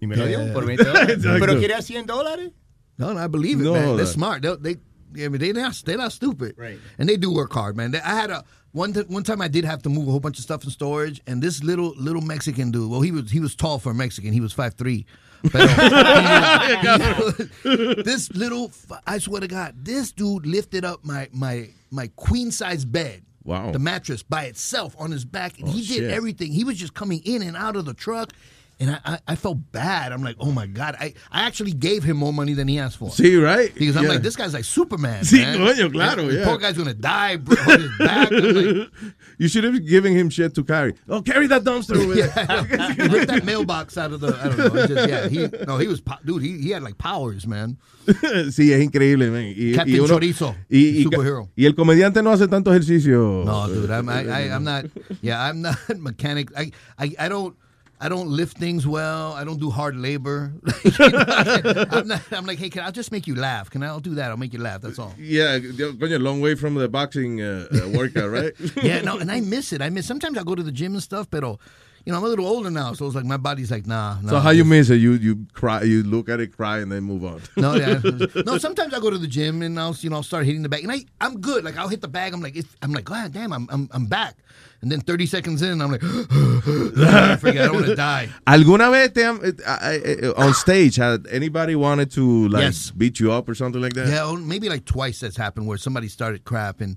Y 0.00 0.06
me 0.06 0.14
lo 0.16 0.24
dio 0.26 0.38
Yeah. 0.44 0.52
por 0.52 0.64
20 0.64 0.84
dólares. 0.84 1.16
Exacto. 1.18 1.40
Pero 1.40 1.58
quería 1.58 1.82
100 1.82 2.06
dólares. 2.06 2.52
No, 2.98 3.12
no, 3.14 3.20
I 3.20 3.26
believe 3.28 3.60
it, 3.60 3.64
No, 3.64 3.72
man. 3.72 3.96
They're 3.96 4.06
smart. 4.06 4.42
They, 4.42 4.56
they, 4.60 4.76
yeah, 5.14 5.26
I 5.26 5.28
mean, 5.28 5.40
they 5.40 5.52
not, 5.52 5.74
they're 5.84 5.96
not 5.96 6.12
stupid. 6.12 6.54
Right. 6.56 6.78
And 6.98 7.08
they 7.08 7.16
do 7.16 7.32
work 7.32 7.52
hard, 7.52 7.76
man. 7.76 7.90
They- 7.90 8.00
I 8.00 8.14
had 8.14 8.30
a 8.30 8.44
one 8.72 8.92
t- 8.92 9.00
one 9.08 9.22
time 9.22 9.40
I 9.40 9.48
did 9.48 9.64
have 9.64 9.82
to 9.82 9.88
move 9.88 10.08
a 10.08 10.10
whole 10.10 10.20
bunch 10.20 10.38
of 10.38 10.44
stuff 10.44 10.64
in 10.64 10.70
storage, 10.70 11.20
and 11.26 11.42
this 11.42 11.62
little 11.62 11.94
little 11.96 12.22
Mexican 12.22 12.70
dude. 12.70 12.90
Well, 12.90 13.00
he 13.00 13.10
was 13.12 13.30
he 13.30 13.40
was 13.40 13.54
tall 13.54 13.78
for 13.78 13.90
a 13.90 13.94
Mexican. 13.94 14.32
He 14.32 14.40
was 14.40 14.52
five 14.52 14.74
three. 14.74 15.06
Uh, 15.54 17.32
this 18.04 18.30
little, 18.32 18.70
I 19.06 19.18
swear 19.18 19.40
to 19.40 19.48
God, 19.48 19.74
this 19.84 20.12
dude 20.12 20.46
lifted 20.46 20.84
up 20.84 21.04
my 21.04 21.28
my 21.32 21.70
my 21.90 22.08
queen 22.16 22.50
size 22.50 22.84
bed. 22.84 23.22
Wow. 23.44 23.70
The 23.70 23.78
mattress 23.78 24.22
by 24.22 24.44
itself 24.44 24.94
on 24.98 25.10
his 25.10 25.24
back, 25.24 25.58
and 25.58 25.68
Oh, 25.68 25.72
he 25.72 25.78
did 25.80 25.86
shit. 25.86 26.10
everything. 26.10 26.52
He 26.52 26.64
was 26.64 26.76
just 26.76 26.92
coming 26.92 27.20
in 27.24 27.42
and 27.42 27.56
out 27.56 27.76
of 27.76 27.86
the 27.86 27.94
truck. 27.94 28.32
And 28.80 28.92
I, 28.92 29.00
I, 29.04 29.18
I 29.28 29.34
felt 29.34 29.58
bad. 29.72 30.12
I'm 30.12 30.22
like, 30.22 30.36
oh 30.38 30.52
my 30.52 30.66
God. 30.66 30.94
I, 31.00 31.12
I 31.32 31.42
actually 31.46 31.72
gave 31.72 32.04
him 32.04 32.16
more 32.16 32.32
money 32.32 32.54
than 32.54 32.68
he 32.68 32.78
asked 32.78 32.96
for. 32.98 33.10
See, 33.10 33.34
right? 33.36 33.74
Because 33.74 33.96
I'm 33.96 34.04
Yeah. 34.04 34.10
like, 34.10 34.22
this 34.22 34.36
guy's 34.36 34.54
like 34.54 34.64
Superman. 34.64 35.24
See, 35.30 35.40
man. 35.42 35.58
coño, 35.58 35.90
claro, 35.92 36.28
yeah. 36.28 36.44
Poor 36.44 36.58
guy's 36.58 36.76
gonna 36.78 36.94
die 36.94 37.36
bro, 37.38 37.56
on 37.60 37.80
his 37.80 37.98
back. 37.98 38.30
I'm 38.30 38.54
like, 38.54 38.88
You 39.38 39.48
should 39.48 39.64
have 39.64 39.84
given 39.84 40.12
him 40.16 40.30
shit 40.30 40.54
to 40.54 40.62
carry. 40.62 40.94
Oh, 41.08 41.22
carry 41.22 41.48
that 41.48 41.64
dumpster 41.64 42.06
with 42.06 42.18
yeah. 42.18 42.92
he 42.94 43.02
ripped 43.08 43.26
that 43.28 43.44
mailbox 43.44 43.98
out 43.98 44.12
of 44.12 44.20
the. 44.20 44.28
I 44.28 44.48
don't 44.48 44.58
know. 44.74 44.86
Just, 44.86 45.08
yeah, 45.08 45.28
he 45.28 45.48
no, 45.66 45.78
he 45.78 45.88
was 45.88 46.00
dude. 46.24 46.42
He, 46.42 46.58
he 46.58 46.70
had 46.70 46.82
like 46.84 46.98
powers, 46.98 47.46
man. 47.48 47.78
sí, 48.06 48.72
es 48.72 48.80
increíble, 48.80 49.30
man. 49.30 49.54
Y, 49.56 49.74
Captain 49.74 49.94
y 49.94 49.98
uno- 50.00 50.08
Chorizo, 50.18 50.54
y, 50.70 50.98
y- 50.98 51.04
superhero. 51.04 51.48
y 51.56 51.66
el 51.66 51.74
comediante 51.74 52.22
no 52.22 52.30
hace 52.32 52.46
tanto 52.48 52.70
ejercicio. 52.72 53.42
No, 53.44 53.66
dude, 53.68 53.90
I'm 53.90 54.08
I, 54.08 54.22
I, 54.28 54.40
I'm 54.54 54.64
not. 54.64 54.86
Yeah, 55.20 55.40
I'm 55.42 55.62
not 55.62 55.76
mechanic. 55.98 56.50
I, 56.56 56.70
I 56.98 57.14
I 57.18 57.28
don't. 57.28 57.54
I 58.00 58.08
don't 58.08 58.28
lift 58.28 58.56
things 58.58 58.86
well. 58.86 59.32
I 59.32 59.44
don't 59.44 59.58
do 59.58 59.70
hard 59.70 59.96
labor. 59.96 60.52
You 60.98 61.10
know, 61.10 61.84
I'm, 61.90 62.08
not, 62.08 62.32
I'm 62.32 62.46
like, 62.46 62.58
hey, 62.58 62.70
can 62.70 62.82
I 62.82 62.90
just 62.90 63.12
make 63.12 63.26
you 63.26 63.34
laugh? 63.34 63.70
Can 63.70 63.82
I? 63.82 63.88
I'll 63.88 64.00
do 64.00 64.14
that. 64.14 64.30
I'll 64.30 64.36
make 64.36 64.52
you 64.52 64.58
laugh. 64.58 64.80
That's 64.80 64.98
all. 64.98 65.14
Yeah, 65.18 65.58
going 65.58 66.12
a 66.12 66.18
long 66.18 66.40
way 66.40 66.54
from 66.54 66.74
the 66.74 66.88
boxing 66.88 67.40
uh, 67.40 67.66
uh, 67.72 67.88
workout, 67.90 68.30
right? 68.30 68.52
yeah, 68.82 69.00
no, 69.02 69.18
and 69.18 69.30
I 69.30 69.40
miss 69.40 69.72
it. 69.72 69.82
I 69.82 69.90
miss. 69.90 70.06
Sometimes 70.06 70.38
I 70.38 70.42
go 70.42 70.54
to 70.54 70.62
the 70.62 70.72
gym 70.72 70.94
and 70.94 71.02
stuff, 71.02 71.28
but 71.30 71.42
you 72.08 72.12
know, 72.12 72.18
I'm 72.18 72.24
a 72.24 72.28
little 72.28 72.46
older 72.46 72.70
now, 72.70 72.94
so 72.94 73.06
it's 73.06 73.14
like 73.14 73.24
my 73.24 73.36
body's 73.36 73.70
like, 73.70 73.86
nah. 73.86 74.20
nah 74.22 74.30
So 74.30 74.38
how 74.38 74.50
you 74.50 74.64
miss 74.64 74.88
it? 74.90 74.96
You 74.96 75.12
you 75.12 75.46
cry, 75.52 75.82
you 75.82 76.02
look 76.02 76.28
at 76.28 76.40
it, 76.40 76.56
cry, 76.56 76.78
and 76.78 76.90
then 76.90 77.02
move 77.02 77.24
on. 77.24 77.42
No, 77.56 77.74
yeah, 77.74 78.00
no. 78.46 78.56
Sometimes 78.58 78.94
I 78.94 79.00
go 79.00 79.10
to 79.10 79.18
the 79.18 79.26
gym 79.26 79.62
and 79.62 79.78
I'll, 79.78 79.94
you 80.00 80.10
know, 80.10 80.16
I'll 80.16 80.22
start 80.22 80.46
hitting 80.46 80.62
the 80.62 80.68
bag, 80.68 80.84
and 80.84 80.92
I, 80.92 81.04
I'm 81.20 81.40
good. 81.40 81.64
Like 81.64 81.76
I'll 81.76 81.88
hit 81.88 82.00
the 82.00 82.08
bag. 82.08 82.32
I'm 82.32 82.40
like, 82.40 82.56
it's, 82.56 82.74
I'm 82.82 82.92
like, 82.92 83.04
God 83.04 83.32
damn, 83.32 83.52
I'm, 83.52 83.68
I'm, 83.70 83.88
I'm 83.92 84.06
back. 84.06 84.36
And 84.80 84.92
then 84.92 85.00
30 85.00 85.26
seconds 85.26 85.60
in, 85.62 85.82
I'm 85.82 85.90
like, 85.90 86.02
I 86.04 87.36
forget, 87.40 87.62
I 87.62 87.66
don't 87.66 87.74
want 87.74 87.86
to 87.86 87.96
die. 87.96 88.28
¿Alguna 88.46 88.90
vez 88.92 89.10
te 89.12 89.22
han, 89.22 89.40
eh, 89.44 89.50
eh, 90.22 90.32
on 90.36 90.54
stage 90.54 90.96
had 90.96 91.26
anybody 91.30 91.74
wanted 91.74 92.12
to 92.12 92.48
like 92.48 92.62
Yes. 92.62 92.92
beat 92.92 93.18
you 93.18 93.32
up 93.32 93.48
or 93.48 93.54
something 93.56 93.80
like 93.82 93.94
that? 93.94 94.06
Yeah, 94.08 94.32
maybe 94.38 94.68
like 94.68 94.84
twice 94.84 95.18
that's 95.20 95.36
happened 95.36 95.66
where 95.66 95.78
somebody 95.78 96.06
started 96.08 96.44
crap 96.44 96.80
and, 96.80 96.96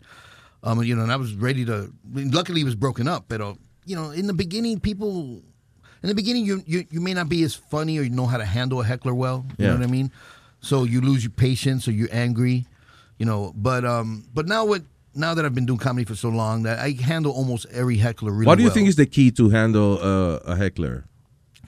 um, 0.63 0.83
you 0.83 0.95
know, 0.95 1.01
and 1.01 1.11
I 1.11 1.15
was 1.15 1.33
ready 1.33 1.65
to. 1.65 1.91
I 2.13 2.15
mean, 2.15 2.29
luckily, 2.31 2.61
it 2.61 2.65
was 2.65 2.75
broken 2.75 3.07
up, 3.07 3.25
but 3.27 3.41
you 3.85 3.95
know, 3.95 4.11
in 4.11 4.27
the 4.27 4.33
beginning, 4.33 4.79
people, 4.79 5.41
in 6.03 6.09
the 6.09 6.13
beginning, 6.13 6.45
you 6.45 6.61
you 6.67 6.85
you 6.91 7.01
may 7.01 7.15
not 7.15 7.29
be 7.29 7.41
as 7.41 7.55
funny 7.55 7.97
or 7.97 8.03
you 8.03 8.11
know 8.11 8.27
how 8.27 8.37
to 8.37 8.45
handle 8.45 8.79
a 8.79 8.83
heckler 8.85 9.15
well. 9.15 9.43
You 9.57 9.65
Yeah. 9.65 9.71
know 9.73 9.79
what 9.79 9.87
I 9.87 9.91
mean? 9.91 10.11
So 10.59 10.83
you 10.83 11.01
lose 11.01 11.23
your 11.23 11.31
patience 11.31 11.87
or 11.87 11.93
you're 11.93 12.09
angry, 12.11 12.67
you 13.17 13.25
know. 13.25 13.53
But 13.55 13.85
um, 13.85 14.25
but 14.35 14.45
now 14.47 14.65
what? 14.65 14.83
Now 15.13 15.33
that 15.33 15.45
I've 15.45 15.53
been 15.55 15.65
doing 15.65 15.79
comedy 15.79 16.05
for 16.05 16.15
so 16.15 16.29
long, 16.29 16.63
that 16.63 16.79
I 16.79 16.91
handle 16.91 17.31
almost 17.33 17.65
every 17.71 17.97
heckler 17.97 18.31
really 18.31 18.45
what 18.45 18.55
do 18.55 18.63
you 18.63 18.69
well. 18.69 18.75
think 18.75 18.87
is 18.87 18.95
the 18.95 19.05
key 19.05 19.31
to 19.31 19.49
handle 19.49 19.99
uh, 20.01 20.37
a 20.45 20.55
heckler? 20.55 21.05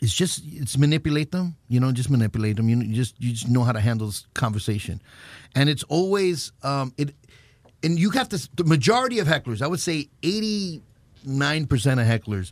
it's 0.01 0.13
just 0.13 0.41
it's 0.45 0.77
manipulate 0.77 1.31
them 1.31 1.55
you 1.69 1.79
know 1.79 1.89
just 1.93 2.09
manipulate 2.09 2.57
them 2.57 2.67
you, 2.67 2.77
you 2.77 2.93
just 2.93 3.15
you 3.21 3.31
just 3.31 3.47
know 3.47 3.63
how 3.63 3.71
to 3.71 3.79
handle 3.79 4.07
this 4.07 4.27
conversation 4.33 5.01
and 5.55 5.69
it's 5.69 5.83
always 5.83 6.51
um 6.63 6.93
it 6.97 7.15
and 7.83 7.97
you 7.97 8.09
have 8.09 8.27
to 8.27 8.37
the 8.55 8.65
majority 8.65 9.19
of 9.19 9.27
hecklers 9.27 9.61
i 9.61 9.67
would 9.67 9.79
say 9.79 10.09
89% 10.21 10.81
of 11.23 12.05
hecklers 12.05 12.51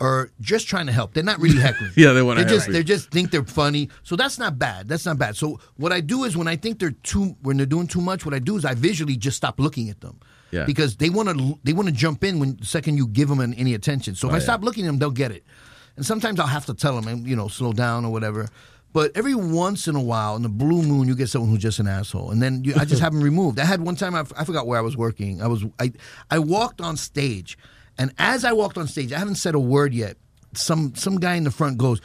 are 0.00 0.30
just 0.40 0.66
trying 0.66 0.86
to 0.86 0.92
help 0.92 1.12
they're 1.14 1.22
not 1.22 1.38
really 1.40 1.58
heckling 1.66 1.90
Yeah, 1.96 2.12
they 2.12 2.22
wanna 2.22 2.42
just 2.44 2.66
help 2.66 2.68
you. 2.68 2.72
they 2.74 2.82
just 2.82 3.10
think 3.10 3.30
they're 3.30 3.44
funny 3.44 3.88
so 4.02 4.16
that's 4.16 4.38
not 4.38 4.58
bad 4.58 4.88
that's 4.88 5.04
not 5.06 5.18
bad 5.18 5.36
so 5.36 5.60
what 5.76 5.92
i 5.92 6.00
do 6.00 6.24
is 6.24 6.36
when 6.36 6.48
i 6.48 6.56
think 6.56 6.78
they're 6.78 6.90
too 7.02 7.36
when 7.42 7.56
they're 7.56 7.66
doing 7.66 7.86
too 7.86 8.00
much 8.00 8.24
what 8.24 8.34
i 8.34 8.38
do 8.38 8.56
is 8.56 8.64
i 8.64 8.74
visually 8.74 9.16
just 9.16 9.36
stop 9.36 9.60
looking 9.60 9.90
at 9.90 10.00
them 10.00 10.18
Yeah. 10.52 10.64
because 10.64 10.96
they 10.96 11.10
want 11.10 11.28
to 11.28 11.58
they 11.64 11.72
want 11.72 11.88
to 11.88 11.94
jump 11.94 12.24
in 12.24 12.38
when 12.40 12.56
the 12.56 12.66
second 12.66 12.96
you 12.96 13.06
give 13.06 13.28
them 13.28 13.38
an, 13.40 13.54
any 13.54 13.74
attention. 13.74 14.14
So 14.16 14.26
if 14.28 14.32
Oh, 14.32 14.34
I 14.34 14.38
yeah. 14.38 14.44
stop 14.44 14.62
looking 14.64 14.84
at 14.84 14.88
them, 14.88 14.98
they'll 14.98 15.10
get 15.24 15.30
it. 15.30 15.44
And 15.96 16.04
sometimes 16.04 16.40
I'll 16.40 16.48
have 16.58 16.66
to 16.66 16.74
tell 16.74 17.00
them, 17.00 17.26
you 17.26 17.36
know, 17.36 17.46
slow 17.48 17.72
down 17.72 18.04
or 18.04 18.10
whatever. 18.10 18.48
But 18.92 19.12
every 19.14 19.36
once 19.36 19.86
in 19.86 19.94
a 19.94 20.00
while, 20.02 20.34
in 20.34 20.42
the 20.42 20.48
blue 20.48 20.82
moon, 20.82 21.06
you 21.06 21.14
get 21.14 21.28
someone 21.28 21.50
who's 21.50 21.62
just 21.62 21.78
an 21.78 21.86
asshole, 21.86 22.32
and 22.32 22.42
then 22.42 22.64
you, 22.64 22.74
I 22.76 22.84
just 22.84 23.00
have 23.04 23.12
them 23.12 23.22
removed. 23.22 23.60
I 23.60 23.64
had 23.64 23.80
one 23.80 23.94
time 23.94 24.16
I, 24.16 24.20
f- 24.26 24.32
I 24.36 24.42
forgot 24.44 24.66
where 24.66 24.78
I 24.78 24.82
was 24.82 24.96
working. 24.96 25.40
I 25.40 25.46
was 25.46 25.62
I 25.78 25.92
I 26.30 26.38
walked 26.40 26.80
on 26.80 26.96
stage, 26.96 27.56
and 28.00 28.12
as 28.18 28.46
I 28.46 28.52
walked 28.52 28.78
on 28.78 28.88
stage, 28.88 29.12
I 29.12 29.18
haven't 29.18 29.34
said 29.34 29.54
a 29.54 29.60
word 29.60 29.92
yet. 29.92 30.16
Some 30.54 30.94
some 30.94 31.20
guy 31.20 31.34
in 31.34 31.44
the 31.44 31.50
front 31.50 31.76
goes, 31.76 32.00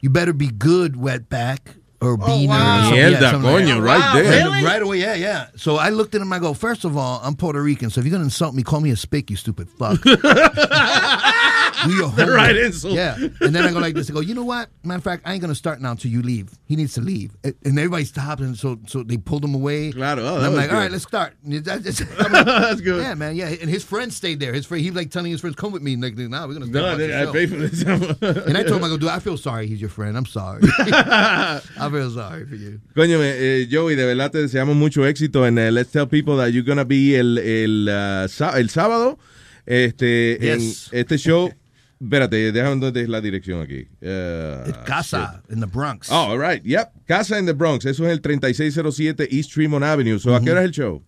"You 0.00 0.10
better 0.10 0.32
be 0.32 0.48
good, 0.48 0.94
wetback." 0.94 1.60
Or 1.98 2.12
oh, 2.12 2.16
beaner 2.16 2.50
or 2.50 2.82
something. 2.82 2.98
Mierda, 2.98 3.30
something 3.30 3.50
like 3.50 3.64
coño, 3.64 3.76
that. 3.76 3.80
right 3.80 4.22
there. 4.22 4.56
And 4.56 4.64
Right 4.64 4.82
away, 4.82 4.98
yeah, 5.00 5.14
yeah. 5.14 5.46
So 5.56 5.76
I 5.76 5.88
looked 5.88 6.14
at 6.14 6.20
him. 6.20 6.30
I 6.30 6.38
go, 6.38 6.52
first 6.52 6.84
of 6.84 6.94
all, 6.94 7.22
I'm 7.24 7.36
Puerto 7.36 7.62
Rican, 7.62 7.88
so 7.88 8.00
if 8.00 8.06
you're 8.06 8.12
gonna 8.12 8.24
insult 8.24 8.54
me, 8.54 8.62
call 8.62 8.80
me 8.80 8.90
a 8.90 8.96
spick, 8.96 9.30
you 9.30 9.36
stupid 9.36 9.70
fuck. 9.70 9.98
Do 11.84 11.92
your 11.92 12.08
The 12.16 12.22
homework. 12.24 12.36
right 12.36 12.56
insult. 12.56 12.94
Yeah. 12.94 13.16
And 13.40 13.54
then 13.54 13.64
I 13.64 13.72
go 13.72 13.78
like 13.80 13.94
this. 13.94 14.08
I 14.10 14.12
go, 14.14 14.20
you 14.20 14.34
know 14.34 14.44
what? 14.44 14.70
Matter 14.82 14.98
of 14.98 15.04
fact, 15.04 15.22
I 15.26 15.32
ain't 15.32 15.42
gonna 15.42 15.54
start 15.54 15.80
now 15.80 15.90
until 15.90 16.10
you 16.10 16.22
leave. 16.22 16.48
He 16.64 16.76
needs 16.76 16.94
to 16.94 17.00
leave. 17.00 17.36
And 17.44 17.54
and 17.64 17.78
everybody 17.78 18.04
stopped, 18.04 18.40
and 18.40 18.56
so 18.56 18.78
so 18.86 19.02
they 19.02 19.16
pulled 19.18 19.44
him 19.44 19.54
away. 19.54 19.92
Claro. 19.92 20.22
Oh, 20.22 20.36
And 20.36 20.46
I'm 20.46 20.54
like, 20.54 20.70
all 20.70 20.76
good. 20.76 20.82
right, 20.82 20.90
let's 20.90 21.04
start. 21.04 21.34
That- 21.44 21.82
That's, 21.84 22.00
like, 22.18 22.46
That's 22.46 22.80
good. 22.80 23.02
Yeah, 23.02 23.14
man. 23.14 23.36
Yeah. 23.36 23.48
And 23.48 23.68
his 23.70 23.84
friends 23.84 24.16
stayed 24.16 24.40
there. 24.40 24.52
His 24.52 24.64
friend, 24.66 24.82
he 24.82 24.90
was 24.90 24.96
like 24.96 25.10
telling 25.10 25.30
his 25.30 25.40
friends, 25.40 25.56
come 25.56 25.72
with 25.72 25.82
me. 25.82 25.92
And 25.94 26.02
like, 26.02 26.16
nah, 26.16 26.46
we're 26.46 26.54
gonna. 26.54 26.66
No, 26.66 26.94
stay 26.94 27.22
I 27.22 27.26
pay 27.32 27.46
for 27.46 27.56
this. 27.56 27.82
and 28.46 28.56
I 28.56 28.62
told 28.62 28.78
him, 28.78 28.84
I 28.84 28.88
go, 28.88 28.96
dude, 28.96 29.08
I 29.10 29.18
feel 29.18 29.36
sorry. 29.36 29.66
He's 29.66 29.80
your 29.80 29.90
friend. 29.90 30.16
I'm 30.16 30.26
sorry. 30.26 30.62
I 30.78 31.60
feel 31.90 32.10
sorry 32.10 32.46
for 32.46 32.54
you. 32.56 32.80
Coño, 32.94 33.20
eh, 33.22 33.66
Joey, 33.70 33.94
de 33.96 34.04
verdad 34.06 34.30
te 34.30 34.38
deseamos 34.38 34.76
mucho 34.76 35.02
éxito 35.06 35.46
en 35.46 35.58
eh, 35.58 35.70
Let's 35.70 35.90
Tell 35.92 36.06
People 36.06 36.36
that 36.38 36.52
you're 36.52 36.62
gonna 36.64 36.84
be 36.84 37.16
el, 37.16 37.38
el, 37.38 37.88
uh, 37.88 38.26
el 38.56 38.68
sábado 38.70 39.18
este, 39.66 40.38
Yes. 40.40 40.90
en 40.92 41.00
este 41.00 41.16
show. 41.18 41.50
Espérate, 42.00 42.52
déjame 42.52 42.76
dónde 42.80 43.02
es 43.02 43.08
la 43.08 43.20
dirección 43.22 43.62
aquí. 43.62 43.88
Uh, 44.02 44.70
Casa 44.84 45.42
in 45.48 45.60
the 45.60 45.66
Bronx. 45.66 46.10
Oh, 46.10 46.32
all 46.32 46.38
right. 46.38 46.62
Yep. 46.64 46.92
Casa 47.08 47.38
in 47.38 47.46
the 47.46 47.54
Bronx. 47.54 47.86
Eso 47.86 48.04
es 48.04 48.10
el 48.12 48.20
3607 48.20 49.28
East 49.30 49.50
Tremont 49.52 49.82
Avenue. 49.82 50.18
So, 50.18 50.34
¿a 50.34 50.40
qué 50.40 50.50
hora 50.50 50.60
es 50.62 50.66
el 50.66 50.72
show? 50.72 51.02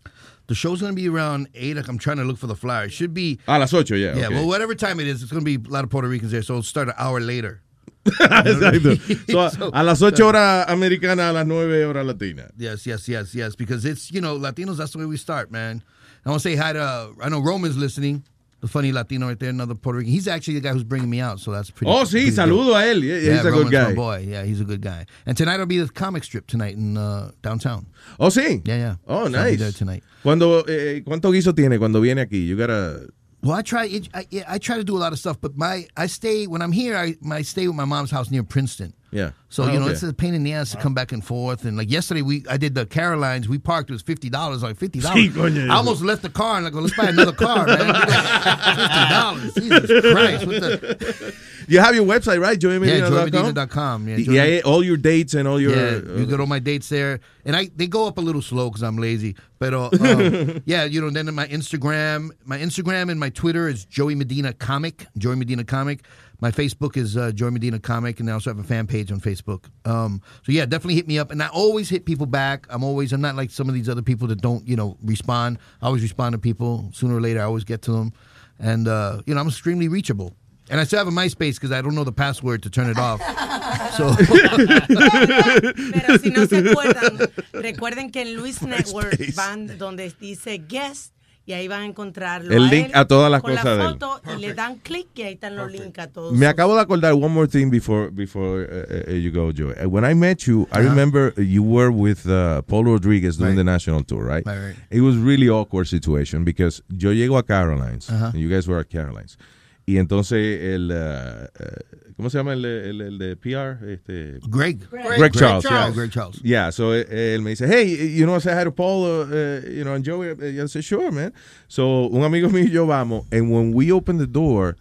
The 0.46 0.54
show's 0.54 0.80
gonna 0.80 0.94
be 0.94 1.06
around 1.06 1.48
eight. 1.54 1.76
I'm 1.76 1.98
trying 1.98 2.16
to 2.16 2.24
look 2.24 2.38
for 2.38 2.46
the 2.46 2.56
flyer. 2.56 2.86
It 2.86 2.92
should 2.92 3.12
be 3.12 3.38
A 3.46 3.58
las 3.58 3.74
8, 3.74 3.90
yeah. 3.90 4.14
Yeah, 4.16 4.26
okay. 4.28 4.34
well, 4.36 4.46
whatever 4.46 4.74
time 4.74 4.98
it 4.98 5.06
is, 5.06 5.22
it's 5.22 5.30
going 5.30 5.44
to 5.44 5.58
be 5.58 5.62
a 5.62 5.70
lot 5.70 5.84
of 5.84 5.90
Puerto 5.90 6.08
Ricans 6.08 6.32
there, 6.32 6.40
so 6.42 6.54
it'll 6.54 6.62
start 6.62 6.88
an 6.88 6.94
hour 6.96 7.20
later. 7.20 7.60
Exacto. 8.06 9.30
So, 9.30 9.40
a- 9.40 9.50
So- 9.58 9.70
a 9.74 9.84
las 9.84 10.00
8 10.02 10.14
horas 10.22 10.64
americanas, 10.68 11.28
a 11.28 11.32
las 11.34 11.46
9 11.46 11.84
horas 11.84 12.06
latinas. 12.06 12.50
Yes, 12.56 12.86
yes, 12.86 13.06
yes, 13.08 13.34
yes, 13.34 13.54
because 13.56 13.84
it's, 13.84 14.10
you 14.10 14.22
know, 14.22 14.38
Latinos, 14.38 14.78
that's 14.78 14.92
the 14.92 14.98
way 14.98 15.04
we 15.04 15.18
start, 15.18 15.50
man. 15.50 15.82
I 16.24 16.30
want 16.30 16.42
to 16.42 16.48
say 16.48 16.56
hi 16.56 16.72
to, 16.72 17.12
I 17.22 17.28
know 17.28 17.40
Roman's 17.40 17.76
listening, 17.76 18.24
funny 18.66 18.90
Latino 18.92 19.28
right 19.28 19.38
there, 19.38 19.50
another 19.50 19.74
Puerto 19.74 19.98
Rican. 19.98 20.12
He's 20.12 20.26
actually 20.26 20.54
the 20.54 20.60
guy 20.60 20.72
who's 20.72 20.82
bringing 20.84 21.08
me 21.08 21.20
out, 21.20 21.38
so 21.38 21.52
that's 21.52 21.70
pretty 21.70 21.90
Oh, 21.92 22.02
sí, 22.04 22.10
pretty 22.12 22.30
saludo 22.32 22.66
dope. 22.68 22.76
a 22.76 22.82
él. 22.92 23.02
Yeah, 23.02 23.18
he's 23.34 23.40
a 23.44 23.50
good 23.50 23.52
Roman's 23.52 23.72
my 23.72 23.78
guy. 23.90 23.94
boy. 23.94 24.26
Yeah, 24.28 24.42
he's 24.44 24.60
a 24.60 24.64
good 24.64 24.80
guy. 24.82 25.06
And 25.26 25.36
tonight 25.36 25.58
will 25.58 25.66
be 25.66 25.78
the 25.78 25.88
comic 25.88 26.24
strip 26.24 26.46
tonight 26.48 26.74
in 26.74 26.96
uh, 26.96 27.30
downtown. 27.42 27.86
Oh, 28.18 28.28
sí. 28.28 28.60
Yeah, 28.66 28.76
yeah. 28.76 28.94
Oh, 29.06 29.18
So 29.28 29.38
I'll 29.38 29.44
be 29.44 29.50
nice. 29.50 29.58
there 29.60 29.72
tonight. 29.72 30.02
Cuando, 30.22 30.60
eh, 30.66 31.02
¿Cuánto 31.06 31.30
guiso 31.32 31.54
tiene 31.54 31.78
cuando 31.78 32.00
viene 32.00 32.20
aquí? 32.26 32.44
You 32.46 32.56
gotta... 32.56 33.06
Well, 33.40 33.54
I 33.56 33.62
try. 33.62 33.84
It, 33.86 34.08
I, 34.12 34.26
yeah, 34.30 34.42
I 34.48 34.58
try 34.58 34.76
to 34.78 34.82
do 34.84 34.96
a 34.96 34.98
lot 34.98 35.12
of 35.12 35.18
stuff, 35.20 35.40
but 35.40 35.56
my 35.56 35.86
I 35.96 36.06
stay 36.08 36.48
when 36.48 36.60
I'm 36.60 36.72
here. 36.72 36.96
I, 36.96 37.14
I 37.30 37.42
stay 37.42 37.68
with 37.68 37.76
my 37.76 37.84
mom's 37.84 38.10
house 38.10 38.32
near 38.32 38.42
Princeton. 38.42 38.94
Yeah. 39.10 39.30
So 39.48 39.64
Oh, 39.64 39.72
you 39.72 39.78
know, 39.78 39.86
okay. 39.86 39.92
it's 39.94 40.02
a 40.02 40.12
pain 40.12 40.34
in 40.34 40.42
the 40.42 40.52
ass 40.52 40.72
to 40.72 40.76
come 40.76 40.94
back 40.94 41.12
and 41.12 41.24
forth. 41.24 41.64
And 41.64 41.76
like 41.76 41.90
yesterday, 41.90 42.22
we 42.22 42.44
I 42.48 42.56
did 42.56 42.74
the 42.74 42.86
Carolines. 42.86 43.48
We 43.48 43.58
parked. 43.58 43.90
It 43.90 43.94
was 43.94 44.02
fifty 44.02 44.28
dollars. 44.28 44.62
Like 44.62 44.76
fifty 44.76 45.00
dollars. 45.00 45.36
I 45.36 45.74
almost 45.74 46.02
left 46.02 46.22
the 46.22 46.30
car 46.30 46.58
and 46.58 46.66
I 46.66 46.70
go, 46.70 46.80
let's 46.80 46.96
buy 46.96 47.08
another 47.08 47.32
car, 47.32 47.66
man. 47.66 47.94
Fifty 47.94 49.08
dollars. 49.08 49.54
Jesus 49.88 50.12
Christ. 50.12 50.46
What 50.46 50.60
the? 50.60 51.34
You 51.68 51.80
have 51.80 51.94
your 51.94 52.06
website, 52.06 52.40
right? 52.40 52.60
Yeah, 52.62 52.70
JoeyMedina.com? 52.70 53.30
joymedina.com. 53.30 54.08
Yeah, 54.08 54.16
Yeah, 54.16 54.44
yeah, 54.44 54.60
all 54.62 54.82
your 54.82 54.96
dates 54.96 55.34
and 55.34 55.46
all 55.46 55.60
your... 55.60 55.76
yeah, 55.76 56.12
uh, 56.12 56.16
you 56.16 56.24
get 56.24 56.40
all 56.40 56.46
my 56.46 56.60
dates 56.60 56.88
there, 56.88 57.20
and 57.44 57.54
I 57.54 57.68
they 57.76 57.86
go 57.86 58.06
up 58.06 58.16
a 58.16 58.22
little 58.22 58.40
slow 58.40 58.70
because 58.70 58.82
I'm 58.82 58.96
lazy. 58.96 59.36
But 59.58 59.74
uh, 59.74 59.90
um, 60.00 60.62
yeah, 60.64 60.84
you 60.84 61.02
know, 61.02 61.10
then 61.10 61.32
my 61.34 61.46
Instagram, 61.46 62.30
my 62.46 62.58
Instagram 62.58 63.10
and 63.10 63.20
my 63.20 63.28
Twitter 63.28 63.68
is 63.68 63.84
Joey 63.84 64.14
Medina 64.14 64.54
Comic, 64.54 65.06
Joey 65.18 65.36
Medina 65.36 65.62
Comic. 65.62 66.04
My 66.40 66.52
Facebook 66.52 66.96
is 66.96 67.16
uh, 67.16 67.32
Joey 67.32 67.50
Medina 67.50 67.80
Comic, 67.80 68.20
and 68.20 68.30
I 68.30 68.32
also 68.32 68.50
have 68.50 68.58
a 68.58 68.64
fan 68.64 68.86
page 68.86 69.10
on 69.10 69.20
Facebook. 69.20 69.64
Um, 69.84 70.22
so 70.44 70.52
yeah, 70.52 70.66
definitely 70.66 70.94
hit 70.94 71.08
me 71.08 71.18
up, 71.18 71.32
and 71.32 71.42
I 71.42 71.48
always 71.48 71.88
hit 71.88 72.04
people 72.04 72.26
back. 72.26 72.66
I'm 72.70 72.84
always 72.84 73.12
I'm 73.12 73.20
not 73.20 73.34
like 73.34 73.50
some 73.50 73.68
of 73.68 73.74
these 73.74 73.88
other 73.88 74.02
people 74.02 74.28
that 74.28 74.40
don't 74.40 74.66
you 74.66 74.76
know 74.76 74.96
respond. 75.02 75.58
I 75.82 75.86
always 75.86 76.02
respond 76.02 76.34
to 76.34 76.38
people 76.38 76.90
sooner 76.92 77.16
or 77.16 77.20
later. 77.20 77.40
I 77.40 77.44
always 77.44 77.64
get 77.64 77.82
to 77.82 77.92
them, 77.92 78.12
and 78.60 78.86
uh, 78.86 79.22
you 79.26 79.34
know 79.34 79.40
I'm 79.40 79.48
extremely 79.48 79.88
reachable. 79.88 80.34
And 80.70 80.78
I 80.78 80.84
still 80.84 80.98
have 80.98 81.08
a 81.08 81.10
MySpace 81.10 81.54
because 81.54 81.72
I 81.72 81.80
don't 81.80 81.94
know 81.94 82.04
the 82.04 82.12
password 82.12 82.62
to 82.64 82.70
turn 82.70 82.90
it 82.90 82.98
off. 82.98 83.22
So 83.96 84.14
Pero 84.16 86.18
si 86.18 86.30
no 86.30 86.46
se 86.46 86.58
acuerdan, 86.58 87.30
recuerden 87.52 88.10
que 88.10 88.22
en 88.22 88.36
Luis 88.36 88.62
Network 88.62 89.16
van 89.34 89.78
donde 89.78 90.12
dice 90.20 90.58
guest 90.68 91.12
y 91.48 91.54
ahí 91.54 91.66
van 91.66 91.80
a 91.80 91.86
encontrarlo. 91.86 92.54
El 92.54 92.64
a 92.64 92.70
link 92.70 92.86
él 92.86 92.92
a 92.94 93.06
todas 93.06 93.30
las 93.30 93.40
con 93.40 93.52
cosas 93.52 93.64
la 93.64 93.76
de 93.76 93.82
él. 93.82 93.88
foto 93.88 94.20
y 94.36 94.40
le 94.40 94.52
dan 94.52 94.76
clic 94.76 95.06
y 95.14 95.22
ahí 95.22 95.32
están 95.32 95.56
los 95.56 95.72
links 95.72 95.98
a 95.98 96.06
todos. 96.08 96.34
Me 96.34 96.46
acabo 96.46 96.74
de 96.74 96.82
acordar 96.82 97.14
one 97.14 97.28
more 97.28 97.48
thing 97.48 97.70
before 97.70 98.10
before 98.10 98.68
uh, 98.70 99.10
uh, 99.10 99.14
you 99.14 99.30
go, 99.32 99.50
Joey. 99.50 99.74
Uh, 99.82 99.88
When 99.88 100.04
I 100.04 100.14
met 100.14 100.46
you, 100.46 100.68
I 100.70 100.80
remember 100.80 101.32
you 101.40 101.62
were 101.62 101.90
with 101.90 102.26
uh, 102.26 102.60
Paul 102.66 102.84
Rodriguez 102.84 103.38
doing 103.38 103.56
the 103.56 103.64
national 103.64 104.04
tour, 104.04 104.22
right? 104.22 104.44
Right, 104.44 104.58
right. 104.58 104.76
It 104.90 105.00
was 105.00 105.16
really 105.16 105.48
awkward 105.48 105.88
situation 105.88 106.44
because 106.44 106.82
yo 106.90 107.12
llego 107.12 107.38
a 107.38 107.42
Carolines, 107.42 108.10
and 108.10 108.34
you 108.34 108.50
guys 108.50 108.68
were 108.68 108.80
at 108.80 108.90
Carolines. 108.90 109.38
Y 109.86 109.96
entonces 109.96 110.60
el 110.74 110.90
uh, 110.90 110.94
uh, 110.94 111.76
¿cómo 112.18 112.28
se 112.30 112.36
llama 112.36 112.52
el, 112.52 112.64
el, 112.64 113.00
el 113.00 113.18
de 113.18 113.36
PR? 113.36 113.82
Este 113.88 114.40
Greg. 114.48 114.80
Greg, 114.90 115.32
Charles, 115.32 115.64
Yeah, 115.64 115.86
yeah. 115.86 115.90
Greg 115.90 116.10
Charles. 116.10 116.40
Yeah, 116.42 116.70
so 116.70 116.92
eh, 116.92 117.34
él 117.34 117.42
me 117.42 117.50
dice, 117.50 117.66
hey, 117.66 117.86
you 117.86 118.26
know, 118.26 118.34
I 118.34 118.40
said 118.40 118.54
hi 118.58 118.64
to 118.64 118.72
Paul, 118.72 119.04
uh, 119.04 119.24
uh, 119.24 119.60
you 119.70 119.84
know, 119.84 119.94
and 119.94 120.04
Joey. 120.04 120.30
Uh, 120.32 120.64
I 120.64 120.66
said, 120.66 120.84
sure, 120.84 121.10
man. 121.12 121.32
So, 121.68 122.08
un 122.08 122.22
amigo 122.24 122.50
mío 122.50 122.64
y 122.64 122.70
yo 122.70 122.86
vamos, 122.86 123.24
and 123.32 123.50
when 123.50 123.72
we 123.72 123.92
open 123.92 124.18
the 124.18 124.26
door, 124.26 124.76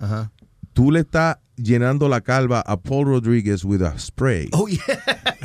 tú 0.73 0.91
le 0.91 1.03
estás 1.03 1.37
llenando 1.57 2.09
la 2.09 2.21
calva 2.21 2.63
a 2.65 2.77
Paul 2.77 3.05
Rodriguez 3.05 3.63
with 3.63 3.81
a 3.81 3.97
spray. 3.99 4.49
Oh 4.53 4.67
yeah. 4.67 5.33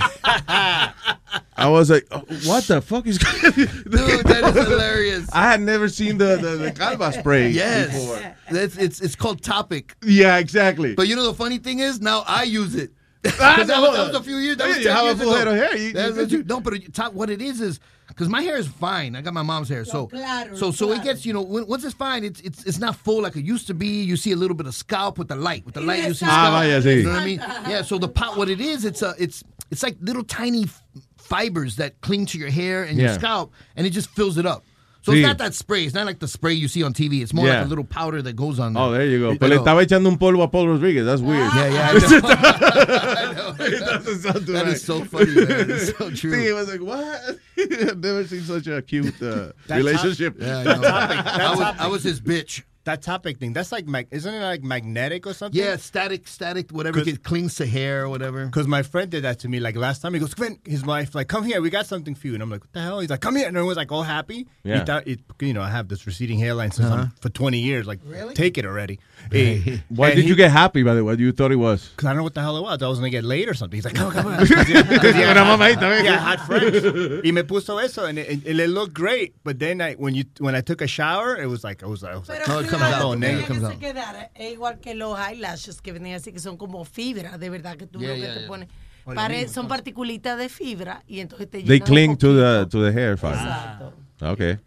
I 1.63 1.69
was 1.69 1.91
like, 1.91 2.07
oh, 2.11 2.21
what 2.45 2.65
the 2.65 2.81
fuck 2.81 3.07
is 3.07 3.19
Dude, 3.43 3.55
that 3.55 4.55
is 4.57 4.69
hilarious. 4.69 5.29
I 5.33 5.51
had 5.51 5.61
never 5.61 5.89
seen 5.89 6.19
the, 6.19 6.37
the, 6.37 6.57
the 6.57 6.73
calva 6.73 7.13
spray 7.13 7.49
Yes. 7.51 7.93
before. 7.93 8.37
That's 8.51 8.77
it's 8.77 9.01
it's 9.01 9.15
called 9.17 9.43
Topic. 9.43 9.95
Yeah, 10.05 10.39
exactly. 10.39 10.95
But 10.95 11.09
you 11.09 11.17
know 11.17 11.25
the 11.25 11.35
funny 11.35 11.59
thing 11.59 11.79
is 11.81 12.01
now 12.01 12.25
I 12.27 12.43
use 12.45 12.75
it. 12.75 12.91
Ah, 13.41 13.55
'Cause 13.57 13.69
that, 13.69 13.81
was, 13.81 13.97
that 13.97 14.07
was 14.09 14.17
a 14.17 14.23
few 14.25 14.37
years. 14.39 14.57
That 14.57 14.65
Yeah, 14.65 14.69
was 14.75 14.79
you 14.79 14.85
10 14.85 14.97
have 14.97 15.07
a 15.21 15.23
full 15.23 15.31
ago. 15.35 15.39
head 15.39 15.49
of 15.49 15.55
hair. 15.55 15.77
You- 15.77 15.93
That's 15.93 16.17
you- 16.17 16.23
what 16.23 16.31
you- 16.33 16.43
no, 16.45 16.61
but 16.61 16.75
it- 16.75 16.93
top, 16.93 17.13
what 17.15 17.31
it 17.31 17.41
is 17.41 17.61
is 17.61 17.79
because 18.09 18.29
my 18.29 18.43
hair 18.43 18.57
is 18.57 18.67
fine. 18.67 19.15
I 19.17 19.21
got 19.23 19.33
my 19.33 19.43
mom's 19.43 19.69
hair, 19.69 19.85
so 19.85 20.09
claro, 20.09 20.55
so 20.57 20.71
so 20.73 20.91
it 20.93 21.03
gets 21.05 21.25
you 21.25 21.33
know 21.33 21.41
when, 21.43 21.67
once 21.69 21.85
it's 21.85 21.95
fine, 21.95 22.25
it's 22.25 22.41
it's 22.41 22.65
it's 22.65 22.79
not 22.79 22.97
full 22.97 23.23
like 23.23 23.37
it 23.37 23.45
used 23.45 23.69
to 23.69 23.75
be. 23.75 24.03
You 24.03 24.17
see 24.17 24.33
a 24.33 24.37
little 24.37 24.57
bit 24.57 24.67
of 24.67 24.75
scalp 24.75 25.19
with 25.19 25.29
the 25.29 25.37
light. 25.37 25.65
With 25.65 25.75
the 25.75 25.81
light, 25.83 26.03
you 26.05 26.15
see 26.15 26.27
Ah, 26.29 26.31
scalp. 26.31 26.53
vaya, 26.55 26.81
sí. 26.83 26.97
You 26.97 27.03
know 27.05 27.11
what 27.13 27.23
I 27.23 27.25
mean? 27.25 27.39
Yeah. 27.71 27.83
So 27.83 27.97
the 27.99 28.09
pot, 28.09 28.37
what 28.37 28.49
it 28.51 28.61
is, 28.61 28.85
it's 28.85 29.03
a 29.03 29.15
it's 29.19 29.45
it's 29.71 29.83
like 29.85 29.97
little 30.01 30.25
tiny 30.25 30.65
f- 30.65 30.83
fibers 31.25 31.77
that 31.77 32.01
cling 32.01 32.27
to 32.27 32.39
your 32.39 32.51
hair 32.51 32.85
and 32.85 32.97
Yeah. 32.99 33.05
your 33.07 33.15
scalp, 33.15 33.53
and 33.77 33.87
it 33.87 33.91
just 33.91 34.09
fills 34.11 34.37
it 34.39 34.47
up. 34.47 34.65
So 35.05 35.11
Sí. 35.11 35.17
it's 35.19 35.27
not 35.27 35.39
that 35.39 35.53
spray. 35.53 35.83
It's 35.85 35.95
not 35.95 36.07
like 36.07 36.21
the 36.21 36.29
spray 36.29 36.53
you 36.55 36.69
see 36.69 36.85
on 36.85 36.93
TV. 36.93 37.23
It's 37.23 37.33
more 37.35 37.47
Yeah. 37.49 37.57
like 37.59 37.67
a 37.67 37.69
little 37.69 37.83
powder 37.85 38.23
that 38.23 38.35
goes 38.37 38.61
on. 38.61 38.75
There. 38.75 38.83
Oh, 38.85 38.93
there 38.93 39.05
you 39.05 39.19
go. 39.19 39.33
I 39.33 39.37
Pero 39.37 39.49
le 39.49 39.57
know. 39.57 39.63
estaba 39.65 39.83
echando 39.85 40.07
un 40.07 40.17
polvo 40.17 40.45
a 40.45 40.49
Paul 40.49 40.69
Rodriguez. 40.69 41.05
That's 41.05 41.21
weird. 41.21 41.41
Yeah, 41.57 41.67
yeah. 41.73 41.91
I 41.91 41.93
know. 43.35 43.55
It 43.59 43.81
doesn't 44.05 44.47
That 44.53 44.65
right. 44.67 44.79
so 44.79 45.05
funny, 45.05 45.35
man. 45.35 45.71
It's 45.71 45.89
so 45.99 46.09
true. 46.11 46.35
See, 46.37 46.47
it 46.47 46.55
was 46.55 46.69
like, 46.69 46.81
what? 46.81 47.39
I've 47.59 47.99
never 47.99 48.25
seen 48.29 48.43
such 48.43 48.69
a 48.69 48.81
cute 48.83 49.21
uh, 49.21 49.51
relationship. 49.69 50.37
Yeah, 50.41 50.59
I 50.59 50.63
know. 50.65 50.81
That 50.81 50.91
topic- 50.91 51.25
that 51.25 51.41
I 51.41 51.51
was, 51.51 51.59
topic- 51.59 51.81
I 51.81 51.87
was 51.89 52.03
his 52.05 52.21
bitch. 52.21 52.63
That 52.85 53.01
topic 53.01 53.39
thing, 53.39 53.53
that's 53.53 53.71
like, 53.71 53.87
mag- 53.87 54.09
isn't 54.11 54.35
it 54.35 54.41
like 54.41 54.65
magnetic 54.65 55.25
or 55.27 55.35
something? 55.35 55.61
Yeah, 55.61 55.77
static, 55.77 56.27
static, 56.27 56.71
whatever. 56.73 56.99
It 56.99 57.23
clings 57.23 57.55
to 57.57 57.67
hair 57.67 58.03
or 58.05 58.09
whatever. 58.09 58.47
Because 58.47 58.67
my 58.67 58.83
friend 58.83 59.09
did 59.09 59.23
that 59.23 59.39
to 59.41 59.49
me 59.49 59.61
like 59.61 59.77
last 59.77 60.03
time. 60.03 60.15
He 60.15 60.21
goes, 60.21 60.35
Quinn, 60.35 60.59
his 60.65 60.85
wife, 60.85 61.15
like, 61.15 61.29
come 61.29 61.45
here, 61.45 61.61
we 61.63 61.71
got 61.71 61.87
something 61.87 62.17
for 62.17 62.27
you. 62.27 62.35
And 62.35 62.43
I'm 62.43 62.51
like, 62.51 62.63
what 62.63 62.73
the 62.73 62.81
hell? 62.81 62.99
He's 62.99 63.09
like, 63.11 63.21
come 63.21 63.37
here. 63.37 63.47
And 63.47 63.57
everyone's 63.57 63.77
like, 63.77 63.93
all 63.93 64.03
happy. 64.03 64.49
Yeah. 64.65 64.81
He 64.81 64.85
thought, 64.85 65.07
it, 65.07 65.21
you 65.41 65.53
know, 65.53 65.63
I 65.63 65.69
have 65.71 65.87
this 65.87 66.07
receding 66.09 66.41
hairline 66.41 66.73
since 66.73 66.89
I'm, 66.89 67.11
for 67.21 67.29
20 67.29 67.59
years. 67.61 67.87
Like, 67.87 68.01
really? 68.05 68.35
take 68.35 68.59
it 68.59 68.65
already. 68.67 68.99
Eh, 69.33 69.79
Why 69.89 70.09
and 70.09 70.17
did 70.17 70.23
he- 70.25 70.29
you 70.31 70.35
get 70.35 70.51
happy, 70.51 70.83
by 70.83 70.95
the 70.95 71.05
way? 71.05 71.15
You 71.15 71.31
thought 71.33 71.53
it 71.53 71.57
was? 71.57 71.89
Because 71.97 72.07
I 72.07 72.11
don't 72.11 72.17
know 72.19 72.23
what 72.25 72.35
the 72.35 72.41
hell 72.41 72.57
it 72.57 72.63
was. 72.63 72.83
I 72.83 72.89
was 72.89 72.99
going 72.99 73.13
to 73.13 73.17
get 73.17 73.23
laid 73.25 73.49
or 73.49 73.55
something. 73.55 73.77
He's 73.77 73.85
like, 73.85 73.95
come 73.95 74.09
on, 74.09 74.13
come 74.13 74.27
on. 74.27 74.41
Una 74.41 75.45
mamadita, 75.45 75.81
venga. 75.89 76.05
Yeah, 76.05 76.19
hot 76.19 76.41
French. 76.47 76.83
y 77.25 77.31
me 77.31 77.43
puso 77.43 77.81
eso, 77.81 78.07
and 78.07 78.19
it, 78.19 78.45
and 78.47 78.59
it 78.61 78.69
looked 78.69 78.93
great. 78.95 79.35
But 79.45 79.59
then 79.61 79.81
I, 79.81 79.95
when 79.95 80.15
you 80.15 80.25
when 80.39 80.55
I 80.57 80.61
took 80.63 80.81
a 80.81 80.87
shower, 80.89 81.37
it 81.37 81.47
was 81.47 81.63
like, 81.63 81.83
I 81.83 81.87
was, 81.87 82.03
I 82.03 82.17
was 82.17 82.29
like, 82.29 82.47
No, 82.49 82.59
it 82.59 82.69
comes 82.79 82.93
out. 82.95 83.47
comes 83.47 83.65
out. 83.65 84.31
Es 84.35 84.53
igual 84.53 84.79
que 84.81 84.95
los 84.95 85.19
eyelashes 85.19 85.81
que 85.81 85.93
venden 85.93 86.15
así, 86.15 86.33
que 86.33 86.39
son 86.41 86.57
como 86.57 86.85
fibra, 86.85 87.39
de 87.39 87.51
verdad, 87.51 87.77
que 87.77 87.87
tú 87.87 88.01
Yeah, 88.01 88.09
lo 88.09 88.15
que 88.15 88.21
yeah, 88.21 88.35
te 88.35 88.41
yeah. 88.41 88.49
pones. 88.49 88.69
Pare- 89.05 89.49
son 89.49 89.67
particulitas 89.69 90.39
de 90.39 90.49
fibra 90.49 91.03
y 91.09 91.21
entonces 91.21 91.51
te 91.51 91.63
They 91.63 91.81
cling 91.81 92.17
to 92.19 92.35
the 92.35 92.67
to 92.71 92.83
the 92.85 92.93
hair 92.93 93.17
fiber. 93.17 93.37
Exacto. 93.39 93.93
Okay. 94.21 94.59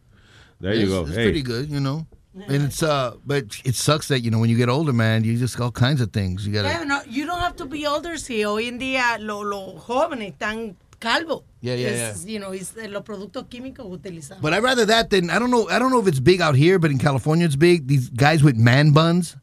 There 0.60 0.76
you 0.76 0.88
go. 0.88 1.02
It's 1.08 1.16
Hey. 1.16 1.24
pretty 1.24 1.42
good, 1.42 1.70
you 1.70 1.80
know. 1.80 2.06
And 2.50 2.66
it's 2.66 2.84
uh, 2.84 3.16
but 3.26 3.46
it 3.64 3.76
sucks 3.76 4.10
that 4.10 4.20
you 4.20 4.30
know 4.30 4.40
when 4.40 4.50
you 4.50 4.58
get 4.58 4.68
older, 4.68 4.92
man, 4.92 5.24
you 5.24 5.38
just 5.38 5.58
all 5.58 5.72
kinds 5.72 6.02
of 6.02 6.12
things. 6.12 6.46
You 6.46 6.52
gotta. 6.52 6.68
Yeah, 6.68 6.84
no, 6.84 7.00
you 7.10 7.26
don't 7.26 7.40
have 7.40 7.56
to 7.56 7.66
be 7.66 7.88
older 7.88 8.18
si 8.18 8.44
hoy 8.44 8.68
en 8.68 8.78
día 8.78 9.18
lo- 9.20 9.44
los 9.44 9.82
jóvenes 9.82 10.34
están 10.34 10.76
calvos. 11.00 11.44
Yeah, 11.62 11.76
yeah, 11.76 12.10
Es, 12.12 12.26
You 12.26 12.40
know, 12.40 12.54
es 12.54 12.76
de 12.76 12.88
los 12.88 13.04
productos 13.04 13.46
químicos 13.50 13.86
utilizados. 13.90 14.42
But 14.42 14.54
I'd 14.54 14.64
rather 14.64 14.86
that 14.86 15.10
than 15.10 15.30
I 15.30 15.40
don't 15.40 15.52
know. 15.52 15.68
I 15.70 15.80
don't 15.80 15.92
know 15.92 16.00
if 16.00 16.08
it's 16.08 16.20
big 16.20 16.42
out 16.42 16.56
here, 16.56 16.80
but 16.80 16.92
in 16.92 16.98
California 16.98 17.46
it's 17.46 17.56
big. 17.56 17.88
These 17.88 18.10
guys 18.10 18.44
with 18.44 18.56
man 18.56 18.92
buns. 18.92 19.36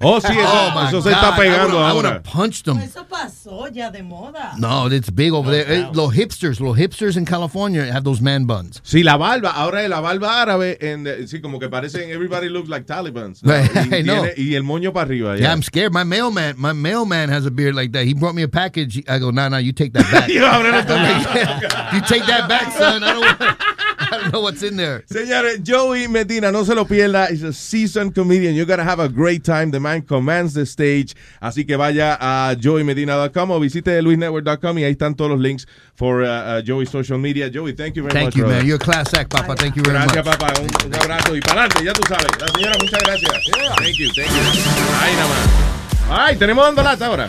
Oh, 0.00 0.20
sí, 0.20 0.28
eso, 0.32 0.40
Oh, 0.46 0.70
my 0.80 0.88
eso 0.88 1.02
se 1.02 1.10
está 1.10 1.30
God, 1.30 1.34
I 1.34 1.40
pegando 1.42 1.74
would've- 1.74 1.78
I 1.78 1.90
ahora. 1.90 1.94
would 1.94 2.04
have 2.06 2.22
punched 2.22 2.64
them. 2.66 2.78
Eso 2.78 3.04
pasó 3.08 3.66
ya 3.72 3.90
de 3.90 4.02
moda. 4.04 4.52
No, 4.56 4.86
it's 4.86 5.10
big 5.10 5.32
over 5.32 5.50
there. 5.50 5.66
Eh, 5.68 5.88
los 5.92 6.12
hipsters, 6.14 6.60
los 6.60 6.76
hipsters 6.76 7.16
in 7.16 7.24
California 7.24 7.82
have 7.92 8.04
those 8.04 8.20
man 8.22 8.46
buns. 8.46 8.80
Sí, 8.84 9.02
la 9.02 9.16
barba, 9.16 9.50
ahora 9.50 9.82
es 9.82 9.90
la 9.90 10.00
barba 10.00 10.40
árabe, 10.40 10.78
en, 10.80 11.04
sí, 11.26 11.40
como 11.40 11.58
que 11.58 11.68
parecen, 11.68 12.10
everybody 12.10 12.48
looks 12.48 12.68
like 12.68 12.86
Talibans. 12.86 13.42
¿no? 13.42 13.52
Right, 13.52 13.68
Y, 13.74 13.78
I 13.98 14.02
know. 14.04 14.22
tiene- 14.22 14.34
y 14.36 14.54
el 14.54 14.62
moño 14.62 14.92
para 14.92 15.06
arriba. 15.06 15.36
Yeah, 15.36 15.50
I'm 15.52 15.62
scared. 15.62 15.92
My 15.92 16.04
mailman, 16.04 16.54
my 16.58 16.72
mailman 16.72 17.28
has 17.30 17.44
a 17.44 17.50
beard 17.50 17.74
like 17.74 17.90
that. 17.92 18.04
He 18.04 18.14
brought 18.14 18.34
me 18.36 18.42
a 18.42 18.48
package. 18.48 19.02
I 19.08 19.18
go, 19.18 19.30
no, 19.32 19.48
no, 19.48 19.58
you 19.58 19.72
take 19.72 19.92
that 19.94 20.08
back. 20.12 20.28
Yo, 20.32 20.46
ábrelo 20.46 20.84
tú. 20.86 20.92
I'm 20.94 21.02
like, 21.02 21.92
you 21.94 22.00
take 22.02 22.24
that 22.26 22.48
back, 22.48 22.72
son. 22.72 23.02
I 23.02 23.12
don't, 23.14 23.58
I 24.10 24.16
don't 24.18 24.32
know 24.32 24.40
what's 24.40 24.62
in 24.62 24.76
there. 24.76 25.04
Señores, 25.10 25.62
Joey 25.62 26.06
Medina, 26.08 26.52
no 26.52 26.64
se 26.64 26.74
lo 26.74 26.84
pierda. 26.86 27.28
He's 27.30 27.42
a 27.42 27.52
seasoned 27.52 28.14
comedian. 28.14 28.54
You're 28.54 28.64
gonna 28.66 28.84
have 28.84 29.00
a 29.00 29.08
great 29.08 29.42
time. 29.44 29.70
The 29.72 29.80
man 29.80 30.02
commands 30.02 30.54
the 30.54 30.66
stage. 30.66 31.14
Así 31.42 31.66
que 31.66 31.76
vaya 31.76 32.16
a 32.20 32.54
joeymedina.com 32.54 33.50
o 33.50 33.58
visite 33.60 34.00
luisnetwork.com 34.02 34.78
y 34.78 34.84
ahí 34.84 34.92
están 34.92 35.16
todos 35.16 35.30
los 35.32 35.40
links 35.40 35.66
for 35.96 36.22
uh, 36.22 36.58
uh, 36.58 36.62
Joey's 36.62 36.90
social 36.90 37.18
media. 37.18 37.50
Joey, 37.52 37.72
thank 37.72 37.96
you 37.96 38.02
very 38.04 38.12
Thank 38.14 38.26
much. 38.28 38.36
you, 38.36 38.42
brother. 38.44 38.58
man. 38.58 38.66
You're 38.66 38.76
a 38.76 38.78
class 38.78 39.12
act, 39.14 39.30
Papa. 39.30 39.56
Thank 39.56 39.74
you 39.76 39.82
very 39.82 39.96
Gracias, 39.98 40.24
much. 40.24 40.38
papá. 40.38 40.52
Un, 40.60 40.86
un 40.86 40.94
abrazo 40.94 41.34
y 41.36 41.40
para 41.40 41.64
adelante, 41.64 41.84
ya 41.84 41.92
tú 41.92 42.02
sabes. 42.08 42.28
La 42.40 42.48
señora, 42.48 42.76
muchas 42.80 43.02
gracias. 43.02 43.32
Thank 43.76 43.96
you, 43.98 44.08
thank 44.14 44.28
you. 44.30 44.62
Ahí 45.02 45.14
nada 45.16 45.28
más. 45.28 46.28
Ay, 46.28 46.36
tenemos 46.36 46.64
dando 46.64 46.82
lata 46.82 47.06
ahora. 47.06 47.28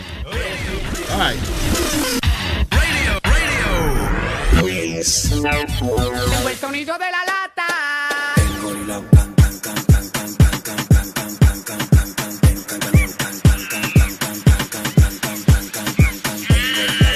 Ay. 1.18 1.36
Tengo 5.02 6.48
el 6.50 6.56
sonido 6.58 6.98
de 6.98 7.06
la 7.10 7.24
lata. 7.24 8.34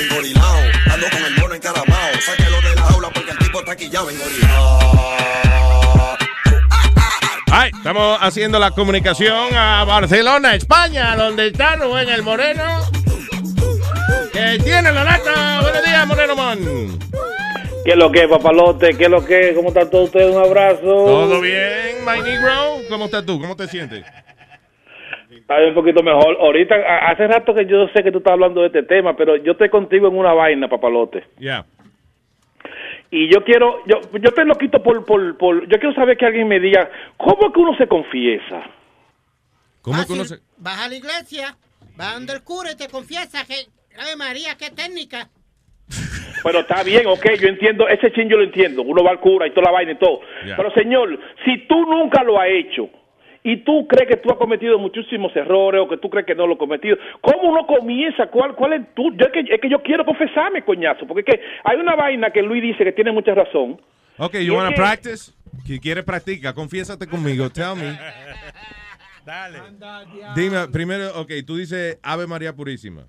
Engorilao, 0.00 0.56
ando 0.94 1.10
con 1.10 1.24
el 1.24 1.36
mono 1.38 1.54
encaramao. 1.54 2.12
Sáquelo 2.24 2.60
de 2.62 2.74
la 2.74 2.82
jaula 2.84 3.10
porque 3.10 3.32
el 3.32 3.38
tipo 3.38 3.58
está 3.58 3.76
quillado 3.76 4.08
engorilao. 4.08 6.16
Ay, 7.52 7.70
estamos 7.76 8.18
haciendo 8.22 8.58
la 8.58 8.70
comunicación 8.70 9.54
a 9.54 9.84
Barcelona, 9.84 10.54
España, 10.54 11.14
donde 11.16 11.48
está 11.48 11.76
Rubén 11.76 12.08
el 12.08 12.22
Moreno. 12.22 12.80
Que 14.32 14.58
tiene 14.64 14.90
la 14.90 15.04
lata. 15.04 15.60
Buenos 15.60 15.84
días, 15.84 16.06
Moreno 16.06 16.34
Man. 16.34 16.98
¿Qué 17.84 17.90
es 17.90 17.96
lo 17.96 18.10
que, 18.10 18.26
papalote? 18.28 18.96
¿Qué 18.96 19.04
es 19.04 19.10
lo 19.10 19.24
que? 19.24 19.52
¿Cómo 19.54 19.68
están 19.68 19.90
todos 19.90 20.04
ustedes? 20.06 20.34
Un 20.34 20.42
abrazo. 20.42 20.80
¿Todo 20.82 21.40
bien, 21.40 22.04
my 22.06 22.20
negro? 22.22 22.78
¿Cómo 22.88 23.04
estás 23.06 23.26
tú? 23.26 23.38
¿Cómo 23.40 23.54
te 23.56 23.66
sientes? 23.66 24.04
Está 25.30 25.56
bien, 25.58 25.70
un 25.70 25.74
poquito 25.74 26.02
mejor. 26.02 26.36
Ahorita, 26.40 26.74
hace 27.08 27.26
rato 27.26 27.54
que 27.54 27.66
yo 27.66 27.86
sé 27.94 28.02
que 28.02 28.10
tú 28.10 28.18
estás 28.18 28.32
hablando 28.32 28.62
de 28.62 28.68
este 28.68 28.82
tema, 28.84 29.14
pero 29.14 29.36
yo 29.36 29.52
estoy 29.52 29.68
contigo 29.68 30.08
en 30.08 30.16
una 30.16 30.32
vaina, 30.32 30.68
papalote. 30.68 31.24
Ya. 31.38 31.66
Y 33.10 33.30
yo 33.32 33.44
quiero, 33.44 33.82
yo, 33.86 34.00
yo 34.12 34.28
estoy 34.30 34.46
loquito 34.46 34.82
por, 34.82 35.04
por, 35.04 35.36
por, 35.36 35.68
yo 35.68 35.78
quiero 35.78 35.94
saber 35.94 36.16
que 36.16 36.24
alguien 36.24 36.48
me 36.48 36.58
diga, 36.58 36.88
¿cómo 37.18 37.48
es 37.48 37.52
que 37.52 37.60
uno 37.60 37.76
se 37.76 37.86
confiesa? 37.86 38.62
¿Cómo 39.82 40.00
es 40.00 40.06
que 40.06 40.12
uno 40.14 40.24
se- 40.24 40.38
Vas 40.56 40.80
a 40.86 40.88
la 40.88 40.94
iglesia, 40.96 41.54
vas 41.96 42.14
donde 42.14 42.32
el 42.32 42.42
cura 42.42 42.72
y 42.72 42.76
te 42.76 42.88
confiesa 42.88 43.44
que, 43.44 43.54
Ave 44.00 44.16
María, 44.16 44.56
qué 44.58 44.70
técnica. 44.70 45.28
Pero 46.44 46.60
está 46.60 46.82
bien, 46.84 47.06
ok, 47.06 47.24
yo 47.40 47.48
entiendo, 47.48 47.88
ese 47.88 48.12
chin 48.12 48.28
yo 48.28 48.36
lo 48.36 48.44
entiendo, 48.44 48.82
uno 48.82 49.02
va 49.02 49.10
al 49.12 49.20
cura 49.20 49.46
y 49.46 49.50
toda 49.50 49.64
la 49.66 49.70
vaina 49.72 49.92
y 49.92 49.96
todo. 49.96 50.20
Pero 50.56 50.70
señor, 50.72 51.18
si 51.44 51.66
tú 51.66 51.80
nunca 51.86 52.22
lo 52.22 52.38
has 52.38 52.48
hecho 52.50 52.88
y 53.42 53.56
tú 53.64 53.86
crees 53.88 54.08
que 54.08 54.16
tú 54.18 54.30
has 54.30 54.36
cometido 54.36 54.78
muchísimos 54.78 55.34
errores 55.34 55.80
o 55.82 55.88
que 55.88 55.96
tú 55.96 56.08
crees 56.10 56.26
que 56.26 56.34
no 56.34 56.46
lo 56.46 56.52
has 56.52 56.58
cometido, 56.58 56.96
¿cómo 57.20 57.48
uno 57.50 57.66
comienza? 57.66 58.26
¿Cuál, 58.28 58.54
cuál 58.54 58.74
es 58.74 58.94
tú? 58.94 59.10
Yo, 59.16 59.26
es, 59.26 59.32
que, 59.32 59.40
es 59.54 59.60
que 59.60 59.68
yo 59.70 59.82
quiero 59.82 60.04
confesarme, 60.04 60.62
coñazo, 60.62 61.06
porque 61.06 61.22
es 61.30 61.36
que 61.38 61.44
hay 61.64 61.78
una 61.78 61.96
vaina 61.96 62.30
que 62.30 62.42
Luis 62.42 62.62
dice 62.62 62.84
que 62.84 62.92
tiene 62.92 63.10
mucha 63.10 63.34
razón. 63.34 63.80
Ok, 64.18 64.34
Y 64.34 64.46
you 64.46 64.54
wanna 64.54 64.68
que- 64.70 64.76
practice? 64.76 65.32
Si 65.66 65.80
quieres 65.80 66.04
practica, 66.04 66.52
confiésate 66.52 67.06
conmigo, 67.06 67.48
tell 67.48 67.74
me. 67.76 67.96
Dale. 69.24 69.58
Dime, 70.36 70.68
primero, 70.70 71.18
ok, 71.20 71.30
tú 71.46 71.56
dices 71.56 71.98
Ave 72.02 72.26
María 72.26 72.54
Purísima. 72.54 73.06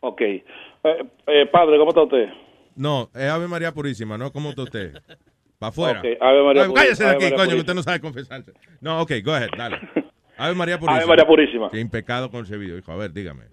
Ok. 0.00 0.22
Eh, 0.84 1.04
eh, 1.26 1.46
padre, 1.46 1.78
¿cómo 1.78 1.90
está 1.90 2.02
usted? 2.02 2.28
No, 2.76 3.10
es 3.14 3.28
Ave 3.28 3.48
María 3.48 3.72
Purísima, 3.72 4.16
¿no? 4.16 4.30
¿Cómo 4.32 4.50
está 4.50 4.62
usted? 4.62 4.92
Para 5.58 5.70
afuera. 5.70 5.98
Ok, 6.00 6.06
Ave 6.20 6.42
María 6.44 6.62
Ay, 6.62 6.68
Purísima, 6.68 6.74
Cállese 6.74 7.04
de 7.04 7.10
aquí, 7.10 7.22
María 7.24 7.36
coño, 7.36 7.50
que 7.50 7.60
usted 7.60 7.74
no 7.74 7.82
sabe 7.82 8.00
confesarse. 8.00 8.52
No, 8.80 9.00
ok, 9.02 9.12
go 9.24 9.32
ahead, 9.32 9.50
dale. 9.56 9.78
Ave 10.36 10.54
María 10.54 10.78
Purísima. 10.78 10.98
Ave 10.98 11.06
María 11.06 11.26
Purísima. 11.26 11.70
Qué 11.70 11.80
impecado 11.80 12.30
concebido, 12.30 12.78
hijo. 12.78 12.92
A 12.92 12.96
ver, 12.96 13.12
dígame. 13.12 13.44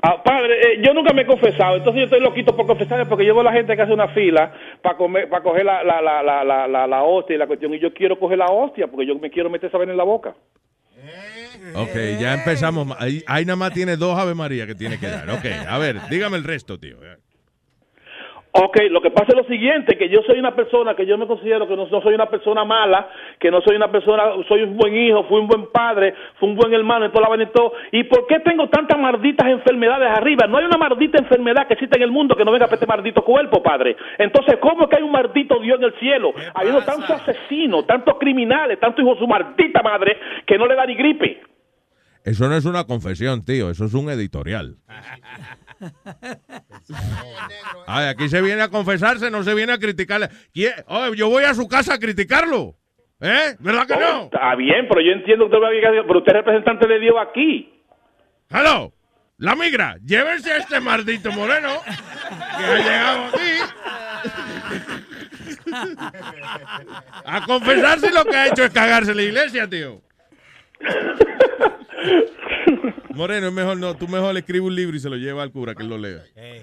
Ah, 0.00 0.22
padre, 0.22 0.60
eh, 0.60 0.82
yo 0.84 0.94
nunca 0.94 1.12
me 1.12 1.22
he 1.22 1.26
confesado, 1.26 1.76
entonces 1.76 1.98
yo 2.00 2.04
estoy 2.04 2.20
loquito 2.20 2.54
por 2.54 2.66
confesarme 2.66 3.06
porque 3.06 3.24
yo 3.24 3.34
veo 3.34 3.40
a 3.40 3.50
la 3.50 3.52
gente 3.52 3.74
que 3.74 3.82
hace 3.82 3.92
una 3.92 4.06
fila 4.08 4.52
para 4.80 4.96
comer, 4.96 5.28
para 5.28 5.42
coger 5.42 5.64
la, 5.64 5.82
la, 5.82 6.00
la, 6.00 6.22
la, 6.22 6.44
la, 6.44 6.68
la, 6.68 6.86
la 6.86 7.02
hostia 7.02 7.34
y 7.34 7.38
la 7.38 7.48
cuestión, 7.48 7.74
y 7.74 7.80
yo 7.80 7.92
quiero 7.92 8.16
coger 8.16 8.38
la 8.38 8.46
hostia 8.46 8.86
porque 8.86 9.06
yo 9.06 9.16
me 9.18 9.28
quiero 9.28 9.50
meter 9.50 9.68
esa 9.68 9.76
vaina 9.78 9.92
en 9.92 9.98
la 9.98 10.04
boca. 10.04 10.36
Ok, 11.74 11.94
ya 12.20 12.34
empezamos. 12.34 12.96
Ahí, 12.98 13.22
ahí 13.26 13.44
nada 13.44 13.56
más 13.56 13.72
tiene 13.72 13.96
dos 13.96 14.18
Ave 14.18 14.34
María 14.34 14.66
que 14.66 14.74
tiene 14.74 14.98
que 14.98 15.06
dar. 15.06 15.28
Ok, 15.30 15.44
a 15.68 15.78
ver, 15.78 16.00
dígame 16.08 16.36
el 16.36 16.44
resto, 16.44 16.78
tío. 16.78 16.98
Ok, 18.60 18.76
lo 18.90 19.00
que 19.00 19.12
pasa 19.12 19.28
es 19.28 19.36
lo 19.36 19.44
siguiente, 19.44 19.96
que 19.96 20.08
yo 20.08 20.20
soy 20.26 20.40
una 20.40 20.52
persona, 20.52 20.96
que 20.96 21.06
yo 21.06 21.16
me 21.16 21.28
considero 21.28 21.68
que 21.68 21.76
no, 21.76 21.86
no 21.86 22.02
soy 22.02 22.14
una 22.14 22.26
persona 22.26 22.64
mala, 22.64 23.08
que 23.38 23.52
no 23.52 23.60
soy 23.60 23.76
una 23.76 23.88
persona, 23.88 24.32
soy 24.48 24.62
un 24.62 24.76
buen 24.76 24.96
hijo, 24.96 25.22
fui 25.28 25.38
un 25.38 25.46
buen 25.46 25.70
padre, 25.70 26.12
fui 26.40 26.48
un 26.48 26.56
buen 26.56 26.74
hermano 26.74 27.06
y 27.06 27.10
toda 27.10 27.22
la 27.22 27.28
vaina 27.28 27.44
y 27.44 27.52
todo. 27.52 27.72
¿Y 27.92 28.02
por 28.04 28.26
qué 28.26 28.40
tengo 28.40 28.68
tantas 28.68 28.98
malditas 28.98 29.46
enfermedades 29.46 30.10
arriba? 30.10 30.48
No 30.48 30.58
hay 30.58 30.64
una 30.64 30.76
maldita 30.76 31.18
enfermedad 31.18 31.68
que 31.68 31.74
existe 31.74 31.98
en 31.98 32.02
el 32.02 32.10
mundo 32.10 32.34
que 32.34 32.44
no 32.44 32.50
venga 32.50 32.66
para 32.66 32.74
este 32.74 32.86
maldito 32.86 33.22
cuerpo, 33.22 33.62
padre. 33.62 33.96
Entonces, 34.18 34.56
¿cómo 34.60 34.84
es 34.84 34.90
que 34.90 34.96
hay 34.96 35.02
un 35.04 35.12
maldito 35.12 35.60
Dios 35.60 35.78
en 35.78 35.84
el 35.84 35.94
cielo? 36.00 36.32
Habiendo 36.52 36.82
tantos 36.82 37.10
asesinos, 37.10 37.86
tantos 37.86 38.18
criminales, 38.18 38.80
tantos 38.80 39.04
hijos 39.04 39.18
de 39.18 39.20
su 39.20 39.28
maldita 39.28 39.82
madre, 39.84 40.18
que 40.44 40.58
no 40.58 40.66
le 40.66 40.74
da 40.74 40.84
ni 40.84 40.96
gripe. 40.96 41.42
Eso 42.24 42.48
no 42.48 42.56
es 42.56 42.64
una 42.64 42.82
confesión, 42.84 43.44
tío. 43.44 43.70
Eso 43.70 43.84
es 43.84 43.94
un 43.94 44.10
editorial. 44.10 44.78
Ay, 47.86 48.06
aquí 48.08 48.28
se 48.28 48.40
viene 48.42 48.62
a 48.62 48.68
confesarse, 48.68 49.30
no 49.30 49.42
se 49.42 49.54
viene 49.54 49.72
a 49.72 49.78
criticarle. 49.78 50.28
¿Quién- 50.52 50.74
Oye, 50.86 51.16
yo 51.16 51.28
voy 51.28 51.44
a 51.44 51.54
su 51.54 51.66
casa 51.68 51.94
a 51.94 51.98
criticarlo. 51.98 52.74
¿Eh? 53.20 53.56
¿Verdad 53.58 53.86
que 53.86 53.96
no? 53.96 54.24
Está 54.24 54.54
bien, 54.54 54.86
pero 54.88 55.00
yo 55.00 55.12
entiendo 55.12 55.48
que 55.50 55.56
usted, 55.56 55.68
pero 56.06 56.18
usted 56.18 56.32
es 56.32 56.36
representante 56.38 56.86
de 56.86 57.00
Dios 57.00 57.16
aquí. 57.20 57.82
Hello, 58.50 58.92
la 59.38 59.56
migra, 59.56 59.96
llévense 60.04 60.52
a 60.52 60.56
este 60.58 60.78
maldito 60.80 61.32
moreno 61.32 61.70
que 62.56 62.64
ha 62.64 62.76
llegado 62.76 63.24
aquí 63.26 63.58
a 67.24 67.44
confesarse 67.44 68.10
lo 68.12 68.24
que 68.24 68.36
ha 68.36 68.46
hecho 68.46 68.64
es 68.64 68.70
cagarse 68.72 69.14
la 69.14 69.22
iglesia, 69.22 69.68
tío. 69.68 70.00
Moreno, 73.14 73.48
es 73.48 73.52
mejor 73.52 73.78
no, 73.78 73.96
tú 73.96 74.06
mejor 74.08 74.32
le 74.32 74.40
escribes 74.40 74.66
un 74.66 74.74
libro 74.74 74.96
y 74.96 75.00
se 75.00 75.08
lo 75.08 75.16
lleva 75.16 75.42
al 75.42 75.50
cura 75.50 75.74
que 75.74 75.82
él 75.82 75.88
lo 75.88 75.98
lea. 75.98 76.22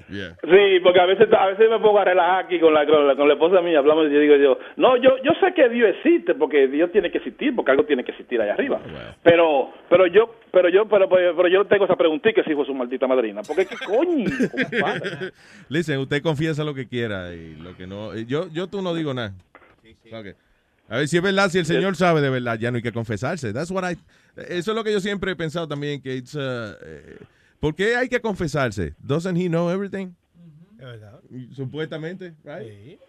Yeah. 0.09 0.38
Sí, 0.43 0.80
porque 0.83 0.99
a 0.99 1.06
veces 1.06 1.27
a 1.33 1.48
veces 1.48 1.69
me 1.69 1.80
pongo 1.80 1.99
a 1.99 2.06
relajar 2.06 2.45
aquí 2.45 2.59
con 2.59 2.74
la, 2.74 2.85
con 2.85 3.07
la, 3.07 3.15
con 3.15 3.27
la 3.27 3.33
esposa 3.33 3.61
mía, 3.61 3.80
hablamos 3.80 4.07
y 4.07 4.14
yo 4.14 4.19
digo 4.19 4.35
yo, 4.35 4.57
no, 4.77 4.98
yo 4.98 5.17
yo 5.24 5.32
sé 5.40 5.53
que 5.53 5.69
Dios 5.69 5.95
existe, 5.95 6.35
porque 6.35 6.67
Dios 6.67 6.91
tiene 6.91 7.11
que 7.11 7.17
existir, 7.17 7.56
porque 7.56 7.72
algo 7.72 7.85
tiene 7.85 8.03
que 8.03 8.11
existir 8.11 8.41
allá 8.41 8.53
arriba. 8.53 8.80
Pero 9.24 9.74
pero 9.90 10.07
yo 10.07 10.35
pero 10.51 10.69
yo 10.69 10.88
pero, 10.88 11.09
pero, 11.09 11.35
pero 11.35 11.48
yo 11.48 11.65
tengo 11.65 11.85
esa 11.85 11.95
preguntita, 11.95 12.43
si 12.43 12.51
hijo 12.51 12.61
de 12.61 12.67
su 12.67 12.74
maldita 12.74 13.07
madrina, 13.07 13.41
porque 13.48 13.65
qué 13.65 13.75
coño? 13.85 14.25
Listen, 15.69 15.99
usted 15.99 16.22
confiesa 16.22 16.64
lo 16.64 16.74
que 16.74 16.88
quiera 16.88 17.33
y 17.33 17.56
lo 17.56 17.75
que 17.75 17.88
no. 17.88 18.15
Yo, 18.15 18.48
yo 18.51 18.67
tú 18.67 18.82
no 18.82 18.93
digo 18.93 19.14
nada. 19.14 19.33
Ok. 20.11 20.35
A 20.88 20.97
ver 20.97 21.07
si 21.07 21.17
es 21.17 21.23
verdad, 21.23 21.49
si 21.49 21.57
el 21.57 21.65
Señor 21.65 21.95
sabe 21.95 22.22
de 22.22 22.30
verdad, 22.30 22.59
ya 22.59 22.69
no 22.69 22.77
hay 22.77 22.83
que 22.83 22.91
confesarse. 22.91 23.51
That's 23.51 23.72
what 23.72 23.89
I, 23.89 23.97
eso 24.38 24.72
es 24.72 24.75
lo 24.75 24.83
que 24.83 24.91
yo 24.91 24.99
siempre 24.99 25.31
he 25.31 25.35
pensado 25.35 25.67
también, 25.67 26.01
que 26.01 26.15
it's, 26.15 26.35
uh, 26.35 26.75
eh, 26.81 27.17
¿por 27.59 27.73
qué 27.73 27.95
hay 27.95 28.07
que 28.07 28.22
confesarse? 28.22 28.93
Doesn't 28.99 29.35
he 29.35 29.47
know 29.47 29.69
everything? 29.69 30.14
Supuestamente, 31.53 32.35
right? 32.43 32.99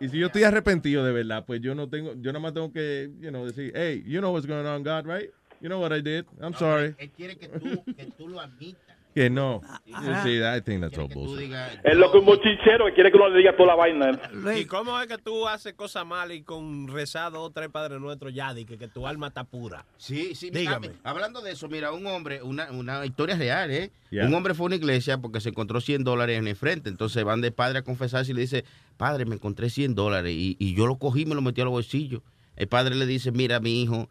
Y 0.00 0.08
si 0.08 0.18
yo 0.18 0.26
estoy 0.26 0.44
arrepentido 0.44 1.04
de 1.04 1.12
verdad, 1.12 1.44
pues 1.44 1.60
yo 1.60 1.74
no 1.74 1.88
tengo, 1.88 2.14
yo 2.14 2.32
nada 2.32 2.40
más 2.40 2.54
tengo 2.54 2.72
que, 2.72 3.10
you 3.20 3.28
know, 3.28 3.44
decir, 3.44 3.72
hey, 3.74 4.02
you 4.06 4.20
know 4.20 4.32
what's 4.32 4.46
going 4.46 4.66
on, 4.66 4.82
God, 4.82 5.06
right? 5.06 5.30
You 5.60 5.68
know 5.68 5.80
what 5.80 5.92
I 5.92 6.00
did. 6.00 6.24
I'm 6.40 6.54
sorry. 6.54 6.94
Él 6.98 7.10
quiere 7.10 7.36
que 7.36 7.48
tú, 7.48 7.84
que 7.94 8.06
tú 8.16 8.28
lo 8.28 8.40
admitas. 8.40 8.91
Que 9.14 9.28
no. 9.28 9.60
Ajá. 9.92 10.22
Sí, 10.24 10.38
I 10.38 10.60
think 10.62 10.80
that's 10.80 10.96
all 10.96 11.08
bullshit. 11.08 11.52
Es 11.84 11.96
lo 11.96 12.10
que 12.10 12.18
un 12.18 12.24
mochichero 12.24 12.86
que 12.86 12.94
quiere 12.94 13.10
que 13.10 13.16
uno 13.16 13.28
le 13.28 13.38
diga 13.38 13.54
toda 13.56 13.68
la 13.68 13.74
vaina. 13.74 14.18
¿Y 14.56 14.64
cómo 14.64 14.98
es 15.00 15.06
que 15.06 15.18
tú 15.18 15.46
haces 15.46 15.74
cosas 15.74 16.06
malas 16.06 16.36
y 16.36 16.42
con 16.42 16.88
rezado 16.88 17.50
tres 17.50 17.68
Padres 17.68 18.00
Nuestros 18.00 18.32
ya, 18.32 18.54
di 18.54 18.64
que, 18.64 18.78
que 18.78 18.88
tu 18.88 19.06
alma 19.06 19.28
está 19.28 19.44
pura? 19.44 19.84
Sí, 19.98 20.34
sí, 20.34 20.50
Dígame. 20.50 20.88
mira, 20.88 21.00
hablando 21.04 21.42
de 21.42 21.52
eso, 21.52 21.68
mira, 21.68 21.92
un 21.92 22.06
hombre, 22.06 22.42
una, 22.42 22.70
una 22.70 23.04
historia 23.04 23.36
real, 23.36 23.70
¿eh? 23.70 23.90
Un 24.12 24.32
hombre 24.34 24.54
fue 24.54 24.64
a 24.64 24.66
una 24.66 24.76
iglesia 24.76 25.18
porque 25.18 25.40
se 25.40 25.50
encontró 25.50 25.80
100 25.80 26.04
dólares 26.04 26.38
en 26.38 26.46
el 26.46 26.56
frente. 26.56 26.90
Entonces 26.90 27.22
van 27.24 27.40
de 27.40 27.50
padre 27.50 27.78
a 27.78 27.82
confesarse 27.82 28.32
y 28.32 28.34
le 28.34 28.42
dice, 28.42 28.64
padre, 28.96 29.24
me 29.24 29.34
encontré 29.34 29.70
100 29.70 29.94
dólares 29.94 30.32
y, 30.34 30.56
y 30.58 30.74
yo 30.74 30.86
lo 30.86 30.96
cogí 30.96 31.22
y 31.22 31.26
me 31.26 31.34
lo 31.34 31.40
metí 31.42 31.60
a 31.60 31.64
los 31.64 31.72
bolsillos. 31.72 32.22
El 32.56 32.68
padre 32.68 32.94
le 32.94 33.06
dice, 33.06 33.32
mira, 33.32 33.60
mi 33.60 33.82
hijo, 33.82 34.08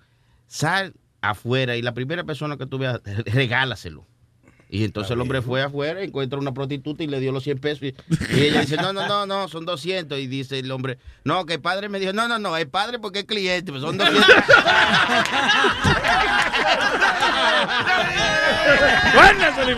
sal 0.48 0.94
afuera 1.22 1.76
y 1.76 1.82
la 1.82 1.94
primera 1.94 2.24
persona 2.24 2.58
que 2.58 2.66
tú 2.66 2.78
veas, 2.80 3.02
regálaselo. 3.26 4.06
Y 4.74 4.86
entonces 4.86 5.12
el 5.12 5.20
hombre 5.20 5.42
fue 5.42 5.62
afuera, 5.62 6.02
encuentra 6.02 6.40
una 6.40 6.54
prostituta 6.54 7.04
y 7.04 7.08
le 7.08 7.20
dio 7.20 7.34
los 7.34 7.44
100 7.44 7.60
pesos. 7.60 7.84
Y, 7.84 7.94
y 8.34 8.46
ella 8.46 8.62
dice, 8.62 8.78
no, 8.78 8.94
no, 8.94 9.06
no, 9.06 9.26
no, 9.26 9.50
son 9.50 9.66
200. 9.66 10.18
Y 10.18 10.28
dice 10.28 10.60
el 10.60 10.72
hombre, 10.72 10.98
no, 11.26 11.46
que 11.46 11.56
el 11.56 11.62
padre 11.62 11.90
me 11.90 12.00
dijo, 12.00 12.14
no, 12.14 12.30
no, 12.30 12.40
no, 12.40 12.56
el 12.56 12.70
padre 12.70 12.98
porque 12.98 13.20
es 13.20 13.26
cliente, 13.26 13.70
pues 13.70 13.84
son 13.84 13.98
200. 13.98 14.26
¡Buena, 19.14 19.56
Sonny 19.58 19.74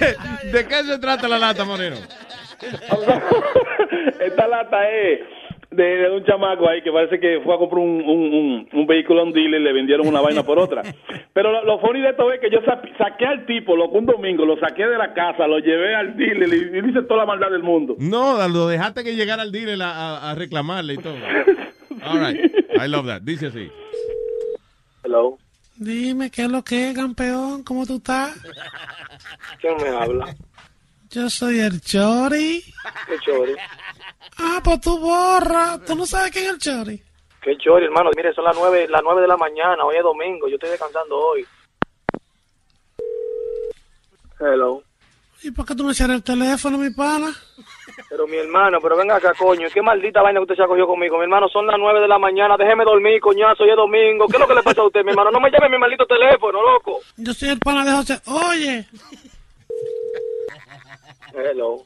¿De, 0.00 0.16
de 0.50 0.66
qué 0.66 0.82
se 0.82 0.98
trata 0.98 1.28
la 1.28 1.38
lata, 1.38 1.64
Moreno? 1.64 1.96
Esta 4.20 4.48
lata 4.48 4.90
es 4.90 5.20
de, 5.72 5.82
de 5.84 6.10
un 6.10 6.24
chamaco 6.24 6.68
ahí 6.68 6.82
que 6.82 6.90
parece 6.92 7.18
que 7.20 7.40
fue 7.44 7.54
a 7.54 7.58
comprar 7.58 7.80
un, 7.80 8.02
un, 8.02 8.34
un, 8.34 8.68
un 8.72 8.86
vehículo 8.86 9.20
a 9.20 9.24
un 9.24 9.32
dealer 9.32 9.60
y 9.60 9.64
le 9.64 9.72
vendieron 9.72 10.06
una 10.06 10.20
vaina 10.20 10.42
por 10.42 10.58
otra. 10.58 10.82
Pero 11.32 11.50
lo, 11.52 11.64
lo 11.64 11.78
funny 11.80 12.00
de 12.00 12.10
esto 12.10 12.30
es 12.32 12.40
que 12.40 12.50
yo 12.50 12.58
sa- 12.64 12.80
saqué 12.98 13.26
al 13.26 13.46
tipo, 13.46 13.74
loco, 13.76 13.98
un 13.98 14.06
domingo, 14.06 14.44
lo 14.44 14.58
saqué 14.58 14.86
de 14.86 14.98
la 14.98 15.12
casa, 15.14 15.46
lo 15.46 15.58
llevé 15.58 15.94
al 15.94 16.16
dealer 16.16 16.48
y, 16.52 16.76
y 16.76 16.90
hice 16.90 17.02
toda 17.02 17.20
la 17.20 17.26
maldad 17.26 17.50
del 17.50 17.62
mundo. 17.62 17.96
No, 17.98 18.46
lo 18.48 18.68
dejaste 18.68 19.02
que 19.04 19.14
llegara 19.16 19.42
al 19.42 19.52
dealer 19.52 19.80
a, 19.82 19.90
a- 19.90 20.30
a 20.30 20.34
reclamarle 20.34 20.94
y 20.94 20.98
todo. 20.98 21.14
All 22.04 22.18
right. 22.18 22.38
I 22.82 22.88
love 22.88 23.06
that. 23.06 23.22
Dice 23.22 23.46
así. 23.46 23.70
Hello. 25.04 25.38
Dime, 25.76 26.30
¿qué 26.30 26.42
es 26.42 26.50
lo 26.50 26.62
que 26.62 26.90
es, 26.90 26.94
campeón? 26.96 27.62
¿Cómo 27.64 27.86
tú 27.86 27.96
estás? 27.96 28.34
¿Quién 29.60 29.76
me 29.82 29.88
habla? 29.88 30.34
Yo 31.10 31.28
soy 31.28 31.58
el 31.60 31.80
Chori. 31.80 32.62
¿Qué 33.06 33.14
chori? 33.24 33.52
Ah, 34.38 34.60
pues 34.62 34.80
tú 34.80 34.98
borra. 34.98 35.78
¿Tú 35.86 35.94
no 35.94 36.06
sabes 36.06 36.30
quién 36.32 36.46
es 36.46 36.52
el 36.52 36.58
Chori? 36.58 37.02
¿Qué 37.42 37.56
chori, 37.58 37.86
hermano? 37.86 38.10
Mire, 38.16 38.32
son 38.34 38.44
las 38.44 38.56
nueve, 38.56 38.86
las 38.88 39.02
nueve 39.02 39.20
de 39.20 39.26
la 39.28 39.36
mañana. 39.36 39.84
Hoy 39.84 39.96
es 39.96 40.02
domingo. 40.02 40.48
Yo 40.48 40.54
estoy 40.54 40.70
descansando 40.70 41.18
hoy. 41.18 41.44
Hello. 44.38 44.82
¿Y 45.42 45.50
por 45.50 45.66
qué 45.66 45.74
tú 45.74 45.82
me 45.82 45.92
cierras 45.92 46.16
el 46.18 46.22
teléfono, 46.22 46.78
mi 46.78 46.90
pana? 46.90 47.32
Pero 48.08 48.28
mi 48.28 48.36
hermano, 48.36 48.78
pero 48.80 48.96
venga 48.96 49.16
acá, 49.16 49.34
coño. 49.36 49.66
¿Qué 49.74 49.82
maldita 49.82 50.22
vaina 50.22 50.38
que 50.38 50.42
usted 50.44 50.54
se 50.54 50.62
ha 50.62 50.66
cogido 50.68 50.86
conmigo? 50.86 51.16
Mi 51.16 51.24
hermano, 51.24 51.48
son 51.48 51.66
las 51.66 51.76
nueve 51.80 52.00
de 52.00 52.06
la 52.06 52.18
mañana. 52.18 52.56
Déjeme 52.56 52.84
dormir, 52.84 53.20
coñazo. 53.20 53.64
Hoy 53.64 53.70
es 53.70 53.76
domingo. 53.76 54.26
¿Qué 54.28 54.36
es 54.36 54.40
lo 54.40 54.46
que 54.46 54.54
le 54.54 54.62
pasa 54.62 54.80
a 54.82 54.86
usted, 54.86 55.02
mi 55.02 55.10
hermano? 55.10 55.32
No 55.32 55.40
me 55.40 55.50
llame 55.50 55.68
mi 55.68 55.78
maldito 55.78 56.06
teléfono, 56.06 56.62
loco. 56.62 57.00
Yo 57.16 57.34
soy 57.34 57.48
el 57.50 57.58
pana 57.58 57.84
de 57.84 57.90
José. 57.92 58.20
Oye, 58.26 58.86
Hello. 61.34 61.82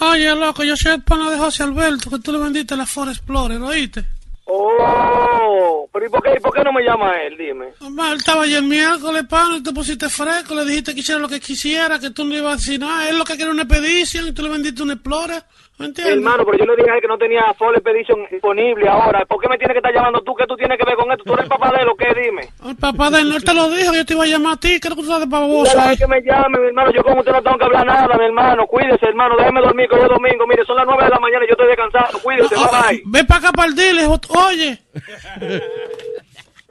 Oye, 0.00 0.34
loco, 0.34 0.64
yo 0.64 0.76
soy 0.76 0.92
el 0.92 1.02
pana 1.02 1.30
de 1.30 1.38
José 1.38 1.62
Alberto, 1.62 2.10
que 2.10 2.18
tú 2.18 2.32
le 2.32 2.38
vendiste 2.38 2.76
la 2.76 2.86
Ford 2.86 3.08
Explorer, 3.08 3.60
¿oíste? 3.60 4.04
Oh, 4.50 5.86
pero 5.92 6.06
¿y 6.06 6.08
por 6.08 6.22
qué, 6.22 6.34
y 6.36 6.40
por 6.40 6.54
qué 6.54 6.64
no 6.64 6.72
me 6.72 6.82
llama 6.82 7.20
él? 7.22 7.36
Dime. 7.36 7.66
Mamá, 7.80 8.12
él 8.12 8.18
estaba 8.18 8.44
ayer 8.44 8.62
miércoles, 8.62 9.24
pana, 9.28 9.58
y 9.58 9.62
te 9.62 9.72
pusiste 9.74 10.08
fresco, 10.08 10.54
le 10.54 10.64
dijiste 10.64 10.94
que 10.94 11.00
hiciera 11.00 11.20
lo 11.20 11.28
que 11.28 11.38
quisiera, 11.38 11.98
que 11.98 12.10
tú 12.10 12.24
no 12.24 12.34
ibas 12.34 12.54
a 12.54 12.56
decir 12.56 12.80
nada. 12.80 13.08
Él 13.10 13.18
lo 13.18 13.24
que 13.24 13.36
quiere 13.36 13.50
una 13.50 13.64
expedición 13.64 14.26
y 14.26 14.32
tú 14.32 14.42
le 14.42 14.48
vendiste 14.48 14.82
un 14.82 14.92
Explorer, 14.92 15.44
Hermano, 15.78 16.44
pero 16.44 16.58
yo 16.58 16.66
le 16.66 16.76
dije 16.76 16.90
a 16.90 16.94
él 16.96 17.00
que 17.00 17.06
no 17.06 17.18
tenía 17.18 17.54
Full 17.56 17.74
Expedition 17.74 18.26
disponible 18.30 18.88
ahora. 18.88 19.24
¿Por 19.26 19.40
qué 19.40 19.48
me 19.48 19.58
tiene 19.58 19.74
que 19.74 19.78
estar 19.78 19.94
llamando 19.94 20.20
tú? 20.22 20.34
¿Qué 20.34 20.44
tú 20.46 20.56
tienes 20.56 20.76
que 20.76 20.84
ver 20.84 20.96
con 20.96 21.10
esto? 21.12 21.22
¿Tú 21.24 21.34
eres 21.34 21.44
el 21.44 21.48
papá 21.48 21.70
de 21.70 21.82
él 21.82 21.88
o 21.88 21.94
qué? 21.94 22.08
Dime. 22.20 22.42
El 22.66 22.76
papá 22.76 23.10
de 23.10 23.20
él 23.20 23.28
no 23.28 23.40
te 23.40 23.54
lo 23.54 23.70
dijo, 23.70 23.94
yo 23.94 24.04
te 24.04 24.14
iba 24.14 24.24
a 24.24 24.26
llamar 24.26 24.54
a 24.54 24.60
ti, 24.60 24.80
que 24.80 24.88
tú 24.88 25.00
estás 25.00 25.20
de 25.20 25.26
babosa. 25.26 25.84
deje 25.84 25.98
que 25.98 26.06
me 26.08 26.20
llame, 26.22 26.58
mi 26.58 26.66
hermano. 26.66 26.90
Yo 26.90 27.02
con 27.04 27.18
usted 27.18 27.32
no 27.32 27.42
tengo 27.42 27.58
que 27.58 27.64
hablar 27.64 27.86
nada, 27.86 28.16
mi 28.18 28.24
hermano. 28.24 28.66
Cuídese, 28.66 29.06
hermano. 29.06 29.36
Déjeme 29.36 29.60
dormir, 29.60 29.88
que 29.88 29.94
hoy 29.94 30.02
es 30.02 30.08
domingo. 30.08 30.46
Mire, 30.48 30.64
son 30.64 30.76
las 30.76 30.86
nueve 30.86 31.04
de 31.04 31.10
la 31.10 31.20
mañana 31.20 31.44
y 31.44 31.48
yo 31.48 31.52
estoy 31.52 31.68
descansado. 31.68 32.18
Cuídese, 32.18 32.54
bye 32.56 32.64
bye. 32.64 33.02
Ven 33.06 33.26
para 33.26 33.40
acá 33.40 33.52
para 33.52 33.68
el 33.68 33.74
dealer, 33.76 34.08
oye. 34.08 34.78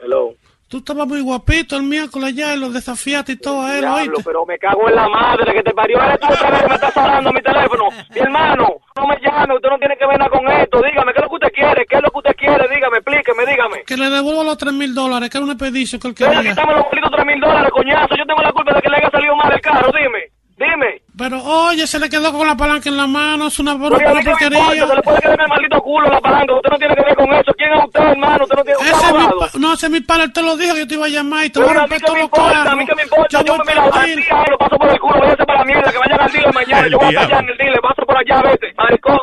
Hello. 0.03 0.33
Tú 0.69 0.79
estabas 0.79 1.07
muy 1.07 1.21
guapito 1.21 1.77
el 1.77 1.83
miércoles 1.83 2.35
ya 2.35 2.53
y 2.53 2.59
lo 2.59 2.69
desafiaste 2.69 3.31
y 3.31 3.37
todo 3.37 3.61
a 3.61 3.75
él, 3.75 3.81
Diablo, 3.81 4.01
¿oíste? 4.01 4.23
pero 4.25 4.45
me 4.45 4.57
cago 4.59 4.89
en 4.89 4.95
la 4.95 5.07
madre 5.07 5.53
que 5.53 5.63
te 5.63 5.71
parió. 5.71 5.97
Eres 6.03 6.19
tú 6.19 6.27
otra 6.27 6.51
vez 6.51 6.61
que 6.61 6.67
me 6.67 6.75
estás 6.75 6.97
hablando 6.97 7.31
mi 7.31 7.41
teléfono. 7.41 7.83
Mi 8.13 8.19
hermano, 8.19 8.67
no 8.97 9.07
me 9.07 9.15
llame. 9.21 9.55
Usted 9.55 9.69
no 9.69 9.77
tiene 9.79 9.95
que 9.95 10.05
ver 10.05 10.19
nada 10.19 10.29
con 10.29 10.45
esto. 10.51 10.81
Dígame, 10.81 11.13
¿qué 11.13 11.19
es 11.19 11.23
lo 11.23 11.29
que 11.29 11.35
usted 11.35 11.51
quiere? 11.53 11.85
¿Qué 11.85 11.95
es 11.95 12.01
lo 12.03 12.11
que 12.11 12.17
usted 12.17 12.35
quiere? 12.35 12.67
Dígame, 12.67 12.97
explíqueme, 12.97 13.45
dígame. 13.45 13.83
Que 13.85 13.95
le 13.95 14.09
devuelva 14.09 14.43
los 14.43 14.57
tres 14.57 14.73
mil 14.73 14.93
dólares, 14.93 15.29
que 15.29 15.37
era 15.37 15.45
un 15.45 15.51
expedición 15.51 16.01
que 16.01 16.07
él 16.09 16.15
quería. 16.15 16.41
quítame 16.51 16.73
los 16.73 16.89
tres 16.91 17.25
mil 17.25 17.39
dólares, 17.39 17.71
coñazo. 17.71 18.15
Yo 18.17 18.25
tengo 18.25 18.41
la 18.41 18.51
culpa 18.51 18.73
de 18.73 18.81
que 18.81 18.89
le 18.89 18.97
haya 18.97 19.09
salido 19.09 19.35
mal 19.37 19.53
el 19.53 19.61
carro. 19.61 19.89
Dime, 19.95 20.19
dime. 20.57 21.01
Pero 21.17 21.43
oye, 21.43 21.87
se 21.87 21.99
le 21.99 22.09
quedó 22.09 22.31
con 22.31 22.45
la 22.45 22.55
palanca 22.55 22.89
en 22.89 22.97
la 22.97 23.07
mano, 23.07 23.47
es 23.47 23.57
una, 23.59 23.73
una, 23.73 23.95
a 23.95 23.99
que 23.99 24.05
me 24.13 24.23
porquería. 24.23 24.59
importa, 24.59 24.87
se 24.87 24.95
le 24.95 25.01
puede 25.01 25.19
quedar 25.21 25.41
el 25.41 25.47
maldito 25.47 25.81
culo 25.81 26.09
la 26.09 26.21
palanca. 26.21 26.55
Usted 26.55 26.69
no 26.69 26.77
tiene 26.77 26.95
que 26.95 27.03
ver 27.03 27.15
con 27.15 27.33
eso. 27.33 27.51
¿Quién 27.57 27.73
es 27.73 27.85
usted, 27.85 28.01
hermano? 28.01 28.43
Usted 28.43 28.55
no 28.55 28.63
tiene 28.63 28.79
Ese 28.81 29.05
es 29.05 29.13
mi 29.13 29.61
no, 29.61 29.73
ese 29.73 29.85
es 29.85 29.91
mi 29.91 29.97
él 29.97 30.33
te 30.33 30.41
lo 30.41 30.57
dijo 30.57 30.73
que 30.73 30.79
yo 30.81 30.87
te 30.87 30.93
iba 30.95 31.05
a 31.05 31.09
llamar 31.09 31.45
y 31.45 31.49
te 31.49 31.59
voy 31.59 31.69
a 31.69 31.71
a 31.71 31.73
romper 31.75 32.01
me 32.01 32.09
los 32.09 32.23
importa, 32.23 32.71
a 32.71 32.75
mí 32.75 32.85
que 32.85 32.95
me 32.95 33.03
importa. 33.03 33.43
Yo, 33.43 33.55
voy 33.55 33.65
me 33.65 33.73
el 33.73 33.91
dealer. 33.91 34.25
tía, 34.25 34.45
lo 34.49 34.57
paso 34.57 34.77
por 34.77 34.89
el 34.89 34.99
culo, 34.99 35.19
váyase 35.19 35.45
para 35.45 35.59
la 35.59 35.65
mierda, 35.65 35.91
que 35.91 35.97
vayan 35.97 36.21
al 36.21 36.31
dealer 36.31 36.53
mañana. 36.53 36.87
Yo 36.87 36.97
voy 36.97 37.13
para 37.13 37.27
allá 37.27 37.39
en 37.39 37.49
el 37.49 37.57
dealer, 37.57 37.81
paso 37.81 38.01
por 38.05 38.17
allá, 38.17 38.41
vete, 38.41 38.73
maricón. 38.77 39.19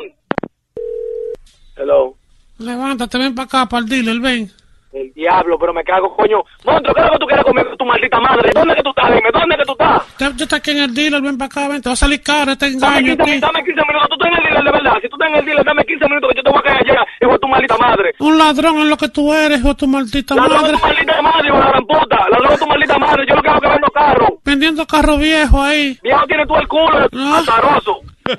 Hello. 1.77 2.15
Levántate, 2.59 3.19
ven 3.19 3.35
para 3.35 3.47
acá, 3.47 3.69
para 3.69 3.83
el 3.83 3.89
dealer, 3.89 4.21
ven. 4.21 4.64
El 4.95 5.13
diablo, 5.13 5.59
pero 5.59 5.75
me 5.75 5.83
cago, 5.83 6.15
coño. 6.15 6.45
Monstruo, 6.65 6.95
¿qué 6.95 7.01
es 7.01 7.07
lo 7.07 7.13
que 7.15 7.19
tú 7.19 7.27
quieres 7.27 7.45
comer 7.45 7.67
con 7.67 7.77
tu 7.77 7.85
maldita 7.85 8.21
madre? 8.21 8.51
¿Dónde 8.55 8.77
que 8.77 8.83
tú 8.85 8.91
estás? 8.91 9.09
Dime, 9.13 9.31
¿dónde 9.33 9.57
que 9.57 9.65
tú 9.65 9.73
estás? 9.73 10.03
Yo 10.37 10.45
estoy 10.45 10.57
aquí 10.59 10.71
en 10.71 10.79
el 10.79 10.95
dealer, 10.95 11.21
ven 11.21 11.37
para 11.37 11.47
acá, 11.47 11.67
ven, 11.69 11.83
te 11.83 11.89
va 11.89 11.95
a 11.95 11.97
salir 11.97 12.23
caro 12.23 12.53
este 12.53 12.71
Dame 12.79 12.99
engaño 12.99 13.17
15, 13.17 13.23
aquí. 13.23 13.31
min- 13.33 13.41
dame 13.41 13.65
15 13.65 13.83
minutos. 13.89 14.09
Tú 14.09 14.15
estás 14.15 14.29
en 14.31 14.37
el 14.39 14.45
dealer, 14.45 14.65
de 14.65 14.71
verdad. 14.71 14.95
Si 15.03 15.09
tú 15.09 15.17
estás 15.17 15.29
en 15.31 15.35
el 15.35 15.45
dealer, 15.47 15.65
dame 15.65 15.85
15 15.85 16.09
minutos 16.09 16.31
que 16.31 16.37
yo 16.37 16.43
te 16.45 16.51
voy 16.51 16.59
a 16.59 16.63
caer 16.63 16.79
allá. 16.79 17.05
Hijo 17.21 17.33
de 17.33 17.39
tu 17.41 17.49
maldita 17.49 17.77
madre. 17.79 18.15
Un 18.21 18.39
ladrón 18.39 18.79
es 18.79 18.85
lo 18.87 18.97
que 18.97 19.09
tú 19.09 19.35
eres, 19.35 19.59
hijo 19.59 19.69
de 19.69 19.75
tu 19.75 19.87
maldita 19.89 20.35
Ladrón 20.37 20.51
de 20.53 20.63
madre. 20.63 20.77
tu 20.79 20.87
maldita 20.87 21.23
madre, 21.23 21.49
hijo 21.49 21.57
de 21.59 21.65
la 21.65 21.71
gran 21.71 21.87
puta. 21.87 22.17
Ladrón 22.31 22.49
de 22.55 22.59
tu 22.59 22.67
maldita 22.67 22.99
madre. 22.99 23.27
Yo 23.29 23.35
lo 23.35 23.43
que 23.43 23.49
hago 23.49 23.57
es 23.59 23.63
que 23.63 23.69
vendo 23.75 23.89
carros. 23.91 24.31
Vendiendo 24.45 24.87
carro 24.87 25.19
viejo 25.19 25.61
ahí. 25.61 25.99
Viejo 26.05 26.27
tiene 26.29 26.47
tú 26.47 26.55
el 26.57 26.69
culo, 26.69 27.09
Ah. 27.19 27.39
azaroso. 27.43 28.01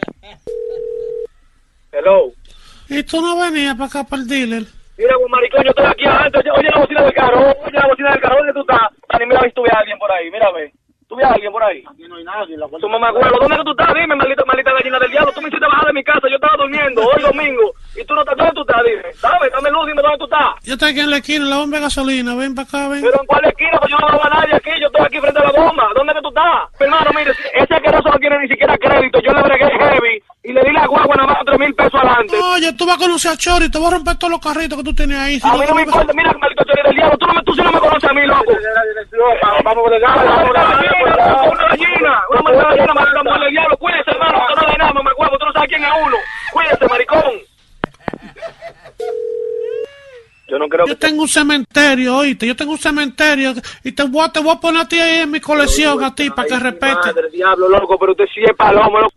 Hello. 1.91 2.31
Y 2.89 3.03
tú 3.03 3.21
no 3.21 3.37
venías 3.37 3.73
para 3.75 3.85
acá, 3.87 4.03
para 4.05 4.21
el 4.21 4.27
dealer. 4.27 4.63
Mira, 4.97 5.17
buen 5.17 5.29
maricón, 5.31 5.63
yo 5.63 5.71
estoy 5.71 5.85
aquí 5.85 6.05
adentro. 6.05 6.41
Oye, 6.55 6.69
la 6.71 6.79
bocina 6.79 7.01
del 7.03 7.13
carro. 7.13 7.39
Oye 7.65 7.77
la 7.77 7.87
bocina 7.87 8.11
del 8.11 8.21
carro. 8.21 8.37
¿Dónde 8.37 8.53
tú 8.53 8.61
estás? 8.61 8.87
Dani, 9.11 9.25
mira 9.25 9.41
tú 9.53 9.61
ves 9.63 9.73
a 9.73 9.79
alguien 9.79 9.99
por 9.99 10.11
ahí. 10.11 10.31
Mira, 10.31 10.51
ve. 10.51 10.71
¿Tú 11.07 11.15
ves 11.17 11.25
a 11.25 11.33
alguien 11.33 11.51
por 11.51 11.61
ahí? 11.61 11.83
Aquí 11.85 12.07
no 12.07 12.15
hay 12.15 12.23
nadie. 12.23 12.55
Tu 12.55 12.89
mamá 12.89 13.11
huevo. 13.11 13.37
¿Dónde 13.41 13.57
que 13.57 13.63
tú 13.63 13.71
estás? 13.71 13.93
Dime, 13.93 14.15
maldita, 14.15 14.43
maldita 14.45 14.71
gallina 14.71 14.99
del 14.99 15.11
diablo. 15.11 15.31
Tú 15.33 15.41
me 15.41 15.49
hiciste 15.49 15.67
bajar 15.67 15.85
de 15.87 15.93
mi 15.93 16.03
casa. 16.03 16.27
Yo 16.29 16.35
estaba 16.35 16.55
durmiendo 16.57 17.01
hoy 17.03 17.21
domingo. 17.21 17.73
Y 17.95 18.05
tú 18.05 18.15
no 18.15 18.21
estás. 18.21 18.37
¿Dónde 18.37 18.53
tú 18.53 18.61
estás? 18.61 18.81
Dime. 18.85 19.03
Dame, 19.21 19.49
dame 19.51 19.69
luz. 19.69 19.85
Dime 19.85 20.01
dónde 20.01 20.17
tú 20.17 20.25
estás. 20.25 20.49
Yo 20.63 20.73
estoy 20.73 20.89
aquí 20.91 20.99
en 21.01 21.11
la 21.11 21.17
esquina, 21.17 21.43
en 21.43 21.49
la 21.49 21.57
bomba 21.57 21.77
de 21.77 21.83
gasolina, 21.83 22.35
ven 22.35 22.55
para 22.55 22.67
acá, 22.67 22.87
ven. 22.87 23.01
Pero 23.03 23.19
en 23.19 23.27
cuál 23.27 23.45
esquina, 23.45 23.77
pues 23.79 23.91
yo 23.91 23.97
no 23.99 24.07
veo 24.07 24.23
a 24.23 24.29
nadie 24.29 24.55
aquí, 24.55 24.71
yo 24.79 24.87
estoy 24.87 25.05
aquí 25.05 25.19
frente 25.19 25.39
a 25.39 25.43
la 25.43 25.51
bomba. 25.51 25.89
¿Dónde 25.93 26.13
que 26.13 26.21
tú 26.21 26.29
estás? 26.29 26.71
Hermano, 26.79 27.11
mire, 27.11 27.31
ese 27.53 27.73
asqueroso 27.75 28.09
no 28.09 28.17
tiene 28.17 28.39
ni 28.39 28.47
siquiera 28.47 28.77
crédito. 28.77 29.19
Yo 29.19 29.31
le 29.33 29.41
bregué 29.43 29.67
heavy 29.77 30.23
y 30.45 30.53
le 30.53 30.61
di 30.63 30.71
la 30.71 30.85
guagua 30.85 31.15
nada 31.15 31.33
más 31.33 31.37
tres 31.45 31.59
mil 31.59 31.73
pesos 31.73 31.95
adelante. 31.95 32.35
Oye, 32.37 32.73
tú 32.73 32.85
vas 32.85 32.95
a 32.95 32.99
conocer 32.99 33.31
a 33.31 33.37
Chori, 33.37 33.69
te 33.69 33.79
voy 33.79 33.87
a 33.87 33.91
romper 33.91 34.15
todos 34.17 34.31
los 34.31 34.39
carritos 34.39 34.77
que 34.77 34.83
tú 34.83 34.93
tienes 34.93 35.17
ahí. 35.17 35.39
Si 35.39 35.47
A 35.47 35.53
mí 35.53 35.65
no 35.67 35.73
me 35.75 35.81
importa, 35.81 36.13
mira, 36.13 36.31
maldito 36.39 36.63
chori 36.63 36.81
del 36.83 36.95
diablo, 36.95 37.17
tú, 37.17 37.25
no 37.25 37.33
me, 37.33 37.43
tú 37.43 37.53
sí 37.55 37.61
no 37.63 37.71
me 37.71 37.79
conoces 37.79 38.09
a 38.09 38.13
mí, 38.13 38.21
loco. 38.27 38.53
Vamos 39.63 39.63
a 39.63 39.63
vamos 39.63 39.91
a. 39.91 41.49
Una 41.49 41.67
gallina, 41.69 42.21
una 42.29 42.41
maldita 42.43 42.69
gallina, 42.69 42.93
maldita 42.93 43.23
mujer 43.23 43.41
del 43.41 43.51
diablo. 43.51 43.77
Cuídese, 43.77 44.11
hermano, 44.11 44.39
tú 44.49 44.55
no 44.55 44.67
le 44.67 44.77
nada, 44.77 44.93
huevo, 45.17 45.37
tú 45.39 45.45
no 45.45 45.53
sabes 45.53 45.69
quién 45.69 45.83
es 45.83 45.91
uno. 46.05 46.17
Cuídese, 46.53 46.87
maricón. 46.87 47.33
Yo 50.47 50.59
no 50.59 50.67
creo 50.67 50.85
Yo 50.85 50.95
tengo 50.97 51.23
un 51.23 51.27
cementerio, 51.27 52.17
oíste, 52.17 52.45
yo 52.45 52.55
tengo 52.55 52.73
un 52.73 52.77
cementerio 52.77 53.53
y 53.83 53.91
te 53.91 54.03
voy 54.03 54.25
a, 54.25 54.29
te 54.31 54.39
voy 54.39 54.53
a 54.53 54.59
poner 54.59 54.81
a 54.83 54.87
ti 54.87 54.99
ahí 54.99 55.21
en 55.21 55.31
mi 55.31 55.39
colección, 55.39 56.03
a 56.03 56.13
ti, 56.13 56.29
para 56.29 56.47
que 56.47 56.59
respete. 56.59 56.93
Madre, 56.93 57.29
diablo, 57.31 57.67
loco, 57.67 57.97
pero 57.97 58.11
usted 58.11 58.25
sí 58.33 58.41
es 58.43 58.55
palomo, 58.55 58.99
loco. 58.99 59.13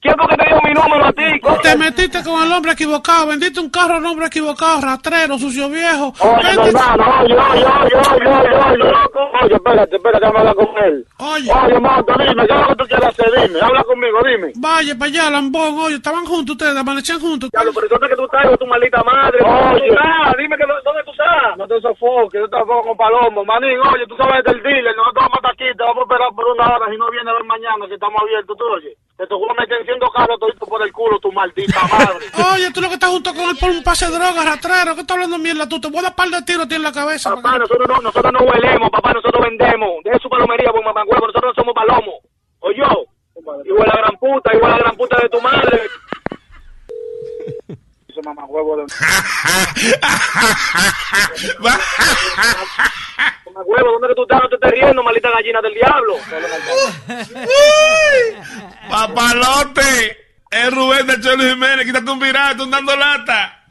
¿quién 0.00 0.14
fue 0.16 0.28
que 0.28 0.36
te 0.36 0.48
dio 0.48 0.60
mi 0.62 0.72
número 0.72 1.04
a 1.04 1.12
ti? 1.12 1.40
coño? 1.40 1.58
Te 1.62 1.76
metiste 1.76 2.22
con 2.22 2.42
el 2.42 2.50
hombre 2.50 2.72
equivocado, 2.72 3.26
vendiste 3.26 3.60
un 3.60 3.68
carro 3.68 3.94
al 3.96 4.06
hombre 4.06 4.26
equivocado, 4.26 4.80
rastrero, 4.80 5.38
sucio 5.38 5.68
viejo. 5.68 6.14
Oye, 6.20 6.42
Vendiste- 6.44 6.68
hermano, 6.68 7.20
oye, 7.20 7.34
oye, 7.34 7.64
oye, 7.64 7.94
oye, 7.94 8.28
oye, 8.28 8.56
oye, 8.56 8.76
loco. 8.78 9.20
Oye, 9.42 9.54
espérate, 9.54 9.96
espérate, 9.96 10.24
vamos 10.24 10.36
a 10.36 10.40
hablar 10.40 10.54
con 10.54 10.84
él. 10.84 11.06
Oye. 11.18 11.52
Oye, 11.52 11.78
monstruo, 11.80 12.16
dime, 12.18 12.46
¿qué 12.46 12.54
es 12.54 12.60
lo 12.60 12.68
que 12.68 12.76
tú 12.76 12.84
quieres 12.86 13.08
hacer? 13.08 13.48
Dime, 13.48 13.60
habla 13.60 13.84
conmigo, 13.84 14.18
dime. 14.24 14.52
Vaya 14.56 14.94
para 14.98 15.10
allá, 15.10 15.30
lambón, 15.30 15.78
oye, 15.78 15.96
estaban 15.96 16.24
juntos 16.24 16.54
ustedes, 16.54 16.76
amanecían 16.76 17.20
juntos. 17.20 17.50
Diablo, 17.50 17.72
pero 17.74 17.88
¿dónde 17.88 18.08
que 18.08 18.16
tú 18.16 18.24
estás, 18.24 18.50
de 18.50 18.56
tu 18.56 18.66
maldita 18.66 19.02
madre? 19.02 19.38
¿Dónde 19.40 19.80
tú 19.80 19.84
estás? 19.92 20.34
Dime 20.54 20.66
que, 20.66 20.82
¿dónde 20.84 21.02
tú 21.04 21.10
estás? 21.10 21.56
No 21.58 21.66
te 21.66 21.80
sofoques, 21.80 22.40
yo 22.40 22.48
trabajo 22.48 22.82
con 22.82 22.96
Palomo. 22.96 23.44
Manín, 23.44 23.78
oye, 23.80 24.06
tú 24.06 24.16
sabes 24.16 24.44
del 24.44 24.62
dealer, 24.62 24.94
nosotros 24.94 25.26
vamos 25.26 25.34
a 25.34 25.40
estar 25.42 25.52
aquí, 25.52 25.76
te 25.76 25.82
vamos 25.82 25.98
a 25.98 26.06
esperar 26.06 26.30
por 26.34 26.46
una 26.46 26.64
hora, 26.74 26.86
si 26.90 26.96
no 26.96 27.10
viene 27.10 27.30
a 27.30 27.34
ver 27.34 27.44
mañana, 27.44 27.86
que 27.88 27.94
estamos 27.94 28.22
abiertos, 28.22 28.56
tú 28.56 28.64
oye. 28.64 28.94
Que 29.18 29.26
te 29.26 29.34
a 29.34 29.54
meter 29.54 29.84
siendo 29.84 30.10
carro 30.10 30.38
todito 30.38 30.66
por 30.66 30.82
el 30.82 30.92
culo, 30.92 31.18
tu 31.18 31.32
maldita 31.32 31.80
madre. 31.86 32.26
Oye, 32.54 32.72
tú 32.72 32.80
lo 32.80 32.88
que 32.88 32.94
estás 32.94 33.10
junto 33.10 33.32
con 33.32 33.46
él 33.48 33.56
por 33.60 33.70
un 33.70 33.82
pase 33.84 34.06
de 34.06 34.18
droga, 34.18 34.42
rastrero, 34.42 34.94
¿qué 34.94 35.02
estás 35.02 35.14
hablando 35.14 35.38
mierda 35.38 35.68
tú? 35.68 35.80
Te 35.80 35.88
voy 35.88 36.00
a 36.00 36.02
dar 36.10 36.16
par 36.16 36.28
de 36.28 36.42
tiros 36.42 36.66
en 36.68 36.82
la 36.82 36.90
cabeza. 36.90 37.34
Papá, 37.36 37.58
nosotros 37.58 37.86
no, 37.86 38.00
nosotros 38.02 38.32
no 38.32 38.40
huelemos, 38.40 38.90
papá, 38.90 39.12
nosotros 39.12 39.40
vendemos. 39.40 40.02
Deje 40.02 40.18
su 40.18 40.28
palomería, 40.28 40.72
pues 40.72 40.84
mamá 40.84 41.04
huevo, 41.06 41.28
nosotros 41.28 41.54
no 41.54 41.62
somos 41.62 41.74
palomos. 41.74 42.14
Oye, 42.58 42.78
yo, 42.78 43.04
igual 43.64 43.86
la 43.86 43.98
gran 44.02 44.16
puta, 44.18 44.50
igual 44.52 44.72
la 44.72 44.78
gran 44.78 44.96
puta 44.96 45.16
de 45.22 45.28
tu 45.28 45.40
madre. 45.40 45.80
Ese 48.14 48.22
mamá 48.22 48.44
huevo 48.44 48.76
de... 48.76 48.84
Mamá 53.46 53.60
huevo, 53.66 53.90
¿dónde 53.90 54.06
que 54.08 54.14
tú 54.14 54.22
estás? 54.22 54.40
No 54.40 54.48
te 54.48 54.54
estés 54.54 54.70
riendo, 54.70 55.02
maldita 55.02 55.32
gallina 55.32 55.60
del 55.60 55.74
diablo. 55.74 56.14
Papalote, 58.88 60.16
es 60.48 60.72
Rubén 60.72 61.08
del 61.08 61.20
Cholo 61.20 61.42
Jiménez, 61.42 61.84
quítate 61.86 62.08
un 62.08 62.20
viral, 62.20 62.56
tú 62.56 62.70
dando 62.70 62.94
lata. 62.94 63.64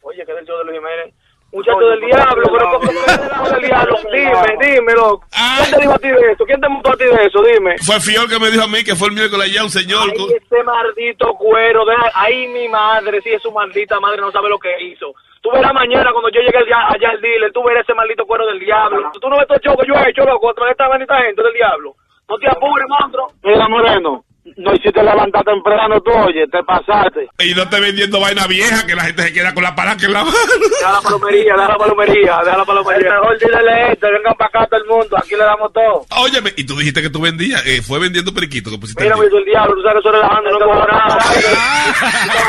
Oye, 0.00 0.26
que 0.26 0.32
es 0.32 0.38
del 0.44 0.66
Luis 0.66 0.80
Jiménez. 0.80 1.14
Muchacho 1.52 1.78
del 1.78 2.00
diablo, 2.00 2.42
pero 2.52 2.66
¿cómo 2.70 2.80
que 2.80 2.88
es 2.88 2.94
del 3.06 3.28
lado 3.28 3.50
del 3.52 3.62
diablo? 3.62 3.96
Dime, 4.42 4.74
dime, 4.74 4.92
loco. 4.94 5.24
¿Quién 5.30 5.70
te 5.74 5.80
dijo 5.80 5.92
a 5.94 5.98
ti 5.98 6.08
de 6.08 6.32
eso? 6.32 6.44
¿Quién 6.44 6.60
te 6.60 6.68
montó 6.68 6.92
a 6.92 6.96
ti 6.96 7.04
de 7.04 7.26
eso? 7.26 7.42
Dime. 7.42 7.76
Fue 7.78 8.00
Fiol 8.00 8.28
que 8.28 8.38
me 8.38 8.50
dijo 8.50 8.64
a 8.64 8.68
mí 8.68 8.82
que 8.84 8.94
fue 8.96 9.08
el 9.08 9.14
miércoles 9.14 9.48
allá 9.50 9.64
un 9.64 9.70
señor. 9.70 10.08
Ay, 10.10 10.16
con- 10.18 10.30
ese 10.30 10.62
maldito 10.64 11.34
cuero. 11.34 11.84
De... 11.84 11.94
Ay, 12.14 12.48
mi 12.48 12.68
madre, 12.68 13.20
sí, 13.22 13.30
es 13.30 13.42
su 13.42 13.50
maldita 13.52 14.00
madre, 14.00 14.20
no 14.20 14.30
sabe 14.32 14.48
lo 14.48 14.58
que 14.58 14.70
hizo. 14.82 15.12
Tú 15.42 15.50
verás 15.52 15.74
mañana 15.74 16.10
cuando 16.12 16.30
yo 16.30 16.40
llegue 16.40 16.56
allá, 16.58 16.88
allá 16.88 17.10
al 17.10 17.20
dealer, 17.20 17.52
tú 17.52 17.62
verás 17.62 17.84
ese 17.84 17.94
maldito 17.94 18.24
cuero 18.26 18.46
del 18.46 18.58
diablo. 18.60 19.10
Tú 19.20 19.28
no 19.28 19.36
ves 19.36 19.46
todo 19.46 19.56
el 19.58 19.62
show 19.62 19.76
que 19.76 19.86
yo 19.86 19.94
he 19.94 20.10
hecho, 20.10 20.24
loco, 20.24 20.50
a 20.50 20.54
través 20.54 20.70
de 20.70 20.72
esta 20.72 20.88
maldita 20.88 21.20
gente 21.22 21.42
del 21.42 21.52
diablo. 21.52 21.94
No 22.28 22.38
te 22.38 22.48
apures, 22.48 22.86
monstruo. 22.88 23.28
Mira, 23.42 23.68
Moreno, 23.68 24.24
no 24.56 24.74
hiciste 24.74 25.02
levantar 25.02 25.42
temprano 25.42 26.00
tú, 26.02 26.12
oye, 26.12 26.46
te 26.48 26.62
pasaste. 26.62 27.28
Y 27.38 27.54
no 27.54 27.62
esté 27.62 27.80
vendiendo 27.80 28.20
vaina 28.20 28.46
vieja 28.46 28.86
que 28.86 28.94
la 28.94 29.04
gente 29.04 29.22
se 29.22 29.32
queda 29.32 29.54
con 29.54 29.62
la 29.62 29.74
palanca 29.74 30.04
en 30.04 30.12
la 30.12 30.24
mano. 30.24 30.36
Deja 30.78 30.92
la 30.92 31.00
palomería, 31.00 31.54
deja 31.54 31.68
la 31.68 31.76
palomería, 31.78 32.40
deja 32.44 32.58
la 32.58 32.64
palomería. 32.64 33.08
El 33.08 33.20
mejor 33.20 33.38
dealer 33.38 33.78
es 33.78 33.92
este, 33.92 34.10
vengan 34.10 34.34
para 34.34 34.48
acá 34.48 34.66
todo 34.66 34.80
el 34.80 34.86
mundo, 34.86 35.16
aquí 35.16 35.30
le 35.30 35.44
damos 35.44 35.72
todo. 35.72 36.06
Óyeme, 36.22 36.52
y 36.56 36.64
tú 36.64 36.76
dijiste 36.76 37.00
que 37.00 37.10
tú 37.10 37.20
vendías, 37.22 37.64
eh, 37.66 37.80
fue 37.82 37.98
vendiendo 37.98 38.34
periquito 38.34 38.70
que 38.70 38.78
pusiste. 38.78 39.02
Mira, 39.02 39.14
el 39.14 39.20
me 39.22 39.26
hizo 39.28 39.38
el 39.38 39.44
diablo, 39.44 39.74
tú 39.76 39.82
sabes 39.82 39.94
que 39.94 40.08
eso 40.08 40.12
relajando, 40.12 40.50
no 40.50 40.58
cojo 40.58 40.86
nada. 40.86 41.18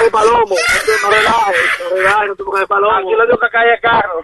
De 0.04 0.12
palomo, 0.12 0.56
Esto 0.56 0.92
no 1.02 1.10
relajes, 1.10 1.56
no 1.80 1.96
relajes, 1.96 2.28
no 2.28 2.36
te 2.36 2.44
pongas 2.44 2.62
de 2.62 2.68
palomo. 2.68 2.96
Aquí 2.96 3.16
le 3.20 3.28
dio 3.28 3.40
que 3.40 3.50
cae 3.50 3.74
el 3.74 3.80
carro. 3.80 4.22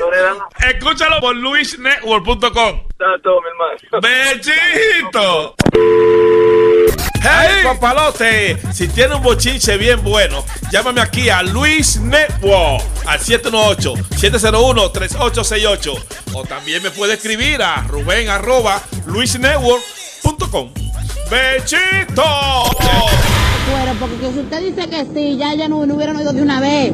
No. 0.00 0.68
Escúchalo 0.68 1.20
por 1.20 1.34
luisnetwork.com. 1.34 2.82
Todo, 3.22 3.40
mi 3.40 3.48
hermano. 3.48 4.00
¡Bechito! 4.02 5.54
Hey, 7.20 7.64
papalote, 7.64 8.58
si 8.72 8.86
tiene 8.88 9.16
un 9.16 9.22
bochinche 9.22 9.76
bien 9.76 10.02
bueno, 10.04 10.44
llámame 10.70 11.00
aquí 11.00 11.28
a 11.28 11.42
Luis 11.42 12.00
Network 12.00 12.84
al 13.06 13.18
718-701-3868. 13.20 15.92
O 16.34 16.44
también 16.44 16.80
me 16.82 16.90
puede 16.90 17.14
escribir 17.14 17.62
a 17.62 17.82
Rubén 17.82 18.28
arroba 18.28 18.82
luisnetwork.com. 19.06 20.70
¡Bechito! 21.30 22.24
Bueno, 23.70 23.94
porque 24.00 24.16
que 24.16 24.32
si 24.32 24.38
usted 24.40 24.60
dice 24.60 24.88
que 24.88 25.04
sí, 25.12 25.36
ya 25.36 25.52
ya 25.54 25.68
no, 25.68 25.84
no 25.84 25.94
hubieran 25.96 26.16
oído 26.16 26.32
de 26.32 26.40
una 26.40 26.58
vez. 26.60 26.90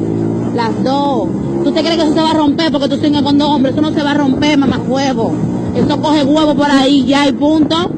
Las 0.54 0.82
dos. 0.82 1.28
¿Tú 1.62 1.72
te 1.72 1.80
crees 1.80 1.96
que 1.96 2.02
eso 2.02 2.14
se 2.14 2.20
va 2.20 2.30
a 2.30 2.34
romper 2.34 2.72
porque 2.72 2.88
tú 2.88 2.96
sigues 2.96 3.22
con 3.22 3.38
dos 3.38 3.48
hombres? 3.48 3.74
Eso 3.74 3.82
no 3.82 3.92
se 3.92 4.02
va 4.02 4.10
a 4.12 4.14
romper, 4.14 4.56
mamá 4.58 4.78
huevo. 4.78 5.32
Eso 5.76 6.00
coge 6.00 6.24
huevo 6.24 6.54
por 6.54 6.70
ahí 6.70 7.04
ya 7.04 7.26
y 7.28 7.32
punto. 7.32 7.90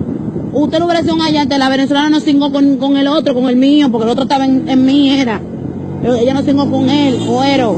Usted 0.52 0.78
no 0.78 0.86
hubiera 0.86 1.02
sido 1.02 1.14
un 1.14 1.22
allante, 1.22 1.58
la 1.58 1.68
venezolana 1.68 2.10
no 2.10 2.20
cingó 2.20 2.50
con, 2.50 2.76
con 2.76 2.96
el 2.96 3.08
otro, 3.08 3.34
con 3.34 3.48
el 3.48 3.56
mío, 3.56 3.90
porque 3.90 4.04
el 4.04 4.10
otro 4.10 4.22
estaba 4.24 4.44
en, 4.44 4.68
en 4.68 4.84
mí, 4.84 5.10
era. 5.10 5.40
Pero 6.02 6.14
Ella 6.14 6.34
no 6.34 6.42
cingó 6.42 6.70
con 6.70 6.88
él, 6.88 7.18
cuero. 7.26 7.72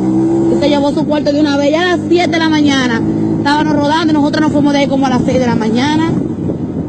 Usted 0.53 0.69
llevó 0.69 0.93
su 0.93 1.07
cuarto 1.07 1.33
de 1.33 1.41
una 1.41 1.57
vez, 1.57 1.71
ya 1.71 1.83
a 1.83 1.97
las 1.97 2.01
7 2.09 2.31
de 2.31 2.39
la 2.39 2.49
mañana. 2.49 3.01
Estábamos 3.39 3.75
rodando 3.75 4.13
y 4.13 4.15
nosotros 4.15 4.43
nos 4.43 4.53
fuimos 4.53 4.73
de 4.73 4.81
ahí 4.81 4.87
como 4.87 5.07
a 5.07 5.11
las 5.11 5.23
6 5.25 5.39
de 5.39 5.47
la 5.47 5.55
mañana. 5.55 6.13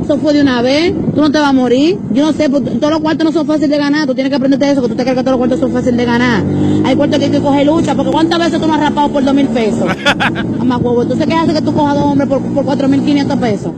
Eso 0.03 0.17
fue 0.17 0.33
de 0.33 0.41
una 0.41 0.63
vez, 0.63 0.91
tú 1.13 1.21
no 1.21 1.31
te 1.31 1.37
vas 1.37 1.49
a 1.49 1.53
morir. 1.53 1.99
Yo 2.11 2.25
no 2.25 2.33
sé, 2.33 2.49
porque 2.49 2.71
todos 2.71 2.91
los 2.93 2.99
cuartos 3.01 3.25
no 3.25 3.31
son 3.31 3.45
fáciles 3.45 3.69
de 3.69 3.77
ganar. 3.77 4.07
Tú 4.07 4.15
tienes 4.15 4.31
que 4.31 4.37
aprenderte 4.37 4.71
eso, 4.71 4.81
que 4.81 4.89
tú 4.89 4.95
te 4.95 5.03
crees 5.03 5.17
que 5.17 5.23
todos 5.23 5.33
los 5.33 5.37
cuartos 5.37 5.59
son 5.59 5.71
fáciles 5.71 5.97
de 5.97 6.05
ganar. 6.05 6.43
Hay 6.83 6.95
cuartos 6.95 7.19
que 7.19 7.25
hay 7.25 7.31
que 7.31 7.39
coger 7.39 7.67
lucha, 7.67 7.93
porque 7.93 8.11
¿cuántas 8.11 8.39
veces 8.39 8.59
tú 8.59 8.67
no 8.67 8.73
has 8.73 8.79
rapado 8.79 9.09
por 9.09 9.23
dos 9.23 9.33
mil 9.35 9.47
pesos? 9.47 9.85
Mamá 10.57 10.77
huevo, 10.77 11.03
entonces 11.03 11.27
¿qué 11.27 11.33
hace 11.35 11.53
que 11.53 11.61
tú 11.61 11.73
cojas 11.73 11.95
dos 11.95 12.05
hombres 12.05 12.27
por, 12.27 12.41
por 12.41 12.65
cuatro 12.65 12.87
mil 12.87 13.01
quinientos 13.03 13.37
pesos? 13.37 13.71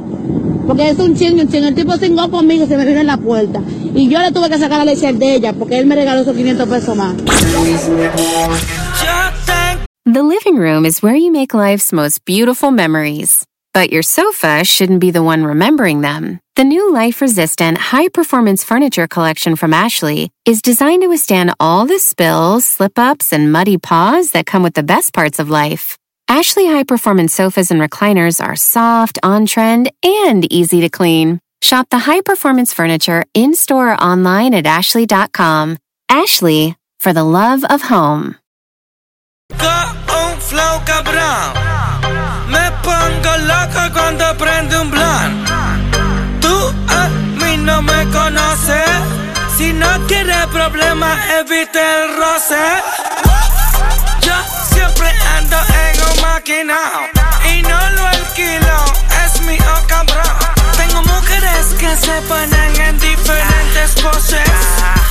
Porque 0.72 0.90
es 0.90 1.00
un 1.00 1.14
ching, 1.14 1.38
un 1.38 1.50
ching. 1.50 1.66
El 1.66 1.76
tipo 1.76 1.92
conmigo 2.32 2.66
se 2.66 2.78
me 2.78 2.86
vino 2.86 3.02
en 3.02 3.08
la 3.08 3.18
puerta. 3.18 3.62
Y 3.94 4.08
yo 4.08 4.22
le 4.22 4.32
tuve 4.32 4.50
que 4.50 4.58
sacar 4.58 4.78
la 4.78 4.86
leche 4.86 5.12
de 5.12 5.36
ella, 5.36 5.52
porque 5.52 5.78
él 5.78 5.86
me 5.86 5.96
regaló 5.96 6.22
esos 6.22 6.34
500 6.34 6.70
pesos 6.70 6.96
más. 6.96 7.14
The 10.06 10.24
living 10.24 10.58
room 10.58 10.86
is 10.86 11.04
where 11.04 11.18
you 11.18 11.30
make 11.30 11.54
life's 11.54 11.92
most 11.92 12.24
beautiful 12.24 12.72
memories. 12.72 13.44
But 13.74 13.92
your 13.92 14.02
sofa 14.02 14.64
shouldn't 14.64 15.02
be 15.02 15.12
the 15.12 15.22
one 15.22 15.44
remembering 15.44 16.00
them. 16.00 16.40
The 16.56 16.64
new 16.64 16.94
life 16.94 17.20
resistant, 17.20 17.78
high 17.78 18.08
performance 18.08 18.64
furniture 18.64 19.08
collection 19.08 19.58
from 19.58 19.74
Ashley 19.74 20.30
is 20.46 20.62
designed 20.62 21.02
to 21.02 21.10
withstand 21.10 21.54
all 21.60 21.86
the 21.86 22.00
spills, 22.00 22.64
slip 22.64 22.98
ups, 22.98 23.34
and 23.34 23.52
muddy 23.52 23.78
paws 23.78 24.32
that 24.32 24.46
come 24.46 24.64
with 24.64 24.76
the 24.76 24.84
best 24.84 25.14
parts 25.14 25.38
of 25.38 25.50
life. 25.50 25.98
Ashley 26.32 26.66
high 26.66 26.84
performance 26.86 27.34
sofas 27.34 27.72
and 27.72 27.82
recliners 27.82 28.42
are 28.42 28.56
soft, 28.56 29.20
on 29.22 29.46
trend, 29.46 29.92
and 30.02 30.48
easy 30.50 30.80
to 30.80 30.88
clean. 30.88 31.42
Shop 31.62 31.90
the 31.92 32.00
high 32.00 32.22
performance 32.22 32.72
furniture 32.72 33.26
in 33.34 33.54
store 33.54 33.92
or 33.92 34.02
online 34.02 34.54
at 34.54 34.66
ashley.com. 34.66 35.78
Ashley, 36.08 36.78
for 37.02 37.12
the 37.12 37.26
love 37.26 37.66
of 37.66 37.82
home. 37.82 38.38
no 47.58 47.82
me 47.82 48.06
conoces. 48.12 49.02
Si 49.58 49.74
no 49.74 50.08
quieres 50.08 50.48
problemas, 50.48 51.18
evite 51.42 51.76
el 51.76 52.16
roce. 52.16 53.11
Ando 55.42 55.58
en 55.58 55.98
un 56.08 56.22
y 57.52 57.62
no 57.64 57.90
lo 57.90 58.06
alquilo, 58.06 58.86
es 59.26 59.42
mi 59.42 59.58
cabrón. 59.88 60.38
Tengo 60.78 61.02
mujeres 61.02 61.66
que 61.80 61.96
se 61.98 62.22
ponen 62.28 62.80
en 62.80 63.00
diferentes 63.00 63.92
poses 64.04 65.11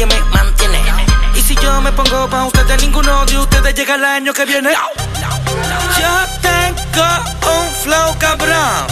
me 0.05 0.19
mantiene. 0.33 0.79
Y 1.35 1.41
si 1.41 1.55
yo 1.55 1.81
me 1.81 1.91
pongo 1.91 2.27
pa' 2.29 2.45
ustedes, 2.45 2.81
ninguno 2.81 3.25
de 3.25 3.37
ustedes 3.37 3.73
llega 3.75 3.95
el 3.95 4.05
año 4.05 4.33
que 4.33 4.45
viene. 4.45 4.71
Yo 5.99 6.13
tengo 6.41 7.07
un 7.53 7.75
flow 7.83 8.17
cabrón. 8.17 8.87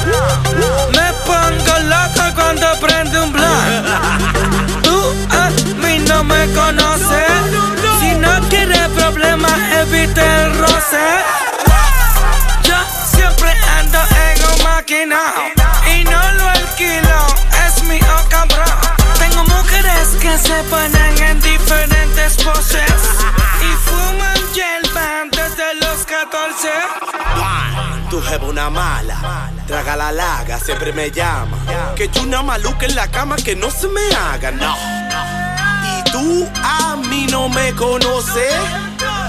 Me 0.95 1.13
pongo 1.25 1.79
loco 1.93 2.35
cuando 2.35 2.67
prende 2.79 3.21
un 3.21 3.31
blunt. 3.31 4.83
Tú 4.83 5.15
a 5.31 5.49
mí 5.81 5.99
no 6.07 6.23
me 6.23 6.47
conoces. 6.53 7.31
Si 7.99 8.13
no 8.15 8.39
quieres 8.49 8.87
problemas, 8.89 9.57
evite 9.81 10.21
el 10.21 10.57
roce. 10.59 11.05
Yo 12.63 12.75
siempre 13.15 13.51
ando 13.79 13.99
en 13.99 14.37
un 14.51 14.63
maquinao 14.63 15.33
y 15.91 16.03
no 16.03 16.31
lo 16.33 16.49
alquilo. 16.49 16.58
Mujeres 19.99 20.15
que 20.21 20.37
se 20.37 20.63
ponen 20.63 21.23
en 21.23 21.41
diferentes 21.41 22.43
poses 22.43 22.91
y 23.61 23.89
fuman 23.89 24.37
hierba 24.53 25.25
desde 25.31 25.75
los 25.75 26.05
14. 26.05 26.69
Tu 28.09 28.21
jeva 28.21 28.45
una 28.47 28.69
mala, 28.69 29.51
traga 29.67 29.95
la 29.95 30.11
laga, 30.11 30.59
siempre 30.59 30.91
me 30.93 31.11
llama. 31.11 31.57
Que 31.95 32.09
yo 32.09 32.23
una 32.23 32.41
maluca 32.41 32.85
en 32.85 32.95
la 32.95 33.09
cama 33.09 33.35
que 33.35 33.55
no 33.55 33.69
se 33.69 33.87
me 33.87 34.01
haga, 34.15 34.51
no. 34.51 34.75
Y 35.97 36.11
tú 36.11 36.47
a 36.63 36.95
mí 36.95 37.27
no 37.29 37.49
me 37.49 37.73
conoces. 37.73 38.55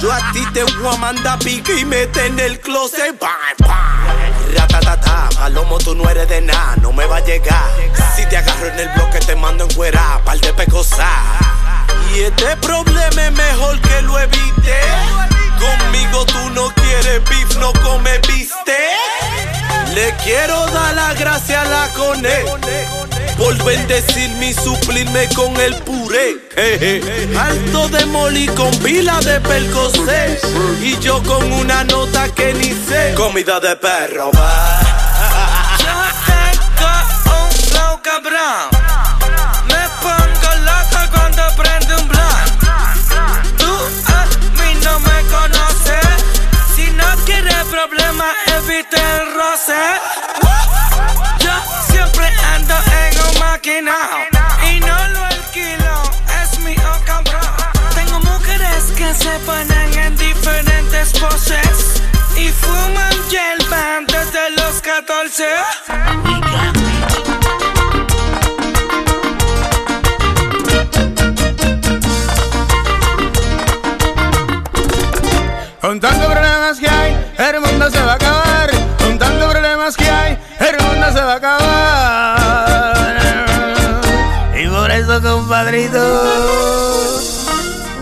Yo 0.01 0.11
a 0.11 0.33
ti 0.33 0.45
te 0.55 0.65
voy 0.65 0.95
a 0.95 0.97
mandar 0.97 1.39
pique 1.41 1.79
y 1.79 1.85
mete 1.85 2.27
en 2.27 2.39
el 2.39 2.59
closet. 2.61 3.19
Bam, 3.19 3.31
bam. 3.59 4.30
Ratatata, 4.51 5.29
palomo, 5.35 5.79
tú 5.79 5.95
no 5.95 6.09
eres 6.09 6.29
de 6.29 6.41
nada, 6.41 6.77
no 6.83 6.93
me 6.93 7.07
va 7.07 7.19
a 7.19 7.25
llegar. 7.25 7.71
Si 8.17 8.27
te 8.27 8.37
agarro 8.37 8.67
en 8.67 8.79
el 8.79 8.89
bloque, 8.91 9.19
te 9.21 9.37
mando 9.37 9.65
en 9.65 9.75
cuera, 9.75 10.21
par 10.25 10.39
de 10.41 10.53
pecosas. 10.53 11.07
Y 12.15 12.21
este 12.21 12.57
problema 12.57 13.27
es 13.27 13.33
mejor 13.33 13.81
que 13.81 14.03
lo 14.03 14.19
evite. 14.19 14.81
Conmigo 15.59 16.25
tú 16.27 16.51
no 16.51 16.73
quieres 16.75 17.25
beef, 17.25 17.57
no 17.57 17.73
come 17.85 18.19
viste. 18.29 18.77
Le 19.95 20.15
quiero 20.23 20.67
dar 20.69 20.95
la 20.95 21.15
gracia 21.15 21.63
a 21.63 21.65
la 21.65 21.89
cone 21.95 23.10
por 23.37 23.57
bendecirme 23.65 24.51
y 24.51 24.55
suplirme 24.55 25.29
con 25.35 25.57
el 25.61 25.75
puré. 25.77 26.37
Alto 27.39 27.89
de 27.89 28.07
moli 28.07 28.47
con 28.49 28.71
pila 28.79 29.19
de 29.21 29.41
percocé 29.41 30.39
y 30.83 30.99
yo 30.99 31.23
con 31.23 31.53
una 31.53 31.85
nota 31.85 32.29
que 32.35 32.53
ni 32.55 32.73
sé. 32.73 33.15
Comida 33.17 33.61
de 33.61 33.77
perro, 33.77 34.31
va. 34.33 34.81
Yo 35.79 35.97
tengo 36.27 36.91
un 37.45 37.53
flow 37.69 38.01
cabrón. 38.03 38.69
Me 39.69 39.83
pongo 40.03 40.51
loco 40.65 41.01
cuando 41.13 41.43
prende 41.57 41.97
un 41.97 42.09
blunt. 42.09 42.51
Tú 43.59 43.73
a 44.07 44.27
mí 44.61 44.75
no 44.83 45.01
me 45.01 45.23
conoces. 45.31 46.25
Si 46.75 46.91
no 46.91 47.07
quieres 47.25 47.65
problemas, 47.71 48.35
evite 48.59 48.97
el 48.97 49.35
roce. 49.35 50.00
Y 53.63 54.81
no 54.81 55.09
lo 55.09 55.25
alquilo. 55.25 56.03
Es 56.43 56.59
mi 56.61 56.75
oh 56.77 57.05
cabrón. 57.05 57.43
Tengo 57.95 58.19
mujeres 58.21 58.85
que 58.97 59.13
se 59.13 59.39
ponen 59.41 59.99
en 59.99 60.17
diferentes 60.17 61.13
poses 61.19 62.03
y 62.37 62.49
fuman 62.49 63.13
hierba 63.29 64.01
desde 64.07 64.51
los 64.57 64.81
14. 64.81 65.45
Compadrito, 85.71 87.21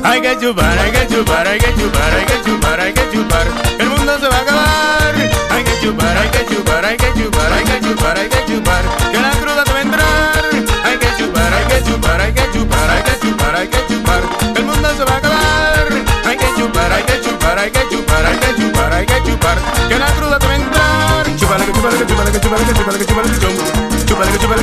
hay 0.03 0.23
que 0.23 0.39
chupar, 0.41 0.79
hay 0.79 0.91
que 0.91 1.07
chupar, 1.07 1.47
hay 1.47 1.59
que 1.59 1.75
chupar, 1.75 2.15
hay 2.15 2.25
que 2.25 2.43
chupar, 2.43 2.81
hay 2.81 2.93
que 2.95 3.11
chupar. 3.13 3.47
El 3.79 3.91
mundo 3.91 4.19
se 4.19 4.27
va 4.27 4.37
a 4.37 4.41
acabar. 4.41 5.15
Hay 5.51 5.65
que 5.65 5.79
chupar, 5.83 6.17
hay 6.17 6.29
que 6.31 6.47
chupar, 6.47 6.85
hay 6.85 6.97
que 6.97 7.13
chupar, 7.13 7.53
hay 7.53 7.65
que 7.65 7.81
chupar, 7.81 8.19
hay 8.19 8.29
que 8.29 8.45
chupar. 8.47 8.83
Que 9.13 9.21
la 9.21 9.31
cruda 9.33 9.65
te 9.65 9.73
va 9.73 9.79
a 9.79 9.83
entrar. 9.83 10.45
Hay 10.85 10.97
que 10.97 11.09
chupar, 11.19 11.53
hay 11.53 11.67
que 11.67 11.85
chupar, 11.85 12.21
hay 12.21 12.33
que 12.33 12.51
chupar, 12.53 12.91
hay 12.91 13.03
que 13.03 13.19
chupar, 13.21 13.57
hay 13.57 13.69
que 13.69 13.87
chupar. 13.87 14.23
El 14.57 14.65
mundo 14.65 14.89
se 14.97 15.05
va 15.05 15.13
a 15.13 15.19
acabar. 15.19 15.89
Hay 16.25 16.37
que 16.39 16.47
chupar, 16.57 16.93
hay 16.93 17.03
que 17.03 17.21
chupar, 17.21 17.59
hay 17.59 17.71
que 17.71 17.89
chupar, 17.91 18.25
hay 18.25 18.39
que 18.39 18.63
chupar, 18.63 18.93
hay 18.95 19.07
que 19.07 19.23
chupar. 19.25 19.59
Que 19.89 19.99
la 19.99 20.07
cruda 20.15 20.39
te 20.39 20.47
va 20.47 20.53
a 20.53 20.57
entrar. 20.57 21.37
Chupale, 21.37 21.67
que 21.67 21.73
chupale, 21.73 21.99
que 21.99 22.07
chupale, 22.07 22.33
que 22.33 22.41
chupale, 22.41 22.65
que 22.65 22.75
chupale, 22.75 22.99
que 22.99 23.07
chupale, 23.07 23.31
que 23.31 23.39
chum. 23.39 23.78
Que 24.19 24.27
que 24.27 24.39
que. 24.39 24.59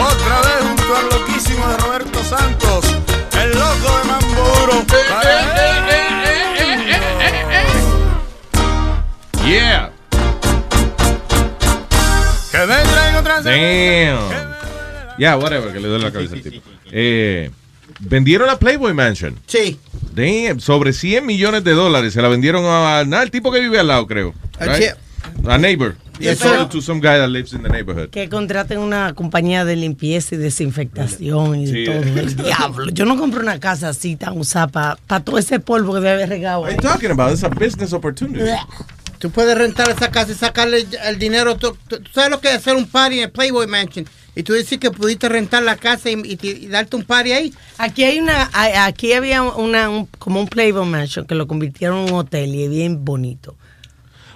Otra 0.00 0.40
vez 0.40 0.60
junto 0.62 0.96
al 0.96 1.08
loquísimo 1.10 1.68
de 1.68 1.76
Roberto 1.76 2.24
Santos, 2.24 2.84
el 3.38 3.50
loco 3.50 3.98
de 3.98 4.04
Mamburo. 4.08 4.84
Yeah. 9.44 9.92
Que. 13.42 14.16
Yeah, 15.18 15.36
whatever, 15.36 15.72
que 15.72 15.80
le 15.80 15.88
doy 15.88 16.00
la 16.00 16.10
cabeza 16.10 16.34
al 16.34 16.42
tipo. 16.42 16.70
Eh, 16.92 17.50
vendieron 18.00 18.46
la 18.48 18.58
Playboy 18.58 18.92
Mansion. 18.94 19.36
Sí. 19.46 19.78
Damn, 20.14 20.60
sobre 20.60 20.92
100 20.92 21.24
millones 21.24 21.62
de 21.64 21.72
dólares. 21.72 22.12
Se 22.14 22.20
la 22.22 22.28
vendieron 22.28 22.64
a, 22.64 22.98
a- 22.98 23.22
el 23.22 23.30
tipo 23.30 23.52
que 23.52 23.60
vive 23.60 23.78
al 23.78 23.86
lado, 23.88 24.06
creo. 24.06 24.34
A 24.58 24.64
right? 24.66 24.76
Chip. 24.88 25.46
A 25.48 25.58
neighbor. 25.58 25.96
Yes, 26.18 26.38
They 26.38 26.48
sold 26.48 26.54
sir. 26.58 26.62
it 26.66 26.70
to 26.72 26.80
some 26.82 27.00
guy 27.00 27.16
that 27.18 27.28
lives 27.28 27.52
in 27.54 27.62
the 27.62 27.68
neighborhood. 27.70 28.10
Que 28.10 28.28
contraten 28.28 28.78
una 28.78 29.14
compañía 29.14 29.64
de 29.64 29.74
limpieza 29.76 30.34
y 30.34 30.38
desinfectación 30.38 31.56
y 31.60 31.66
Sí. 31.66 31.84
todo. 31.86 31.96
El 31.96 32.36
diablo. 32.36 32.90
Yo 32.90 33.04
no 33.06 33.16
compro 33.18 33.40
una 33.40 33.58
casa 33.58 33.88
así 33.88 34.16
tan 34.16 34.36
usada 34.38 34.66
para 35.06 35.24
todo 35.24 35.38
ese 35.38 35.60
polvo 35.60 35.94
que 35.94 36.00
debe 36.00 36.12
haber 36.12 36.28
regado. 36.28 36.66
ahí. 36.66 36.76
Talking 36.76 37.10
about 37.12 37.32
it's 37.32 37.42
a 37.44 37.48
business 37.48 37.92
opportunity. 37.92 38.44
Tú 39.18 39.30
puedes 39.30 39.56
rentar 39.56 39.88
esa 39.90 40.10
casa 40.10 40.32
y 40.32 40.34
sacarle 40.34 40.86
el 41.06 41.18
dinero. 41.18 41.56
Tú, 41.56 41.76
tú- 41.88 41.98
tú 42.00 42.10
sabes 42.12 42.30
lo 42.30 42.40
que 42.40 42.48
es 42.48 42.56
hacer 42.56 42.74
un 42.76 42.86
party 42.86 43.20
en 43.20 43.30
Playboy 43.30 43.66
Mansion. 43.66 44.06
Y 44.40 44.42
tú 44.42 44.54
decís 44.54 44.78
que 44.78 44.90
pudiste 44.90 45.28
rentar 45.28 45.62
la 45.62 45.76
casa 45.76 46.10
y, 46.10 46.20
y 46.24 46.36
te- 46.36 46.48
y 46.48 46.66
darte 46.66 46.96
un 46.96 47.04
party 47.04 47.32
ahí. 47.32 47.52
Aquí 47.78 48.04
hay 48.04 48.18
una, 48.18 48.50
aquí 48.86 49.12
había 49.12 49.42
una, 49.42 49.88
un- 49.90 50.06
como 50.18 50.40
un 50.40 50.48
Playboy 50.48 50.86
Mansion 50.86 51.26
que 51.26 51.34
lo 51.34 51.46
convirtieron 51.46 51.98
en 52.08 52.12
un 52.14 52.20
hotel 52.20 52.54
y 52.54 52.64
es 52.64 52.70
bien 52.70 53.04
bonito. 53.04 53.54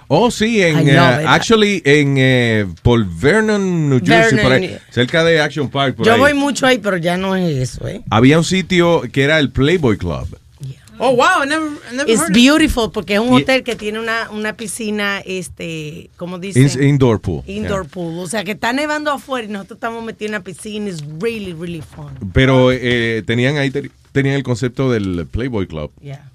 Oh, 0.07 0.29
sí, 0.29 0.61
en, 0.61 0.87
eh, 0.87 0.99
actually, 0.99 1.81
en 1.83 2.15
eh, 2.19 2.67
por 2.83 3.03
Vernon, 3.03 3.89
New 3.89 3.99
Jersey, 4.05 4.35
Vernon, 4.37 4.43
por 4.43 4.51
ahí, 4.53 4.67
New- 4.67 4.77
cerca 4.91 5.23
de 5.23 5.41
Action 5.41 5.67
Park. 5.69 5.95
Por 5.95 6.05
Yo 6.05 6.13
ahí. 6.13 6.19
voy 6.19 6.33
mucho 6.35 6.67
ahí, 6.67 6.77
pero 6.77 6.97
ya 6.97 7.17
no 7.17 7.35
es 7.35 7.57
eso, 7.71 7.87
¿eh? 7.87 8.01
Había 8.11 8.37
un 8.37 8.43
sitio 8.43 9.01
que 9.11 9.23
era 9.23 9.39
el 9.39 9.49
Playboy 9.49 9.97
Club. 9.97 10.27
Oh, 10.99 11.11
wow, 11.11 11.43
I 11.43 11.45
never, 11.47 11.67
I 11.91 11.95
never 11.95 12.09
It's 12.11 12.21
heard 12.21 12.33
beautiful 12.33 12.89
porque 12.91 13.15
es 13.15 13.19
un 13.19 13.33
hotel 13.33 13.63
que 13.63 13.75
tiene 13.75 13.99
una, 13.99 14.29
una 14.31 14.55
piscina, 14.55 15.19
este, 15.25 16.09
como 16.17 16.39
dice? 16.39 16.61
It's 16.61 16.75
indoor 16.75 17.19
pool. 17.19 17.43
Indoor 17.47 17.83
Yeah. 17.83 17.91
pool. 17.91 18.19
O 18.19 18.27
sea, 18.27 18.43
que 18.43 18.51
está 18.51 18.71
nevando 18.73 19.11
afuera 19.11 19.47
y 19.47 19.51
nosotros 19.51 19.77
estamos 19.77 20.03
metidos 20.03 20.27
en 20.29 20.31
la 20.33 20.39
piscina. 20.41 20.89
It's 20.89 21.03
really, 21.19 21.53
really 21.53 21.81
fun. 21.81 22.07
Pero 22.33 22.71
eh, 22.71 23.23
tenían 23.25 23.57
ahí 23.57 23.71
te- 23.71 23.91
tenían 24.11 24.35
el 24.35 24.43
concepto 24.43 24.89
del 24.91 25.27
Playboy 25.29 25.67
Club. 25.67 25.91
Yeah. 26.01 26.31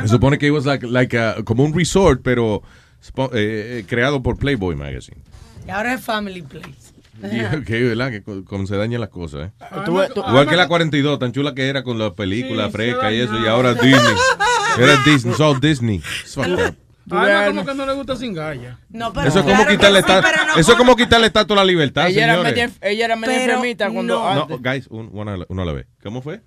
Se 0.00 0.08
supone 0.08 0.38
que 0.38 0.46
it 0.46 0.52
was 0.52 0.64
like, 0.64 0.86
like 0.86 1.16
a- 1.16 1.42
como 1.44 1.62
un 1.64 1.74
resort, 1.74 2.22
pero 2.24 2.62
eh, 3.32 3.80
eh, 3.80 3.84
creado 3.86 4.22
por 4.22 4.36
Playboy 4.38 4.74
Magazine. 4.74 5.18
Y 5.66 5.70
ahora 5.70 5.94
es 5.94 6.00
Family 6.00 6.42
Place. 6.42 6.81
Que, 7.66 7.82
¿verdad? 7.82 8.10
Que 8.10 8.22
co- 8.22 8.44
como 8.44 8.66
se 8.66 8.76
dañan 8.76 9.00
las 9.00 9.10
cosas, 9.10 9.48
¿eh? 9.48 9.52
Tú- 9.84 9.98
tú- 10.14 10.24
Igual 10.28 10.48
que 10.48 10.56
la 10.56 10.68
42, 10.68 11.18
tan 11.18 11.32
chula 11.32 11.54
que 11.54 11.68
era 11.68 11.82
con 11.82 11.98
la 11.98 12.14
película 12.14 12.66
Sí, 12.66 12.72
fresca 12.72 13.12
y 13.12 13.20
eso, 13.20 13.38
y 13.38 13.46
ahora 13.46 13.74
Disney. 13.82 14.14
Era 14.78 14.96
Disney, 15.04 15.34
all 15.38 15.60
Disney. 15.60 16.00
Como 17.08 17.64
que 17.66 17.74
no 17.74 17.84
le 17.86 17.92
gusta 17.94 18.16
sin 18.16 18.32
galla. 18.32 18.78
No, 18.88 19.12
Eso 19.24 19.40
es 19.40 19.44
como 19.44 19.66
quitarle 19.66 20.00
eso 20.56 20.72
es 20.72 20.78
como 20.78 20.94
quitarle 20.96 21.26
estatua 21.26 21.56
a 21.56 21.60
la 21.60 21.64
libertad, 21.64 22.08
ella, 22.08 22.24
era 22.24 22.42
media, 22.42 22.70
ella 22.80 23.04
era 23.04 23.16
media 23.16 23.34
Pero 23.38 23.52
enfermita 23.54 23.90
cuando 23.90 24.34
no. 24.34 24.46
Guys, 24.58 24.86
un- 24.88 25.10
uno, 25.12 25.30
a 25.32 25.36
la- 25.36 25.46
uno 25.48 25.62
a 25.62 25.64
la 25.64 25.72
vez. 25.72 25.86
¿Cómo 26.02 26.22
fue? 26.22 26.42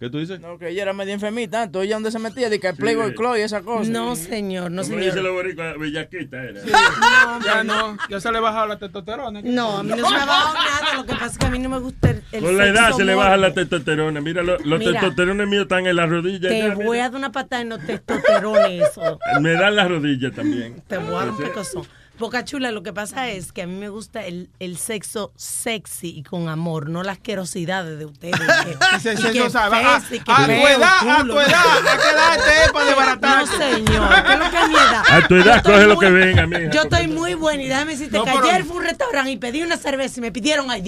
¿Qué 0.00 0.08
tú 0.08 0.18
dices? 0.18 0.40
No, 0.40 0.56
que 0.58 0.70
ella 0.70 0.80
era 0.80 0.92
media 0.94 1.12
enfermita, 1.12 1.62
entonces 1.64 1.86
ella 1.88 1.96
donde 1.96 2.10
se 2.10 2.18
metía, 2.18 2.48
de 2.48 2.58
que 2.58 2.68
el 2.68 2.74
Playboy 2.74 3.14
Club 3.14 3.36
y 3.36 3.42
esa 3.42 3.60
cosa. 3.60 3.90
No, 3.90 4.16
señor, 4.16 4.70
no, 4.70 4.82
señor. 4.82 5.02
dice 5.04 5.20
la 5.22 5.28
boricua, 5.30 5.74
bellaquita 5.78 6.42
era. 6.42 6.60
Ya 7.44 7.62
no, 7.64 7.98
ya 8.08 8.18
se 8.18 8.32
le 8.32 8.40
bajó 8.40 8.66
la 8.66 8.78
testosterona. 8.78 9.42
No, 9.44 9.76
a 9.78 9.82
mí 9.82 9.90
no 9.90 9.96
se 9.96 10.02
me 10.02 10.06
ha 10.20 10.24
bajado 10.24 10.54
nada. 10.54 10.94
Lo 10.96 11.04
que 11.04 11.12
pasa 11.12 11.26
es 11.26 11.36
que 11.38 11.46
a 11.46 11.50
mí 11.50 11.58
no 11.58 11.68
me 11.68 11.78
gusta 11.80 12.10
el, 12.10 12.22
el 12.32 12.42
Con 12.44 12.56
la 12.56 12.66
edad 12.68 12.92
se 12.92 13.04
le 13.04 13.14
baja 13.14 13.36
la 13.36 13.52
testosterona. 13.52 14.20
Mira, 14.22 14.42
lo- 14.42 14.58
los 14.58 14.78
Mira. 14.78 14.92
testosterones 14.92 15.46
míos 15.46 15.62
están 15.64 15.86
en 15.86 15.94
las 15.96 16.08
rodillas. 16.08 16.50
Te 16.50 16.58
ya, 16.60 16.74
voy 16.74 16.84
mira. 16.96 17.04
a 17.04 17.08
dar 17.10 17.18
una 17.18 17.30
patada 17.32 17.60
en 17.60 17.68
los 17.68 17.84
testosterones. 17.84 18.82
eso. 18.88 19.18
Me 19.42 19.52
dan 19.52 19.76
las 19.76 19.86
rodillas 19.88 20.32
también. 20.32 20.82
Te 20.88 20.96
voy 20.96 21.08
a 21.08 21.18
dar 21.18 21.30
un 21.30 21.36
Sí. 21.36 21.42
pecozón. 21.42 21.82
Boca 22.20 22.44
Chula, 22.44 22.70
lo 22.70 22.82
que 22.84 22.92
pasa 22.92 23.28
es 23.30 23.50
que 23.50 23.62
a 23.62 23.66
mí 23.66 23.74
me 23.74 23.88
gusta 23.88 24.24
el, 24.26 24.50
el 24.60 24.76
sexo 24.76 25.32
sexy 25.36 26.18
y 26.18 26.22
con 26.22 26.48
amor, 26.48 26.88
no 26.90 27.02
las 27.02 27.16
asquerosidades 27.16 27.98
de 27.98 28.04
ustedes. 28.04 28.38
Que, 29.02 29.12
y 29.14 29.32
que 29.32 29.50
sabe, 29.50 29.78
feo, 29.78 29.88
a- 29.90 30.02
y 30.10 30.20
que 30.20 30.30
a 30.32 30.44
tu 30.46 30.50
edad, 30.52 31.20
a 31.20 31.24
tu 31.24 31.38
edad, 31.40 31.48
¿a 31.48 31.96
qué 31.96 32.10
edad 32.10 32.66
te 32.66 32.72
para 32.72 32.84
No, 32.84 32.90
desbaratarte? 32.90 33.56
señor, 33.56 34.10
¿qué 34.24 34.32
es 34.32 34.38
lo 34.38 34.50
que 34.50 34.56
es 34.58 34.68
mi 34.68 34.74
edad? 34.74 35.02
A 35.10 35.28
tu 35.28 35.34
edad, 35.36 35.44
Yo 35.44 35.54
estoy 35.56 35.72
coge 35.72 35.86
lo 35.86 35.94
muy- 35.96 36.06
que 36.06 36.12
venga, 36.12 36.46
mija. 36.46 36.70
Yo 36.70 36.82
estoy 36.82 37.06
muy 37.08 37.34
buena 37.34 37.62
y 37.62 37.68
déjame 37.68 37.92
decirte 37.92 38.18
No, 38.18 38.24
que 38.24 38.30
pero- 38.32 38.44
ayer 38.50 38.64
fui 38.64 38.76
a 38.76 38.80
un 38.80 38.84
restaurante 38.84 39.30
y 39.30 39.36
pedí 39.38 39.62
una 39.62 39.76
cerveza 39.78 40.14
y 40.18 40.20
me 40.20 40.30
pidieron 40.32 40.66
ID. 40.70 40.86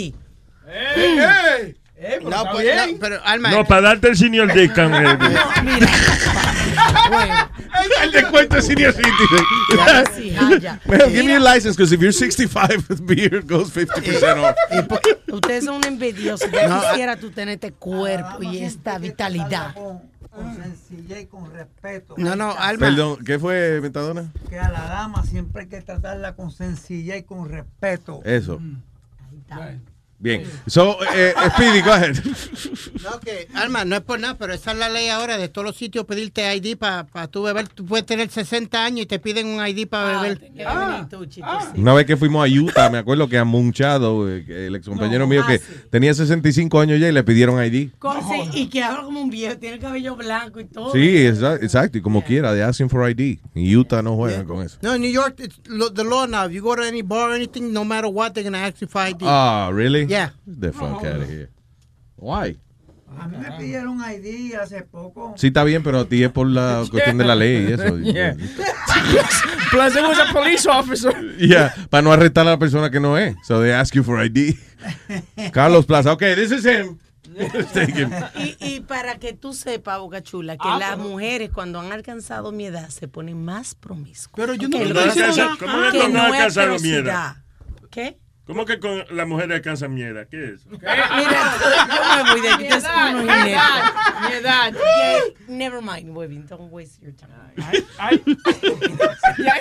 ¡Ey, 0.69 1.19
ey! 1.19 1.77
Eh, 2.05 2.19
pero 2.19 2.31
No, 2.31 2.45
pues, 2.51 2.67
no, 2.93 2.99
pero 3.01 3.21
Alma, 3.25 3.51
No, 3.53 3.65
para 3.65 3.81
darte 3.83 4.09
el 4.09 4.17
senior 4.17 4.53
discount. 4.53 4.95
eh. 4.97 5.19
El 8.03 8.13
descuento 8.13 8.57
es 8.59 8.67
senior 8.67 8.93
citizen. 8.93 9.45
Ya, 9.77 10.05
ya, 10.51 10.59
ya. 10.59 10.81
Man, 10.87 11.11
give 11.11 11.25
me 11.25 11.33
your 11.33 11.41
license, 11.41 11.77
because 11.77 11.93
if 11.93 12.01
you're 12.01 12.13
65, 12.13 12.89
the 12.89 12.95
beer 13.03 13.43
goes 13.43 13.71
50% 13.71 14.43
off. 14.43 14.57
Ustedes 15.33 15.65
son 15.65 15.77
un 15.77 15.85
envidioso. 15.85 16.47
Yo 16.47 16.81
quisiera 16.91 17.17
tú 17.17 17.31
tener 17.31 17.55
este 17.55 17.73
cuerpo 17.73 18.43
y 18.43 18.59
esta 18.59 18.99
vitalidad. 18.99 19.75
Con 19.75 20.57
sencillez 20.57 21.23
y 21.23 21.27
con 21.27 21.53
respeto. 21.53 22.15
No, 22.17 22.35
no, 22.37 22.53
Alma. 22.53 22.87
Perdón, 22.87 23.19
¿qué 23.25 23.39
fue, 23.39 23.81
Metadona? 23.83 24.33
Que 24.49 24.59
a 24.59 24.71
la 24.71 24.87
dama 24.87 25.25
siempre 25.25 25.63
hay 25.63 25.69
que 25.69 25.83
tratarla 25.83 26.35
con 26.35 26.51
sencillez 26.51 27.19
y 27.19 27.23
con 27.25 27.51
respeto. 27.51 28.23
Eso. 28.25 28.59
Bien. 30.23 30.45
So, 30.69 30.99
eh, 31.17 31.35
Speedy, 31.55 31.81
go 31.83 31.91
ahead. 31.93 32.15
No, 33.03 33.19
que, 33.19 33.49
Alma, 33.55 33.85
no 33.85 33.97
es 33.97 34.03
por 34.03 34.21
nada, 34.21 34.39
pero 34.39 34.55
esa 34.55 34.71
es 34.71 34.79
la 34.79 34.89
ley 34.89 35.09
ahora 35.09 35.37
de 35.37 35.49
todos 35.49 35.67
los 35.67 35.77
sitios 35.77 36.05
pedirte 36.07 36.55
ID 36.55 36.77
para 36.77 37.27
tu 37.29 37.43
beber. 37.43 37.67
Tú 37.69 37.85
puedes 37.85 38.07
tener 38.07 38.31
60 38.31 38.85
años 38.85 39.01
y 39.03 39.07
te 39.07 39.19
piden 39.19 39.49
un 39.49 39.67
ID 39.67 39.89
para 39.89 40.23
beber. 40.23 40.41
Una 41.77 41.95
vez 41.95 42.07
que 42.07 42.17
fuimos 42.17 42.47
a 42.49 42.53
Utah, 42.53 42.89
me 42.91 42.99
acuerdo 42.99 43.29
que 43.29 43.37
a 43.39 43.45
Munchado, 43.45 44.29
eh, 44.31 44.45
el 44.67 44.77
ex 44.77 44.87
compañero 44.89 45.27
mío 45.27 45.43
que 45.47 45.59
tenía 45.91 46.15
65 46.15 46.79
años 46.81 47.01
ya 47.01 47.09
y 47.09 47.13
le 47.13 47.25
pidieron 47.25 47.63
ID. 47.65 47.91
Con- 47.99 48.21
sí, 48.23 48.49
y 48.61 48.67
que 48.69 48.83
habla 48.83 49.03
como 49.03 49.21
un 49.21 49.31
viejo, 49.31 49.57
tiene 49.59 49.77
el 49.77 49.81
cabello 49.81 50.15
blanco 50.17 50.61
y 50.61 50.67
todo. 50.67 50.93
Sí, 50.93 51.01
exa- 51.27 51.59
exacto, 51.63 51.99
y 51.99 52.01
como 52.01 52.23
quiera, 52.23 52.53
de 52.53 52.63
asking 52.63 52.89
for 52.89 53.09
ID. 53.11 53.39
En 53.55 53.77
Utah 53.77 54.03
no 54.03 54.15
juegan 54.17 54.47
con 54.47 54.63
eso. 54.63 54.79
No, 54.83 54.95
in 54.95 55.03
New 55.03 55.11
York, 55.11 55.35
it's 55.41 55.59
the 55.95 56.05
law 56.05 56.27
now. 56.27 56.47
If 56.47 56.53
you 56.53 56.63
go 56.63 56.77
to 56.77 56.83
any 56.85 57.03
bar 57.03 57.31
or 57.31 57.35
anything, 57.35 57.73
no 57.73 57.85
matter 57.85 58.09
what, 58.09 58.33
they're 58.35 58.45
going 58.49 58.53
to 58.53 58.59
ask 58.59 58.81
you 58.81 58.87
for 58.89 59.01
ID. 59.03 59.23
Ah, 59.23 59.71
really? 59.73 60.07
Yeah. 60.13 60.33
Get 60.47 60.61
the 60.61 60.73
fuck 60.73 61.05
out 61.05 61.23
of 61.23 61.29
here. 61.29 61.51
Why? 62.17 62.57
A 63.19 63.29
mí 63.29 63.37
me 63.37 63.51
pidieron 63.59 64.01
ID 64.01 64.55
hace 64.55 64.83
poco. 64.83 65.35
Sí, 65.37 65.49
está 65.49 65.65
bien, 65.65 65.83
pero 65.83 66.01
a 66.01 66.05
ti 66.07 66.23
es 66.25 66.31
por 66.31 66.47
la 66.47 66.83
cuestión 66.91 67.19
de 67.19 67.25
la 67.25 67.35
ley 67.35 67.67
y 67.69 67.73
eso. 67.73 67.99
Yeah. 68.03 68.35
Plus, 69.71 69.97
it 69.97 70.03
was 70.03 70.19
a 70.19 70.33
police 70.33 70.67
officer. 70.69 71.13
Yeah, 71.39 71.75
para 71.91 72.03
no 72.03 72.13
arrestar 72.13 72.47
a 72.47 72.51
la 72.53 72.59
persona 72.59 72.91
que 72.91 73.01
no 73.01 73.17
es. 73.19 73.35
So 73.45 73.61
they 73.61 73.73
ask 73.73 73.95
you 73.95 74.03
for 74.03 74.19
ID. 74.23 74.55
Carlos 75.53 75.87
Plaza, 75.87 76.13
okay, 76.13 76.35
this 76.35 76.51
is 76.53 76.65
him. 76.65 76.99
Y, 78.37 78.57
y 78.61 78.81
para 78.81 79.19
que 79.19 79.33
tú 79.33 79.55
sepas, 79.55 79.99
Boca 79.99 80.23
Chula, 80.23 80.57
que 80.57 80.69
Ah, 80.69 80.79
las 80.79 80.91
pero- 80.97 81.09
mujeres 81.09 81.51
cuando 81.51 81.81
han 81.81 81.91
alcanzado 81.93 82.53
mi 82.53 82.67
edad 82.67 82.89
se 82.91 83.09
ponen 83.09 83.43
más 83.43 83.75
promiscuas. 83.75 84.35
Pero 84.47 84.55
yo 84.55 84.69
Que 84.69 84.73
¿Cómo 84.79 84.85
lo 84.85 84.89
que 84.89 85.11
que 85.13 85.23
alcanza- 85.25 85.53
sí- 85.53 85.59
cómo 85.59 85.73
que 85.91 85.93
que 85.93 85.99
con 86.05 86.13
no 86.13 86.19
no 86.19 86.25
alcanzar 86.25 86.69
la 86.69 86.75
asquerosidad. 86.75 87.03
mierda? 87.03 87.45
¿Qué? 87.91 88.19
¿Cómo 88.47 88.65
que 88.65 88.81
con 88.81 89.05
las 89.11 89.27
mujeres 89.29 89.57
alcanzan 89.57 89.95
mierda? 89.95 90.25
¿Qué 90.27 90.45
es 90.45 90.51
eso? 90.63 90.69
Mira, 90.71 91.55
yo 91.89 92.25
me 92.25 92.31
voy 92.33 92.41
de 92.41 92.49
aquí. 92.51 92.65
Mi 92.65 92.71
edad, 93.53 93.93
mi 94.29 94.33
edad. 94.35 94.73
Never 95.47 95.81
mind, 95.81 96.11
Webin, 96.17 96.47
don't 96.49 96.73
waste 96.73 97.01
your 97.03 97.15
time. 97.15 97.53
Ya, 99.39 99.55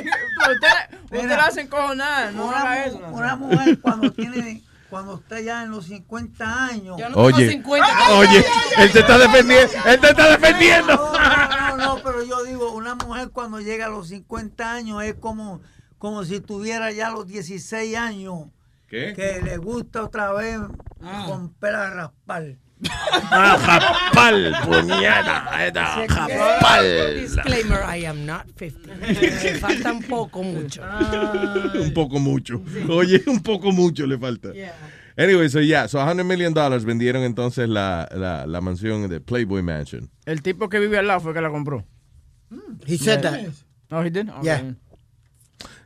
Usted, 0.51 0.97
usted 1.15 1.29
la 1.29 1.45
hacen 1.45 1.67
cojonar, 1.67 2.33
no 2.33 2.47
Una, 2.47 2.57
haga 2.61 2.85
eso. 2.85 2.99
no 2.99 3.07
una 3.09 3.35
mujer 3.35 3.79
cuando 3.79 4.11
tiene, 4.11 4.61
cuando 4.89 5.15
está 5.15 5.39
ya 5.39 5.63
en 5.63 5.71
los 5.71 5.85
50 5.85 6.65
años. 6.65 6.97
Yo 6.99 7.09
no 7.09 7.17
Oye, 7.17 7.47
tengo 7.49 7.75
50. 7.75 8.09
oye, 8.17 8.43
él 8.79 8.91
te 8.91 8.99
está 8.99 9.17
defendiendo, 9.19 9.73
él 9.85 9.99
te 9.99 10.09
está 10.09 10.29
defendiendo. 10.37 10.95
No, 10.95 11.13
no, 11.13 11.77
no, 11.77 11.77
no, 11.77 12.03
pero 12.03 12.23
yo 12.23 12.43
digo, 12.43 12.71
una 12.73 12.95
mujer 12.95 13.29
cuando 13.29 13.59
llega 13.61 13.85
a 13.85 13.89
los 13.89 14.07
50 14.09 14.73
años 14.73 15.03
es 15.03 15.13
como, 15.15 15.61
como 15.99 16.23
si 16.23 16.39
tuviera 16.41 16.91
ya 16.91 17.09
los 17.11 17.27
16 17.27 17.95
años. 17.95 18.45
¿Qué? 18.91 19.13
Que 19.15 19.41
le 19.41 19.55
gusta 19.55 20.03
otra 20.03 20.33
vez 20.33 20.59
romper 20.99 21.75
a 21.75 21.89
raspar. 21.91 22.57
Ah, 23.31 23.57
japal, 23.57 24.53
puñada, 24.65 25.65
esta, 25.65 26.05
japal. 26.09 27.21
Disclaimer, 27.21 27.83
I 27.87 28.05
am 28.05 28.25
not 28.25 28.47
50. 28.57 28.95
Me 28.95 29.15
falta 29.61 29.93
un 29.93 30.03
poco 30.03 30.43
mucho. 30.43 30.81
Un 31.73 31.93
poco 31.93 32.19
mucho. 32.19 32.61
Oye, 32.89 33.23
un 33.27 33.39
poco 33.41 33.71
mucho 33.71 34.05
le 34.05 34.17
falta. 34.17 34.49
Anyway, 35.17 35.47
so 35.49 35.61
yeah, 35.61 35.87
so 35.87 35.97
100 35.99 36.27
million 36.27 36.53
dollars 36.53 36.83
vendieron 36.83 37.23
entonces 37.23 37.69
la, 37.69 38.09
la, 38.13 38.45
la 38.45 38.59
mansión 38.59 39.07
de 39.07 39.21
Playboy 39.21 39.61
Mansion. 39.61 40.09
El 40.25 40.41
tipo 40.41 40.67
que 40.67 40.79
vive 40.79 40.97
al 40.97 41.07
lado 41.07 41.21
fue 41.21 41.33
que 41.33 41.39
la 41.39 41.49
compró. 41.49 41.85
He 42.85 42.97
said 42.97 43.21
that. 43.21 43.39
No, 43.89 44.01
he 44.03 44.09
did? 44.09 44.27
Okay. 44.29 44.43
Yeah. 44.43 44.75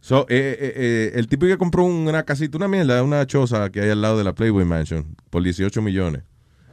So, 0.06 0.27
eh, 0.30 0.56
eh, 0.59 0.74
eh, 0.75 1.11
el 1.16 1.27
tipo 1.27 1.48
que 1.48 1.58
compró 1.58 1.84
una 1.84 2.22
casita, 2.22 2.58
una 2.58 2.67
mierda, 2.67 3.01
una 3.01 3.25
choza 3.25 3.72
que 3.72 3.82
hay 3.82 3.90
al 3.90 4.03
lado 4.03 4.19
de 4.19 4.24
la 4.24 4.34
Playboy 4.35 4.64
Mansion 4.64 5.03
por 5.32 5.42
18 5.42 5.82
millones. 5.82 6.22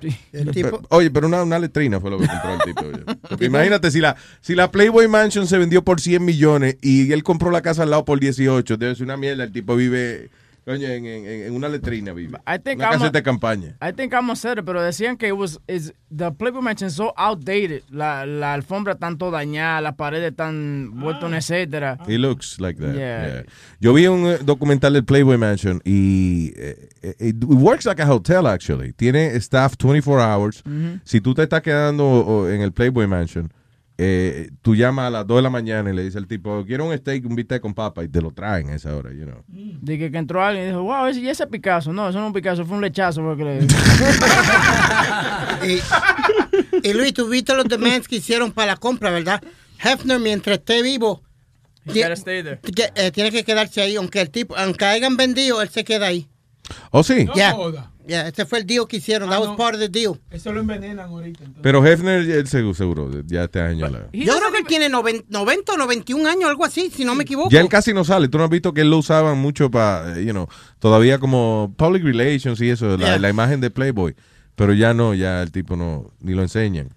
El 0.34 0.46
Pe- 0.48 0.52
tipo, 0.52 0.82
oye, 0.90 1.10
pero 1.10 1.28
una, 1.28 1.42
una 1.42 1.58
letrina 1.58 1.98
fue 1.98 2.10
lo 2.10 2.18
que 2.18 2.26
compró 2.26 2.52
el 2.52 2.60
tipo. 3.00 3.16
Porque 3.26 3.46
imagínate, 3.46 3.90
si 3.90 4.00
la, 4.00 4.16
si 4.42 4.54
la 4.54 4.70
Playboy 4.70 5.08
Mansion 5.08 5.46
se 5.46 5.56
vendió 5.56 5.82
por 5.82 5.98
100 5.98 6.22
millones 6.22 6.76
y 6.82 7.10
él 7.10 7.22
compró 7.22 7.50
la 7.50 7.62
casa 7.62 7.84
al 7.84 7.90
lado 7.90 8.04
por 8.04 8.20
18, 8.20 8.76
debe 8.76 8.94
ser 8.96 9.04
una 9.04 9.16
mierda. 9.16 9.44
El 9.44 9.52
tipo 9.52 9.76
vive, 9.76 10.28
coño, 10.64 10.86
en, 10.88 11.04
en- 11.06 11.26
en 11.26 11.52
una 11.54 11.68
letrina 11.68 12.12
vive. 12.12 12.38
I 12.46 12.58
think 12.62 12.76
Una 12.78 12.86
I'm 12.86 12.92
caseta 12.92 13.06
a- 13.08 13.10
de 13.10 13.22
campaña. 13.22 13.76
I 13.80 13.92
think 13.92 14.12
I'm 14.12 14.34
said 14.36 14.58
it, 14.58 14.64
pero 14.64 14.82
decían 14.82 15.16
que 15.16 15.28
it 15.28 15.34
was, 15.34 15.60
is, 15.66 15.92
the 16.14 16.30
Playboy 16.30 16.62
Mansion 16.62 16.90
so 16.90 17.12
outdated. 17.16 17.82
La, 17.90 18.24
la 18.26 18.54
alfombra 18.54 18.94
tan 18.94 19.18
toda 19.18 19.38
dañada, 19.38 19.80
las 19.80 19.94
paredes 19.94 20.34
tan 20.36 20.90
vueltas 21.00 21.24
un 21.24 21.34
etcétera. 21.34 21.98
It 22.06 22.18
looks 22.20 22.60
like 22.60 22.80
that. 22.80 22.94
Yeah. 22.94 23.26
yeah. 23.26 23.42
Yo 23.80 23.92
vi 23.92 24.06
un 24.06 24.26
eh, 24.26 24.38
documental 24.44 24.92
del 24.92 25.04
Playboy 25.04 25.38
Mansion 25.38 25.80
y 25.84 26.52
eh, 26.56 26.88
eh, 27.02 27.14
it 27.18 27.44
works 27.44 27.84
like 27.86 28.00
a 28.00 28.06
hotel 28.06 28.46
actually. 28.46 28.92
Tiene 28.92 29.34
staff 29.40 29.76
24 29.76 30.20
hours. 30.20 30.62
Ujú. 30.66 31.00
Si 31.04 31.20
tú 31.20 31.34
te 31.34 31.42
estás 31.42 31.62
quedando 31.62 32.48
en 32.50 32.60
el 32.62 32.72
Playboy 32.72 33.06
Mansion, 33.06 33.52
eh, 34.04 34.50
tú 34.62 34.74
llamas 34.74 35.06
a 35.06 35.10
las 35.10 35.24
2 35.28 35.36
de 35.36 35.42
la 35.42 35.50
mañana 35.50 35.90
y 35.90 35.94
le 35.94 36.02
dices 36.02 36.16
al 36.16 36.26
tipo, 36.26 36.64
quiero 36.66 36.86
un 36.86 36.98
steak, 36.98 37.24
un 37.24 37.36
bistec 37.36 37.62
con 37.62 37.72
papa 37.72 38.02
y 38.02 38.08
te 38.08 38.20
lo 38.20 38.32
traen 38.32 38.70
a 38.70 38.74
esa 38.74 38.96
hora, 38.96 39.12
you 39.12 39.24
know. 39.24 39.44
De 39.46 39.96
que, 39.96 40.10
que 40.10 40.18
entró 40.18 40.42
alguien 40.42 40.64
y 40.64 40.68
dijo, 40.70 40.82
wow, 40.82 41.06
ese, 41.06 41.30
ese 41.30 41.46
Picasso. 41.46 41.92
No, 41.92 42.08
eso 42.08 42.18
no 42.18 42.24
es 42.24 42.28
un 42.28 42.32
Picasso, 42.32 42.66
fue 42.66 42.74
un 42.74 42.82
lechazo. 42.82 43.22
Porque 43.22 43.44
le... 43.44 43.60
y, 46.82 46.88
y 46.88 46.92
Luis, 46.94 47.14
tú 47.14 47.28
viste 47.28 47.54
los 47.54 47.66
demands 47.66 48.08
que 48.08 48.16
hicieron 48.16 48.50
para 48.50 48.72
la 48.72 48.76
compra, 48.76 49.10
¿verdad? 49.10 49.40
Hefner, 49.78 50.18
mientras 50.18 50.58
esté 50.58 50.82
vivo, 50.82 51.22
eh, 51.86 53.10
tiene 53.12 53.30
que 53.30 53.44
quedarse 53.44 53.82
ahí. 53.82 53.94
Aunque 53.94 54.20
el 54.20 54.30
tipo, 54.30 54.56
aunque 54.56 54.84
hayan 54.84 55.16
vendido, 55.16 55.62
él 55.62 55.68
se 55.68 55.84
queda 55.84 56.06
ahí. 56.06 56.28
Oh, 56.90 57.04
sí. 57.04 57.26
Ya. 57.36 57.56
Yeah, 57.56 57.91
ese 58.06 58.44
fue 58.46 58.58
el 58.60 58.66
deal 58.66 58.86
que 58.88 58.96
hicieron. 58.96 59.28
That 59.30 59.36
Ah, 59.36 59.40
was 59.40 59.48
no. 59.50 59.56
part 59.56 59.74
of 59.74 59.80
the 59.80 59.88
deal. 59.88 60.20
Eso 60.30 60.52
lo 60.52 60.60
envenenan 60.60 61.08
ahorita. 61.08 61.44
Pero 61.62 61.84
Hefner, 61.86 62.28
él 62.30 62.46
seguro, 62.48 62.74
seguro, 62.74 63.10
ya 63.26 63.44
este 63.44 63.60
año. 63.60 63.88
la- 63.88 64.08
Yo 64.12 64.36
creo 64.38 64.50
que 64.52 64.58
él 64.58 64.66
tiene 64.66 64.88
90, 64.88 65.24
90 65.28 65.72
o 65.72 65.76
91 65.76 66.26
años, 66.26 66.48
algo 66.50 66.64
así, 66.64 66.90
si 66.90 67.04
no 67.04 67.14
me 67.14 67.22
equivoco. 67.24 67.50
Ya 67.50 67.60
él 67.60 67.68
casi 67.68 67.92
no 67.94 68.04
sale. 68.04 68.28
Tú 68.28 68.38
no 68.38 68.44
has 68.44 68.50
visto 68.50 68.72
que 68.74 68.80
él 68.82 68.90
lo 68.90 68.98
usaban 68.98 69.38
mucho 69.38 69.70
para, 69.70 70.18
you 70.20 70.30
know, 70.32 70.48
todavía 70.78 71.18
como 71.18 71.74
public 71.76 72.02
relations 72.04 72.60
y 72.60 72.70
eso, 72.70 72.96
la, 72.96 73.06
Yeah. 73.06 73.18
la 73.18 73.28
imagen 73.30 73.60
de 73.60 73.70
Playboy. 73.70 74.14
Pero 74.54 74.74
ya 74.74 74.92
no, 74.94 75.14
ya 75.14 75.42
el 75.42 75.50
tipo 75.50 75.76
no, 75.76 76.10
ni 76.20 76.34
lo 76.34 76.42
enseñan. 76.42 76.90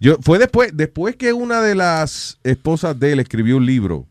Yo, 0.00 0.16
fue 0.20 0.38
después, 0.38 0.70
después 0.74 1.16
que 1.16 1.32
una 1.32 1.60
de 1.62 1.74
las 1.74 2.38
esposas 2.44 2.98
de 3.00 3.12
él 3.12 3.20
escribió 3.20 3.56
un 3.56 3.66
libro. 3.66 4.06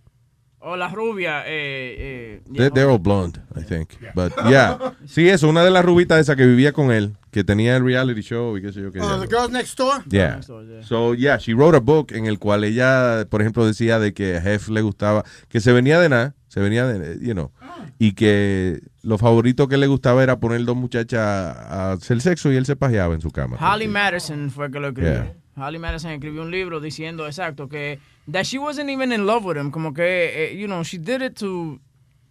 O 0.60 0.76
la 0.76 0.90
rubia. 0.90 1.44
Eh, 1.45 1.95
eh, 1.98 2.42
They- 2.52 2.72
They're 2.72 2.90
all 2.92 3.00
blonde, 3.00 3.40
I 3.56 3.64
think. 3.64 3.90
But 4.16 4.34
yeah. 4.50 4.95
Sí, 5.06 5.30
eso, 5.30 5.48
una 5.48 5.64
de 5.64 5.69
las 5.72 5.86
rubitas 5.86 6.19
esa 6.19 6.36
que 6.36 6.45
vivía 6.45 6.74
con 6.74 6.92
él, 6.92 7.16
que 7.32 7.44
tenía 7.44 7.77
el 7.77 7.86
reality 7.86 8.22
show 8.22 8.58
y 8.58 8.61
qué 8.61 8.74
sé 8.74 8.82
yo 8.82 8.92
qué. 8.92 9.00
Oh, 9.00 9.19
the 9.19 9.27
Girls 9.27 9.52
Next 9.52 9.77
Door. 9.77 10.03
Yeah. 10.10 10.42
So, 10.42 11.14
yeah, 11.14 11.38
she 11.38 11.53
wrote 11.53 11.77
a 11.77 11.80
book 11.80 12.11
en 12.11 12.26
el 12.26 12.40
cual 12.40 12.64
ella, 12.64 13.26
por 13.30 13.42
ejemplo, 13.42 13.66
decía 13.68 14.00
de 14.00 14.14
que 14.14 14.38
a 14.38 14.42
Jeff 14.42 14.69
le 14.69 14.82
gustaba, 14.82 15.24
que 15.48 15.60
se 15.60 15.72
venía 15.72 16.00
de 16.00 16.10
nada, 16.10 16.36
se 16.48 16.60
venía 16.60 16.86
de, 16.88 17.19
you 17.24 17.34
know, 17.34 17.52
y 18.00 18.14
que 18.14 18.82
lo 19.03 19.18
favorito 19.19 19.68
que 19.68 19.77
le 19.77 19.86
gustaba 19.86 20.24
era 20.24 20.40
poner 20.40 20.66
dos 20.66 20.76
muchachas 20.76 21.22
a 21.22 21.92
hacer 21.94 22.19
sexo 22.19 22.52
y 22.52 22.56
él 22.56 22.66
se 22.66 22.76
pajeaba 22.76 23.14
en 23.14 23.22
su 23.22 23.30
cama. 23.30 23.58
Holly 23.61 23.88
Madison 23.88 24.50
fue 24.50 24.72
que 24.72 24.80
lo 24.80 24.88
escribió. 24.88 25.14
Yeah. 25.14 25.34
Holly 25.68 25.77
Madison 25.80 26.11
escribió 26.11 26.42
un 26.42 26.52
libro 26.52 26.80
diciendo 26.80 27.26
exacto 27.27 27.68
que 27.69 28.00
that 28.31 28.45
she 28.45 28.57
wasn't 28.57 28.89
even 28.89 29.11
in 29.11 29.25
love 29.25 29.45
with 29.45 29.57
him, 29.57 29.72
como 29.72 29.91
que 29.93 30.03
eh, 30.03 30.53
you 30.56 30.67
know 30.67 30.83
she 30.83 30.97
did 30.97 31.22
it 31.22 31.35
to 31.38 31.80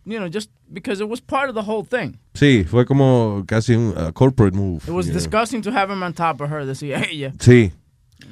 you 0.05 0.19
know 0.19 0.29
just 0.29 0.51
because 0.73 1.01
it 1.01 1.09
was 1.09 1.21
part 1.21 1.49
of 1.49 1.55
the 1.55 1.63
whole 1.63 1.85
thing. 1.85 2.19
Sí, 2.35 2.65
fue 2.65 2.85
como 2.85 3.45
casi 3.47 3.75
un 3.75 3.95
uh, 3.97 4.11
corporate 4.13 4.55
move. 4.55 4.83
It 4.87 4.93
was 4.93 5.07
you 5.07 5.13
know. 5.13 5.19
disgusting 5.19 5.63
to 5.63 5.71
have 5.73 5.91
him 5.91 6.03
on 6.03 6.13
top 6.13 6.41
of 6.41 6.51
her, 6.51 6.65
decía 6.67 7.03
ella. 7.11 7.33
Sí. 7.39 7.73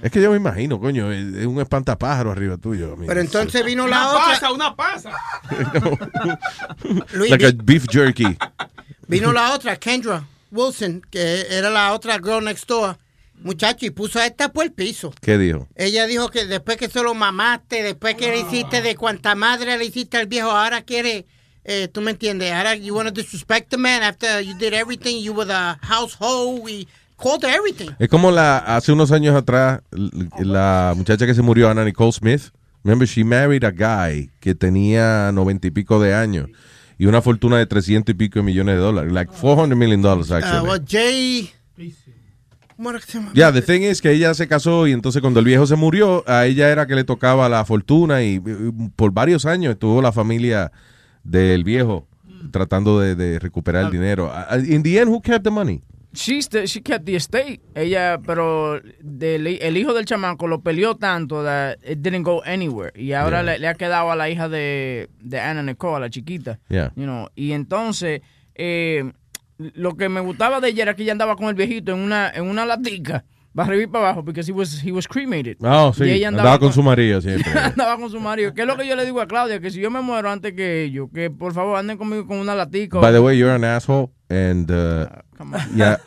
Es 0.02 0.10
que 0.10 0.20
yo 0.20 0.30
me 0.30 0.36
imagino, 0.36 0.78
coño, 0.80 1.10
es 1.12 1.34
es 1.34 1.46
un 1.46 1.60
espantapájaro 1.60 2.30
arriba 2.30 2.56
tuyo. 2.56 2.96
Mean, 2.96 3.06
Pero 3.06 3.20
entonces 3.20 3.64
vino 3.64 3.86
la 3.86 4.00
Una 4.00 4.10
otra. 4.10 4.24
pasa, 4.24 4.52
una 4.52 4.74
pasa. 4.76 5.12
Luis, 7.14 7.30
like 7.30 7.44
a 7.44 7.52
beef 7.52 7.86
jerky. 7.90 8.36
vino 9.08 9.32
la 9.32 9.54
otra, 9.54 9.76
Kendra 9.76 10.24
Wilson, 10.50 11.02
que 11.10 11.46
era 11.50 11.70
la 11.70 11.92
otra 11.92 12.18
Girl 12.18 12.42
Next 12.44 12.66
Door. 12.68 12.96
Muchacho, 13.42 13.84
y 13.84 13.90
puso 13.90 14.18
a 14.18 14.26
esta 14.26 14.52
por 14.52 14.64
el 14.64 14.72
piso. 14.72 15.12
¿Qué 15.20 15.36
dijo? 15.36 15.68
Ella 15.74 16.06
dijo 16.06 16.30
que 16.30 16.46
después 16.46 16.76
que 16.78 16.88
se 16.88 17.02
lo 17.02 17.14
mamaste, 17.14 17.82
después 17.82 18.14
que 18.14 18.28
le 18.28 18.40
hiciste 18.40 18.80
de 18.80 18.96
cuanta 18.96 19.34
madre 19.34 19.76
le 19.76 19.84
hiciste 19.84 20.16
al 20.16 20.26
viejo, 20.26 20.50
ahora 20.50 20.82
quiere, 20.82 21.26
eh, 21.64 21.88
tú 21.92 22.00
me 22.00 22.12
entiendes, 22.12 22.52
ahora 22.52 22.74
you 22.74 22.94
want 22.94 23.08
to 23.08 23.14
disrespect 23.14 23.68
the 23.70 23.76
man 23.76 24.02
after 24.02 24.40
you 24.40 24.54
did 24.58 24.72
everything, 24.72 25.22
you 25.22 25.32
were 25.34 25.46
the 25.46 25.76
household, 25.86 26.60
we 26.62 26.86
called 27.16 27.44
everything. 27.44 27.90
Es 27.98 28.08
como 28.08 28.30
la 28.30 28.58
hace 28.58 28.92
unos 28.92 29.12
años 29.12 29.36
atrás 29.36 29.82
la 30.38 30.94
muchacha 30.96 31.26
que 31.26 31.34
se 31.34 31.42
murió, 31.42 31.68
Anna 31.68 31.84
Nicole 31.84 32.12
Smith. 32.12 32.50
Remember, 32.82 33.06
she 33.06 33.24
married 33.24 33.64
a 33.64 33.70
guy 33.70 34.30
que 34.40 34.54
tenía 34.54 35.32
noventa 35.32 35.66
y 35.66 35.70
pico 35.70 36.00
de 36.00 36.14
años 36.14 36.48
y 36.98 37.06
una 37.06 37.20
fortuna 37.22 37.58
de 37.58 37.66
trescientos 37.66 38.14
y 38.14 38.16
pico 38.16 38.38
de 38.38 38.42
millones 38.44 38.76
de 38.76 38.80
dólares, 38.80 39.12
like 39.12 39.32
400 39.32 39.76
million 39.76 40.00
dollars 40.02 40.30
Uh, 40.30 40.34
actually. 40.34 40.68
well, 40.68 40.80
Jay... 40.86 41.50
¿Cómo 42.76 42.90
era 42.90 42.98
que 42.98 43.06
se 43.06 43.18
llama? 43.18 43.32
Yeah, 43.34 43.52
the 43.52 43.62
thing 43.62 43.82
is 43.82 44.00
que 44.02 44.10
ella 44.10 44.34
se 44.34 44.48
casó 44.48 44.86
y 44.86 44.92
entonces 44.92 45.20
cuando 45.20 45.40
el 45.40 45.46
viejo 45.46 45.66
se 45.66 45.76
murió, 45.76 46.24
a 46.26 46.46
ella 46.46 46.70
era 46.70 46.86
que 46.86 46.94
le 46.94 47.04
tocaba 47.04 47.48
la 47.48 47.64
fortuna 47.64 48.22
y, 48.22 48.34
y 48.36 48.40
por 48.96 49.12
varios 49.12 49.46
años 49.46 49.72
estuvo 49.72 50.02
la 50.02 50.12
familia 50.12 50.72
del 51.22 51.64
viejo 51.64 52.06
tratando 52.50 53.00
de, 53.00 53.14
de 53.14 53.38
recuperar 53.38 53.86
el 53.86 53.90
dinero. 53.90 54.30
Uh, 54.50 54.56
In 54.58 54.82
the 54.82 54.98
end, 54.98 55.08
who 55.10 55.20
kept 55.20 55.44
the 55.44 55.50
money? 55.50 55.82
She, 56.12 56.38
st- 56.42 56.66
she 56.68 56.80
kept 56.80 57.06
the 57.06 57.16
estate. 57.16 57.60
Ella, 57.74 58.20
pero 58.24 58.80
del- 59.00 59.46
el 59.46 59.76
hijo 59.76 59.92
del 59.94 60.04
chamaco 60.04 60.46
lo 60.46 60.60
peleó 60.60 60.94
tanto 60.94 61.42
that 61.42 61.76
it 61.84 61.98
didn't 62.02 62.22
go 62.24 62.40
anywhere. 62.44 62.92
Y 62.94 63.12
ahora 63.14 63.42
Yeah. 63.42 63.52
le, 63.54 63.58
le 63.58 63.68
ha 63.68 63.74
quedado 63.74 64.12
a 64.12 64.14
la 64.16 64.28
hija 64.30 64.48
de, 64.48 65.08
de 65.20 65.40
Anna 65.40 65.62
Nicole, 65.64 65.96
a 65.96 66.00
la 66.00 66.10
chiquita. 66.10 66.60
Yeah. 66.68 66.92
You 66.94 67.04
know, 67.04 67.28
y 67.34 67.50
entonces, 67.52 68.20
eh, 68.54 69.10
lo 69.58 69.96
que 69.96 70.08
me 70.08 70.20
gustaba 70.20 70.60
de 70.60 70.68
ella 70.68 70.82
era 70.82 70.94
que 70.94 71.02
ella 71.02 71.12
andaba 71.12 71.36
con 71.36 71.46
el 71.46 71.54
viejito 71.54 71.92
en 71.92 71.98
una, 71.98 72.30
en 72.30 72.48
una 72.48 72.66
latica, 72.66 73.24
para 73.54 73.68
arriba 73.68 73.84
y 73.84 73.86
para 73.86 74.06
abajo, 74.06 74.24
porque 74.24 74.40
he 74.40 74.52
was, 74.52 74.84
he 74.84 74.90
was 74.90 75.06
cremated. 75.06 75.56
Oh, 75.60 75.92
sí, 75.92 76.04
Y 76.04 76.10
ella 76.10 76.28
andaba, 76.28 76.58
con 76.58 76.72
su 76.72 76.82
marido 76.82 77.20
siempre. 77.20 77.52
andaba 77.58 77.96
con 77.96 78.10
su 78.10 78.18
marido. 78.18 78.52
¿Qué 78.52 78.62
es 78.62 78.66
lo 78.66 78.76
que 78.76 78.86
yo 78.86 78.96
le 78.96 79.04
digo 79.04 79.20
a 79.20 79.26
Claudia? 79.26 79.60
Que 79.60 79.70
si 79.70 79.80
yo 79.80 79.90
me 79.90 80.00
muero 80.00 80.30
antes 80.30 80.54
que 80.54 80.82
ellos, 80.84 81.08
que 81.14 81.30
por 81.30 81.54
favor 81.54 81.78
anden 81.78 81.96
conmigo 81.96 82.26
con 82.26 82.38
una 82.38 82.54
latica. 82.54 82.98
By 82.98 83.12
the 83.12 83.20
way, 83.20 83.38
you're 83.38 83.54
an 83.54 83.64
asshole. 83.64 84.10
And, 84.28 84.70
uh, 84.70 85.06
y, 85.76 85.82
a, 85.82 86.00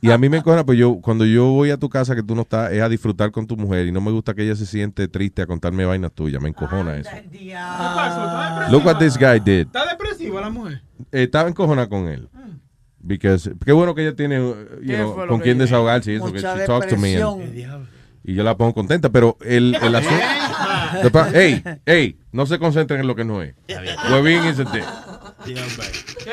y 0.00 0.10
a 0.10 0.18
mí 0.18 0.28
me 0.28 0.36
encojona, 0.36 0.64
pues 0.64 0.78
yo, 0.78 1.00
cuando 1.00 1.24
yo 1.24 1.46
voy 1.46 1.70
a 1.70 1.78
tu 1.78 1.88
casa 1.88 2.14
que 2.14 2.22
tú 2.22 2.34
no 2.36 2.42
estás, 2.42 2.70
es 2.70 2.82
a 2.82 2.88
disfrutar 2.88 3.32
con 3.32 3.46
tu 3.46 3.56
mujer 3.56 3.86
y 3.86 3.92
no 3.92 4.00
me 4.00 4.12
gusta 4.12 4.34
que 4.34 4.44
ella 4.44 4.54
se 4.54 4.66
siente 4.66 5.08
triste 5.08 5.42
a 5.42 5.46
contarme 5.46 5.84
vainas 5.84 6.12
tuyas. 6.12 6.40
Me 6.40 6.50
encojona 6.50 6.96
eso. 6.96 7.10
Look 8.70 8.84
what 8.84 8.98
this 8.98 9.16
guy 9.16 9.40
did. 9.40 9.66
¿Está 9.66 9.86
depresiva 9.86 10.40
la 10.40 10.50
mujer? 10.50 10.82
Eh, 11.10 11.24
estaba 11.24 11.48
encojona 11.48 11.88
con 11.88 12.06
él. 12.08 12.28
Because, 13.02 13.50
qué 13.64 13.72
bueno 13.72 13.94
que 13.94 14.02
ella 14.02 14.14
tiene, 14.14 14.40
uh, 14.40 14.54
you 14.80 14.86
¿Qué 14.86 14.96
know, 14.96 15.14
fue 15.14 15.26
lo 15.26 15.32
con 15.32 15.42
ella- 15.42 15.54
desahogarse 15.54 16.12
y 16.12 16.14
eso, 16.16 16.26
que 16.26 16.32
Mucha 16.34 16.56
she 16.56 16.66
talks 16.66 16.86
to 16.88 16.96
me. 16.96 17.16
and- 17.20 17.88
y 18.24 18.34
yo 18.34 18.44
la 18.44 18.56
pongo 18.56 18.72
contenta, 18.72 19.10
pero 19.10 19.36
el, 19.44 19.74
el 19.82 19.94
asunto... 19.96 20.16
Hey, 21.32 21.62
hey, 21.86 22.16
no 22.32 22.44
se 22.46 22.58
concentren 22.58 23.00
en 23.00 23.06
lo 23.06 23.16
que 23.16 23.24
no 23.24 23.42
es. 23.42 23.54
Huevín 24.10 24.44
is 24.44 24.60
a 24.60 24.64
dick. 24.64 24.84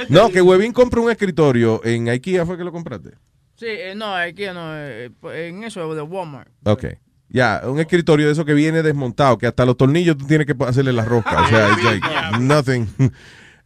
No, 0.10 0.30
que 0.30 0.42
Huevín 0.42 0.74
compra 0.74 1.00
un 1.02 1.10
escritorio 1.10 1.82
en 1.84 2.10
IKEA, 2.10 2.46
¿fue 2.46 2.58
que 2.58 2.64
lo 2.64 2.72
compraste? 2.72 3.12
Sí, 3.56 3.66
eh, 3.68 3.94
no, 3.96 4.14
aquí 4.16 4.46
no, 4.54 4.76
eh, 4.78 5.10
en 5.34 5.64
eso 5.64 5.94
de 5.96 6.02
Walmart. 6.02 6.50
Ok. 6.66 6.86
Ya, 7.30 7.62
un 7.66 7.80
escritorio 7.80 8.26
de 8.28 8.34
eso 8.34 8.44
que 8.46 8.54
viene 8.54 8.82
desmontado, 8.84 9.38
que 9.38 9.48
hasta 9.48 9.66
los 9.66 9.78
tornillos 9.78 10.18
tú 10.18 10.26
tienes 10.28 10.46
que 10.48 10.56
hacerle 10.66 10.94
la 10.94 11.06
rosca. 11.06 11.42
O 11.44 11.48
sea, 11.48 11.70
it's 11.74 11.84
like 11.84 12.08
nothing. 12.40 12.88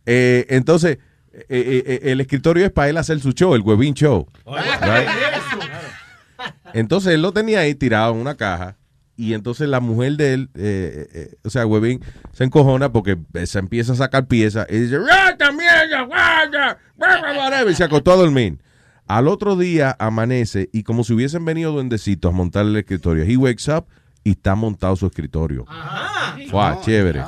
Eh, 0.06 0.46
entonces, 0.50 0.98
eh, 1.34 1.46
eh, 1.50 1.84
eh, 1.86 2.00
el 2.12 2.22
escritorio 2.22 2.66
es 2.66 2.72
para 2.72 2.90
él 2.90 2.98
hacer 2.98 3.20
su 3.20 3.32
show, 3.32 3.56
el 3.56 3.62
Webin 3.62 3.94
Show. 3.94 4.28
Right? 4.46 5.08
Entonces 6.74 7.14
él 7.14 7.22
lo 7.22 7.32
tenía 7.32 7.60
ahí 7.60 7.76
tirado 7.76 8.14
en 8.14 8.20
una 8.20 8.36
caja. 8.36 8.78
Y 9.16 9.34
entonces 9.36 9.70
la 9.70 9.80
mujer 9.80 10.18
de 10.18 10.34
él, 10.34 10.50
eh, 10.56 11.08
eh, 11.14 11.36
o 11.44 11.50
sea, 11.52 11.68
Webin, 11.68 12.02
se 12.32 12.46
encojona 12.46 12.92
porque 12.92 13.18
se 13.46 13.60
empieza 13.60 13.94
a 13.94 13.96
sacar 13.96 14.26
piezas 14.26 14.66
y 14.70 14.80
dice, 14.80 14.98
¡Rata 14.98 15.52
mierda! 15.52 16.08
whatever", 16.98 17.72
Y 17.72 17.76
se 17.76 17.84
acostó 17.84 18.12
a 18.12 18.16
dormir. 18.16 18.58
Al 19.06 19.28
otro 19.28 19.56
día 19.56 19.96
amanece 20.00 20.70
y 20.74 20.82
como 20.82 21.04
si 21.04 21.14
hubiesen 21.14 21.46
venido 21.46 21.72
duendecitos 21.72 22.34
a 22.34 22.36
montar 22.36 22.66
el 22.66 22.76
escritorio. 22.76 23.24
He 23.24 23.38
wakes 23.38 23.72
up 23.72 23.86
y 24.24 24.32
está 24.32 24.56
montado 24.56 24.96
su 24.96 25.06
escritorio. 25.06 25.66
Wow, 26.52 26.82
chévere. 26.82 27.24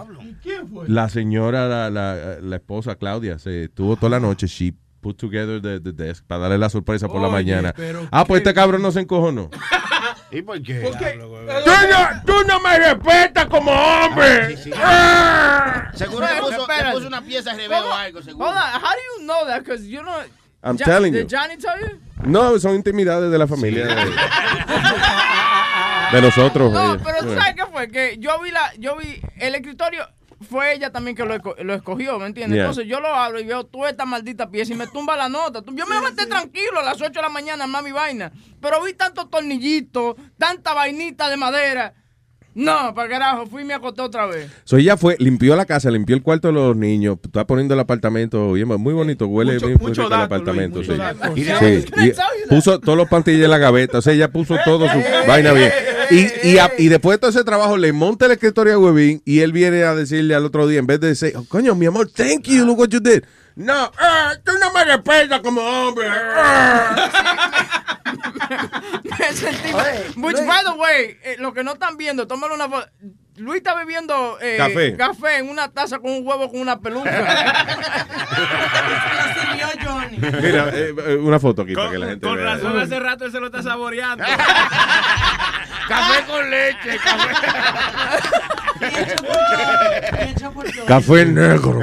La 0.88 1.10
señora, 1.10 1.68
la, 1.68 1.90
la, 1.90 2.38
la 2.42 2.56
esposa 2.56 2.96
Claudia, 2.96 3.40
se 3.40 3.66
estuvo 3.66 3.96
toda 3.96 4.10
la 4.12 4.20
noche. 4.20 4.48
She 4.48 4.74
put 5.02 5.18
together 5.18 5.62
the, 5.62 5.80
the 5.80 5.92
desk 5.92 6.24
para 6.26 6.42
darle 6.42 6.58
la 6.58 6.70
sorpresa 6.70 7.08
por 7.08 7.22
la 7.22 7.28
Oye, 7.28 7.34
mañana. 7.34 7.74
pero 7.76 8.08
Ah, 8.12 8.26
pues 8.26 8.40
este 8.42 8.54
cabrón 8.54 8.82
no 8.82 8.92
se 8.92 9.02
encojonó. 9.02 9.50
¿Y 10.32 10.42
por 10.42 10.62
qué? 10.62 10.82
Tú 10.82 11.72
no, 11.90 12.22
tú 12.26 12.34
no 12.48 12.60
me 12.60 12.78
respetas 12.80 13.46
como 13.46 13.72
hombre. 13.72 14.58
Ah. 14.76 15.92
Seguro 15.94 16.26
le 16.28 16.42
puso, 16.42 16.68
le 16.68 16.92
puso 16.92 17.08
una 17.08 17.22
pieza 17.22 17.52
de 17.54 17.58
revés 17.68 17.82
o 17.82 17.94
algo, 17.94 18.22
seguro. 18.24 18.48
Hold 18.48 18.58
on, 18.58 18.64
how 18.82 18.92
do 18.92 19.20
you 19.20 19.26
know 19.26 19.46
that? 19.46 19.60
Because 19.64 19.88
you 19.88 20.02
know. 20.02 20.16
I'm 20.64 20.78
Ja- 20.80 20.86
telling 20.86 21.14
did 21.14 21.30
you. 21.30 21.38
Johnny 21.38 21.58
tell 21.58 21.80
you? 21.80 22.00
No, 22.26 22.58
son 22.58 22.74
intimidades 22.76 23.30
de 23.32 23.38
la 23.38 23.46
familia. 23.46 23.86
De, 23.86 23.96
de 26.12 26.22
nosotros. 26.22 26.72
No, 26.74 26.96
eh. 26.96 27.00
pero 27.04 27.18
¿tú 27.20 27.34
¿sabes 27.36 27.54
qué 27.56 27.66
fue? 27.72 27.88
Que 27.90 28.18
yo 28.20 28.42
vi 28.42 28.50
la, 28.52 28.74
yo 28.80 28.98
vi 28.98 29.22
el 29.38 29.54
escritorio. 29.56 30.08
Fue 30.50 30.74
ella 30.74 30.92
también 30.92 31.16
que 31.16 31.24
lo, 31.26 31.34
esco- 31.36 31.56
lo 31.64 31.74
escogió, 31.74 32.20
¿me 32.20 32.26
entiendes? 32.28 32.56
Yeah. 32.58 32.66
Entonces 32.66 32.88
yo 32.88 33.00
lo 33.00 33.08
abro 33.08 33.40
y 33.40 33.46
veo 33.46 33.66
toda 33.66 33.90
esta 33.90 34.06
maldita 34.06 34.50
pieza 34.50 34.74
y 34.74 34.76
me 34.76 34.88
tumba 34.88 35.16
la 35.16 35.30
nota. 35.30 35.62
Yo 35.74 35.86
me 35.88 35.96
levanté 35.96 36.26
tranquilo 36.26 36.80
a 36.80 36.84
las 36.84 37.02
8 37.02 37.10
de 37.12 37.22
la 37.22 37.30
mañana, 37.30 37.68
mami 37.68 37.92
vaina. 37.92 38.32
Pero 38.62 38.84
vi 38.84 38.94
tantos 38.94 39.30
tornillitos, 39.30 40.16
tanta 40.38 40.74
vainita 40.74 41.30
de 41.30 41.38
madera. 41.38 41.94
No, 42.56 42.94
para 42.96 43.10
carajo, 43.10 43.46
fui 43.48 43.64
y 43.64 43.66
me 43.66 43.74
acosté 43.74 44.02
otra 44.02 44.26
vez. 44.28 44.50
So 44.64 44.78
ella 44.78 44.96
fue, 44.96 45.18
limpió 45.20 45.56
la 45.58 45.66
casa, 45.66 45.92
limpió 45.92 46.16
el 46.16 46.24
cuarto 46.24 46.48
de 46.48 46.54
los 46.54 46.76
niños, 46.76 47.18
está 47.22 47.46
poniendo 47.46 47.74
el 47.74 47.80
apartamento 47.82 48.54
bien, 48.54 48.68
muy 48.68 48.94
bonito, 48.94 49.28
huele 49.28 49.56
Mucho- 49.56 49.68
bien 49.68 49.78
muy 49.82 49.90
mucho 49.90 50.04
rico 50.04 50.16
el 50.16 50.22
apartamento. 50.22 50.78
Luis, 50.78 50.88
sí. 50.90 50.98
dato. 50.98 51.36
Sí, 51.36 51.44
Sí. 51.44 52.14
y 52.46 52.50
puso 52.50 52.80
todos 52.80 52.98
los 52.98 53.10
pantillas 53.10 53.44
en 53.44 53.52
la 53.52 53.58
gaveta, 53.58 53.98
o 53.98 54.02
sea, 54.02 54.14
ella 54.14 54.32
puso 54.32 54.56
todo 54.64 54.88
su 54.90 54.98
vaina 55.28 55.52
bien. 55.52 55.70
Y, 56.12 56.48
y, 56.50 56.58
a- 56.60 56.72
y 56.78 56.88
después 56.88 57.16
de 57.16 57.20
todo 57.20 57.30
ese 57.32 57.44
trabajo 57.44 57.76
le 57.76 57.92
monta 57.92 58.26
el 58.28 58.32
escritorio 58.32 58.76
a 58.76 58.78
Webin 58.80 59.22
y 59.26 59.40
él 59.42 59.52
viene 59.52 59.84
a 59.84 59.94
decirle 59.94 60.34
al 60.34 60.46
otro 60.46 60.66
día, 60.66 60.80
en 60.80 60.88
vez 60.88 61.02
de 61.02 61.08
decir, 61.10 61.34
oh, 61.36 61.44
coño, 61.50 61.76
mi 61.76 61.88
amor, 61.88 62.08
thank 62.10 62.44
you, 62.48 62.64
look 62.66 62.80
what 62.80 62.88
you 62.90 63.00
did. 63.02 63.24
No, 63.58 63.92
ah, 64.00 64.34
tú 64.46 64.52
no 64.62 64.72
me 64.72 64.86
respetas 64.86 65.40
como 65.42 65.62
hombre. 65.62 66.08
Me 69.20 69.34
sentí 69.34 69.72
mal. 69.72 70.14
Which, 70.18 70.38
by 70.46 70.64
the 70.64 70.74
way, 70.78 71.18
eh, 71.24 71.36
lo 71.40 71.54
que 71.54 71.64
no 71.64 71.74
están 71.74 71.98
viendo, 71.98 72.28
tómalo 72.28 72.56
una 72.56 72.70
foto. 72.70 72.88
Luis 73.38 73.58
está 73.58 73.76
bebiendo 73.76 74.38
eh, 74.42 74.56
Café. 74.58 74.96
café 74.96 75.38
en 75.40 75.50
una 75.50 75.68
taza 75.70 76.00
con 76.00 76.12
un 76.12 76.26
huevo 76.26 76.50
con 76.50 76.62
una 76.62 76.80
peluca. 76.80 77.12
Mira, 80.42 80.70
eh, 80.74 80.94
eh, 81.08 81.16
una 81.16 81.40
foto 81.40 81.64
aquí 81.64 81.74
para 81.76 81.92
que 81.92 81.98
la 81.98 82.08
gente 82.08 82.26
Con 82.26 82.38
vea. 82.38 82.46
razón, 82.56 82.80
hace 82.80 83.00
rato 83.00 83.26
él 83.26 83.32
se 83.32 83.40
lo 83.40 83.48
está 83.48 83.62
saboreando. 83.62 84.24
café 85.88 86.24
con 86.26 86.50
leche, 86.50 86.98
Café 90.88 91.26
negro. 91.26 91.80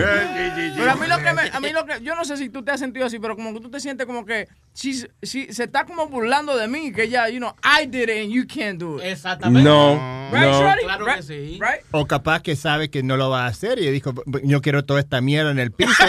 Pero 0.76 0.90
a 0.90 0.94
mí 0.96 1.06
lo 1.06 1.18
que 1.18 1.32
me, 1.32 1.42
a 1.52 1.60
mí 1.60 1.70
lo 1.72 1.84
que, 1.84 2.00
yo 2.02 2.14
no 2.14 2.24
sé 2.24 2.36
si 2.36 2.48
tú 2.48 2.62
te 2.64 2.72
has 2.72 2.80
sentido 2.80 3.06
así, 3.06 3.18
pero 3.18 3.36
como 3.36 3.52
que 3.54 3.60
tú 3.60 3.70
te 3.70 3.80
sientes 3.80 4.06
como 4.06 4.24
que 4.24 4.48
si, 4.72 5.04
si 5.22 5.52
se 5.52 5.64
está 5.64 5.84
como 5.84 6.08
burlando 6.08 6.56
de 6.56 6.68
mí, 6.68 6.92
que 6.92 7.08
ya, 7.08 7.28
you 7.28 7.38
know, 7.38 7.54
I 7.62 7.86
did 7.86 8.08
it 8.08 8.24
and 8.24 8.30
you 8.32 8.44
can't 8.46 8.78
do 8.78 8.98
it. 8.98 9.04
Exactamente. 9.04 9.68
No, 9.68 9.94
Right, 10.32 10.50
no. 10.50 10.74
Claro 10.82 11.06
Right? 11.06 11.16
que 11.16 11.22
sí. 11.22 11.41
Right? 11.52 11.84
O 11.90 12.06
capaz 12.06 12.42
que 12.42 12.56
sabe 12.56 12.90
que 12.90 13.02
no 13.02 13.16
lo 13.16 13.30
va 13.30 13.44
a 13.44 13.46
hacer 13.46 13.78
y 13.78 13.90
dijo, 13.90 14.14
yo 14.42 14.60
quiero 14.60 14.84
toda 14.84 15.00
esta 15.00 15.20
mierda 15.20 15.50
en 15.50 15.58
el 15.58 15.72
piso. 15.72 15.92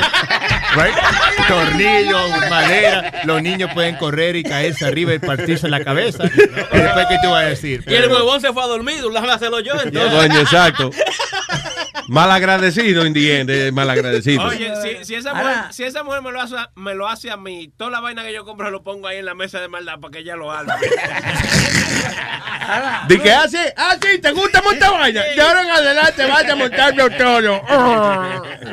Right? 0.76 0.96
Tornillos, 1.48 2.30
madera, 2.50 3.22
los 3.26 3.44
niños 3.44 3.70
pueden 3.76 3.96
correr 3.96 4.36
y 4.36 4.42
caerse 4.42 4.86
arriba 4.86 5.14
y 5.14 5.20
partirse 5.20 5.70
la 5.70 5.84
cabeza. 5.84 6.24
Y 6.74 6.78
después, 6.78 7.06
¿qué 7.10 7.18
te 7.22 7.28
voy 7.28 7.38
a 7.38 7.48
decir? 7.48 7.84
Y 7.88 7.94
el 7.94 8.10
huevón 8.10 8.42
se 8.42 8.52
fue 8.52 8.64
a 8.64 8.68
dormir, 8.68 9.04
déjame 9.04 9.32
hacerlo 9.32 9.60
yo 9.60 9.74
entonces. 9.74 10.12
Coño, 10.12 10.40
exacto. 10.40 10.90
Mal 12.10 12.32
agradecido, 12.32 13.06
indiente, 13.06 13.72
mal 13.72 13.90
agradecido. 13.90 14.44
Oye, 14.44 14.74
si, 14.82 15.06
si 15.06 15.16
esa 15.16 15.34
mujer, 15.34 15.58
si 15.72 15.84
esa 15.84 16.04
mujer 16.04 16.22
me, 16.22 16.32
lo 16.32 16.42
hace, 16.42 16.56
me 16.76 16.94
lo 16.96 17.08
hace 17.08 17.32
a 17.32 17.38
mí, 17.38 17.72
toda 17.78 17.92
la 17.92 18.00
vaina 18.02 18.24
que 18.24 18.34
yo 18.34 18.44
compro 18.46 18.70
lo 18.72 18.84
pongo 18.84 19.08
ahí 19.08 19.18
en 19.18 19.26
la 19.26 19.36
mesa 19.36 19.60
de 19.62 19.68
maldad 19.70 20.00
para 20.00 20.12
que 20.12 20.20
ella 20.20 20.36
lo 20.36 20.52
haga. 20.52 20.78
¿De 23.08 23.20
qué 23.20 23.32
hace? 23.32 23.74
Ah, 23.78 23.96
sí, 24.02 24.20
¿te 24.20 24.32
gusta 24.32 24.62
montar 24.62 24.92
vaina? 24.92 25.22
De 25.24 25.42
ahora 25.42 25.62
en 25.64 25.70
adelante 25.70 26.26
vas 26.26 26.46
a 26.50 26.56
montarlo 26.56 27.10
todo. 27.12 27.62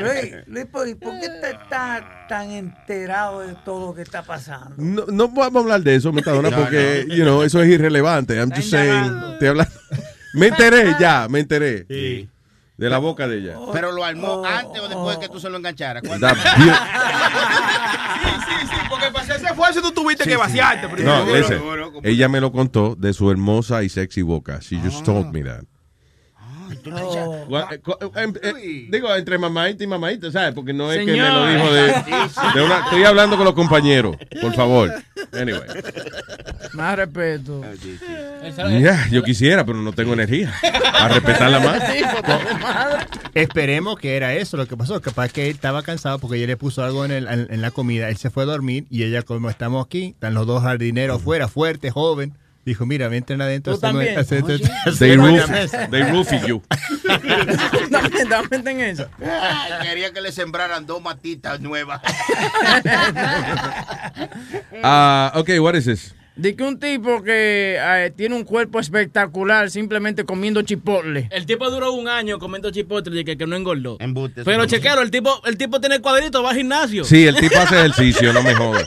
Luis, 0.01 0.35
Luis, 0.47 0.67
¿por, 0.67 0.89
y 0.89 0.95
por 0.95 1.19
qué 1.21 1.29
te 1.41 1.51
estás 1.51 2.03
tan 2.29 2.51
enterado 2.51 3.41
de 3.41 3.55
todo 3.65 3.89
lo 3.89 3.95
que 3.95 4.03
está 4.03 4.23
pasando? 4.23 4.75
No, 4.79 5.05
no 5.07 5.29
vamos 5.29 5.57
a 5.57 5.65
hablar 5.65 5.81
de 5.83 5.97
eso, 5.97 6.13
Metadona, 6.13 6.51
No, 6.51 6.57
porque, 6.57 7.05
no. 7.09 7.15
you 7.15 7.23
know, 7.25 7.43
eso 7.43 7.61
es 7.63 7.69
irrelevante. 7.69 8.37
I'm 8.37 8.51
just 8.55 8.71
saying. 8.71 9.39
hablando- 9.41 9.73
Me 10.35 10.47
enteré 10.49 10.95
ya, 11.01 11.27
me 11.29 11.41
enteré. 11.41 11.87
De 12.81 12.89
la 12.91 12.99
boca 12.99 13.29
de 13.29 13.39
ella. 13.39 13.57
Pero 13.73 13.93
lo 13.93 14.01
Oh, 14.01 14.05
armó 14.05 14.43
antes 14.45 14.81
o 14.81 14.89
después 14.89 15.19
que 15.19 15.29
tú 15.29 15.39
se 15.39 15.51
lo 15.51 15.59
engancharas. 15.59 16.03
Sí, 18.21 18.29
sí, 18.47 18.67
sí, 18.69 18.77
porque 18.91 19.07
para 19.11 19.25
hacer 19.25 19.37
ese 19.37 19.47
esfuerzo 19.47 19.81
tú 19.83 19.93
tuviste 19.93 20.25
que 20.25 20.37
vaciarte 20.37 20.89
primero. 20.89 21.25
No, 21.27 21.35
ese. 21.37 21.61
Ella 22.03 22.29
me 22.29 22.41
lo 22.41 22.53
contó 22.53 22.95
de 22.97 23.13
su 23.15 23.31
hermosa 23.31 23.83
y 23.83 23.89
sexy 23.89 24.23
boca. 24.23 24.59
She 24.61 24.79
just 24.81 25.05
told 25.05 25.33
me 25.33 25.43
that. 25.43 25.65
Eh, 28.43 28.87
digo, 28.91 29.15
entre 29.15 29.39
mamadita 29.39 29.85
y 29.85 29.87
mamadita, 29.87 30.31
¿sabes? 30.31 30.55
Porque 30.55 30.73
no 30.73 30.91
es 30.93 30.99
que 31.05 31.13
me 31.13 31.19
lo 31.19 31.47
dijo 31.47 31.73
de, 31.73 31.83
de 32.55 32.63
una... 32.65 32.79
Estoy 32.85 33.05
hablando 33.05 33.37
con 33.37 33.45
los 33.45 33.55
compañeros, 33.55 34.17
por 34.41 34.55
favor. 34.55 34.93
Anyway. 35.33 35.63
Más 36.73 36.97
respeto. 36.97 37.63
Yeah, 38.81 39.09
yo 39.11 39.23
quisiera, 39.23 39.65
pero 39.65 39.79
no 39.79 39.93
tengo 39.93 40.13
energía. 40.15 40.53
A 40.95 41.09
respetarla 41.09 41.61
más. 41.61 41.83
Esperemos 43.35 43.99
que 43.99 44.17
era 44.17 44.35
eso 44.35 44.57
lo 44.57 44.67
que 44.67 44.77
pasó. 44.77 45.01
Capaz 45.01 45.33
que 45.33 45.47
él 45.47 45.55
estaba 45.55 45.83
cansado 45.83 46.19
porque 46.19 46.37
ella 46.39 46.47
le 46.49 46.57
puso 46.57 46.83
algo 46.85 47.05
en, 47.05 47.11
el- 47.13 47.27
en- 47.29 47.47
en 47.51 47.63
la 47.63 47.71
comida. 47.71 48.09
Él 48.09 48.17
se 48.17 48.31
fue 48.31 48.43
a 48.45 48.47
dormir 48.47 48.87
y 48.91 49.03
ella, 49.05 49.23
como 49.23 49.51
estamos 49.51 49.85
aquí, 49.85 50.07
están 50.15 50.35
los 50.35 50.47
dos 50.47 50.63
jardineros 50.63 51.21
afuera, 51.21 51.49
fuerte, 51.49 51.91
joven. 51.91 52.35
Dijo, 52.65 52.85
mira, 52.85 53.07
entren 53.15 53.41
adentro. 53.41 53.75
Tú 53.75 53.81
también. 53.81 54.19
hacer- 54.19 54.45
Oye. 54.45 54.65
hacer 54.65 54.99
They 54.99 55.17
roof, 55.17 55.51
they 55.91 56.03
roofie 56.03 56.41
you. 56.47 56.63
Dame, 57.91 58.25
dame 58.29 58.71
en 58.71 58.81
eso. 58.81 59.09
Ay, 59.21 59.73
Quería 59.89 60.13
que 60.13 60.21
le 60.21 60.31
sembraran 60.31 60.85
dos 60.87 61.01
matitas 61.03 61.61
nuevas. 61.61 62.01
Ah, 64.83 65.33
ok, 65.35 65.51
what 65.61 65.75
is 65.75 65.85
this? 65.85 66.15
De 66.37 66.57
que 66.57 66.63
un 66.63 66.79
tipo 66.79 67.23
que 67.23 67.77
eh, 67.79 68.13
tiene 68.17 68.35
un 68.35 68.45
cuerpo 68.45 68.81
espectacular 68.81 69.71
simplemente 69.71 70.25
comiendo 70.25 70.63
chipotle. 70.63 71.29
El 71.31 71.45
tipo 71.45 71.69
duró 71.71 71.93
un 71.93 72.09
año 72.09 72.39
comiendo 72.39 72.71
chipotle 72.71 73.21
y 73.21 73.25
que, 73.25 73.37
que 73.37 73.47
no 73.47 73.57
engordó. 73.57 73.99
Pero 74.45 74.65
chequero, 74.67 75.03
el 75.03 75.11
tipo, 75.11 75.43
el 75.45 75.59
tipo 75.59 75.81
tiene 75.81 75.97
el 75.97 76.01
cuadrito, 76.03 76.43
va 76.43 76.51
al 76.51 76.57
gimnasio. 76.57 77.05
Sí, 77.05 77.27
el 77.27 77.37
tipo 77.37 77.59
hace 77.59 77.77
ejercicio, 77.81 78.33
no 78.33 78.43
me 78.43 78.55
jodas. 78.55 78.87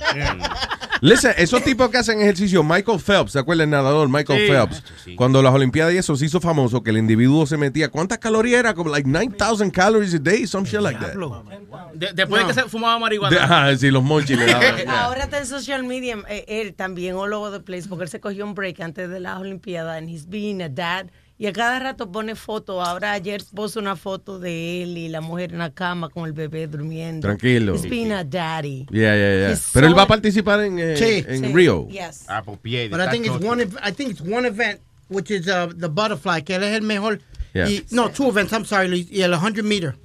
Listen, 1.03 1.33
esos 1.37 1.61
tipos 1.63 1.89
que 1.89 1.97
hacen 1.97 2.21
ejercicio, 2.21 2.63
Michael 2.63 2.97
Phelps, 2.99 3.33
¿se 3.33 3.39
acuerda 3.39 3.63
el 3.65 3.69
nadador 3.69 4.07
Michael 4.07 4.39
Sí. 4.39 4.47
Phelps? 4.47 4.83
Cuando 5.17 5.41
las 5.41 5.53
Olimpiadas 5.53 5.93
y 5.93 5.97
eso 5.97 6.15
se 6.15 6.25
hizo 6.25 6.39
famoso, 6.39 6.81
que 6.81 6.91
el 6.91 6.97
individuo 6.97 7.45
se 7.45 7.57
metía, 7.57 7.89
¿cuántas 7.89 8.19
calorías 8.19 8.59
era? 8.61 8.73
Como 8.73 8.89
like 8.89 9.09
9,000 9.09 9.69
calories 9.69 10.13
a 10.13 10.19
day, 10.19 10.47
some 10.47 10.65
shit 10.65 10.79
like 10.79 10.97
that. 10.99 11.13
De- 11.93 12.13
después 12.13 12.43
de 12.43 12.47
que 12.47 12.53
se 12.53 12.69
fumaba 12.69 12.97
marihuana. 12.99 13.35
De- 13.35 13.41
ajá, 13.43 13.75
sí, 13.75 13.91
los 13.91 14.01
monchis 14.01 14.37
le 14.39 14.45
daban. 14.45 14.77
yeah. 14.77 15.03
Ahora 15.03 15.23
está 15.25 15.39
en 15.39 15.45
social 15.45 15.83
media, 15.83 16.17
eh, 16.29 16.45
él 16.47 16.73
también 16.73 17.15
all 17.15 17.33
over 17.33 17.51
the 17.51 17.59
place, 17.59 17.87
porque 17.89 18.05
él 18.05 18.09
se 18.09 18.21
cogió 18.21 18.45
un 18.45 18.55
break 18.55 18.79
antes 18.79 19.09
de 19.09 19.19
las 19.19 19.37
Olimpiadas, 19.39 19.97
and 19.97 20.09
he's 20.09 20.25
being 20.27 20.61
a 20.61 20.69
dad. 20.69 21.07
Y 21.43 21.45
a 21.47 21.51
cada 21.51 21.77
rato 21.77 22.09
pone 22.09 22.35
fotos. 22.35 22.87
Ahora 22.87 23.11
ayer 23.11 23.43
puso 23.53 23.77
una 23.77 23.97
foto 23.97 24.39
de 24.39 24.81
él 24.81 24.97
y 24.97 25.09
la 25.09 25.19
mujer 25.19 25.51
en 25.51 25.57
la 25.57 25.71
cama 25.71 26.07
con 26.07 26.25
el 26.25 26.31
bebé 26.31 26.67
durmiendo. 26.67 27.27
Tranquilo. 27.27 27.75
He's 27.75 27.89
being 27.89 28.13
a 28.13 28.23
daddy. 28.23 28.85
Yeah, 28.89 29.13
yeah, 29.13 29.35
yeah. 29.39 29.51
He's 29.51 29.69
Pero 29.73 29.87
él 29.87 29.97
va 29.97 30.03
a 30.03 30.07
participar 30.07 30.61
en, 30.61 30.79
eh, 30.79 30.95
Sí. 30.95 31.25
en 31.27 31.43
Sí. 31.47 31.53
Rio. 31.53 31.89
Yes. 31.89 32.23
Ah, 32.29 32.43
por 32.43 32.59
pie. 32.59 32.87
But 32.87 33.01
I 33.01 33.09
think 33.09 33.25
it's 33.25 33.45
one. 33.45 33.61
I 33.61 33.91
think 33.91 34.11
it's 34.11 34.21
one 34.21 34.47
event, 34.47 34.79
which 35.09 35.31
is 35.31 35.45
uh, 35.49 35.67
the 35.77 35.89
butterfly, 35.89 36.43
que 36.43 36.55
él 36.55 36.63
es 36.63 36.77
el 36.77 36.83
mejor. 36.83 37.19
Yeah. 37.53 37.67
Y, 37.67 37.83
no, 37.91 38.07
two 38.09 38.29
events. 38.29 38.53
I'm 38.53 38.63
sorry, 38.63 38.87
Luis, 38.87 39.11
y 39.11 39.21
el 39.23 39.33
100 39.33 39.63
meter. 39.65 39.97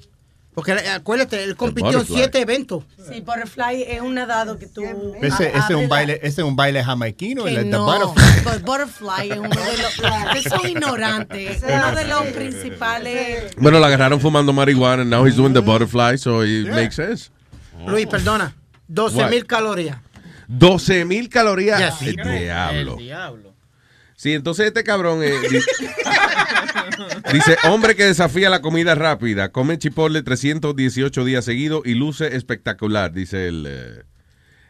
Porque 0.59 0.73
eh, 0.73 0.89
acuérdate, 0.89 1.45
él 1.45 1.55
compitió 1.55 2.01
en 2.01 2.05
siete 2.05 2.41
eventos. 2.41 2.83
Sí, 3.09 3.21
butterfly 3.21 3.85
es 3.87 4.01
un 4.01 4.15
nadado 4.15 4.59
que 4.59 4.67
tú. 4.67 4.83
Ese, 5.23 5.51
ese 5.51 5.57
es 5.57 5.71
un 5.71 5.83
la- 5.83 5.89
baile, 5.89 6.15
ese 6.21 6.41
es 6.41 6.47
un 6.49 6.57
baile 6.57 6.83
jamaiquino, 6.83 7.45
Que 7.45 7.55
el 7.55 7.71
no, 7.71 7.85
butterfly. 7.85 8.43
but 8.43 8.63
butterfly 8.67 9.31
es 9.31 9.39
uno 9.39 9.49
de 9.51 9.79
los. 9.79 9.99
Ustedes 9.99 10.45
son 10.53 10.69
ignorantes. 10.69 11.63
Uno 11.63 11.93
de 11.95 12.05
los 12.07 12.23
principales. 12.35 13.55
Bueno, 13.57 13.79
lo 13.79 13.87
agarraron 13.87 14.21
fumando 14.21 14.53
marihuana, 14.53 15.03
and 15.03 15.11
now 15.13 15.25
he's 15.25 15.37
doing 15.37 15.53
the 15.55 15.61
butterfly, 15.61 16.19
so 16.19 16.43
it 16.45 16.67
makes 16.71 16.97
sense. 16.97 17.31
Luis, 17.87 18.09
perdona. 18.09 18.53
12 18.89 19.17
What? 19.17 19.31
mil 19.31 19.47
calorías. 19.47 19.99
12 20.49 21.05
mil 21.05 21.29
calorías. 21.29 22.01
Yes. 22.01 22.09
El 22.09 22.17
diablo. 22.17 22.93
El 22.95 22.99
diablo. 22.99 23.55
Sí, 24.17 24.33
entonces 24.35 24.67
este 24.67 24.83
cabrón 24.83 25.21
eh, 25.23 25.31
dice, 27.33 27.57
hombre 27.69 27.95
que 27.97 28.05
desafía 28.05 28.51
la 28.51 28.61
comida 28.63 28.95
rápida, 28.95 29.51
come 29.51 29.79
chipotle 29.79 30.23
318 30.23 31.25
días 31.25 31.45
seguidos 31.45 31.83
y 31.85 31.95
luce 31.95 32.37
espectacular, 32.37 33.13
dice 33.13 33.49
el... 33.49 33.67
eh, 33.69 34.03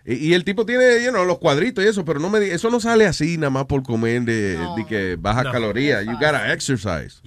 y, 0.05 0.28
y 0.30 0.34
el 0.34 0.44
tipo 0.44 0.64
tiene, 0.64 1.05
you 1.05 1.10
know, 1.10 1.26
los 1.26 1.38
cuadritos 1.38 1.84
y 1.84 1.88
eso, 1.88 2.02
pero 2.05 2.18
no 2.18 2.30
me 2.30 2.40
di- 2.40 2.48
eso 2.50 2.70
no 2.70 2.80
sale 2.80 3.05
así 3.06 3.36
nada 3.36 3.50
más 3.50 3.66
por 3.66 3.82
comer 3.82 4.22
de, 4.22 4.56
de 4.56 4.86
que 4.88 5.16
baja 5.20 5.42
No. 5.44 5.52
calorías. 5.52 6.02
You 6.06 6.12
gotta 6.12 6.50
exercise. 6.55 7.20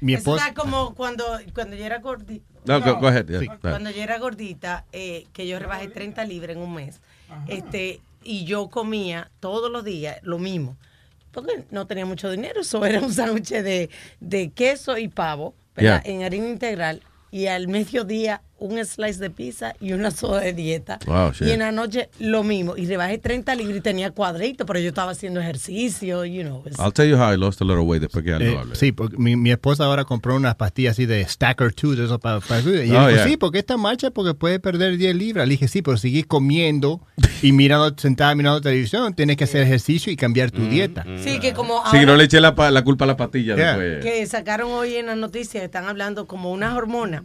Mi 0.00 0.14
Eso 0.14 0.18
esposa. 0.32 0.48
está 0.48 0.60
como 0.60 0.94
cuando, 0.96 1.24
cuando 1.54 1.76
yo 1.76 1.84
era 1.84 2.00
gordita. 2.00 2.44
No, 2.64 2.80
go- 2.80 2.98
go 2.98 3.06
ahead, 3.06 3.26
yeah, 3.28 3.38
Sí. 3.38 3.46
go 3.46 3.52
ahead. 3.52 3.60
Cuando 3.70 3.90
yo 3.90 4.02
era 4.02 4.18
gordita, 4.18 4.86
eh, 4.92 5.26
que 5.32 5.46
yo 5.46 5.56
rebajé 5.60 5.86
30 5.86 6.24
libras 6.24 6.56
en 6.56 6.62
un 6.62 6.74
mes. 6.74 7.00
Este, 7.46 8.00
y 8.24 8.44
yo 8.44 8.70
comía 8.70 9.30
todos 9.38 9.70
los 9.70 9.84
días 9.84 10.16
lo 10.22 10.38
mismo. 10.40 10.76
Porque 11.34 11.64
no 11.70 11.86
tenía 11.86 12.06
mucho 12.06 12.30
dinero. 12.30 12.60
Eso 12.60 12.84
era 12.86 13.00
un 13.00 13.12
sándwich 13.12 13.50
de, 13.50 13.90
de 14.20 14.50
queso 14.50 14.96
y 14.96 15.08
pavo. 15.08 15.54
Yeah. 15.76 16.00
En 16.04 16.22
harina 16.22 16.48
integral. 16.48 17.02
Y 17.30 17.46
al 17.46 17.66
mediodía 17.66 18.42
un 18.64 18.84
slice 18.84 19.20
de 19.20 19.30
pizza 19.30 19.74
y 19.80 19.92
una 19.92 20.10
soda 20.10 20.40
de 20.40 20.52
dieta. 20.54 20.98
Wow, 21.06 21.32
y 21.40 21.50
en 21.50 21.60
la 21.60 21.70
noche 21.72 22.08
lo 22.18 22.42
mismo. 22.42 22.76
Y 22.76 22.86
rebajé 22.86 23.18
30 23.18 23.54
libras 23.56 23.76
y 23.76 23.80
tenía 23.80 24.10
cuadritos, 24.10 24.66
pero 24.66 24.78
yo 24.80 24.88
estaba 24.88 25.12
haciendo 25.12 25.40
ejercicio, 25.40 26.24
you 26.24 26.42
know. 26.42 26.62
I'll 26.78 26.92
tell 26.92 27.08
you 27.08 27.16
how 27.16 27.32
I 27.32 27.36
lost 27.36 27.60
a 27.60 27.64
little 27.64 27.82
weight 27.84 28.00
después 28.02 28.24
que 28.24 28.30
ya 28.30 28.38
Eh, 28.38 28.58
sí, 28.72 28.92
porque 28.92 29.16
mi, 29.18 29.36
mi 29.36 29.50
esposa 29.50 29.84
ahora 29.84 30.04
compró 30.04 30.34
unas 30.36 30.54
pastillas 30.54 30.92
así 30.92 31.04
de 31.06 31.24
Stacker 31.26 31.74
2, 31.74 31.96
de 31.96 32.04
eso 32.06 32.18
para, 32.18 32.40
para 32.40 32.60
Y 32.60 32.64
Oh, 32.66 32.70
dijo, 32.82 33.10
yeah. 33.10 33.24
sí, 33.26 33.36
porque 33.36 33.58
esta 33.58 33.76
marcha 33.76 34.10
porque 34.10 34.34
puede 34.34 34.58
perder 34.60 34.96
10 34.96 35.14
libras. 35.14 35.46
Le 35.46 35.52
dije, 35.52 35.68
sí, 35.68 35.82
pero 35.82 35.96
seguís 35.98 36.26
comiendo 36.26 37.00
y 37.42 37.52
mirando, 37.52 37.94
sentada 37.98 38.34
mirando 38.34 38.60
televisión, 38.60 39.14
tienes 39.14 39.36
que 39.36 39.44
hacer 39.44 39.62
ejercicio 39.62 40.12
y 40.12 40.16
cambiar 40.16 40.50
tu 40.50 40.66
dieta. 40.66 41.04
Sí, 41.22 41.38
que 41.38 41.52
como 41.52 41.82
Sí, 41.84 41.90
que 41.92 41.96
ahora- 41.98 42.06
no 42.12 42.16
le 42.16 42.24
eché 42.24 42.40
la, 42.40 42.54
la 42.70 42.82
culpa 42.82 43.04
a 43.04 43.08
la 43.08 43.16
pastilla 43.16 43.56
Yeah. 43.56 43.76
después. 43.76 44.04
que 44.04 44.26
sacaron 44.26 44.70
hoy 44.72 44.94
en 44.96 45.06
las 45.06 45.16
noticias, 45.18 45.62
están 45.62 45.84
hablando 45.86 46.26
como 46.26 46.50
una 46.52 46.74
hormona 46.76 47.24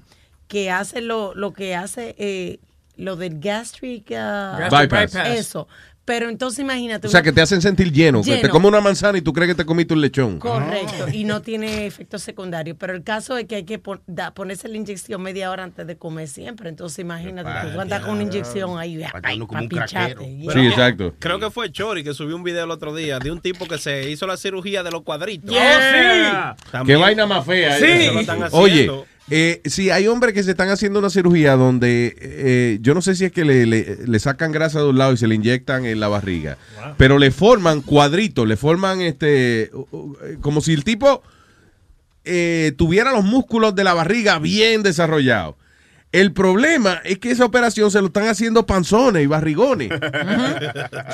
que 0.50 0.69
hace 0.69 1.00
lo, 1.02 1.34
lo 1.34 1.53
que 1.53 1.76
hace 1.76 2.16
eh, 2.18 2.60
lo 2.98 3.16
del 3.16 3.40
gastric, 3.40 4.11
ah, 4.11 4.58
Gastric 4.60 4.92
bypass. 4.92 5.16
Eso. 5.30 5.68
Pero 6.03 6.28
entonces 6.28 6.58
imagínate. 6.60 7.06
O 7.06 7.10
sea, 7.11 7.19
una- 7.19 7.24
que 7.26 7.32
te 7.34 7.42
hacen 7.42 7.61
sentir 7.61 7.92
lleno. 7.94 8.24
que 8.24 8.38
Te 8.38 8.50
comes 8.50 8.68
una 8.69 8.82
manzana 8.82 9.19
y 9.19 9.22
tú 9.22 9.32
crees 9.32 9.50
que 9.50 9.53
te 9.53 9.64
comiste 9.64 9.94
un 9.94 10.02
lechón. 10.02 10.40
Correcto, 10.40 11.08
y 11.14 11.24
no 11.24 11.44
tiene 11.44 11.86
efectos 11.86 12.24
secundarios. 12.24 12.76
Pero 12.80 12.94
el 12.95 13.03
caso 13.03 13.38
es 13.38 13.45
que 13.45 13.58
hay 13.58 13.64
que 13.64 13.78
pon- 13.78 14.02
da- 14.08 14.34
ponerse 14.34 14.68
la 14.68 14.78
inyección 14.78 15.22
media 15.22 15.52
hora 15.52 15.64
antes 15.66 15.86
de 15.86 15.98
comer 15.98 16.28
siempre. 16.28 16.68
Entonces 16.69 16.98
imagínate, 16.98 17.52
tú 17.72 17.80
andas 17.80 18.02
con 18.02 18.16
una 18.16 18.24
inyección 18.24 18.80
ahí, 18.80 19.00
ay, 19.22 19.40
pa' 19.40 19.60
picharte. 19.69 20.26
Sí, 20.52 20.68
exacto. 20.68 21.14
Creo 21.19 21.40
que 21.40 21.52
fue 21.52 21.72
Chori 21.72 22.03
que 22.03 22.16
subió 22.16 22.36
un 22.36 22.44
video 22.44 22.64
el 22.66 22.72
otro 22.72 22.95
día 22.95 23.19
de 23.19 23.32
un 23.32 23.40
tipo 23.40 23.68
que 23.68 23.78
se 23.78 24.10
hizo 24.10 24.26
la 24.26 24.36
cirugía 24.36 24.82
de 24.82 24.90
los 24.90 25.03
cuadritos. 25.03 25.52
Yeah. 25.52 26.56
sí! 26.58 26.78
Qué 26.88 26.95
vaina 26.95 27.28
más 27.28 27.45
fea. 27.45 27.78
Sí. 27.78 27.86
eh. 27.86 28.06
Se 28.08 28.14
lo 28.14 28.19
están 28.22 28.40
Oye. 28.53 28.92
Eh, 29.32 29.61
sí, 29.66 29.90
hay 29.90 30.08
hombres 30.08 30.33
que 30.33 30.43
se 30.43 30.51
están 30.51 30.69
haciendo 30.69 30.99
una 30.99 31.09
cirugía 31.09 31.56
donde 31.56 32.16
eh, 32.19 32.77
yo 32.82 32.93
no 32.93 33.01
sé 33.01 33.16
si 33.16 33.25
es 33.25 33.32
que 33.32 33.45
le, 33.45 33.66
le- 33.66 33.98
le 34.06 34.19
sacan 34.19 34.51
grasa 34.51 34.80
de 34.80 34.88
un 34.90 34.98
lado 34.98 35.14
y 35.14 35.17
se 35.17 35.27
le 35.27 35.35
inyectan 35.35 35.85
en 35.85 35.99
la 35.99 36.08
barriga, 36.08 36.58
pero 36.98 37.17
le 37.19 37.32
forman 37.32 37.82
cuadritos, 37.82 38.48
le 38.48 38.58
forman 38.58 39.01
este, 39.01 39.69
uh, 39.74 40.14
como 40.41 40.61
si 40.61 40.74
el 40.74 40.83
tipo 40.83 41.22
eh, 42.25 42.74
tuviera 42.77 43.11
los 43.11 43.24
músculos 43.25 43.75
de 43.75 43.83
la 43.83 43.93
barriga 43.93 44.40
bien 44.40 44.83
desarrollados. 44.83 45.56
El 46.12 46.34
problema 46.34 47.02
es 47.04 47.20
que 47.20 47.30
esa 47.30 47.46
operación 47.46 47.92
se 47.92 48.00
lo 48.02 48.08
están 48.08 48.28
haciendo 48.28 48.66
panzones 48.66 49.24
y 49.24 49.28
barrigones. 49.28 49.90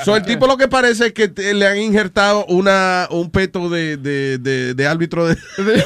So, 0.04 0.16
el 0.16 0.22
tipo 0.24 0.46
lo 0.46 0.56
que 0.56 0.68
parece 0.68 1.08
es 1.08 1.12
que 1.12 1.28
te- 1.28 1.52
le 1.52 1.66
han 1.66 1.76
injertado 1.76 2.46
una, 2.46 3.06
un 3.10 3.30
peto 3.30 3.68
de, 3.68 3.98
de, 3.98 4.38
de- 4.38 4.72
de 4.72 4.86
árbitro 4.86 5.26
de, 5.28 5.36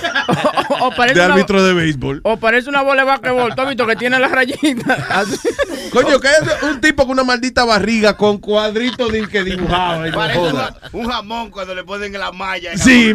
O 0.80 0.90
parece, 0.96 1.18
de 1.18 1.24
una, 1.26 1.34
árbitro 1.34 1.64
de 1.64 1.74
béisbol. 1.74 2.20
o 2.22 2.36
parece 2.36 2.68
una 2.70 2.82
bola 2.82 3.02
de 3.02 3.06
basquetbol, 3.08 3.54
¿tú 3.56 3.62
has 3.62 3.68
visto 3.68 3.86
que 3.86 3.96
tiene 3.96 4.18
las 4.20 4.30
rayitas? 4.30 4.98
Así. 5.10 5.48
Coño, 5.92 6.20
que 6.20 6.28
es 6.28 6.62
un 6.62 6.80
tipo 6.80 7.02
con 7.02 7.12
una 7.12 7.24
maldita 7.24 7.64
barriga 7.64 8.16
con 8.16 8.38
cuadritos 8.38 9.10
de 9.12 9.26
que 9.28 9.42
dibujaba. 9.42 10.06
y 10.06 10.10
no 10.10 10.16
Parece 10.16 10.38
joda. 10.38 10.76
un 10.92 11.08
jamón 11.08 11.50
cuando 11.50 11.74
le 11.74 11.82
ponen 11.84 12.12
la 12.12 12.30
malla. 12.32 12.76
Sí. 12.76 13.14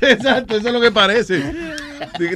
Exacto, 0.00 0.56
eso 0.56 0.68
es 0.68 0.72
lo 0.74 0.80
que 0.80 0.90
parece. 0.90 1.42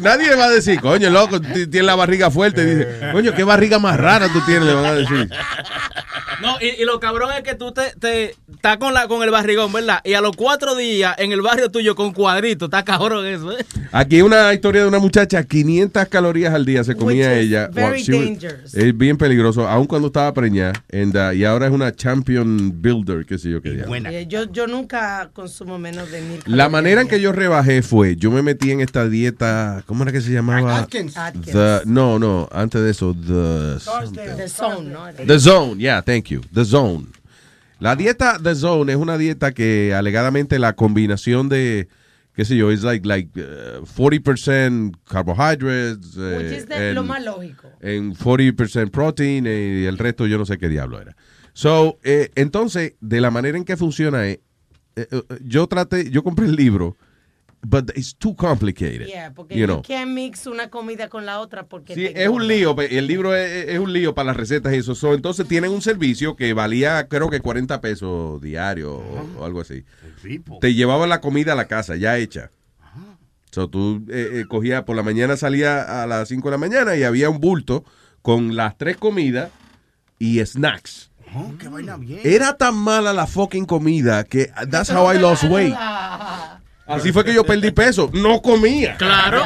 Nadie 0.03 0.35
va 0.35 0.45
a 0.47 0.51
decir, 0.51 0.81
coño, 0.81 1.11
loco, 1.11 1.41
tiene 1.41 1.83
la 1.83 1.95
barriga 1.95 2.31
fuerte. 2.31 2.65
Dice, 2.65 3.11
coño, 3.13 3.35
qué 3.35 3.45
barriga 3.45 3.79
más 3.79 3.99
rara 3.99 4.29
tú 4.33 4.41
tienes, 4.45 4.65
le 4.65 4.75
van 4.75 4.85
a 4.87 4.93
decir. 4.95 5.29
No, 6.41 6.57
y, 6.61 6.83
y 6.83 6.85
lo 6.85 6.99
cabrón 6.99 7.31
es 7.37 7.43
que 7.45 7.55
tú 7.55 7.73
te, 7.73 7.93
te 8.01 8.35
estás 8.53 8.77
con, 8.79 8.93
la, 8.93 9.07
con 9.07 9.23
el 9.23 9.31
barrigón, 9.31 9.73
¿verdad? 9.73 10.01
Y 10.03 10.15
a 10.15 10.21
los 10.21 10.35
cuatro 10.37 10.75
días 10.75 11.15
en 11.19 11.31
el 11.31 11.41
barrio 11.41 11.71
tuyo 11.71 11.95
con 11.95 12.13
cuadrito, 12.13 12.65
está 12.65 12.85
cabrón 12.85 13.25
eso, 13.27 13.53
¿eh? 13.57 13.65
Aquí 13.93 14.17
hay 14.17 14.23
una 14.23 14.53
historia 14.53 14.83
de 14.83 14.89
una 14.89 14.99
muchacha, 14.99 15.45
500 15.45 16.09
calorías 16.09 16.53
al 16.53 16.65
día 16.65 16.83
se 16.83 16.97
comía 16.97 17.29
Which 17.29 17.39
ella. 17.39 17.69
very 17.73 18.03
she 18.03 18.13
was- 18.13 18.32
dangerous. 18.35 18.75
es 18.75 18.97
bien 18.97 19.17
peligroso, 19.17 19.69
aun 19.69 19.87
cuando 19.87 20.09
estaba 20.09 20.33
preñada. 20.33 20.73
and, 20.93 21.17
uh, 21.17 21.33
y 21.33 21.45
ahora 21.45 21.67
es 21.67 21.73
una 21.73 21.95
champion 21.95 22.73
builder, 22.81 23.25
qué 23.27 23.39
sé 23.39 23.51
yo 23.51 23.61
qué 23.63 23.71
diablo. 23.73 23.95
Eh, 23.95 24.27
yo, 24.29 24.51
yo 24.51 24.67
nunca 24.67 25.31
consumo 25.33 25.79
menos 25.79 26.11
de 26.11 26.23
mil 26.23 26.41
La 26.47 26.69
manera 26.69 27.03
en 27.03 27.09
que 27.09 27.21
yo 27.21 27.33
rebajé 27.33 27.83
fue, 27.83 28.17
yo 28.17 28.31
me 28.31 28.43
metí 28.43 28.71
en 28.71 28.81
esta 28.81 29.09
dieta, 29.09 29.83
¿cómo 29.87 30.03
era 30.03 30.13
que 30.13 30.21
se 30.21 30.31
llamaba? 30.33 30.79
Atkins. 30.79 31.17
Atkins. 31.17 31.47
The- 31.47 31.83
no, 31.87 32.19
no, 32.19 32.49
antes 32.53 32.83
de 32.83 32.91
eso, 32.91 33.15
the, 33.15 33.79
The 34.37 34.49
Zone, 34.49 34.91
¿no? 34.91 35.07
the 35.13 35.39
Zone, 35.39 35.81
yeah, 35.81 36.03
thank 36.03 36.27
you, 36.27 36.41
The 36.53 36.65
Zone. 36.65 37.07
La 37.81 37.97
dieta 37.97 38.39
The 38.41 38.55
Zone 38.55 38.93
es 38.93 38.99
una 38.99 39.19
dieta 39.19 39.51
que 39.53 39.93
alegadamente 39.93 40.59
la 40.61 40.75
combinación 40.75 41.49
de, 41.49 41.89
qué 42.35 42.45
sé 42.45 42.57
yo, 42.57 42.71
es 42.71 42.83
like, 42.83 43.07
like 43.07 43.31
uh, 43.41 43.85
40% 43.85 44.97
carbohydrates, 45.09 46.17
eh, 46.17 46.37
Which 46.39 46.59
is 46.59 46.67
the- 46.67 46.95
lo 46.95 47.05
más 47.05 47.23
lógico. 47.25 47.69
en 47.81 48.15
40% 48.15 48.91
protein 48.91 49.47
y 49.47 49.85
el 49.85 49.99
resto 49.99 50.27
yo 50.27 50.39
no 50.39 50.45
sé 50.47 50.59
qué 50.59 50.69
diablo 50.69 51.01
era. 51.01 51.17
So, 51.53 51.99
eh, 52.03 52.31
entonces, 52.35 52.95
de 53.01 53.21
la 53.21 53.31
manera 53.31 53.59
en 53.59 53.65
que 53.65 53.77
funciona 53.77 54.27
es, 54.27 54.39
eh, 54.97 55.07
eh, 55.11 55.23
yo 55.45 55.67
traté, 55.67 56.11
yo 56.11 56.23
compré 56.23 56.47
el 56.47 56.57
libro, 56.57 56.97
but 57.65 57.91
it's 57.97 58.15
too 58.15 58.35
complicated. 58.35 59.09
Yeah, 59.09 59.33
porque 59.35 59.55
you 59.55 59.61
you, 59.61 59.67
know. 59.67 59.83
can't 59.83 60.11
mix 60.11 60.47
una 60.47 60.69
comida 60.69 61.09
con 61.09 61.25
la 61.25 61.41
otra 61.41 61.65
porque 61.65 61.95
Sí, 61.95 62.09
te 62.13 62.23
es 62.23 62.29
un 62.29 62.47
lío, 62.47 62.77
el 62.79 63.07
libro 63.07 63.35
es, 63.35 63.69
es 63.69 63.79
un 63.79 63.93
lío 63.93 64.15
para 64.15 64.27
las 64.27 64.37
recetas 64.37 64.75
y 64.75 64.79
eso. 64.79 64.95
So, 64.95 65.15
entonces 65.15 65.47
tienen 65.47 65.71
un 65.71 65.83
servicio 65.83 66.37
que 66.37 66.53
valía 66.53 67.09
creo 67.09 67.31
que 67.31 67.41
40 67.41 67.81
pesos 67.81 68.41
diario 68.41 68.95
o, 68.95 69.27
o 69.39 69.45
algo 69.45 69.61
así. 69.61 69.85
Te 70.61 70.75
llevaba 70.75 71.07
la 71.07 71.21
comida 71.21 71.53
a 71.53 71.57
la 71.57 71.67
casa 71.67 71.97
ya 71.97 72.19
hecha. 72.19 72.51
So, 73.53 73.69
tú 73.69 74.03
eh, 74.09 74.41
eh, 74.41 74.45
cogías, 74.49 74.83
por 74.85 74.97
la 74.97 75.03
mañana 75.03 75.37
salía 75.37 76.03
a 76.03 76.07
las 76.07 76.29
5 76.29 76.49
de 76.49 76.53
la 76.53 76.59
mañana 76.59 76.97
y 76.97 77.03
había 77.03 77.29
un 77.29 77.39
bulto 77.39 77.85
con 78.23 78.57
las 78.57 78.79
tres 78.79 78.97
comidas 78.97 79.51
y 80.19 80.45
snacks. 80.45 81.11
Oh, 81.35 81.53
qué 81.59 81.69
vaina 81.69 81.97
bien. 81.99 82.21
Era 82.25 82.57
tan 82.57 82.75
mala 82.75 83.13
la 83.13 83.27
fucking 83.27 83.67
comida 83.67 84.25
que 84.25 84.51
that's 84.71 84.91
how 84.91 85.13
I 85.13 85.19
lost 85.19 85.45
weight. 85.45 85.75
Así 86.87 87.13
fue 87.13 87.25
que 87.25 87.33
yo 87.33 87.45
perdí 87.45 87.71
peso. 87.71 88.11
No 88.13 88.43
comía. 88.43 88.97
Claro. 88.97 89.43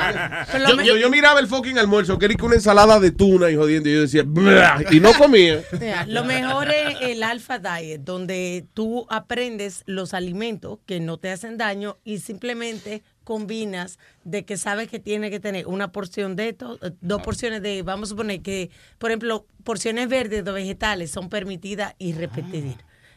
Yo, 0.83 1.11
miraba 1.11 1.41
el 1.41 1.47
fucking 1.47 1.79
almuerzo, 1.79 2.19
quería 2.19 2.37
que 2.37 2.45
una 2.45 2.55
ensalada 2.55 2.99
de 2.99 3.11
tuna 3.11 3.51
y 3.51 3.57
jodiendo. 3.57 3.89
Y 3.89 3.95
yo 3.95 4.01
decía, 4.03 4.23
"Blah", 4.27 4.85
y 4.91 5.01
no 5.01 5.13
comía. 5.15 5.63
Lo 6.07 6.25
mejor 6.25 6.71
es 6.71 6.97
el 7.01 7.23
Alpha 7.23 7.59
Diet, 7.59 8.01
donde 8.03 8.65
tú 8.75 9.07
aprendes 9.11 9.83
los 9.87 10.15
alimentos 10.15 10.79
que 10.87 11.01
no 11.01 11.19
te 11.19 11.31
hacen 11.31 11.57
daño 11.59 11.99
y 12.05 12.19
simplemente 12.19 13.03
combinas 13.25 13.99
de 14.25 14.45
que 14.45 14.57
sabes 14.57 14.89
que 14.89 15.01
tiene 15.01 15.31
que 15.31 15.41
tener 15.41 15.67
una 15.67 15.91
porción 15.91 16.37
de 16.37 16.51
esto, 16.51 16.79
eh, 16.81 16.93
dos 17.01 17.23
porciones 17.23 17.61
de, 17.61 17.83
vamos 17.83 18.09
a 18.09 18.11
suponer 18.11 18.41
que, 18.41 18.71
por 18.99 19.11
ejemplo, 19.11 19.47
porciones 19.65 20.09
verdes 20.09 20.45
de 20.45 20.53
vegetales 20.53 21.11
son 21.11 21.29
permitidas 21.29 21.95
y 21.99 22.13
repetir. 22.13 22.77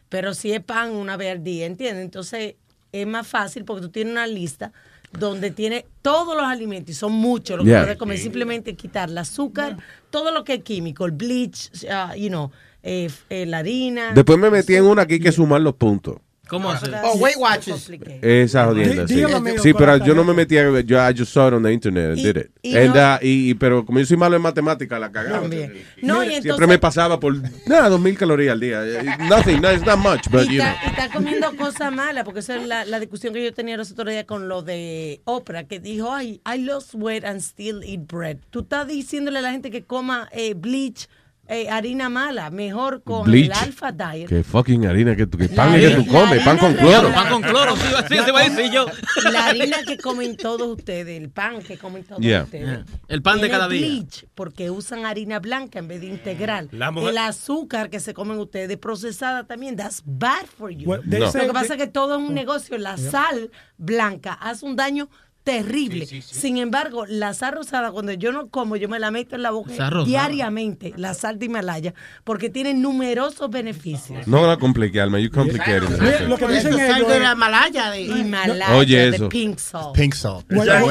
Pero 0.10 0.34
si 0.34 0.52
es 0.52 0.64
pan 0.64 0.92
una 0.92 1.16
vez 1.16 1.32
al 1.32 1.44
día, 1.44 1.68
¿entiendes? 1.68 2.04
Entonces 2.04 2.56
es 2.92 3.06
más 3.08 3.28
fácil 3.28 3.66
porque 3.66 3.82
tú 3.82 3.90
tienes 3.90 4.12
una 4.12 4.28
lista 4.28 4.72
donde 5.12 5.50
tiene 5.52 5.86
todos 6.02 6.36
los 6.36 6.46
alimentos 6.46 6.92
y 6.92 6.94
son 6.98 7.14
muchos 7.14 7.58
los 7.58 7.66
que 7.66 7.72
Yeah. 7.72 7.82
puedes 7.82 7.98
comer. 7.98 8.18
Simplemente 8.20 8.76
quitar 8.76 9.10
el 9.10 9.18
azúcar, 9.18 9.78
todo 10.12 10.32
lo 10.32 10.44
que 10.44 10.56
es 10.56 10.64
químico, 10.64 11.06
el 11.06 11.12
bleach, 11.14 11.72
uh, 11.86 12.16
you 12.16 12.28
know, 12.30 12.52
eh, 12.84 13.10
eh, 13.30 13.46
la 13.46 13.58
harina. 13.60 14.14
Después 14.14 14.38
me 14.38 14.50
metí 14.52 14.76
en 14.76 14.86
una 14.86 15.06
que 15.08 15.16
hay 15.16 15.20
que 15.20 15.32
sumar 15.32 15.62
los 15.62 15.74
puntos. 15.76 16.18
¿Cómo 16.50 16.72
así? 16.72 16.86
Oh, 17.04 17.18
Weight 17.18 17.38
Watchers. 17.38 17.90
Esa 18.22 18.66
jodienda, 18.66 19.08
sí. 19.08 19.24
Sí, 19.62 19.74
pero 19.74 19.98
yo 19.98 20.16
no 20.16 20.24
me 20.24 20.34
metí, 20.34 20.58
a- 20.58 20.82
yo 20.82 20.98
I 21.10 21.14
just 21.18 21.32
saw 21.34 21.48
it 21.48 21.54
on 21.54 21.64
the 21.64 21.72
internet 21.72 22.10
and 22.10 22.18
Y- 22.18 22.24
did 22.24 22.38
it. 22.38 22.48
y 22.62 22.76
And, 22.76 22.96
no- 22.96 23.16
uh, 23.16 23.18
y, 23.22 23.54
pero 23.54 23.86
como 23.86 24.00
yo 24.00 24.06
soy 24.06 24.18
malo 24.18 24.36
en 24.36 24.42
matemática, 24.42 24.98
la 25.00 25.12
cagaba. 25.12 25.42
También. 25.42 25.74
No, 26.02 26.24
y 26.24 26.30
Siempre 26.30 26.50
entonces- 26.52 26.68
me 26.68 26.80
pasaba 26.80 27.20
por, 27.20 27.36
nada, 27.68 27.90
dos 27.90 28.00
mil 28.02 28.18
calorías 28.18 28.54
al 28.54 28.60
día. 28.60 28.82
Eh, 28.86 29.04
Nothing, 29.30 29.62
no, 29.62 29.72
it's 29.72 29.86
not 29.86 29.98
much, 30.00 30.28
but 30.32 30.46
y, 30.50 30.56
you 30.56 30.62
know. 30.62 30.68
está, 30.74 30.86
y 30.86 30.90
está 30.90 31.10
comiendo 31.14 31.56
cosas 31.56 31.92
malas, 31.94 32.24
porque 32.24 32.40
esa 32.40 32.56
es 32.56 32.68
la, 32.68 32.84
la 32.86 33.00
discusión 33.00 33.34
que 33.34 33.44
yo 33.44 33.54
tenía 33.54 33.78
los 33.78 33.92
otros 33.92 34.10
días 34.10 34.26
con 34.26 34.48
lo 34.48 34.62
de 34.64 35.22
Oprah, 35.26 35.66
que 35.66 35.80
dijo, 35.80 36.12
ay, 36.12 36.42
I 36.52 36.58
lost 36.60 36.96
weight 36.96 37.24
and 37.26 37.42
still 37.42 37.84
eat 37.84 38.02
bread. 38.12 38.38
Tú 38.50 38.62
estás 38.62 38.88
diciéndole 38.88 39.40
a 39.40 39.42
la 39.42 39.52
gente 39.52 39.70
que 39.72 39.84
coma 39.86 40.28
eh, 40.32 40.54
bleach, 40.56 41.08
eh, 41.52 41.68
harina 41.70 42.10
mala, 42.10 42.50
mejor 42.52 43.02
con 43.04 43.24
Bleach. 43.26 43.46
el 43.48 43.54
Alpha 43.54 43.92
Diet. 43.92 44.30
Que 44.30 44.44
fucking 44.44 44.86
harina, 44.86 45.16
que, 45.16 45.26
tú- 45.26 45.38
que 45.38 45.50
pan 45.50 45.74
es 45.74 45.82
que 45.82 45.88
harina- 45.88 46.06
tú 46.06 46.12
comes, 46.12 46.44
pan 46.44 46.58
con 46.60 46.72
harina 46.74 46.82
cloro. 47.00 47.14
Pan 47.14 47.30
con 47.30 47.42
cloro, 47.42 47.76
sí, 47.76 47.88
así 47.98 48.08
te 48.24 48.30
iba 48.30 48.40
a 48.40 48.50
decir 48.50 48.72
yo. 48.72 48.86
La 49.32 49.48
harina 49.48 49.78
que 49.86 49.98
comen 49.98 50.38
todos 50.38 50.68
ustedes, 50.78 51.20
el 51.20 51.30
pan 51.30 51.62
que 51.62 51.78
comen 51.78 52.04
todos 52.04 52.22
Yeah. 52.22 52.44
ustedes. 52.44 52.66
Yeah. 52.68 52.86
El 53.08 53.22
pan 53.24 53.42
de 53.42 53.50
cada 53.50 53.68
día. 53.68 53.80
bleach 53.88 54.26
porque 54.36 54.70
usan 54.70 55.06
harina 55.06 55.40
blanca 55.40 55.80
en 55.80 55.88
vez 55.88 56.02
de 56.02 56.08
integral. 56.08 56.70
La 56.72 56.92
mujer- 56.92 57.10
El 57.10 57.18
azúcar 57.18 57.90
que 57.90 58.00
se 58.00 58.14
comen 58.14 58.38
ustedes, 58.38 58.78
procesada 58.78 59.46
también, 59.46 59.76
that's 59.76 60.04
bad 60.06 60.46
for 60.58 60.70
you. 60.72 60.88
Well, 60.90 61.02
No. 61.06 61.18
Lo 61.18 61.32
say- 61.32 61.48
que 61.48 61.54
pasa 61.54 61.74
es 61.74 61.80
que 61.80 61.88
todo 61.88 62.18
es 62.20 62.22
un 62.28 62.36
negocio. 62.36 62.78
La 62.78 62.96
sal 62.98 63.50
blanca 63.78 64.34
hace 64.34 64.66
un 64.66 64.76
daño 64.76 65.10
terrible. 65.44 66.06
Sin 66.22 66.58
embargo, 66.58 67.06
la 67.08 67.34
sal 67.34 67.54
rosada, 67.56 67.92
cuando 67.92 68.12
yo 68.14 68.32
no 68.32 68.50
como, 68.50 68.76
yo 68.76 68.88
me 68.90 69.00
la 69.00 69.12
meto 69.12 69.36
en 69.36 69.44
la 69.44 69.52
boca 69.52 69.72
diariamente, 70.06 70.94
la 70.96 71.14
sal 71.14 71.40
de 71.40 71.46
Himalaya, 71.48 71.94
porque 72.24 72.50
tiene 72.50 72.74
numerosos 72.74 73.50
beneficios. 73.50 74.28
No 74.28 74.46
la 74.46 74.58
complique, 74.58 75.02
Alma, 75.02 75.20
you 75.20 75.32
complicated 75.32 75.84
it. 75.90 76.00
Mira, 76.00 76.20
Lo 76.22 76.38
que 76.38 76.48
dicen 76.48 76.80
Eso 76.80 76.94
sal 76.94 77.08
de 77.08 77.16
es- 77.16 77.22
la 77.22 77.36
Malaya. 77.36 77.92
De, 77.92 78.02
Himalaya 78.02 78.76
Oye, 78.76 79.10
de 79.12 79.16
eso. 79.16 79.30
pink 79.30 79.58
salt. 79.58 79.96
Pink 79.96 80.14
salt. 80.14 80.46
Ella, 80.52 80.82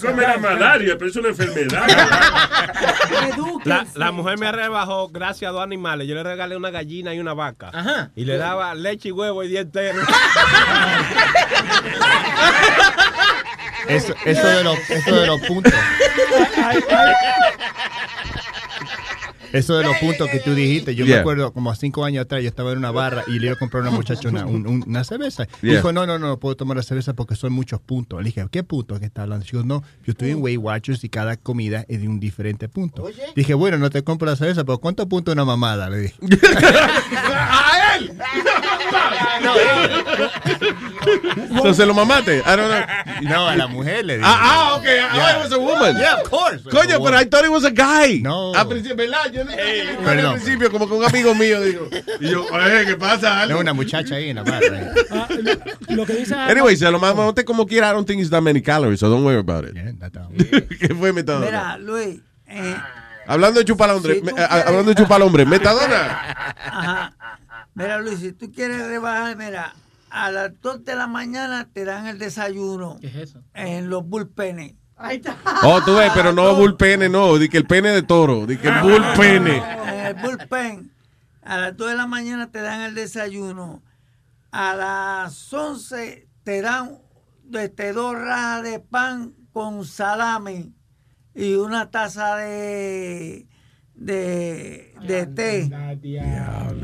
come, 0.00 0.22
la 0.22 0.38
malaria, 0.38 0.96
pero 0.98 1.10
es 1.10 1.16
una 1.16 1.28
enfermedad. 1.28 1.86
La, 3.64 3.86
la 3.94 4.12
mujer 4.12 4.38
me 4.38 4.52
rebajó 4.52 5.08
gracias 5.08 5.48
a 5.48 5.52
dos 5.52 5.62
animales. 5.62 6.06
Yo 6.06 6.14
le 6.14 6.22
regalé 6.22 6.56
una 6.56 6.70
gallina 6.70 7.14
y 7.14 7.18
una 7.18 7.34
vaca. 7.34 7.70
Ajá. 7.72 8.10
Y 8.14 8.24
le 8.24 8.36
daba 8.36 8.74
leche 8.74 9.08
y 9.08 9.12
huevo 9.12 9.42
y 9.42 9.48
día 9.48 9.60
entero. 9.60 10.02
Eso, 13.88 14.14
eso, 14.24 14.46
de 14.46 14.64
los, 14.64 14.78
eso 14.90 15.14
de 15.20 15.26
los 15.26 15.40
puntos. 15.42 15.72
Eso 19.52 19.78
de 19.78 19.84
los 19.84 19.96
puntos 19.98 20.28
que 20.28 20.40
tú 20.40 20.54
dijiste, 20.54 20.94
yo 20.94 21.06
Yeah. 21.06 21.16
me 21.16 21.20
acuerdo 21.20 21.52
como 21.52 21.70
a 21.70 21.76
cinco 21.76 22.04
años 22.04 22.24
atrás, 22.24 22.42
yo 22.42 22.48
estaba 22.48 22.72
en 22.72 22.78
una 22.78 22.90
barra 22.90 23.22
y 23.28 23.38
le 23.38 23.46
iba 23.46 23.54
a 23.54 23.58
comprar 23.58 23.84
a 23.84 23.88
una 23.88 23.96
muchacha 23.96 24.28
una, 24.28 24.44
un- 24.44 24.66
un- 24.66 24.84
una 24.86 25.04
cerveza. 25.04 25.46
Yeah. 25.62 25.76
Dijo, 25.76 25.92
no, 25.92 26.04
no, 26.04 26.18
no, 26.18 26.26
no 26.28 26.38
puedo 26.38 26.56
tomar 26.56 26.76
la 26.76 26.82
cerveza 26.82 27.14
porque 27.14 27.36
son 27.36 27.52
muchos 27.52 27.80
puntos. 27.80 28.18
Le 28.18 28.26
dije, 28.26 28.44
¿qué 28.50 28.64
puntos 28.64 28.98
que 28.98 29.06
está 29.06 29.22
hablando? 29.22 29.46
Dijo, 29.50 29.62
no, 29.64 29.82
yo 30.04 30.10
estoy 30.12 30.30
en 30.32 30.42
Weight 30.42 30.58
Watchers 30.60 31.04
y 31.04 31.08
cada 31.08 31.36
comida 31.36 31.84
es 31.88 32.00
de 32.02 32.08
un 32.08 32.18
diferente 32.20 32.68
punto. 32.68 33.06
Dije, 33.36 33.54
bueno, 33.54 33.78
no 33.78 33.88
te 33.88 34.02
compro 34.02 34.26
la 34.28 34.36
cerveza, 34.36 34.64
pero 34.64 34.78
¿cuántos 34.78 35.06
puntos 35.06 35.32
una 35.32 35.44
mamada? 35.44 35.88
Le 35.88 35.98
dije. 35.98 36.14
¡A 37.16 37.96
él! 37.98 38.12
Entonces 41.36 41.86
lo 41.86 41.94
mamaste. 41.94 42.38
I 42.38 42.56
don't 42.56 42.68
know. 42.68 42.80
No, 43.30 43.48
a 43.48 43.56
la 43.56 43.66
mujer 43.66 44.04
le 44.04 44.18
dije. 44.18 44.28
Ah, 44.28 44.38
ah, 44.40 44.74
ok. 44.76 44.84
Ah, 45.12 45.30
it 45.36 45.42
was 45.42 45.52
a 45.52 45.58
woman. 45.58 45.96
Yeah, 45.96 46.20
of 46.22 46.28
course. 46.30 46.62
Coño, 46.64 47.02
pero 47.02 47.20
I 47.20 47.24
thought 47.26 47.44
it 47.44 47.50
was 47.50 47.64
a 47.64 47.70
guy. 47.70 48.20
No. 48.22 48.54
Al 48.54 48.68
principio, 48.68 48.96
¿verdad? 48.96 49.30
Yo 49.32 49.44
no 49.44 49.50
al 49.52 50.04
Perdón. 50.04 50.34
principio, 50.34 50.70
como 50.70 50.86
que 50.88 50.94
un 50.94 51.04
amigo 51.04 51.34
mío 51.34 51.60
dijo. 51.62 51.88
Y 52.20 52.30
yo, 52.30 52.44
oye, 52.50 52.86
¿qué 52.86 52.96
pasa? 52.96 53.46
No, 53.46 53.58
una 53.58 53.72
muchacha 53.72 54.16
ahí 54.16 54.30
en 54.30 54.36
la 54.36 54.42
barra. 54.42 54.92
Ah, 55.10 55.28
lo, 55.88 55.96
lo 55.96 56.06
que 56.06 56.14
dice 56.14 56.34
Anyway, 56.34 56.76
se 56.76 56.90
lo 56.90 56.98
mamaste 56.98 57.44
como 57.44 57.66
quiera. 57.66 57.90
I 57.90 57.92
don't 57.92 58.06
think 58.06 58.20
it's 58.20 58.30
that 58.30 58.42
many 58.42 58.60
calories, 58.60 59.00
so 59.00 59.08
don't 59.08 59.24
worry 59.24 59.38
about 59.38 59.64
it. 59.64 59.74
¿Qué 60.80 60.94
fue 60.94 61.12
metadona? 61.12 61.46
Mira, 61.46 61.78
Luis, 61.78 62.20
eh, 62.48 62.76
Hablando 63.28 63.58
de 63.58 63.64
chupar 63.64 63.90
al 63.90 63.96
hombre, 63.96 64.14
Si 64.16 64.22
me- 64.22 64.32
hablando 64.40 64.84
de 64.84 64.94
chupar 64.94 65.16
al 65.16 65.22
hombre, 65.22 65.44
metadona. 65.44 66.36
ajá. 66.64 67.12
Mira, 67.76 67.98
Luis, 67.98 68.20
si 68.20 68.32
tú 68.32 68.50
quieres 68.50 68.86
rebajar, 68.86 69.36
mira, 69.36 69.74
a 70.08 70.30
las 70.30 70.58
2 70.62 70.86
de 70.86 70.96
la 70.96 71.06
mañana 71.06 71.68
te 71.70 71.84
dan 71.84 72.06
el 72.06 72.18
desayuno. 72.18 72.96
¿Qué 73.02 73.08
es 73.08 73.16
eso? 73.16 73.42
En 73.52 73.90
los 73.90 74.02
bullpenes. 74.08 74.76
Ahí 74.96 75.16
está. 75.16 75.36
Oh, 75.62 75.82
tú 75.84 75.94
ves, 75.94 76.10
pero 76.14 76.32
no 76.32 76.54
bullpene, 76.54 77.10
no. 77.10 77.36
Di 77.36 77.50
que 77.50 77.58
el 77.58 77.66
pene 77.66 77.90
de 77.90 78.02
toro. 78.02 78.46
Di 78.46 78.56
que 78.56 78.68
el 78.68 78.80
bullpene. 78.80 79.58
En 79.58 80.06
el 80.06 80.14
bullpen. 80.14 80.90
A 81.42 81.58
las 81.58 81.76
2 81.76 81.90
de 81.90 81.96
la 81.96 82.06
mañana 82.06 82.50
te 82.50 82.62
dan 82.62 82.80
el 82.80 82.94
desayuno. 82.94 83.82
A 84.52 84.74
las 84.74 85.52
11 85.52 86.26
te 86.44 86.62
dan 86.62 86.98
este, 87.52 87.92
dos 87.92 88.14
rajas 88.14 88.62
de 88.62 88.80
pan 88.80 89.34
con 89.52 89.84
salami 89.84 90.72
y 91.34 91.56
una 91.56 91.90
taza 91.90 92.36
de, 92.36 93.46
de, 93.96 94.94
de 95.06 95.26
té. 95.26 95.70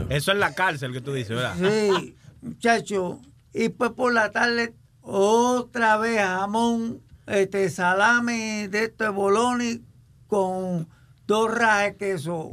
Eso 0.09 0.33
es 0.33 0.39
la 0.39 0.55
cárcel 0.55 0.93
que 0.93 1.01
tú 1.01 1.13
dices, 1.13 1.37
¿verdad? 1.37 1.55
Sí, 1.57 2.17
muchacho. 2.41 3.21
Y 3.53 3.69
pues 3.69 3.91
por 3.93 4.13
la 4.13 4.31
tarde, 4.31 4.75
otra 5.03 5.99
vez 5.99 6.19
jamón, 6.19 7.03
este 7.27 7.69
salame 7.71 8.69
de 8.69 8.85
este 8.85 9.09
boloni 9.09 9.83
con 10.27 10.89
dos 11.27 11.55
rajas 11.55 11.85
de 11.85 11.97
queso. 11.97 12.51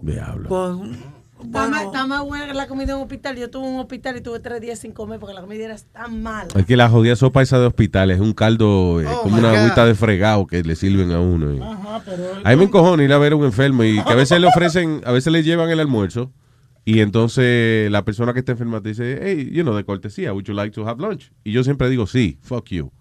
Con, 0.47 0.97
Está, 1.41 1.59
más, 1.59 1.69
bueno, 1.69 1.85
está 1.85 2.05
más 2.07 2.25
buena 2.25 2.47
que 2.47 2.53
la 2.53 2.67
comida 2.67 2.91
en 2.91 2.97
un 2.97 3.01
hospital. 3.03 3.37
Yo 3.37 3.49
tuve 3.49 3.67
un 3.67 3.79
hospital 3.79 4.17
y 4.17 4.21
tuve 4.21 4.39
tres 4.39 4.59
días 4.61 4.79
sin 4.79 4.91
comer 4.91 5.19
porque 5.19 5.33
la 5.33 5.41
comida 5.41 5.65
era 5.65 5.77
tan 5.93 6.21
mala. 6.21 6.47
Es 6.55 6.65
que 6.65 6.75
la 6.75 6.89
jodida 6.89 7.15
sopa 7.15 7.41
esa 7.41 7.59
de 7.59 7.67
hospital 7.67 8.11
es 8.11 8.19
un 8.19 8.33
caldo, 8.33 8.99
eh, 9.01 9.05
Oh, 9.07 9.21
como 9.23 9.37
una 9.37 9.49
God. 9.51 9.57
agüita 9.57 9.85
de 9.85 9.95
fregado 9.95 10.45
que 10.47 10.61
le 10.63 10.75
sirven 10.75 11.11
a 11.11 11.19
uno. 11.21 11.53
y- 11.53 11.61
Ajá, 11.61 12.01
pero. 12.05 12.23
A 12.43 12.49
mí 12.49 12.55
me 12.57 12.63
encojona 12.65 13.03
ir 13.03 13.13
a 13.13 13.17
ver 13.17 13.33
a 13.33 13.35
un 13.37 13.45
enfermo 13.45 13.83
y 13.83 14.03
que 14.03 14.11
a 14.11 14.15
veces 14.15 14.39
le 14.41 14.47
ofrecen, 14.47 15.01
a 15.05 15.11
veces 15.11 15.31
le 15.31 15.41
llevan 15.43 15.69
el 15.69 15.79
almuerzo 15.79 16.31
y 16.85 16.99
entonces 16.99 17.89
la 17.91 18.03
persona 18.03 18.33
que 18.33 18.39
está 18.39 18.51
enferma 18.51 18.81
te 18.81 18.89
dice, 18.89 19.19
hey, 19.21 19.49
you 19.51 19.63
know, 19.63 19.75
de 19.75 19.83
cortesía, 19.85 20.33
would 20.33 20.43
you 20.45 20.53
like 20.53 20.71
to 20.73 20.87
have 20.87 20.99
lunch? 21.01 21.31
Y 21.43 21.51
yo 21.51 21.63
siempre 21.63 21.89
digo, 21.89 22.05
sí, 22.07 22.37
fuck 22.41 22.67
you. 22.69 22.91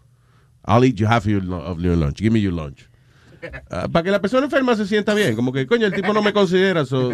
I'll 0.67 0.85
eat 0.85 0.97
you 0.97 1.07
half 1.09 1.27
your, 1.27 1.43
of 1.53 1.79
your 1.81 1.97
lunch. 1.97 2.19
Give 2.19 2.31
me 2.31 2.41
your 2.41 2.53
lunch. 2.53 2.89
Ah, 3.71 3.89
para 3.89 4.03
que 4.03 4.11
la 4.11 4.21
persona 4.21 4.45
enferma 4.45 4.75
se 4.77 4.87
sienta 4.87 5.15
bien, 5.15 5.37
como 5.37 5.53
que, 5.53 5.67
coño, 5.67 5.87
el 5.87 5.93
tipo 5.93 6.13
no 6.13 6.23
me 6.23 6.33
considera, 6.33 6.85
so, 6.85 7.11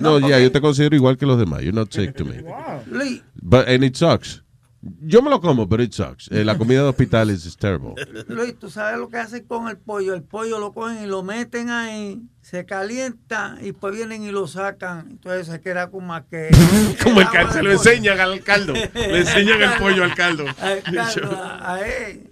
no, 0.00 0.18
ya, 0.20 0.38
yo 0.40 0.50
te 0.50 0.60
considero 0.60 0.96
igual 0.96 1.16
que 1.16 1.26
los 1.26 1.38
demás. 1.38 1.62
You're 1.62 1.74
not 1.74 1.92
sick 1.92 2.14
to 2.16 2.24
me. 2.24 2.42
Luis, 2.86 3.22
But, 3.34 3.68
and 3.68 3.84
it 3.84 3.96
sucks. 3.96 4.42
Yo 5.00 5.22
me 5.22 5.30
lo 5.30 5.40
como, 5.40 5.68
pero 5.68 5.80
it 5.84 5.92
sucks. 5.92 6.28
Eh, 6.32 6.44
la 6.44 6.58
comida 6.58 6.82
de 6.82 6.88
hospital 6.88 7.30
is, 7.30 7.46
is 7.46 7.56
terrible. 7.56 7.94
Luis, 8.26 8.58
tú 8.58 8.68
sabes 8.68 8.98
lo 8.98 9.08
que 9.08 9.16
hacen 9.16 9.44
con 9.46 9.68
el 9.68 9.76
pollo. 9.76 10.12
El 10.12 10.24
pollo 10.24 10.58
lo 10.58 10.72
cogen 10.72 11.04
y 11.04 11.06
lo 11.06 11.22
meten 11.22 11.70
ahí, 11.70 12.20
se 12.40 12.66
calienta 12.66 13.58
y 13.60 13.70
pues 13.70 13.94
vienen 13.94 14.24
y 14.24 14.32
lo 14.32 14.48
sacan. 14.48 15.06
Entonces 15.12 15.46
se 15.46 15.60
queda 15.60 15.88
como 15.88 16.14
que. 16.28 16.50
Como 17.02 17.20
el 17.20 17.30
caldo, 17.30 17.52
se 17.52 17.62
lo 17.62 17.70
enseñan 17.70 18.18
al 18.18 18.42
caldo. 18.42 18.72
Le 18.72 19.18
enseñan 19.18 19.62
el 19.62 19.78
pollo 19.78 20.02
al 20.02 20.16
caldo. 20.16 20.44
Al 20.60 20.82
caldo, 20.82 21.30
a 21.40 21.80
él. 21.80 22.31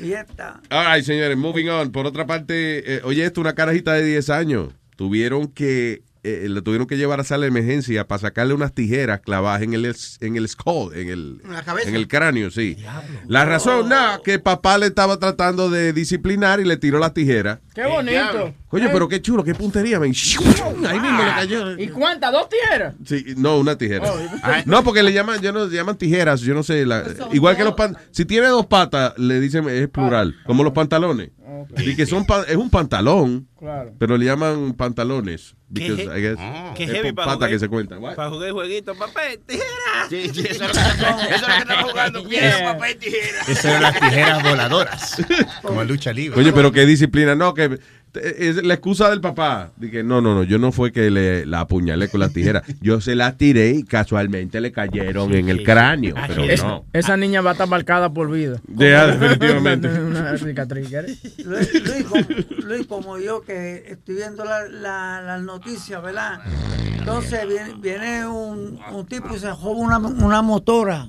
Y 0.00 0.08
ya 0.08 0.20
está. 0.20 0.60
All 0.70 1.02
señores, 1.02 1.36
moving 1.36 1.68
on. 1.68 1.92
Por 1.92 2.06
otra 2.06 2.26
parte, 2.26 2.96
eh, 2.96 3.00
oye, 3.04 3.24
esto, 3.24 3.40
una 3.40 3.54
carajita 3.54 3.92
de 3.94 4.04
10 4.04 4.30
años. 4.30 4.72
Tuvieron 4.96 5.48
que, 5.48 6.03
eh, 6.24 6.48
le 6.48 6.62
tuvieron 6.62 6.86
que 6.86 6.96
llevar 6.96 7.20
a 7.20 7.24
sala 7.24 7.42
de 7.42 7.48
emergencia 7.48 8.06
para 8.08 8.18
sacarle 8.20 8.54
unas 8.54 8.72
tijeras 8.72 9.20
clavadas 9.20 9.62
en 9.62 9.74
el, 9.74 9.94
en 10.20 10.36
el 10.36 10.48
skull, 10.48 10.94
en 10.94 11.08
el, 11.10 11.40
En 11.44 11.52
la 11.52 11.62
cabeza. 11.62 11.88
en 11.88 11.94
el 11.94 12.08
cráneo, 12.08 12.50
sí. 12.50 12.76
La 13.26 13.44
razón, 13.44 13.88
nada, 13.88 14.20
que 14.24 14.38
papá 14.38 14.78
le 14.78 14.86
estaba 14.86 15.18
tratando 15.18 15.70
de 15.70 15.92
disciplinar 15.92 16.60
y 16.60 16.64
le 16.64 16.76
tiró 16.76 16.98
las 16.98 17.14
tijeras. 17.14 17.58
Qué 17.74 17.84
bonito. 17.86 18.54
Coño, 18.68 18.88
pero 18.92 19.08
qué 19.08 19.22
chulo, 19.22 19.44
qué 19.44 19.54
puntería, 19.54 20.00
men. 20.00 20.12
Ahí 20.88 20.98
mismo 21.00 21.22
le 21.22 21.30
cayó. 21.30 21.78
¿Y 21.78 21.88
cuántas? 21.88 22.32
¿Dos 22.32 22.48
tijeras? 22.48 22.94
Sí, 23.04 23.24
no, 23.36 23.58
una 23.58 23.76
tijera. 23.78 24.10
Oh, 24.10 24.18
no, 24.66 24.82
porque 24.82 25.02
le 25.02 25.12
llaman, 25.12 25.40
yo 25.40 25.52
no, 25.52 25.66
le 25.66 25.76
llaman 25.76 25.96
tijeras, 25.96 26.40
yo 26.40 26.54
no 26.54 26.62
sé. 26.62 26.84
la- 26.86 27.04
igual 27.32 27.56
que 27.56 27.64
los 27.64 27.74
pan, 27.74 27.96
si 28.10 28.24
tiene 28.24 28.48
dos 28.48 28.66
patas, 28.66 29.16
le 29.18 29.38
dicen 29.40 29.68
es 29.68 29.88
plural, 29.88 30.34
como 30.46 30.64
los 30.64 30.72
pantalones. 30.72 31.30
Y 31.76 31.94
que 31.96 32.06
son 32.06 32.24
pa- 32.24 32.44
es 32.48 32.56
un 32.56 32.70
pantalón, 32.70 33.48
Claro. 33.58 33.92
pero 33.98 34.16
le 34.16 34.24
llaman 34.26 34.72
pantalones. 34.74 35.54
¿Qué 35.74 35.80
Because, 35.90 36.02
he- 36.02 36.18
I 36.18 36.22
guess, 36.22 36.38
qué 36.76 36.84
es 36.84 36.90
heavy 36.90 37.12
pata 37.12 37.32
jugar- 37.34 37.50
que 37.50 37.58
se 37.58 37.68
cuenta. 37.68 38.00
Para 38.00 38.30
jugar 38.30 38.50
jueguito, 38.52 38.94
papel, 38.94 39.40
tijera. 39.46 39.64
Sí, 40.08 40.30
sí, 40.32 40.46
eso 40.48 40.64
es 40.64 40.74
lo 40.76 41.16
que, 41.18 41.34
estamos 41.34 41.90
jugando. 41.90 42.28
Piedra, 42.28 42.72
papel, 42.74 42.96
tijera. 42.98 43.40
Esas 43.48 43.64
eran 43.64 43.82
las 43.82 44.00
tijeras 44.00 44.42
voladoras. 44.42 45.16
Como 45.62 45.82
lucha 45.84 46.12
libre. 46.12 46.38
Oye, 46.40 46.52
pero 46.52 46.70
qué 46.72 46.86
disciplina. 46.86 47.34
No, 47.34 47.52
que 47.54 47.78
es 48.14 48.64
la 48.64 48.74
excusa 48.74 49.10
del 49.10 49.20
papá. 49.20 49.70
Dije, 49.76 50.02
no, 50.02 50.20
no, 50.20 50.34
no, 50.34 50.42
yo 50.44 50.58
no 50.58 50.72
fue 50.72 50.92
que 50.92 51.10
le 51.10 51.46
la 51.46 51.60
apuñalé 51.60 52.08
con 52.08 52.20
la 52.20 52.28
tijera. 52.28 52.62
Yo 52.80 53.00
se 53.00 53.14
la 53.14 53.36
tiré 53.36 53.70
y 53.70 53.82
casualmente 53.84 54.60
le 54.60 54.72
cayeron 54.72 55.34
en 55.34 55.48
el 55.48 55.62
cráneo. 55.64 56.14
Pero 56.26 56.44
Es- 56.44 56.62
no. 56.62 56.84
Esa 56.92 57.16
niña 57.16 57.40
va 57.40 57.50
a 57.50 57.52
estar 57.54 57.68
marcada 57.68 58.12
por 58.12 58.30
vida. 58.30 58.60
Ya, 58.68 59.06
definitivamente. 59.06 59.88
Una 60.00 60.36
cicatriz. 60.38 60.90
Luis, 61.44 61.72
Luis, 61.74 62.04
como, 62.04 62.26
Luis, 62.66 62.86
como 62.86 63.18
yo 63.18 63.42
que 63.42 63.84
estoy 63.88 64.16
viendo 64.16 64.44
la- 64.44 64.68
la- 64.68 65.22
las 65.22 65.42
noticias, 65.42 66.02
¿verdad? 66.02 66.40
Entonces 66.98 67.46
viene, 67.46 67.74
viene 67.80 68.26
un, 68.26 68.78
un 68.92 69.06
tipo 69.06 69.34
y 69.36 69.38
se 69.38 69.50
joba 69.50 69.76
una, 69.78 69.98
una 69.98 70.40
motora. 70.40 71.08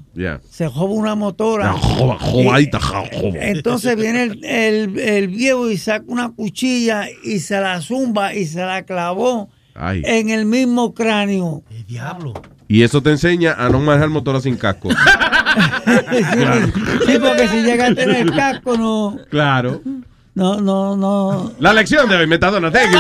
Se 0.50 0.68
joba 0.68 0.94
una 0.94 1.16
motora. 1.16 1.72
Joba- 1.74 2.18
Y- 2.62 2.70
joba. 2.72 3.40
Entonces 3.40 3.96
viene 3.96 4.24
el, 4.24 4.44
el, 4.46 5.00
el 5.00 5.28
viejo 5.30 5.70
y 5.70 5.78
saca 5.78 6.04
una 6.08 6.32
cuchilla 6.32 6.95
y 7.24 7.40
se 7.40 7.60
la 7.60 7.82
zumba 7.82 8.34
y 8.34 8.46
se 8.46 8.60
la 8.66 8.84
clavó 8.84 9.50
Ay. 9.76 10.02
en 10.06 10.30
el 10.30 10.46
mismo 10.46 10.94
cráneo. 10.94 11.64
Diablo. 11.88 12.34
Y 12.68 12.82
eso 12.84 13.02
te 13.02 13.12
enseña 13.12 13.54
a 13.54 13.70
no 13.70 13.80
manejar 13.80 14.10
motora 14.10 14.40
sin 14.42 14.58
casco. 14.58 14.90
Sí, 17.06 17.18
porque 17.22 17.48
si 17.48 17.62
llega 17.64 17.88
a 17.88 17.96
tener 17.96 18.30
casco, 18.32 18.76
no, 18.78 19.18
Claro. 19.30 19.82
no, 20.34 20.60
no, 20.60 20.98
no. 20.98 21.54
La 21.60 21.72
lección 21.72 22.10
de 22.10 22.18
hoy, 22.18 22.28
Metadona. 22.28 22.70
Thank 22.72 22.92
you, 22.92 23.00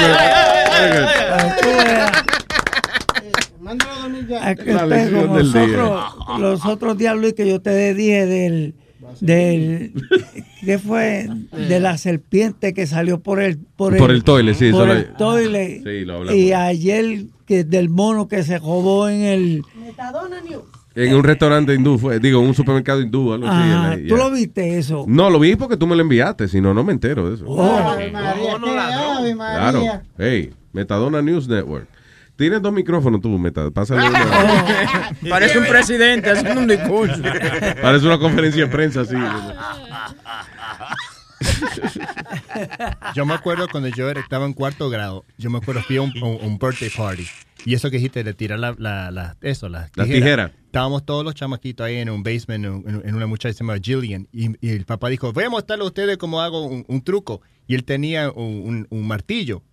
como 3.64 5.36
del 5.38 5.52
día. 5.52 5.68
nosotros- 5.68 6.40
los 6.40 6.66
otros 6.66 6.98
días, 6.98 7.16
Luis, 7.16 7.34
que 7.34 7.48
yo 7.48 7.62
te 7.62 7.94
dije 7.94 8.26
del, 8.26 8.76
del 9.20 9.94
¿qué 10.66 10.78
fue? 10.80 11.28
De 11.52 11.80
la 11.80 11.98
serpiente 11.98 12.74
que 12.74 12.88
salió 12.88 13.20
por 13.20 13.42
el 13.42 13.58
por, 13.58 13.96
Por 13.98 14.12
el 14.12 14.24
toile, 14.24 14.54
sí, 14.54 14.72
por 14.72 14.90
el 14.90 15.08
lo- 15.12 15.18
toile. 15.18 15.82
Sí, 15.84 16.06
lo 16.06 16.16
hablamos. 16.18 16.40
y 16.40 16.54
ayer 16.54 17.26
que 17.46 17.64
del 17.64 17.90
mono 17.90 18.28
que 18.28 18.44
se 18.44 18.58
robó 18.60 19.08
en 19.08 19.22
el 19.22 19.62
Metadona 19.80 20.42
News. 20.42 20.64
En 20.98 21.14
un 21.14 21.26
restaurante 21.26 21.74
hindú, 21.74 21.98
fue, 21.98 22.20
digo, 22.22 22.40
un 22.40 22.54
supermercado 22.54 23.02
hindú. 23.02 23.34
Algo 23.34 23.46
así, 23.48 23.56
Ajá, 23.70 23.94
en 23.96 24.04
la- 24.04 24.10
¿Tú 24.10 24.16
lo 24.16 24.32
viste 24.32 24.78
eso? 24.78 25.04
No, 25.08 25.30
lo 25.30 25.40
vi 25.40 25.56
porque 25.58 25.76
tú 25.76 25.86
me 25.88 25.96
lo 25.96 26.02
enviaste, 26.02 26.48
si 26.48 26.62
no, 26.62 26.74
no 26.74 26.86
me 26.86 26.94
entero 26.94 27.30
de 27.30 27.36
eso. 27.36 27.46
Oh. 27.48 27.96
Claro. 28.62 29.84
Hey, 30.18 30.52
Metadona 30.74 31.22
News 31.22 31.48
Network. 31.48 31.88
Tienes 32.36 32.62
dos 32.62 32.74
micrófonos 32.74 33.22
tú, 33.22 33.30
Meta. 33.40 33.72
Pásale 33.72 34.08
uno. 34.10 34.20
Parece 35.30 35.58
un 35.58 35.66
presidente 35.66 36.30
haciendo 36.30 36.62
un 36.62 36.68
discurso. 36.68 37.22
Parece 37.82 38.06
una 38.06 38.18
conferencia 38.20 38.66
de 38.66 38.72
prensa 38.72 39.02
así. 39.02 39.16
Yo 43.16 43.26
me 43.26 43.34
acuerdo 43.34 43.68
cuando 43.70 43.90
yo 43.90 44.10
era- 44.10 44.20
estaba 44.22 44.46
en 44.46 44.54
cuarto 44.54 44.90
grado, 44.90 45.26
yo 45.38 45.50
me 45.50 45.58
acuerdo 45.58 45.82
fui 45.84 45.98
a 45.98 46.02
un, 46.02 46.12
un- 46.22 46.38
un 46.42 46.58
birthday 46.58 46.90
party. 46.90 47.26
Y 47.66 47.74
eso 47.74 47.90
que 47.90 47.98
dijiste 47.98 48.24
de 48.24 48.34
tirar 48.34 48.60
la, 48.60 48.76
la, 48.78 49.10
la- 49.12 49.36
eso, 49.42 49.70
las 49.70 49.84
Las 49.96 50.08
tijeras. 50.08 50.14
tijeras. 50.24 50.52
Estábamos 50.66 51.06
todos 51.06 51.24
los 51.24 51.34
chamaquitos 51.36 51.86
ahí 51.86 51.96
en 51.98 52.10
un 52.10 52.22
basement, 52.22 52.66
en, 52.66 53.02
en 53.06 53.16
una 53.16 53.26
muchacha 53.28 53.50
que 53.50 53.54
se 53.54 53.64
llama 53.64 53.78
Jillian. 53.82 54.28
Y, 54.32 54.52
y 54.66 54.70
el 54.72 54.86
papá 54.86 55.10
dijo, 55.10 55.32
voy 55.34 55.46
a 55.46 55.50
mostrarle 55.50 55.84
a 55.84 55.88
ustedes 55.88 56.18
cómo 56.18 56.42
hago 56.42 56.66
un, 56.66 56.86
un 56.88 57.02
truco. 57.02 57.42
Y 57.68 57.76
él 57.76 57.84
tenía 57.86 58.30
un, 58.32 58.46
un- 58.66 58.88
un 58.90 59.08
martillo. 59.08 59.64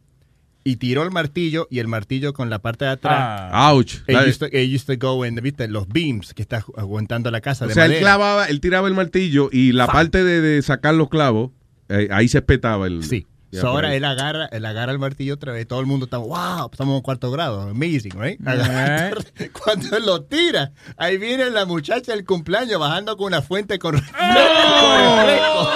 Y 0.65 0.77
tiró 0.77 1.03
el 1.03 1.11
martillo 1.11 1.67
y 1.71 1.79
el 1.81 1.89
martillo 1.89 2.33
con 2.33 2.49
la 2.51 2.61
parte 2.61 2.85
de 2.85 2.93
atrás. 2.93 3.17
Ah. 3.53 3.71
Ouch. 3.73 3.95
It 3.95 4.15
That- 4.15 4.27
used, 4.29 4.39
to, 4.41 4.47
it 4.47 4.75
used 4.75 4.87
to 4.87 4.95
go 5.07 5.25
in, 5.27 5.35
¿viste? 5.37 5.67
Los 5.69 5.89
beams 5.89 6.35
que 6.35 6.43
está 6.43 6.65
aguantando 6.77 7.31
la 7.31 7.41
casa 7.41 7.65
O 7.65 7.69
de 7.69 7.75
sea, 7.75 7.85
él 7.87 7.91
madera. 7.93 8.07
clavaba, 8.07 8.47
él 8.47 8.61
tiraba 8.61 8.89
el 8.89 8.95
martillo 8.95 9.49
y 9.53 9.73
la 9.73 9.87
parte 9.87 10.23
de, 10.25 10.41
de 10.41 10.63
sacar 10.63 10.95
los 10.95 11.09
clavos, 11.09 11.51
eh, 11.89 12.09
ahí 12.13 12.29
se 12.29 12.39
espetaba 12.39 12.87
el. 12.87 13.03
Sí. 13.05 13.27
So, 13.55 13.69
ahora 13.69 13.95
él 13.95 14.03
agarra, 14.07 14.47
él 14.47 14.65
agarra 14.65 14.93
el 14.93 14.99
martillo 14.99 15.35
otra 15.35 15.53
vez. 15.53 15.69
Todo 15.69 15.79
el 15.81 15.85
mundo 15.85 16.07
está, 16.07 16.17
wow, 16.17 16.71
estamos 16.73 16.97
en 16.97 17.03
cuarto 17.03 17.31
grado. 17.31 17.61
Amazing, 17.69 18.13
right? 18.19 18.41
Agarra- 18.47 19.11
Cuando 19.63 19.95
él 19.95 20.07
lo 20.07 20.23
tira, 20.23 20.73
ahí 20.97 21.19
viene 21.19 21.51
la 21.51 21.67
muchacha 21.67 22.13
del 22.13 22.25
cumpleaños 22.25 22.81
bajando 22.81 23.15
con 23.19 23.27
una 23.27 23.43
fuente 23.43 23.79
con, 23.79 23.93
con 24.01 24.01
refresco. 24.01 25.69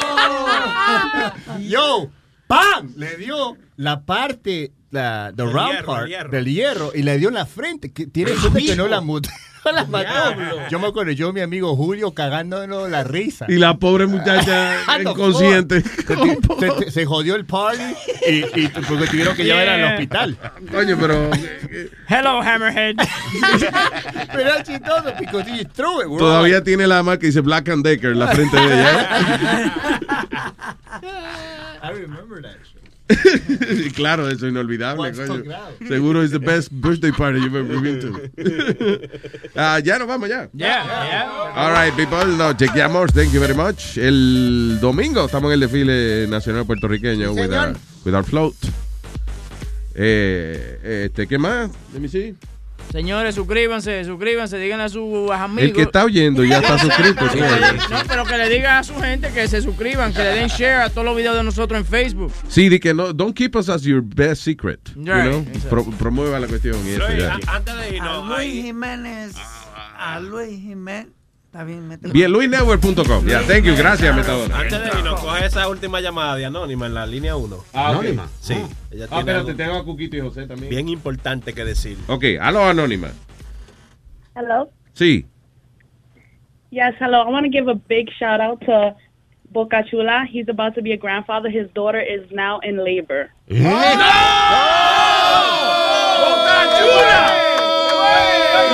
Yo, 1.68 2.08
¡pam! 2.46 2.92
Le 2.96 3.16
dio 3.16 3.56
la 3.76 4.02
parte, 4.04 4.72
la 4.90 5.32
the 5.34 5.42
Del 5.42 5.52
round 5.52 5.72
hierro, 5.72 5.86
part 5.86 6.08
hierro. 6.08 6.30
del 6.30 6.44
hierro 6.46 6.92
y 6.94 7.02
le 7.02 7.18
dio 7.18 7.28
en 7.28 7.34
la 7.34 7.46
frente. 7.46 7.92
Que 7.92 8.06
tiene 8.06 8.34
suerte 8.36 8.64
que 8.64 8.76
no 8.76 8.86
la 8.88 9.00
mutó. 9.00 9.28
la 9.72 9.84
mató. 9.84 10.06
Diablo. 10.34 10.68
Yo 10.70 10.78
me 10.78 10.86
acuerdo, 10.88 11.12
yo, 11.12 11.32
mi 11.32 11.40
amigo 11.40 11.74
Julio, 11.76 12.12
cagándonos 12.14 12.88
la 12.90 13.04
risa. 13.04 13.46
Y 13.48 13.56
la 13.56 13.76
pobre 13.76 14.06
muchacha 14.06 14.76
Ah, 14.86 14.98
inconsciente. 15.00 15.82
Se, 16.58 16.84
se- 16.84 16.90
se 16.90 17.06
jodió 17.06 17.34
el 17.36 17.44
party 17.44 17.82
y, 18.28 18.60
y 18.62 18.68
porque 18.68 19.06
tuvieron 19.06 19.36
que 19.36 19.44
llevar 19.44 19.68
al 19.68 19.76
Yeah. 19.80 19.92
hospital. 19.92 20.36
Coño, 20.72 20.96
pero 20.98 21.30
Hello, 22.08 22.40
Hammerhead. 22.40 22.96
Pero 24.32 24.40
era 24.40 24.62
chistoso 24.62 25.12
because 25.18 25.46
he 25.50 25.64
threw 25.64 26.00
it. 26.00 26.06
We're 26.08 26.12
all 26.14 26.18
todavía 26.18 26.62
tiene 26.64 26.86
la 26.86 27.02
marca 27.02 27.20
que 27.20 27.26
dice 27.26 27.40
Black 27.40 27.68
and 27.68 27.84
Decker 27.84 28.12
en 28.12 28.18
la 28.20 28.28
frente 28.28 28.56
de 28.56 28.66
ella. 28.66 29.08
I 31.82 31.90
remember 31.92 32.40
that. 32.42 32.56
Y 32.56 32.65
claro, 33.94 34.28
eso 34.28 34.46
es 34.46 34.52
inolvidable, 34.52 35.12
coño. 35.12 35.44
Seguro 35.86 36.22
es 36.22 36.32
the 36.32 36.38
best 36.38 36.70
birthday 36.72 37.12
party 37.12 37.38
you've 37.40 37.56
ever 37.56 37.80
been 37.80 38.00
to. 38.00 39.08
Ah, 39.56 39.78
ya 39.78 39.98
nos 39.98 40.08
vamos 40.08 40.28
ya. 40.28 40.48
Yeah, 40.52 40.84
yeah. 40.84 41.52
All 41.54 41.72
right, 41.72 41.94
people, 41.94 42.36
no, 42.36 42.52
chequeamos. 42.52 43.12
Thank 43.12 43.32
you 43.32 43.40
very 43.40 43.54
much. 43.54 43.96
El 43.96 44.78
domingo 44.80 45.24
estamos 45.24 45.48
en 45.48 45.54
el 45.54 45.60
desfile 45.60 46.26
nacional 46.28 46.66
puertorriqueño 46.66 47.32
with 47.32 47.52
our, 47.54 47.76
with 48.04 48.14
our 48.14 48.24
float. 48.24 48.54
Eh, 49.94 51.06
este, 51.06 51.26
¿qué 51.26 51.38
más? 51.38 51.70
Let 51.94 52.00
me 52.00 52.08
see. 52.08 52.34
Señores, 52.96 53.34
suscríbanse, 53.34 54.04
suscríbanse, 54.06 54.56
díganle 54.58 54.84
a 54.84 54.88
sus 54.88 55.30
amigos. 55.30 55.62
El 55.64 55.72
que 55.74 55.82
está 55.82 56.02
oyendo 56.04 56.42
ya 56.44 56.60
está 56.60 56.78
suscrito. 56.78 57.26
Sí, 57.32 57.38
¿no? 57.40 57.98
No, 57.98 58.02
pero 58.08 58.24
que 58.24 58.38
le 58.38 58.48
digan 58.48 58.78
a 58.78 58.82
su 58.84 58.94
gente 58.98 59.30
que 59.32 59.46
se 59.48 59.60
suscriban, 59.60 60.14
que 60.14 60.20
le 60.20 60.30
den 60.30 60.48
share 60.48 60.80
a 60.80 60.88
todos 60.88 61.04
los 61.04 61.14
videos 61.14 61.36
de 61.36 61.42
nosotros 61.44 61.78
en 61.78 61.84
Facebook. 61.84 62.32
Sí, 62.48 62.70
di 62.70 62.80
que 62.80 62.94
no, 62.94 63.12
don't 63.12 63.36
keep 63.36 63.54
us 63.54 63.68
as 63.68 63.82
your 63.82 64.00
best 64.02 64.42
secret. 64.42 64.80
You 64.94 65.02
know? 65.02 65.44
Pro- 65.68 65.84
promueva 65.98 66.40
la 66.40 66.46
cuestión 66.46 66.76
y 66.86 66.92
eso 66.92 67.06
Luis, 67.06 67.18
ya. 67.18 67.34
a- 67.46 67.56
antes 67.56 67.74
de 67.74 67.82
A 67.82 67.88
irnos, 67.90 68.26
Luis 68.28 68.38
ahí- 68.38 68.62
Jiménez. 68.62 69.34
A 69.98 70.20
Luis 70.20 70.58
Jiménez. 70.58 71.08
Está 71.56 71.64
bien, 71.64 71.88
mételo. 71.88 72.12
Bien, 72.12 72.30
luisnetwork.com. 72.30 73.26
Ya, 73.26 73.40
thank 73.40 73.62
you. 73.64 73.74
Gracias, 73.74 74.14
Metadona. 74.14 74.58
Antes 74.60 74.78
de 74.78 74.88
irnos, 74.88 75.18
coge 75.18 75.46
esa 75.46 75.66
última 75.70 76.02
llamada 76.02 76.36
de 76.36 76.44
Anónima 76.44 76.84
en 76.84 76.92
la 76.92 77.06
línea 77.06 77.34
1. 77.34 77.56
Ah. 77.72 77.92
¿Anónima? 77.92 78.28
Sí. 78.40 78.56
Ah. 78.62 78.68
Ella 78.90 79.06
Ah, 79.10 79.20
espérate, 79.20 79.30
algo 79.52 79.56
tengo 79.56 79.74
a 79.76 79.84
Cuquito 79.86 80.18
y 80.18 80.20
José 80.20 80.46
también. 80.46 80.68
Bien 80.68 80.86
importante 80.90 81.54
que 81.54 81.64
decir. 81.64 81.96
Ok, 82.08 82.24
aló, 82.42 82.66
Anónima. 82.66 83.08
Hello. 84.34 84.68
Sí. 84.92 85.24
Yes, 86.68 86.94
hello. 87.00 87.22
I 87.26 87.30
want 87.32 87.46
to 87.46 87.50
give 87.50 87.70
a 87.70 87.80
big 87.88 88.10
shout 88.18 88.42
out 88.42 88.60
to 88.66 88.94
Boca 89.50 89.82
Chula. 89.90 90.26
He's 90.30 90.50
about 90.50 90.74
to 90.74 90.82
be 90.82 90.92
a 90.92 90.98
grandfather. 90.98 91.48
His 91.48 91.72
daughter 91.72 92.02
is 92.02 92.30
now 92.32 92.60
in 92.64 92.84
labor. 92.84 93.30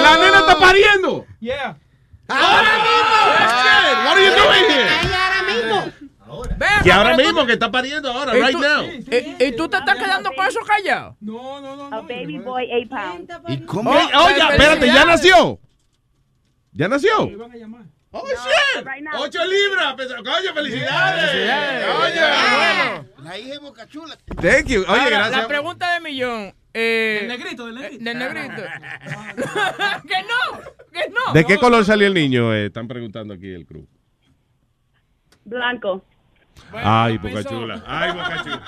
¡La 0.02 0.16
nena 0.16 0.38
está 0.40 0.58
pariendo! 0.58 1.26
Yeah. 1.38 1.76
What 2.28 4.16
are 4.16 4.24
you 4.24 4.32
doing 4.34 4.70
here? 4.70 4.88
ahora 5.12 5.42
mismo. 5.42 6.82
Que 6.82 6.92
ahora 6.92 7.16
mismo 7.16 7.46
que 7.46 7.52
está 7.52 7.70
pariendo 7.70 8.10
ahora, 8.10 8.36
¿Y 8.36 8.40
right 8.40 8.56
now. 8.56 8.84
¿Y, 8.84 9.44
y 9.44 9.52
tú 9.56 9.68
te 9.68 9.76
estás 9.76 9.96
quedando 9.96 10.30
con 10.34 10.46
eso 10.46 10.60
callado? 10.66 11.16
No, 11.20 11.60
no, 11.60 11.76
no. 11.76 11.96
A 11.96 12.00
baby 12.00 12.38
boy, 12.38 12.68
eight 12.70 12.88
pounds. 12.88 13.30
¿Y 13.48 13.58
cómo? 13.62 13.90
Oye, 13.90 14.08
oye, 14.16 14.38
espérate, 14.38 14.86
¿ya 14.86 15.04
nació? 15.04 15.60
¿Ya 16.72 16.88
nació? 16.88 17.30
Oh, 18.14 18.22
shit. 18.28 18.84
Right. 18.86 19.06
¡Ocho 19.18 19.38
libras! 19.44 19.94
Pues, 19.96 20.08
Coño, 20.12 20.54
felicidades. 20.54 21.30
Oye, 22.02 23.08
La 23.24 23.38
hija 23.38 23.52
de 23.52 23.58
Boca 23.58 23.86
Chula. 23.88 24.16
Thank 24.40 24.66
you. 24.66 24.80
Oye, 24.82 24.86
Ahora, 24.88 25.08
gracias. 25.10 25.42
La 25.42 25.48
pregunta 25.48 25.94
de 25.94 26.00
millón. 26.00 26.54
Eh, 26.74 27.18
Del 27.20 27.28
negrito, 27.28 27.66
del 27.66 27.74
negrito. 27.74 28.04
del 28.04 28.18
negrito. 28.18 28.62
que 30.08 30.22
no, 30.22 30.60
que 30.92 31.08
no. 31.10 31.32
¿De 31.32 31.44
qué 31.44 31.58
color 31.58 31.84
salió 31.84 32.06
el 32.06 32.14
niño? 32.14 32.54
Eh, 32.54 32.66
están 32.66 32.86
preguntando 32.86 33.34
aquí 33.34 33.50
el 33.52 33.66
crew. 33.66 33.86
Blanco. 35.44 36.04
Ay, 36.72 37.18
Boca 37.18 37.44
Chula. 37.44 37.82
Ay, 37.86 38.12
Boca 38.12 38.42
Chula. 38.44 38.62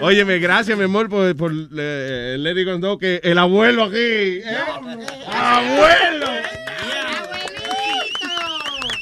Óyeme, 0.00 0.38
gracias, 0.38 0.78
mi 0.78 0.84
amor, 0.84 1.08
por, 1.08 1.36
por 1.36 1.52
eh, 1.52 2.36
Let 2.38 2.60
It 2.60 2.66
Go 2.66 2.76
Know, 2.78 2.98
que 2.98 3.20
el 3.22 3.38
abuelo 3.38 3.84
aquí. 3.84 3.96
¿eh? 3.96 4.44
¡Abuelo! 5.32 6.26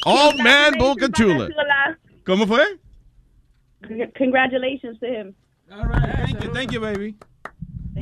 Old 0.04 0.40
man 0.40 0.74
Boca 0.78 1.08
Chula. 1.10 1.48
¿Cómo 2.24 2.46
fue? 2.46 2.62
Congratulations 4.16 4.98
to 5.00 5.06
him. 5.06 5.34
Thank 5.68 6.42
you, 6.42 6.52
thank 6.52 6.72
you, 6.72 6.80
baby. 6.80 7.16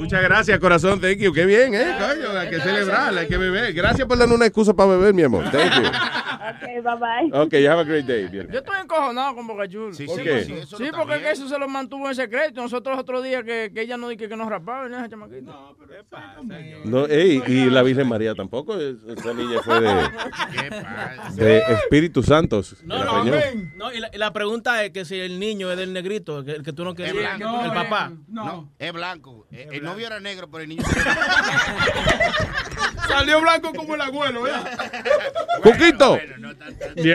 Muchas 0.01 0.23
gracias, 0.23 0.59
corazón. 0.59 1.01
Thank 1.01 1.19
you. 1.19 1.33
Qué 1.33 1.45
bien, 1.47 1.75
¿eh? 1.75 1.95
Coño, 1.99 2.39
hay 2.39 2.49
que 2.51 2.61
celebrar, 2.61 3.17
hay 3.17 3.29
que 3.29 3.37
beber. 3.37 3.73
Gracias 3.75 4.07
por 4.09 4.17
darnos 4.19 4.37
una 4.37 4.47
excusa 4.47 4.73
para 4.75 4.91
beber, 4.91 5.13
mi 5.15 5.23
amor. 5.23 5.45
Thank 5.51 5.75
you. 5.77 5.91
Okay, 6.63 6.81
bye 6.81 6.97
bye. 6.97 7.39
Ok, 7.39 7.53
have 7.69 7.81
a 7.81 7.85
great 7.85 8.07
day. 8.07 8.27
bien. 8.27 8.49
Yo 8.51 8.59
estoy 8.59 8.77
encojonado 8.83 9.37
con 9.37 9.47
Boca 9.47 9.69
Chula. 9.69 9.95
¿Por 9.97 10.17
sí, 10.19 10.23
qué? 10.25 10.45
sí, 10.45 10.53
eso 10.55 10.79
Sí, 10.79 10.85
no 10.91 10.99
porque 10.99 11.19
bien. 11.19 11.31
eso 11.31 11.49
se 11.49 11.57
lo 11.59 11.69
mantuvo 11.69 12.09
en 12.09 12.15
secreto. 12.15 12.61
Nosotros 12.63 12.99
otro 12.99 13.23
día 13.23 13.43
que, 13.45 13.71
que 13.73 13.83
ella 13.83 13.97
no 13.97 14.09
dije 14.09 14.29
que 14.29 14.37
nos 14.37 14.49
rapaba, 14.49 14.89
¿no? 14.89 14.97
Esa 14.97 15.09
chamaquita. 15.09 15.53
No, 16.85 17.07
ey, 17.07 17.43
y 17.47 17.67
la 17.71 17.83
Virgen 17.83 18.09
María 18.09 18.35
tampoco. 18.35 18.77
es- 18.81 18.97
Esa 19.17 19.33
niña 19.35 19.61
fue 19.63 19.81
de, 19.81 21.45
de 21.45 21.59
Espíritu 21.75 22.23
Santos. 22.23 22.77
No, 22.85 23.05
no, 23.05 23.23
preñó. 23.23 23.71
no, 23.77 23.93
y 23.93 24.01
la, 24.01 24.11
y 24.13 24.19
la 24.19 24.33
pregunta 24.33 24.83
es 24.85 24.91
que 24.91 25.05
si 25.05 25.19
el 25.21 25.39
niño 25.39 25.71
es 25.71 25.77
del 25.79 25.93
negrito, 25.93 26.45
que- 26.45 26.53
el 26.53 26.63
que 26.63 26.73
tú 26.73 26.85
no 26.85 26.91
Es 26.91 26.97
querías, 26.97 27.39
blanco. 27.39 27.65
el 27.65 27.73
papá. 27.73 28.13
No. 28.29 28.71
Es 28.79 28.93
blanco. 28.93 29.47
Eh, 29.53 29.69
El 29.73 29.83
novio 29.91 30.07
era 30.07 30.21
negro, 30.21 30.49
pero 30.51 30.63
el 30.63 30.69
niño. 30.71 30.83
Salió 33.09 33.41
blanco 33.41 33.73
como 33.75 33.95
el 33.95 34.01
abuelo, 34.01 34.47
¿eh? 34.47 34.53
Cuquito. 35.63 36.19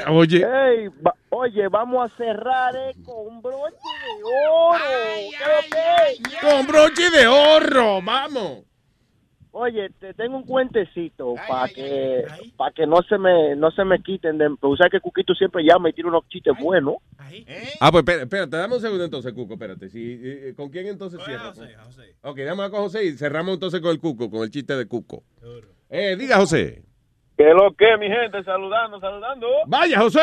Oye, 0.10 0.90
va- 1.06 1.16
oye, 1.30 1.68
vamos 1.70 2.12
a 2.12 2.16
cerrar 2.18 2.76
eh, 2.76 2.94
con 3.06 3.42
broche 3.42 3.76
de 4.18 4.24
oro. 4.52 4.80
Con 6.42 6.68
broche 6.68 7.10
de 7.12 7.28
oro, 7.28 8.02
vamos. 8.02 8.60
Oye, 9.58 9.90
te 10.02 10.14
tengo 10.14 10.36
un 10.36 10.44
cuentecito 10.44 11.34
para 11.48 11.70
que 11.70 12.26
para 12.58 12.74
que 12.74 12.86
no 12.86 13.02
se 13.04 13.18
me 13.18 13.56
no 13.56 13.72
se 13.72 13.86
me 13.86 14.04
quiten 14.04 14.38
de 14.38 14.50
porque 14.60 14.76
sabes 14.76 14.92
que 14.92 15.00
Cuquito 15.00 15.34
siempre 15.34 15.64
llama 15.64 15.90
y 15.90 15.94
tiene 15.94 16.10
unos 16.10 16.28
chistes 16.28 16.54
buenos. 16.60 16.96
Ah, 17.80 17.90
pues 17.90 18.02
espérate, 18.02 18.24
espérate, 18.24 18.58
dame 18.58 18.76
un 18.76 18.82
segundo 18.82 19.06
entonces, 19.06 19.32
Cuco, 19.32 19.54
espérate. 19.54 19.88
Si, 19.88 20.20
eh, 20.22 20.54
¿Con 20.58 20.70
quién 20.70 20.88
entonces 20.88 21.24
cierra? 21.24 21.54
Ok, 22.24 22.38
dame 22.40 22.70
con 22.70 22.82
José 22.82 23.06
y 23.06 23.12
cerramos 23.14 23.54
entonces 23.54 23.80
con 23.80 23.92
el 23.92 24.02
Cuco, 24.02 24.30
con 24.30 24.44
el 24.44 24.52
chiste 24.52 24.76
de 24.76 24.90
Cuco. 24.90 25.24
Eh, 25.90 26.18
diga 26.18 26.36
José. 26.36 26.84
¿Qué 27.38 27.46
lo 27.46 27.74
que, 27.76 27.96
mi 27.98 28.08
gente? 28.08 28.44
Saludando, 28.44 29.00
saludando. 29.00 29.48
Vaya, 29.68 30.02
José. 30.02 30.20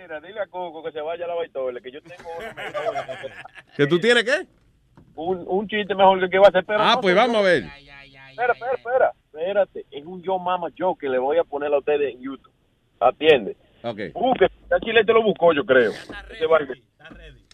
Mira, 0.00 0.20
dile 0.22 0.40
a 0.40 0.46
Cuco 0.46 0.82
que 0.82 0.90
se 0.90 1.02
vaya 1.02 1.26
a 1.26 1.28
la 1.28 1.34
baitola, 1.34 1.82
que 1.82 1.92
yo 1.92 2.00
tengo 2.00 2.30
¿Que 3.76 3.86
tú 3.86 3.98
tienes 3.98 4.24
qué? 4.24 4.55
Un, 5.16 5.44
un 5.46 5.68
chiste 5.68 5.94
mejor 5.94 6.18
que 6.18 6.24
el 6.26 6.30
que 6.30 6.38
va 6.38 6.46
a 6.46 6.48
hacer. 6.50 6.64
Pero 6.64 6.80
Ah, 6.80 6.92
no 6.94 7.00
pues 7.00 7.14
vamos 7.14 7.36
a 7.36 7.42
ver. 7.42 7.64
Espera, 7.64 8.52
espera, 8.52 8.72
espera. 8.76 9.12
Espérate. 9.32 9.86
Es 9.90 10.04
un 10.04 10.22
yo 10.22 10.38
mama 10.38 10.68
yo 10.76 10.94
que 10.94 11.08
le 11.08 11.18
voy 11.18 11.38
a 11.38 11.44
poner 11.44 11.72
a 11.72 11.78
ustedes 11.78 12.14
en 12.14 12.20
YouTube. 12.22 12.52
Atiende. 13.00 13.56
Ok, 13.82 13.98
Busque. 14.14 14.46
Ya 14.70 14.78
Chilete 14.80 15.12
lo 15.12 15.22
buscó, 15.22 15.52
yo 15.52 15.64
creo. 15.64 15.92
Ese 16.30 16.46
barrio. 16.46 16.74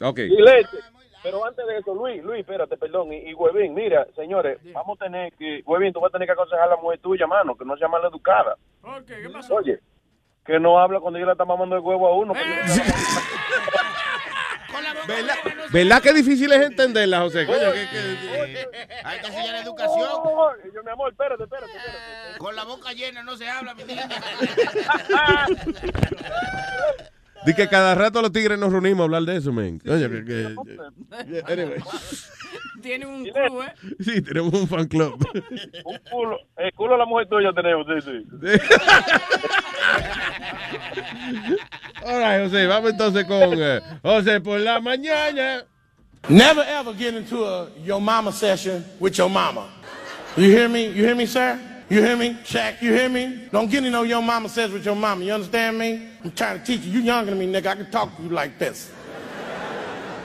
ok. 0.01 0.17
Chilete. 0.17 0.77
Pero 1.23 1.45
antes 1.45 1.65
de 1.67 1.79
eso, 1.79 1.95
Luis, 1.95 2.21
Luis, 2.25 2.41
espérate, 2.41 2.77
perdón. 2.77 3.13
Y, 3.13 3.17
y 3.31 3.35
Huevín, 3.35 3.75
mira, 3.75 4.07
señores, 4.17 4.59
vamos 4.73 5.01
a 5.01 5.05
tener 5.05 5.33
que. 5.35 5.63
Huevín, 5.65 5.93
tú 5.93 6.01
vas 6.01 6.09
a 6.09 6.13
tener 6.13 6.27
que 6.27 6.33
aconsejar 6.33 6.65
a 6.67 6.71
la 6.71 6.77
mujer 6.77 6.99
tuya, 7.01 7.27
mano, 7.29 7.55
que 7.55 7.65
no 7.65 7.77
sea 7.77 7.87
mal 7.89 8.03
educada. 8.05 8.57
¿qué 9.07 9.29
pasó? 9.33 9.55
Oye, 9.57 9.79
que 10.45 10.59
no 10.59 10.81
habla 10.81 10.99
cuando 10.99 11.19
ella 11.19 11.27
le 11.27 11.33
está 11.33 11.45
mamando 11.45 11.77
el 11.77 11.83
huevo 11.83 12.09
a 12.09 12.17
uno. 12.17 12.35
yo- 12.35 12.41
¿Verdad, 15.07 15.35
¿Verdad 15.71 16.03
que 16.03 16.13
difícil 16.13 16.53
es 16.53 16.67
entenderla, 16.67 17.21
José? 17.21 17.47
Coño, 17.47 17.73
que- 17.73 17.89
que- 17.89 18.69
Hay 19.05 19.21
que 19.21 19.27
enseñar 19.27 19.57
educación. 19.57 20.09
Oh, 20.13 20.51
yo, 20.75 20.83
mi 20.83 20.91
amor, 20.91 21.11
espérate, 21.13 21.45
espérate, 21.45 21.73
espérate. 21.77 22.39
Con 22.39 22.57
la 22.57 22.65
boca 22.65 22.93
llena 22.93 23.23
no 23.23 23.37
se 23.37 23.49
habla, 23.49 23.75
mi 23.75 23.85
niña. 23.85 24.09
Di 27.45 27.55
que 27.55 27.69
cada 27.69 27.95
rato 27.95 28.23
los 28.23 28.33
tigres 28.33 28.59
nos 28.59 28.73
reunimos 28.73 29.01
a 29.01 29.05
hablar 29.05 29.23
de 29.23 29.37
eso, 29.37 29.53
men. 29.53 29.81
Oye, 29.89 30.09
que- 30.09 30.25
que- 30.25 30.57
anyway. 31.53 31.81
Tiene 32.83 33.07
un 33.07 33.25
club, 33.25 33.63
¿eh? 33.63 33.73
Sí, 34.01 34.21
tenemos 34.23 34.53
un 34.55 34.67
fan 34.69 34.87
club. 34.89 35.15
Un 35.85 35.99
culo, 36.11 36.39
el 36.57 36.73
culo 36.73 36.93
de 36.93 36.99
la 36.99 37.05
mujer 37.07 37.29
tuya 37.29 37.53
tenemos, 37.55 37.87
sí, 37.87 38.01
sí. 38.11 38.27
All 42.05 42.19
right, 42.19 42.43
José, 42.45 42.67
vamos 42.67 42.91
entonces 42.91 43.25
con 43.25 43.55
eh, 43.57 43.81
José 44.03 44.41
por 44.41 44.59
la 44.61 44.81
mañana. 44.81 45.65
Never 46.29 46.65
ever 46.69 46.95
get 46.97 47.15
into 47.15 47.45
a 47.45 47.69
your 47.85 48.01
mama 48.01 48.33
session 48.33 48.85
with 49.01 49.13
your 49.17 49.29
mama. 49.31 49.67
You 50.37 50.45
hear 50.51 50.69
me? 50.69 50.87
You 50.87 51.05
hear 51.05 51.15
me, 51.17 51.27
sir? 51.27 51.59
You 51.93 52.01
hear 52.03 52.17
me? 52.17 52.31
Shaq, 52.43 52.81
you 52.81 52.91
hear 52.95 53.11
me? 53.11 53.49
Don't 53.53 53.71
get 53.71 53.85
into 53.85 54.03
your 54.07 54.23
mama 54.23 54.49
says 54.49 54.73
with 54.73 54.83
your 54.83 54.97
mama. 54.97 55.27
You 55.27 55.35
understand 55.35 55.79
me? 55.79 56.09
I'm 56.25 56.33
trying 56.33 56.59
to 56.59 56.65
teach 56.65 56.81
you. 56.87 56.93
You 56.93 57.01
younger 57.01 57.33
than 57.33 57.39
me, 57.39 57.47
nigga. 57.53 57.67
I 57.67 57.75
can 57.75 57.91
talk 57.91 58.17
to 58.17 58.23
you 58.23 58.31
like 58.31 58.59
this. 58.59 58.91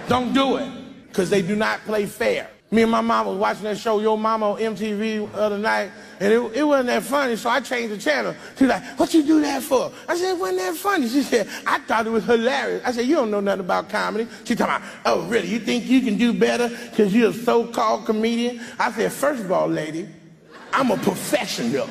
Don't 0.08 0.32
do 0.32 0.56
it, 0.56 0.72
because 1.10 1.30
they 1.30 1.42
do 1.42 1.58
not 1.58 1.82
play 1.82 2.06
fair. 2.06 2.50
Me 2.72 2.84
and 2.84 2.92
my 2.92 3.02
mom 3.02 3.26
was 3.26 3.38
watching 3.38 3.64
that 3.64 3.78
show, 3.78 4.00
Your 4.00 4.18
Mama, 4.18 4.52
on 4.52 4.60
MTV 4.60 5.30
the 5.30 5.38
other 5.38 5.58
night, 5.58 5.92
and 6.22 6.32
it, 6.32 6.40
it 6.56 6.64
wasn't 6.64 6.88
that 6.88 7.04
funny, 7.04 7.36
so 7.36 7.50
I 7.50 7.60
changed 7.60 7.94
the 7.94 7.98
channel. 7.98 8.34
She's 8.58 8.70
like, 8.70 8.98
what 8.98 9.14
you 9.14 9.24
do 9.24 9.42
that 9.42 9.62
for? 9.62 9.92
I 10.08 10.16
said, 10.16 10.36
it 10.36 10.40
wasn't 10.40 10.60
that 10.60 10.76
funny. 10.76 11.10
She 11.10 11.22
said, 11.22 11.50
I 11.66 11.80
thought 11.80 12.08
it 12.08 12.12
was 12.12 12.24
hilarious. 12.24 12.82
I 12.86 12.94
said, 12.94 13.08
you 13.08 13.16
don't 13.16 13.30
know 13.30 13.42
nothing 13.42 13.60
about 13.60 13.90
comedy. 13.90 14.26
She 14.46 14.56
talking 14.56 14.74
about, 14.74 14.90
oh, 15.06 15.28
really, 15.28 15.50
you 15.50 15.60
think 15.60 15.86
you 15.86 16.00
can 16.00 16.18
do 16.18 16.32
better 16.32 16.70
because 16.70 17.14
you're 17.14 17.32
a 17.32 17.34
so-called 17.34 18.06
comedian? 18.06 18.62
I 18.80 18.90
said, 18.94 19.12
first 19.12 19.44
of 19.44 19.52
all, 19.52 19.68
lady, 19.68 20.08
I'm 20.74 20.92
a 20.92 20.98
professional 20.98 21.88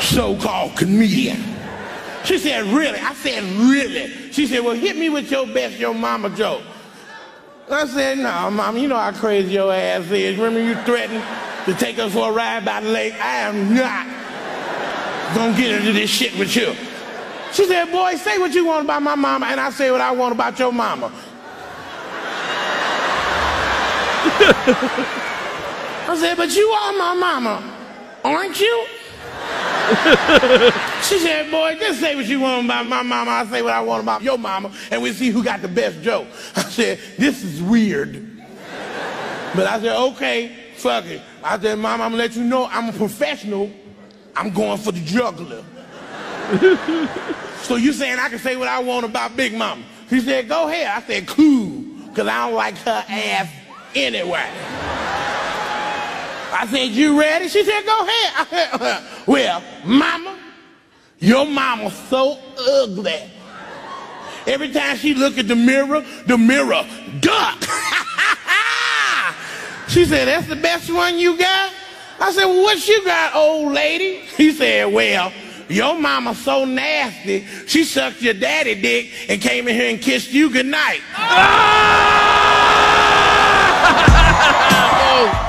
so-called 0.00 0.76
comedian. 0.76 1.42
She 2.24 2.38
said, 2.38 2.64
really? 2.66 2.98
I 2.98 3.14
said, 3.14 3.42
really? 3.42 4.32
She 4.32 4.46
said, 4.46 4.64
well, 4.64 4.74
hit 4.74 4.96
me 4.96 5.08
with 5.08 5.30
your 5.30 5.46
best 5.46 5.78
your 5.78 5.94
mama 5.94 6.30
joke. 6.30 6.62
I 7.70 7.86
said, 7.86 8.18
no, 8.18 8.50
mom, 8.50 8.76
you 8.78 8.88
know 8.88 8.96
how 8.96 9.12
crazy 9.12 9.52
your 9.52 9.72
ass 9.72 10.10
is. 10.10 10.36
Remember 10.36 10.60
you 10.62 10.74
threatened 10.84 11.22
to 11.66 11.74
take 11.74 11.98
us 11.98 12.12
for 12.12 12.30
a 12.30 12.32
ride 12.32 12.64
by 12.64 12.80
the 12.80 12.88
lake? 12.88 13.14
I 13.14 13.36
am 13.40 13.74
not 13.74 14.06
gonna 15.34 15.56
get 15.56 15.72
into 15.72 15.92
this 15.92 16.10
shit 16.10 16.36
with 16.38 16.54
you. 16.56 16.74
She 17.52 17.66
said, 17.66 17.90
boy, 17.90 18.14
say 18.16 18.38
what 18.38 18.54
you 18.54 18.66
want 18.66 18.84
about 18.84 19.02
my 19.02 19.14
mama, 19.14 19.46
and 19.46 19.60
I 19.60 19.70
say 19.70 19.90
what 19.90 20.00
I 20.00 20.12
want 20.12 20.34
about 20.34 20.58
your 20.58 20.72
mama. 20.72 21.12
I 26.08 26.16
said, 26.16 26.38
but 26.38 26.56
you 26.56 26.66
are 26.68 26.92
my 26.94 27.12
mama, 27.12 27.62
aren't 28.24 28.58
you? 28.58 28.86
she 31.02 31.18
said, 31.18 31.50
boy, 31.50 31.76
just 31.78 32.00
say 32.00 32.16
what 32.16 32.24
you 32.24 32.40
want 32.40 32.64
about 32.64 32.86
my 32.86 33.02
mama. 33.02 33.30
I 33.30 33.46
say 33.46 33.60
what 33.60 33.74
I 33.74 33.82
want 33.82 34.04
about 34.04 34.22
your 34.22 34.38
mama, 34.38 34.72
and 34.90 35.02
we 35.02 35.12
see 35.12 35.28
who 35.28 35.44
got 35.44 35.60
the 35.60 35.68
best 35.68 36.00
joke. 36.00 36.26
I 36.56 36.62
said, 36.62 36.98
this 37.18 37.44
is 37.44 37.62
weird. 37.62 38.26
But 39.54 39.66
I 39.66 39.78
said, 39.82 39.96
okay, 39.96 40.56
fuck 40.76 41.04
it. 41.04 41.20
I 41.44 41.58
said, 41.58 41.78
mom, 41.78 42.00
I'm 42.00 42.12
gonna 42.12 42.22
let 42.22 42.34
you 42.36 42.44
know 42.44 42.66
I'm 42.66 42.88
a 42.88 42.92
professional. 42.92 43.70
I'm 44.34 44.50
going 44.50 44.78
for 44.78 44.92
the 44.92 45.00
juggler. 45.00 45.62
so 47.62 47.76
you 47.76 47.92
saying 47.92 48.18
I 48.18 48.30
can 48.30 48.38
say 48.38 48.56
what 48.56 48.68
I 48.68 48.78
want 48.82 49.04
about 49.04 49.36
Big 49.36 49.52
Mama? 49.52 49.84
She 50.08 50.20
said, 50.20 50.48
go 50.48 50.68
ahead. 50.68 50.86
I 50.86 51.06
said, 51.06 51.26
cool, 51.26 51.84
because 52.08 52.28
I 52.28 52.48
don't 52.48 52.54
like 52.54 52.78
her 52.78 53.04
ass 53.08 53.52
anyway. 53.94 54.48
I 56.52 56.66
said, 56.66 56.90
you 56.90 57.18
ready? 57.18 57.48
She 57.48 57.64
said, 57.64 57.84
go 57.84 57.98
ahead. 58.00 58.32
I 58.36 58.46
said, 58.78 59.02
well, 59.26 59.62
mama, 59.84 60.38
your 61.18 61.46
mama's 61.46 61.94
so 62.08 62.38
ugly. 62.58 63.22
Every 64.46 64.72
time 64.72 64.96
she 64.96 65.14
look 65.14 65.36
at 65.36 65.46
the 65.46 65.56
mirror, 65.56 66.04
the 66.26 66.38
mirror 66.38 66.86
duck. 67.20 67.62
she 69.88 70.06
said, 70.06 70.26
that's 70.26 70.46
the 70.46 70.56
best 70.56 70.90
one 70.90 71.18
you 71.18 71.36
got? 71.36 71.72
I 72.20 72.32
said, 72.32 72.46
well, 72.46 72.62
what 72.62 72.88
you 72.88 73.04
got, 73.04 73.34
old 73.34 73.72
lady? 73.72 74.22
He 74.38 74.52
said, 74.52 74.92
well, 74.92 75.32
your 75.68 75.98
mama's 75.98 76.38
so 76.38 76.64
nasty, 76.64 77.44
she 77.66 77.84
sucked 77.84 78.22
your 78.22 78.34
daddy 78.34 78.80
dick 78.80 79.10
and 79.28 79.42
came 79.42 79.68
in 79.68 79.74
here 79.74 79.90
and 79.90 80.00
kissed 80.00 80.32
you 80.32 80.48
goodnight. 80.48 80.98
Is 80.98 81.02
oh. 85.20 85.47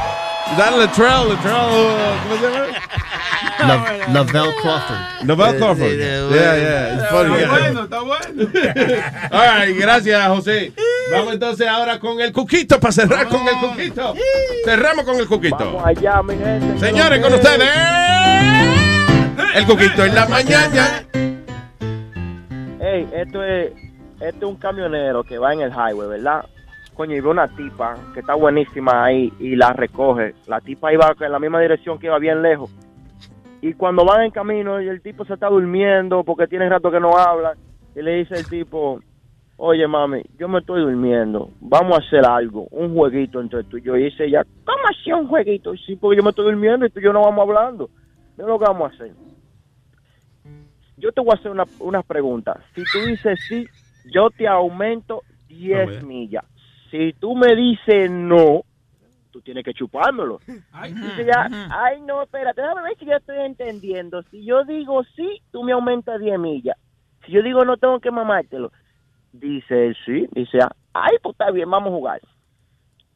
That 0.58 0.74
Latrell? 0.74 1.30
Latrell, 1.30 1.70
uh, 1.70 2.24
¿cómo 2.24 2.36
se 2.38 2.42
llama? 2.50 2.66
La- 3.60 4.14
Lavelle 4.14 4.54
Crawford. 4.62 5.28
Lavelle 5.28 5.58
Crawford. 5.58 5.98
Yeah, 5.98 6.56
yeah. 6.56 6.96
It's 6.96 7.10
funny. 7.10 7.36
Está 7.36 7.50
bueno, 7.50 7.84
está 7.84 8.00
bueno. 8.04 9.30
All 9.32 9.66
right, 9.66 9.78
gracias, 9.78 10.28
José. 10.30 10.72
Vamos 11.12 11.34
entonces 11.34 11.68
ahora 11.68 12.00
con 12.00 12.20
el 12.22 12.32
cuquito 12.32 12.80
para 12.80 12.92
cerrar 12.94 13.28
con 13.28 13.42
el 13.48 13.56
cuquito. 13.58 14.16
Cerramos 14.64 15.04
con 15.06 15.16
el 15.20 15.28
cuquito. 15.28 15.58
Vamos 15.58 15.84
allá, 15.86 16.22
mi 16.24 16.36
gente. 16.38 16.80
Señores, 16.80 17.20
con 17.22 17.34
ustedes. 17.34 17.70
El 19.56 19.66
cuquito 19.66 20.06
en 20.06 20.16
la 20.16 20.26
mañana. 20.28 21.04
Hey, 22.82 23.10
esto 23.14 23.44
es, 23.44 23.72
esto 24.22 24.38
es 24.38 24.44
un 24.44 24.56
camionero 24.56 25.24
que 25.24 25.38
va 25.38 25.52
en 25.54 25.62
el 25.62 25.72
highway, 25.72 26.08
¿verdad? 26.08 26.46
Coño, 27.00 27.16
y 27.16 27.22
ve 27.22 27.30
una 27.30 27.48
tipa 27.48 27.96
que 28.14 28.20
está 28.20 28.36
buenísima 28.36 29.06
ahí 29.06 29.32
y 29.40 29.56
la 29.56 29.72
recoge. 29.72 30.36
La 30.48 30.60
tipa 30.60 30.92
iba 30.92 31.16
en 31.18 31.32
la 31.32 31.40
misma 31.40 31.62
dirección 31.62 31.98
que 31.98 32.08
iba 32.08 32.20
bien 32.20 32.42
lejos. 32.42 32.70
Y 33.62 33.72
cuando 33.76 34.04
van 34.04 34.24
en 34.24 34.32
camino 34.32 34.82
y 34.82 34.90
el 34.90 35.02
tipo 35.02 35.24
se 35.24 35.36
está 35.36 35.48
durmiendo 35.48 36.26
porque 36.26 36.46
tiene 36.48 36.68
rato 36.68 36.92
que 36.92 37.00
no 37.00 37.18
habla, 37.18 37.54
y 37.96 38.02
le 38.02 38.16
dice 38.16 38.36
el 38.36 38.46
tipo, 38.50 39.00
oye 39.56 39.88
mami, 39.88 40.24
yo 40.38 40.50
me 40.50 40.60
estoy 40.60 40.82
durmiendo, 40.82 41.52
vamos 41.62 41.98
a 41.98 42.06
hacer 42.06 42.26
algo, 42.26 42.68
un 42.72 42.94
jueguito 42.94 43.40
entre 43.40 43.64
tú 43.64 43.78
y 43.78 43.82
yo. 43.82 43.96
Y 43.96 44.04
dice 44.04 44.26
ella, 44.26 44.44
¿cómo 44.66 44.84
así 44.90 45.14
un 45.14 45.30
jueguito? 45.30 45.74
Sí, 45.78 45.96
porque 45.96 46.18
yo 46.18 46.24
me 46.24 46.32
estoy 46.32 46.52
durmiendo 46.52 46.86
y 46.86 46.90
tú 46.90 47.00
y 47.00 47.04
yo 47.04 47.14
no 47.14 47.22
vamos 47.22 47.48
hablando. 47.48 47.90
¿Qué 48.36 48.42
es 48.42 48.46
lo 48.46 48.60
que 48.60 48.66
vamos 48.66 48.92
a 48.92 48.94
hacer? 48.94 49.14
Yo 50.98 51.14
te 51.14 51.22
voy 51.22 51.32
a 51.32 51.40
hacer 51.40 51.50
una, 51.50 51.64
una 51.80 52.04
pregunta. 52.04 52.60
Si 52.76 52.84
tú 52.92 53.00
dices 53.06 53.40
sí, 53.48 53.66
yo 54.12 54.30
te 54.32 54.50
aumento 54.50 55.22
10 55.48 56.04
millas. 56.04 56.44
Si 56.92 57.14
tú 57.14 57.36
me 57.36 57.56
dices 57.56 58.10
no, 58.10 58.64
tú 59.32 59.42
tienes 59.42 59.64
que 59.64 59.74
chupármelo. 59.74 60.40
Dice 60.48 61.26
ya, 61.26 61.50
ay 61.70 62.02
no, 62.02 62.24
espérate, 62.24 62.62
déjame 62.62 62.84
ver 62.84 62.98
si 62.98 63.06
yo 63.06 63.14
estoy 63.14 63.40
entendiendo. 63.40 64.24
Si 64.24 64.44
yo 64.46 64.64
digo 64.66 65.04
sí, 65.16 65.42
tú 65.52 65.64
me 65.64 65.74
aumentas 65.74 66.20
10 66.20 66.40
millas. 66.40 66.78
Si 67.26 67.32
yo 67.32 67.42
digo 67.42 67.64
no, 67.64 67.78
tengo 67.78 68.00
que 68.00 68.12
mamártelo. 68.12 68.72
Dice 69.32 69.88
él 69.88 69.98
sí, 70.06 70.28
dice, 70.32 70.58
ay, 70.94 71.18
pues 71.22 71.34
está 71.34 71.52
bien, 71.52 71.70
vamos 71.70 71.92
a 71.92 71.96
jugar. 71.96 72.22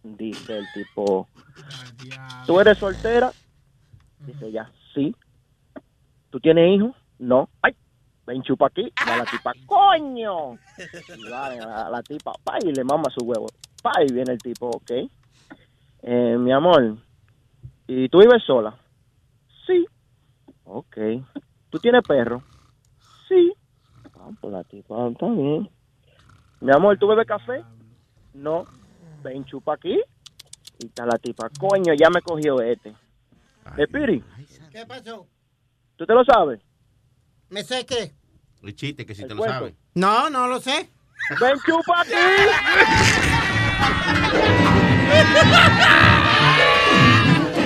Dice 0.04 0.58
el 0.58 0.72
tipo, 0.72 1.28
¿tú 2.46 2.60
eres 2.60 2.78
soltera? 2.78 3.34
Dice 4.20 4.48
ella, 4.48 4.70
sí. 4.94 5.16
¿Tú 6.30 6.40
tienes 6.40 6.76
hijos? 6.76 6.96
No. 7.20 7.50
Ay, 7.62 7.76
ven 8.26 8.42
chupa 8.44 8.68
aquí. 8.68 8.82
Y 8.84 9.10
a 9.10 9.18
la 9.18 9.26
tipa, 9.26 9.54
coño. 9.66 10.54
Y 11.18 11.30
va 11.30 11.48
a 11.86 11.90
la 11.90 12.02
tipa, 12.04 12.34
pa, 12.44 12.58
y 12.62 12.72
le 12.72 12.84
mama 12.84 13.10
su 13.10 13.26
huevo. 13.26 13.48
Pa, 13.82 13.92
y 14.04 14.14
viene 14.14 14.34
el 14.34 14.40
tipo, 14.40 14.68
ok. 14.70 14.92
Eh, 16.04 16.38
mi 16.38 16.52
amor, 16.52 16.98
¿y 17.88 18.10
tú 18.10 18.20
vives 18.20 18.44
sola? 18.44 18.76
Sí. 19.66 19.86
Ok. 20.66 20.98
¿Tú 21.70 21.80
tienes 21.80 22.04
perro? 22.08 22.44
Sí. 23.28 23.54
Ah, 24.16 24.30
pues 24.40 24.54
la 24.54 24.64
tipa, 24.64 25.08
está 25.08 25.28
bien. 25.28 25.70
Mi 26.62 26.72
amor, 26.72 26.98
¿tú 26.98 27.08
bebes 27.08 27.28
café? 27.28 27.64
No. 28.34 28.66
Ven 29.24 29.46
chupa 29.46 29.76
aquí. 29.76 30.00
Y 30.80 30.86
está 30.88 31.06
la 31.06 31.18
tipa, 31.18 31.50
coño, 31.60 31.94
ya 31.94 32.10
me 32.10 32.22
cogió 32.22 32.62
este. 32.62 32.94
Espiri, 33.78 34.24
¿Qué 34.72 34.86
pasó? 34.86 35.26
¿tú 35.96 36.06
te 36.06 36.14
lo 36.14 36.24
sabes? 36.26 36.60
¿Me 37.54 37.64
sé 37.64 37.86
qué? 37.86 38.12
El 38.64 38.76
chiste 38.76 39.06
que 39.06 39.14
si 39.14 39.22
El 39.22 39.28
te 39.28 39.36
lo 39.36 39.42
cuento. 39.42 39.60
sabes. 39.60 39.74
No, 39.94 40.28
no 40.32 40.48
lo 40.48 40.60
sé. 40.60 40.90
Ven 41.40 41.54
chupa. 41.64 42.04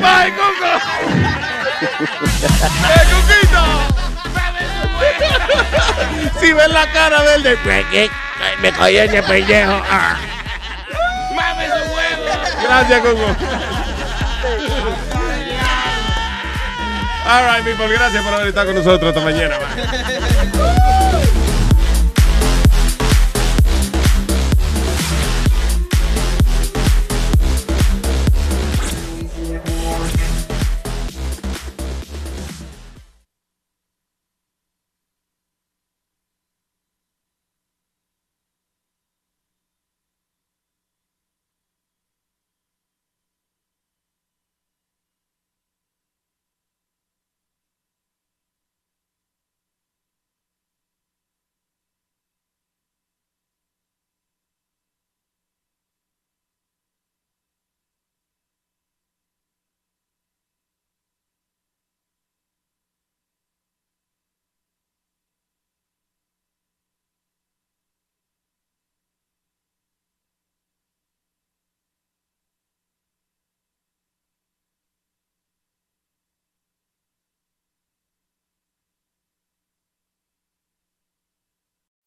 ¡Bye, 0.02 0.34
Coco! 0.36 0.72
¡Eh, 2.88 3.04
Coquito! 3.12 3.64
Si 6.40 6.54
ves 6.54 6.70
la 6.70 6.92
cara 6.92 7.22
del 7.24 7.44
de... 7.44 7.58
Me 8.62 8.72
caí 8.72 8.98
en 8.98 9.16
el 9.16 9.24
pellejo. 9.24 9.82
Ah. 9.90 10.18
¡Mame 11.36 11.68
su 11.68 11.74
huevo! 11.94 12.26
Gracias, 12.64 13.02
Coco. 13.02 13.36
All 17.30 17.44
right, 17.44 17.62
people, 17.62 17.90
gracias 17.90 18.24
por 18.24 18.34
haber 18.34 18.48
estado 18.48 18.68
con 18.68 18.76
nosotros 18.76 19.10
esta 19.10 19.22
mañana. 19.22 19.58